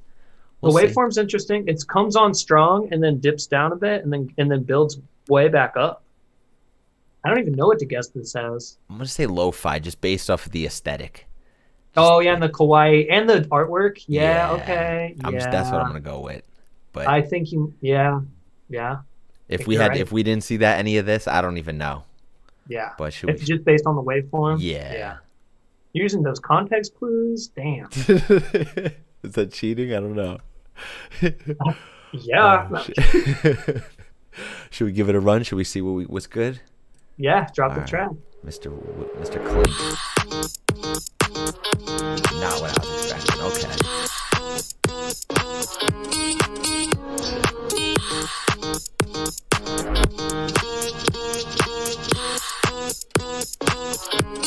We'll 0.69 0.73
see. 0.77 0.85
waveform's 0.87 1.17
interesting. 1.17 1.67
It 1.67 1.83
comes 1.87 2.15
on 2.15 2.33
strong 2.33 2.91
and 2.91 3.03
then 3.03 3.19
dips 3.19 3.45
down 3.45 3.71
a 3.71 3.75
bit 3.75 4.03
and 4.03 4.11
then 4.11 4.29
and 4.37 4.49
then 4.49 4.63
builds 4.63 4.99
way 5.27 5.47
back 5.49 5.75
up. 5.77 6.03
I 7.23 7.29
don't 7.29 7.39
even 7.39 7.53
know 7.55 7.67
what 7.67 7.79
to 7.79 7.85
guess 7.85 8.07
this 8.09 8.35
as. 8.35 8.77
I'm 8.89 8.97
gonna 8.97 9.07
say 9.07 9.25
lo-fi, 9.25 9.79
just 9.79 9.99
based 10.01 10.29
off 10.29 10.45
of 10.45 10.51
the 10.51 10.65
aesthetic. 10.65 11.27
Oh 11.97 12.19
yeah, 12.19 12.33
and 12.33 12.43
the 12.43 12.49
kawaii 12.49 13.07
and 13.09 13.27
the 13.29 13.41
artwork. 13.51 14.03
Yeah, 14.07 14.51
okay. 14.53 15.15
I'm 15.23 15.33
yeah. 15.33 15.39
just, 15.39 15.51
that's 15.51 15.71
what 15.71 15.81
I'm 15.81 15.87
gonna 15.87 15.99
go 16.01 16.19
with. 16.21 16.43
But 16.93 17.07
I 17.07 17.21
think 17.21 17.51
you. 17.51 17.73
Yeah, 17.81 18.21
yeah, 18.69 18.97
if 19.47 19.67
we 19.67 19.75
had, 19.75 19.89
right. 19.89 19.99
if 20.01 20.11
we 20.11 20.23
didn't 20.23 20.43
see 20.43 20.57
that 20.57 20.79
any 20.79 20.97
of 20.97 21.05
this, 21.05 21.27
I 21.27 21.41
don't 21.41 21.57
even 21.57 21.77
know. 21.77 22.03
yeah. 22.67 22.93
But 22.97 23.13
should 23.13 23.29
It's 23.29 23.41
we? 23.41 23.45
just 23.47 23.63
based 23.65 23.85
on 23.85 23.95
the 23.95 24.01
waveform. 24.03 24.57
Yeah. 24.59 24.93
Yeah. 24.93 25.17
Using 25.93 26.23
those 26.23 26.39
context 26.39 26.95
clues. 26.95 27.49
Damn. 27.55 27.85
is 27.91 29.31
that 29.33 29.51
cheating? 29.53 29.93
I 29.93 29.99
don't 29.99 30.15
know. 30.15 30.39
Yeah. 32.11 32.69
Oh, 32.71 32.85
should 34.69 34.85
we 34.85 34.91
give 34.93 35.09
it 35.09 35.15
a 35.15 35.19
run? 35.19 35.43
Should 35.43 35.57
we 35.57 35.63
see 35.65 35.81
what 35.81 35.91
we, 35.91 36.05
what's 36.05 36.27
good? 36.27 36.61
yeah. 37.17 37.47
Drop 37.53 37.71
the 37.71 37.81
Alright. 37.81 37.89
track. 37.89 38.09
Mr. 38.45 38.65
W- 38.65 39.09
Mr. 39.19 39.43
Clink. 39.45 39.67
Not 42.39 42.61
what 42.61 42.71
I 42.71 42.73
was 42.79 43.11
expecting. 43.11 43.41
Okay. 43.41 43.75
Killing 54.11 54.45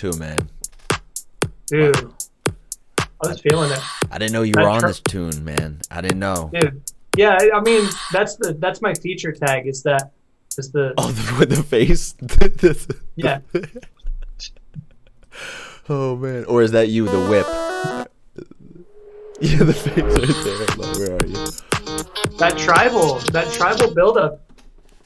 too, 0.00 0.12
man. 0.18 0.38
Dude. 1.66 2.12
I 3.22 3.28
was 3.28 3.40
feeling 3.42 3.70
it. 3.70 3.78
I 4.10 4.16
didn't 4.16 4.32
know 4.32 4.42
you 4.42 4.54
I 4.56 4.62
were 4.62 4.68
on 4.70 4.80
tr- 4.80 4.86
this 4.86 5.00
tune, 5.00 5.44
man. 5.44 5.80
I 5.90 6.00
didn't 6.00 6.18
know. 6.20 6.50
Dude. 6.58 6.80
Yeah, 7.16 7.36
I- 7.54 7.60
mean 7.60 7.86
that's 8.12 8.36
the 8.36 8.54
that's 8.58 8.80
my 8.80 8.94
feature 8.94 9.30
tag 9.32 9.66
is 9.66 9.82
that 9.82 10.12
is 10.56 10.72
the 10.72 10.94
Oh, 10.98 11.10
the, 11.10 11.38
with 11.38 11.50
the 11.50 11.62
face. 11.62 12.14
Yeah. 13.16 13.40
oh 15.90 16.16
man, 16.16 16.44
or 16.46 16.62
is 16.62 16.72
that 16.72 16.88
you, 16.88 17.06
the 17.06 17.20
whip? 17.28 17.46
Yeah, 19.42 19.64
the 19.64 19.74
face 19.74 19.96
right 19.98 20.44
there. 20.44 20.86
On, 20.86 20.98
Where 20.98 21.16
are 21.16 21.26
you? 21.26 21.46
that 22.38 22.56
tribal 22.56 23.18
that 23.32 23.52
tribal 23.52 23.94
buildup 23.94 24.40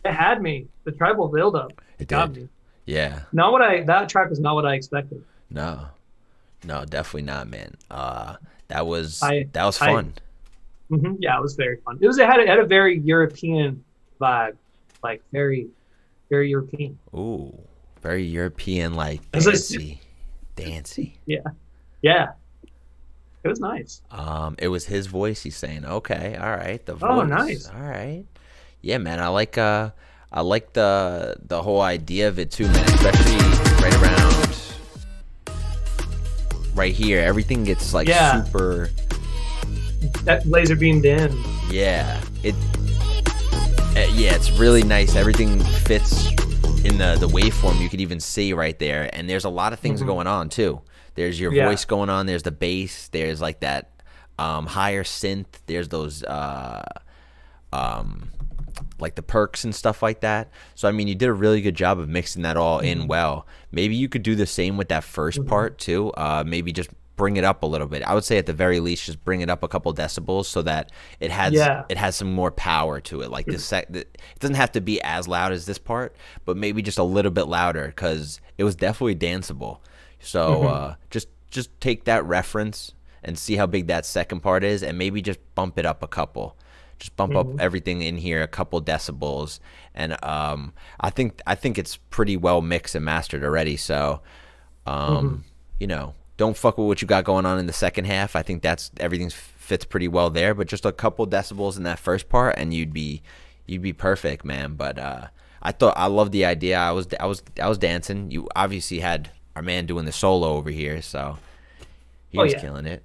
it 0.04 0.12
had 0.12 0.40
me. 0.42 0.68
The 0.84 0.92
tribal 0.92 1.28
buildup 1.28 1.72
It 1.98 2.06
got 2.08 2.32
did. 2.32 2.42
me. 2.44 2.48
Yeah. 2.86 3.22
Not 3.32 3.52
what 3.52 3.62
I 3.62 3.82
that 3.84 4.08
track 4.08 4.30
was 4.30 4.40
not 4.40 4.54
what 4.54 4.66
I 4.66 4.74
expected. 4.74 5.24
No, 5.50 5.86
no, 6.64 6.84
definitely 6.84 7.22
not, 7.22 7.48
man. 7.48 7.74
Uh, 7.90 8.36
that 8.68 8.86
was 8.86 9.22
I- 9.22 9.48
that 9.52 9.64
was 9.64 9.80
I- 9.80 9.86
fun. 9.86 10.14
hmm 10.90 11.14
Yeah, 11.18 11.38
it 11.38 11.42
was 11.42 11.54
very 11.54 11.76
fun. 11.84 11.98
It 12.00 12.06
was 12.06 12.18
it 12.18 12.26
had 12.26 12.40
a, 12.40 12.42
it 12.42 12.48
had 12.48 12.58
a 12.58 12.66
very 12.66 12.98
European 12.98 13.82
vibe, 14.20 14.56
like 15.02 15.22
very, 15.32 15.68
very 16.30 16.50
European. 16.50 16.98
Ooh, 17.14 17.56
very 18.02 18.24
European, 18.24 18.94
like 18.94 19.20
it- 19.32 19.44
dancey, 19.44 20.00
dancey. 20.56 21.18
Yeah, 21.26 22.32
it 23.42 23.48
was 23.48 23.60
nice. 23.60 24.02
Um, 24.10 24.56
it 24.58 24.68
was 24.68 24.84
his 24.86 25.06
voice. 25.06 25.42
He's 25.42 25.56
saying, 25.56 25.84
"Okay, 25.86 26.36
all 26.36 26.50
right, 26.56 26.84
the 26.84 26.94
voice. 26.94 27.10
Oh, 27.10 27.22
nice. 27.22 27.66
All 27.68 27.80
right, 27.80 28.24
yeah, 28.82 28.98
man. 28.98 29.20
I 29.20 29.28
like 29.28 29.56
uh, 29.56 29.90
I 30.36 30.40
like 30.40 30.72
the 30.72 31.36
the 31.46 31.62
whole 31.62 31.80
idea 31.80 32.26
of 32.28 32.38
it 32.40 32.50
too, 32.50 32.64
man. 32.66 32.84
Especially 32.86 33.36
right 33.80 33.94
around 34.02 34.34
right 36.74 36.92
here. 36.92 37.20
Everything 37.20 37.62
gets 37.64 37.94
like 37.94 38.08
Yeah. 38.08 38.42
super. 38.44 38.90
That 40.24 40.44
laser 40.46 40.74
beamed 40.76 41.04
in. 41.06 41.32
Yeah, 41.70 42.20
it. 42.42 42.54
uh, 43.96 44.06
yeah, 44.12 44.34
it's 44.34 44.50
really 44.50 44.82
nice. 44.82 45.14
Everything 45.16 45.60
fits 45.60 46.26
in 46.84 46.98
the 46.98 47.16
the 47.18 47.28
waveform. 47.28 47.80
You 47.80 47.88
could 47.88 48.00
even 48.00 48.18
see 48.20 48.52
right 48.52 48.78
there, 48.78 49.08
and 49.12 49.30
there's 49.30 49.44
a 49.44 49.48
lot 49.50 49.72
of 49.72 49.78
things 49.78 50.02
going 50.02 50.26
on 50.26 50.48
too. 50.48 50.80
There's 51.14 51.38
your 51.38 51.52
Yeah. 51.52 51.68
voice 51.68 51.84
going 51.84 52.10
on. 52.10 52.26
There's 52.26 52.42
the 52.42 52.50
bass. 52.50 53.08
There's 53.08 53.40
like 53.40 53.60
that 53.60 53.90
um, 54.36 54.66
higher 54.66 55.04
synth. 55.04 55.46
There's 55.66 55.88
those 55.88 56.24
uh, 56.24 56.82
um, 57.72 58.30
like 58.98 59.14
the 59.16 59.22
perks 59.22 59.64
and 59.64 59.74
stuff 59.74 60.02
like 60.02 60.20
that. 60.20 60.50
So 60.74 60.88
I 60.88 60.92
mean, 60.92 61.08
you 61.08 61.14
did 61.14 61.28
a 61.28 61.32
really 61.32 61.60
good 61.60 61.74
job 61.74 61.98
of 61.98 62.08
mixing 62.08 62.42
that 62.42 62.56
all 62.56 62.78
in 62.78 63.06
well. 63.08 63.46
Maybe 63.72 63.94
you 63.96 64.08
could 64.08 64.22
do 64.22 64.34
the 64.34 64.46
same 64.46 64.76
with 64.76 64.88
that 64.88 65.02
1st 65.02 65.46
part 65.46 65.78
too. 65.78 66.10
Uh, 66.16 66.44
maybe 66.46 66.72
just 66.72 66.90
bring 67.16 67.36
it 67.36 67.44
up 67.44 67.62
a 67.62 67.66
little 67.66 67.86
bit. 67.86 68.02
I 68.02 68.12
would 68.12 68.24
say 68.24 68.38
at 68.38 68.46
the 68.46 68.52
very 68.52 68.80
least, 68.80 69.04
just 69.04 69.24
bring 69.24 69.40
it 69.40 69.48
up 69.48 69.62
a 69.62 69.68
couple 69.68 69.94
decibels 69.94 70.46
so 70.46 70.62
that 70.62 70.90
it 71.20 71.30
has 71.30 71.52
Yeah. 71.52 71.84
it 71.88 71.96
has 71.96 72.16
some 72.16 72.32
more 72.32 72.50
power 72.50 73.00
to 73.02 73.20
it. 73.20 73.30
Like 73.30 73.46
this, 73.46 73.64
sec- 73.64 73.94
it 73.94 74.18
doesn't 74.40 74.56
have 74.56 74.72
to 74.72 74.80
be 74.80 75.00
as 75.02 75.28
loud 75.28 75.52
as 75.52 75.64
this 75.66 75.78
part, 75.78 76.16
but 76.44 76.56
maybe 76.56 76.82
just 76.82 76.98
a 76.98 77.04
little 77.04 77.30
bit 77.30 77.44
louder 77.46 77.86
because 77.86 78.40
it 78.58 78.64
was 78.64 78.74
definitely 78.74 79.14
danceable. 79.16 79.78
So 80.20 80.62
uh, 80.64 80.94
just 81.10 81.28
just 81.50 81.70
take 81.80 82.04
that 82.04 82.24
reference 82.24 82.94
and 83.22 83.38
see 83.38 83.56
how 83.56 83.66
big 83.66 83.86
that 83.86 84.04
second 84.04 84.40
part 84.40 84.64
is, 84.64 84.82
and 84.82 84.98
maybe 84.98 85.22
just 85.22 85.38
bump 85.54 85.78
it 85.78 85.86
up 85.86 86.02
a 86.02 86.08
couple. 86.08 86.56
Just 86.98 87.16
bump 87.16 87.34
up 87.34 87.46
everything 87.60 88.02
in 88.02 88.16
here 88.16 88.42
a 88.42 88.46
couple 88.48 88.80
decibels, 88.82 89.58
and 89.94 90.16
um, 90.24 90.72
I 91.00 91.10
think 91.10 91.40
I 91.46 91.54
think 91.54 91.78
it's 91.78 91.96
pretty 91.96 92.36
well 92.36 92.60
mixed 92.62 92.94
and 92.94 93.04
mastered 93.04 93.44
already. 93.44 93.76
So, 93.76 94.20
um, 94.86 95.44
you 95.78 95.86
know, 95.86 96.14
don't 96.36 96.56
fuck 96.56 96.78
with 96.78 96.86
what 96.86 97.02
you 97.02 97.08
got 97.08 97.24
going 97.24 97.46
on 97.46 97.58
in 97.58 97.66
the 97.66 97.72
second 97.72 98.06
half. 98.06 98.36
I 98.36 98.42
think 98.42 98.62
that's 98.62 98.90
everything 98.98 99.30
fits 99.30 99.84
pretty 99.84 100.08
well 100.08 100.30
there. 100.30 100.54
But 100.54 100.68
just 100.68 100.84
a 100.86 100.92
couple 100.92 101.26
decibels 101.26 101.76
in 101.76 101.82
that 101.84 101.98
first 101.98 102.28
part, 102.28 102.54
and 102.58 102.72
you'd 102.72 102.92
be 102.92 103.22
you'd 103.66 103.82
be 103.82 103.92
perfect, 103.92 104.44
man. 104.44 104.74
But 104.74 104.98
uh, 104.98 105.26
I 105.62 105.72
thought 105.72 105.94
I 105.96 106.06
loved 106.06 106.32
the 106.32 106.44
idea. 106.44 106.78
I 106.78 106.92
was 106.92 107.08
I 107.18 107.26
was 107.26 107.42
I 107.60 107.68
was 107.68 107.78
dancing. 107.78 108.30
You 108.30 108.48
obviously 108.54 109.00
had 109.00 109.30
our 109.56 109.62
man 109.62 109.86
doing 109.86 110.04
the 110.04 110.12
solo 110.12 110.48
over 110.54 110.70
here, 110.70 111.00
so 111.02 111.38
he 112.28 112.38
Oh, 112.38 112.42
was 112.42 112.52
yeah. 112.52 112.60
killing 112.60 112.86
it. 112.86 113.02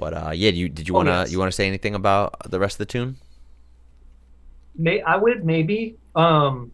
But 0.00 0.14
uh, 0.14 0.30
yeah, 0.34 0.50
you 0.50 0.68
did 0.70 0.88
you 0.88 0.94
Oh, 0.94 0.98
wanna 0.98 1.10
yes. 1.20 1.30
you 1.32 1.38
wanna 1.38 1.52
say 1.52 1.68
anything 1.68 1.94
about 1.94 2.50
the 2.50 2.58
rest 2.58 2.74
of 2.74 2.78
the 2.78 2.86
tune? 2.86 3.16
May 4.76 5.02
I 5.02 5.16
would 5.16 5.44
maybe 5.44 5.96
um, 6.16 6.72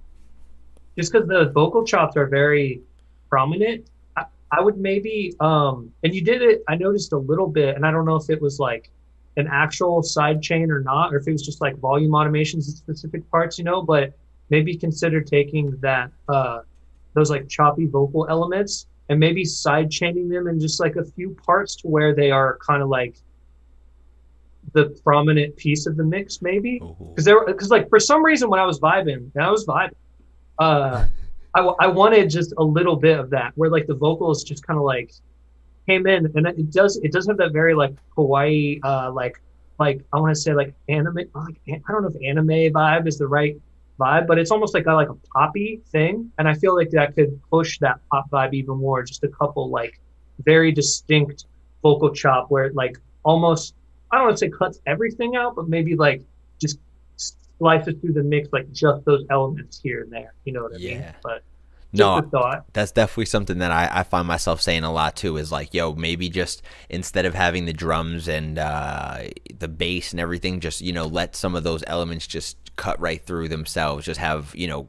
just 0.96 1.12
because 1.12 1.28
the 1.28 1.50
vocal 1.50 1.84
chops 1.84 2.16
are 2.16 2.26
very 2.26 2.80
prominent. 3.28 3.84
I, 4.16 4.26
I 4.52 4.60
would 4.60 4.78
maybe 4.78 5.34
um, 5.40 5.92
and 6.04 6.14
you 6.14 6.22
did 6.22 6.40
it. 6.40 6.62
I 6.68 6.76
noticed 6.76 7.12
a 7.12 7.18
little 7.18 7.48
bit, 7.48 7.74
and 7.74 7.84
I 7.84 7.90
don't 7.90 8.04
know 8.04 8.16
if 8.16 8.30
it 8.30 8.40
was 8.40 8.60
like 8.60 8.90
an 9.36 9.48
actual 9.50 10.02
side 10.04 10.40
chain 10.40 10.70
or 10.70 10.80
not, 10.80 11.12
or 11.12 11.18
if 11.18 11.26
it 11.26 11.32
was 11.32 11.44
just 11.44 11.60
like 11.60 11.76
volume 11.78 12.12
automations 12.12 12.68
in 12.68 12.76
specific 12.76 13.28
parts, 13.30 13.58
you 13.58 13.64
know. 13.64 13.82
But 13.82 14.12
maybe 14.50 14.76
consider 14.76 15.20
taking 15.20 15.76
that 15.80 16.12
uh, 16.28 16.60
those 17.14 17.28
like 17.28 17.48
choppy 17.48 17.86
vocal 17.86 18.28
elements 18.30 18.86
and 19.08 19.20
maybe 19.20 19.44
side 19.44 19.90
chaining 19.90 20.28
them 20.28 20.48
in 20.48 20.58
just 20.58 20.80
like 20.80 20.96
a 20.96 21.04
few 21.04 21.36
parts 21.44 21.76
to 21.76 21.88
where 21.88 22.14
they 22.14 22.30
are 22.30 22.58
kind 22.66 22.82
of 22.82 22.88
like 22.88 23.16
the 24.72 24.98
prominent 25.04 25.56
piece 25.56 25.86
of 25.86 25.96
the 25.96 26.04
mix, 26.04 26.42
maybe? 26.42 26.80
Because 27.10 27.24
there 27.24 27.44
because 27.44 27.70
like 27.70 27.88
for 27.88 28.00
some 28.00 28.24
reason 28.24 28.50
when 28.50 28.58
I 28.60 28.64
was 28.66 28.80
vibing, 28.80 29.30
and 29.34 29.44
I 29.44 29.50
was 29.50 29.64
vibing, 29.66 29.94
uh, 30.58 31.06
I, 31.54 31.60
w- 31.60 31.76
I 31.80 31.86
wanted 31.86 32.28
just 32.28 32.52
a 32.58 32.62
little 32.62 32.96
bit 32.96 33.18
of 33.18 33.30
that 33.30 33.52
where 33.54 33.70
like 33.70 33.86
the 33.86 33.94
vocals 33.94 34.44
just 34.44 34.66
kind 34.66 34.76
of 34.78 34.84
like 34.84 35.12
came 35.86 36.06
in, 36.06 36.26
and 36.34 36.46
it 36.46 36.70
does 36.70 36.96
it 37.02 37.12
does 37.12 37.26
have 37.28 37.36
that 37.38 37.52
very 37.52 37.74
like 37.74 37.94
kawaii 38.16 38.80
uh 38.84 39.10
like 39.12 39.40
like 39.78 40.02
I 40.12 40.18
want 40.20 40.34
to 40.34 40.40
say 40.40 40.52
like 40.52 40.74
anime 40.88 41.20
like 41.34 41.60
I 41.68 41.92
don't 41.92 42.02
know 42.02 42.08
if 42.08 42.28
anime 42.28 42.72
vibe 42.72 43.06
is 43.06 43.18
the 43.18 43.28
right 43.28 43.56
vibe, 43.98 44.26
but 44.26 44.38
it's 44.38 44.50
almost 44.50 44.74
like 44.74 44.86
a, 44.86 44.92
like 44.92 45.08
a 45.08 45.14
poppy 45.34 45.80
thing, 45.90 46.30
and 46.38 46.48
I 46.48 46.54
feel 46.54 46.74
like 46.74 46.90
that 46.90 47.14
could 47.14 47.40
push 47.50 47.78
that 47.80 48.00
pop 48.10 48.30
vibe 48.30 48.54
even 48.54 48.76
more. 48.78 49.02
Just 49.02 49.24
a 49.24 49.28
couple 49.28 49.70
like 49.70 50.00
very 50.44 50.72
distinct 50.72 51.46
vocal 51.82 52.12
chop 52.12 52.50
where 52.50 52.64
it 52.66 52.74
like 52.74 52.98
almost 53.22 53.74
I 54.10 54.16
don't 54.16 54.26
want 54.26 54.38
to 54.38 54.46
say 54.46 54.50
cuts 54.50 54.80
everything 54.86 55.36
out, 55.36 55.56
but 55.56 55.68
maybe 55.68 55.96
like 55.96 56.22
just 56.60 56.78
slices 57.58 57.94
through 58.00 58.12
the 58.12 58.22
mix 58.22 58.48
like 58.52 58.70
just 58.72 59.04
those 59.04 59.24
elements 59.30 59.80
here 59.82 60.02
and 60.02 60.12
there. 60.12 60.34
You 60.44 60.52
know 60.52 60.62
what 60.62 60.74
I 60.74 60.78
mean? 60.78 60.98
Yeah. 60.98 61.12
But 61.22 61.42
No, 61.92 62.62
that's 62.72 62.92
definitely 62.92 63.26
something 63.26 63.58
that 63.58 63.70
I, 63.70 64.00
I 64.00 64.02
find 64.02 64.28
myself 64.28 64.60
saying 64.60 64.84
a 64.84 64.92
lot 64.92 65.16
too 65.16 65.36
is 65.38 65.50
like 65.50 65.72
yo 65.72 65.94
maybe 65.94 66.28
just 66.28 66.62
instead 66.90 67.24
of 67.24 67.34
having 67.34 67.64
the 67.64 67.72
drums 67.72 68.28
and 68.28 68.58
uh, 68.58 69.22
the 69.58 69.68
bass 69.68 70.12
and 70.12 70.20
everything 70.20 70.60
just 70.60 70.80
you 70.80 70.92
know 70.92 71.06
let 71.06 71.34
some 71.34 71.54
of 71.54 71.64
those 71.64 71.82
elements 71.86 72.26
just 72.26 72.56
cut 72.76 73.00
right 73.00 73.24
through 73.24 73.48
themselves 73.48 74.04
just 74.04 74.20
have 74.20 74.54
you 74.54 74.68
know 74.68 74.88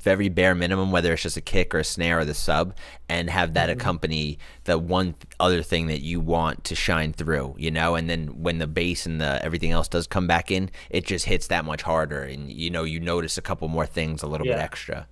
very 0.00 0.28
bare 0.28 0.54
minimum 0.54 0.90
whether 0.90 1.12
it's 1.12 1.22
just 1.22 1.36
a 1.36 1.40
kick 1.40 1.74
or 1.74 1.80
a 1.80 1.84
snare 1.84 2.20
or 2.20 2.24
the 2.24 2.34
sub 2.34 2.74
and 3.08 3.28
have 3.28 3.54
that 3.54 3.68
mm-hmm. 3.68 3.80
accompany 3.80 4.38
the 4.64 4.78
one 4.78 5.14
other 5.38 5.62
thing 5.62 5.86
that 5.88 6.00
you 6.00 6.20
want 6.20 6.62
to 6.64 6.74
shine 6.74 7.12
through 7.12 7.54
you 7.58 7.70
know 7.70 7.94
and 7.94 8.08
then 8.08 8.28
when 8.42 8.58
the 8.58 8.66
bass 8.66 9.06
and 9.06 9.20
the 9.20 9.44
everything 9.44 9.72
else 9.72 9.88
does 9.88 10.06
come 10.06 10.26
back 10.26 10.50
in 10.50 10.70
it 10.88 11.04
just 11.04 11.26
hits 11.26 11.48
that 11.48 11.64
much 11.64 11.82
harder 11.82 12.22
and 12.22 12.50
you 12.50 12.70
know 12.70 12.84
you 12.84 13.00
notice 13.00 13.36
a 13.36 13.42
couple 13.42 13.66
more 13.68 13.86
things 13.86 14.22
a 14.22 14.26
little 14.26 14.46
bit 14.46 14.58
extra 14.58 15.06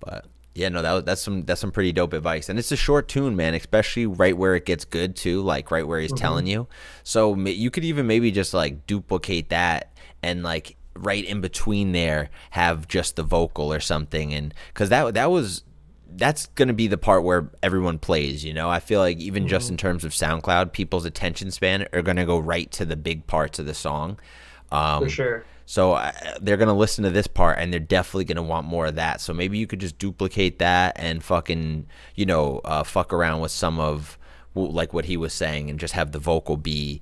but 0.00 0.26
yeah, 0.58 0.68
no, 0.68 0.82
that 0.82 1.06
that's 1.06 1.22
some 1.22 1.44
that's 1.44 1.60
some 1.60 1.70
pretty 1.70 1.92
dope 1.92 2.12
advice, 2.12 2.48
and 2.48 2.58
it's 2.58 2.72
a 2.72 2.76
short 2.76 3.06
tune, 3.06 3.36
man. 3.36 3.54
Especially 3.54 4.06
right 4.06 4.36
where 4.36 4.56
it 4.56 4.66
gets 4.66 4.84
good 4.84 5.14
too, 5.14 5.40
like 5.40 5.70
right 5.70 5.86
where 5.86 6.00
he's 6.00 6.10
mm-hmm. 6.10 6.20
telling 6.20 6.46
you. 6.48 6.66
So 7.04 7.36
you 7.36 7.70
could 7.70 7.84
even 7.84 8.08
maybe 8.08 8.32
just 8.32 8.52
like 8.52 8.84
duplicate 8.86 9.50
that 9.50 9.92
and 10.22 10.42
like 10.42 10.76
right 10.98 11.24
in 11.24 11.40
between 11.40 11.92
there 11.92 12.30
have 12.50 12.88
just 12.88 13.16
the 13.16 13.22
vocal 13.22 13.72
or 13.72 13.80
something, 13.80 14.32
and 14.34 14.52
because 14.72 14.88
that 14.88 15.14
that 15.14 15.30
was 15.30 15.64
that's 16.10 16.46
gonna 16.54 16.72
be 16.72 16.86
the 16.86 16.98
part 16.98 17.22
where 17.22 17.50
everyone 17.62 17.98
plays. 17.98 18.44
You 18.44 18.54
know, 18.54 18.68
I 18.70 18.80
feel 18.80 19.00
like 19.00 19.18
even 19.18 19.46
just 19.46 19.70
in 19.70 19.76
terms 19.76 20.04
of 20.04 20.12
SoundCloud, 20.12 20.72
people's 20.72 21.04
attention 21.04 21.50
span 21.50 21.86
are 21.92 22.02
gonna 22.02 22.26
go 22.26 22.38
right 22.38 22.70
to 22.72 22.84
the 22.84 22.96
big 22.96 23.26
parts 23.26 23.58
of 23.58 23.66
the 23.66 23.74
song. 23.74 24.18
Um, 24.72 25.04
For 25.04 25.08
sure. 25.10 25.44
so 25.66 25.92
uh, 25.92 26.12
they're 26.40 26.56
gonna 26.56 26.74
listen 26.74 27.04
to 27.04 27.10
this 27.10 27.26
part, 27.26 27.58
and 27.58 27.72
they're 27.72 27.80
definitely 27.80 28.24
gonna 28.24 28.42
want 28.42 28.66
more 28.66 28.86
of 28.86 28.94
that. 28.96 29.20
So 29.20 29.32
maybe 29.34 29.58
you 29.58 29.66
could 29.66 29.80
just 29.80 29.98
duplicate 29.98 30.58
that 30.58 30.94
and 30.98 31.22
fucking, 31.22 31.86
you 32.14 32.26
know, 32.26 32.60
uh, 32.64 32.84
fuck 32.84 33.12
around 33.12 33.40
with 33.40 33.50
some 33.50 33.78
of 33.78 34.18
like 34.54 34.92
what 34.92 35.04
he 35.04 35.16
was 35.16 35.32
saying, 35.32 35.68
and 35.70 35.78
just 35.78 35.94
have 35.94 36.12
the 36.12 36.18
vocal 36.18 36.56
be 36.56 37.00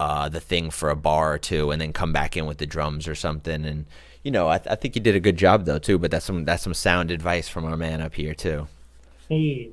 uh, 0.00 0.28
the 0.28 0.40
thing 0.40 0.70
for 0.70 0.90
a 0.90 0.96
bar 0.96 1.34
or 1.34 1.38
two, 1.38 1.70
and 1.70 1.80
then 1.80 1.92
come 1.92 2.12
back 2.12 2.36
in 2.36 2.46
with 2.46 2.58
the 2.58 2.66
drums 2.66 3.08
or 3.08 3.14
something. 3.14 3.64
And 3.64 3.86
you 4.22 4.30
know, 4.30 4.48
I, 4.48 4.58
th- 4.58 4.70
I 4.70 4.74
think 4.74 4.94
you 4.96 5.02
did 5.02 5.14
a 5.16 5.20
good 5.20 5.36
job 5.36 5.64
though 5.64 5.78
too. 5.78 5.98
But 5.98 6.10
that's 6.10 6.24
some 6.26 6.44
that's 6.44 6.62
some 6.62 6.74
sound 6.74 7.10
advice 7.10 7.48
from 7.48 7.64
our 7.64 7.76
man 7.76 8.00
up 8.00 8.14
here 8.14 8.34
too, 8.34 8.68
Hey. 9.28 9.70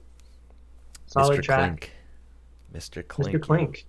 Solid 1.08 1.40
Mr. 1.40 1.44
track. 1.44 1.60
Clink. 1.70 1.92
Mr. 2.74 3.08
Clink. 3.08 3.38
Mr. 3.38 3.42
Clink. 3.42 3.86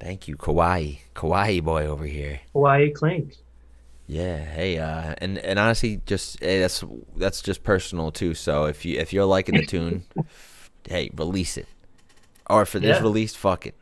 Thank 0.00 0.26
you, 0.26 0.36
Kawaii, 0.36 0.98
Kawaii 1.14 1.62
boy 1.62 1.86
over 1.86 2.04
here. 2.04 2.40
Kawaii 2.54 2.92
Clink. 2.92 3.36
Yeah, 4.08 4.38
hey, 4.44 4.78
uh, 4.78 5.14
and 5.18 5.38
and 5.38 5.58
honestly, 5.60 6.00
just 6.06 6.40
hey, 6.42 6.58
that's 6.58 6.82
that's 7.16 7.40
just 7.40 7.62
personal 7.62 8.10
too. 8.10 8.34
So 8.34 8.64
if 8.64 8.84
you 8.84 8.98
if 8.98 9.12
you're 9.12 9.24
liking 9.26 9.54
the 9.54 9.64
tune, 9.64 10.02
hey, 10.88 11.10
release 11.14 11.56
it. 11.56 11.68
Or 12.50 12.62
if 12.62 12.74
it 12.74 12.82
is 12.82 12.96
Yeah. 12.96 13.02
released, 13.02 13.36
fuck 13.38 13.66
it. 13.66 13.74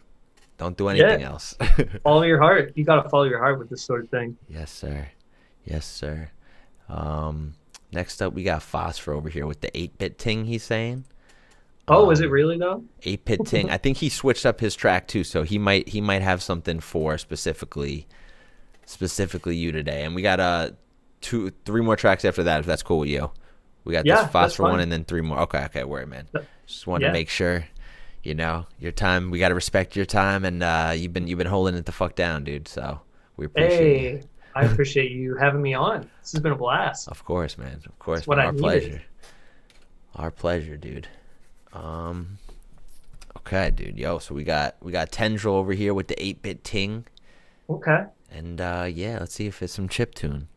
Don't 0.60 0.76
do 0.76 0.89
anything 0.89 1.20
Yeah. 1.20 1.30
else. 1.30 1.56
Follow 2.05 2.22
your 2.22 2.39
heart. 2.39 2.72
You 2.74 2.84
gotta 2.84 3.08
follow 3.08 3.24
your 3.24 3.39
heart 3.39 3.58
with 3.58 3.70
this 3.70 3.82
sort 3.82 4.05
of 4.05 4.10
thing. 4.10 4.36
yes, 4.47 4.70
sir. 4.70 5.08
Yes, 5.64 5.86
sir. 5.86 6.28
Um, 6.86 7.55
next 7.92 8.20
up, 8.20 8.34
we 8.34 8.42
got 8.44 8.62
Phosphor 8.62 9.14
over 9.14 9.30
here 9.30 9.47
with 9.47 9.62
the 9.62 9.74
eight 9.76 9.97
bit 9.97 10.18
ting. 10.18 10.44
He's 10.44 10.62
saying 10.62 11.06
Oh, 11.89 12.10
is 12.10 12.20
it 12.20 12.26
Um, 12.26 12.32
really 12.32 12.58
though? 12.58 12.84
eight 13.05 13.24
bit 13.24 13.47
ting. 13.47 13.70
I 13.70 13.78
think 13.78 13.97
he 13.97 14.10
switched 14.10 14.44
up 14.44 14.60
his 14.60 14.74
track 14.76 15.08
too, 15.08 15.24
so 15.24 15.44
he 15.44 15.56
might 15.58 15.89
he 15.89 16.02
might 16.02 16.20
have 16.20 16.42
something 16.42 16.78
for 16.80 17.16
specifically 17.16 18.06
specifically 18.84 19.56
you 19.56 19.72
today. 19.72 20.05
And 20.05 20.14
we 20.14 20.20
got 20.20 20.40
uh 20.40 20.70
two 21.22 21.52
three 21.64 21.80
more 21.80 21.97
tracks 21.97 22.26
after 22.26 22.42
that 22.42 22.60
if 22.60 22.66
that's 22.66 22.82
cool 22.82 22.98
with 22.98 23.08
you. 23.08 23.30
We 23.84 23.94
got 23.94 24.05
Yeah, 24.05 24.24
this 24.24 24.30
phosphor 24.32 24.64
one 24.64 24.80
and 24.80 24.92
then 24.92 25.05
three 25.05 25.22
more. 25.22 25.39
Okay, 25.40 25.64
okay, 25.64 25.84
worry 25.84 26.05
man. 26.06 26.28
Just 26.66 26.86
wanted 26.86 27.05
yeah. 27.06 27.08
to 27.08 27.12
make 27.14 27.30
sure, 27.30 27.64
you 28.23 28.34
know, 28.34 28.66
your 28.78 28.92
time. 28.92 29.31
We 29.31 29.39
got 29.39 29.49
to 29.49 29.55
respect 29.55 29.97
your 29.97 30.07
time, 30.07 30.44
and 30.44 30.62
uh, 30.62 30.92
you've 30.97 31.12
been 31.12 31.26
you've 31.26 31.39
been 31.39 31.47
holding 31.47 31.74
it 31.74 31.86
the 31.86 31.92
fuck 31.92 32.15
down, 32.15 32.44
dude. 32.44 32.68
So 32.68 33.00
we 33.36 33.47
appreciate 33.47 34.02
you. 34.02 34.08
Hey, 34.18 34.23
I 34.55 34.65
appreciate 34.65 35.12
you 35.12 35.36
having 35.36 35.62
me 35.62 35.74
on. 35.74 36.10
This 36.20 36.32
has 36.32 36.40
been 36.40 36.52
a 36.52 36.57
blast. 36.57 37.08
Of 37.08 37.24
course, 37.24 37.57
man. 37.57 37.81
Of 37.86 37.99
course, 37.99 38.26
what 38.26 38.39
Our 38.39 38.52
needed. 38.52 38.62
pleasure. 38.62 39.02
Our 40.16 40.31
pleasure, 40.31 40.76
dude. 40.76 41.08
Um. 41.73 42.39
Okay, 43.39 43.70
dude. 43.70 43.99
Yo, 43.99 44.18
so 44.18 44.34
we 44.34 44.44
got 44.44 44.76
we 44.82 44.92
got 44.92 45.10
Tendril 45.12 45.55
over 45.55 45.73
here 45.73 45.94
with 45.94 46.08
the 46.08 46.23
eight 46.23 46.42
bit 46.42 46.62
ting, 46.65 47.07
Okay. 47.70 48.05
and 48.31 48.60
uh 48.60 48.86
yeah, 48.92 49.18
let's 49.20 49.34
see 49.34 49.47
if 49.47 49.62
it's 49.62 49.73
some 49.73 49.89
chip 49.89 50.15
tune. 50.15 50.49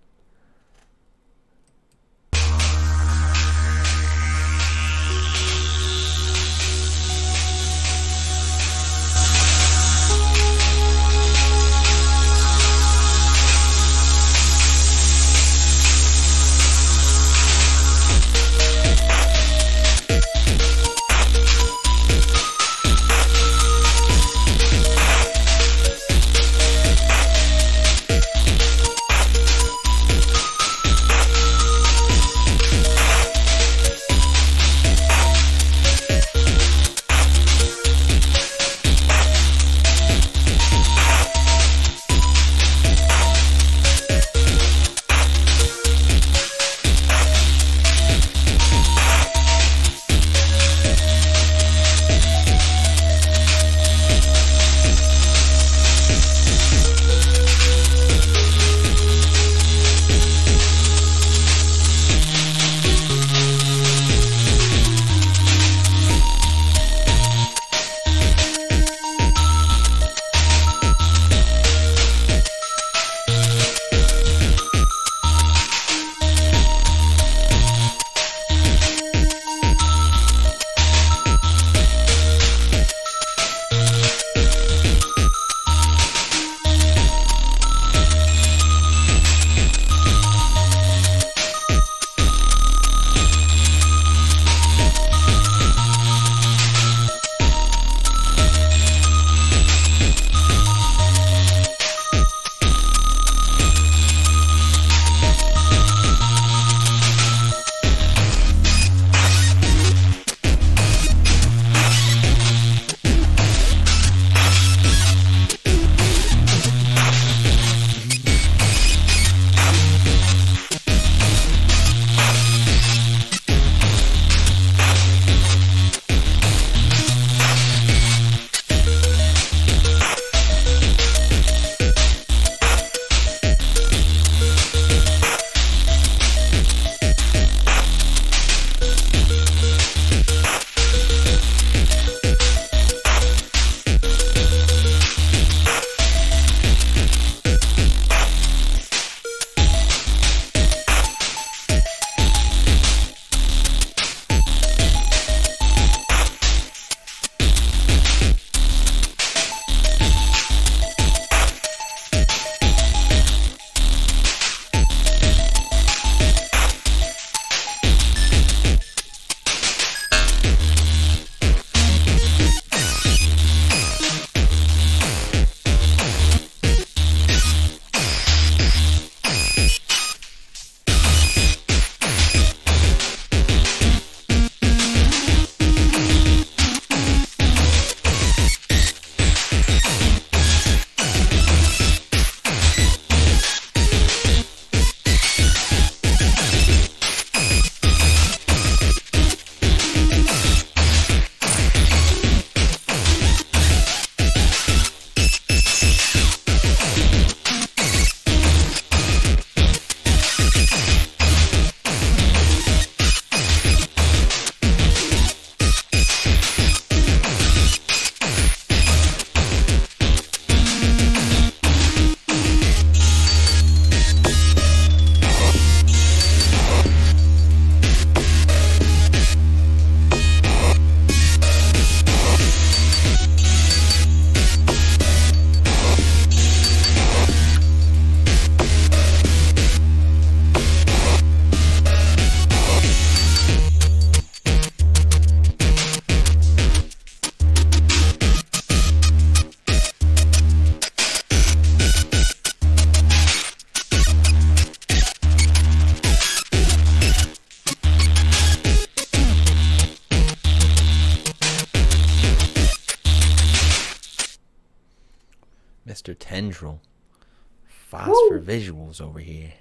Mr. 268.94 268.98
Tendril. 268.98 269.06
Phosphor 269.06 269.06
Visuals 269.06 269.10
over 269.10 269.20
here. 269.20 269.54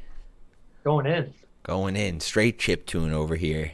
Going 0.84 1.06
in. 1.06 1.34
going 1.64 1.96
in 1.96 2.20
straight 2.20 2.58
chip 2.58 2.86
tune 2.86 3.12
over 3.12 3.36
here. 3.36 3.72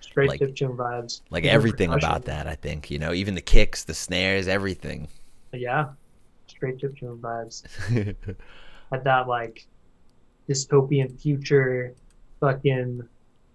Straight 0.00 0.28
Like- 0.30 0.40
chip 0.40 0.56
tune 0.56 0.76
vibes. 0.76 1.20
Like 1.30 1.44
Even 1.44 1.54
everything 1.54 1.92
about 1.92 2.24
that, 2.24 2.46
I 2.46 2.54
think. 2.56 2.90
You 2.90 2.98
know, 2.98 3.12
even 3.12 3.34
the 3.34 3.40
kicks, 3.40 3.84
the 3.84 3.94
snares, 3.94 4.48
everything. 4.48 5.08
Yeah. 5.52 5.90
Straight 6.48 6.78
chip 6.78 6.96
tune 6.98 7.18
vibes. 7.18 7.62
Had 8.90 9.04
that 9.04 9.28
like 9.28 9.66
dystopian 10.48 11.20
future 11.20 11.94
fucking 12.40 13.06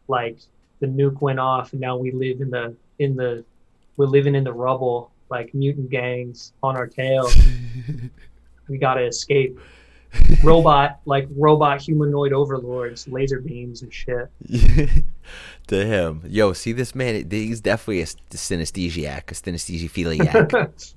like 0.07 0.37
the 0.79 0.85
nuke 0.85 1.19
went 1.21 1.39
off 1.39 1.71
and 1.71 1.81
now 1.81 1.97
we 1.97 2.11
live 2.11 2.39
in 2.39 2.51
the 2.51 2.75
in 2.99 3.15
the 3.15 3.43
we're 3.97 4.05
living 4.05 4.35
in 4.35 4.43
the 4.43 4.53
rubble 4.53 5.09
like 5.29 5.53
mutant 5.55 5.89
gangs 5.89 6.53
on 6.61 6.77
our 6.77 6.85
tail. 6.87 7.27
we 8.67 8.77
gotta 8.77 9.01
escape. 9.05 9.59
Robot 10.43 10.99
like 11.05 11.27
robot 11.35 11.81
humanoid 11.81 12.33
overlords, 12.33 13.07
laser 13.07 13.39
beams 13.39 13.81
and 13.81 13.93
shit. 13.93 14.29
to 15.67 15.85
him. 15.85 16.21
Yo, 16.27 16.53
see 16.53 16.71
this 16.71 16.93
man? 16.93 17.29
He's 17.29 17.61
definitely 17.61 18.01
a 18.01 18.05
synesthesiac, 18.05 19.31
a 19.31 19.33
synesthesiaphiliac. 19.33 20.93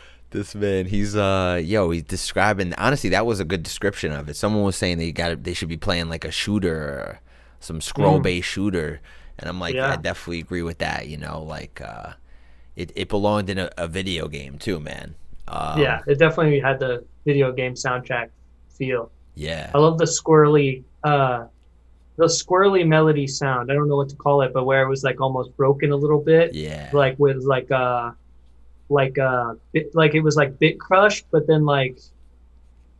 this 0.30 0.54
man, 0.54 0.86
he's 0.86 1.16
uh, 1.16 1.60
yo, 1.62 1.90
he's 1.90 2.04
describing. 2.04 2.74
Honestly, 2.74 3.10
that 3.10 3.26
was 3.26 3.40
a 3.40 3.44
good 3.44 3.62
description 3.62 4.12
of 4.12 4.28
it. 4.28 4.36
Someone 4.36 4.64
was 4.64 4.76
saying 4.76 4.98
they 4.98 5.12
got, 5.12 5.44
they 5.44 5.54
should 5.54 5.68
be 5.68 5.76
playing 5.76 6.08
like 6.08 6.24
a 6.24 6.30
shooter, 6.30 6.76
or 6.76 7.20
some 7.60 7.80
scroll 7.80 8.20
based 8.20 8.48
shooter, 8.48 9.00
and 9.38 9.48
I'm 9.48 9.60
like, 9.60 9.74
Yeah. 9.74 9.92
I 9.92 9.96
definitely 9.96 10.40
agree 10.40 10.62
with 10.62 10.78
that. 10.78 11.08
You 11.08 11.18
know, 11.18 11.42
like 11.42 11.80
uh, 11.80 12.12
it 12.76 12.92
it 12.94 13.08
belonged 13.08 13.50
in 13.50 13.58
a, 13.58 13.70
a 13.76 13.88
video 13.88 14.28
game 14.28 14.58
too, 14.58 14.80
man. 14.80 15.14
Um, 15.48 15.80
yeah, 15.80 16.00
it 16.06 16.18
definitely 16.18 16.60
had 16.60 16.78
the 16.78 17.04
video 17.26 17.52
game 17.52 17.74
soundtrack 17.74 18.30
feel. 18.78 19.10
yeah, 19.34 19.70
I 19.74 19.78
love 19.78 19.98
the 19.98 20.04
squirrely, 20.04 20.82
uh, 21.02 21.46
the 22.16 22.26
squirrely 22.26 22.86
melody 22.86 23.26
sound. 23.26 23.70
I 23.70 23.74
don't 23.74 23.88
know 23.88 23.96
what 23.96 24.08
to 24.10 24.16
call 24.16 24.42
it, 24.42 24.52
but 24.52 24.64
where 24.64 24.82
it 24.82 24.88
was 24.88 25.02
like 25.02 25.20
almost 25.20 25.56
broken 25.56 25.90
a 25.92 25.96
little 25.96 26.20
bit, 26.20 26.54
yeah, 26.54 26.90
like 26.92 27.18
with 27.18 27.38
like 27.44 27.70
uh, 27.70 28.12
like 28.88 29.18
uh, 29.18 29.54
bit, 29.72 29.94
like 29.94 30.14
it 30.14 30.20
was 30.20 30.36
like 30.36 30.58
bit 30.58 30.78
crushed, 30.78 31.26
but 31.30 31.46
then 31.46 31.64
like, 31.64 31.98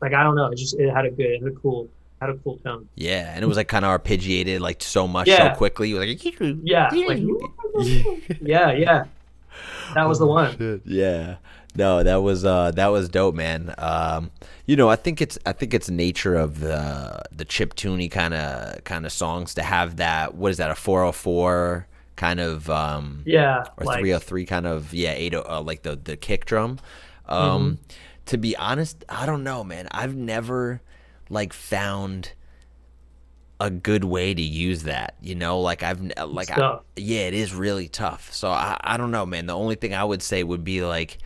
like 0.01 0.15
I 0.15 0.23
don't 0.23 0.35
know, 0.37 0.47
it 0.51 0.57
just 0.57 0.79
it 0.79 0.91
had 0.91 1.05
a 1.07 1.11
good, 1.11 1.27
it 1.27 1.43
had 1.43 1.53
a 1.53 1.55
cool, 1.57 1.89
had 2.21 2.31
a 2.31 2.35
cool 2.39 2.57
tone. 2.65 2.89
yeah, 2.97 3.33
and 3.35 3.45
it 3.45 3.47
was 3.47 3.57
like 3.57 3.69
kind 3.69 3.85
of 3.85 3.91
arpeggiated, 4.01 4.61
like 4.61 4.83
so 4.83 5.07
much 5.07 5.29
Yeah. 5.29 5.53
so 5.53 5.57
quickly. 5.59 5.91
It 5.93 5.95
was 5.95 6.09
like, 6.09 6.61
Yeah, 6.65 6.89
like, 6.93 7.21
yeah, 8.41 8.73
yeah, 8.73 9.05
that 9.95 10.09
was 10.09 10.19
the 10.19 10.27
one. 10.27 10.57
Shit, 10.59 10.83
Yeah. 10.87 11.37
No, 11.77 12.03
that 12.03 12.17
was 12.17 12.45
uh 12.45 12.71
that 12.73 12.89
was 12.89 13.09
dope, 13.09 13.35
man. 13.35 13.75
Um 13.79 14.31
you 14.67 14.77
know, 14.77 14.89
I 14.89 14.97
think 14.97 15.21
it's 15.21 15.39
I 15.45 15.53
think 15.53 15.75
it's 15.75 15.91
nature 15.91 16.37
of 16.37 16.61
the 16.61 17.23
the 17.33 17.45
chip 17.45 17.75
tuney 17.75 18.11
kind 18.11 18.35
of 18.35 18.85
kind 18.85 19.05
of 19.07 19.13
songs 19.13 19.55
to 19.55 19.63
have 19.63 19.97
that 19.97 20.35
what 20.35 20.51
is 20.51 20.59
that 20.59 20.71
a 20.71 20.75
404 20.75 21.87
kind 22.17 22.39
of 22.41 22.71
um 22.71 23.23
Yeah, 23.27 23.65
or 23.77 23.87
like 23.87 23.99
303 23.99 24.47
kind 24.47 24.67
of 24.67 24.95
yeah 24.95 25.13
80 25.13 25.37
uh, 25.37 25.61
like 25.63 25.83
the 25.83 25.97
the 25.97 26.17
kick 26.17 26.45
drum. 26.45 26.79
Um 27.29 27.79
to 28.27 28.39
be 28.39 28.57
honest, 28.57 29.05
I 29.09 29.27
don't 29.27 29.45
know, 29.45 29.65
man. 29.65 29.89
I've 29.91 30.15
never 30.17 30.81
like 31.29 31.53
found 31.53 32.33
a 33.61 33.71
good 33.71 34.05
way 34.05 34.35
to 34.35 34.43
use 34.43 34.83
that, 34.85 35.15
you 35.21 35.35
know, 35.35 35.61
like 35.61 35.83
I've 35.83 36.01
like 36.27 36.51
I, 36.51 36.57
yeah, 36.97 37.21
it 37.23 37.35
is 37.35 37.55
really 37.55 37.89
tough. 37.89 38.33
So 38.33 38.49
I, 38.51 38.77
I 38.81 38.97
don't 38.97 39.11
know, 39.11 39.27
man. 39.27 39.47
The 39.47 39.55
only 39.57 39.75
thing 39.75 39.95
I 39.95 40.05
would 40.05 40.23
say 40.23 40.43
would 40.43 40.65
be 40.65 40.83
like 40.85 41.19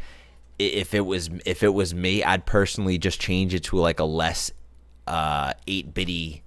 if 0.59 0.95
it 0.95 1.01
was 1.01 1.31
if 1.47 1.63
it 1.63 1.75
was 1.75 1.95
me, 1.95 2.23
I'd 2.23 2.47
personally 2.47 2.99
just 2.99 3.21
change 3.21 3.55
it 3.55 3.65
to 3.65 3.77
like 3.77 4.01
a 4.01 4.05
less 4.05 4.51
uh 5.07 5.55
8 5.67 5.95
bitty 5.95 6.43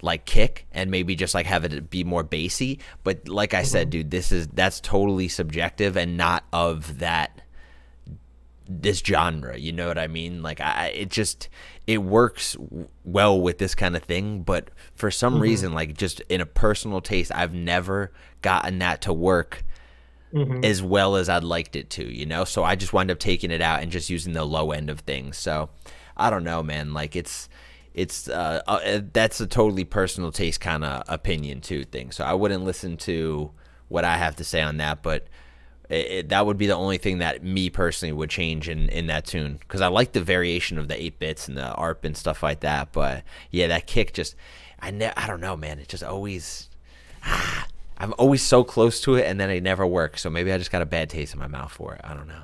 like 0.00 0.24
kick 0.24 0.66
and 0.72 0.90
maybe 0.90 1.16
just 1.16 1.34
like 1.34 1.46
have 1.46 1.64
it 1.64 1.90
be 1.90 2.04
more 2.04 2.22
bassy. 2.22 2.78
But 3.02 3.28
like 3.28 3.54
I 3.54 3.62
said, 3.64 3.90
dude, 3.90 4.10
this 4.10 4.32
is 4.32 4.46
that's 4.48 4.80
totally 4.80 5.28
subjective 5.28 5.96
and 5.96 6.16
not 6.16 6.44
of 6.52 6.98
that 6.98 7.42
this 8.68 8.98
genre 8.98 9.56
you 9.56 9.72
know 9.72 9.88
what 9.88 9.96
i 9.98 10.06
mean? 10.06 10.42
Like 10.42 10.60
i 10.60 10.88
it 10.88 11.08
just 11.08 11.48
it 11.86 11.98
works 11.98 12.52
w- 12.52 12.88
well 13.02 13.40
with 13.40 13.56
this 13.56 13.74
kind 13.74 13.96
of 13.96 14.02
thing 14.02 14.42
but 14.42 14.70
for 14.94 15.10
some 15.10 15.40
reason 15.40 15.72
like 15.72 15.96
just 15.96 16.20
in 16.28 16.42
a 16.42 16.46
personal 16.46 17.00
taste 17.00 17.32
i've 17.34 17.54
never 17.54 18.12
gotten 18.42 18.78
that 18.80 19.00
to 19.02 19.12
work 19.12 19.64
Mhm. 20.32 20.64
as 20.64 20.82
well 20.82 21.16
as 21.16 21.28
i'd 21.28 21.42
liked 21.44 21.74
it 21.76 21.88
to 21.90 22.04
you 22.04 22.26
know 22.26 22.44
so 22.44 22.62
i 22.64 22.74
just 22.74 22.92
wind 22.92 23.10
up 23.10 23.18
taking 23.18 23.50
it 23.50 23.62
out 23.62 23.82
and 23.82 23.90
just 23.90 24.10
using 24.10 24.34
the 24.34 24.44
low 24.44 24.72
end 24.72 24.90
of 24.90 25.00
things 25.00 25.36
so 25.38 25.70
i 26.16 26.28
don't 26.28 26.44
know 26.44 26.62
man 26.62 26.92
like 26.92 27.16
it's 27.16 27.48
it's 27.94 28.28
uh, 28.28 28.60
uh 28.66 29.00
that's 29.12 29.40
a 29.40 29.46
totally 29.46 29.84
personal 29.84 30.30
taste 30.30 30.60
kind 30.60 30.84
of 30.84 31.02
opinion 31.08 31.60
too 31.60 31.82
thing 31.84 32.10
so 32.10 32.24
i 32.24 32.32
wouldn't 32.34 32.62
listen 32.64 32.96
to 32.98 33.50
what 33.88 34.04
i 34.04 34.16
have 34.18 34.36
to 34.36 34.44
say 34.44 34.60
on 34.60 34.76
that 34.76 35.02
but 35.02 35.26
it, 35.88 36.06
it- 36.10 36.28
that 36.28 36.44
would 36.44 36.58
be 36.58 36.66
the 36.66 36.74
only 36.74 36.98
thing 36.98 37.18
that 37.18 37.42
me 37.42 37.70
personally 37.70 38.12
would 38.12 38.28
change 38.28 38.68
in, 38.68 38.90
in 38.90 39.06
that 39.06 39.24
tune 39.24 39.56
because 39.60 39.80
I 39.80 39.86
like 39.86 40.12
the 40.12 40.20
variation 40.20 40.76
of 40.78 40.86
the 40.88 41.02
eight 41.02 41.18
bits 41.18 41.48
and 41.48 41.56
the 41.56 41.72
ARP 41.72 42.04
and 42.04 42.14
stuff 42.14 42.42
like 42.42 42.60
that. 42.60 42.92
But 42.92 43.22
yeah, 43.50 43.68
that 43.68 43.86
kick 43.86 44.12
just 44.12 44.36
I 44.78 44.90
ne- 44.90 45.14
I 45.16 45.26
don't 45.26 45.40
know, 45.40 45.56
man. 45.56 45.78
It 45.78 45.88
just 45.88 46.02
always 46.04 46.68
ah, 47.24 47.66
I'm 47.98 48.14
always 48.16 48.42
so 48.42 48.62
close 48.64 49.00
to 49.02 49.16
it 49.16 49.26
and 49.26 49.40
then 49.40 49.50
it 49.50 49.62
never 49.62 49.86
works. 49.86 50.22
So 50.22 50.30
maybe 50.30 50.52
I 50.52 50.58
just 50.58 50.70
got 50.70 50.82
a 50.82 50.86
bad 50.86 51.10
taste 51.10 51.34
in 51.34 51.40
my 51.40 51.48
mouth 51.48 51.72
for 51.72 51.94
it. 51.94 52.00
I 52.04 52.14
don't 52.14 52.28
know. 52.28 52.42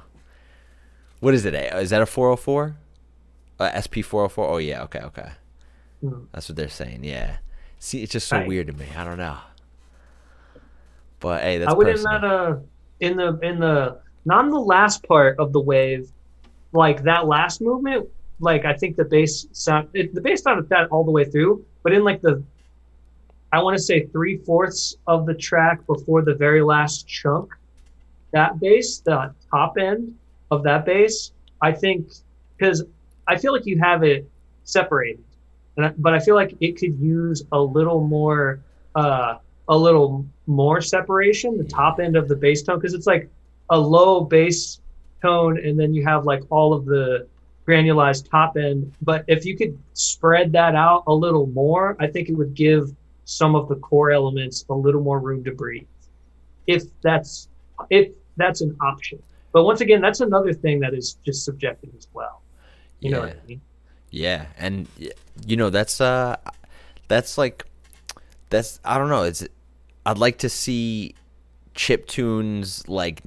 What 1.20 1.32
is 1.34 1.44
it? 1.44 1.54
eh? 1.54 1.82
That 1.84 2.02
a 2.02 2.06
404? 2.06 2.76
Uh, 3.60 3.80
SP 3.80 4.02
404? 4.02 4.48
Oh 4.48 4.56
yeah. 4.58 4.82
Okay. 4.82 5.00
Okay. 5.00 5.30
Hmm. 6.00 6.24
That's 6.32 6.48
what 6.48 6.56
they're 6.56 6.68
saying. 6.68 7.04
Yeah. 7.04 7.36
See, 7.78 8.02
it's 8.02 8.12
just 8.12 8.26
so 8.28 8.38
Right. 8.38 8.48
weird 8.48 8.66
to 8.66 8.72
me. 8.72 8.86
I 8.96 9.04
don't 9.04 9.18
know. 9.18 9.36
But 11.20 11.42
hey, 11.42 11.58
that's 11.58 11.70
I 11.72 11.74
would 11.76 11.86
in 11.86 11.94
personal. 11.94 12.20
that 12.20 12.24
uh 12.26 12.56
in 13.00 13.16
the 13.16 13.38
in 13.42 13.60
the 13.60 14.00
not 14.24 14.44
in 14.44 14.50
the 14.50 14.58
last 14.60 15.06
part 15.06 15.38
of 15.38 15.52
the 15.52 15.60
wave, 15.60 16.10
like 16.72 17.02
that 17.04 17.26
last 17.26 17.60
movement. 17.60 18.08
Like 18.40 18.64
I 18.64 18.74
think 18.74 18.96
the 18.96 19.04
bass 19.04 19.46
sound 19.52 19.88
it, 19.94 20.14
the 20.14 20.20
bass 20.20 20.42
sounded 20.42 20.68
that 20.70 20.88
all 20.90 21.04
the 21.04 21.10
way 21.12 21.24
through, 21.24 21.64
but 21.82 21.92
in 21.92 22.02
like 22.04 22.20
the 22.20 22.42
I 23.54 23.62
want 23.62 23.76
to 23.76 23.82
say 23.82 24.06
three 24.06 24.36
fourths 24.38 24.96
of 25.06 25.26
the 25.26 25.34
track 25.34 25.86
before 25.86 26.22
the 26.22 26.34
very 26.34 26.62
last 26.62 27.06
chunk, 27.06 27.52
that 28.32 28.58
bass, 28.58 28.98
the 28.98 29.32
top 29.50 29.78
end 29.78 30.16
of 30.50 30.62
that 30.64 30.84
bass, 30.84 31.32
I 31.60 31.72
think 31.72 32.08
because 32.56 32.84
I 33.26 33.36
feel 33.36 33.52
like 33.52 33.66
you 33.66 33.78
have 33.78 34.02
it 34.02 34.28
separated, 34.64 35.22
I, 35.78 35.92
but 35.96 36.14
I 36.14 36.20
feel 36.20 36.34
like 36.34 36.56
it 36.60 36.76
could 36.78 36.98
use 36.98 37.44
a 37.52 37.60
little 37.60 38.06
more. 38.06 38.60
Uh, 38.94 39.38
a 39.68 39.76
little 39.76 40.26
more 40.46 40.80
separation, 40.82 41.56
the 41.56 41.64
top 41.64 41.98
end 41.98 42.16
of 42.16 42.28
the 42.28 42.36
bass 42.36 42.62
tone, 42.62 42.78
because 42.78 42.92
it's 42.92 43.06
like 43.06 43.30
a 43.70 43.78
low 43.78 44.20
bass 44.20 44.80
tone, 45.22 45.58
and 45.58 45.80
then 45.80 45.94
you 45.94 46.04
have 46.04 46.26
like 46.26 46.42
all 46.50 46.74
of 46.74 46.84
the 46.84 47.26
granulized 47.66 48.28
top 48.30 48.58
end. 48.58 48.92
But 49.00 49.24
if 49.26 49.46
you 49.46 49.56
could 49.56 49.78
spread 49.94 50.52
that 50.52 50.74
out 50.74 51.04
a 51.06 51.14
little 51.14 51.46
more, 51.46 51.96
I 51.98 52.06
think 52.08 52.28
it 52.28 52.34
would 52.34 52.54
give 52.54 52.94
some 53.24 53.54
of 53.54 53.68
the 53.68 53.76
core 53.76 54.10
elements 54.10 54.64
a 54.68 54.74
little 54.74 55.02
more 55.02 55.18
room 55.20 55.44
to 55.44 55.52
breathe. 55.52 55.86
If 56.66 56.84
that's 57.02 57.48
if 57.90 58.12
that's 58.36 58.60
an 58.60 58.76
option. 58.80 59.22
But 59.52 59.64
once 59.64 59.80
again, 59.80 60.00
that's 60.00 60.20
another 60.20 60.52
thing 60.52 60.80
that 60.80 60.94
is 60.94 61.14
just 61.24 61.44
subjective 61.44 61.90
as 61.96 62.08
well. 62.12 62.42
You 63.00 63.10
know 63.10 63.20
what 63.20 63.28
Yeah. 63.30 63.34
I 63.42 63.46
mean? 63.46 63.60
Yeah, 64.10 64.46
and 64.58 64.88
you 65.46 65.56
know 65.56 65.70
that's 65.70 66.00
uh 66.00 66.36
that's 67.08 67.36
like 67.36 67.64
that's 68.50 68.80
I 68.84 68.98
don't 68.98 69.08
know, 69.08 69.24
it's 69.24 69.46
I'd 70.06 70.18
like 70.18 70.38
to 70.38 70.48
see 70.48 71.14
chip 71.74 72.06
tunes 72.06 72.88
like 72.88 73.22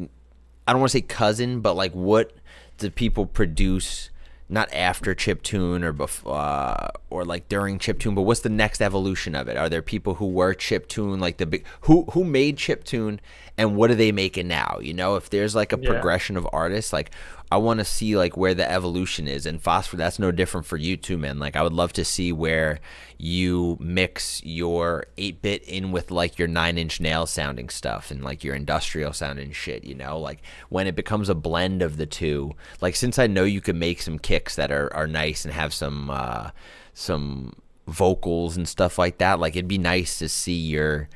I 0.67 0.71
don't 0.71 0.79
want 0.81 0.91
to 0.91 0.97
say 0.97 1.01
cousin, 1.01 1.61
but 1.61 1.75
like 1.75 1.93
what 1.93 2.33
do 2.77 2.89
people 2.89 3.25
produce 3.25 4.09
not 4.49 4.71
after 4.73 5.13
chip 5.13 5.41
tune 5.43 5.83
or 5.83 5.91
before 5.91 6.35
uh, 6.35 6.89
or 7.09 7.25
like 7.25 7.49
during 7.49 7.79
chip 7.79 7.99
tune, 7.99 8.15
but 8.15 8.21
what's 8.21 8.39
the 8.41 8.49
next 8.49 8.81
evolution 8.81 9.35
of 9.35 9.47
it? 9.47 9.57
Are 9.57 9.67
there 9.69 9.81
people 9.81 10.15
who 10.15 10.27
were 10.27 10.53
chip 10.53 10.87
tune 10.87 11.19
like 11.19 11.37
the 11.37 11.45
big 11.45 11.65
who 11.81 12.03
who 12.11 12.23
made 12.23 12.57
chip 12.57 12.83
tune 12.83 13.19
and 13.57 13.75
what 13.75 13.91
are 13.91 13.95
they 13.95 14.11
making 14.11 14.47
now? 14.47 14.79
You 14.81 14.93
know, 14.93 15.15
if 15.15 15.29
there's 15.29 15.53
like 15.55 15.73
a 15.73 15.77
Yeah. 15.77 15.89
progression 15.89 16.37
of 16.37 16.47
artists, 16.53 16.93
like 16.93 17.11
I 17.49 17.57
want 17.57 17.79
to 17.79 17.85
see 17.85 18.17
like 18.17 18.35
where 18.35 18.53
the 18.53 18.69
evolution 18.69 19.27
is. 19.27 19.45
And 19.45 19.61
Phosphor, 19.61 19.95
that's 19.95 20.19
no 20.19 20.31
different 20.31 20.67
for 20.67 20.75
you 20.75 20.97
too, 20.97 21.17
man. 21.17 21.39
Like 21.39 21.55
I 21.55 21.63
would 21.63 21.73
love 21.73 21.93
to 21.93 22.03
see 22.03 22.33
where 22.33 22.79
you 23.17 23.77
mix 23.79 24.43
your 24.43 25.05
8-bit 25.17 25.63
in 25.63 25.91
with 25.91 26.11
like 26.11 26.37
your 26.37 26.49
9-inch 26.49 26.99
nail 26.99 27.25
sounding 27.25 27.69
stuff 27.69 28.11
and 28.11 28.21
like 28.21 28.43
your 28.43 28.53
industrial 28.53 29.13
sounding 29.13 29.53
shit, 29.53 29.85
you 29.85 29.95
know? 29.95 30.19
Like 30.19 30.41
when 30.67 30.87
it 30.87 30.95
becomes 30.95 31.29
a 31.29 31.35
blend 31.35 31.81
of 31.81 31.95
the 31.95 32.05
two. 32.05 32.53
Like 32.81 32.97
since 32.97 33.17
I 33.17 33.27
know 33.27 33.45
you 33.45 33.61
can 33.61 33.79
make 33.79 34.01
some 34.01 34.19
kicks 34.19 34.55
that 34.55 34.71
are 34.71 34.93
are 34.93 35.07
nice 35.07 35.45
and 35.45 35.53
have 35.53 35.73
some 35.73 36.09
uh 36.09 36.51
some 36.93 37.53
vocals 37.87 38.57
and 38.57 38.67
stuff 38.67 38.97
like 38.97 39.19
that, 39.19 39.39
like 39.39 39.55
it'd 39.55 39.69
be 39.69 39.77
nice 39.77 40.19
to 40.19 40.27
see 40.27 40.57
your 40.57 41.07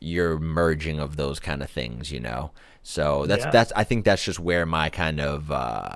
your 0.00 0.38
merging 0.38 0.98
of 0.98 1.16
those 1.16 1.38
kind 1.38 1.62
of 1.62 1.70
things, 1.70 2.10
you 2.10 2.20
know. 2.20 2.50
So 2.90 3.26
that's 3.26 3.44
Yeah. 3.44 3.50
that's 3.50 3.70
I 3.76 3.84
think 3.84 4.06
that's 4.06 4.24
just 4.24 4.40
where 4.40 4.64
my 4.64 4.88
kind 4.88 5.20
of 5.20 5.52
uh 5.52 5.90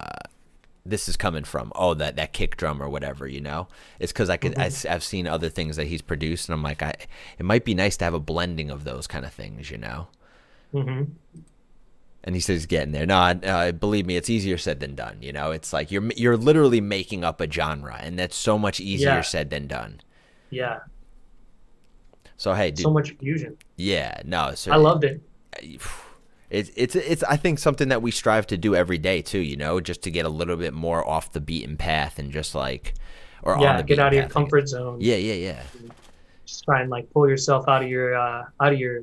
this 0.84 1.08
is 1.08 1.16
coming 1.16 1.44
from. 1.44 1.72
Oh, 1.74 1.94
that 1.94 2.16
that 2.16 2.34
kick 2.34 2.58
drum 2.58 2.82
or 2.82 2.88
whatever, 2.90 3.26
you 3.26 3.40
know. 3.40 3.68
It's 3.98 4.12
because 4.12 4.28
I 4.28 4.36
could 4.36 4.58
I, 4.58 4.70
have 4.88 5.02
seen 5.02 5.26
other 5.26 5.48
things 5.48 5.76
that 5.76 5.86
he's 5.86 6.02
produced, 6.02 6.48
and 6.50 6.54
I'm 6.54 6.62
like, 6.62 6.82
I 6.82 6.92
it 7.38 7.44
might 7.46 7.64
be 7.64 7.72
nice 7.74 7.96
to 7.98 8.04
have 8.04 8.12
a 8.12 8.20
blending 8.20 8.70
of 8.70 8.84
those 8.84 9.06
kind 9.06 9.24
of 9.24 9.32
things, 9.32 9.70
you 9.70 9.78
know. 9.78 10.08
Mm-hmm. 10.74 11.04
And 12.24 12.34
he 12.34 12.40
says 12.42 12.58
he's 12.58 12.66
getting 12.66 12.92
there. 12.92 13.06
No, 13.06 13.16
I- 13.16 13.32
uh, 13.34 13.72
believe 13.72 14.04
me, 14.06 14.16
it's 14.16 14.28
easier 14.30 14.58
said 14.58 14.80
than 14.80 14.94
done. 14.94 15.16
You 15.22 15.32
know, 15.32 15.50
it's 15.50 15.72
like 15.72 15.90
you're 15.90 16.04
you're 16.14 16.36
literally 16.36 16.82
making 16.82 17.24
up 17.24 17.40
a 17.40 17.50
genre, 17.50 17.96
and 17.98 18.18
that's 18.18 18.36
so 18.36 18.58
much 18.58 18.80
easier 18.80 19.08
Yeah. 19.08 19.20
said 19.22 19.48
than 19.50 19.66
done. 19.66 20.00
Yeah, 20.50 20.80
So 22.36 22.52
hey, 22.54 22.70
dude, 22.70 22.82
so 22.84 22.90
much 22.90 23.12
fusion. 23.12 23.56
yeah, 23.76 24.20
no, 24.26 24.54
so 24.54 24.70
I 24.72 24.76
loved 24.76 25.04
it. 25.04 25.22
It's 26.52 26.70
it's 26.76 26.94
it's 26.94 27.22
I 27.24 27.36
think 27.36 27.58
something 27.58 27.88
that 27.88 28.02
we 28.02 28.10
strive 28.10 28.46
to 28.48 28.58
do 28.58 28.74
every 28.76 28.98
day 28.98 29.22
too. 29.22 29.38
You 29.40 29.56
know, 29.56 29.80
just 29.80 30.02
to 30.02 30.10
get 30.10 30.26
a 30.26 30.28
little 30.28 30.56
bit 30.56 30.74
more 30.74 31.08
off 31.08 31.32
the 31.32 31.40
beaten 31.40 31.76
path 31.76 32.18
and 32.18 32.30
just 32.32 32.54
like, 32.54 32.94
or 33.42 33.56
on 33.56 33.60
Yeah, 33.62 33.82
get 33.82 33.98
out 33.98 34.08
of 34.08 34.14
your 34.14 34.24
path, 34.24 34.36
I 34.36 34.42
guess. 34.44 34.50
comfort 34.50 34.68
zone. 34.68 34.98
Yeah, 35.00 35.16
yeah, 35.16 35.34
yeah. 35.34 35.62
Just 36.46 36.64
try 36.64 36.80
and 36.82 36.90
like 36.90 37.10
pull 37.10 37.28
yourself 37.28 37.68
out 37.68 37.82
of 37.82 37.88
your 37.88 38.14
uh, 38.14 38.44
out 38.60 38.72
of 38.72 38.78
your 38.78 39.02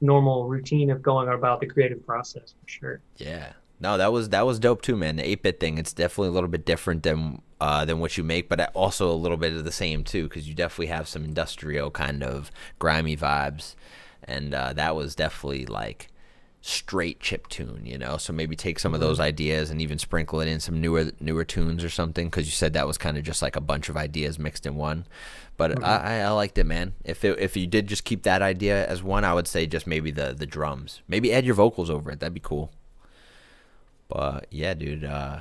normal 0.00 0.46
routine 0.48 0.90
of 0.90 1.02
going 1.02 1.28
about 1.28 1.60
the 1.60 1.66
creative 1.66 2.04
process 2.06 2.54
for 2.60 2.68
sure. 2.68 3.02
Yeah. 3.16 3.52
No, 3.80 3.98
that 3.98 4.12
was 4.12 4.30
that 4.30 4.46
was 4.46 4.58
dope 4.58 4.82
too, 4.82 4.96
man. 4.96 5.16
The 5.16 5.28
eight 5.28 5.42
bit 5.42 5.60
thing, 5.60 5.78
it's 5.78 5.92
definitely 5.92 6.28
a 6.28 6.32
little 6.32 6.48
bit 6.48 6.64
different 6.64 7.02
than 7.02 7.42
uh, 7.60 7.84
than 7.84 7.98
what 7.98 8.16
you 8.16 8.24
make, 8.24 8.48
but 8.48 8.70
also 8.74 9.10
a 9.10 9.14
little 9.14 9.36
bit 9.36 9.52
of 9.52 9.64
the 9.64 9.72
same 9.72 10.04
too, 10.04 10.24
because 10.24 10.48
you 10.48 10.54
definitely 10.54 10.86
have 10.86 11.08
some 11.08 11.24
industrial 11.24 11.90
kind 11.90 12.22
of 12.22 12.50
grimy 12.78 13.16
vibes, 13.16 13.74
and 14.22 14.54
uh, 14.54 14.72
that 14.74 14.94
was 14.96 15.14
definitely 15.14 15.66
like 15.66 16.08
straight 16.66 17.20
chip 17.20 17.46
tune, 17.48 17.82
you 17.84 17.98
know. 17.98 18.16
So 18.16 18.32
maybe 18.32 18.56
take 18.56 18.78
some 18.78 18.94
of 18.94 19.00
those 19.00 19.20
ideas 19.20 19.70
and 19.70 19.82
even 19.82 19.98
sprinkle 19.98 20.40
it 20.40 20.48
in 20.48 20.60
some 20.60 20.80
newer 20.80 21.10
newer 21.20 21.44
tunes 21.44 21.84
or 21.84 21.90
something, 21.90 22.28
because 22.28 22.46
you 22.46 22.52
said 22.52 22.72
that 22.72 22.86
was 22.86 22.96
kind 22.96 23.18
of 23.18 23.22
just 23.22 23.42
like 23.42 23.54
a 23.54 23.60
bunch 23.60 23.90
of 23.90 23.98
ideas 23.98 24.38
mixed 24.38 24.64
in 24.64 24.74
one. 24.74 25.04
But 25.58 25.84
I, 25.84 25.96
I, 25.96 26.14
I 26.20 26.30
liked 26.30 26.56
it, 26.56 26.64
man. 26.64 26.94
If 27.04 27.22
it, 27.22 27.38
if 27.38 27.54
you 27.54 27.66
did 27.66 27.86
just 27.86 28.04
keep 28.04 28.22
that 28.22 28.40
idea 28.40 28.86
as 28.88 29.02
one, 29.02 29.24
I 29.24 29.34
would 29.34 29.46
say 29.46 29.66
just 29.66 29.86
maybe 29.86 30.10
the 30.10 30.32
the 30.32 30.46
drums, 30.46 31.02
maybe 31.06 31.34
add 31.34 31.44
your 31.44 31.54
vocals 31.54 31.90
over 31.90 32.10
it. 32.10 32.20
That'd 32.20 32.32
be 32.32 32.40
cool. 32.40 32.70
But 34.08 34.46
yeah, 34.48 34.72
dude, 34.72 35.04
uh, 35.04 35.40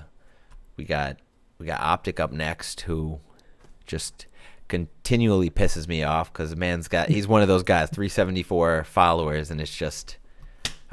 we 0.75 0.83
got 0.83 1.19
we 1.57 1.65
got 1.65 1.79
Optic 1.79 2.19
up 2.19 2.33
next, 2.33 2.81
who 2.81 3.21
just 3.85 4.25
continually 4.67 5.49
pisses 5.49 5.87
me 5.87 6.03
off 6.03 6.33
because 6.33 6.49
the 6.49 6.55
man's 6.57 6.89
got 6.89 7.07
he's 7.07 7.29
one 7.29 7.41
of 7.41 7.47
those 7.47 7.63
guys, 7.63 7.89
374 7.91 8.83
followers, 8.83 9.49
and 9.49 9.61
it's 9.61 9.75
just 9.75 10.17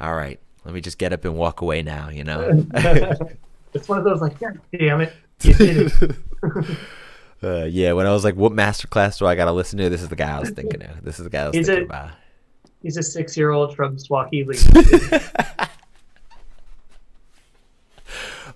all 0.01 0.13
right. 0.15 0.39
Let 0.65 0.73
me 0.73 0.81
just 0.81 0.97
get 0.97 1.13
up 1.13 1.23
and 1.25 1.35
walk 1.35 1.61
away 1.61 1.81
now, 1.81 2.09
you 2.09 2.23
know. 2.23 2.65
It's 3.73 3.87
one 3.87 3.97
of 3.99 4.03
those 4.03 4.19
like, 4.19 4.37
God 4.37 4.59
damn 4.77 4.99
it, 4.99 5.13
it. 5.45 6.15
uh, 7.41 7.63
yeah, 7.63 7.93
when 7.93 8.05
I 8.05 8.11
was 8.11 8.25
like, 8.25 8.35
"What 8.35 8.51
masterclass 8.51 9.17
do 9.17 9.25
I 9.25 9.35
got 9.35 9.45
to 9.45 9.53
listen 9.53 9.79
to?" 9.79 9.89
This 9.89 10.01
is 10.01 10.09
the 10.09 10.17
guy 10.17 10.35
I 10.35 10.41
was 10.41 10.49
thinking 10.49 10.83
of. 10.83 11.01
This 11.01 11.19
is 11.19 11.23
the 11.23 11.29
guy 11.29 11.43
I 11.43 11.47
was 11.47 11.55
Is 11.55 11.67
thinking 11.67 11.83
it- 11.83 11.85
about. 11.85 12.11
He's 12.83 12.97
a 12.97 13.03
six-year-old 13.03 13.75
from 13.75 13.97
Swahili. 13.97 14.57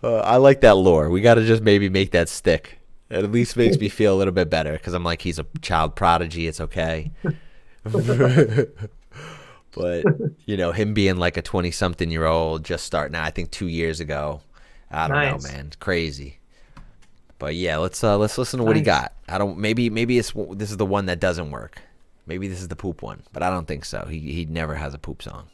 Uh, 0.03 0.17
I 0.17 0.35
like 0.37 0.61
that 0.61 0.75
lore. 0.75 1.09
We 1.09 1.21
got 1.21 1.35
to 1.35 1.45
just 1.45 1.63
maybe 1.63 1.89
make 1.89 2.11
that 2.11 2.29
stick. 2.29 2.77
It 3.09 3.23
at 3.23 3.31
least 3.31 3.55
makes 3.57 3.79
me 3.79 3.89
feel 3.89 4.13
a 4.13 4.17
little 4.17 4.33
bit 4.33 4.49
better 4.49 4.73
because 4.73 4.93
I'm 4.93 5.03
like, 5.03 5.21
he's 5.21 5.39
a 5.39 5.45
child 5.61 5.95
prodigy. 5.95 6.45
It's 6.47 6.59
okay. 6.61 7.11
But, 9.75 10.03
you 10.45 10.57
know, 10.57 10.71
him 10.71 10.93
being 10.93 11.17
like 11.17 11.37
a 11.37 11.41
20 11.41 11.71
something 11.71 12.09
year 12.09 12.25
old 12.25 12.63
just 12.65 12.85
starting 12.85 13.15
out, 13.15 13.25
I 13.25 13.31
think 13.31 13.51
two 13.51 13.67
years 13.67 13.99
ago. 13.99 14.41
I 14.89 15.07
don't 15.07 15.17
Nice. 15.17 15.43
know, 15.43 15.51
man. 15.51 15.65
It's 15.67 15.75
crazy. 15.75 16.39
But 17.37 17.55
yeah, 17.55 17.77
let's 17.77 18.01
uh 18.03 18.17
let's 18.17 18.37
listen 18.37 18.59
to 18.59 18.63
what 18.63 18.77
he 18.77 18.81
got. 18.81 19.13
I 19.27 19.37
don't 19.37 19.57
maybe 19.57 19.89
maybe 19.89 20.17
it's 20.17 20.31
this 20.51 20.71
is 20.71 20.77
the 20.77 20.85
one 20.85 21.07
that 21.07 21.19
doesn't 21.19 21.51
work. 21.51 21.81
Maybe 22.25 22.47
this 22.47 22.61
is 22.61 22.69
the 22.69 22.77
poop 22.77 23.01
one, 23.01 23.23
but 23.33 23.43
I 23.43 23.49
don't 23.49 23.67
think 23.67 23.83
so. 23.83 24.05
He 24.09 24.19
he 24.19 24.45
never 24.45 24.75
has 24.75 24.93
a 24.93 24.97
poop 24.97 25.21
song. 25.21 25.47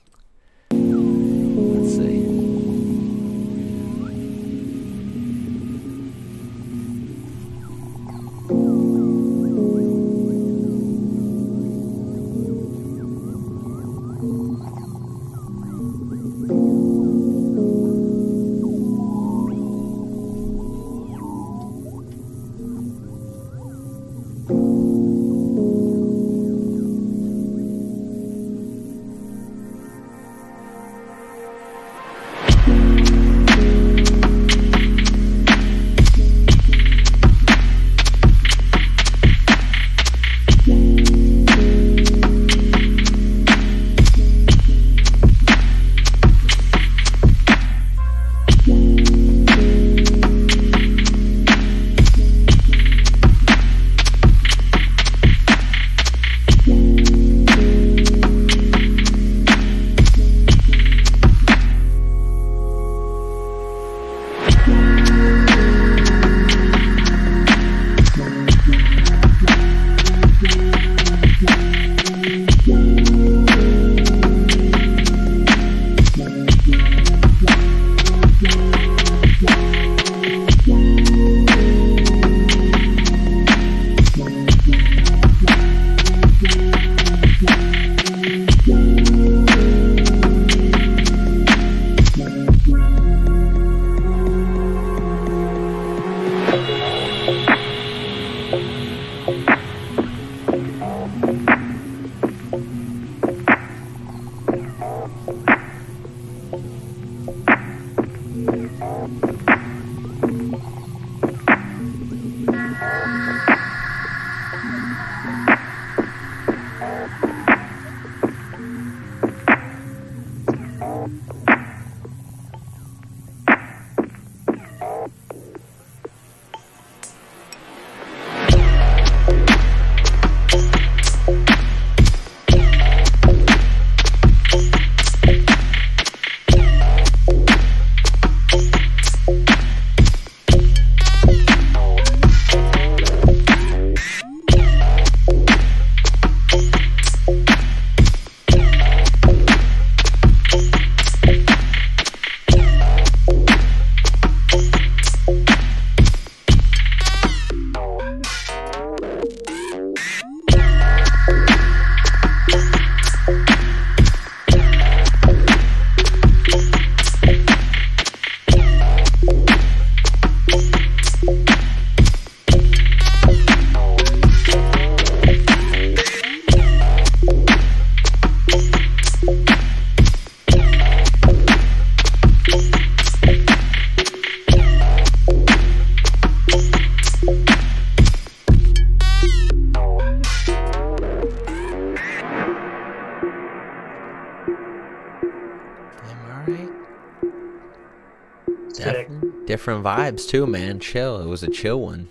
Different 199.81 200.17
vibes 200.17 200.27
too, 200.27 200.45
man. 200.47 200.79
Chill. 200.79 201.19
It 201.21 201.27
was 201.27 201.43
a 201.43 201.49
chill 201.49 201.81
one. 201.81 202.09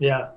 Yeah. 0.00 0.28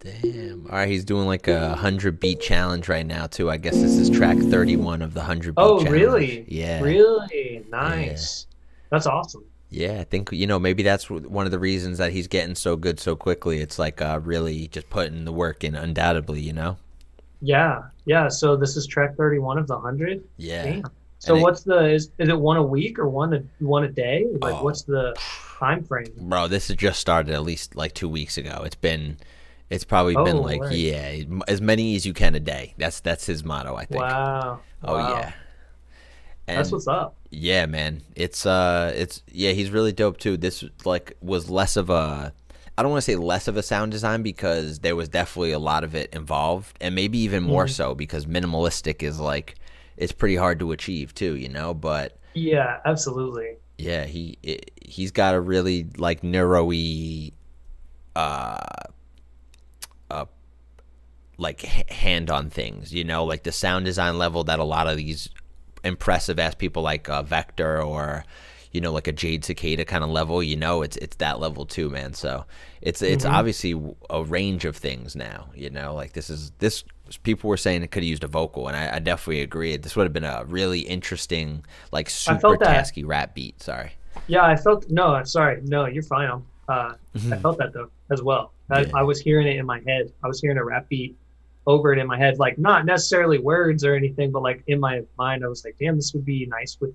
Damn. 0.00 0.66
All 0.68 0.76
right, 0.78 0.88
he's 0.88 1.04
doing 1.04 1.26
like 1.26 1.46
a 1.48 1.74
hundred 1.76 2.18
beat 2.18 2.40
challenge 2.40 2.88
right 2.88 3.06
now 3.06 3.26
too. 3.26 3.50
I 3.50 3.56
guess 3.56 3.74
this 3.74 3.96
is 3.96 4.10
track 4.10 4.36
thirty-one 4.36 5.00
of 5.02 5.14
the 5.14 5.22
hundred 5.22 5.54
Oh, 5.56 5.78
challenge. 5.78 5.90
really? 5.90 6.44
Yeah. 6.48 6.80
Really 6.80 7.64
nice. 7.70 8.46
That's 8.90 9.06
awesome. 9.06 9.44
Yeah, 9.70 10.00
I 10.00 10.04
think 10.04 10.30
you 10.32 10.46
know 10.46 10.58
maybe 10.58 10.82
that's 10.82 11.08
one 11.08 11.46
of 11.46 11.52
the 11.52 11.58
reasons 11.58 11.98
that 11.98 12.12
he's 12.12 12.26
getting 12.26 12.54
so 12.56 12.76
good 12.76 12.98
so 12.98 13.14
quickly. 13.14 13.60
It's 13.60 13.78
like 13.78 14.02
uh, 14.02 14.20
really 14.22 14.66
just 14.68 14.90
putting 14.90 15.24
the 15.24 15.32
work 15.32 15.62
in, 15.64 15.74
undoubtedly. 15.76 16.40
You 16.40 16.52
know. 16.52 16.76
Yeah. 17.40 17.82
Yeah. 18.04 18.28
So 18.28 18.56
this 18.56 18.76
is 18.76 18.86
track 18.86 19.16
31 19.16 19.58
of 19.58 19.66
the 19.68 19.74
100. 19.74 20.22
Yeah. 20.36 20.64
Damn. 20.64 20.82
So 21.22 21.34
And 21.34 21.40
it- 21.40 21.44
what's 21.44 21.62
the 21.62 21.84
is, 21.84 22.10
is 22.18 22.28
it 22.28 22.36
one 22.38 22.56
a 22.56 22.62
week 22.64 22.98
or 22.98 23.08
one 23.08 23.32
a 23.32 23.42
one 23.64 23.84
a 23.84 23.88
day? 23.88 24.26
Like 24.40 24.54
Oh. 24.54 24.64
what's 24.64 24.82
the 24.82 25.14
time 25.60 25.84
frame? 25.84 26.06
Bro, 26.20 26.48
this 26.48 26.66
has 26.66 26.76
just 26.76 26.98
started 27.00 27.32
at 27.32 27.44
least 27.44 27.76
like 27.76 27.94
two 27.94 28.08
weeks 28.08 28.36
ago. 28.36 28.62
It's 28.66 28.74
been, 28.74 29.18
it's 29.70 29.84
probably 29.84 30.14
been 30.16 30.38
Oh, 30.38 30.40
like 30.42 30.60
word. 30.60 30.72
yeah, 30.72 31.22
as 31.46 31.60
many 31.60 31.94
as 31.94 32.04
you 32.04 32.12
can 32.12 32.34
a 32.34 32.40
day. 32.40 32.74
That's 32.76 32.98
that's 32.98 33.24
his 33.26 33.44
motto, 33.44 33.76
I 33.76 33.84
think. 33.84 34.02
Wow. 34.02 34.60
Oh 34.82 34.94
Wow. 34.94 35.10
yeah. 35.20 35.32
And 36.48 36.58
That's 36.58 36.72
what's 36.72 36.88
up. 36.88 37.14
yeah, 37.30 37.66
man. 37.66 38.02
It's 38.16 38.44
uh, 38.44 38.92
it's 38.96 39.22
yeah, 39.30 39.52
he's 39.52 39.70
really 39.70 39.92
dope 39.92 40.18
too. 40.18 40.36
This 40.36 40.64
like 40.84 41.16
was 41.22 41.48
less 41.48 41.76
of 41.76 41.88
a, 41.88 42.32
I 42.76 42.82
don't 42.82 42.90
want 42.90 43.04
to 43.04 43.08
say 43.08 43.14
less 43.14 43.46
of 43.46 43.56
a 43.56 43.62
sound 43.62 43.92
design 43.92 44.24
because 44.24 44.80
there 44.80 44.96
was 44.96 45.08
definitely 45.08 45.52
a 45.52 45.60
lot 45.60 45.84
of 45.84 45.94
it 45.94 46.12
involved, 46.12 46.76
and 46.80 46.96
maybe 46.96 47.18
even 47.18 47.44
more 47.44 47.66
Mm-hmm. 47.66 47.70
so 47.74 47.94
because 47.94 48.26
minimalistic 48.26 49.04
is 49.04 49.20
like, 49.20 49.54
it's 50.02 50.12
pretty 50.12 50.36
hard 50.36 50.58
to 50.58 50.72
achieve 50.72 51.14
too, 51.14 51.36
you 51.36 51.48
know. 51.48 51.72
But 51.74 52.18
Yeah, 52.34 52.78
absolutely. 52.84 53.56
yeah, 53.78 54.04
he 54.04 54.38
he's 54.84 55.10
got 55.10 55.34
a 55.34 55.40
really 55.40 55.86
like 55.96 56.22
neuro-y, 56.24 57.30
uh, 58.16 58.58
uh, 60.10 60.24
like 61.38 61.62
hand 61.62 62.30
on 62.30 62.50
things, 62.50 62.92
you 62.92 63.04
know, 63.04 63.24
like 63.24 63.44
the 63.44 63.52
sound 63.52 63.84
design 63.84 64.18
level 64.18 64.44
that 64.44 64.58
a 64.58 64.64
lot 64.64 64.86
of 64.88 64.96
these 64.96 65.28
impressive 65.84 66.38
ass 66.38 66.54
people 66.54 66.82
like 66.82 67.08
uh, 67.08 67.22
Vector 67.22 67.82
or 67.82 68.24
you 68.70 68.80
know 68.80 68.92
like 68.92 69.06
a 69.06 69.12
Jade 69.12 69.44
Cicada 69.44 69.84
kind 69.84 70.02
of 70.04 70.10
level, 70.10 70.42
you 70.42 70.56
know, 70.56 70.82
it's 70.82 70.96
it's 70.98 71.16
that 71.16 71.40
level 71.40 71.64
too, 71.66 71.90
man. 71.90 72.14
So 72.14 72.44
it's 72.80 73.02
it's 73.02 73.24
obviously 73.24 73.74
a 74.10 74.22
range 74.24 74.64
of 74.64 74.76
things 74.76 75.14
now, 75.14 75.50
you 75.54 75.70
know, 75.70 75.94
like 75.94 76.12
this 76.12 76.30
is 76.30 76.50
this 76.58 76.84
people 77.18 77.48
were 77.48 77.56
saying 77.56 77.82
it 77.82 77.90
could 77.90 78.02
have 78.02 78.08
used 78.08 78.24
a 78.24 78.28
vocal, 78.28 78.68
and 78.68 78.76
I, 78.76 78.96
I 78.96 78.98
definitely 78.98 79.42
agree. 79.42 79.76
This 79.76 79.96
would 79.96 80.04
have 80.04 80.12
been 80.12 80.24
a 80.24 80.44
really 80.46 80.80
interesting 80.80 81.64
like 81.90 82.08
super 82.10 82.56
tasky 82.56 83.04
rap 83.06 83.34
beat. 83.34 83.62
Sorry. 83.62 83.92
Yeah, 84.26 84.44
I 84.44 84.56
felt 84.56 84.88
no. 84.90 85.14
I'm 85.14 85.26
sorry. 85.26 85.60
No, 85.64 85.86
you're 85.86 86.02
fine. 86.02 86.42
Uh, 86.68 86.94
I 87.30 87.36
felt 87.36 87.58
that 87.58 87.72
though 87.72 87.90
as 88.10 88.22
well. 88.22 88.52
I, 88.70 88.82
Mm-hmm. 88.82 88.90
Yeah. 88.90 89.00
I 89.00 89.02
was 89.02 89.20
hearing 89.20 89.46
it 89.46 89.56
in 89.56 89.66
my 89.66 89.80
head. 89.86 90.12
I 90.24 90.28
was 90.28 90.40
hearing 90.40 90.56
a 90.58 90.64
rap 90.64 90.88
beat 90.88 91.16
over 91.66 91.92
it 91.92 91.98
in 91.98 92.06
my 92.06 92.16
head, 92.16 92.38
like 92.38 92.56
not 92.58 92.86
necessarily 92.86 93.38
words 93.38 93.84
or 93.84 93.94
anything, 93.94 94.30
but 94.32 94.42
like 94.42 94.62
in 94.66 94.80
my 94.80 95.02
mind, 95.18 95.44
I 95.44 95.48
was 95.48 95.64
like, 95.64 95.76
"Damn, 95.78 95.96
this 95.96 96.12
would 96.14 96.24
be 96.24 96.46
nice 96.46 96.78
with 96.80 96.94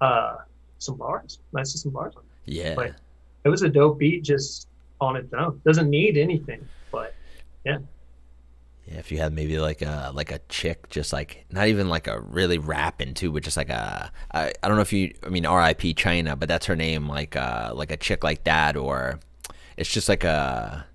uh, 0.00 0.36
some 0.78 0.96
bars. 0.96 1.38
Nice 1.52 1.72
with 1.74 1.82
some 1.82 1.92
bars." 1.92 2.14
on 2.16 2.22
it. 2.22 2.52
Yeah. 2.52 2.74
Like, 2.76 2.94
It 3.44 3.48
was 3.50 3.62
a 3.62 3.68
dope 3.68 3.98
beat 3.98 4.22
just 4.24 4.68
on 5.00 5.16
its 5.16 5.32
own. 5.34 5.60
Doesn't 5.66 5.90
need 5.90 6.16
anything, 6.16 6.66
but 6.90 7.14
yeah, 7.66 7.78
Yeah, 8.86 8.98
if 8.98 9.10
you 9.10 9.18
had 9.18 9.32
maybe 9.32 9.58
like 9.58 9.80
a 9.80 10.12
like 10.14 10.30
a 10.30 10.40
chick, 10.48 10.90
just 10.90 11.12
like 11.12 11.46
not 11.50 11.68
even 11.68 11.88
like 11.88 12.06
a 12.06 12.20
really 12.20 12.58
rapping 12.58 13.14
too, 13.14 13.32
but 13.32 13.42
just 13.42 13.56
like 13.56 13.70
a 13.70 14.12
I, 14.32 14.52
I 14.62 14.68
don't 14.68 14.76
know 14.76 14.82
if 14.82 14.92
you 14.92 15.14
I 15.24 15.30
mean 15.30 15.46
R.I.P. 15.46 15.94
China, 15.94 16.36
but 16.36 16.48
that's 16.48 16.66
her 16.66 16.76
name, 16.76 17.08
like 17.08 17.34
uh 17.34 17.72
like 17.74 17.90
a 17.90 17.96
chick 17.96 18.22
like 18.22 18.44
that, 18.44 18.76
or 18.76 19.20
it's 19.76 19.90
just 19.90 20.08
like 20.08 20.24
a 20.24 20.86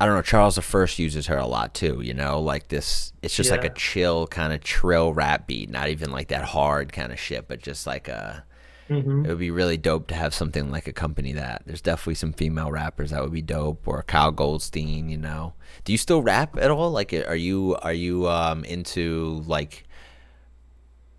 I 0.00 0.06
don't 0.06 0.14
know. 0.14 0.22
Charles 0.22 0.54
the 0.54 0.62
First 0.62 0.98
uses 0.98 1.26
her 1.26 1.36
a 1.36 1.46
lot 1.46 1.74
too. 1.74 2.00
You 2.00 2.14
know, 2.14 2.40
like 2.40 2.68
this. 2.68 3.12
It's 3.20 3.36
just 3.36 3.50
like 3.50 3.64
a 3.64 3.74
chill 3.74 4.26
kind 4.26 4.50
of 4.50 4.62
trill 4.62 5.12
rap 5.12 5.46
beat, 5.46 5.68
not 5.68 5.90
even 5.90 6.10
like 6.10 6.28
that 6.28 6.44
hard 6.44 6.90
kind 6.90 7.12
of 7.12 7.20
shit, 7.20 7.46
but 7.48 7.60
just 7.60 7.86
like 7.86 8.08
a. 8.08 8.44
hmm 8.90 9.24
It 9.24 9.28
would 9.28 9.38
be 9.38 9.50
really 9.52 9.76
dope 9.76 10.08
to 10.08 10.14
have 10.14 10.34
something 10.34 10.70
like 10.70 10.88
accompany 10.88 11.32
that. 11.34 11.62
There's 11.64 11.80
definitely 11.80 12.16
some 12.16 12.32
female 12.32 12.72
rappers 12.72 13.10
that 13.10 13.22
would 13.22 13.32
be 13.32 13.42
dope, 13.42 13.86
or 13.86 14.02
Kyle 14.02 14.32
Goldstein. 14.32 15.08
You 15.08 15.18
know, 15.18 15.54
do 15.84 15.92
you 15.92 15.98
still 15.98 16.22
rap 16.22 16.56
at 16.58 16.70
all? 16.70 16.90
Like, 16.90 17.12
are 17.12 17.36
you 17.36 17.76
are 17.82 17.92
you 17.92 18.28
um 18.28 18.64
into 18.64 19.44
like 19.46 19.84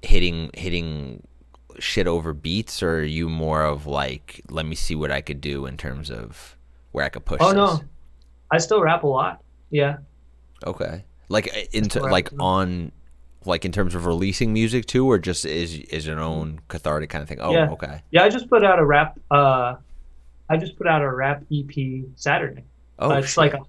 hitting 0.02 0.50
hitting 0.54 1.24
shit 1.80 2.08
over 2.08 2.34
beats, 2.34 2.84
or 2.84 2.98
are 2.98 3.04
you 3.04 3.30
more 3.30 3.64
of 3.64 3.88
like, 3.88 4.42
let 4.50 4.66
me 4.66 4.76
see 4.76 4.96
what 4.96 5.12
I 5.12 5.22
could 5.22 5.40
do 5.42 5.66
in 5.66 5.78
terms 5.78 6.12
of 6.12 6.58
where 6.92 7.06
I 7.06 7.10
could 7.10 7.26
push? 7.26 7.40
Oh 7.42 7.48
this? 7.50 7.56
no, 7.56 7.82
I 8.52 8.58
still 8.58 8.82
rap 8.82 9.04
a 9.04 9.08
lot. 9.08 9.42
Yeah, 9.70 9.98
Okay. 10.66 11.06
Like 11.30 11.48
uh, 11.56 11.62
into 11.72 12.02
like 12.02 12.30
on 12.40 12.92
like 13.46 13.66
in 13.66 13.72
terms 13.72 13.96
of 13.96 14.06
releasing 14.06 14.54
music 14.54 14.86
too, 14.86 15.06
or 15.10 15.18
just 15.20 15.46
is 15.46 15.76
is 15.80 16.06
your 16.06 16.20
own 16.20 16.60
cathartic 16.68 17.10
kind 17.10 17.22
of 17.24 17.28
thing? 17.30 17.40
Oh, 17.42 17.52
Yeah. 17.54 17.70
okay. 17.72 18.02
yeah. 18.12 18.24
I 18.24 18.30
just 18.30 18.50
put 18.50 18.64
out 18.64 18.80
a 18.80 18.86
rap. 18.86 19.18
Uh, 19.30 19.76
I 20.50 20.58
just 20.58 20.78
put 20.78 20.86
out 20.88 21.02
a 21.02 21.10
rap 21.12 21.44
EP 21.52 22.04
Saturday. 22.16 22.64
Oh, 23.00 23.12
Uh, 23.12 23.16
it's 23.20 23.30
shit. 23.30 23.38
like 23.38 23.54
a 23.54 23.60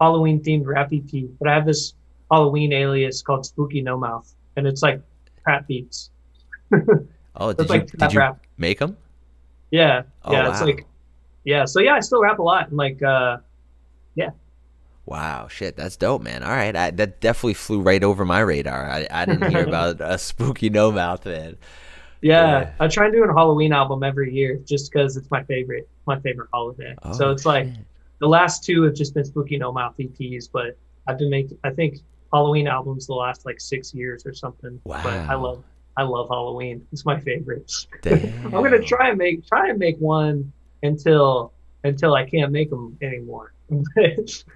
Halloween 0.00 0.40
themed 0.42 0.66
rap 0.66 0.92
EP, 0.92 1.24
but 1.38 1.48
I 1.48 1.54
have 1.54 1.64
this 1.66 1.94
Halloween 2.30 2.72
alias 2.72 3.22
called 3.22 3.46
Spooky 3.46 3.80
No 3.80 3.96
Mouth, 3.96 4.34
and 4.56 4.66
it's 4.66 4.82
like 4.82 5.00
trap 5.44 5.66
beats. 5.66 6.10
Oh, 7.36 7.52
did 7.52 7.68
like 7.68 7.82
you 7.92 7.98
trap 7.98 7.98
did 8.10 8.12
you 8.14 8.18
rap. 8.20 8.38
make 8.58 8.78
them? 8.78 8.96
Yeah, 9.72 10.02
Oh, 10.24 10.32
yeah. 10.32 10.50
It's 10.50 10.60
wow. 10.60 10.66
like, 10.66 10.86
yeah. 11.44 11.64
So 11.64 11.80
yeah, 11.80 11.94
I 11.94 12.00
still 12.00 12.22
rap 12.22 12.38
a 12.38 12.42
lot, 12.42 12.68
and 12.68 12.76
like, 12.76 13.02
uh, 13.02 13.38
Wow, 15.06 15.48
shit, 15.48 15.76
that's 15.76 15.96
dope, 15.96 16.22
man. 16.22 16.42
All 16.42 16.50
right, 16.50 16.74
I, 16.74 16.90
that 16.92 17.20
definitely 17.20 17.54
flew 17.54 17.80
right 17.80 18.02
over 18.02 18.24
my 18.24 18.40
radar. 18.40 18.88
I, 18.90 19.06
I 19.10 19.24
didn't 19.26 19.50
hear 19.50 19.64
about 19.68 20.00
a 20.00 20.16
spooky 20.18 20.70
no 20.70 20.90
mouth, 20.90 21.26
man. 21.26 21.56
yeah, 22.22 22.60
Yeah. 22.60 22.72
I 22.80 22.88
try 22.88 23.04
and 23.06 23.14
do 23.14 23.22
a 23.24 23.32
Halloween 23.32 23.72
album 23.72 24.02
every 24.02 24.32
year 24.32 24.56
just 24.64 24.90
because 24.90 25.16
it's 25.16 25.30
my 25.30 25.42
favorite, 25.44 25.88
my 26.06 26.18
favorite 26.20 26.48
holiday. 26.52 26.94
Oh, 27.02 27.12
so 27.12 27.28
Oh, 27.28 27.32
it's 27.32 27.44
like 27.44 27.68
the 28.20 28.28
last 28.28 28.64
two 28.64 28.82
have 28.84 28.94
just 28.94 29.12
been 29.14 29.24
Spooky 29.24 29.58
No 29.58 29.72
Mouth 29.72 29.94
EPs, 29.98 30.48
but 30.50 30.76
I've 31.06 31.18
been 31.18 31.30
making, 31.30 31.58
I 31.64 31.70
think 31.70 31.98
Halloween 32.32 32.66
albums 32.66 33.06
the 33.06 33.14
last 33.14 33.44
like 33.44 33.60
six 33.60 33.92
years 33.94 34.24
or 34.26 34.32
something. 34.32 34.80
But 34.86 35.04
I 35.06 35.34
love, 35.34 35.62
I 35.96 36.02
love 36.02 36.28
Halloween. 36.30 36.86
It's 36.92 37.04
my 37.04 37.20
favorite. 37.20 37.70
I'm 38.06 38.50
gonna 38.50 38.82
try 38.82 39.10
and 39.10 39.18
make 39.18 39.46
try 39.46 39.68
and 39.68 39.78
make 39.78 39.96
one 39.98 40.52
until 40.82 41.52
until 41.84 42.14
I 42.14 42.24
can't 42.28 42.50
make 42.50 42.70
them 42.70 42.96
anymore. 43.02 43.52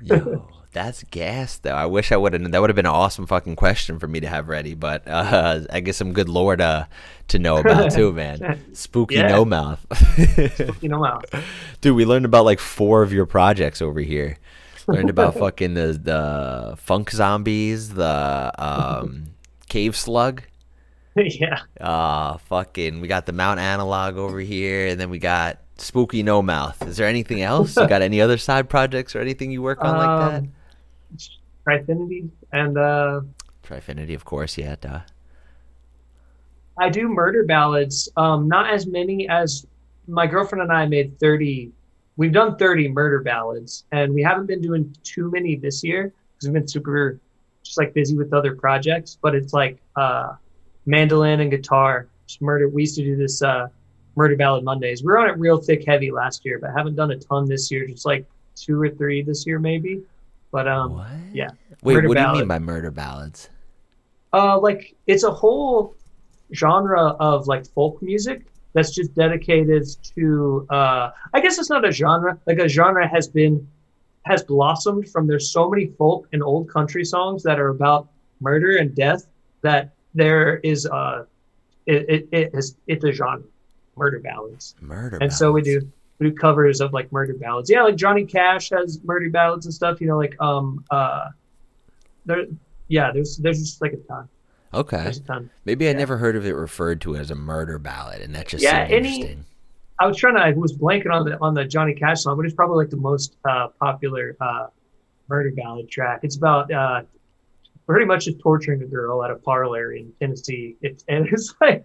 Yo, 0.02 0.48
that's 0.72 1.02
gas 1.04 1.58
though. 1.58 1.74
I 1.74 1.86
wish 1.86 2.12
I 2.12 2.16
would 2.16 2.32
have. 2.34 2.50
That 2.52 2.60
would 2.60 2.70
have 2.70 2.76
been 2.76 2.86
an 2.86 2.92
awesome 2.92 3.26
fucking 3.26 3.56
question 3.56 3.98
for 3.98 4.06
me 4.06 4.20
to 4.20 4.28
have 4.28 4.48
ready. 4.48 4.74
But 4.74 5.06
uh, 5.08 5.60
I 5.70 5.80
guess 5.80 5.96
some 5.96 6.12
good 6.12 6.28
lore 6.28 6.56
to 6.56 6.86
to 7.28 7.38
know 7.38 7.56
about 7.58 7.90
too, 7.92 8.12
man. 8.12 8.60
Spooky 8.74 9.16
Yeah. 9.16 9.28
no 9.28 9.44
mouth. 9.44 9.84
you 10.82 10.88
know, 10.88 11.04
out. 11.04 11.24
Dude, 11.80 11.96
we 11.96 12.04
learned 12.04 12.24
about 12.26 12.44
like 12.44 12.60
four 12.60 13.02
of 13.02 13.12
your 13.12 13.26
projects 13.26 13.80
over 13.82 14.00
here. 14.00 14.38
Learned 14.86 15.10
about 15.10 15.34
fucking 15.38 15.74
the 15.74 15.98
the 16.02 16.76
funk 16.78 17.10
zombies, 17.10 17.90
the 17.94 18.52
um, 18.58 19.26
cave 19.68 19.96
slug. 19.96 20.42
yeah. 21.16 21.60
Uh 21.80 22.36
fucking 22.38 23.00
we 23.00 23.08
got 23.08 23.26
the 23.26 23.32
Mount 23.32 23.58
Analog 23.58 24.16
over 24.16 24.38
here 24.38 24.86
and 24.86 25.00
then 25.00 25.10
we 25.10 25.18
got 25.18 25.58
Spooky 25.78 26.22
No 26.22 26.42
Mouth. 26.42 26.82
Is 26.86 26.96
there 26.96 27.06
anything 27.06 27.42
else? 27.42 27.76
You 27.76 27.86
got 27.86 28.02
any 28.10 28.20
other 28.20 28.38
side 28.38 28.68
projects 28.68 29.14
or 29.14 29.20
anything 29.20 29.50
you 29.50 29.62
work 29.62 29.82
on 29.82 29.96
like 29.96 30.30
that? 30.32 30.38
Um, 30.38 30.52
Trifinity 31.66 32.30
and 32.52 32.78
uh, 32.78 33.20
Trifinity, 33.62 34.14
of 34.14 34.24
course, 34.24 34.56
yeah, 34.56 34.76
duh. 34.80 35.00
I 36.78 36.88
do 36.88 37.08
murder 37.08 37.44
ballads. 37.44 38.08
Um, 38.16 38.48
not 38.48 38.72
as 38.72 38.86
many 38.86 39.28
as 39.28 39.66
my 40.06 40.26
girlfriend 40.26 40.62
and 40.62 40.72
I 40.72 40.86
made 40.86 41.18
thirty. 41.18 41.72
We've 42.16 42.32
done 42.32 42.56
thirty 42.56 42.88
murder 42.88 43.20
ballads, 43.20 43.84
and 43.92 44.14
we 44.14 44.22
haven't 44.22 44.46
been 44.46 44.60
doing 44.60 44.94
too 45.02 45.30
many 45.30 45.56
this 45.56 45.84
year 45.84 46.12
because 46.34 46.48
we've 46.48 46.54
been 46.54 46.68
super 46.68 47.20
just 47.62 47.78
like 47.78 47.92
busy 47.94 48.16
with 48.16 48.32
other 48.32 48.54
projects. 48.54 49.18
But 49.20 49.34
it's 49.34 49.52
like 49.52 49.78
uh, 49.96 50.34
mandolin 50.86 51.40
and 51.40 51.50
guitar. 51.50 52.08
Just 52.26 52.40
murder. 52.40 52.68
We 52.68 52.82
used 52.82 52.96
to 52.96 53.04
do 53.04 53.16
this 53.16 53.42
uh, 53.42 53.68
murder 54.18 54.36
ballad 54.36 54.64
Mondays. 54.64 55.02
We 55.02 55.06
were 55.06 55.18
on 55.18 55.30
it 55.30 55.38
real 55.38 55.58
thick 55.58 55.84
heavy 55.86 56.10
last 56.10 56.44
year, 56.44 56.58
but 56.58 56.70
haven't 56.76 56.96
done 56.96 57.12
a 57.12 57.16
ton 57.16 57.48
this 57.48 57.70
year. 57.70 57.86
Just 57.86 58.04
like 58.04 58.26
two 58.56 58.80
or 58.82 58.90
three 58.90 59.22
this 59.22 59.46
year 59.46 59.58
maybe. 59.58 60.02
But 60.50 60.66
um, 60.68 60.94
What? 60.96 61.06
yeah. 61.32 61.50
Wait, 61.82 61.94
Murder 61.94 62.08
what 62.08 62.16
do 62.18 62.22
you 62.24 62.32
mean 62.32 62.48
by 62.48 62.58
murder 62.58 62.90
ballads? 62.90 63.48
uh 64.34 64.58
like 64.60 64.94
it's 65.06 65.24
a 65.24 65.30
whole 65.30 65.94
genre 66.52 67.16
of 67.18 67.46
like 67.46 67.66
folk 67.68 68.02
music 68.02 68.44
that's 68.74 68.90
just 68.94 69.14
dedicated 69.14 69.86
to 70.14 70.66
uh 70.68 71.08
i 71.32 71.40
guess 71.40 71.56
it's 71.58 71.70
not 71.70 71.82
a 71.88 71.90
genre 71.90 72.38
like 72.46 72.58
a 72.58 72.68
genre 72.68 73.08
has 73.08 73.26
been 73.26 73.66
has 74.26 74.42
blossomed 74.42 75.08
from 75.08 75.26
there's 75.26 75.50
so 75.50 75.70
many 75.70 75.86
folk 75.96 76.28
and 76.34 76.42
old 76.42 76.68
country 76.68 77.06
songs 77.06 77.42
that 77.42 77.58
are 77.58 77.70
about 77.70 78.06
murder 78.42 78.76
and 78.76 78.94
death 78.94 79.26
that 79.62 79.94
there 80.14 80.58
is 80.58 80.84
uh 80.84 81.24
it, 81.86 82.04
it, 82.14 82.28
it 82.30 82.50
is 82.52 82.76
it's 82.86 83.04
a 83.04 83.12
genre 83.12 83.42
murder 83.98 84.20
ballads. 84.20 84.74
Murder. 84.80 85.18
and 85.20 85.32
so 85.32 85.52
we 85.52 85.62
do 85.62 85.80
we 86.18 86.30
do 86.30 86.36
covers 86.36 86.80
of 86.80 86.92
like 86.92 87.10
murder 87.12 87.34
ballads. 87.34 87.68
Yeah, 87.70 87.82
like 87.82 87.96
Johnny 87.96 88.24
Cash 88.24 88.70
has 88.70 89.00
murder 89.04 89.28
ballads 89.30 89.66
and 89.66 89.74
stuff. 89.74 90.00
You 90.00 90.06
know, 90.06 90.16
like 90.16 90.34
um 90.40 90.84
uh, 90.90 91.28
there 92.26 92.44
yeah, 92.88 93.12
there's 93.12 93.36
there's 93.36 93.58
just 93.60 93.82
like 93.82 93.92
a 93.92 93.96
ton. 93.98 94.28
Okay. 94.74 95.02
There's 95.02 95.18
a 95.18 95.22
ton. 95.22 95.50
Maybe 95.64 95.88
I 95.88 95.92
never 95.94 96.16
heard 96.18 96.36
of 96.36 96.44
it 96.46 96.52
referred 96.54 97.00
to 97.02 97.16
as 97.16 97.30
a 97.30 97.34
murder 97.34 97.78
ballad, 97.78 98.20
and 98.20 98.34
that 98.34 98.48
just 98.48 98.62
Yeah, 98.62 98.80
any- 98.88 98.96
interesting. 99.16 99.44
I 100.00 100.06
was 100.06 100.16
trying 100.16 100.36
to 100.36 100.40
I 100.40 100.52
was 100.52 100.72
blanking 100.76 101.10
on 101.12 101.24
the 101.24 101.38
on 101.40 101.54
the 101.54 101.64
Johnny 101.64 101.92
Cash 101.94 102.22
song, 102.22 102.36
but 102.36 102.44
it's 102.46 102.54
probably 102.54 102.76
like 102.84 102.90
the 102.90 102.96
most 102.96 103.36
uh, 103.48 103.68
popular 103.80 104.36
uh, 104.40 104.66
murder 105.28 105.50
ballad 105.56 105.90
track. 105.90 106.20
It's 106.22 106.36
about 106.36 106.70
uh, 106.72 107.02
pretty 107.86 108.06
much 108.06 108.26
just 108.26 108.38
torturing 108.38 108.80
a 108.82 108.86
girl 108.86 109.24
at 109.24 109.30
a 109.32 109.34
parlor 109.36 109.92
in 109.94 110.12
Tennessee. 110.20 110.76
It's 110.82 111.04
and 111.08 111.26
it's 111.26 111.52
like 111.60 111.84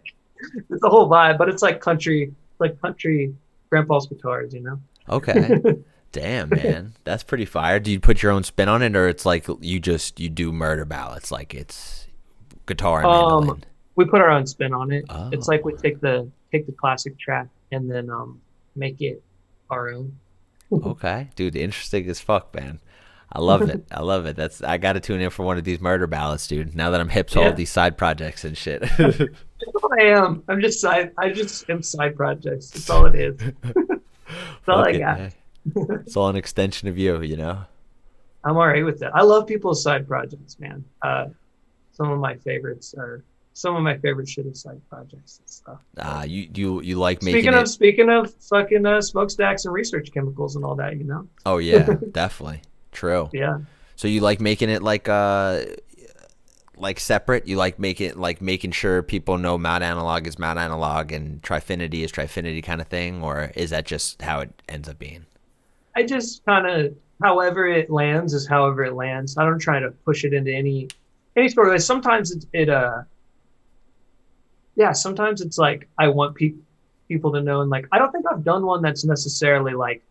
it's 0.70 0.82
the 0.82 0.90
whole 0.90 1.10
vibe, 1.10 1.38
but 1.38 1.50
it's 1.50 1.62
like 1.62 1.80
country, 1.82 2.34
like 2.60 2.80
country 2.82 3.34
grandpa's 3.70 4.08
guitars, 4.08 4.54
you 4.54 4.62
know. 4.62 4.80
Okay. 5.10 5.60
Damn, 6.12 6.50
man, 6.50 6.94
that's 7.06 7.24
pretty 7.24 7.46
fire. 7.46 7.80
Do 7.80 7.92
you 7.92 8.00
put 8.00 8.22
your 8.22 8.32
own 8.32 8.44
spin 8.44 8.70
on 8.70 8.84
it, 8.84 8.96
or 8.96 9.08
it's 9.08 9.26
like 9.26 9.48
you 9.62 9.80
just 9.80 10.20
you 10.20 10.30
do 10.30 10.52
murder 10.52 10.86
ballads, 10.86 11.32
like 11.32 11.56
it's 11.56 12.06
guitar 12.68 13.00
and 13.00 13.50
Um, 13.50 13.62
we 13.96 14.06
put 14.06 14.22
our 14.22 14.30
own 14.30 14.46
spin 14.46 14.74
on 14.74 14.92
it. 14.92 15.06
Oh. 15.10 15.30
It's 15.32 15.48
like 15.48 15.66
we 15.66 15.74
take 15.74 16.00
the 16.02 16.30
take 16.52 16.68
the 16.68 16.72
classic 16.72 17.18
track 17.18 17.48
and 17.72 17.90
then 17.90 18.12
um 18.12 18.40
make 18.76 19.02
it 19.02 19.24
our 19.70 19.90
own. 19.90 20.18
Okay, 20.72 21.30
dude, 21.36 21.56
interesting 21.56 22.10
as 22.10 22.20
fuck, 22.20 22.56
man. 22.56 22.80
I 23.36 23.40
love 23.42 23.64
it. 23.70 23.86
I 23.92 24.02
love 24.02 24.26
it. 24.28 24.36
That's 24.36 24.62
I 24.64 24.78
got 24.78 24.94
to 24.94 25.00
tune 25.00 25.20
in 25.22 25.30
for 25.32 25.44
one 25.44 25.58
of 25.58 25.64
these 25.64 25.82
murder 25.82 26.06
ballads, 26.08 26.48
dude. 26.48 26.76
Now 26.76 26.92
that 26.92 27.00
I'm 27.02 27.10
hip 27.10 27.30
to 27.30 27.40
all 27.40 27.46
Yeah. 27.46 27.52
of 27.52 27.56
these 27.58 27.72
side 27.72 27.98
projects 27.98 28.44
and 28.46 28.56
shit. 28.58 28.82
That's 28.98 29.82
what 29.82 30.00
I 30.02 30.06
am. 30.06 30.44
I'm 30.48 30.62
just 30.62 30.80
side. 30.80 31.12
I 31.18 31.30
just 31.32 31.70
am 31.70 31.82
side 31.82 32.16
projects. 32.16 32.70
That's 32.70 32.90
all 32.90 33.06
it 33.08 33.16
is. 33.16 33.38
That's 33.38 33.78
all 34.68 34.84
Fuck 34.84 34.88
I 34.88 34.98
got. 34.98 35.18
man. 35.20 35.34
It's 36.06 36.16
all 36.18 36.28
an 36.30 36.36
extension 36.36 36.88
of 36.90 36.98
you, 36.98 37.22
you 37.22 37.38
know. 37.38 37.60
I'm 38.44 38.58
alright 38.58 38.84
with 38.84 39.00
that. 39.00 39.16
I 39.16 39.22
love 39.24 39.48
people's 39.48 39.82
side 39.82 40.08
projects, 40.08 40.60
man. 40.60 40.84
Uh, 41.02 41.28
some 41.94 42.12
of 42.12 42.20
my 42.20 42.36
favorites 42.36 42.94
are 42.98 43.24
some 43.54 43.76
of 43.76 43.84
my 43.84 43.98
favorite 44.00 44.28
shit 44.28 44.46
is 44.48 44.60
side 44.62 44.82
projects 44.90 45.40
and 45.40 45.50
stuff. 45.50 45.80
Ah, 46.00 46.24
you 46.24 46.50
you 46.54 46.82
you 46.82 46.96
like 46.98 47.22
making 47.22 47.42
Speaking 47.42 47.58
it. 47.58 47.62
of 47.62 47.70
speaking 47.70 48.10
of 48.10 48.34
fucking 48.34 48.86
uh, 48.86 49.00
smokestacks 49.02 49.64
and 49.66 49.74
research 49.74 50.12
chemicals 50.12 50.56
and 50.58 50.66
all 50.66 50.76
that, 50.76 50.98
you 50.98 51.04
know. 51.06 51.28
oh 51.46 51.58
yeah, 51.60 51.88
definitely 52.12 52.62
true. 52.94 53.30
Yeah. 53.34 53.60
So 53.96 54.08
you 54.08 54.22
like 54.22 54.42
making 54.42 54.70
it 54.70 54.82
like 54.82 55.08
uh 55.08 55.64
like 56.78 57.00
separate? 57.00 57.48
You 57.48 57.58
like 57.58 57.80
make 57.80 58.02
it 58.02 58.18
like 58.18 58.42
making 58.42 58.72
sure 58.72 59.04
people 59.04 59.38
know 59.38 59.58
Mount 59.58 59.84
Analog 59.84 60.28
is 60.28 60.40
Mount 60.40 60.60
Analog 60.60 61.12
and 61.12 61.42
Trifinity 61.42 62.04
is 62.04 62.12
Trifinity 62.12 62.64
kind 62.64 62.82
of 62.82 62.88
thing, 62.88 63.24
or 63.24 63.52
is 63.56 63.70
that 63.70 63.86
just 63.86 64.22
how 64.22 64.42
it 64.42 64.62
ends 64.68 64.90
up 64.90 65.00
being? 65.00 65.26
I 65.96 66.04
just 66.04 66.44
kind 66.46 66.68
of 66.68 66.96
however 67.22 67.68
it 67.68 67.90
lands 67.90 68.34
is 68.34 68.48
however 68.48 68.84
it 68.84 68.94
lands. 68.94 69.38
I 69.38 69.46
don't 69.46 69.60
try 69.60 69.80
to 69.80 69.92
push 69.92 70.24
it 70.24 70.34
into 70.34 70.52
any 70.52 70.90
any 71.36 71.50
sort 71.50 71.68
of 71.68 71.72
way. 71.74 71.80
Sometimes 71.80 72.32
it, 72.32 72.46
it 72.54 72.70
uh 72.70 73.04
yeah, 74.76 74.92
sometimes 74.92 75.42
it's 75.42 75.58
like 75.58 75.88
I 75.98 76.08
want 76.08 76.36
people 76.36 76.62
people 77.08 77.32
to 77.34 77.42
know 77.42 77.62
and 77.62 77.70
like 77.70 77.88
I 77.92 78.00
don't 78.00 78.12
think 78.12 78.26
I've 78.30 78.44
done 78.44 78.66
one 78.66 78.82
that's 78.82 79.06
necessarily 79.06 79.74
like 79.74 80.02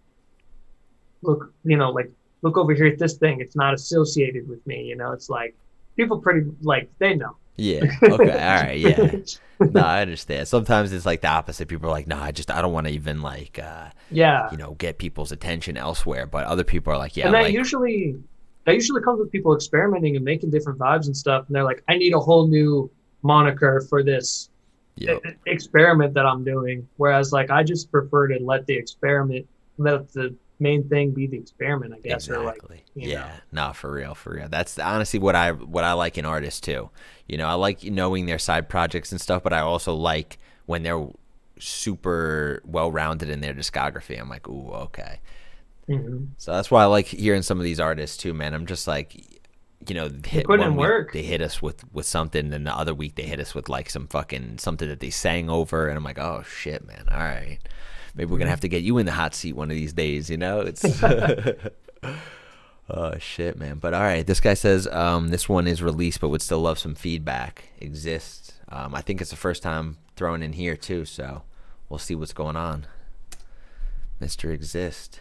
look, 1.23 1.52
you 1.65 1.77
know, 1.77 1.91
like 1.91 2.11
look 2.43 2.57
over 2.57 2.75
here 2.75 2.87
at 2.87 2.99
this 2.99 3.15
thing. 3.15 3.41
It's 3.41 3.57
not 3.57 3.75
associated 3.75 4.49
with 4.49 4.65
me, 4.67 4.85
you 4.85 4.97
know. 4.97 5.12
It's 5.12 5.29
like 5.31 5.57
people 5.97 6.21
pretty 6.21 6.51
like 6.62 6.91
they 6.99 7.15
know. 7.15 7.37
Yeah. 7.57 7.85
Okay. 8.03 8.31
All 8.31 8.62
right. 8.62 8.79
Yeah. 8.79 9.17
No, 9.61 9.81
I 9.81 10.03
understand. 10.03 10.49
Sometimes 10.49 10.93
it's 10.93 11.07
like 11.07 11.21
the 11.21 11.29
opposite. 11.29 11.69
People 11.69 11.89
are 11.89 11.93
like, 11.93 12.09
"No, 12.09 12.19
I 12.19 12.33
just 12.33 12.51
I 12.51 12.61
don't 12.62 12.73
want 12.73 12.89
to 12.89 12.93
even 12.93 13.23
like 13.23 13.59
uh 13.62 13.91
yeah. 14.11 14.51
you 14.51 14.57
know 14.57 14.75
get 14.75 14.99
people's 14.99 15.31
attention 15.31 15.77
elsewhere." 15.77 16.27
But 16.27 16.47
other 16.47 16.65
people 16.65 16.93
are 16.93 16.97
like, 16.99 17.17
"Yeah, 17.17 17.27
and 17.27 17.35
that 17.35 17.43
like 17.45 17.53
usually 17.55 18.17
that 18.65 18.75
usually 18.75 19.03
comes 19.03 19.19
with 19.19 19.31
people 19.31 19.55
experimenting 19.55 20.17
and 20.17 20.25
making 20.25 20.51
different 20.51 20.79
vibes 20.79 21.07
and 21.07 21.17
stuff 21.17 21.47
and 21.47 21.57
they're 21.57 21.65
like 21.65 21.83
i 21.89 21.97
need 21.97 22.15
a 22.15 22.19
whole 22.19 22.47
new 22.47 22.91
moniker 23.23 23.85
for 23.89 24.03
this 24.03 24.49
Yep. 24.97 25.23
experiment 25.47 26.12
that 26.15 26.27
i'm 26.27 26.45
doing 26.45 26.87
whereas 26.97 27.33
like 27.33 27.51
i 27.51 27.62
just 27.62 27.91
prefer 27.91 28.29
to 28.29 28.39
let 28.43 28.67
the 28.67 28.75
experiment 28.75 29.47
let 29.79 30.12
the 30.12 30.35
main 30.62 30.89
thing 30.89 31.10
be 31.10 31.26
the 31.26 31.36
experiment 31.36 31.92
i 31.94 31.99
guess 31.99 32.28
like 32.28 32.39
Exactly. 32.57 32.84
you 32.94 33.10
yeah. 33.10 33.39
know. 33.52 33.66
No, 33.68 33.73
for 33.73 33.91
real, 33.92 34.15
for 34.15 34.34
real. 34.34 34.49
That's 34.49 34.78
honestly 34.78 35.18
what 35.18 35.34
I 35.34 35.52
what 35.52 35.84
I 35.84 35.92
like 35.94 36.16
in 36.18 36.24
artists 36.24 36.60
too. 36.60 36.91
You 37.26 37.36
know, 37.39 37.47
I 37.47 37.55
like 37.55 37.82
knowing 37.84 38.26
their 38.26 38.39
side 38.39 38.68
projects 38.68 39.10
and 39.12 39.20
stuff, 39.20 39.42
but 39.42 39.52
I 39.52 39.60
also 39.60 39.94
like 39.94 40.39
when 40.66 40.82
they're 40.82 41.07
super 41.58 42.60
well 42.65 42.91
rounded 42.91 43.28
in 43.31 43.41
their 43.41 43.55
discography. 43.55 44.20
I'm 44.20 44.28
like, 44.28 44.49
ooh, 44.49 44.70
okay. 44.86 45.20
Mhm. 45.89 46.28
So 46.39 46.52
that's 46.52 46.70
why 46.70 46.82
I 46.82 46.86
like 46.86 47.07
hearing 47.07 47.42
some 47.42 47.58
of 47.58 47.65
these 47.65 47.81
artists 47.81 48.16
too, 48.16 48.34
man. 48.34 48.55
I'm 48.55 48.66
just 48.66 48.86
like, 48.86 49.15
you 49.89 49.94
know, 49.94 50.10
hit 50.24 50.49
one 50.49 50.60
week 50.60 50.78
work. 50.78 51.12
they 51.12 51.23
hit 51.23 51.41
us 51.42 51.60
with 51.62 51.84
with 51.92 52.07
something, 52.07 52.52
and 52.52 52.66
the 52.66 52.74
other 52.76 52.94
week 52.94 53.15
they 53.16 53.24
hit 53.24 53.41
us 53.41 53.55
with 53.55 53.68
like 53.68 53.91
some 53.91 54.07
fucking 54.08 54.58
something 54.58 54.89
that 54.89 55.00
they 55.00 55.10
sang 55.10 55.50
over, 55.50 55.89
and 55.89 55.97
I'm 55.97 56.05
like, 56.05 56.18
oh 56.18 56.42
shit, 56.49 56.86
man. 56.86 57.07
All 57.10 57.18
right, 57.18 57.58
maybe 58.15 58.31
we're 58.31 58.39
gonna 58.39 58.50
have 58.50 58.60
to 58.60 58.68
get 58.68 58.82
you 58.82 58.99
in 58.99 59.07
the 59.07 59.12
hot 59.12 59.34
seat 59.34 59.55
one 59.55 59.70
of 59.70 59.76
these 59.76 59.92
days. 59.92 60.31
You 60.31 60.36
know, 60.36 60.60
it's. 60.60 60.84
Oh 62.94 63.16
shit, 63.18 63.58
man! 63.58 63.78
But 63.78 63.94
all 63.94 64.02
right, 64.02 64.26
this 64.26 64.41
guy 64.41 64.55
says 64.55 64.86
um, 64.89 65.28
this 65.28 65.49
one 65.49 65.66
is 65.66 65.82
released, 65.82 66.20
but 66.20 66.28
would 66.28 66.42
still 66.42 66.60
love 66.60 66.78
some 66.78 66.94
feedback. 66.94 67.65
Exists. 67.81 68.52
Um, 68.68 68.94
I 68.94 69.00
think 69.00 69.20
it's 69.20 69.31
the 69.31 69.36
first 69.36 69.62
time 69.62 69.99
thrown 70.16 70.42
in 70.42 70.52
here 70.52 70.76
too, 70.76 71.05
so 71.05 71.42
we'll 71.89 71.99
see 71.99 72.15
what's 72.15 72.32
going 72.32 72.57
on. 72.57 72.86
Mister 74.20 74.50
Exist. 74.50 75.20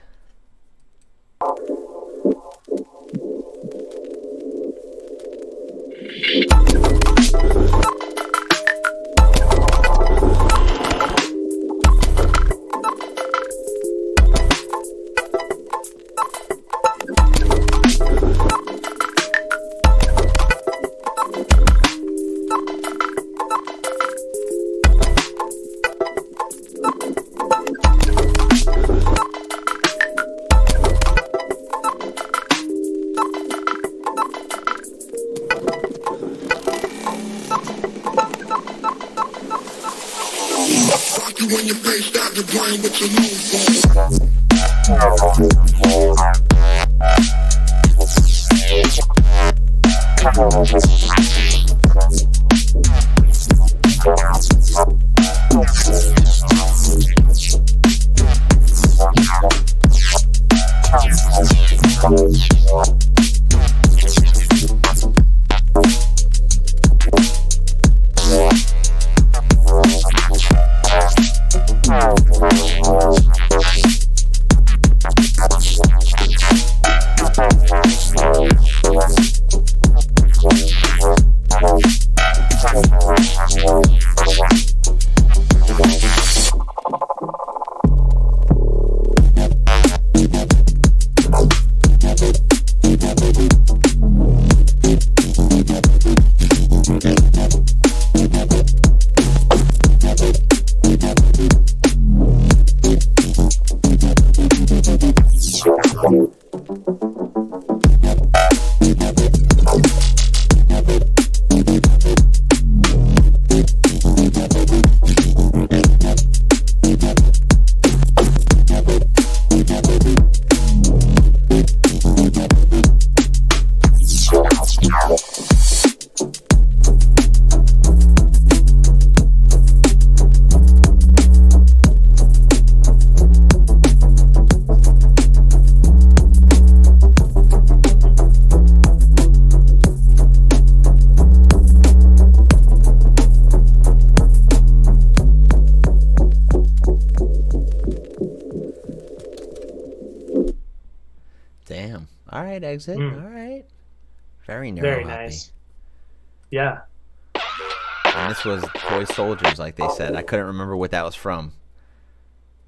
Couldn't 160.32 160.46
remember 160.46 160.78
what 160.78 160.92
that 160.92 161.04
was 161.04 161.14
from. 161.14 161.52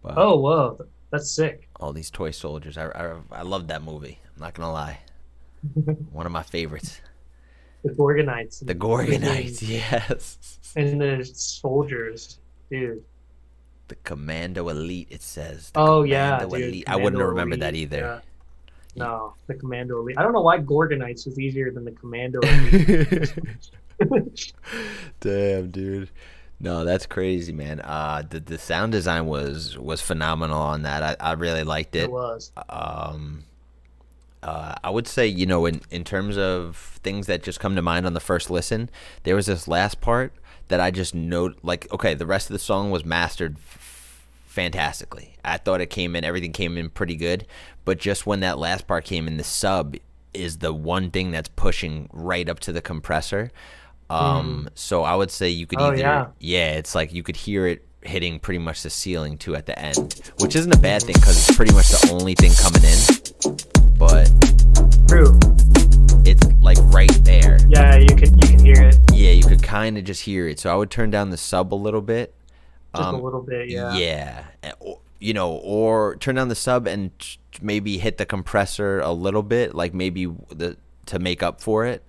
Oh, 0.04 0.38
whoa. 0.38 0.86
That's 1.12 1.32
sick. 1.32 1.70
all 1.80 1.94
these 1.94 2.10
Toy 2.10 2.32
Soldiers. 2.32 2.78
I, 2.78 2.88
I, 2.88 3.16
I 3.32 3.42
love 3.44 3.68
that 3.68 3.82
movie. 3.82 4.20
I'm 4.36 4.42
not 4.42 4.54
gonna 4.54 4.74
lie. 4.74 5.00
One 6.12 6.26
of 6.26 6.34
my 6.34 6.44
favorites. 6.44 7.00
The 7.86 7.92
Gorgonites. 7.92 8.66
The 8.68 8.76
Gorgonites, 8.76 9.62
yes. 9.66 10.60
And 10.76 11.00
the 11.00 11.24
soldiers, 11.24 12.40
dude. 12.70 13.02
The 13.88 13.96
Commando 14.04 14.68
Elite, 14.68 15.08
it 15.10 15.22
says. 15.22 15.72
The 15.72 15.80
Oh 15.80 16.04
yeah, 16.04 16.40
Commando 16.40 16.58
dude. 16.58 16.68
Elite. 16.68 16.90
I 16.90 16.96
wouldn't 16.98 17.14
Commando 17.14 17.30
remembered 17.30 17.60
that 17.62 17.76
either. 17.76 17.98
yeah. 17.98 18.20
No, 18.98 19.36
the 19.48 19.54
Commando 19.54 20.02
Elite. 20.02 20.18
I 20.18 20.22
don't 20.24 20.34
know 20.34 20.42
why 20.42 20.60
Gorgonites 20.60 21.26
was 21.26 21.40
easier 21.40 21.72
than 21.72 21.86
the 21.86 21.92
Commando 21.92 22.42
Elite. 22.42 23.34
Damn, 25.22 25.72
dude. 25.72 26.10
No, 26.64 26.86
that's 26.86 27.06
crazy, 27.06 27.52
man. 27.52 27.82
Uh, 27.82 28.24
the 28.28 28.40
the 28.40 28.58
sound 28.58 28.94
design 28.94 29.26
was 29.26 29.78
was 29.78 30.00
phenomenal 30.00 30.62
on 30.62 30.84
that. 30.84 31.04
I, 31.04 31.32
I 31.32 31.34
really 31.34 31.64
liked 31.66 31.94
it. 31.94 32.06
it 32.06 32.12
was. 32.12 32.54
Um, 32.70 33.44
uh, 34.42 34.76
I 34.82 34.90
would 34.90 35.06
say, 35.06 35.28
you 35.28 35.46
know, 35.46 35.66
in 35.66 35.82
in 35.92 36.06
terms 36.06 36.38
of 36.38 37.00
things 37.04 37.28
that 37.28 37.44
just 37.44 37.60
come 37.60 37.76
to 37.76 37.82
mind 37.82 38.06
on 38.06 38.14
the 38.14 38.22
first 38.22 38.50
listen, 38.50 38.90
there 39.24 39.36
was 39.36 39.48
this 39.48 39.68
last 39.68 40.00
part 40.00 40.32
that 40.70 40.80
I 40.80 40.90
just 40.90 41.14
note. 41.14 41.58
Like, 41.64 41.92
okay, 41.92 42.14
the 42.14 42.26
rest 42.26 42.50
of 42.50 42.54
the 42.54 42.60
song 42.60 42.92
was 42.92 43.04
mastered 43.04 43.58
f- 43.58 44.24
fantastically. 44.46 45.36
I 45.44 45.58
thought 45.58 45.82
it 45.82 45.90
came 45.90 46.16
in, 46.16 46.24
everything 46.24 46.54
came 46.54 46.78
in 46.78 46.90
pretty 46.90 47.18
good, 47.18 47.46
but 47.84 47.98
just 47.98 48.26
when 48.26 48.40
that 48.40 48.58
last 48.58 48.88
part 48.88 49.04
came 49.04 49.28
in, 49.28 49.36
the 49.36 49.44
sub 49.44 49.98
is 50.34 50.60
the 50.60 50.74
one 50.74 51.12
thing 51.12 51.32
that's 51.32 51.50
pushing 51.50 52.10
right 52.14 52.48
up 52.48 52.62
to 52.62 52.72
the 52.72 52.82
compressor. 52.82 53.52
Um, 54.10 54.70
so 54.76 55.04
I 55.04 55.16
would 55.16 55.32
say 55.32 55.50
you 55.50 55.66
could 55.66 55.80
Oh, 55.82 55.86
either, 55.88 55.98
yeah. 55.98 56.28
yeah, 56.40 56.72
it's 56.74 56.94
like 56.96 57.14
you 57.14 57.24
could 57.24 57.36
hear 57.36 57.66
it 57.68 57.86
hitting 58.02 58.38
pretty 58.40 58.58
much 58.60 58.84
the 58.84 58.90
ceiling 58.90 59.38
too 59.38 59.56
at 59.56 59.66
the 59.66 59.78
end, 59.80 60.32
which 60.40 60.56
isn't 60.56 60.74
a 60.76 60.80
bad 60.80 61.02
thing 61.04 61.16
because 61.16 61.38
it's 61.48 61.56
pretty 61.56 61.74
much 61.74 61.88
the 61.90 62.10
only 62.12 62.36
thing 62.36 62.52
coming 62.60 62.84
in. 62.84 63.98
But 63.98 64.28
True. 65.08 65.40
it's 66.26 66.46
like 66.62 66.78
right 66.94 67.10
there. 67.24 67.58
Yeah, 67.70 67.96
you 67.98 68.08
can 68.16 68.34
you 68.40 68.48
can 68.48 68.60
hear 68.60 68.84
it 68.90 68.98
Yeah, 69.14 69.32
you 69.32 69.44
could 69.44 69.64
kind 69.64 69.98
of 69.98 70.04
just 70.04 70.22
hear 70.24 70.48
it. 70.48 70.60
So 70.60 70.72
I 70.72 70.76
would 70.76 70.92
turn 70.92 71.10
down 71.12 71.30
the 71.30 71.38
sub 71.38 71.74
a 71.74 71.76
little 71.76 72.02
bit. 72.02 72.36
just 72.96 73.08
Um, 73.08 73.16
a 73.16 73.22
little 73.22 73.42
bit. 73.42 73.70
Yeah. 73.70 73.96
Yeah. 73.96 74.44
You 75.20 75.34
know, 75.34 75.54
or 75.54 76.18
turn 76.18 76.36
down 76.36 76.50
the 76.50 76.56
sub 76.56 76.86
and 76.86 77.12
maybe 77.62 77.98
hit 77.98 78.18
the 78.18 78.26
compressor 78.26 79.00
a 79.00 79.12
little 79.14 79.44
bit, 79.44 79.74
like 79.74 79.94
maybe 79.94 80.26
the 80.50 80.76
to 81.06 81.20
make 81.20 81.42
up 81.42 81.62
for 81.62 81.86
it. 81.86 82.04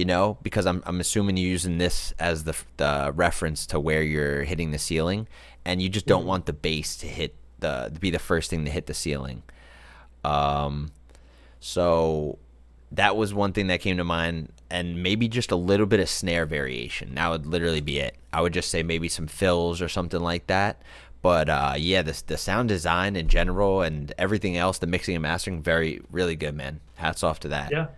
You 0.00 0.06
know, 0.06 0.38
because 0.42 0.64
I'm 0.64 0.82
I'm 0.86 0.98
assuming 0.98 1.36
you're 1.36 1.50
using 1.50 1.76
this 1.76 2.14
as 2.18 2.44
the 2.44 2.56
the 2.78 3.12
reference 3.14 3.66
to 3.66 3.78
where 3.78 4.02
you're 4.02 4.44
hitting 4.44 4.70
the 4.70 4.78
ceiling, 4.78 5.28
and 5.66 5.82
you 5.82 5.90
just 5.90 6.06
don't 6.06 6.24
want 6.24 6.46
the 6.46 6.54
bass 6.54 6.96
to 6.96 7.06
hit 7.06 7.34
the 7.58 7.90
to 7.92 8.00
be 8.00 8.08
the 8.08 8.18
first 8.18 8.48
thing 8.48 8.64
to 8.64 8.70
hit 8.70 8.86
the 8.86 8.94
ceiling. 8.94 9.42
Um, 10.24 10.92
so 11.60 12.38
that 12.92 13.14
was 13.14 13.34
one 13.34 13.52
thing 13.52 13.66
that 13.66 13.82
came 13.82 13.98
to 13.98 14.04
mind, 14.04 14.52
and 14.70 15.02
maybe 15.02 15.28
just 15.28 15.50
a 15.50 15.56
little 15.56 15.84
bit 15.84 16.00
of 16.00 16.08
snare 16.08 16.46
variation. 16.46 17.16
That 17.16 17.28
would 17.28 17.44
literally 17.44 17.82
be 17.82 17.98
it. 17.98 18.16
I 18.32 18.40
would 18.40 18.54
just 18.54 18.70
say 18.70 18.82
maybe 18.82 19.10
some 19.10 19.26
fills 19.26 19.82
or 19.82 19.88
something 19.90 20.20
like 20.20 20.46
that. 20.46 20.80
But 21.20 21.50
uh, 21.50 21.74
yeah, 21.76 22.00
the 22.00 22.22
the 22.26 22.38
sound 22.38 22.70
design 22.70 23.16
in 23.16 23.28
general 23.28 23.82
and 23.82 24.14
everything 24.16 24.56
else, 24.56 24.78
the 24.78 24.86
mixing 24.86 25.14
and 25.14 25.22
mastering, 25.22 25.60
very 25.60 26.00
really 26.10 26.36
good, 26.36 26.54
man. 26.54 26.80
Hats 26.94 27.22
off 27.22 27.38
to 27.40 27.48
that. 27.48 27.70
Yeah. 27.70 27.88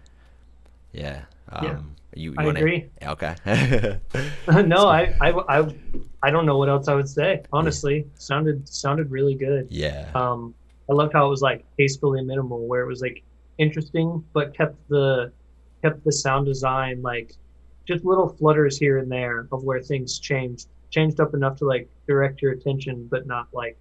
Yeah. 0.93 1.23
Um, 1.51 1.65
Yeah. 1.65 1.81
You, 2.15 2.31
you 2.33 2.37
I 2.39 2.45
wanna, 2.45 2.59
agree. 2.59 2.91
Okay. 3.03 3.35
no, 4.67 4.87
I, 4.87 5.15
I 5.21 5.31
I 5.49 5.75
I 6.23 6.31
don't 6.31 6.45
know 6.45 6.59
what 6.59 6.69
else 6.69 6.89
I 6.89 6.95
would 6.95 7.09
say. 7.09 7.43
Honestly, 7.53 8.07
sounded 8.17 8.69
sounded 8.69 9.11
really 9.11 9.35
good. 9.35 9.69
yeah. 9.71 10.11
Um, 10.15 10.55
I 10.91 10.93
loved 10.95 11.15
how 11.15 11.27
it 11.27 11.31
was 11.31 11.41
like 11.41 11.65
tastefully 11.79 12.23
minimal, 12.23 12.67
where 12.67 12.83
it 12.83 12.87
was 12.87 13.01
like 13.01 13.23
interesting, 13.59 14.23
but 14.35 14.55
kept 14.55 14.77
the 14.89 15.33
kept 15.81 16.05
the 16.05 16.13
sound 16.13 16.47
design 16.47 17.01
like 17.03 17.33
just 17.87 18.05
little 18.05 18.29
flutters 18.29 18.79
here 18.79 18.99
and 18.99 19.11
there 19.11 19.49
of 19.51 19.65
where 19.65 19.81
things 19.81 20.19
changed, 20.19 20.69
changed 20.91 21.19
up 21.19 21.35
enough 21.35 21.57
to 21.57 21.65
like 21.65 21.89
direct 22.07 22.43
your 22.43 22.53
attention, 22.53 23.09
but 23.11 23.27
not 23.27 23.49
like 23.53 23.77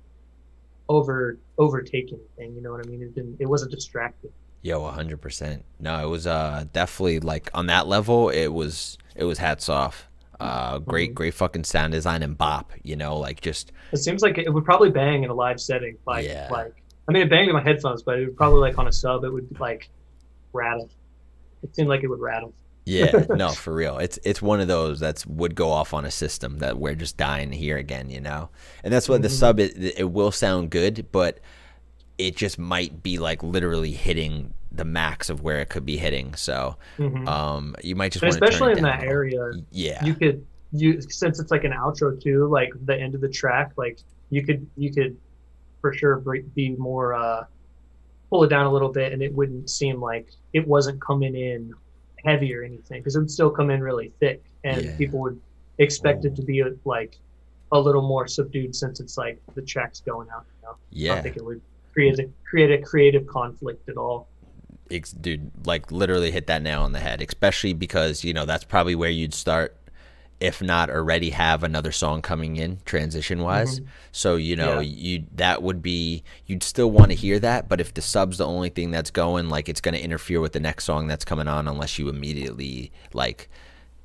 over 0.90 1.38
overtake 1.58 2.12
anything. 2.14 2.56
You 2.56 2.62
know 2.62 2.72
what 2.72 2.86
I 2.86 2.90
mean? 2.90 3.02
It 3.02 3.14
didn't. 3.14 3.38
It 3.40 3.46
wasn't 3.48 3.72
distracting. 3.72 4.32
Yo, 4.62 4.86
hundred 4.88 5.22
percent. 5.22 5.66
No, 5.80 6.04
it 6.04 6.10
was 6.10 6.28
uh 6.28 6.66
definitely 6.74 7.20
like 7.20 7.50
on 7.54 7.68
that 7.68 7.88
level. 7.88 8.30
It 8.30 8.48
was 8.50 8.98
it 9.16 9.24
was 9.24 9.38
hats 9.40 9.70
off. 9.70 10.08
Uh, 10.40 10.80
great, 10.80 11.12
Mhm. 11.12 11.16
great 11.16 11.34
fucking 11.36 11.64
sound 11.66 11.94
design 11.94 12.24
and 12.24 12.36
bop. 12.36 12.72
You 12.84 12.96
know, 12.96 13.18
like 13.18 13.42
just 13.42 13.72
It 13.92 13.98
seems 13.98 14.22
like 14.24 14.38
it 14.40 14.52
would 14.52 14.66
probably 14.66 14.90
bang 14.90 15.24
in 15.24 15.30
a 15.30 15.34
live 15.34 15.60
setting. 15.60 15.98
Like 16.08 16.26
Yeah. 16.26 16.48
like 16.52 16.74
I 17.08 17.12
mean, 17.12 17.24
it 17.24 17.30
banged 17.30 17.50
in 17.50 17.54
my 17.56 17.62
headphones, 17.64 18.04
but 18.04 18.20
it 18.20 18.26
would 18.26 18.38
probably 18.38 18.60
like 18.60 18.78
on 18.78 18.88
a 18.88 18.92
sub, 18.92 19.24
it 19.24 19.30
would 19.32 19.60
like 19.60 19.90
rattle. 20.54 20.90
It 21.64 21.76
seemed 21.76 21.90
like 21.90 22.04
it 22.04 22.08
would 22.08 22.20
rattle. 22.20 22.54
yeah, 22.86 23.12
no, 23.30 23.50
for 23.50 23.74
real. 23.74 23.98
It's 24.00 24.18
it's 24.24 24.42
one 24.42 24.60
of 24.60 24.68
those 24.68 25.00
that's 25.00 25.26
would 25.28 25.54
go 25.56 25.70
off 25.70 25.94
on 25.94 26.06
a 26.06 26.12
system 26.12 26.58
that 26.60 26.78
we're 26.80 26.96
just 26.96 27.18
dying 27.18 27.52
to 27.52 27.58
hear 27.58 27.78
again. 27.78 28.10
You 28.10 28.22
know, 28.22 28.50
and 28.84 28.92
that's 28.94 29.08
what 29.10 29.22
the 29.22 29.28
Mhm. 29.28 29.32
sub 29.32 29.60
it, 29.60 29.74
it 29.78 30.12
will 30.12 30.32
sound 30.32 30.70
good, 30.72 31.08
but 31.12 31.40
it 32.28 32.36
just 32.36 32.60
might 32.60 33.02
be 33.04 33.18
like 33.18 33.42
literally 33.44 33.92
hitting 33.92 34.54
the 34.72 34.86
max 34.86 35.30
of 35.30 35.42
where 35.42 35.60
it 35.60 35.70
could 35.70 35.86
be 35.86 35.98
hitting. 35.98 36.34
So 36.36 36.78
Mhm. 36.98 37.28
um, 37.28 37.76
you 37.84 37.96
might 37.96 38.12
just 38.12 38.24
want 38.24 38.36
especially 38.36 38.74
in 38.74 38.82
that 38.84 39.04
area, 39.04 39.52
Yeah, 39.72 40.04
you 40.06 40.14
could 40.16 40.46
you 40.72 41.02
since 41.02 41.40
it's 41.40 41.52
like 41.52 41.64
an 41.66 41.72
outro 41.74 42.20
too, 42.22 42.48
like 42.48 42.70
the 42.86 42.96
end 42.96 43.16
of 43.16 43.22
the 43.22 43.30
track, 43.30 43.72
like 43.78 44.00
you 44.30 44.44
could 44.46 44.66
you 44.78 44.94
could 44.94 45.18
for 45.82 45.94
sure 45.94 46.24
be 46.56 46.76
more 46.78 47.14
uh 47.14 47.44
pull 48.30 48.44
it 48.44 48.48
down 48.50 48.66
a 48.66 48.72
little 48.72 48.92
bit, 48.92 49.12
and 49.14 49.22
it 49.22 49.34
wouldn't 49.34 49.70
seem 49.70 50.00
like 50.00 50.30
it 50.54 50.66
wasn't 50.68 51.02
coming 51.02 51.36
in 51.36 51.74
heavy 52.24 52.54
or 52.56 52.64
anything 52.64 53.02
because 53.02 53.16
it 53.16 53.20
would 53.20 53.32
still 53.32 53.50
come 53.50 53.70
in 53.72 53.82
really 53.82 54.14
thick, 54.20 54.42
and 54.64 54.86
Yeah. 54.86 54.96
people 54.98 55.20
would 55.22 55.42
expect 55.80 56.24
it 56.26 56.36
to 56.36 56.44
be 56.44 56.64
like 56.86 57.18
a 57.74 57.80
little 57.80 58.02
more 58.08 58.28
subdued 58.28 58.76
since 58.76 59.00
it's 59.00 59.18
like 59.18 59.42
the 59.56 59.62
track's 59.62 60.02
going 60.02 60.30
out. 60.30 60.46
You 60.62 60.68
know? 60.68 60.74
I 60.74 60.78
yeah. 60.92 61.14
don't 61.16 61.24
think 61.24 61.38
it 61.38 61.44
would 61.46 61.62
create 61.94 62.20
a 62.20 62.30
create 62.50 62.72
a 62.72 62.84
creative 62.84 63.28
conflict 63.28 63.88
at 63.90 63.98
all. 63.98 64.28
dude, 65.22 65.52
like 65.66 65.92
literally 65.92 66.32
hit 66.32 66.48
that 66.48 66.62
nail 66.62 66.82
on 66.82 66.92
the 66.92 67.00
head, 67.00 67.22
especially 67.22 67.74
because, 67.74 68.24
you 68.24 68.34
know, 68.34 68.46
that's 68.46 68.66
probably 68.66 68.96
where 68.96 69.10
you'd 69.10 69.34
start 69.34 69.78
if 70.42 70.60
not 70.60 70.90
already 70.90 71.30
have 71.30 71.64
another 71.64 71.92
song 71.92 72.20
coming 72.20 72.58
in 72.58 72.80
transition 72.84 73.44
wise. 73.44 73.80
Mm-hmm. 73.80 73.90
So, 74.12 74.36
you 74.38 74.56
know, 74.56 74.80
Yeah. 74.80 74.82
you 74.82 75.24
that 75.36 75.62
would 75.62 75.84
be 75.84 76.24
you'd 76.48 76.64
still 76.64 76.90
want 76.90 77.12
to 77.12 77.16
hear 77.16 77.40
that, 77.40 77.70
but 77.70 77.80
if 77.80 77.94
the 77.94 78.02
sub's 78.02 78.40
the 78.40 78.48
only 78.48 78.70
thing 78.70 78.90
that's 78.90 79.12
going, 79.12 79.50
like 79.50 79.70
it's 79.70 79.80
going 79.80 79.94
to 79.94 80.02
interfere 80.02 80.42
with 80.42 80.54
the 80.54 80.60
next 80.60 80.86
song 80.86 81.08
that's 81.08 81.24
coming 81.24 81.48
on 81.48 81.68
unless 81.68 82.00
you 82.00 82.10
immediately 82.10 82.92
like 83.14 83.50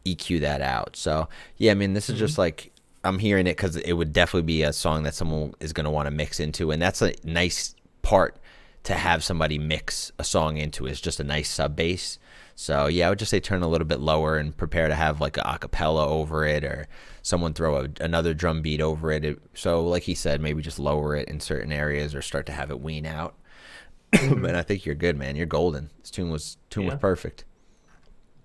EQ 0.04 0.40
that 0.40 0.60
out. 0.60 0.94
So, 0.94 1.28
yeah, 1.56 1.72
I 1.72 1.74
mean, 1.74 1.94
this 1.94 2.10
is 2.10 2.16
mm-hmm. 2.16 2.26
just 2.26 2.36
like 2.36 2.70
I'm 3.02 3.18
hearing 3.18 3.46
it 3.46 3.56
cuz 3.56 3.76
it 3.76 3.94
would 3.94 4.12
definitely 4.12 4.46
be 4.46 4.62
a 4.62 4.74
song 4.74 5.04
that 5.04 5.14
someone 5.14 5.54
is 5.60 5.72
going 5.72 5.84
to 5.84 5.90
want 5.90 6.06
to 6.06 6.10
mix 6.10 6.38
into 6.38 6.70
and 6.70 6.82
that's 6.82 7.00
a 7.00 7.14
nice 7.24 7.75
part 8.06 8.36
to 8.84 8.94
have 8.94 9.24
somebody 9.24 9.58
mix 9.58 10.12
a 10.16 10.22
song 10.22 10.56
into 10.58 10.86
is 10.86 11.00
just 11.00 11.18
a 11.18 11.24
nice 11.24 11.50
sub 11.50 11.74
bass. 11.74 12.20
So 12.54 12.86
yeah, 12.86 13.06
I 13.06 13.10
would 13.10 13.18
just 13.18 13.30
say 13.32 13.40
turn 13.40 13.62
a 13.62 13.68
little 13.68 13.86
bit 13.86 13.98
lower 13.98 14.36
and 14.36 14.56
prepare 14.56 14.86
to 14.86 14.94
have 14.94 15.20
like 15.20 15.36
a 15.36 15.40
acapella 15.40 16.06
over 16.06 16.44
it 16.46 16.62
or 16.62 16.86
someone 17.22 17.52
throw 17.52 17.76
a, 17.82 17.88
another 18.00 18.32
drum 18.32 18.62
beat 18.62 18.80
over 18.80 19.10
it. 19.10 19.24
It- 19.24 19.40
So 19.54 19.84
like 19.84 20.04
he 20.04 20.14
said, 20.14 20.40
maybe 20.40 20.62
just 20.62 20.78
lower 20.78 21.16
it 21.16 21.28
in 21.28 21.40
certain 21.40 21.72
areas 21.72 22.14
or 22.14 22.22
start 22.22 22.46
to 22.46 22.52
have 22.52 22.70
it 22.70 22.80
wean 22.80 23.06
out. 23.06 23.34
and 24.12 24.46
I 24.56 24.62
think 24.62 24.86
you're 24.86 24.94
good, 24.94 25.16
man. 25.18 25.34
You're 25.34 25.46
golden. 25.46 25.90
This 26.00 26.12
tune 26.12 26.30
was 26.30 26.56
tune 26.70 26.84
Yeah. 26.84 26.92
was 26.92 27.00
perfect. 27.00 27.44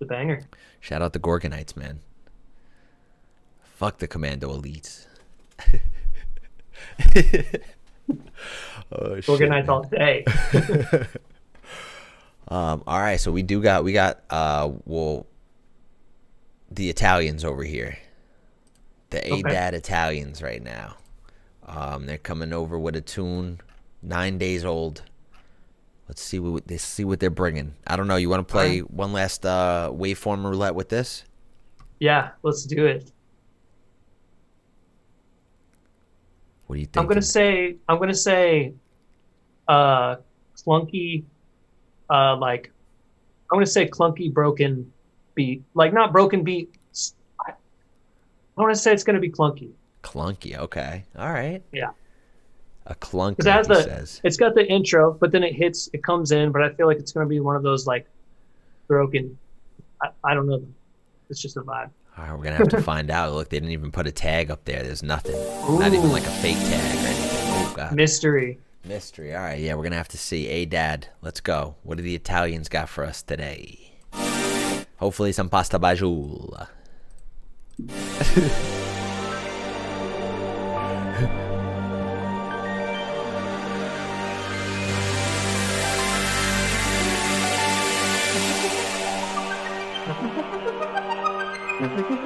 The 0.00 0.06
banger. 0.06 0.42
Shout 0.80 1.02
out 1.02 1.12
the 1.12 1.20
Gorgonites, 1.20 1.76
man. 1.76 2.00
Fuck 3.76 3.98
the 3.98 4.08
Commando 4.08 4.52
Elites. 4.52 5.06
oh, 8.92 9.20
shit, 9.20 9.48
man. 9.48 9.68
all 9.68 9.82
day. 9.84 10.24
Um, 12.48 12.82
all 12.86 13.00
right, 13.00 13.18
so 13.20 13.32
we 13.32 13.42
do 13.42 13.62
got 13.62 13.82
we 13.84 13.92
got 13.92 14.20
uh 14.28 14.70
well 14.84 15.26
the 16.70 16.90
Italians 16.90 17.44
over 17.44 17.62
here. 17.64 17.96
The 19.10 19.18
Okay. 19.32 19.42
ADAD 19.42 19.72
Italians 19.74 20.42
right 20.42 20.62
now. 20.62 20.96
Um, 21.66 22.06
they're 22.06 22.18
coming 22.18 22.52
over 22.52 22.78
with 22.78 22.96
a 22.96 23.00
tune 23.00 23.60
nine 24.02 24.38
days 24.38 24.64
old. 24.64 25.02
Let's 26.08 26.20
see 26.20 26.38
what 26.40 26.66
they 26.66 26.76
see 26.76 27.04
what 27.04 27.20
they're 27.20 27.30
bringing. 27.30 27.74
I 27.86 27.96
don't 27.96 28.08
know. 28.08 28.16
You 28.16 28.28
want 28.28 28.46
to 28.46 28.52
play 28.52 28.80
one 28.80 29.12
last 29.12 29.46
uh, 29.46 29.90
waveform 29.92 30.44
roulette 30.44 30.74
with 30.74 30.88
this? 30.90 31.24
Yeah, 32.00 32.30
let's 32.42 32.64
do 32.64 32.84
it. 32.84 33.12
What 36.66 36.76
do 36.76 36.80
you 36.80 36.86
think? 36.86 36.96
I'm 36.96 37.06
gonna 37.06 37.22
say 37.22 37.76
I'm 37.88 37.98
gonna 37.98 38.14
say 38.14 38.74
uh 39.68 40.16
clunky 40.56 41.24
uh, 42.10 42.36
like 42.36 42.70
I'm 43.50 43.56
gonna 43.56 43.66
say 43.66 43.88
clunky, 43.88 44.32
broken 44.32 44.92
beat, 45.34 45.62
like 45.74 45.92
not 45.92 46.12
broken 46.12 46.42
beat. 46.44 46.74
I, 47.40 47.52
to 48.68 48.74
say 48.74 48.92
it's 48.92 49.04
going 49.04 49.14
to 49.14 49.20
be 49.20 49.30
clunky. 49.30 49.72
Clunky. 50.02 50.56
Okay. 50.56 51.04
All 51.18 51.32
right. 51.32 51.62
Yeah. 51.72 51.90
A 52.86 52.94
clunky. 52.94 53.40
It 53.40 53.46
has 53.46 53.66
the, 53.66 53.82
says. 53.82 54.20
it's 54.24 54.36
got 54.36 54.54
the 54.54 54.66
intro, 54.66 55.12
but 55.12 55.32
then 55.32 55.42
it 55.42 55.54
hits, 55.54 55.88
it 55.92 56.02
comes 56.02 56.32
in, 56.32 56.52
but 56.52 56.62
I 56.62 56.70
feel 56.70 56.86
like 56.86 56.98
it's 56.98 57.12
going 57.12 57.24
to 57.24 57.28
be 57.28 57.40
one 57.40 57.56
of 57.56 57.62
those 57.62 57.86
like 57.86 58.06
broken. 58.88 59.38
I, 60.02 60.08
I 60.24 60.34
don't 60.34 60.46
know. 60.46 60.64
It's 61.30 61.40
just 61.40 61.56
a 61.56 61.62
vibe. 61.62 61.90
All 62.16 62.24
right, 62.24 62.32
we're 62.36 62.44
gonna 62.44 62.56
have 62.56 62.68
to 62.68 62.82
find 62.92 63.10
out. 63.10 63.32
Look, 63.32 63.48
they 63.48 63.58
didn't 63.58 63.72
even 63.72 63.90
put 63.90 64.06
a 64.06 64.12
tag 64.12 64.50
up 64.50 64.64
there. 64.64 64.82
There's 64.82 65.02
nothing. 65.02 65.34
Not 65.78 65.92
even 65.94 66.10
like 66.10 66.24
a 66.26 66.30
fake 66.30 66.56
tag 66.58 66.94
or 66.94 67.06
anything. 67.06 67.38
Oh 67.54 67.72
god. 67.76 67.92
Mystery. 67.94 68.58
Mystery. 68.84 69.34
All 69.34 69.42
right, 69.42 69.58
yeah, 69.60 69.74
we're 69.74 69.84
gonna 69.84 69.96
have 69.96 70.08
to 70.08 70.18
see. 70.18 70.46
Hey, 70.46 70.64
Dad, 70.66 71.08
let's 71.22 71.40
go. 71.40 71.76
What 71.82 71.96
do 71.96 72.02
the 72.02 72.14
Italians 72.14 72.68
got 72.68 72.88
for 72.88 73.04
us 73.04 73.22
today? 73.22 73.92
Hopefully, 74.96 75.32
some 75.32 75.48
pasta 75.48 75.78
bajoule. 75.78 76.68
Mm-hmm. 91.82 92.21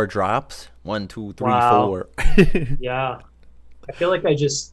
Four 0.00 0.06
drops? 0.06 0.68
One, 0.82 1.08
two, 1.08 1.34
three, 1.34 1.46
Wow. 1.50 1.86
four. 1.86 2.08
Yeah. 2.80 3.18
I 3.88 3.92
feel 3.92 4.08
like 4.08 4.24
I 4.24 4.34
just 4.34 4.72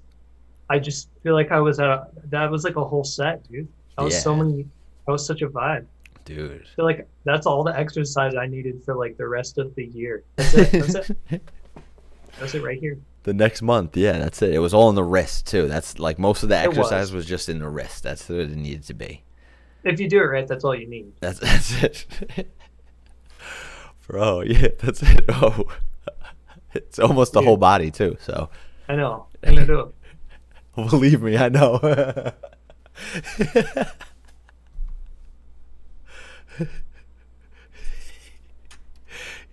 I 0.70 0.80
just 0.80 1.10
feel 1.24 1.34
like 1.34 1.52
I 1.52 1.60
was 1.60 1.80
a 1.80 2.08
that 2.30 2.50
was 2.50 2.64
like 2.64 2.78
a 2.78 2.84
whole 2.86 3.04
set, 3.04 3.46
dude. 3.52 3.68
That 3.98 4.04
was 4.04 4.22
so 4.22 4.34
many 4.36 4.64
that 5.06 5.12
was 5.12 5.26
such 5.26 5.42
a 5.42 5.50
vibe. 5.50 5.86
Dude. 6.24 6.62
I 6.62 6.76
feel 6.76 6.86
like 6.86 7.08
that's 7.26 7.46
all 7.46 7.64
the 7.64 7.78
exercise 7.78 8.36
I 8.36 8.46
needed 8.48 8.82
for 8.86 8.96
like 8.96 9.18
the 9.18 9.28
rest 9.28 9.58
of 9.58 9.74
the 9.76 9.86
year. 9.86 10.24
That's 10.38 10.54
it. 10.54 10.72
That's 10.72 11.10
it. 11.30 11.44
That's 12.40 12.54
it 12.54 12.62
right 12.64 12.80
here. 12.80 12.98
The 13.24 13.34
next 13.34 13.62
month, 13.64 13.98
yeah, 13.98 14.20
that's 14.20 14.42
it. 14.44 14.54
It 14.54 14.60
was 14.60 14.72
all 14.74 14.90
in 14.90 14.96
the 14.96 15.04
wrist 15.04 15.48
too. 15.48 15.68
That's 15.68 15.98
like 16.00 16.20
most 16.20 16.44
of 16.44 16.50
the 16.50 16.62
It 16.64 16.70
was. 16.70 16.78
exercise 16.78 17.12
was. 17.12 17.26
just 17.26 17.50
in 17.50 17.60
the 17.60 17.68
wrist. 17.68 18.04
That's 18.04 18.30
what 18.30 18.40
it 18.40 18.52
needed 18.56 18.84
to 18.84 18.94
be. 18.94 19.24
If 19.84 20.00
you 20.00 20.08
do 20.08 20.20
it 20.20 20.26
right, 20.26 20.48
that's 20.48 20.64
all 20.64 20.76
you 20.76 20.88
need. 20.88 21.12
That's 21.20 21.40
that's 21.50 21.84
it. 21.84 22.06
Bro, 24.08 24.42
yeah, 24.48 24.70
that's 24.80 25.04
it. 25.04 25.26
Oh. 25.30 25.66
It's 26.74 27.00
almost 27.00 27.34
the 27.34 27.40
Dude. 27.40 27.48
whole 27.48 27.58
body 27.58 27.90
too, 27.92 28.18
so 28.22 28.50
I 28.88 28.96
know. 28.96 29.28
Do 29.44 29.94
it. 30.78 30.90
believe 30.90 31.22
me, 31.24 31.38
I 31.38 31.50
know. 31.50 31.80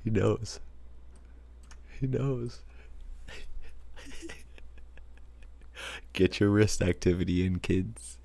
he 0.05 0.11
knows. 0.11 0.61
He 2.01 2.07
knows. 2.07 2.61
Get 6.13 6.41
your 6.41 6.51
wrist 6.51 6.83
activity 6.83 7.45
in, 7.47 7.59
kids. 7.61 8.19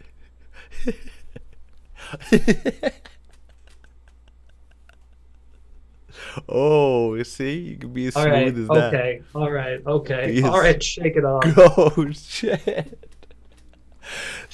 Oh, 6.48 7.16
you 7.16 7.24
see, 7.24 7.58
you 7.59 7.77
can 7.77 7.93
be 7.93 8.08
as 8.08 8.16
All 8.16 8.24
smooth 8.24 8.34
right. 8.34 8.58
as 8.58 8.68
that. 8.68 8.93
Okay. 8.93 9.22
All 9.35 9.51
right. 9.51 9.85
Okay. 9.85 10.32
Yes. 10.34 10.45
All 10.45 10.59
right. 10.59 10.82
Shake 10.82 11.16
it 11.16 11.26
off. 11.26 11.43
Oh 11.58 12.11
shit! 12.11 13.08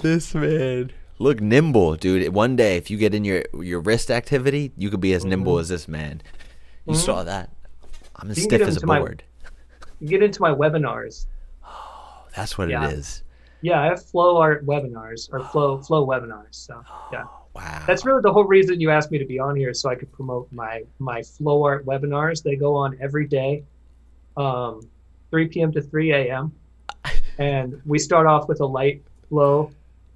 This 0.02 0.34
man 0.36 0.92
look 1.20 1.42
nimble, 1.42 1.96
dude. 1.96 2.34
One 2.34 2.56
day, 2.56 2.78
if 2.78 2.90
you 2.90 2.98
get 2.98 3.14
in 3.14 3.24
your 3.26 3.44
your 3.54 3.80
wrist 3.80 4.12
activity, 4.12 4.72
you 4.78 4.90
could 4.90 5.02
be 5.02 5.14
as 5.14 5.26
nimble 5.26 5.54
mm-hmm. 5.54 5.62
as 5.62 5.70
this 5.70 5.88
man. 5.88 6.22
You 6.86 6.94
mm-hmm. 6.94 7.02
saw 7.02 7.24
that? 7.24 7.52
I'm 8.16 8.32
as 8.32 8.42
stiff 8.42 8.62
as 8.62 8.82
a 8.82 8.86
my- 8.86 9.00
board. 9.00 9.24
You 10.00 10.10
get 10.10 10.24
into 10.24 10.42
my 10.42 10.52
webinars. 10.52 11.26
Oh, 11.66 12.26
That's 12.36 12.58
what 12.58 12.70
Yeah. 12.70 12.88
it 12.88 12.94
is. 12.94 13.24
Yeah, 13.62 13.82
I 13.82 13.86
have 13.86 14.04
flow 14.04 14.38
art 14.38 14.66
webinars 14.66 15.30
or 15.32 15.40
flow 15.46 15.82
flow 15.82 16.06
webinars. 16.06 16.56
So 16.56 16.84
yeah. 17.12 17.24
Oh. 17.26 17.45
Wow. 17.56 17.84
That's 17.88 18.06
really 18.06 18.22
the 18.22 18.34
whole 18.34 18.44
reason 18.44 18.82
you 18.82 18.92
asked 18.92 19.12
me 19.12 19.18
to 19.18 19.26
be 19.26 19.40
on 19.40 19.56
here, 19.56 19.74
so 19.74 19.90
I 19.90 19.96
could 19.96 20.12
promote 20.12 20.52
my 20.52 20.84
my 21.00 21.24
flow 21.24 21.64
art 21.64 21.86
webinars. 21.86 22.44
They 22.44 22.58
go 22.58 22.76
on 22.76 22.98
every 23.00 23.28
day, 23.28 23.64
um, 24.36 24.82
3 25.32 25.48
p.m. 25.48 25.72
to 25.72 25.82
3 25.82 26.12
a.m. 26.12 26.54
And 27.38 27.82
we 27.86 28.00
start 28.00 28.28
off 28.28 28.48
with 28.48 28.62
a 28.62 28.66
light 28.66 29.04
flow, 29.28 29.70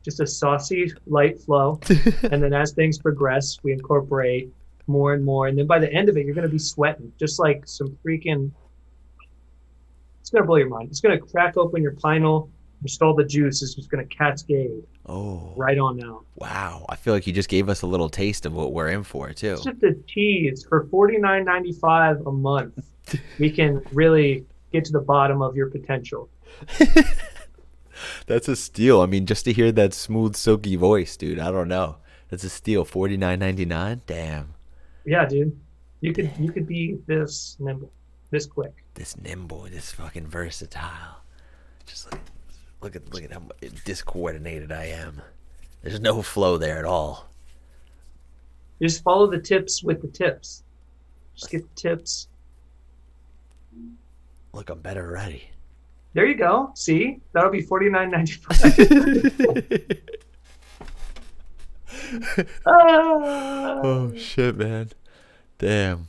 just 0.06 0.22
a 0.22 0.28
saucy 0.28 0.94
light 1.06 1.38
flow, 1.38 1.80
and 2.32 2.42
then 2.42 2.54
as 2.54 2.72
things 2.72 2.98
progress, 2.98 3.58
we 3.62 3.74
incorporate 3.74 4.50
more 4.88 5.14
and 5.14 5.24
more. 5.24 5.48
And 5.48 5.58
then 5.58 5.68
by 5.68 5.80
the 5.80 5.92
end 5.92 6.08
of 6.08 6.16
it, 6.16 6.26
you're 6.26 6.36
going 6.36 6.48
to 6.48 6.52
be 6.52 6.60
sweating, 6.60 7.12
just 7.20 7.38
like 7.40 7.64
some 7.66 7.98
freaking. 8.06 8.52
It's 10.22 10.30
going 10.30 10.44
to 10.44 10.48
blow 10.48 10.58
your 10.58 10.70
mind. 10.70 10.90
It's 10.92 11.02
going 11.02 11.18
to 11.18 11.26
crack 11.26 11.58
open 11.58 11.82
your 11.82 11.94
pineal. 11.94 12.50
Just 12.84 13.02
all 13.02 13.14
the 13.14 13.26
juice 13.26 13.62
is 13.62 13.76
just 13.76 13.90
going 13.90 14.08
to 14.08 14.16
cascade 14.16 14.84
oh 15.06 15.54
right 15.58 15.78
on 15.78 16.02
out. 16.04 16.24
wow! 16.36 16.86
I 16.88 16.96
feel 16.96 17.14
like 17.14 17.28
you 17.28 17.34
just 17.34 17.50
gave 17.50 17.68
us 17.68 17.82
a 17.82 17.88
little 17.88 18.10
taste 18.10 18.46
of 18.46 18.54
what 18.54 18.72
we're 18.72 18.88
in 18.90 19.04
for 19.04 19.34
too. 19.34 19.54
It's 19.54 19.66
just 19.66 19.84
a 19.84 19.96
tease 20.08 20.64
for 20.64 20.86
forty 20.86 21.18
nine 21.18 21.44
ninety 21.44 21.74
five 21.74 22.26
a 22.26 22.32
month. 22.32 22.90
We 23.38 23.50
can 23.52 23.82
really 23.92 24.46
get 24.72 24.86
to 24.86 24.92
the 24.92 25.00
bottom 25.02 25.42
of 25.42 25.56
your 25.56 25.70
potential. 25.70 26.30
That's 28.28 28.48
a 28.48 28.56
steal. 28.56 29.02
I 29.02 29.08
mean, 29.08 29.26
just 29.26 29.44
to 29.46 29.52
hear 29.54 29.72
that 29.74 29.94
smooth, 29.94 30.36
silky 30.36 30.76
voice, 30.76 31.18
dude. 31.18 31.40
I 31.40 31.52
don't 31.52 31.68
know. 31.68 31.98
That's 32.30 32.44
a 32.44 32.50
steal. 32.50 32.86
Forty 32.86 33.18
nine 33.18 33.40
ninety 33.40 33.66
nine. 33.66 34.02
Damn. 34.08 34.54
Yeah, 35.06 35.26
dude. 35.26 35.60
You 36.02 36.14
could 36.14 36.32
you 36.40 36.52
could 36.52 36.66
be 36.68 36.98
this 37.08 37.58
nimble, 37.60 37.92
this 38.30 38.46
quick. 38.46 38.86
this 38.94 39.18
nimble, 39.18 39.64
this 39.64 39.92
fucking 39.92 40.28
versatile. 40.28 41.24
Just 41.86 42.10
look, 42.12 42.22
look 42.82 42.96
at 42.96 43.14
look 43.14 43.24
at 43.24 43.32
how 43.32 43.44
discoordinated 43.86 44.72
I 44.72 44.86
am. 44.86 45.22
There's 45.82 46.00
no 46.00 46.22
flow 46.22 46.58
there 46.58 46.78
at 46.78 46.86
all. 46.86 47.30
You 48.80 48.88
just 48.88 49.04
follow 49.04 49.28
the 49.28 49.40
tips 49.40 49.84
with 49.84 50.02
the 50.02 50.08
tips. 50.08 50.64
Just 51.36 51.52
get 51.52 51.64
the 51.64 51.76
tips. 51.76 52.28
Look, 54.54 54.70
I'm 54.70 54.80
better 54.80 55.10
already. 55.10 55.50
There 56.14 56.26
you 56.26 56.36
go. 56.36 56.72
See, 56.76 57.20
that'll 57.34 57.52
be 57.52 57.62
forty 57.62 57.90
nine 57.90 58.10
ninety 58.12 58.34
five. 58.34 58.74
ah, 62.66 63.80
oh 63.84 64.14
shit, 64.18 64.58
man! 64.58 64.90
Damn. 65.60 66.08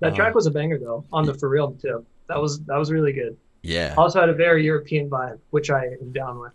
that 0.00 0.14
track 0.14 0.34
was 0.34 0.46
a 0.46 0.50
banger 0.50 0.78
though. 0.78 1.04
On 1.12 1.24
the 1.24 1.34
for 1.34 1.48
real 1.48 1.72
too. 1.72 2.04
That 2.28 2.40
was 2.40 2.60
that 2.64 2.76
was 2.76 2.92
really 2.92 3.12
good. 3.12 3.36
Yeah. 3.62 3.94
also 3.96 4.20
had 4.20 4.28
a 4.28 4.34
very 4.34 4.64
European 4.64 5.08
vibe, 5.08 5.38
which 5.50 5.70
I 5.70 5.86
am 6.00 6.12
down 6.12 6.38
with. 6.40 6.52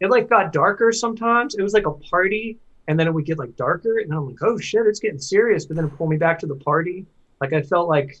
It 0.00 0.10
like 0.10 0.28
got 0.28 0.52
darker 0.52 0.92
sometimes. 0.92 1.54
It 1.54 1.62
was 1.62 1.72
like 1.72 1.86
a 1.86 1.92
party, 1.92 2.58
and 2.88 2.98
then 2.98 3.06
it 3.06 3.14
would 3.14 3.24
get 3.24 3.38
like 3.38 3.56
darker, 3.56 3.98
and 3.98 4.10
then 4.10 4.18
I'm 4.18 4.26
like, 4.26 4.42
oh 4.42 4.58
shit, 4.58 4.86
it's 4.86 5.00
getting 5.00 5.18
serious. 5.20 5.64
But 5.64 5.76
then 5.76 5.84
it 5.86 5.96
pulled 5.96 6.10
me 6.10 6.16
back 6.16 6.38
to 6.40 6.46
the 6.46 6.56
party. 6.56 7.06
Like 7.40 7.52
I 7.52 7.62
felt 7.62 7.88
like 7.88 8.18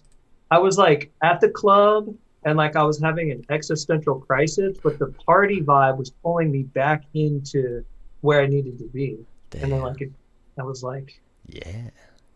I 0.50 0.58
was 0.58 0.78
like 0.78 1.10
at 1.22 1.40
the 1.40 1.48
club, 1.48 2.14
and 2.44 2.56
like 2.56 2.76
I 2.76 2.82
was 2.84 3.00
having 3.00 3.30
an 3.32 3.44
existential 3.50 4.20
crisis, 4.20 4.76
but 4.82 4.98
the 4.98 5.06
party 5.26 5.60
vibe 5.60 5.96
was 5.98 6.10
pulling 6.10 6.50
me 6.52 6.62
back 6.62 7.04
into 7.14 7.84
where 8.20 8.40
I 8.40 8.46
needed 8.46 8.78
to 8.78 8.84
be. 8.84 9.18
And 9.60 9.70
then 9.72 9.80
like 9.80 10.00
it, 10.00 10.12
I 10.58 10.62
was 10.62 10.82
like, 10.82 11.20
Yeah. 11.48 11.90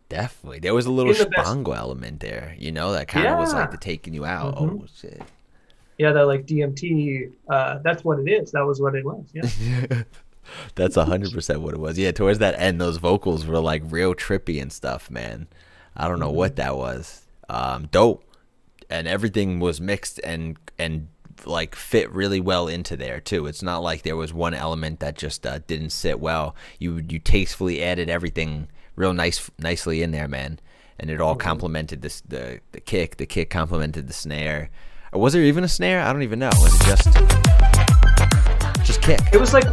Definitely. 0.08 0.60
There 0.60 0.72
was 0.74 0.86
a 0.86 0.90
little 0.90 1.12
spango 1.12 1.76
element 1.76 2.20
there, 2.20 2.54
you 2.58 2.72
know, 2.72 2.92
that 2.92 3.08
kind 3.08 3.26
of 3.26 3.38
was 3.38 3.52
like 3.52 3.70
the 3.70 3.76
taking 3.76 4.14
you 4.14 4.24
out. 4.24 4.56
Mhm. 4.56 4.82
Oh 4.82 4.86
shit. 4.94 5.20
Yeah, 5.98 6.12
that 6.12 6.26
like 6.26 6.46
DMT. 6.46 7.32
Uh, 7.48 7.78
that's 7.82 8.04
what 8.04 8.20
it 8.20 8.30
is. 8.30 8.52
That 8.52 8.64
was 8.64 8.80
what 8.80 8.94
it 8.94 9.04
was. 9.04 9.26
Yeah. 9.32 10.02
That's 10.76 10.96
a 10.96 11.04
hundred 11.04 11.32
percent 11.32 11.60
what 11.60 11.74
it 11.74 11.80
was. 11.80 11.98
Yeah, 11.98 12.12
towards 12.12 12.38
that 12.38 12.58
end, 12.58 12.80
those 12.80 12.96
vocals 12.96 13.44
were 13.44 13.58
like 13.58 13.82
real 13.86 14.14
trippy 14.14 14.62
and 14.62 14.72
stuff, 14.72 15.10
man. 15.10 15.46
I 15.94 16.08
don't 16.08 16.20
know 16.20 16.30
what 16.30 16.56
that 16.56 16.76
was. 16.76 17.26
Um, 17.50 17.88
dope, 17.90 18.24
and 18.88 19.06
everything 19.06 19.60
was 19.60 19.80
mixed 19.80 20.20
and 20.24 20.56
and 20.78 21.08
like 21.44 21.74
fit 21.74 22.10
really 22.12 22.40
well 22.40 22.68
into 22.68 22.96
there 22.96 23.20
too. 23.20 23.46
It's 23.46 23.62
not 23.62 23.82
like 23.82 24.02
there 24.02 24.16
was 24.16 24.32
one 24.32 24.54
element 24.54 25.00
that 25.00 25.16
just 25.16 25.46
uh, 25.46 25.58
didn't 25.66 25.90
sit 25.90 26.20
well. 26.20 26.54
You 26.78 27.02
you 27.08 27.18
tastefully 27.18 27.82
added 27.82 28.08
everything 28.08 28.68
real 28.96 29.12
nice 29.12 29.50
nicely 29.58 30.02
in 30.02 30.12
there, 30.12 30.28
man, 30.28 30.60
and 30.98 31.10
it 31.10 31.20
all 31.20 31.36
complemented 31.36 32.02
this 32.02 32.20
the 32.22 32.60
the 32.72 32.80
kick. 32.80 33.16
The 33.16 33.26
kick 33.26 33.50
complemented 33.50 34.08
the 34.08 34.14
snare. 34.14 34.70
Or 35.12 35.20
was 35.20 35.32
there 35.32 35.42
even 35.42 35.64
a 35.64 35.68
snare? 35.68 36.02
I 36.02 36.12
don't 36.12 36.22
even 36.22 36.38
know. 36.38 36.50
Was 36.54 36.74
it 36.74 36.84
just 36.84 37.12
just 38.84 39.02
kick. 39.02 39.20
It 39.32 39.38
was 39.38 39.52
like 39.52 39.64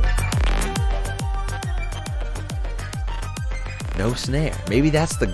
No 3.98 4.14
snare. 4.14 4.54
Maybe 4.70 4.90
that's 4.90 5.16
the 5.18 5.28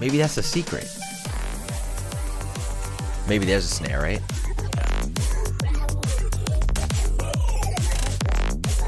maybe 0.00 0.18
that's 0.18 0.34
the 0.34 0.42
secret. 0.42 0.88
Maybe 3.28 3.44
there's 3.46 3.64
a 3.64 3.68
snare, 3.68 4.00
right? 4.00 4.20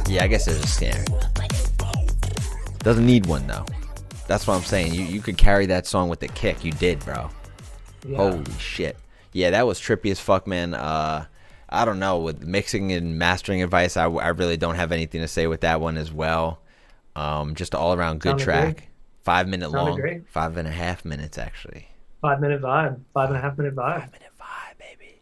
Yeah, 0.07 0.25
I 0.25 0.27
guess 0.27 0.45
there's 0.45 0.63
a 0.63 0.67
snare. 0.67 1.05
Doesn't 2.81 3.07
need 3.07 3.27
one 3.27 3.47
though. 3.47 3.65
That's 4.27 4.47
what 4.47 4.55
I'm 4.55 4.63
saying. 4.63 4.95
You 4.95 5.05
you 5.05 5.21
could 5.21 5.37
carry 5.39 5.67
that 5.67 5.87
song 5.87 6.09
with 6.09 6.21
the 6.21 6.29
kick. 6.29 6.65
You 6.65 6.73
did, 6.73 7.01
bro. 7.01 7.31
yeah. 8.07 8.17
Holy 8.17 8.45
shit. 8.59 8.97
Yeah, 9.35 9.51
that 9.51 9.67
was 9.67 9.79
trippy 9.81 10.11
as 10.11 10.19
fuck, 10.21 10.47
man. 10.47 10.73
Uh, 10.73 11.27
I 11.69 11.85
don't 11.85 11.99
know. 11.99 12.21
With 12.21 12.43
mixing 12.43 12.93
and 12.93 13.19
mastering 13.19 13.63
advice, 13.63 13.97
I, 13.99 14.05
I 14.07 14.29
really 14.29 14.57
don't 14.57 14.77
have 14.77 14.93
anything 14.93 15.21
to 15.21 15.29
say 15.29 15.47
with 15.47 15.61
that 15.63 15.81
one 15.83 15.97
as 15.99 16.11
well. 16.11 16.61
Um, 17.17 17.55
just 17.55 17.75
all 17.75 17.93
around 17.95 18.21
good 18.21 18.31
Sounded 18.41 18.45
track. 18.45 18.77
great. 18.77 18.89
Five 19.25 19.49
minute 19.49 19.71
Sounded 19.71 19.91
long. 19.91 20.01
great. 20.01 20.29
Five 20.31 20.57
and 20.57 20.67
a 20.69 20.71
half 20.71 21.05
minutes, 21.05 21.37
actually. 21.37 21.89
five 22.23 22.41
minute 22.41 22.63
vibe, 22.63 23.01
five 23.13 23.29
and 23.29 23.37
a 23.37 23.41
half 23.43 23.59
minute 23.59 23.75
vibe. 23.75 24.01
Five 24.01 24.13
minute 24.13 24.31
vibe, 24.41 24.79
baby. 24.79 25.21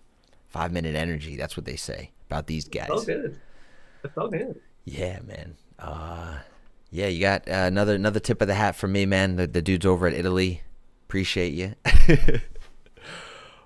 Five 0.49 0.73
minute 0.73 0.95
energy. 0.95 1.37
That's 1.37 1.57
what 1.57 1.65
they 1.67 1.77
say 1.77 2.11
about 2.31 2.47
these 2.47 2.69
guys. 2.69 2.89
Felt 2.89 3.07
good. 3.07 3.41
It 4.05 4.13
felt 4.15 4.33
good. 4.33 4.61
Yeah, 4.85 5.21
man. 5.27 5.57
Uh, 5.79 6.39
yeah, 6.91 7.07
you 7.07 7.21
got 7.21 7.49
uh, 7.49 7.53
another 7.67 7.95
another 7.95 8.21
tip 8.21 8.43
of 8.43 8.49
the 8.49 8.55
hat 8.55 8.77
for 8.77 8.89
me, 8.89 9.07
man. 9.07 9.37
The, 9.37 9.47
the 9.47 9.63
dudes 9.63 9.87
over 9.87 10.07
at 10.07 10.13
Italy, 10.13 10.63
appreciate 11.09 11.55
you. 11.55 11.75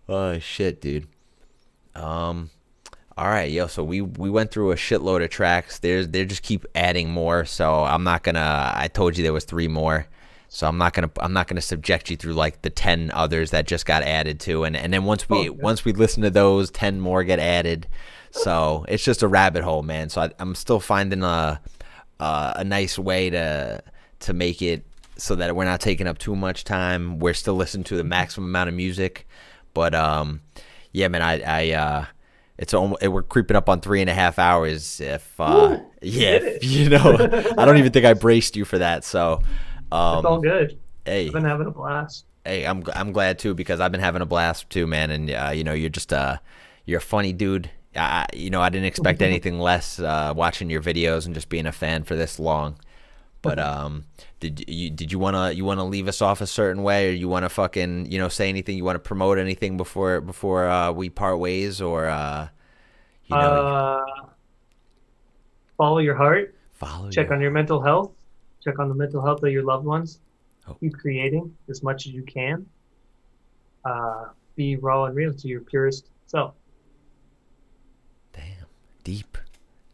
oh 0.08 0.38
shit, 0.38 0.80
dude. 0.80 1.06
Um, 1.94 2.50
all 3.16 3.28
right, 3.28 3.50
yo. 3.50 3.66
So 3.66 3.82
we 3.82 4.00
we 4.00 4.30
went 4.30 4.50
through 4.50 4.72
a 4.72 4.76
shitload 4.76 5.24
of 5.24 5.30
tracks. 5.30 5.78
There's 5.78 6.08
they 6.08 6.24
just 6.24 6.42
keep 6.42 6.66
adding 6.74 7.10
more. 7.10 7.44
So 7.44 7.84
I'm 7.84 8.04
not 8.04 8.22
gonna. 8.22 8.72
I 8.74 8.88
told 8.88 9.16
you 9.16 9.22
there 9.22 9.32
was 9.32 9.44
three 9.44 9.68
more. 9.68 10.06
So 10.48 10.66
I'm 10.66 10.78
not 10.78 10.92
gonna 10.94 11.10
I'm 11.18 11.32
not 11.32 11.48
gonna 11.48 11.60
subject 11.60 12.10
you 12.10 12.16
through 12.16 12.34
like 12.34 12.62
the 12.62 12.70
ten 12.70 13.10
others 13.12 13.50
that 13.50 13.66
just 13.66 13.86
got 13.86 14.02
added 14.02 14.40
to, 14.40 14.64
and 14.64 14.76
and 14.76 14.92
then 14.92 15.04
once 15.04 15.28
we 15.28 15.48
Oh, 15.48 15.52
once 15.52 15.84
we 15.84 15.92
listen 15.92 16.22
to 16.22 16.30
those, 16.30 16.70
ten 16.70 17.00
more 17.00 17.24
get 17.24 17.38
added. 17.38 17.88
So 18.30 18.84
it's 18.88 19.02
just 19.02 19.22
a 19.22 19.28
rabbit 19.28 19.64
hole, 19.64 19.82
man. 19.82 20.10
So 20.10 20.20
I, 20.20 20.30
I'm 20.38 20.54
still 20.54 20.80
finding 20.80 21.22
a 21.22 21.60
uh, 22.20 22.52
a 22.56 22.64
nice 22.64 22.98
way 22.98 23.30
to 23.30 23.82
to 24.20 24.32
make 24.32 24.62
it 24.62 24.84
so 25.18 25.34
that 25.34 25.56
we're 25.56 25.64
not 25.64 25.80
taking 25.80 26.06
up 26.06 26.18
too 26.18 26.36
much 26.36 26.64
time. 26.64 27.18
We're 27.18 27.34
still 27.34 27.54
listening 27.54 27.84
to 27.84 27.96
the 27.96 28.04
maximum 28.04 28.50
amount 28.50 28.68
of 28.68 28.74
music, 28.74 29.25
but 29.76 29.94
um, 29.94 30.40
yeah, 30.92 31.08
man, 31.08 31.20
I 31.22 31.40
I 31.42 31.70
uh, 31.72 32.04
it's 32.56 32.72
almost, 32.72 33.06
we're 33.06 33.22
creeping 33.22 33.56
up 33.56 33.68
on 33.68 33.82
three 33.82 34.00
and 34.00 34.08
a 34.08 34.14
half 34.14 34.38
hours. 34.38 35.00
If 35.00 35.38
uh, 35.38 35.76
yeah, 36.02 36.38
did 36.38 36.42
it. 36.44 36.64
you 36.64 36.88
know, 36.88 37.14
I 37.58 37.64
don't 37.66 37.76
even 37.76 37.92
think 37.92 38.06
I 38.06 38.14
braced 38.14 38.56
you 38.56 38.64
for 38.64 38.78
that. 38.78 39.04
So 39.04 39.44
It 40.12 40.22
felt 40.22 40.26
um, 40.36 40.40
good. 40.40 40.78
hey, 41.04 41.26
I've 41.26 41.32
been 41.32 41.44
having 41.44 41.66
a 41.66 41.70
blast. 41.70 42.24
hey, 42.44 42.64
I'm 42.66 42.82
I'm 42.94 43.12
glad 43.12 43.38
too 43.38 43.54
because 43.54 43.80
I've 43.80 43.92
been 43.92 44.00
having 44.00 44.22
a 44.22 44.26
blast 44.26 44.70
too, 44.70 44.86
man. 44.86 45.10
And 45.10 45.30
uh, 45.30 45.52
you 45.54 45.64
know, 45.64 45.74
you're 45.74 45.90
just 45.90 46.12
uh, 46.12 46.38
you're 46.86 46.98
a 46.98 47.02
funny 47.02 47.32
dude. 47.32 47.70
I, 47.94 48.26
you 48.34 48.50
know, 48.50 48.60
I 48.62 48.68
didn't 48.70 48.86
expect 48.86 49.22
anything 49.30 49.58
less 49.58 49.98
uh, 50.00 50.32
watching 50.34 50.70
your 50.70 50.82
videos 50.82 51.26
and 51.26 51.34
just 51.34 51.48
being 51.48 51.66
a 51.66 51.72
fan 51.72 52.04
for 52.04 52.16
this 52.16 52.38
long. 52.38 52.78
But 53.46 53.58
um, 53.72 54.04
did 54.40 54.64
you 54.68 54.90
did 54.90 55.12
you 55.12 55.18
wanna 55.18 55.52
you 55.52 55.64
wanna 55.64 55.84
leave 55.84 56.08
us 56.08 56.20
off 56.22 56.40
a 56.40 56.46
certain 56.46 56.82
way, 56.82 57.08
or 57.08 57.12
you 57.12 57.28
wanna 57.28 57.48
fucking 57.48 58.10
you 58.10 58.18
know 58.18 58.28
say 58.28 58.48
anything? 58.48 58.76
You 58.76 58.84
wanna 58.84 58.98
promote 58.98 59.38
anything 59.38 59.76
before 59.76 60.20
before 60.20 60.68
uh, 60.68 60.92
we 60.92 61.08
part 61.10 61.38
ways, 61.38 61.80
or 61.80 62.06
uh, 62.06 62.48
you 63.24 63.36
know, 63.36 63.40
uh, 63.40 64.26
follow 65.76 65.98
your 65.98 66.14
heart. 66.14 66.54
follow 66.72 67.10
Check 67.10 67.26
your- 67.26 67.34
on 67.34 67.40
your 67.40 67.50
mental 67.50 67.80
health. 67.80 68.12
Check 68.62 68.78
on 68.78 68.88
the 68.88 68.94
mental 68.94 69.24
health 69.24 69.42
of 69.42 69.50
your 69.52 69.62
loved 69.62 69.84
ones. 69.86 70.20
Oh. 70.68 70.74
Keep 70.80 70.94
creating 70.98 71.54
as 71.68 71.82
much 71.82 72.06
as 72.06 72.12
you 72.12 72.22
can. 72.24 72.66
Uh, 73.84 74.24
be 74.56 74.74
raw 74.76 75.04
and 75.04 75.14
real 75.14 75.32
to 75.32 75.46
your 75.48 75.60
purest 75.60 76.08
self. 76.26 76.54
Damn, 78.32 78.66
deep, 79.04 79.38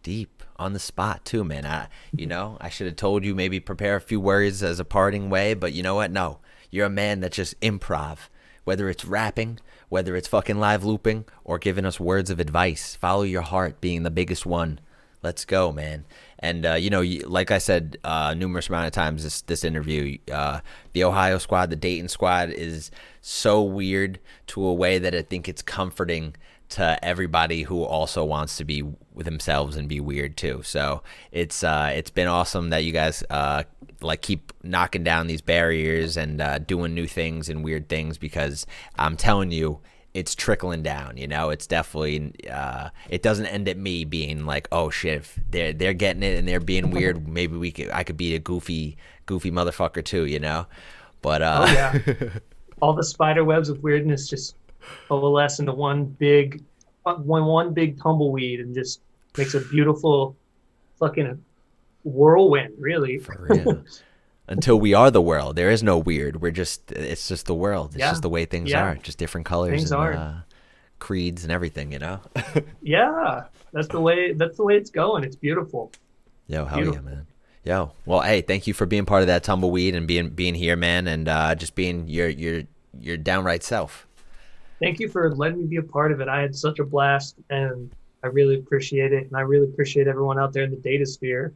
deep 0.03 0.42
on 0.63 0.73
the 0.73 0.79
spot 0.79 1.25
too, 1.25 1.45
man. 1.45 1.67
I, 1.67 1.89
you 2.17 2.27
know, 2.27 2.57
I 2.61 2.69
should 2.69 2.87
have 2.87 2.97
told 2.97 3.25
you 3.25 3.35
maybe 3.35 3.61
prepare 3.61 3.97
a 3.97 4.01
few 4.01 4.21
words 4.21 4.63
as 4.63 4.81
a 4.81 4.85
parting 4.85 5.29
way, 5.29 5.55
but 5.55 5.73
you 5.73 5.83
know 5.83 5.97
what? 5.97 6.11
No, 6.11 6.39
you're 6.71 6.87
a 6.87 6.91
man 6.91 7.21
that 7.21 7.33
just 7.33 7.61
improv. 7.61 8.19
Whether 8.65 8.89
it's 8.89 9.05
rapping, 9.05 9.59
whether 9.89 10.15
it's 10.15 10.29
fucking 10.29 10.61
live 10.61 10.85
looping, 10.85 11.25
or 11.43 11.59
giving 11.59 11.85
us 11.85 11.99
words 11.99 12.31
of 12.31 12.39
advice, 12.39 12.95
follow 12.95 13.25
your 13.25 13.43
heart 13.43 13.81
being 13.81 14.05
the 14.05 14.11
biggest 14.11 14.47
one. 14.47 14.79
Let's 15.21 15.45
go, 15.45 15.73
man. 15.73 16.05
And 16.39 16.67
uh, 16.67 16.75
you 16.75 16.91
know, 16.91 17.03
like 17.27 17.51
I 17.51 17.59
said 17.59 17.97
uh, 18.05 18.35
numerous 18.35 18.69
amount 18.69 18.87
of 18.87 18.93
times 18.93 19.25
this 19.25 19.43
this 19.43 19.65
interview, 19.65 20.19
uh, 20.33 20.61
the 20.93 21.05
Ohio 21.05 21.39
squad, 21.39 21.71
the 21.71 21.77
Dayton 21.77 22.09
squad 22.09 22.51
is 22.51 22.91
so 23.21 23.63
weird 23.63 24.19
to 24.49 24.65
a 24.65 24.75
way 24.75 24.99
that 24.99 25.15
I 25.15 25.23
think 25.23 25.49
it's 25.49 25.63
comforting 25.63 26.35
to 26.73 27.03
everybody 27.05 27.63
who 27.63 27.83
also 27.83 28.25
wants 28.25 28.57
to 28.57 28.65
be 28.65 28.83
with 29.15 29.27
themselves 29.27 29.77
and 29.77 29.89
be 29.89 30.01
weird 30.01 30.37
too. 30.37 30.63
So 30.65 31.03
it's 31.31 31.63
uh, 31.63 31.93
it's 31.95 32.11
been 32.11 32.29
awesome 32.29 32.71
that 32.71 32.85
you 32.85 32.93
guys 32.93 33.23
uh, 33.31 33.65
like 34.01 34.23
keep 34.23 34.53
knocking 34.63 35.05
down 35.05 35.27
these 35.27 35.43
barriers 35.43 36.17
and 36.17 36.41
uh, 36.41 36.59
doing 36.59 36.95
new 36.95 37.07
things 37.07 37.49
and 37.49 37.63
weird 37.63 37.89
things 37.89 38.19
because 38.19 38.67
I'm 38.97 39.17
telling 39.17 39.51
you 39.53 39.81
it's 40.15 40.35
trickling 40.35 40.83
down. 40.83 41.17
You 41.17 41.29
know, 41.29 41.51
it's 41.51 41.67
definitely 41.67 42.35
uh, 42.51 42.91
it 43.09 43.23
doesn't 43.23 43.47
end 43.47 43.69
at 43.69 43.77
me 43.77 44.05
being 44.05 44.47
like, 44.47 44.69
oh 44.73 44.91
shit, 44.91 45.19
if 45.19 45.39
they're 45.51 45.73
they're 45.73 45.95
getting 45.95 46.23
it 46.23 46.39
and 46.39 46.49
they're 46.49 46.61
being 46.61 46.91
weird. 46.91 47.29
Maybe 47.39 47.57
we 47.57 47.71
could 47.71 47.91
I 47.91 48.03
could 48.03 48.17
be 48.17 48.35
a 48.35 48.39
goofy 48.39 48.97
goofy 49.27 49.51
motherfucker 49.51 50.05
too. 50.05 50.25
You 50.25 50.41
know, 50.41 50.67
but 51.21 51.43
uh, 51.43 51.67
Oh 51.67 51.73
yeah. 51.73 51.99
All 52.81 52.95
the 52.95 53.05
spider 53.05 53.45
webs 53.45 53.69
of 53.69 53.83
weirdness 53.85 54.29
just 54.29 54.57
coalesce 55.09 55.59
into 55.59 55.73
one 55.73 56.05
big, 56.05 56.63
one 57.05 57.45
one 57.47 57.73
big 57.75 58.01
tumbleweed, 58.03 58.61
and 58.61 58.75
just 58.75 59.01
makes 59.37 59.55
a 59.55 59.61
beautiful, 59.61 60.37
fucking 60.99 61.43
whirlwind. 62.05 62.75
Really. 62.79 63.19
For 63.19 63.47
real. 63.49 63.85
until 64.49 64.79
we 64.79 64.93
are 64.95 65.11
the 65.11 65.23
world. 65.23 65.57
There 65.57 65.71
is 65.71 65.83
no 65.83 65.99
weird. 65.99 66.43
We're 66.43 66.51
just 66.51 66.91
it's 66.93 67.29
just 67.29 67.47
the 67.47 67.55
world. 67.55 67.91
It's 67.91 67.99
Yeah. 67.99 68.11
just 68.11 68.23
the 68.23 68.29
way 68.29 68.45
things 68.45 68.71
Yeah. 68.71 68.85
are. 68.85 68.95
Just 68.97 69.19
different 69.19 69.47
colors 69.47 69.71
Things 69.79 69.93
and 69.93 70.01
are. 70.01 70.13
Uh, 70.13 70.35
creeds 70.99 71.43
and 71.43 71.51
everything, 71.53 71.91
you 71.91 71.99
know? 71.99 72.21
yeah, 72.83 73.45
that's 73.73 73.89
the 73.89 74.01
way. 74.01 74.33
That's 74.35 74.57
the 74.57 74.63
way 74.65 74.77
it's 74.77 74.91
going. 74.91 75.25
It's 75.25 75.35
beautiful. 75.37 75.91
Yo, 76.47 76.65
hell 76.65 76.79
yeah, 76.79 76.85
Beautiful. 76.85 77.05
man. 77.11 77.27
Yo. 77.65 77.93
Well, 78.07 78.21
hey, 78.21 78.41
thank 78.41 78.67
you 78.69 78.75
for 78.75 78.87
being 78.87 79.05
part 79.05 79.23
of 79.23 79.27
that 79.29 79.43
tumbleweed 79.43 79.95
and 79.97 80.07
being 80.07 80.29
being 80.31 80.55
here, 80.55 80.77
man, 80.77 81.07
and 81.09 81.29
uh, 81.29 81.55
just 81.57 81.75
being 81.75 82.07
your 82.09 82.29
your 82.29 82.63
your 83.01 83.17
downright 83.17 83.63
self. 83.65 84.07
Thank 84.83 84.99
you 85.01 85.09
for 85.09 85.35
letting 85.35 85.59
me 85.61 85.65
be 85.67 85.77
a 85.77 85.83
part 85.83 86.11
of 86.13 86.21
it. 86.21 86.29
I 86.29 86.41
had 86.41 86.55
such 86.57 86.79
a 86.81 86.85
blast, 86.85 87.37
and 87.51 87.91
I 88.25 88.27
really 88.27 88.57
appreciate 88.59 89.13
it. 89.13 89.27
And 89.29 89.37
I 89.37 89.41
really 89.41 89.67
appreciate 89.69 90.09
everyone 90.09 90.39
out 90.39 90.53
there 90.53 90.65
in 90.65 90.71
the 90.71 90.77
data 90.77 91.07
sphere 91.07 91.53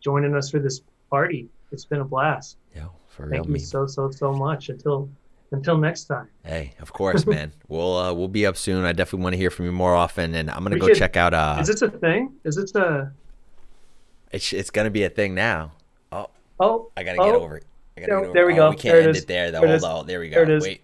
joining 0.00 0.34
us 0.36 0.50
for 0.50 0.58
this 0.60 0.80
party. 1.10 1.48
It's 1.72 1.84
been 1.84 2.00
a 2.00 2.04
blast. 2.04 2.56
Yo, 2.76 2.92
for 3.08 3.24
real 3.26 3.30
Thank 3.32 3.46
you 3.48 3.52
me. 3.54 3.58
so 3.58 3.86
so 3.86 4.10
so 4.10 4.32
much. 4.32 4.68
Until 4.68 5.08
until 5.50 5.76
next 5.78 6.04
time. 6.04 6.28
Hey, 6.44 6.74
of 6.80 6.92
course, 6.92 7.26
man. 7.34 7.52
we'll 7.68 7.96
uh, 7.96 8.12
we'll 8.12 8.28
be 8.28 8.46
up 8.46 8.56
soon. 8.56 8.84
I 8.84 8.92
definitely 8.92 9.24
want 9.24 9.32
to 9.34 9.38
hear 9.38 9.50
from 9.50 9.64
you 9.66 9.72
more 9.72 9.94
often, 9.94 10.34
and 10.34 10.48
I'm 10.50 10.62
gonna 10.62 10.74
We 10.76 10.80
go 10.80 10.86
should- 10.88 10.98
check 10.98 11.16
out. 11.16 11.34
Uh, 11.34 11.58
Is 11.60 11.66
this 11.66 11.82
a 11.82 11.90
thing? 11.90 12.32
Is 12.44 12.56
this 12.56 12.74
a 12.74 13.12
it's 14.30 14.52
it's 14.52 14.70
gonna 14.70 14.90
be 14.90 15.02
a 15.04 15.10
thing 15.10 15.34
now. 15.34 15.72
Oh, 16.12 16.28
oh? 16.60 16.90
I 16.96 17.02
gotta 17.02 17.20
oh, 17.20 17.24
get 17.24 17.34
over 17.34 17.56
it. 17.56 17.64
I 17.96 18.00
gotta 18.02 18.10
There- 18.12 18.20
get 18.20 18.24
over 18.26 18.32
there 18.34 18.46
we 18.46 18.52
it. 18.52 18.56
go. 18.56 18.66
Oh, 18.66 18.70
we 18.70 18.76
can't 18.76 18.94
There 18.94 19.00
end 19.08 19.16
is. 19.16 19.22
it 19.22 19.26
there. 19.28 19.50
though. 19.50 19.60
There 19.62 19.78
Hold 19.78 19.84
on. 20.00 20.06
There 20.06 20.20
we 20.20 20.28
go. 20.28 20.34
There 20.36 20.44
it 20.44 20.50
is. 20.50 20.62
Wait. 20.64 20.82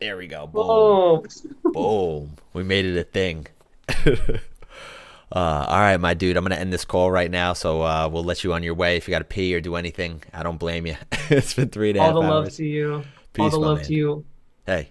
There 0.00 0.16
we 0.16 0.28
go. 0.28 0.46
Boom. 0.46 0.64
Oh, 0.64 1.24
Boom. 1.64 2.36
We 2.52 2.62
made 2.62 2.84
it 2.84 2.96
a 2.96 3.04
thing. 3.04 3.46
uh, 4.06 4.14
all 5.32 5.80
right, 5.80 5.96
my 5.96 6.14
dude. 6.14 6.36
I'm 6.36 6.44
gonna 6.44 6.54
end 6.54 6.72
this 6.72 6.84
call 6.84 7.10
right 7.10 7.30
now, 7.30 7.52
so 7.52 7.82
uh, 7.82 8.08
we'll 8.10 8.22
let 8.22 8.44
you 8.44 8.52
on 8.52 8.62
your 8.62 8.74
way. 8.74 8.96
If 8.96 9.08
you 9.08 9.12
got 9.12 9.18
to 9.18 9.24
pee 9.24 9.54
or 9.54 9.60
do 9.60 9.74
anything, 9.74 10.22
I 10.32 10.44
don't 10.44 10.58
blame 10.58 10.86
you. 10.86 10.96
it's 11.30 11.54
been 11.54 11.70
three 11.70 11.90
and 11.90 11.98
a 11.98 12.02
half 12.02 12.14
all 12.14 12.22
the 12.22 12.28
love 12.28 12.44
hours. 12.44 12.56
to 12.56 12.64
you. 12.64 13.02
Peace, 13.32 13.42
all 13.42 13.50
the 13.50 13.58
love 13.58 13.78
man. 13.78 13.86
to 13.86 13.94
you. 13.94 14.24
Hey, 14.66 14.90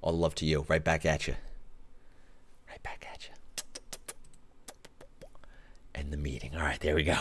all 0.00 0.12
the 0.12 0.18
love 0.18 0.34
to 0.36 0.46
you. 0.46 0.64
Right 0.68 0.82
back 0.82 1.06
at 1.06 1.28
you. 1.28 1.36
Right 2.68 2.82
back 2.82 3.06
at 3.12 3.28
you. 3.28 3.34
End 5.94 6.12
the 6.12 6.16
meeting. 6.16 6.56
All 6.56 6.62
right, 6.62 6.80
there 6.80 6.96
we 6.96 7.04
go. 7.04 7.16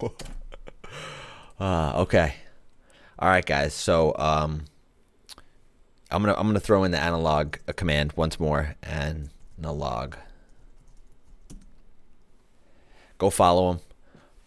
uh, 1.60 1.92
okay. 2.02 2.34
All 3.18 3.28
right, 3.28 3.44
guys. 3.44 3.74
So, 3.74 4.14
um, 4.16 4.64
I'm 6.12 6.22
gonna 6.22 6.34
I'm 6.38 6.46
gonna 6.46 6.60
throw 6.60 6.84
in 6.84 6.90
the 6.90 7.02
analog 7.02 7.56
command 7.76 8.12
once 8.16 8.38
more 8.38 8.76
and 8.82 9.30
analog. 9.58 10.14
Go 13.18 13.30
follow 13.30 13.72
him. 13.72 13.80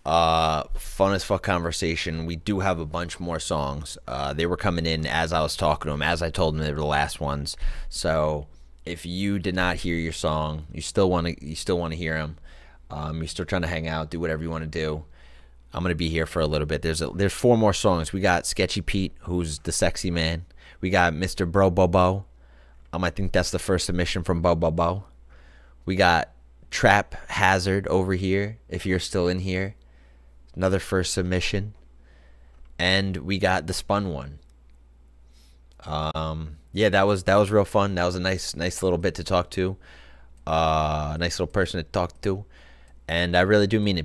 Uh, 0.06 0.66
fun 0.76 1.14
as 1.14 1.24
fuck 1.24 1.42
conversation. 1.42 2.28
We 2.28 2.36
do 2.36 2.60
have 2.60 2.80
a 2.80 2.86
bunch 2.86 3.20
more 3.20 3.40
songs. 3.40 3.98
Uh, 4.08 4.34
they 4.34 4.46
were 4.46 4.58
coming 4.58 4.86
in 4.86 5.08
as 5.08 5.34
I 5.34 5.42
was 5.42 5.56
talking 5.56 5.90
to 5.90 5.94
them, 5.94 6.04
as 6.04 6.22
I 6.22 6.30
told 6.30 6.54
them 6.54 6.64
they 6.64 6.72
were 6.72 6.80
the 6.80 6.86
last 6.86 7.20
ones. 7.20 7.58
So 7.90 8.46
if 8.86 9.04
you 9.06 9.40
did 9.40 9.56
not 9.56 9.78
hear 9.78 9.96
your 9.96 10.14
song, 10.14 10.68
you 10.72 10.82
still 10.82 11.10
want 11.10 11.28
to 11.28 11.46
you 11.46 11.56
still 11.56 11.80
want 11.80 11.94
to 11.94 11.98
hear 11.98 12.14
them. 12.16 12.38
Um, 12.92 13.18
you're 13.18 13.28
still 13.28 13.46
trying 13.46 13.64
to 13.64 13.68
hang 13.68 13.88
out, 13.88 14.12
do 14.12 14.20
whatever 14.20 14.44
you 14.44 14.52
want 14.52 14.64
to 14.64 14.70
do. 14.70 15.04
I'm 15.74 15.82
gonna 15.84 15.96
be 15.96 16.10
here 16.10 16.28
for 16.28 16.40
a 16.40 16.48
little 16.48 16.68
bit. 16.68 16.84
There's 16.84 17.02
a, 17.02 17.08
there's 17.08 17.34
four 17.34 17.58
more 17.58 17.74
songs. 17.74 18.14
We 18.14 18.22
got 18.22 18.46
Sketchy 18.46 18.82
Pete, 18.82 19.16
who's 19.22 19.60
the 19.60 19.72
sexy 19.72 20.12
man. 20.12 20.46
We 20.82 20.90
got 20.90 21.14
Mr. 21.14 21.50
Bro 21.50 21.72
Bobo. 21.72 22.26
Um, 22.94 23.04
I 23.04 23.10
think 23.10 23.32
that's 23.32 23.52
the 23.52 23.60
first 23.60 23.86
submission 23.86 24.24
from 24.24 24.42
Bo 24.42 24.56
Bobo. 24.56 25.06
We 25.86 25.96
got 25.96 26.32
Trap 26.72 27.16
Hazard 27.30 27.88
over 27.88 28.14
here. 28.14 28.60
If 28.70 28.86
you're 28.86 29.00
still 29.00 29.28
in 29.28 29.40
here, 29.40 29.76
another 30.56 30.80
first 30.80 31.14
submission. 31.14 31.74
And 32.78 33.18
we 33.18 33.38
got 33.38 33.68
the 33.68 33.74
Spun 33.74 34.10
one. 34.10 34.40
Um, 35.86 36.58
yeah, 36.74 36.90
that 36.90 37.08
was 37.08 37.24
that 37.24 37.36
was 37.36 37.52
real 37.52 37.66
fun. 37.66 37.96
That 37.96 38.06
was 38.06 38.16
a 38.16 38.20
nice 38.20 38.56
nice 38.56 38.84
little 38.84 38.98
bit 38.98 39.16
to 39.16 39.24
talk 39.24 39.50
to. 39.52 39.78
Uh, 40.46 41.14
a 41.16 41.18
nice 41.18 41.40
little 41.40 41.48
person 41.48 41.84
to 41.84 41.90
talk 41.90 42.20
to, 42.22 42.46
and 43.08 43.36
I 43.36 43.42
really 43.42 43.68
do 43.68 43.80
mean 43.80 43.92
it. 43.92 43.94